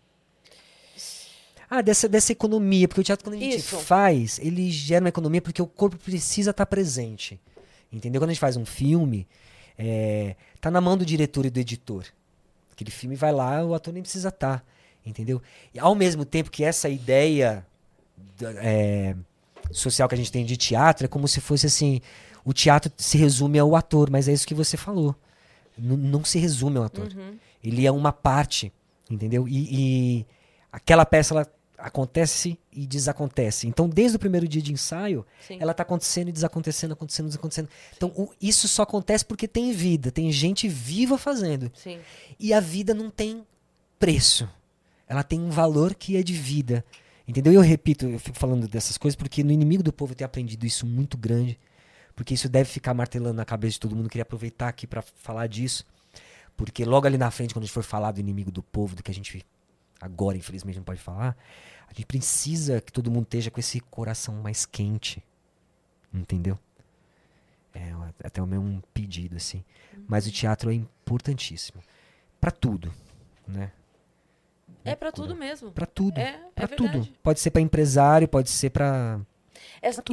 Ah, 1.70 1.82
dessa, 1.82 2.08
dessa 2.08 2.32
economia, 2.32 2.88
porque 2.88 3.00
o 3.00 3.04
teatro 3.04 3.24
quando 3.24 3.36
a 3.36 3.38
gente 3.38 3.58
Isso. 3.58 3.76
faz, 3.78 4.38
ele 4.42 4.70
gera 4.70 5.02
uma 5.04 5.08
economia 5.10 5.42
porque 5.42 5.60
o 5.60 5.66
corpo 5.66 5.96
precisa 5.98 6.50
estar 6.50 6.64
presente. 6.66 7.38
Entendeu? 7.92 8.20
Quando 8.20 8.30
a 8.30 8.32
gente 8.32 8.40
faz 8.40 8.56
um 8.56 8.64
filme, 8.64 9.26
é, 9.78 10.34
tá 10.60 10.70
na 10.70 10.80
mão 10.80 10.96
do 10.96 11.04
diretor 11.04 11.44
e 11.46 11.50
do 11.50 11.58
editor. 11.60 12.04
Aquele 12.72 12.90
filme 12.90 13.16
vai 13.16 13.32
lá, 13.32 13.64
o 13.64 13.74
ator 13.74 13.92
nem 13.92 14.02
precisa 14.02 14.28
estar. 14.28 14.64
entendeu? 15.04 15.42
E 15.74 15.78
ao 15.78 15.94
mesmo 15.94 16.24
tempo 16.24 16.50
que 16.50 16.64
essa 16.64 16.88
ideia 16.88 17.66
é, 18.56 19.14
social 19.70 20.08
que 20.08 20.14
a 20.14 20.18
gente 20.18 20.32
tem 20.32 20.44
de 20.44 20.56
teatro 20.56 21.04
é 21.04 21.08
como 21.08 21.26
se 21.28 21.40
fosse 21.40 21.66
assim: 21.66 22.00
o 22.44 22.52
teatro 22.52 22.90
se 22.96 23.18
resume 23.18 23.58
ao 23.58 23.74
ator, 23.76 24.10
mas 24.10 24.28
é 24.28 24.32
isso 24.32 24.46
que 24.46 24.54
você 24.54 24.76
falou. 24.76 25.14
N- 25.78 25.96
não 25.96 26.24
se 26.24 26.38
resume 26.38 26.78
ao 26.78 26.84
ator. 26.84 27.08
Ele 27.62 27.86
é 27.86 27.90
uma 27.90 28.12
parte, 28.12 28.72
entendeu? 29.10 29.46
E, 29.48 29.68
e 30.20 30.26
aquela 30.72 31.04
peça, 31.04 31.34
ela, 31.34 31.46
acontece 31.78 32.58
e 32.72 32.86
desacontece. 32.86 33.66
Então, 33.68 33.88
desde 33.88 34.16
o 34.16 34.18
primeiro 34.20 34.48
dia 34.48 34.60
de 34.60 34.72
ensaio, 34.72 35.24
Sim. 35.46 35.58
ela 35.60 35.72
tá 35.72 35.82
acontecendo 35.84 36.28
e 36.28 36.32
desacontecendo, 36.32 36.92
acontecendo, 36.92 37.26
desacontecendo. 37.26 37.68
Então, 37.96 38.12
o- 38.16 38.30
isso 38.42 38.66
só 38.66 38.82
acontece 38.82 39.24
porque 39.24 39.46
tem 39.46 39.72
vida, 39.72 40.10
tem 40.10 40.30
gente 40.32 40.66
viva 40.68 41.16
fazendo. 41.16 41.70
Sim. 41.74 41.98
E 42.38 42.52
a 42.52 42.60
vida 42.60 42.92
não 42.92 43.08
tem 43.10 43.46
preço. 43.98 44.48
Ela 45.06 45.22
tem 45.22 45.40
um 45.40 45.50
valor 45.50 45.94
que 45.94 46.16
é 46.16 46.22
de 46.22 46.34
vida. 46.34 46.84
Entendeu? 47.26 47.52
E 47.52 47.56
eu 47.56 47.62
repito, 47.62 48.06
eu 48.06 48.18
fico 48.18 48.38
falando 48.38 48.66
dessas 48.66 48.96
coisas 48.98 49.14
porque 49.16 49.44
no 49.44 49.52
Inimigo 49.52 49.82
do 49.82 49.92
Povo 49.92 50.12
eu 50.12 50.16
tenho 50.16 50.26
aprendido 50.26 50.66
isso 50.66 50.86
muito 50.86 51.16
grande. 51.16 51.58
Porque 52.16 52.34
isso 52.34 52.48
deve 52.48 52.68
ficar 52.68 52.92
martelando 52.94 53.34
na 53.36 53.44
cabeça 53.44 53.74
de 53.74 53.80
todo 53.80 53.94
mundo. 53.94 54.06
Eu 54.06 54.10
queria 54.10 54.22
aproveitar 54.22 54.68
aqui 54.68 54.86
para 54.86 55.02
falar 55.02 55.46
disso. 55.46 55.86
Porque 56.56 56.84
logo 56.84 57.06
ali 57.06 57.16
na 57.16 57.30
frente, 57.30 57.54
quando 57.54 57.62
a 57.62 57.66
gente 57.66 57.74
for 57.74 57.84
falar 57.84 58.10
do 58.12 58.18
Inimigo 58.18 58.50
do 58.50 58.62
Povo, 58.62 58.96
do 58.96 59.02
que 59.02 59.10
a 59.10 59.14
gente 59.14 59.44
agora, 60.00 60.36
infelizmente, 60.36 60.76
não 60.76 60.84
pode 60.84 61.00
falar, 61.00 61.36
a 61.86 61.92
gente 61.92 62.06
precisa 62.06 62.80
que 62.80 62.92
todo 62.92 63.10
mundo 63.10 63.24
esteja 63.24 63.50
com 63.50 63.60
esse 63.60 63.80
coração 63.80 64.34
mais 64.36 64.66
quente. 64.66 65.22
Entendeu? 66.12 66.58
É 67.74 67.92
até 68.24 68.42
o 68.42 68.46
meu 68.46 68.60
um 68.60 68.80
pedido, 68.92 69.36
assim. 69.36 69.64
Mas 70.06 70.26
o 70.26 70.32
teatro 70.32 70.70
é 70.70 70.74
importantíssimo. 70.74 71.82
Para 72.40 72.50
tudo, 72.50 72.92
né? 73.46 73.72
É 74.84 74.94
pra 74.94 75.12
tudo 75.12 75.34
mesmo. 75.36 75.70
Para 75.70 75.86
tudo. 75.86 76.18
É, 76.18 76.40
é 76.56 76.66
Pra 76.66 76.68
tudo. 76.68 77.06
Pode 77.22 77.40
ser 77.40 77.50
para 77.50 77.60
empresário, 77.60 78.26
pode 78.26 78.50
ser 78.50 78.70
para 78.70 79.20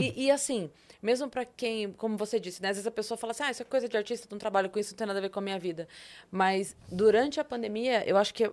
e, 0.02 0.26
e 0.26 0.32
assim, 0.32 0.70
mesmo 1.06 1.30
pra 1.30 1.46
quem, 1.46 1.92
como 1.94 2.18
você 2.18 2.40
disse, 2.40 2.62
né? 2.62 2.70
Às 2.70 2.78
vezes 2.78 2.88
a 2.88 2.92
pessoa 2.92 3.18
fala 3.18 3.32
assim, 3.32 3.44
ah, 3.44 3.52
isso 3.52 3.62
é 3.62 3.66
coisa 3.66 3.88
de 3.88 3.96
artista, 3.96 4.28
não 4.32 4.40
trabalho 4.40 4.70
com 4.70 4.80
isso, 4.80 4.94
não 4.94 4.98
tem 4.98 5.08
nada 5.08 5.20
a 5.20 5.22
ver 5.22 5.30
com 5.30 5.40
a 5.40 5.42
minha 5.42 5.60
vida. 5.60 5.88
Mas 6.32 6.76
durante 6.92 7.40
a 7.40 7.44
pandemia, 7.44 8.04
eu 8.08 8.18
acho 8.18 8.34
que 8.34 8.52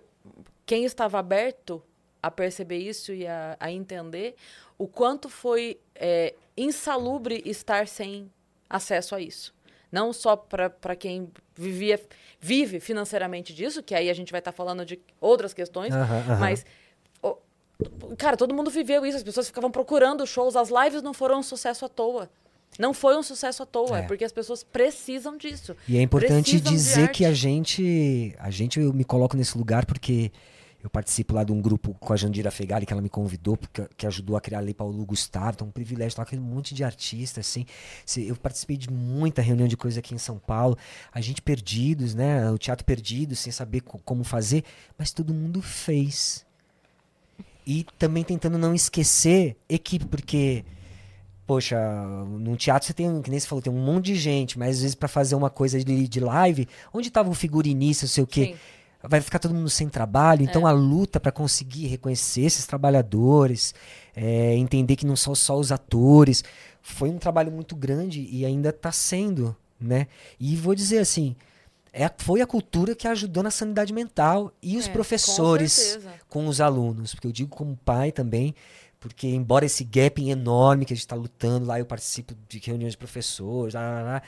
quem 0.65 0.85
estava 0.85 1.17
aberto 1.17 1.83
a 2.21 2.29
perceber 2.29 2.77
isso 2.77 3.11
e 3.11 3.25
a, 3.27 3.57
a 3.59 3.71
entender 3.71 4.35
o 4.77 4.87
quanto 4.87 5.27
foi 5.27 5.79
é, 5.95 6.35
insalubre 6.55 7.41
estar 7.43 7.87
sem 7.87 8.31
acesso 8.69 9.15
a 9.15 9.19
isso. 9.19 9.53
Não 9.91 10.13
só 10.13 10.35
para 10.35 10.95
quem 10.95 11.29
vivia, 11.55 11.99
vive 12.39 12.79
financeiramente 12.79 13.53
disso, 13.53 13.83
que 13.83 13.93
aí 13.93 14.09
a 14.09 14.13
gente 14.13 14.31
vai 14.31 14.39
estar 14.39 14.51
falando 14.51 14.85
de 14.85 14.99
outras 15.19 15.53
questões, 15.53 15.93
mas 16.39 16.65
Cara, 18.17 18.37
todo 18.37 18.53
mundo 18.53 18.69
viveu 18.69 19.05
isso, 19.05 19.17
as 19.17 19.23
pessoas 19.23 19.47
ficavam 19.47 19.71
procurando 19.71 20.25
shows, 20.25 20.55
as 20.55 20.69
lives 20.69 21.01
não 21.01 21.13
foram 21.13 21.39
um 21.39 21.43
sucesso 21.43 21.85
à 21.85 21.89
toa. 21.89 22.29
Não 22.79 22.93
foi 22.93 23.15
um 23.17 23.23
sucesso 23.23 23.63
à 23.63 23.65
toa, 23.65 23.99
É. 23.99 24.01
é 24.01 24.03
porque 24.03 24.23
as 24.23 24.31
pessoas 24.31 24.63
precisam 24.63 25.37
disso. 25.37 25.75
E 25.87 25.97
é 25.97 26.01
importante 26.01 26.59
dizer 26.59 27.11
que 27.11 27.25
a 27.25 27.33
gente, 27.33 28.35
a 28.39 28.49
gente 28.49 28.79
eu 28.79 28.91
me 28.93 29.03
coloco 29.03 29.35
nesse 29.37 29.57
lugar 29.57 29.85
porque 29.85 30.31
eu 30.83 30.89
participo 30.89 31.33
lá 31.33 31.45
de 31.45 31.51
um 31.53 31.61
grupo 31.61 31.93
com 31.97 32.11
a 32.11 32.17
Jandira 32.17 32.51
Fegali, 32.51 32.85
que 32.85 32.91
ela 32.91 33.01
me 33.01 33.07
convidou, 33.07 33.55
porque, 33.55 33.87
que 33.95 34.05
ajudou 34.05 34.35
a 34.35 34.41
criar 34.41 34.57
a 34.57 34.61
Lei 34.61 34.73
Paulo 34.73 35.05
Gustavo. 35.05 35.51
Então, 35.55 35.67
é 35.67 35.69
um 35.69 35.71
privilégio 35.71 36.09
estar 36.09 36.25
com 36.25 36.35
um 36.35 36.41
monte 36.41 36.75
de 36.75 36.83
artistas, 36.83 37.47
assim. 37.47 37.65
Eu 38.17 38.35
participei 38.35 38.75
de 38.75 38.91
muita 38.91 39.41
reunião 39.41 39.65
de 39.65 39.77
coisa 39.77 39.99
aqui 40.01 40.13
em 40.13 40.17
São 40.17 40.37
Paulo. 40.37 40.77
A 41.13 41.21
gente 41.21 41.41
perdidos, 41.41 42.13
né? 42.13 42.51
O 42.51 42.57
teatro 42.57 42.83
perdido, 42.83 43.33
sem 43.33 43.49
saber 43.49 43.79
co- 43.79 43.99
como 44.03 44.25
fazer. 44.25 44.65
Mas 44.97 45.13
todo 45.13 45.33
mundo 45.33 45.61
fez. 45.61 46.45
E 47.65 47.85
também 47.97 48.25
tentando 48.25 48.57
não 48.57 48.75
esquecer 48.75 49.55
equipe, 49.69 50.03
porque 50.05 50.65
poxa, 51.45 51.77
num 52.39 52.55
teatro 52.55 52.87
você 52.87 52.93
tem, 52.93 53.21
que 53.21 53.29
nem 53.29 53.39
você 53.39 53.47
falou, 53.47 53.61
tem 53.61 53.71
um 53.73 53.83
monte 53.83 54.05
de 54.07 54.15
gente, 54.15 54.57
mas 54.57 54.75
às 54.77 54.81
vezes 54.81 54.95
pra 54.95 55.07
fazer 55.09 55.35
uma 55.35 55.49
coisa 55.49 55.83
de, 55.83 56.07
de 56.07 56.19
live, 56.19 56.67
onde 56.93 57.09
tava 57.11 57.29
o 57.29 57.33
figurinista, 57.33 58.05
não 58.05 58.09
sei 58.09 58.23
o 58.23 58.27
quê, 58.27 58.45
Sim. 58.45 58.55
vai 59.09 59.19
ficar 59.21 59.39
todo 59.39 59.53
mundo 59.53 59.69
sem 59.69 59.89
trabalho. 59.89 60.43
Então 60.43 60.67
É. 60.67 60.71
a 60.71 60.73
luta 60.73 61.19
pra 61.19 61.31
conseguir 61.31 61.87
reconhecer 61.87 62.41
esses 62.41 62.65
trabalhadores, 62.65 63.73
é, 64.15 64.55
entender 64.55 64.95
que 64.95 65.05
não 65.05 65.15
são 65.15 65.35
só 65.35 65.57
os 65.57 65.71
atores, 65.71 66.43
foi 66.81 67.09
um 67.09 67.17
trabalho 67.17 67.51
muito 67.51 67.75
grande 67.75 68.27
e 68.31 68.45
ainda 68.45 68.71
tá 68.71 68.91
sendo, 68.91 69.55
né? 69.79 70.07
E 70.39 70.55
vou 70.55 70.73
dizer 70.75 70.99
assim, 70.99 71.35
é, 71.91 72.09
foi 72.17 72.41
a 72.41 72.47
cultura 72.47 72.95
que 72.95 73.07
ajudou 73.07 73.43
na 73.43 73.51
sanidade 73.51 73.93
mental 73.93 74.51
e 74.61 74.77
os 74.77 74.85
É, 74.85 74.87
com 74.87 74.93
professores 74.93 75.71
certeza. 75.73 76.13
com 76.27 76.47
os 76.47 76.59
alunos, 76.59 77.13
porque 77.13 77.27
eu 77.27 77.31
digo 77.31 77.49
como 77.55 77.77
pai 77.85 78.11
também, 78.11 78.55
porque 79.03 79.27
embora 79.27 79.65
esse 79.65 79.83
gap 79.83 80.25
enorme 80.29 80.85
que 80.85 80.93
a 80.93 80.95
gente 80.95 81.03
está 81.03 81.15
lutando 81.15 81.65
lá, 81.65 81.77
eu 81.77 81.85
participo 81.85 82.33
de 82.47 82.57
reuniões 82.59 82.93
de 82.93 82.97
professores, 82.97 83.73
lá, 83.73 83.81
lá, 83.81 84.01
lá, 84.01 84.21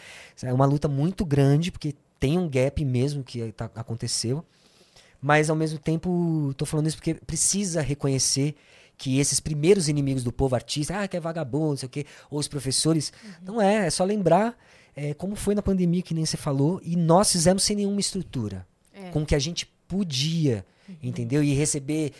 é 0.44 0.52
uma 0.54 0.66
luta 0.66 0.90
muito 0.90 1.24
grande, 1.26 1.72
porque 1.72 1.96
tem 2.20 2.38
um 2.38 2.50
gap 2.50 2.84
mesmo 2.84 3.24
que 3.24 3.52
tá- 3.54 3.72
aconteceu, 3.74 4.44
mas 5.22 5.50
ao 5.50 5.56
mesmo 5.56 5.80
tempo 5.80 6.50
estou 6.52 6.66
falando 6.66 6.88
isso 6.88 6.98
porque 6.98 7.14
precisa 7.14 7.82
reconhecer 7.82 8.54
que 8.98 9.18
esses 9.20 9.40
primeiros 9.40 9.88
inimigos 9.88 10.24
do 10.26 10.32
povo 10.32 10.56
artista, 10.56 11.00
ah, 11.02 11.08
que 11.08 11.16
é 11.16 11.20
vagabundo, 11.22 11.70
não 11.70 11.78
sei 11.78 11.88
o 11.88 11.90
quê, 11.90 12.06
ou 12.30 12.38
os 12.40 12.48
professores, 12.48 13.14
não 13.42 13.62
é, 13.62 13.88
é 13.88 13.90
só 13.90 14.04
lembrar 14.04 14.58
é, 14.96 15.14
como 15.14 15.36
foi 15.36 15.56
na 15.56 15.62
pandemia, 15.62 16.02
que 16.02 16.14
nem 16.14 16.26
você 16.26 16.38
falou, 16.38 16.82
e 16.84 16.96
nós 16.98 17.32
fizemos 17.32 17.64
sem 17.64 17.76
nenhuma 17.78 18.00
estrutura 18.02 18.66
É. 18.94 19.10
com 19.12 19.24
o 19.24 19.26
que 19.26 19.36
a 19.36 19.40
gente 19.40 19.66
podia, 19.88 20.66
entendeu? 21.02 21.44
E 21.44 21.54
receber 21.54 22.14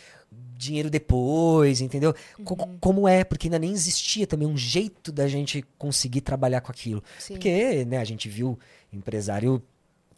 dinheiro 0.58 0.90
depois, 0.90 1.82
entendeu? 1.82 2.14
Co- 2.44 2.56
Como 2.80 3.08
é, 3.08 3.24
porque 3.24 3.48
ainda 3.48 3.60
nem 3.60 3.72
existia 3.72 4.26
também 4.26 4.48
um 4.48 4.58
jeito 4.58 5.12
da 5.12 5.28
gente 5.28 5.64
conseguir 5.78 6.22
trabalhar 6.22 6.62
com 6.62 6.72
aquilo. 6.72 7.04
Sim. 7.20 7.34
Porque, 7.34 7.84
né, 7.86 7.98
a 7.98 8.04
gente 8.06 8.30
viu 8.30 8.58
empresário 8.92 9.62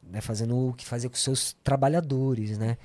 né, 0.04 0.22
fazendo 0.22 0.70
o 0.70 0.74
que 0.74 0.86
fazia 0.86 1.10
com 1.10 1.16
seus 1.16 1.54
trabalhadores, 1.64 2.58
né? 2.58 2.78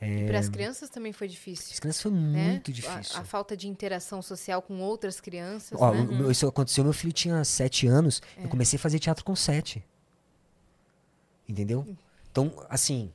E 0.00 0.26
para 0.28 0.38
as 0.38 0.48
crianças 0.48 0.88
também 0.88 1.12
foi 1.12 1.26
difícil. 1.26 1.70
As 1.72 1.80
crianças 1.80 2.00
foi 2.02 2.12
né? 2.12 2.50
muito 2.52 2.70
A- 2.70 2.74
difícil. 2.74 3.18
A, 3.18 3.24
falta 3.24 3.56
de 3.56 3.66
interação 3.66 4.22
social 4.22 4.62
com 4.62 4.78
outras 4.80 5.20
crianças, 5.20 5.76
Ó, 5.80 5.92
né? 5.92 6.02
o 6.24 6.30
isso 6.30 6.46
aconteceu, 6.46 6.84
meu 6.84 6.92
filho 6.92 7.12
tinha 7.12 7.42
sete 7.44 7.88
anos, 7.88 8.22
É. 8.36 8.44
eu 8.44 8.48
comecei 8.48 8.76
a 8.76 8.80
fazer 8.80 9.00
teatro 9.00 9.24
com 9.24 9.34
sete. 9.34 9.82
Entendeu? 11.48 11.84
Hum. 11.88 11.96
Então, 12.30 12.52
assim, 12.68 13.10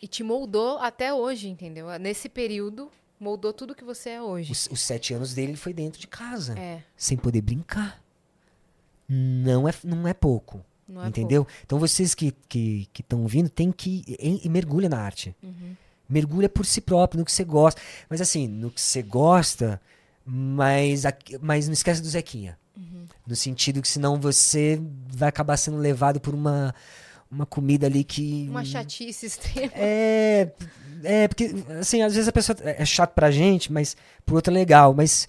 E 0.00 0.06
te 0.06 0.22
moldou 0.22 0.78
até 0.78 1.12
hoje, 1.14 1.48
entendeu? 1.48 1.88
Nesse 1.98 2.28
período, 2.28 2.90
moldou 3.24 3.52
tudo 3.52 3.74
que 3.74 3.84
você 3.84 4.10
é 4.10 4.22
hoje. 4.22 4.52
os, 4.52 4.68
os 4.70 4.80
sete 4.80 5.14
anos 5.14 5.32
dele 5.32 5.52
ele 5.52 5.56
foi 5.56 5.72
dentro 5.72 5.98
de 5.98 6.06
casa. 6.06 6.56
É, 6.58 6.82
sem 6.96 7.16
poder 7.16 7.40
brincar. 7.40 8.02
Não 9.08 9.68
é, 9.68 9.74
não 9.82 10.06
é 10.06 10.12
pouco. 10.12 10.64
não 10.86 11.02
é 11.04 11.08
entendeu? 11.08 11.46
Então 11.64 11.78
vocês 11.78 12.14
que 12.14 12.26
estão 12.26 12.42
que, 12.48 12.88
que 12.92 13.14
ouvindo, 13.14 13.48
tem 13.48 13.72
que. 13.72 14.04
E, 14.06 14.40
e 14.44 14.48
mergulha 14.48 14.88
na 14.88 14.98
arte. 14.98 15.34
Uhum. 15.42 15.74
Mergulha 16.08 16.48
por 16.48 16.66
si 16.66 16.80
próprio, 16.80 17.18
no 17.18 17.24
que 17.24 17.32
você 17.32 17.44
gosta. 17.44 17.80
Mas 18.08 18.20
assim, 18.20 18.46
no 18.46 18.70
que 18.70 18.80
você 18.80 19.02
gosta, 19.02 19.80
mas, 20.24 21.04
mas 21.40 21.66
não 21.66 21.72
esquece 21.72 22.02
do 22.02 22.08
Zequinha. 22.08 22.58
Uhum. 22.76 23.06
No 23.26 23.34
sentido 23.34 23.80
que 23.80 23.88
senão 23.88 24.20
você 24.20 24.80
vai 25.08 25.30
acabar 25.30 25.56
sendo 25.56 25.78
levado 25.78 26.20
por 26.20 26.34
uma, 26.34 26.74
uma 27.30 27.46
comida 27.46 27.86
ali 27.86 28.04
que. 28.04 28.46
Uma 28.48 28.64
chatice 28.64 29.26
extrema. 29.26 29.72
É, 29.74 30.52
é, 31.02 31.28
porque, 31.28 31.54
assim, 31.80 32.02
às 32.02 32.14
vezes 32.14 32.28
a 32.28 32.32
pessoa 32.32 32.56
é 32.62 32.82
é 32.82 32.84
chato 32.84 33.12
pra 33.12 33.30
gente, 33.30 33.72
mas 33.72 33.96
por 34.24 34.34
outro 34.36 34.52
é 34.52 34.54
legal, 34.54 34.94
mas 34.94 35.26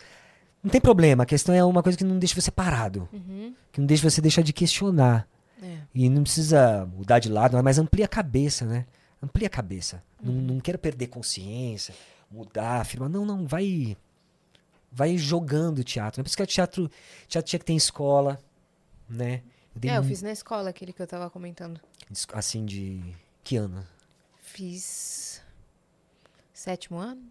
não 0.63 0.69
tem 0.71 0.79
problema. 0.81 1.23
A 1.23 1.25
questão 1.25 1.53
é 1.53 1.63
uma 1.63 1.81
coisa 1.83 1.97
que 1.97 2.03
não 2.03 2.17
deixa 2.19 2.39
você 2.39 2.51
parado, 2.51 3.07
Uhum. 3.11 3.53
que 3.71 3.79
não 3.79 3.87
deixa 3.87 4.09
você 4.09 4.21
deixar 4.21 4.41
de 4.41 4.53
questionar. 4.53 5.27
É. 5.61 5.77
E 5.93 6.09
não 6.09 6.23
precisa 6.23 6.85
mudar 6.95 7.19
de 7.19 7.29
lado, 7.29 7.61
mas 7.63 7.79
amplia 7.79 8.05
a 8.05 8.09
cabeça, 8.09 8.65
né? 8.65 8.85
Amplia 9.21 9.47
a 9.47 9.49
cabeça. 9.49 10.03
Não, 10.21 10.33
não 10.33 10.59
quero 10.59 10.77
perder 10.77 11.07
consciência, 11.07 11.93
mudar, 12.29 12.81
afirmar. 12.81 13.09
Não, 13.09 13.25
não, 13.25 13.47
vai. 13.47 13.95
Vai 14.91 15.17
jogando 15.17 15.83
teatro. 15.83 16.21
É 16.21 16.23
por 16.23 16.27
isso 16.27 16.37
que 16.37 16.43
o 16.43 16.47
teatro, 16.47 16.91
teatro 17.27 17.49
tinha 17.49 17.59
que 17.59 17.65
ter 17.65 17.73
escola, 17.73 18.39
né? 19.09 19.41
Eu 19.75 19.81
dei 19.81 19.91
É, 19.91 19.97
eu 19.97 20.03
fiz 20.03 20.21
na 20.21 20.31
escola 20.31 20.69
aquele 20.69 20.93
que 20.93 21.01
eu 21.01 21.07
tava 21.07 21.29
comentando. 21.29 21.79
Assim, 22.33 22.65
de. 22.65 23.15
Que 23.43 23.57
ano? 23.57 23.85
Fiz 24.39 25.41
sétimo 26.53 26.97
ano? 26.97 27.21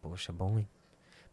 Poxa, 0.00 0.32
bom, 0.32 0.58
hein? 0.58 0.68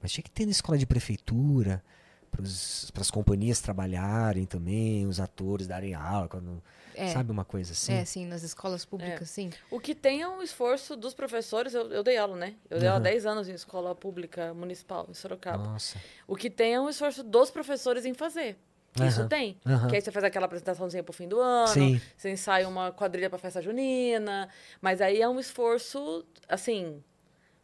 Mas 0.01 0.11
tinha 0.11 0.23
que 0.23 0.29
ter 0.29 0.45
na 0.45 0.51
escola 0.51 0.77
de 0.77 0.85
prefeitura, 0.85 1.83
para 2.29 3.01
as 3.01 3.11
companhias 3.11 3.59
trabalharem 3.59 4.45
também, 4.45 5.07
os 5.07 5.19
atores 5.19 5.67
darem 5.67 5.93
aula, 5.93 6.27
quando, 6.27 6.61
É. 6.93 7.11
sabe 7.11 7.31
uma 7.31 7.43
coisa 7.43 7.71
assim? 7.73 7.93
É, 7.93 8.05
sim, 8.05 8.25
nas 8.25 8.43
escolas 8.43 8.85
públicas, 8.85 9.29
sim. 9.29 9.49
O 9.69 9.79
que 9.79 9.95
tem 9.95 10.21
é 10.21 10.27
um 10.27 10.41
esforço 10.41 10.95
dos 10.95 11.13
professores, 11.13 11.73
eu, 11.73 11.91
eu 11.91 12.03
dei 12.03 12.17
aula, 12.17 12.35
né? 12.37 12.55
Eu 12.69 12.79
dei 12.79 12.87
aula 12.87 12.99
Aham. 12.99 13.03
10 13.11 13.25
anos 13.25 13.49
em 13.49 13.53
escola 13.53 13.95
pública 13.95 14.53
municipal, 14.53 15.05
em 15.09 15.13
Sorocaba. 15.13 15.63
Nossa. 15.63 15.97
O 16.27 16.35
que 16.35 16.49
tem 16.49 16.75
é 16.75 16.79
um 16.79 16.89
esforço 16.89 17.23
dos 17.23 17.49
professores 17.49 18.05
em 18.05 18.13
fazer. 18.13 18.57
Isso 18.95 19.19
Aham, 19.21 19.27
tem. 19.27 19.57
aham. 19.65 19.87
Que 19.87 19.95
aí 19.95 20.01
você 20.01 20.11
faz 20.11 20.25
aquela 20.25 20.45
apresentaçãozinha 20.45 21.03
pro 21.03 21.13
fim 21.13 21.27
do 21.27 21.39
ano, 21.39 21.73
Sim. 21.73 22.01
você 22.17 22.31
ensaia 22.31 22.67
uma 22.67 22.91
quadrilha 22.91 23.29
pra 23.29 23.37
festa 23.37 23.61
junina, 23.61 24.49
mas 24.81 24.99
aí 24.99 25.21
é 25.21 25.29
um 25.29 25.39
esforço, 25.39 26.25
assim, 26.47 27.01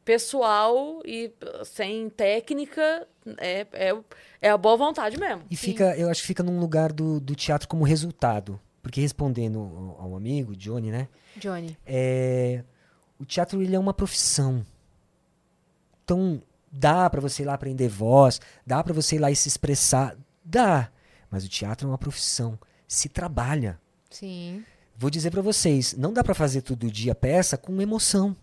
pessoal 0.03 1.02
e 1.03 1.34
sem 1.65 2.10
técnica, 2.10 3.07
é, 3.38 3.65
é, 3.73 3.95
é 4.41 4.49
a 4.49 4.57
boa 4.57 4.77
vontade 4.77 5.19
mesmo. 5.19 5.43
E 5.49 5.56
fica, 5.56 5.97
eu 5.97 6.10
acho 6.10 6.22
que 6.22 6.27
fica 6.27 6.43
num 6.43 6.60
lugar 6.60 6.93
do, 6.93 7.19
do 7.19 7.35
teatro 7.35 7.68
como 7.68 7.84
resultado. 7.84 8.60
Porque 8.84 9.02
respondendo 9.02 9.97
ao, 9.99 10.15
amigo, 10.15 10.56
Johnny, 10.56 10.91
né? 10.91 11.07
Johnny. 11.38 11.76
É, 11.84 12.64
o 13.19 13.26
teatro 13.26 13.60
ele 13.61 13.76
é 13.76 13.80
uma 13.80 13.95
profissão. 13.95 14.64
Então, 16.03 16.39
Dá 16.77 17.10
pra 17.10 17.22
você 17.22 17.43
ir 17.43 17.45
lá 17.45 17.53
aprender 17.53 17.88
voz, 17.88 18.41
dá 18.68 18.84
pra 18.84 18.93
você 18.93 19.15
ir 19.15 19.19
lá 19.19 19.31
e 19.31 19.35
se 19.35 19.47
expressar, 19.47 20.15
dá. 20.43 20.89
Mas 21.36 21.44
o 21.44 21.49
teatro 21.49 21.86
é 21.86 21.91
uma 21.91 21.98
profissão, 21.98 22.57
se 22.88 23.10
trabalha. 23.10 23.78
Sim. 24.10 24.64
Vou 24.95 25.10
dizer 25.10 25.32
pra 25.32 25.41
vocês, 25.41 25.94
não 25.94 26.14
dá 26.14 26.24
pra 26.24 26.34
fazer 26.34 26.62
todo 26.62 26.90
dia 26.90 27.14
peça 27.14 27.57
com 27.57 27.82
emoção. 27.82 28.34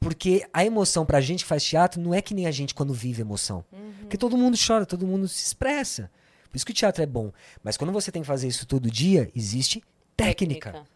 Porque 0.00 0.48
a 0.50 0.64
emoção 0.64 1.04
pra 1.04 1.20
gente 1.20 1.44
que 1.44 1.48
faz 1.48 1.62
teatro 1.62 2.00
não 2.00 2.14
é 2.14 2.22
que 2.22 2.32
nem 2.32 2.46
a 2.46 2.50
gente 2.50 2.74
quando 2.74 2.94
vive 2.94 3.20
emoção. 3.20 3.62
Porque 4.00 4.16
todo 4.16 4.34
mundo 4.34 4.56
chora, 4.56 4.86
todo 4.86 5.06
mundo 5.06 5.28
se 5.28 5.44
expressa. 5.44 6.10
Por 6.48 6.56
isso 6.56 6.64
que 6.64 6.72
o 6.72 6.74
teatro 6.74 7.02
é 7.02 7.06
bom. 7.06 7.30
Mas 7.62 7.76
quando 7.76 7.92
você 7.92 8.10
tem 8.10 8.22
que 8.22 8.28
fazer 8.28 8.48
isso 8.48 8.64
todo 8.64 8.90
dia, 8.90 9.30
existe 9.34 9.84
técnica 10.16 10.86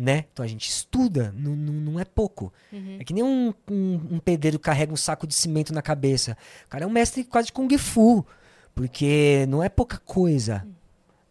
né? 0.00 0.24
Então 0.32 0.42
a 0.42 0.48
gente 0.48 0.66
estuda, 0.66 1.30
não, 1.36 1.54
não, 1.54 1.74
não 1.74 2.00
é 2.00 2.06
pouco. 2.06 2.50
É 2.98 3.04
que 3.04 3.12
nem 3.12 3.22
um, 3.22 3.52
um, 3.70 4.00
um 4.12 4.18
pedreiro 4.18 4.58
carrega 4.58 4.90
um 4.90 4.96
saco 4.96 5.26
de 5.26 5.34
cimento 5.34 5.74
na 5.74 5.82
cabeça. 5.82 6.38
O 6.66 6.70
cara 6.70 6.84
é 6.84 6.86
um 6.86 6.90
mestre 6.90 7.22
quase 7.22 7.48
de 7.48 7.52
Kung 7.52 7.68
Fu, 7.76 8.26
porque 8.74 9.46
não 9.48 9.62
é 9.62 9.68
pouca 9.68 9.98
coisa. 9.98 10.66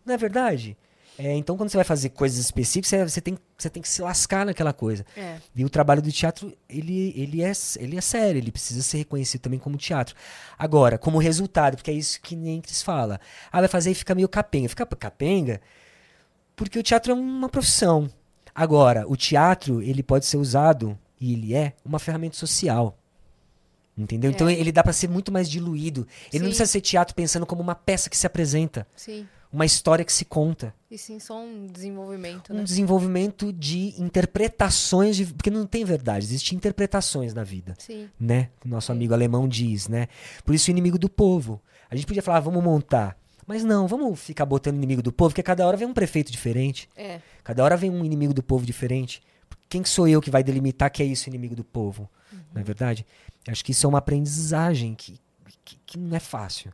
Não 0.06 0.14
é 0.14 0.18
verdade? 0.18 0.78
É, 1.18 1.34
então 1.36 1.58
quando 1.58 1.70
você 1.70 1.76
vai 1.76 1.84
fazer 1.84 2.10
coisas 2.10 2.40
específicas, 2.40 2.90
você, 2.90 3.04
você 3.04 3.22
tem, 3.22 3.38
você 3.58 3.70
tem 3.70 3.82
que 3.82 3.90
se 3.90 4.02
lascar 4.02 4.46
naquela 4.46 4.72
coisa. 4.72 5.06
É. 5.18 5.38
E 5.54 5.66
o 5.66 5.70
trabalho 5.70 6.02
do 6.02 6.12
teatro, 6.12 6.56
ele, 6.70 7.14
ele, 7.16 7.44
é, 7.44 7.52
ele 7.78 7.98
é 7.98 8.02
sério, 8.02 8.38
ele 8.38 8.52
precisa 8.52 8.82
ser 8.82 9.00
reconhecido 9.00 9.42
também 9.42 9.60
como 9.60 9.76
teatro. 9.76 10.16
Agora, 10.58 10.98
como 10.98 11.18
resultado, 11.18 11.76
porque 11.76 11.92
é 11.92 11.94
isso 11.94 12.22
que 12.22 12.38
nem 12.38 12.62
Cris 12.62 12.82
fala. 12.82 13.20
Ah, 13.52 13.60
vai 13.60 13.68
fazer 13.68 13.92
e 13.92 13.96
fica 13.96 14.16
meio 14.16 14.30
capenga. 14.30 14.70
Fica 14.70 14.86
capenga 14.86 15.60
porque 16.60 16.78
o 16.78 16.84
teatro 16.84 17.14
é 17.14 17.16
uma 17.16 17.48
profissão. 17.48 18.10
Agora, 18.54 19.06
o 19.08 19.16
teatro, 19.16 19.82
ele 19.82 20.04
pode 20.04 20.26
ser 20.26 20.36
usado, 20.36 21.00
e 21.18 21.32
ele 21.32 21.56
é, 21.56 21.72
uma 21.86 22.00
ferramenta 22.00 22.36
social. 22.36 22.99
Entendeu? 24.00 24.32
Então 24.32 24.50
ele 24.50 24.72
dá 24.72 24.82
pra 24.82 24.94
ser 24.94 25.10
muito 25.10 25.30
mais 25.32 25.50
diluído. 25.50 26.08
Ele 26.32 26.44
não 26.44 26.52
Sim. 26.52 26.58
precisa 26.58 26.66
ser 26.66 26.80
teatro 26.82 27.14
pensando 27.14 27.46
como 27.46 27.62
uma 27.62 27.76
peça 27.76 28.10
que 28.10 28.16
se 28.16 28.26
apresenta, 28.26 28.88
Sim. 28.96 29.28
uma 29.52 29.66
história 29.66 30.06
que 30.06 30.14
se 30.14 30.24
conta. 30.24 30.74
E 30.90 30.98
sim, 30.98 31.20
só 31.20 31.38
um 31.38 31.68
desenvolvimento, 31.68 32.54
Um 32.54 32.58
né? 32.58 32.64
desenvolvimento 32.64 33.52
de 33.52 33.94
interpretações, 34.02 35.18
de, 35.18 35.26
porque 35.26 35.52
não 35.52 35.66
tem 35.66 35.84
verdade, 35.84 36.26
existem 36.26 36.56
interpretações 36.56 37.34
na 37.34 37.44
vida 37.44 37.76
Sim. 37.78 38.08
né? 38.20 38.50
Nosso 38.66 38.92
amigo 38.92 39.14
alemão 39.14 39.48
diz, 39.48 39.88
né? 39.90 40.08
Por 40.46 40.56
isso 40.56 40.70
o 40.70 40.72
inimigo 40.72 40.98
do 40.98 41.10
povo. 41.10 41.62
A 41.92 41.96
gente 41.96 42.08
podia 42.08 42.24
falar, 42.24 42.38
ah, 42.38 42.42
vamos 42.42 42.64
montar. 42.64 43.18
Mas 43.46 43.64
não, 43.64 43.88
vamos 43.88 44.20
ficar 44.20 44.46
botando 44.46 44.76
inimigo 44.78 45.02
do 45.02 45.12
povo, 45.12 45.32
porque 45.32 45.44
cada 45.44 45.66
hora 45.68 45.76
vem 45.76 45.88
um 45.88 45.94
prefeito 45.94 46.32
diferente. 46.32 46.88
É. 46.96 47.20
Cada 47.44 47.64
hora 47.64 47.76
vem 47.76 47.90
um 47.90 48.06
inimigo 48.06 48.34
do 48.34 48.44
povo 48.44 48.66
diferente. 48.66 49.22
Quem 49.70 49.84
que 49.84 49.90
sou 49.90 50.08
eu 50.08 50.20
que 50.20 50.32
vai 50.32 50.44
delimitar 50.44 50.92
que 50.92 51.02
é 51.04 51.06
isso 51.06 51.30
inimigo 51.30 51.56
do 51.56 51.64
povo? 51.64 52.10
Não 52.54 52.60
é 52.62 52.64
verdade? 52.64 53.06
Acho 53.48 53.64
que 53.64 53.72
isso 53.72 53.86
é 53.86 53.90
uma 53.90 54.00
aprendizagem 54.00 54.96
que, 54.96 55.20
que, 55.64 55.78
que 55.86 55.98
não 56.00 56.18
é 56.18 56.20
fácil. 56.20 56.74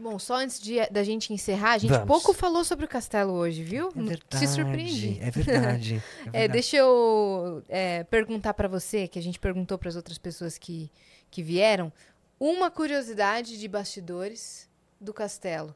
Bom, 0.00 0.16
só 0.16 0.36
antes 0.36 0.60
de, 0.60 0.86
da 0.90 1.02
gente 1.02 1.32
encerrar, 1.32 1.72
a 1.72 1.78
gente 1.78 1.90
Vamos. 1.90 2.06
pouco 2.06 2.32
falou 2.32 2.64
sobre 2.64 2.84
o 2.84 2.88
castelo 2.88 3.32
hoje, 3.32 3.64
viu? 3.64 3.88
É 3.88 4.00
verdade. 4.00 4.38
Te 4.38 4.46
surpreendi. 4.46 5.18
É 5.20 5.30
verdade. 5.30 5.94
É, 6.18 6.20
É, 6.20 6.30
verdade. 6.30 6.52
deixa 6.52 6.76
eu 6.76 7.64
é, 7.68 8.04
perguntar 8.04 8.54
pra 8.54 8.68
você, 8.68 9.08
que 9.08 9.18
a 9.18 9.22
gente 9.22 9.40
perguntou 9.40 9.76
para 9.76 9.88
as 9.88 9.96
outras 9.96 10.16
pessoas 10.16 10.56
que, 10.56 10.88
que 11.32 11.42
vieram, 11.42 11.92
uma 12.38 12.70
curiosidade 12.70 13.58
de 13.58 13.66
bastidores 13.66 14.68
do 15.00 15.12
castelo. 15.12 15.74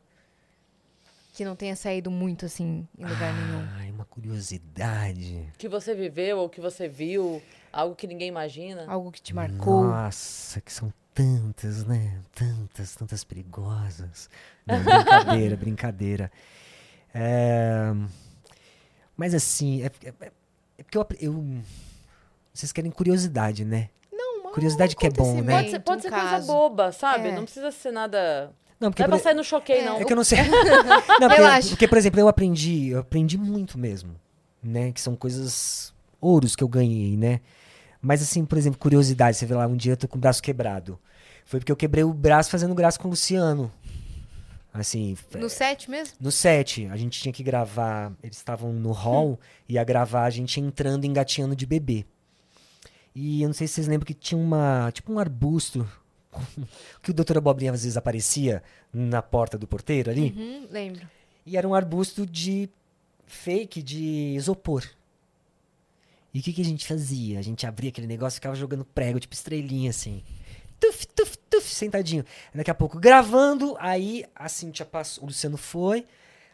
Que 1.32 1.44
não 1.46 1.56
tenha 1.56 1.74
saído 1.74 2.10
muito 2.10 2.44
assim 2.44 2.86
em 2.98 3.04
lugar 3.06 3.32
nenhum. 3.32 3.66
Ai, 3.78 3.90
uma 3.90 4.04
curiosidade. 4.04 5.50
Que 5.56 5.66
você 5.68 5.94
viveu 5.94 6.38
ou 6.38 6.48
que 6.48 6.60
você 6.60 6.86
viu, 6.88 7.42
algo 7.72 7.94
que 7.96 8.06
ninguém 8.06 8.28
imagina. 8.28 8.84
Algo 8.86 9.10
que 9.10 9.20
te 9.22 9.34
marcou. 9.34 9.84
Nossa, 9.84 10.60
que 10.60 10.70
são 10.70 10.92
tantas, 11.14 11.86
né? 11.86 12.20
Tantas, 12.34 12.94
tantas 12.94 13.24
perigosas. 13.24 14.28
Não, 14.66 14.78
brincadeira, 14.84 15.56
brincadeira. 15.58 16.32
É, 17.14 17.92
Mas 19.16 19.34
assim, 19.34 19.82
é, 19.82 19.86
é- 20.04 20.32
é 20.78 20.82
porque 20.82 20.98
eu, 20.98 21.06
eu- 21.20 21.62
Vocês 22.52 22.72
querem 22.72 22.90
curiosidade, 22.90 23.64
né? 23.64 23.88
Não, 24.12 24.44
mas 24.44 24.52
Curiosidade 24.52 24.94
que 24.96 25.06
é 25.06 25.10
bom, 25.10 25.40
né? 25.40 25.56
Pode 25.56 25.70
ser, 25.70 25.80
pode 25.80 25.98
um 25.98 26.02
ser 26.02 26.10
coisa 26.10 26.40
boba, 26.40 26.92
sabe? 26.92 27.28
É. 27.28 27.32
Não 27.34 27.44
precisa 27.44 27.70
ser 27.70 27.90
nada. 27.92 28.52
Não, 28.82 28.90
porque 28.90 29.02
Não 29.02 29.06
é 29.06 29.08
pra 29.08 29.16
por- 29.16 29.22
sair 29.22 29.34
no 29.34 29.44
choquei, 29.44 29.78
É, 29.78 29.84
não. 29.86 29.96
É 30.00 30.04
que 30.04 30.12
eu 30.12 30.16
não 30.16 30.24
sei. 30.24 30.38
não, 30.42 31.28
porque, 31.28 31.34
Relaxa. 31.36 31.68
porque, 31.70 31.88
por 31.88 31.96
exemplo, 31.96 32.20
eu 32.20 32.28
aprendi, 32.28 32.88
eu 32.88 32.98
aprendi 32.98 33.38
muito 33.38 33.78
mesmo, 33.78 34.14
né? 34.62 34.90
Que 34.92 35.00
são 35.00 35.14
coisas 35.16 35.94
ouros 36.20 36.54
que 36.56 36.62
eu 36.64 36.68
ganhei, 36.68 37.16
né? 37.16 37.40
Mas 38.00 38.20
assim, 38.20 38.44
por 38.44 38.58
exemplo, 38.58 38.78
curiosidade, 38.78 39.36
você 39.36 39.46
vê 39.46 39.54
lá, 39.54 39.66
um 39.66 39.76
dia 39.76 39.92
eu 39.92 39.96
tô 39.96 40.08
com 40.08 40.18
o 40.18 40.20
braço 40.20 40.42
quebrado. 40.42 40.98
Foi 41.44 41.60
porque 41.60 41.70
eu 41.72 41.76
quebrei 41.76 42.02
o 42.04 42.12
braço 42.12 42.50
fazendo 42.50 42.74
graça 42.74 42.98
com 42.98 43.06
o 43.06 43.10
Luciano. 43.12 43.70
Assim, 44.74 45.16
No 45.34 45.50
set 45.50 45.90
mesmo? 45.90 46.14
no 46.18 46.32
set, 46.32 46.86
a 46.90 46.96
gente 46.96 47.20
tinha 47.20 47.32
que 47.32 47.42
gravar, 47.42 48.10
eles 48.22 48.38
estavam 48.38 48.72
no 48.72 48.90
hall, 48.90 49.38
ia 49.68 49.84
gravar 49.84 50.24
a 50.24 50.30
gente 50.30 50.58
entrando 50.60 51.04
engatinhando 51.04 51.54
de 51.54 51.66
bebê. 51.66 52.06
E 53.14 53.42
eu 53.42 53.48
não 53.48 53.52
sei 53.54 53.66
se 53.68 53.74
vocês 53.74 53.86
lembram 53.86 54.06
que 54.06 54.14
tinha 54.14 54.40
uma, 54.40 54.90
tipo 54.90 55.12
um 55.12 55.18
arbusto, 55.18 55.86
que 57.02 57.10
o 57.10 57.14
doutor 57.14 57.38
Abobrinha 57.38 57.72
às 57.72 57.82
vezes 57.82 57.96
aparecia 57.96 58.62
na 58.92 59.22
porta 59.22 59.58
do 59.58 59.66
porteiro 59.66 60.10
ali. 60.10 60.34
Uhum, 60.36 60.68
lembro. 60.70 61.08
E 61.44 61.56
era 61.56 61.66
um 61.66 61.74
arbusto 61.74 62.26
de 62.26 62.68
fake 63.26 63.82
de 63.82 64.34
isopor. 64.36 64.84
E 66.34 66.40
o 66.40 66.42
que, 66.42 66.52
que 66.52 66.62
a 66.62 66.64
gente 66.64 66.86
fazia? 66.86 67.38
A 67.38 67.42
gente 67.42 67.66
abria 67.66 67.90
aquele 67.90 68.06
negócio 68.06 68.36
e 68.36 68.40
ficava 68.40 68.54
jogando 68.54 68.84
prego, 68.84 69.20
tipo 69.20 69.34
estrelinha, 69.34 69.90
assim. 69.90 70.22
Tuf, 70.80 71.06
tuf, 71.08 71.36
tuf, 71.50 71.68
sentadinho. 71.68 72.24
Daqui 72.54 72.70
a 72.70 72.74
pouco, 72.74 72.98
gravando, 72.98 73.76
aí 73.78 74.24
a 74.34 74.48
Cintia 74.48 74.86
passou, 74.86 75.24
o 75.24 75.26
Luciano 75.26 75.56
foi, 75.56 76.06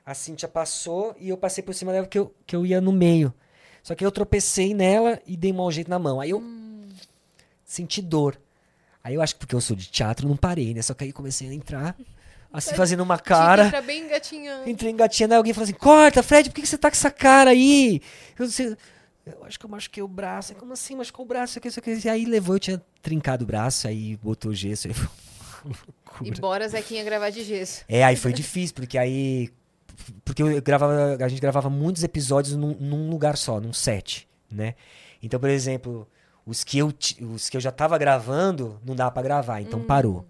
a 0.04 0.14
Cintia 0.14 0.48
passou 0.48 1.14
e 1.18 1.28
eu 1.28 1.36
passei 1.36 1.62
por 1.62 1.74
cima 1.74 1.92
dela 1.92 2.06
que 2.06 2.18
eu, 2.18 2.34
que 2.46 2.56
eu 2.56 2.66
ia 2.66 2.80
no 2.80 2.92
meio. 2.92 3.32
Só 3.82 3.94
que 3.94 4.04
eu 4.04 4.10
tropecei 4.10 4.74
nela 4.74 5.20
e 5.26 5.36
dei 5.36 5.52
um 5.52 5.56
mau 5.56 5.70
jeito 5.70 5.88
na 5.88 5.98
mão. 5.98 6.20
Aí 6.20 6.30
eu 6.30 6.42
senti 7.64 8.02
dor. 8.02 8.38
Aí 9.08 9.14
eu 9.14 9.22
acho 9.22 9.34
que 9.34 9.38
porque 9.38 9.54
eu 9.54 9.60
sou 9.62 9.74
de 9.74 9.88
teatro, 9.88 10.28
não 10.28 10.36
parei, 10.36 10.74
né? 10.74 10.82
Só 10.82 10.92
que 10.92 11.02
aí 11.02 11.14
comecei 11.14 11.48
a 11.48 11.54
entrar, 11.54 11.96
assim, 12.52 12.74
fazendo 12.74 13.02
uma 13.02 13.18
cara. 13.18 13.68
Entrar 13.68 13.80
bem 13.80 14.04
engatinhando. 14.04 14.68
Entrei 14.68 14.92
engatinhando, 14.92 15.32
aí 15.32 15.38
alguém 15.38 15.54
falou 15.54 15.64
assim: 15.64 15.72
Corta, 15.72 16.22
Fred, 16.22 16.50
por 16.50 16.56
que 16.56 16.60
que 16.60 16.68
você 16.68 16.76
tá 16.76 16.90
com 16.90 16.94
essa 16.94 17.10
cara 17.10 17.48
aí? 17.48 18.02
Eu, 18.38 18.44
disse, 18.44 18.76
eu 19.24 19.44
acho 19.46 19.58
que 19.58 19.64
eu 19.64 19.70
machuquei 19.70 20.02
o 20.02 20.08
braço. 20.08 20.54
Como 20.56 20.74
assim? 20.74 20.94
Machucou 20.94 21.24
o 21.24 21.28
braço? 21.28 21.52
Isso 21.52 21.58
aqui, 21.58 21.68
isso 21.68 21.80
aqui. 21.80 22.06
E 22.06 22.10
aí 22.10 22.26
levou, 22.26 22.56
eu 22.56 22.60
tinha 22.60 22.82
trincado 23.00 23.44
o 23.44 23.46
braço, 23.46 23.88
aí 23.88 24.14
botou 24.22 24.52
gesso. 24.52 24.88
Aí 24.88 24.92
foi 24.92 25.08
uma 25.64 26.26
E 26.26 26.30
bora 26.32 26.68
Zequinha 26.68 27.02
gravar 27.02 27.30
de 27.30 27.42
gesso. 27.44 27.86
É, 27.88 28.04
aí 28.04 28.14
foi 28.14 28.34
difícil, 28.34 28.74
porque 28.74 28.98
aí. 28.98 29.48
Porque 30.22 30.42
eu 30.42 30.60
gravava, 30.60 31.16
a 31.18 31.28
gente 31.28 31.40
gravava 31.40 31.70
muitos 31.70 32.04
episódios 32.04 32.54
num, 32.54 32.76
num 32.78 33.08
lugar 33.08 33.38
só, 33.38 33.58
num 33.58 33.72
set, 33.72 34.28
né? 34.52 34.74
Então, 35.22 35.40
por 35.40 35.48
exemplo, 35.48 36.06
os 36.48 36.64
que 36.64 36.78
eu, 36.78 36.92
os 37.34 37.50
que 37.50 37.56
eu 37.56 37.60
já 37.60 37.70
tava 37.70 37.98
gravando, 37.98 38.80
não 38.82 38.96
dava 38.96 39.10
pra 39.10 39.22
gravar, 39.22 39.60
então 39.60 39.82
parou. 39.82 40.24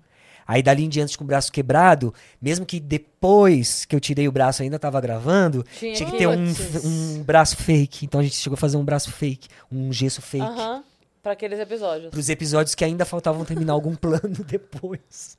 Aí 0.46 0.62
dali 0.62 0.82
em 0.82 0.88
diante 0.88 1.16
com 1.16 1.22
o 1.22 1.26
braço 1.26 1.52
quebrado, 1.52 2.12
mesmo 2.42 2.66
que 2.66 2.80
depois 2.80 3.84
que 3.84 3.94
eu 3.94 4.00
tirei 4.00 4.26
o 4.26 4.32
braço 4.32 4.62
ainda 4.62 4.78
tava 4.78 5.00
gravando, 5.00 5.64
Tinha 5.78 5.94
tinha 5.94 6.10
que 6.10 6.16
ter 6.16 6.26
um, 6.26 6.52
um 6.84 7.22
braço 7.22 7.56
fake. 7.56 8.04
Então 8.04 8.18
a 8.18 8.22
gente 8.24 8.34
chegou 8.34 8.54
a 8.54 8.56
fazer 8.56 8.76
um 8.78 8.84
braço 8.84 9.12
fake, 9.12 9.46
um 9.70 9.92
gesso 9.92 10.20
fake. 10.20 10.44
Aham. 10.44 10.82
Pra 11.22 11.32
aqueles 11.32 11.60
episódios. 11.60 12.10
Pros 12.10 12.28
episódios 12.28 12.74
que 12.74 12.84
ainda 12.84 13.04
faltavam 13.04 13.44
terminar 13.44 13.74
algum 13.74 13.94
plano 13.96 14.42
depois. 14.44 15.37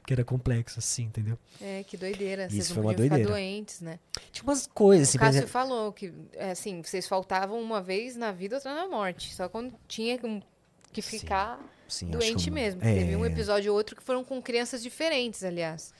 Porque 0.00 0.12
era 0.12 0.24
complexo 0.24 0.78
assim, 0.78 1.04
entendeu? 1.04 1.38
É, 1.60 1.82
que 1.84 1.96
doideira. 1.96 2.48
Vocês 2.48 2.64
Isso 2.64 2.70
não 2.70 2.74
foi 2.76 2.84
uma 2.84 2.92
podiam 2.92 3.04
ficar 3.04 3.16
doideira. 3.16 3.32
doentes, 3.40 3.80
né? 3.80 3.98
Tinha 4.32 4.44
umas 4.44 4.66
coisas 4.66 5.08
assim, 5.08 5.18
o 5.18 5.20
Cássio 5.20 5.38
exemplo. 5.38 5.50
falou 5.50 5.92
que, 5.92 6.12
é, 6.32 6.50
assim, 6.50 6.82
vocês 6.82 7.06
faltavam 7.06 7.60
uma 7.60 7.80
vez 7.82 8.16
na 8.16 8.32
vida, 8.32 8.56
outra 8.56 8.74
na 8.74 8.86
morte. 8.88 9.34
Só 9.34 9.48
quando 9.48 9.74
tinha 9.88 10.18
que- 10.18 10.42
Sim, 11.02 11.02
ficar 11.02 11.60
Sim, 11.86 12.08
acho 12.08 12.18
doente 12.18 12.48
eu- 12.48 12.54
mesmo. 12.54 12.80
É, 12.82 12.94
Teve 12.94 13.16
um 13.16 13.26
episódio 13.26 13.70
ou 13.70 13.76
outro 13.76 13.94
que 13.94 14.02
foram 14.02 14.24
com 14.24 14.40
crianças 14.40 14.82
diferentes, 14.82 15.44
aliás. 15.44 15.92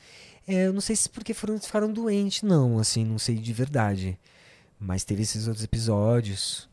É, 0.48 0.66
eu 0.66 0.72
não 0.72 0.80
sei 0.80 0.96
se 0.96 1.08
porque 1.10 1.34
foram, 1.34 1.58
ficaram 1.60 1.92
doentes, 1.92 2.42
não, 2.42 2.78
assim, 2.78 3.04
não 3.04 3.18
sei 3.18 3.34
de 3.34 3.52
verdade. 3.52 4.18
Mas 4.80 5.04
teve 5.04 5.22
esses 5.22 5.46
outros 5.46 5.64
episódios. 5.64 6.68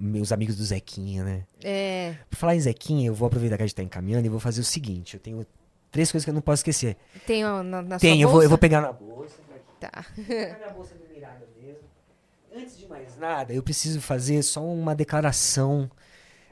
meus 0.00 0.32
amigos 0.32 0.56
do 0.56 0.64
Zequinha, 0.64 1.22
né? 1.22 1.44
É, 1.62 2.16
Por 2.28 2.36
falar 2.36 2.56
em 2.56 2.60
Zequinha, 2.60 3.06
eu 3.06 3.14
vou 3.14 3.28
aproveitar 3.28 3.56
que 3.56 3.62
a 3.62 3.66
gente 3.66 3.76
tá 3.76 3.84
encaminhando 3.84 4.26
e 4.26 4.28
vou 4.28 4.40
fazer 4.40 4.60
o 4.60 4.64
seguinte: 4.64 5.14
eu 5.14 5.20
tenho 5.20 5.46
três 5.90 6.10
coisas 6.10 6.24
que 6.24 6.30
eu 6.30 6.34
não 6.34 6.40
posso 6.40 6.60
esquecer. 6.60 6.96
tem 7.26 7.42
na, 7.42 7.62
na 7.82 7.98
Tem, 7.98 8.20
eu 8.20 8.28
vou, 8.28 8.42
eu 8.42 8.48
vou 8.48 8.58
pegar 8.58 8.80
na 8.80 8.92
bolsa. 8.92 9.36
Tá. 9.78 10.04
Minha 10.16 10.70
bolsa 10.74 10.94
do 10.94 11.12
Mirada 11.12 11.48
mesmo. 11.60 11.80
Antes 12.54 12.76
de 12.78 12.86
mais 12.86 13.16
nada, 13.16 13.52
eu 13.52 13.62
preciso 13.62 14.00
fazer 14.00 14.42
só 14.42 14.62
uma 14.64 14.94
declaração. 14.94 15.90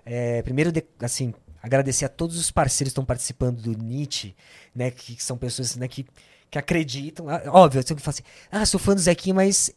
É, 0.04 0.40
primeiro, 0.42 0.72
de- 0.72 0.84
assim, 1.02 1.34
agradecer 1.62 2.04
a 2.06 2.08
todos 2.08 2.38
os 2.38 2.50
parceiros 2.50 2.90
que 2.90 2.92
estão 2.92 3.04
participando 3.04 3.60
do 3.60 3.76
Nietzsche, 3.76 4.34
né? 4.74 4.90
Que, 4.90 5.16
que 5.16 5.22
são 5.22 5.36
pessoas 5.36 5.76
né, 5.76 5.86
que, 5.88 6.06
que 6.50 6.58
acreditam. 6.58 7.28
Ah, 7.28 7.42
Óbvio, 7.48 7.80
eu 7.80 7.86
sempre 7.86 8.02
falo 8.02 8.14
assim, 8.14 8.22
ah, 8.50 8.64
sou 8.64 8.80
fã 8.80 8.94
do 8.94 9.00
Zequinha, 9.00 9.34
mas 9.34 9.70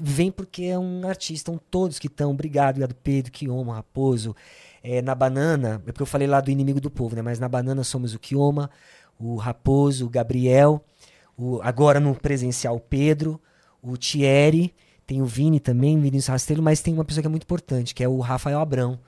vem 0.00 0.30
porque 0.30 0.64
é 0.64 0.78
um 0.78 1.08
artista. 1.08 1.50
Estão 1.50 1.58
todos 1.70 1.98
que 1.98 2.06
estão. 2.06 2.30
Obrigado, 2.30 2.76
obrigado, 2.76 2.94
Pedro, 3.02 3.32
Quiomo, 3.32 3.72
Raposo, 3.72 4.36
É, 4.86 5.00
na 5.00 5.14
banana, 5.14 5.82
é 5.86 5.92
porque 5.92 6.02
eu 6.02 6.06
falei 6.06 6.28
lá 6.28 6.42
do 6.42 6.50
inimigo 6.50 6.78
do 6.78 6.90
povo, 6.90 7.16
né? 7.16 7.22
Mas 7.22 7.38
na 7.38 7.48
banana 7.48 7.82
somos 7.82 8.14
o 8.14 8.18
Kioma, 8.18 8.70
o 9.18 9.36
Raposo, 9.36 10.04
o 10.04 10.10
Gabriel, 10.10 10.84
o, 11.38 11.58
agora 11.62 11.98
no 11.98 12.14
presencial 12.14 12.76
o 12.76 12.80
Pedro, 12.80 13.40
o 13.82 13.96
Thierry, 13.96 14.74
tem 15.06 15.22
o 15.22 15.24
Vini 15.24 15.58
também, 15.58 15.96
o 15.96 16.02
Vinícius 16.02 16.26
Rasteiro, 16.26 16.62
mas 16.62 16.82
tem 16.82 16.92
uma 16.92 17.04
pessoa 17.04 17.22
que 17.22 17.26
é 17.26 17.30
muito 17.30 17.44
importante, 17.44 17.94
que 17.94 18.04
é 18.04 18.08
o 18.08 18.20
Rafael 18.20 18.60
Abrão, 18.60 19.00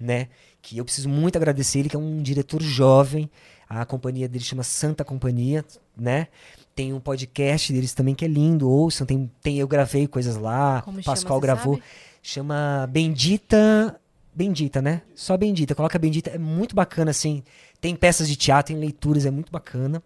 né? 0.00 0.26
Que 0.60 0.78
eu 0.78 0.84
preciso 0.84 1.08
muito 1.08 1.36
agradecer 1.36 1.78
ele, 1.78 1.88
que 1.88 1.94
é 1.96 1.98
um 1.98 2.20
diretor 2.20 2.60
jovem. 2.60 3.30
A 3.68 3.84
companhia 3.84 4.28
dele 4.28 4.42
chama 4.42 4.64
Santa 4.64 5.04
Companhia, 5.04 5.64
né? 5.96 6.26
Tem 6.74 6.92
um 6.92 6.98
podcast 6.98 7.72
deles 7.72 7.94
também 7.94 8.16
que 8.16 8.24
é 8.24 8.28
lindo, 8.28 8.68
ouçam. 8.68 9.06
Tem, 9.06 9.30
tem 9.40 9.58
eu 9.58 9.68
gravei 9.68 10.08
coisas 10.08 10.36
lá, 10.36 10.82
Como 10.82 10.98
o 10.98 11.02
chama, 11.02 11.14
Pascoal 11.14 11.38
você 11.38 11.46
gravou. 11.46 11.74
sabe? 11.74 11.86
Chama 12.20 12.88
Bendita. 12.90 14.00
Bendita, 14.40 14.80
né? 14.80 15.02
Só 15.14 15.36
Bendita. 15.36 15.74
Coloca 15.74 15.98
Bendita, 15.98 16.30
é 16.30 16.38
muito 16.38 16.74
bacana, 16.74 17.10
assim. 17.10 17.42
Tem 17.78 17.94
peças 17.94 18.26
de 18.26 18.36
teatro, 18.36 18.72
tem 18.72 18.80
leituras, 18.80 19.26
é 19.26 19.30
muito 19.30 19.52
bacana. 19.52 20.02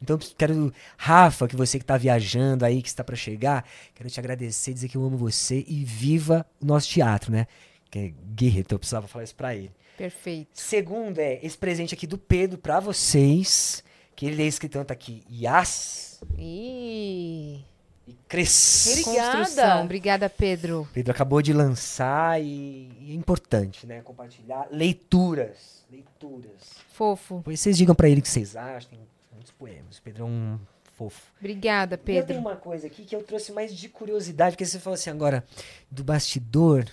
Então, 0.00 0.18
quero, 0.38 0.72
Rafa, 0.96 1.46
que 1.46 1.54
você 1.54 1.78
que 1.78 1.84
tá 1.84 1.98
viajando 1.98 2.64
aí, 2.64 2.80
que 2.80 2.88
está 2.88 3.04
para 3.04 3.14
chegar, 3.14 3.68
quero 3.94 4.08
te 4.08 4.18
agradecer, 4.18 4.72
dizer 4.72 4.88
que 4.88 4.96
eu 4.96 5.04
amo 5.04 5.18
você 5.18 5.62
e 5.68 5.84
viva 5.84 6.46
o 6.58 6.64
nosso 6.64 6.88
teatro, 6.88 7.30
né? 7.30 7.46
Que 7.90 7.98
é 7.98 8.12
guerreiro, 8.34 8.60
então 8.60 8.76
eu 8.76 8.80
precisava 8.80 9.06
falar 9.06 9.24
isso 9.24 9.34
pra 9.34 9.54
ele. 9.54 9.70
Perfeito. 9.98 10.48
Segundo 10.54 11.18
é 11.18 11.38
esse 11.42 11.58
presente 11.58 11.92
aqui 11.92 12.06
do 12.06 12.16
Pedro 12.16 12.56
pra 12.56 12.80
vocês, 12.80 13.84
que 14.14 14.24
ele 14.24 14.42
é 14.42 14.46
escritão, 14.46 14.86
tá 14.86 14.94
aqui, 14.94 15.22
Yas 15.30 16.18
Ih, 16.38 17.62
e 18.06 18.12
Cres. 18.28 18.86
Obrigada. 19.04 19.38
construção. 19.38 19.84
Obrigada, 19.84 20.30
Pedro. 20.30 20.88
Pedro 20.92 21.12
acabou 21.12 21.42
de 21.42 21.52
lançar 21.52 22.40
e, 22.42 22.90
e 23.00 23.10
é 23.10 23.14
importante, 23.14 23.86
né? 23.86 24.00
Compartilhar 24.02 24.68
leituras, 24.70 25.84
leituras. 25.90 26.76
Fofo. 26.92 27.38
Depois 27.38 27.60
vocês 27.60 27.76
digam 27.76 27.94
pra 27.94 28.08
ele 28.08 28.20
o 28.20 28.22
que 28.22 28.28
vocês 28.28 28.54
acham, 28.56 28.90
tem 28.90 28.98
muitos 29.32 29.52
poemas. 29.52 29.98
Pedro 30.00 30.22
é 30.22 30.26
um 30.26 30.58
fofo. 30.94 31.20
Obrigada, 31.38 31.96
E 31.96 31.98
eu 31.98 32.04
tenho 32.04 32.26
Pedro. 32.26 32.38
uma 32.40 32.56
coisa 32.56 32.86
aqui 32.86 33.04
que 33.04 33.14
eu 33.14 33.22
trouxe 33.22 33.52
mais 33.52 33.74
de 33.74 33.88
curiosidade, 33.88 34.52
porque 34.56 34.64
você 34.64 34.78
falou 34.78 34.94
assim 34.94 35.10
agora 35.10 35.44
do 35.90 36.02
bastidor. 36.04 36.86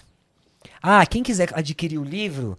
Ah, 0.81 1.05
quem 1.05 1.23
quiser 1.23 1.49
adquirir 1.53 1.97
o 1.99 2.03
livro, 2.03 2.57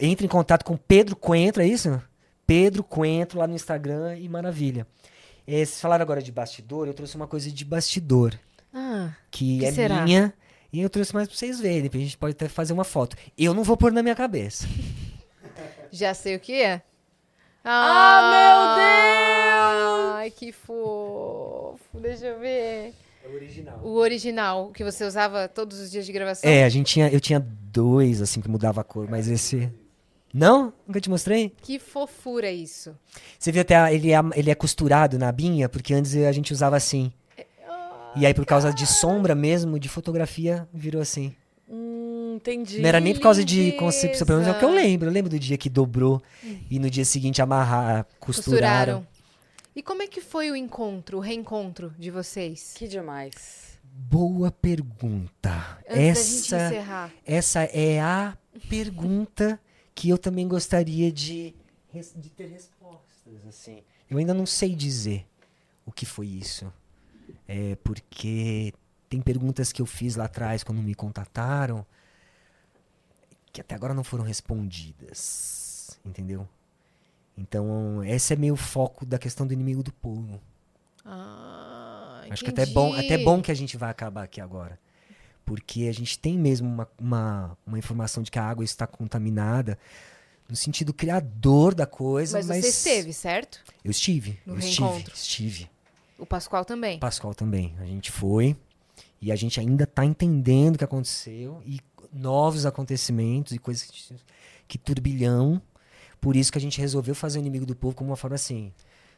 entre 0.00 0.24
em 0.26 0.28
contato 0.28 0.64
com 0.64 0.76
Pedro 0.76 1.14
Coentro, 1.16 1.62
é 1.62 1.66
isso? 1.66 2.00
Pedro 2.46 2.82
Coentro 2.82 3.38
lá 3.38 3.46
no 3.46 3.54
Instagram 3.54 4.16
e 4.18 4.28
maravilha. 4.28 4.86
Eh, 5.46 5.64
vocês 5.64 5.80
falaram 5.80 6.02
agora 6.02 6.20
de 6.22 6.32
bastidor, 6.32 6.86
eu 6.88 6.94
trouxe 6.94 7.14
uma 7.16 7.26
coisa 7.26 7.50
de 7.50 7.64
bastidor, 7.64 8.34
Ah, 8.74 9.10
que, 9.30 9.58
Que 9.60 9.64
é 9.66 9.72
será? 9.72 10.02
minha, 10.02 10.32
e 10.72 10.80
eu 10.80 10.90
trouxe 10.90 11.14
mais 11.14 11.28
pra 11.28 11.36
vocês 11.36 11.60
verem, 11.60 11.82
depois 11.82 12.02
a 12.02 12.06
gente 12.06 12.18
pode 12.18 12.32
até 12.32 12.48
fazer 12.48 12.72
uma 12.72 12.84
foto. 12.84 13.16
Eu 13.38 13.54
não 13.54 13.62
vou 13.64 13.76
pôr 13.76 13.92
na 13.92 14.02
minha 14.02 14.14
cabeça. 14.16 14.66
já 15.90 16.12
sei 16.14 16.36
o 16.36 16.40
que 16.40 16.62
é. 16.62 16.82
Ah, 17.64 18.66
Ai, 20.18 20.30
que 20.30 20.52
fofo. 20.52 21.98
Deixa 22.00 22.26
eu 22.26 22.38
ver. 22.38 22.94
É 23.24 23.28
o 23.28 23.34
original. 23.34 23.80
O 23.82 23.94
original, 23.96 24.70
que 24.72 24.84
você 24.84 25.04
usava 25.04 25.48
todos 25.48 25.80
os 25.80 25.90
dias 25.90 26.06
de 26.06 26.12
gravação. 26.12 26.48
É, 26.48 26.62
a 26.64 26.68
gente 26.68 26.86
tinha, 26.92 27.08
eu 27.08 27.20
tinha 27.20 27.40
dois, 27.40 28.22
assim, 28.22 28.40
que 28.40 28.48
mudava 28.48 28.80
a 28.80 28.84
cor, 28.84 29.08
mas 29.10 29.26
esse... 29.28 29.68
Não? 30.36 30.70
Nunca 30.86 31.00
te 31.00 31.08
mostrei? 31.08 31.54
Que 31.62 31.78
fofura 31.78 32.50
isso. 32.50 32.94
Você 33.38 33.50
viu 33.50 33.62
até, 33.62 33.74
a- 33.74 33.90
ele 33.90 34.12
é, 34.12 34.18
ele 34.34 34.50
é 34.50 34.54
costurado 34.54 35.18
na 35.18 35.28
abinha, 35.28 35.66
porque 35.66 35.94
antes 35.94 36.14
a 36.14 36.30
gente 36.32 36.52
usava 36.52 36.76
assim. 36.76 37.10
E 38.14 38.26
aí, 38.26 38.34
por 38.34 38.44
causa 38.44 38.70
de 38.72 38.86
sombra 38.86 39.34
mesmo, 39.34 39.78
de 39.78 39.88
fotografia, 39.88 40.68
virou 40.74 41.00
assim. 41.00 41.34
Hum, 41.68 42.34
entendi. 42.36 42.80
Não 42.80 42.88
era 42.88 43.00
nem 43.00 43.14
por 43.14 43.20
causa 43.22 43.42
de 43.42 43.72
concepção, 43.72 44.26
pelo 44.26 44.40
menos 44.40 44.54
é 44.54 44.56
o 44.56 44.58
que 44.58 44.64
eu 44.64 44.70
lembro. 44.74 45.08
Eu 45.08 45.12
lembro 45.12 45.30
do 45.30 45.38
dia 45.38 45.56
que 45.56 45.70
dobrou 45.70 46.22
e 46.70 46.78
no 46.78 46.90
dia 46.90 47.04
seguinte 47.06 47.40
amarrar, 47.40 48.06
costuraram. 48.20 49.00
Costuraram. 49.00 49.06
E 49.74 49.82
como 49.82 50.02
é 50.02 50.06
que 50.06 50.20
foi 50.20 50.50
o 50.50 50.56
encontro, 50.56 51.16
o 51.18 51.20
reencontro 51.20 51.92
de 51.98 52.10
vocês? 52.10 52.72
Que 52.76 52.86
demais. 52.86 53.78
Boa 53.82 54.50
pergunta. 54.50 55.78
Antes 55.88 55.96
da 55.96 56.04
gente 56.04 56.54
essa, 56.54 56.66
encerrar. 56.66 57.10
essa 57.26 57.62
é 57.64 58.00
a 58.00 58.36
pergunta 58.68 59.58
que 59.96 60.10
eu 60.10 60.18
também 60.18 60.46
gostaria 60.46 61.10
de, 61.10 61.54
de 62.14 62.30
ter 62.30 62.46
respostas. 62.48 63.44
Assim. 63.48 63.82
Eu 64.08 64.18
ainda 64.18 64.34
não 64.34 64.46
sei 64.46 64.74
dizer 64.76 65.26
o 65.84 65.90
que 65.90 66.04
foi 66.06 66.28
isso. 66.28 66.70
É 67.48 67.74
porque 67.76 68.72
tem 69.08 69.20
perguntas 69.20 69.72
que 69.72 69.80
eu 69.82 69.86
fiz 69.86 70.14
lá 70.14 70.26
atrás 70.26 70.62
quando 70.62 70.82
me 70.82 70.94
contataram 70.94 71.84
que 73.52 73.60
até 73.60 73.74
agora 73.74 73.94
não 73.94 74.04
foram 74.04 74.22
respondidas. 74.22 75.98
Entendeu? 76.04 76.46
Então, 77.36 78.04
esse 78.04 78.34
é 78.34 78.36
meio 78.36 78.52
o 78.54 78.56
foco 78.56 79.06
da 79.06 79.18
questão 79.18 79.46
do 79.46 79.52
inimigo 79.54 79.82
do 79.82 79.92
povo. 79.92 80.40
Ah, 81.04 82.22
Acho 82.30 82.44
que 82.44 82.50
até 82.50 82.62
é 82.62 82.66
bom, 82.66 82.92
até 82.92 83.04
entendi. 83.06 83.24
bom 83.24 83.40
que 83.40 83.50
a 83.50 83.54
gente 83.54 83.76
vai 83.76 83.90
acabar 83.90 84.24
aqui 84.24 84.40
agora. 84.40 84.78
Porque 85.46 85.86
a 85.88 85.92
gente 85.94 86.18
tem 86.18 86.36
mesmo 86.36 86.68
uma, 86.68 86.88
uma, 86.98 87.58
uma 87.66 87.78
informação 87.78 88.22
de 88.22 88.30
que 88.30 88.38
a 88.38 88.44
água 88.44 88.64
está 88.64 88.86
contaminada 88.86 89.78
no 90.48 90.54
sentido 90.56 90.92
criador 90.92 91.74
da 91.74 91.86
coisa, 91.86 92.36
Mas, 92.38 92.46
mas, 92.48 92.64
você 92.64 92.68
esteve, 92.70 93.12
certo? 93.12 93.60
eu 93.84 93.90
estive, 93.90 94.38
No 94.44 94.54
eu 94.54 94.58
estive, 94.58 94.82
reencontro. 94.84 95.14
estive. 95.14 95.70
O 96.18 96.26
Pascoal 96.26 96.64
também. 96.64 96.98
Pascoal 96.98 97.34
também. 97.34 97.74
A 97.80 97.84
gente 97.86 98.10
foi 98.12 98.56
e 99.22 99.30
a 99.32 99.36
gente 99.36 99.58
ainda 99.60 99.84
está 99.84 100.04
entendendo 100.04 100.74
o 100.74 100.78
que 100.78 100.84
aconteceu 100.84 101.62
e 101.64 101.80
novos 102.12 102.66
acontecimentos 102.66 103.52
e 103.52 103.58
coisas 103.58 103.84
que, 103.84 104.14
que 104.68 104.78
turbilhão. 104.78 105.62
Por 106.20 106.34
isso 106.36 106.50
que 106.50 106.58
a 106.58 106.60
gente 106.60 106.80
resolveu 106.80 107.14
fazer 107.14 107.38
o 107.38 107.40
inimigo 107.40 107.64
do 107.66 107.76
povo 107.76 107.94
como 107.94 108.10
uma 108.10 108.16
forma 108.16 108.34
assim. 108.36 108.72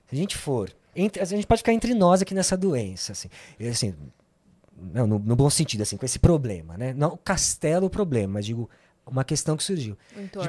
Se 0.08 0.14
a 0.14 0.18
gente 0.18 0.36
for, 0.36 0.70
entre- 0.96 1.22
a 1.22 1.24
gente 1.24 1.46
pode 1.46 1.60
ficar 1.60 1.72
entre 1.72 1.94
nós 1.94 2.20
aqui 2.22 2.34
nessa 2.34 2.56
doença, 2.56 3.12
assim, 3.12 3.28
E, 3.58 3.66
assim 3.68 3.94
não, 4.80 5.06
no, 5.06 5.18
no 5.18 5.36
bom 5.36 5.50
sentido, 5.50 5.82
assim, 5.82 5.96
com 5.96 6.06
esse 6.06 6.18
problema, 6.18 6.76
né? 6.76 6.92
Não 6.92 7.14
o 7.14 7.16
castelo 7.16 7.86
o 7.86 7.90
problema, 7.90 8.34
mas 8.34 8.46
digo 8.46 8.68
uma 9.06 9.24
questão 9.24 9.56
que 9.56 9.64
surgiu. 9.64 9.96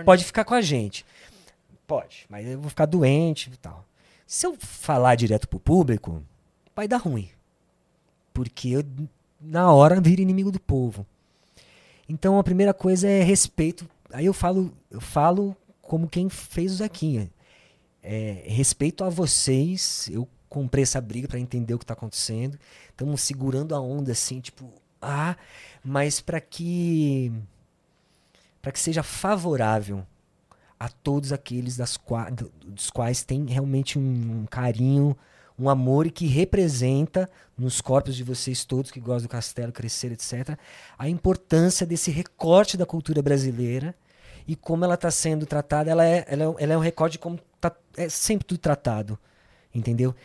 Pode 0.06 0.24
ficar 0.24 0.44
com 0.44 0.54
a 0.54 0.62
gente. 0.62 1.06
Pode, 1.88 2.26
mas 2.30 2.48
eu 2.48 2.60
vou 2.60 2.70
ficar 2.70 2.86
doente 2.86 3.50
e 3.52 3.58
tal. 3.58 3.86
Se 4.28 4.46
eu 4.46 4.56
falar 4.60 5.16
direto 5.16 5.48
pro 5.48 5.60
público, 5.60 6.24
vai 6.76 6.88
dar 6.88 6.98
ruim. 6.98 7.30
Porque 8.34 8.70
eu, 8.70 8.84
na 9.42 9.72
hora, 9.72 10.00
viro 10.00 10.22
inimigo 10.22 10.52
do 10.52 10.60
povo. 10.60 11.06
Então 12.08 12.38
a 12.38 12.44
primeira 12.44 12.74
coisa 12.74 13.08
é 13.08 13.24
respeito. 13.24 13.90
Aí 14.12 14.26
eu 14.26 14.34
falo, 14.34 14.72
eu 14.92 15.02
falo 15.02 15.56
como 15.82 16.08
quem 16.08 16.30
fez 16.30 16.74
o 16.74 16.76
Zequinha. 16.76 17.30
É, 18.04 18.44
respeito 18.46 19.04
a 19.04 19.10
vocês. 19.10 20.10
Eu 20.12 20.28
comprei 20.50 20.84
essa 20.84 21.00
briga 21.00 21.28
para 21.28 21.40
entender 21.40 21.74
o 21.74 21.80
que 21.80 21.86
tá 21.86 21.94
acontecendo. 21.94 22.58
Estamos 22.90 23.22
segurando 23.22 23.76
a 23.76 23.80
onda 23.80 24.12
assim, 24.12 24.40
tipo, 24.42 24.72
ah, 25.02 25.36
mas 25.84 26.20
para 26.20 26.42
que 26.42 27.32
para 28.62 28.72
que 28.72 28.80
seja 28.80 29.02
favorável 29.04 30.06
a 30.80 30.90
todos 30.90 31.32
aqueles 31.32 31.78
das 31.78 31.98
qua- 31.98 32.30
do- 32.30 32.52
dos 32.66 32.90
quais 32.90 33.24
tem 33.24 33.46
realmente 33.46 33.98
um, 33.98 34.42
um 34.42 34.46
carinho, 34.46 35.16
um 35.58 35.70
amor 35.70 36.08
e 36.08 36.12
que 36.12 36.26
representa 36.26 37.30
nos 37.58 37.82
corpos 37.82 38.16
de 38.16 38.24
vocês 38.24 38.64
todos 38.64 38.92
que 38.92 39.00
gostam 39.00 39.24
do 39.24 39.30
castelo, 39.30 39.72
crescer, 39.74 40.12
etc., 40.12 40.58
a 40.98 41.10
importância 41.10 41.86
desse 41.86 42.12
recorte 42.12 42.78
da 42.78 42.86
cultura 42.86 43.22
brasileira 43.22 43.94
e 44.48 44.56
como 44.56 44.86
ela 44.86 44.96
está 44.96 45.12
sendo 45.12 45.46
tratada. 45.46 45.92
Ela 45.92 46.06
é, 46.06 46.26
ela, 46.28 46.44
é, 46.44 46.64
ela 46.64 46.74
é 46.74 46.78
um 46.78 46.82
recorte 46.82 47.14
de 47.14 47.20
como 47.20 47.40
tá, 47.60 47.76
é 47.98 48.08
sempre 48.08 48.46
tudo 48.46 48.60
tratado, 48.60 49.20
entendeu? 49.76 50.16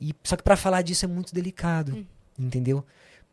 E, 0.00 0.14
só 0.24 0.36
que 0.36 0.42
para 0.42 0.56
falar 0.56 0.82
disso 0.82 1.04
é 1.04 1.08
muito 1.08 1.34
delicado, 1.34 2.06
entendeu? 2.38 2.84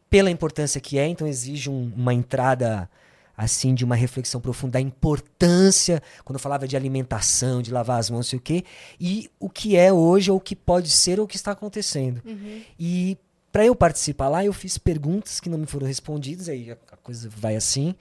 Pela 0.10 0.30
importância 0.32 0.80
que 0.82 0.98
é, 0.98 1.08
então 1.08 1.28
exige 1.28 1.70
um- 1.70 1.92
uma 1.96 2.14
entrada 2.14 2.90
assim 3.36 3.76
de 3.76 3.86
uma 3.86 3.96
reflexão 3.96 4.42
profunda 4.42 4.74
da 4.74 4.82
importância 4.82 6.02
quando 6.26 6.36
eu 6.38 6.40
falava 6.40 6.68
de 6.68 6.76
alimentação, 6.76 7.62
de 7.62 7.72
lavar 7.72 8.00
as 8.00 8.10
mãos, 8.10 8.18
não 8.18 8.24
sei 8.24 8.40
o 8.40 8.42
quê, 8.42 8.64
e 9.00 9.30
o 9.40 9.50
que 9.50 9.76
é 9.76 9.94
hoje 9.94 10.32
ou 10.32 10.38
o 10.38 10.42
que 10.42 10.56
pode 10.56 10.90
ser 10.90 11.20
ou 11.20 11.26
o 11.26 11.28
que 11.28 11.36
está 11.36 11.52
acontecendo. 11.52 12.22
E 12.80 13.18
para 13.52 13.66
eu 13.66 13.76
participar 13.76 14.28
lá, 14.28 14.44
eu 14.44 14.54
fiz 14.54 14.78
perguntas 14.78 15.40
que 15.40 15.50
não 15.50 15.58
me 15.58 15.66
foram 15.68 15.88
respondidas, 15.88 16.50
aí 16.50 16.72
a 16.72 16.98
coisa 16.98 17.30
vai 17.30 17.56
assim. 17.56 17.96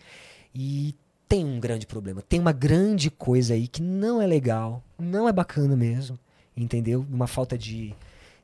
E 0.55 0.95
tem 1.29 1.45
um 1.45 1.61
grande 1.61 1.87
problema, 1.87 2.23
tem 2.23 2.41
uma 2.41 2.53
grande 2.53 3.11
coisa 3.11 3.55
aí 3.55 3.67
que 3.69 3.83
não 3.83 4.23
é 4.23 4.27
legal, 4.27 4.83
não 4.99 5.29
é 5.29 5.33
bacana 5.33 5.77
mesmo, 5.77 6.19
entendeu? 6.57 7.05
Uma 7.11 7.27
falta 7.27 7.59
de, 7.59 7.95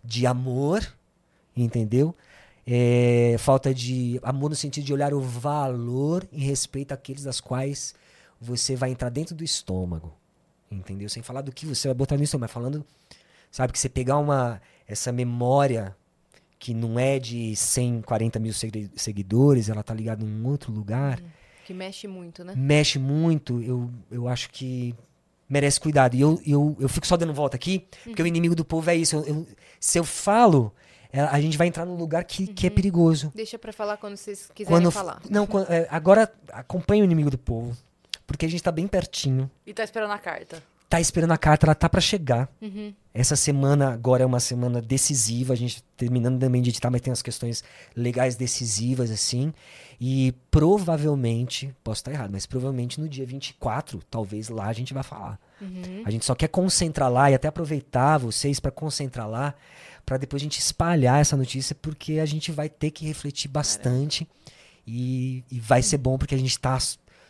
de 0.04 0.26
amor, 0.26 0.86
entendeu? 1.56 2.14
É, 2.66 3.36
falta 3.38 3.74
de 3.74 4.20
amor 4.22 4.50
no 4.50 4.56
sentido 4.56 4.84
de 4.84 4.92
olhar 4.92 5.12
o 5.12 5.20
valor 5.20 6.26
e 6.30 6.44
respeito 6.44 6.92
àqueles 6.92 7.24
das 7.24 7.40
quais 7.40 7.94
você 8.40 8.76
vai 8.76 8.90
entrar 8.90 9.08
dentro 9.08 9.34
do 9.34 9.42
estômago, 9.44 10.12
entendeu? 10.70 11.08
Sem 11.08 11.22
falar 11.22 11.42
do 11.42 11.52
que 11.52 11.66
você 11.66 11.88
vai 11.88 11.94
botar 11.94 12.16
no 12.16 12.22
estômago, 12.22 12.44
mas 12.44 12.52
falando, 12.52 12.84
sabe, 13.50 13.72
que 13.72 13.78
você 13.78 13.88
pegar 13.88 14.18
uma 14.18 14.60
essa 14.86 15.10
memória 15.12 15.96
que 16.58 16.72
não 16.74 16.98
é 16.98 17.18
de 17.18 17.56
140 17.56 18.38
mil 18.38 18.52
segui- 18.52 18.90
seguidores, 18.94 19.68
ela 19.68 19.82
tá 19.82 19.92
ligada 19.94 20.24
num 20.24 20.46
outro 20.46 20.72
lugar, 20.72 21.20
Que 21.64 21.74
mexe 21.74 22.06
muito, 22.06 22.44
né? 22.44 22.54
mexe 22.56 22.98
muito, 22.98 23.60
eu, 23.62 23.90
eu 24.10 24.28
acho 24.28 24.50
que 24.50 24.94
merece 25.52 25.78
cuidado. 25.78 26.14
E 26.16 26.20
eu, 26.22 26.40
eu, 26.46 26.74
eu 26.80 26.88
fico 26.88 27.06
só 27.06 27.14
dando 27.16 27.34
volta 27.34 27.56
aqui, 27.56 27.86
porque 28.04 28.22
o 28.22 28.26
inimigo 28.26 28.54
do 28.54 28.64
povo 28.64 28.88
é 28.88 28.96
isso. 28.96 29.16
Eu- 29.16 29.24
eu- 29.26 29.46
se 29.78 29.98
eu 29.98 30.04
falo, 30.04 30.72
é, 31.12 31.20
a 31.20 31.38
gente 31.40 31.58
vai 31.58 31.66
entrar 31.66 31.84
num 31.84 31.94
lugar 31.96 32.24
que, 32.24 32.46
que 32.46 32.66
é 32.66 32.70
perigoso. 32.70 33.30
Deixa 33.34 33.58
pra 33.58 33.70
falar 33.72 33.98
quando 33.98 34.16
vocês 34.16 34.50
quiserem 34.54 34.78
Quando, 34.78 34.90
falar. 34.90 35.20
não, 35.28 35.46
quan- 35.46 35.66
é, 35.68 35.86
agora 35.90 36.32
acompanha 36.50 37.02
o 37.02 37.04
inimigo 37.04 37.30
do 37.30 37.36
povo, 37.36 37.76
porque 38.26 38.46
a 38.46 38.48
gente 38.48 38.62
tá 38.62 38.72
bem 38.72 38.86
pertinho. 38.86 39.50
E 39.66 39.74
tá 39.74 39.84
esperando 39.84 40.12
a 40.12 40.18
carta. 40.18 40.62
Tá 40.92 41.00
esperando 41.00 41.30
a 41.30 41.38
carta, 41.38 41.64
ela 41.64 41.74
tá 41.74 41.88
pra 41.88 42.02
chegar. 42.02 42.50
Uhum. 42.60 42.92
Essa 43.14 43.34
semana 43.34 43.94
agora 43.94 44.24
é 44.24 44.26
uma 44.26 44.38
semana 44.38 44.78
decisiva, 44.78 45.54
a 45.54 45.56
gente 45.56 45.82
terminando 45.96 46.38
também 46.38 46.60
de 46.60 46.68
editar, 46.68 46.90
mas 46.90 47.00
tem 47.00 47.10
umas 47.10 47.22
questões 47.22 47.64
legais 47.96 48.36
decisivas, 48.36 49.10
assim. 49.10 49.54
E 49.98 50.34
provavelmente, 50.50 51.74
posso 51.82 52.00
estar 52.00 52.12
errado, 52.12 52.30
mas 52.30 52.44
provavelmente 52.44 53.00
no 53.00 53.08
dia 53.08 53.24
24, 53.24 54.02
talvez 54.10 54.50
lá 54.50 54.66
a 54.66 54.72
gente 54.74 54.92
vai 54.92 55.02
falar. 55.02 55.40
Uhum. 55.62 56.02
A 56.04 56.10
gente 56.10 56.26
só 56.26 56.34
quer 56.34 56.48
concentrar 56.48 57.10
lá 57.10 57.30
e 57.30 57.34
até 57.34 57.48
aproveitar 57.48 58.18
vocês 58.18 58.60
para 58.60 58.70
concentrar 58.70 59.26
lá, 59.26 59.54
para 60.04 60.18
depois 60.18 60.42
a 60.42 60.44
gente 60.44 60.58
espalhar 60.58 61.22
essa 61.22 61.38
notícia, 61.38 61.74
porque 61.74 62.18
a 62.18 62.26
gente 62.26 62.52
vai 62.52 62.68
ter 62.68 62.90
que 62.90 63.06
refletir 63.06 63.48
bastante 63.48 64.28
e, 64.86 65.42
e 65.50 65.58
vai 65.58 65.80
ser 65.80 65.96
bom 65.96 66.18
porque 66.18 66.34
a 66.34 66.38
gente 66.38 66.58
tá 66.58 66.76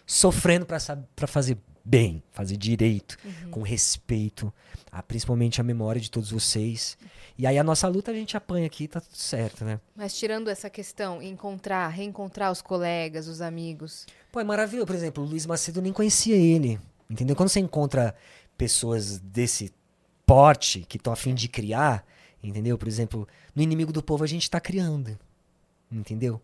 sofrendo 0.04 0.66
para 0.66 1.28
fazer 1.28 1.56
bem, 1.84 2.22
fazer 2.30 2.56
direito, 2.56 3.18
com 3.50 3.62
respeito, 3.62 4.52
a, 4.90 5.02
principalmente 5.02 5.60
a 5.60 5.64
memória 5.64 6.00
de 6.00 6.10
todos 6.10 6.30
vocês. 6.30 6.96
E 7.36 7.46
aí 7.46 7.58
a 7.58 7.64
nossa 7.64 7.88
luta 7.88 8.10
a 8.10 8.14
gente 8.14 8.36
apanha 8.36 8.66
aqui, 8.66 8.86
tá 8.86 9.00
tudo 9.00 9.16
certo, 9.16 9.64
né? 9.64 9.80
Mas 9.96 10.16
tirando 10.16 10.48
essa 10.48 10.70
questão, 10.70 11.22
encontrar, 11.22 11.88
reencontrar 11.88 12.52
os 12.52 12.62
colegas, 12.62 13.26
os 13.26 13.40
amigos. 13.40 14.06
Pô, 14.30 14.40
é 14.40 14.44
maravilhoso. 14.44 14.86
Por 14.86 14.96
exemplo, 14.96 15.24
o 15.24 15.26
Luiz 15.26 15.46
Macedo 15.46 15.82
nem 15.82 15.92
conhecia 15.92 16.36
ele. 16.36 16.78
Entendeu? 17.08 17.36
Quando 17.36 17.48
você 17.48 17.60
encontra 17.60 18.14
pessoas 18.56 19.18
desse 19.18 19.72
porte 20.24 20.86
que 20.88 20.96
estão 20.96 21.12
a 21.12 21.16
fim 21.16 21.34
de 21.34 21.48
criar, 21.48 22.06
entendeu? 22.42 22.78
Por 22.78 22.88
exemplo, 22.88 23.26
no 23.54 23.62
Inimigo 23.62 23.92
do 23.92 24.02
Povo 24.02 24.24
a 24.24 24.26
gente 24.26 24.50
tá 24.50 24.60
criando. 24.60 25.18
Entendeu? 25.90 26.40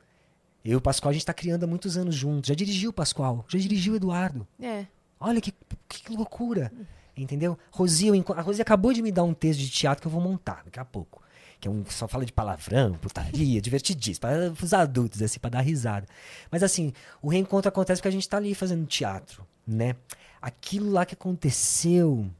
Eu 0.65 0.73
e 0.73 0.77
o 0.77 0.81
Pascoal 0.81 1.11
a 1.11 1.13
gente 1.13 1.25
tá 1.25 1.33
criando 1.33 1.65
há 1.65 1.67
muitos 1.67 1.97
anos 1.97 2.15
juntos. 2.15 2.49
Já 2.49 2.55
dirigiu 2.55 2.91
o 2.91 2.93
Pascoal, 2.93 3.45
já 3.49 3.59
dirigiu 3.59 3.95
o 3.95 3.97
Eduardo. 3.97 4.47
É. 4.61 4.87
Olha 5.21 5.41
que, 5.41 5.53
que 5.89 6.13
loucura. 6.15 6.73
Entendeu? 7.17 7.59
Rosi, 7.73 8.09
a 8.37 8.41
Rosi 8.41 8.63
acabou 8.63 8.93
de 8.93 9.03
me 9.03 9.11
dar 9.11 9.25
um 9.25 9.35
texto 9.35 9.59
de 9.61 9.69
teatro 9.71 10.01
que 10.03 10.07
eu 10.07 10.13
vou 10.13 10.21
montar 10.21 10.63
daqui 10.65 10.79
a 10.79 10.85
pouco. 10.85 11.23
Que 11.59 11.67
é 11.67 11.71
um, 11.71 11.85
só 11.87 12.07
fala 12.07 12.25
de 12.25 12.33
palavrão, 12.33 12.95
putaria, 12.95 13.59
divertidíssimo. 13.63 14.21
Para 14.21 14.53
os 14.65 14.73
adultos, 14.73 15.21
assim, 15.21 15.41
para 15.41 15.51
dar 15.51 15.61
risada. 15.61 16.07
Mas 16.51 16.63
assim, 16.63 16.93
o 17.21 17.29
reencontro 17.29 17.69
acontece 17.69 18.01
porque 18.01 18.09
a 18.09 18.13
gente 18.13 18.29
tá 18.29 18.37
ali 18.37 18.55
fazendo 18.55 18.87
teatro, 18.87 19.45
né? 19.67 19.97
Aquilo 20.41 20.91
lá 20.93 21.05
que 21.05 21.15
aconteceu. 21.15 22.31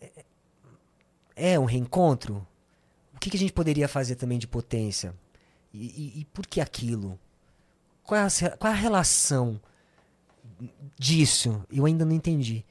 é- 0.00 0.24
É 1.34 1.58
um 1.58 1.64
reencontro? 1.64 2.46
O 3.14 3.18
que, 3.18 3.30
que 3.30 3.36
a 3.36 3.40
gente 3.40 3.52
poderia 3.52 3.88
fazer 3.88 4.16
também 4.16 4.38
de 4.38 4.46
potência? 4.46 5.14
E, 5.72 5.86
e- 5.86 6.20
e 6.20 6.24
por 6.26 6.46
que 6.46 6.60
aquilo? 6.60 7.18
Qual 8.04 8.20
é, 8.20 8.24
a, 8.26 8.56
qual 8.58 8.70
é 8.72 8.76
a 8.76 8.78
relação 8.78 9.58
disso? 10.98 11.64
Eu 11.70 11.86
ainda 11.86 12.04
não 12.04 12.12
entendi. 12.12 12.64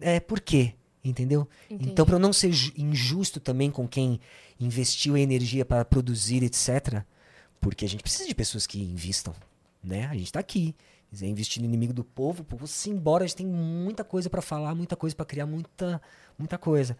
É, 0.00 0.18
por 0.20 0.40
quê? 0.40 0.74
Entendeu? 1.04 1.48
Entendi. 1.70 1.90
Então, 1.90 2.04
para 2.04 2.16
eu 2.16 2.18
não 2.20 2.32
ser 2.32 2.52
ju- 2.52 2.72
injusto 2.76 3.40
também 3.40 3.70
com 3.70 3.88
quem 3.88 4.20
investiu 4.58 5.16
energia 5.16 5.64
para 5.64 5.84
produzir, 5.84 6.42
etc., 6.42 7.02
porque 7.60 7.84
a 7.84 7.88
gente 7.88 8.02
precisa 8.02 8.26
de 8.28 8.34
pessoas 8.34 8.66
que 8.66 8.80
investam, 8.82 9.34
né? 9.82 10.06
A 10.06 10.14
gente 10.14 10.32
tá 10.32 10.40
aqui. 10.40 10.74
Quiser 11.10 11.26
investir 11.26 11.60
no 11.60 11.66
inimigo 11.68 11.92
do 11.92 12.04
povo, 12.04 12.42
o 12.42 12.44
povo 12.44 12.66
se 12.66 12.88
embora, 12.88 13.24
a 13.24 13.26
gente 13.26 13.36
tem 13.36 13.46
muita 13.46 14.04
coisa 14.04 14.30
para 14.30 14.40
falar, 14.40 14.74
muita 14.76 14.94
coisa 14.94 15.14
para 15.16 15.26
criar, 15.26 15.44
muita, 15.44 16.00
muita 16.38 16.56
coisa. 16.56 16.96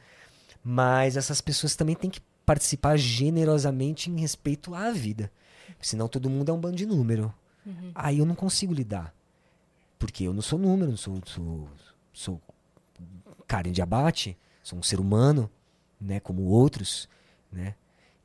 Mas 0.65 1.17
essas 1.17 1.41
pessoas 1.41 1.77
também 1.77 1.95
têm 1.95 2.11
que 2.11 2.21
participar 2.45 2.97
generosamente 2.97 4.11
em 4.11 4.19
respeito 4.21 4.75
à 4.75 4.91
vida. 4.91 5.31
Senão 5.81 6.09
todo 6.09 6.29
mundo 6.29 6.51
é 6.51 6.53
um 6.53 6.61
bando 6.61 6.77
de 6.77 6.85
número. 6.87 7.33
Aí 7.95 8.19
eu 8.19 8.27
não 8.27 8.35
consigo 8.35 8.75
lidar. 8.75 9.15
Porque 10.01 10.25
eu 10.25 10.33
não 10.33 10.41
sou 10.41 10.59
número, 10.59 10.91
não 10.91 10.97
sou, 10.97 11.21
sou, 11.27 11.69
sou 12.11 12.41
carne 13.47 13.71
de 13.71 13.83
abate, 13.83 14.37
sou 14.63 14.79
um 14.79 14.83
ser 14.83 14.99
humano, 14.99 15.51
né, 16.01 16.19
como 16.19 16.43
outros, 16.45 17.07
né? 17.53 17.75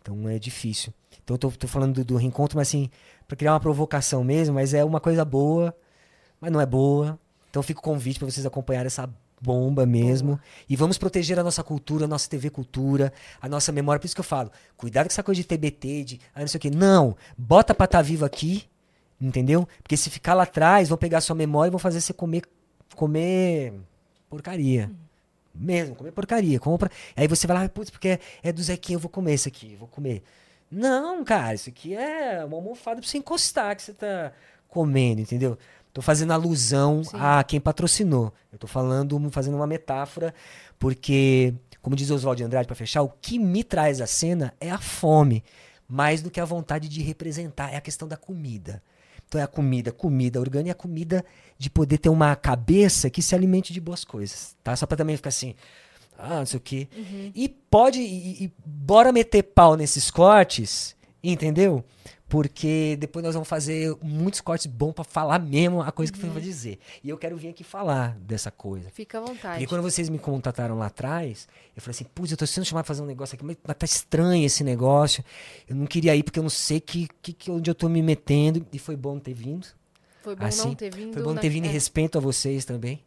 Então 0.02 0.30
é 0.30 0.40
difícil. 0.40 0.94
Então 1.22 1.34
eu 1.34 1.38
tô, 1.38 1.52
tô 1.52 1.68
falando 1.68 1.96
do, 1.96 2.06
do 2.06 2.16
reencontro, 2.16 2.58
mas 2.58 2.70
assim, 2.70 2.90
para 3.28 3.36
criar 3.36 3.52
uma 3.52 3.60
provocação 3.60 4.24
mesmo, 4.24 4.56
mas 4.56 4.74
é 4.74 4.86
uma 4.86 5.02
coisa 5.02 5.26
boa, 5.26 5.76
mas 6.40 6.50
não 6.50 6.62
é 6.62 6.66
boa. 6.66 7.20
Então 7.50 7.62
fica 7.62 7.82
o 7.82 7.84
convite 7.84 8.20
para 8.20 8.32
vocês 8.32 8.46
acompanharem 8.46 8.88
essa 8.88 9.10
bomba 9.42 9.86
mesmo. 9.86 10.40
E 10.70 10.78
vamos 10.78 10.98
proteger 10.98 11.38
a 11.38 11.44
nossa 11.44 11.62
cultura, 11.62 12.06
a 12.06 12.08
nossa 12.08 12.30
TV 12.30 12.50
cultura, 12.50 13.12
a 13.42 13.50
nossa 13.50 13.74
memória. 13.74 14.00
Por 14.00 14.06
isso 14.06 14.16
que 14.16 14.22
eu 14.22 14.26
falo, 14.26 14.50
cuidado 14.78 15.08
com 15.08 15.12
essa 15.12 15.24
coisa 15.24 15.42
de 15.42 15.48
TBT, 15.48 16.04
de 16.06 16.22
ah, 16.34 16.40
não 16.40 16.48
sei 16.48 16.58
o 16.58 16.62
quê. 16.62 16.70
Não, 16.70 17.18
bota 17.38 17.76
pra 17.76 17.84
estar 17.84 18.02
vivo 18.02 18.24
aqui, 18.24 18.64
entendeu? 19.20 19.68
Porque 19.82 19.98
se 19.98 20.10
ficar 20.10 20.34
lá 20.34 20.44
atrás, 20.44 20.90
vão 20.90 20.98
pegar 20.98 21.22
sua 21.22 21.36
memória 21.36 21.70
e 21.70 21.72
vão 21.72 21.80
fazer 21.80 22.02
você 22.02 22.14
comer, 22.14 22.44
comer 22.96 23.74
porcaria. 24.30 24.92
Mesmo, 25.54 25.96
comer 25.96 26.12
porcaria. 26.12 26.60
Compra. 26.60 26.92
Aí 27.16 27.28
você 27.28 27.48
vai 27.48 27.58
lá, 27.58 27.70
putz, 27.70 27.90
porque 27.90 28.10
é, 28.10 28.20
é 28.44 28.52
do 28.52 28.62
Zequinha, 28.62 28.98
eu 28.98 29.00
vou 29.00 29.10
comer 29.10 29.34
isso 29.34 29.48
aqui, 29.48 29.76
vou 29.76 29.88
comer. 29.88 30.24
Não, 30.70 31.24
cara, 31.24 31.54
isso 31.54 31.70
aqui 31.70 31.96
é 31.96 32.44
uma 32.44 32.58
almofada 32.58 33.00
pra 33.00 33.08
você 33.08 33.18
encostar 33.18 33.76
que 33.76 33.82
você 33.82 33.94
tá 33.94 34.34
comendo, 34.68 35.22
entendeu? 35.22 35.58
Tô 35.94 36.02
fazendo 36.02 36.34
alusão 36.34 37.04
Sim. 37.04 37.16
a 37.18 37.42
quem 37.44 37.62
patrocinou. 37.62 38.34
Eu 38.52 38.60
tô 38.60 38.68
falando, 38.68 39.18
fazendo 39.32 39.56
uma 39.56 39.68
metáfora, 39.68 40.34
porque, 40.78 41.54
como 41.82 41.96
diz 41.96 42.12
Oswald 42.12 42.38
de 42.38 42.44
Andrade, 42.44 42.68
pra 42.68 42.76
fechar, 42.76 43.02
o 43.02 43.10
que 43.10 43.40
me 43.40 43.64
traz 43.64 44.02
a 44.02 44.08
cena 44.08 44.54
é 44.60 44.70
a 44.70 44.78
fome, 44.78 45.42
mais 45.88 46.22
do 46.22 46.30
que 46.30 46.42
a 46.42 46.46
vontade 46.46 46.90
de 46.90 47.02
representar, 47.02 47.72
é 47.72 47.78
a 47.78 47.82
questão 47.82 48.08
da 48.08 48.18
comida. 48.18 48.84
Então 49.28 49.42
é 49.42 49.44
a 49.44 49.48
comida, 49.48 49.92
comida 49.92 50.40
orgânica, 50.40 50.70
e 50.70 50.72
a 50.72 50.76
comida 50.76 51.26
de 51.58 51.70
poder 51.70 51.98
ter 51.98 52.10
uma 52.10 52.36
cabeça 52.36 53.10
que 53.10 53.22
se 53.22 53.34
alimente 53.34 53.74
de 53.74 53.82
boas 53.82 54.04
coisas, 54.04 54.56
tá? 54.64 54.76
Só 54.76 54.86
pra 54.86 54.98
também 54.98 55.16
ficar 55.18 55.30
assim, 55.30 55.56
ah, 56.18 56.40
não 56.40 56.46
sei 56.46 56.58
o 56.58 56.62
quê. 56.62 56.88
E 57.36 57.50
pode, 57.50 58.00
e, 58.00 58.46
e 58.46 58.54
bora 58.66 59.12
meter 59.12 59.44
pau 59.44 59.76
nesses 59.76 60.12
cortes, 60.12 60.96
entendeu? 61.24 61.84
Porque 62.28 62.98
depois 63.00 63.24
nós 63.24 63.36
vamos 63.36 63.48
fazer 63.48 63.96
muitos 64.02 64.42
cortes 64.42 64.66
bons 64.66 64.94
pra 64.94 65.04
falar 65.04 65.38
mesmo 65.38 65.82
a 65.82 65.92
coisa 65.92 66.12
que 66.12 66.22
eu 66.24 66.32
vou 66.32 66.42
dizer. 66.42 66.80
E 67.04 67.10
eu 67.10 67.18
quero 67.18 67.38
vir 67.38 67.50
aqui 67.50 67.64
falar 67.64 68.18
dessa 68.20 68.50
coisa. 68.50 68.90
Fica 68.90 69.20
à 69.20 69.22
vontade. 69.22 69.60
Porque 69.60 69.68
quando 69.68 69.84
vocês 69.84 70.10
me 70.10 70.18
contataram 70.18 70.76
lá 70.78 70.88
atrás, 70.88 71.48
eu 71.76 71.82
falei 71.84 71.92
assim, 71.96 72.04
putz, 72.06 72.32
eu 72.32 72.38
tô 72.38 72.48
sendo 72.48 72.66
chamado 72.66 72.84
pra 72.84 72.88
fazer 72.88 73.04
um 73.04 73.06
negócio 73.06 73.36
aqui, 73.36 73.46
mas 73.46 73.56
mas 73.66 73.78
tá 73.78 73.86
estranho 73.86 74.44
esse 74.44 74.64
negócio. 74.64 75.24
Eu 75.68 75.76
não 75.76 75.86
queria 75.86 76.16
ir 76.16 76.24
porque 76.24 76.40
eu 76.40 76.44
não 76.44 76.50
sei 76.50 76.80
que, 76.80 77.08
que, 77.22 77.32
que 77.32 77.52
onde 77.52 77.70
eu 77.70 77.76
tô 77.76 77.88
me 77.88 78.02
metendo. 78.02 78.66
E 78.74 78.80
foi 78.80 78.96
bom 78.96 79.20
ter 79.20 79.34
vindo. 79.34 79.68
Foi 80.24 80.36
bom 80.36 80.46
assim, 80.46 80.68
não 80.70 80.76
ter 80.76 80.94
vindo. 80.94 81.14
Foi 81.14 81.22
bom 81.22 81.34
na- 81.34 81.42
ter 81.42 81.50
vindo 81.50 81.66
em 81.66 81.70
é, 81.70 81.72
respeito 81.72 82.18
a 82.18 82.22
vocês 82.22 82.66
também. 82.66 83.04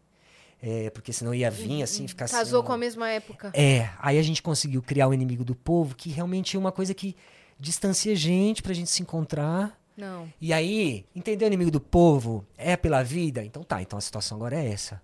É, 0.62 0.90
porque 0.90 1.12
senão 1.12 1.34
ia 1.34 1.50
vir 1.50 1.82
assim, 1.82 2.06
ficar 2.08 2.24
assim. 2.26 2.34
Casou 2.36 2.60
uma- 2.60 2.66
com 2.66 2.72
a 2.72 2.78
mesma 2.78 3.08
época. 3.10 3.50
É, 3.54 3.90
aí 3.98 4.16
a 4.18 4.22
gente 4.22 4.42
conseguiu 4.42 4.80
criar 4.82 5.08
o 5.08 5.14
inimigo 5.14 5.44
do 5.44 5.54
povo, 5.56 5.94
que 5.96 6.08
realmente 6.10 6.56
é 6.56 6.58
uma 6.58 6.72
coisa 6.72 6.94
que 6.94 7.14
distancia 7.58 8.12
a 8.12 8.16
gente 8.16 8.62
pra 8.62 8.72
gente 8.72 8.90
se 8.90 9.02
encontrar. 9.02 9.78
Não. 9.96 10.32
E 10.40 10.52
aí, 10.52 11.04
entendeu 11.14 11.46
o 11.46 11.50
inimigo 11.50 11.70
do 11.70 11.80
povo? 11.80 12.46
É 12.56 12.76
pela 12.76 13.02
vida? 13.02 13.44
Então 13.44 13.62
tá, 13.62 13.82
então 13.82 13.98
a 13.98 14.02
situação 14.02 14.36
agora 14.36 14.56
é 14.56 14.68
essa. 14.68 15.02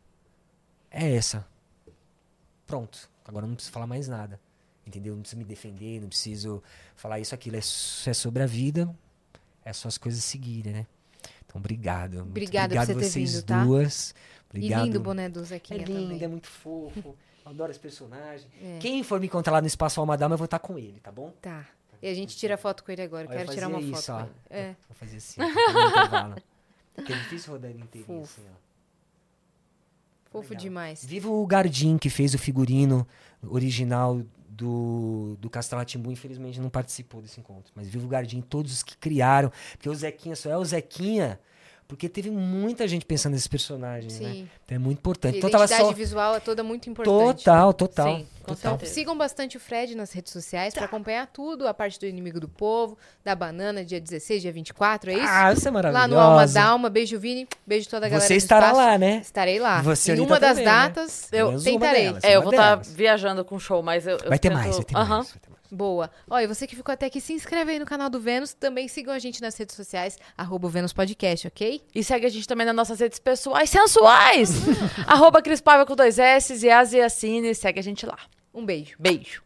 É 0.91 1.17
essa. 1.17 1.45
Pronto. 2.67 3.11
Agora 3.25 3.45
eu 3.45 3.49
não 3.49 3.57
preciso 3.57 3.73
falar 3.73 3.87
mais 3.87 4.07
nada. 4.07 4.41
Entendeu? 4.87 5.15
Não 5.15 5.23
preciso 5.23 5.39
me 5.39 5.45
defender, 5.45 6.01
não 6.01 6.09
preciso 6.09 6.63
falar 6.95 7.19
isso, 7.19 7.35
aquilo. 7.35 7.57
É, 7.57 7.59
é 7.59 8.15
sobre 8.15 8.43
a 8.43 8.47
vida. 8.47 8.95
É 9.65 9.73
só 9.73 9.89
as 9.89 9.97
coisas 9.99 10.23
seguirem, 10.23 10.73
né? 10.73 10.87
Então, 11.47 11.59
obrigado. 11.59 12.21
Obrigada 12.21 12.75
por 12.75 12.83
obrigado 12.83 12.87
você 12.87 12.95
ter 12.95 13.11
vocês 13.11 13.35
vindo, 13.35 13.45
tá? 13.45 13.65
duas. 13.65 14.15
Obrigado. 14.51 14.81
E 14.83 14.85
lindo 14.85 14.99
o 14.99 15.03
boné 15.03 15.29
do 15.29 15.41
É 15.41 15.45
Zequinha 15.45 15.85
lindo, 15.85 16.03
também. 16.03 16.23
é 16.23 16.29
muito 16.29 16.47
fofo. 16.47 17.17
Adoro 17.45 17.71
esse 17.71 17.81
personagem. 17.81 18.47
É. 18.63 18.79
Quem 18.79 19.03
for 19.03 19.19
me 19.21 19.27
encontrar 19.27 19.55
lá 19.55 19.61
no 19.61 19.67
Espaço 19.67 20.01
Almadama, 20.01 20.35
eu 20.35 20.39
vou 20.39 20.47
estar 20.47 20.59
com 20.59 20.79
ele, 20.79 21.01
tá 21.01 21.11
bom? 21.13 21.33
Tá. 21.43 21.67
E 22.05 22.09
a 22.09 22.13
gente 22.13 22.37
tira 22.37 22.59
foto 22.59 22.85
com 22.85 22.93
ele 22.93 23.01
agora. 23.01 23.25
Eu 23.25 23.31
quero 23.31 23.51
tirar 23.51 23.67
uma 23.67 23.79
fazia 23.79 23.95
foto 23.95 24.03
isso, 24.03 24.13
com 24.13 24.19
ó. 24.19 24.21
ele. 24.21 24.31
É. 24.51 24.77
Vou 24.87 24.95
fazer 24.95 25.17
assim, 25.17 25.41
ó. 25.41 26.41
Porque 26.95 27.13
é 27.15 27.17
difícil 27.17 27.53
rodar 27.55 27.71
ele 27.71 27.81
inteirinho 27.81 28.21
Fofo. 28.21 28.43
assim, 28.43 28.51
ó. 28.51 30.31
Fofo 30.31 30.51
Legal. 30.51 30.63
demais. 30.63 31.03
Viva 31.03 31.31
o 31.31 31.47
Gardim, 31.47 31.97
que 31.97 32.11
fez 32.11 32.35
o 32.35 32.39
figurino 32.39 33.09
original 33.49 34.21
do, 34.51 35.35
do 35.41 35.49
Castelo 35.49 35.83
Timbu, 35.83 36.13
infelizmente 36.13 36.61
não 36.61 36.69
participou 36.69 37.23
desse 37.23 37.41
encontro. 37.41 37.73
Mas 37.75 37.89
viva 37.89 38.05
o 38.05 38.09
Gardim, 38.09 38.43
todos 38.43 38.71
os 38.71 38.83
que 38.83 38.99
criaram. 38.99 39.51
Porque 39.73 39.89
o 39.89 39.95
Zequinha 39.95 40.37
só 40.37 40.51
é 40.51 40.59
o 40.59 40.65
Zequinha 40.65 41.41
Porque 41.87 42.09
teve 42.09 42.31
muita 42.31 42.89
gente 42.89 43.05
pensando 43.05 43.33
nesses 43.35 43.47
personagens, 43.47 44.19
né? 44.19 44.33
Sim. 44.33 44.49
Então 44.65 44.75
é 44.75 44.79
muito 44.79 44.99
importante. 44.99 45.35
A 45.35 45.39
Então 45.39 45.51
identidade 45.51 45.83
só. 45.85 45.93
visual 45.93 46.35
é 46.35 46.41
toda 46.41 46.63
muito 46.63 46.89
importante. 46.89 47.45
Total, 47.45 47.73
total. 47.75 48.17
Sim, 48.17 48.27
total. 48.47 48.57
certeza. 48.73 48.93
Sigam 48.95 49.17
bastante 49.19 49.59
o 49.59 49.61
Fred 49.61 49.95
nas 49.95 50.11
redes 50.11 50.33
sociais 50.33 50.73
pra 50.73 50.87
acompanhar 50.87 51.27
tudo, 51.27 51.69
a 51.69 51.75
parte 51.75 52.01
do 52.01 52.07
Inimigo 52.07 52.41
do 52.41 52.49
Povo, 52.49 52.97
da 53.23 53.35
Banana, 53.35 53.85
dia 53.85 54.01
16, 54.01 54.41
dia 54.41 54.51
24, 54.51 55.11
é 55.11 55.15
isso? 55.15 55.25
Ah, 55.29 55.53
isso 55.53 55.69
é 55.69 55.71
maravilhoso. 55.71 56.11
lá 56.15 56.17
no 56.17 56.19
Alma 56.19 56.47
Dalma. 56.47 56.89
Beijo, 56.89 57.19
Vini. 57.19 57.47
Beijo 57.67 57.89
toda 57.89 58.07
a 58.07 58.09
galera 58.09 58.27
Você 58.27 58.35
estará 58.37 58.73
lá, 58.73 58.97
né? 58.97 59.19
Estarei 59.23 59.59
lá. 59.59 59.83
Você, 59.83 60.15
em 60.15 60.21
uma 60.21 60.41
das 60.41 60.51
também, 60.51 60.65
né? 60.65 60.71
datas, 60.71 61.29
eu 61.33 61.47
Menos 61.49 61.67
uma 61.67 61.73
tentarei. 61.73 62.05
delas. 62.05 62.25
É, 62.25 62.35
eu 62.37 62.43
vou 62.43 62.51
estar 62.51 62.71
delas. 62.77 62.93
viajando 62.95 63.45
com 63.45 63.59
show, 63.59 63.83
mas 63.83 64.07
eu. 64.07 64.17
eu 64.17 64.29
Vai 64.31 64.39
ter 64.39 64.49
tento- 64.49 64.55
mais, 64.59 64.75
vai 64.77 64.85
ter 64.87 64.95
mais. 64.95 65.09
vai 65.09 65.19
ter 65.19 65.51
mais. 65.51 65.64
Boa. 65.75 66.11
Olha, 66.31 66.47
você 66.47 66.67
que 66.67 66.77
ficou 66.77 66.93
até 66.93 67.07
aqui, 67.07 67.21
se 67.21 67.33
inscreve 67.33 67.73
aí 67.73 67.79
no 67.79 67.85
canal 67.85 68.09
do 68.09 68.21
Vênus. 68.21 68.55
Também 68.55 68.87
sigam 68.87 69.13
a 69.13 69.19
gente 69.19 69.43
nas 69.43 69.57
redes 69.57 69.75
sociais, 69.75 70.17
arroba 70.37 70.69
Vênus 70.69 70.93
Podcast, 70.93 71.49
ok? 71.49 71.83
E 71.95 72.05
segue 72.05 72.27
a 72.27 72.29
gente 72.31 72.47
também 72.47 72.65
nas 72.65 72.77
nossas 72.77 73.01
redes 73.01 73.19
pessoais 73.19 73.69
sensuais. 73.69 74.51
Arroba 75.07 75.43
Cris 75.43 75.61
Paiva 75.61 75.85
com 75.85 75.97
dois 75.97 76.19
S 76.19 76.65
e 76.65 76.71
Asiacine. 76.71 77.55
Segue 77.55 77.81
a 77.81 77.83
gente 77.83 78.07
lá. 78.07 78.19
Um 78.53 78.65
beijo. 78.65 78.97
Beijo. 78.99 79.44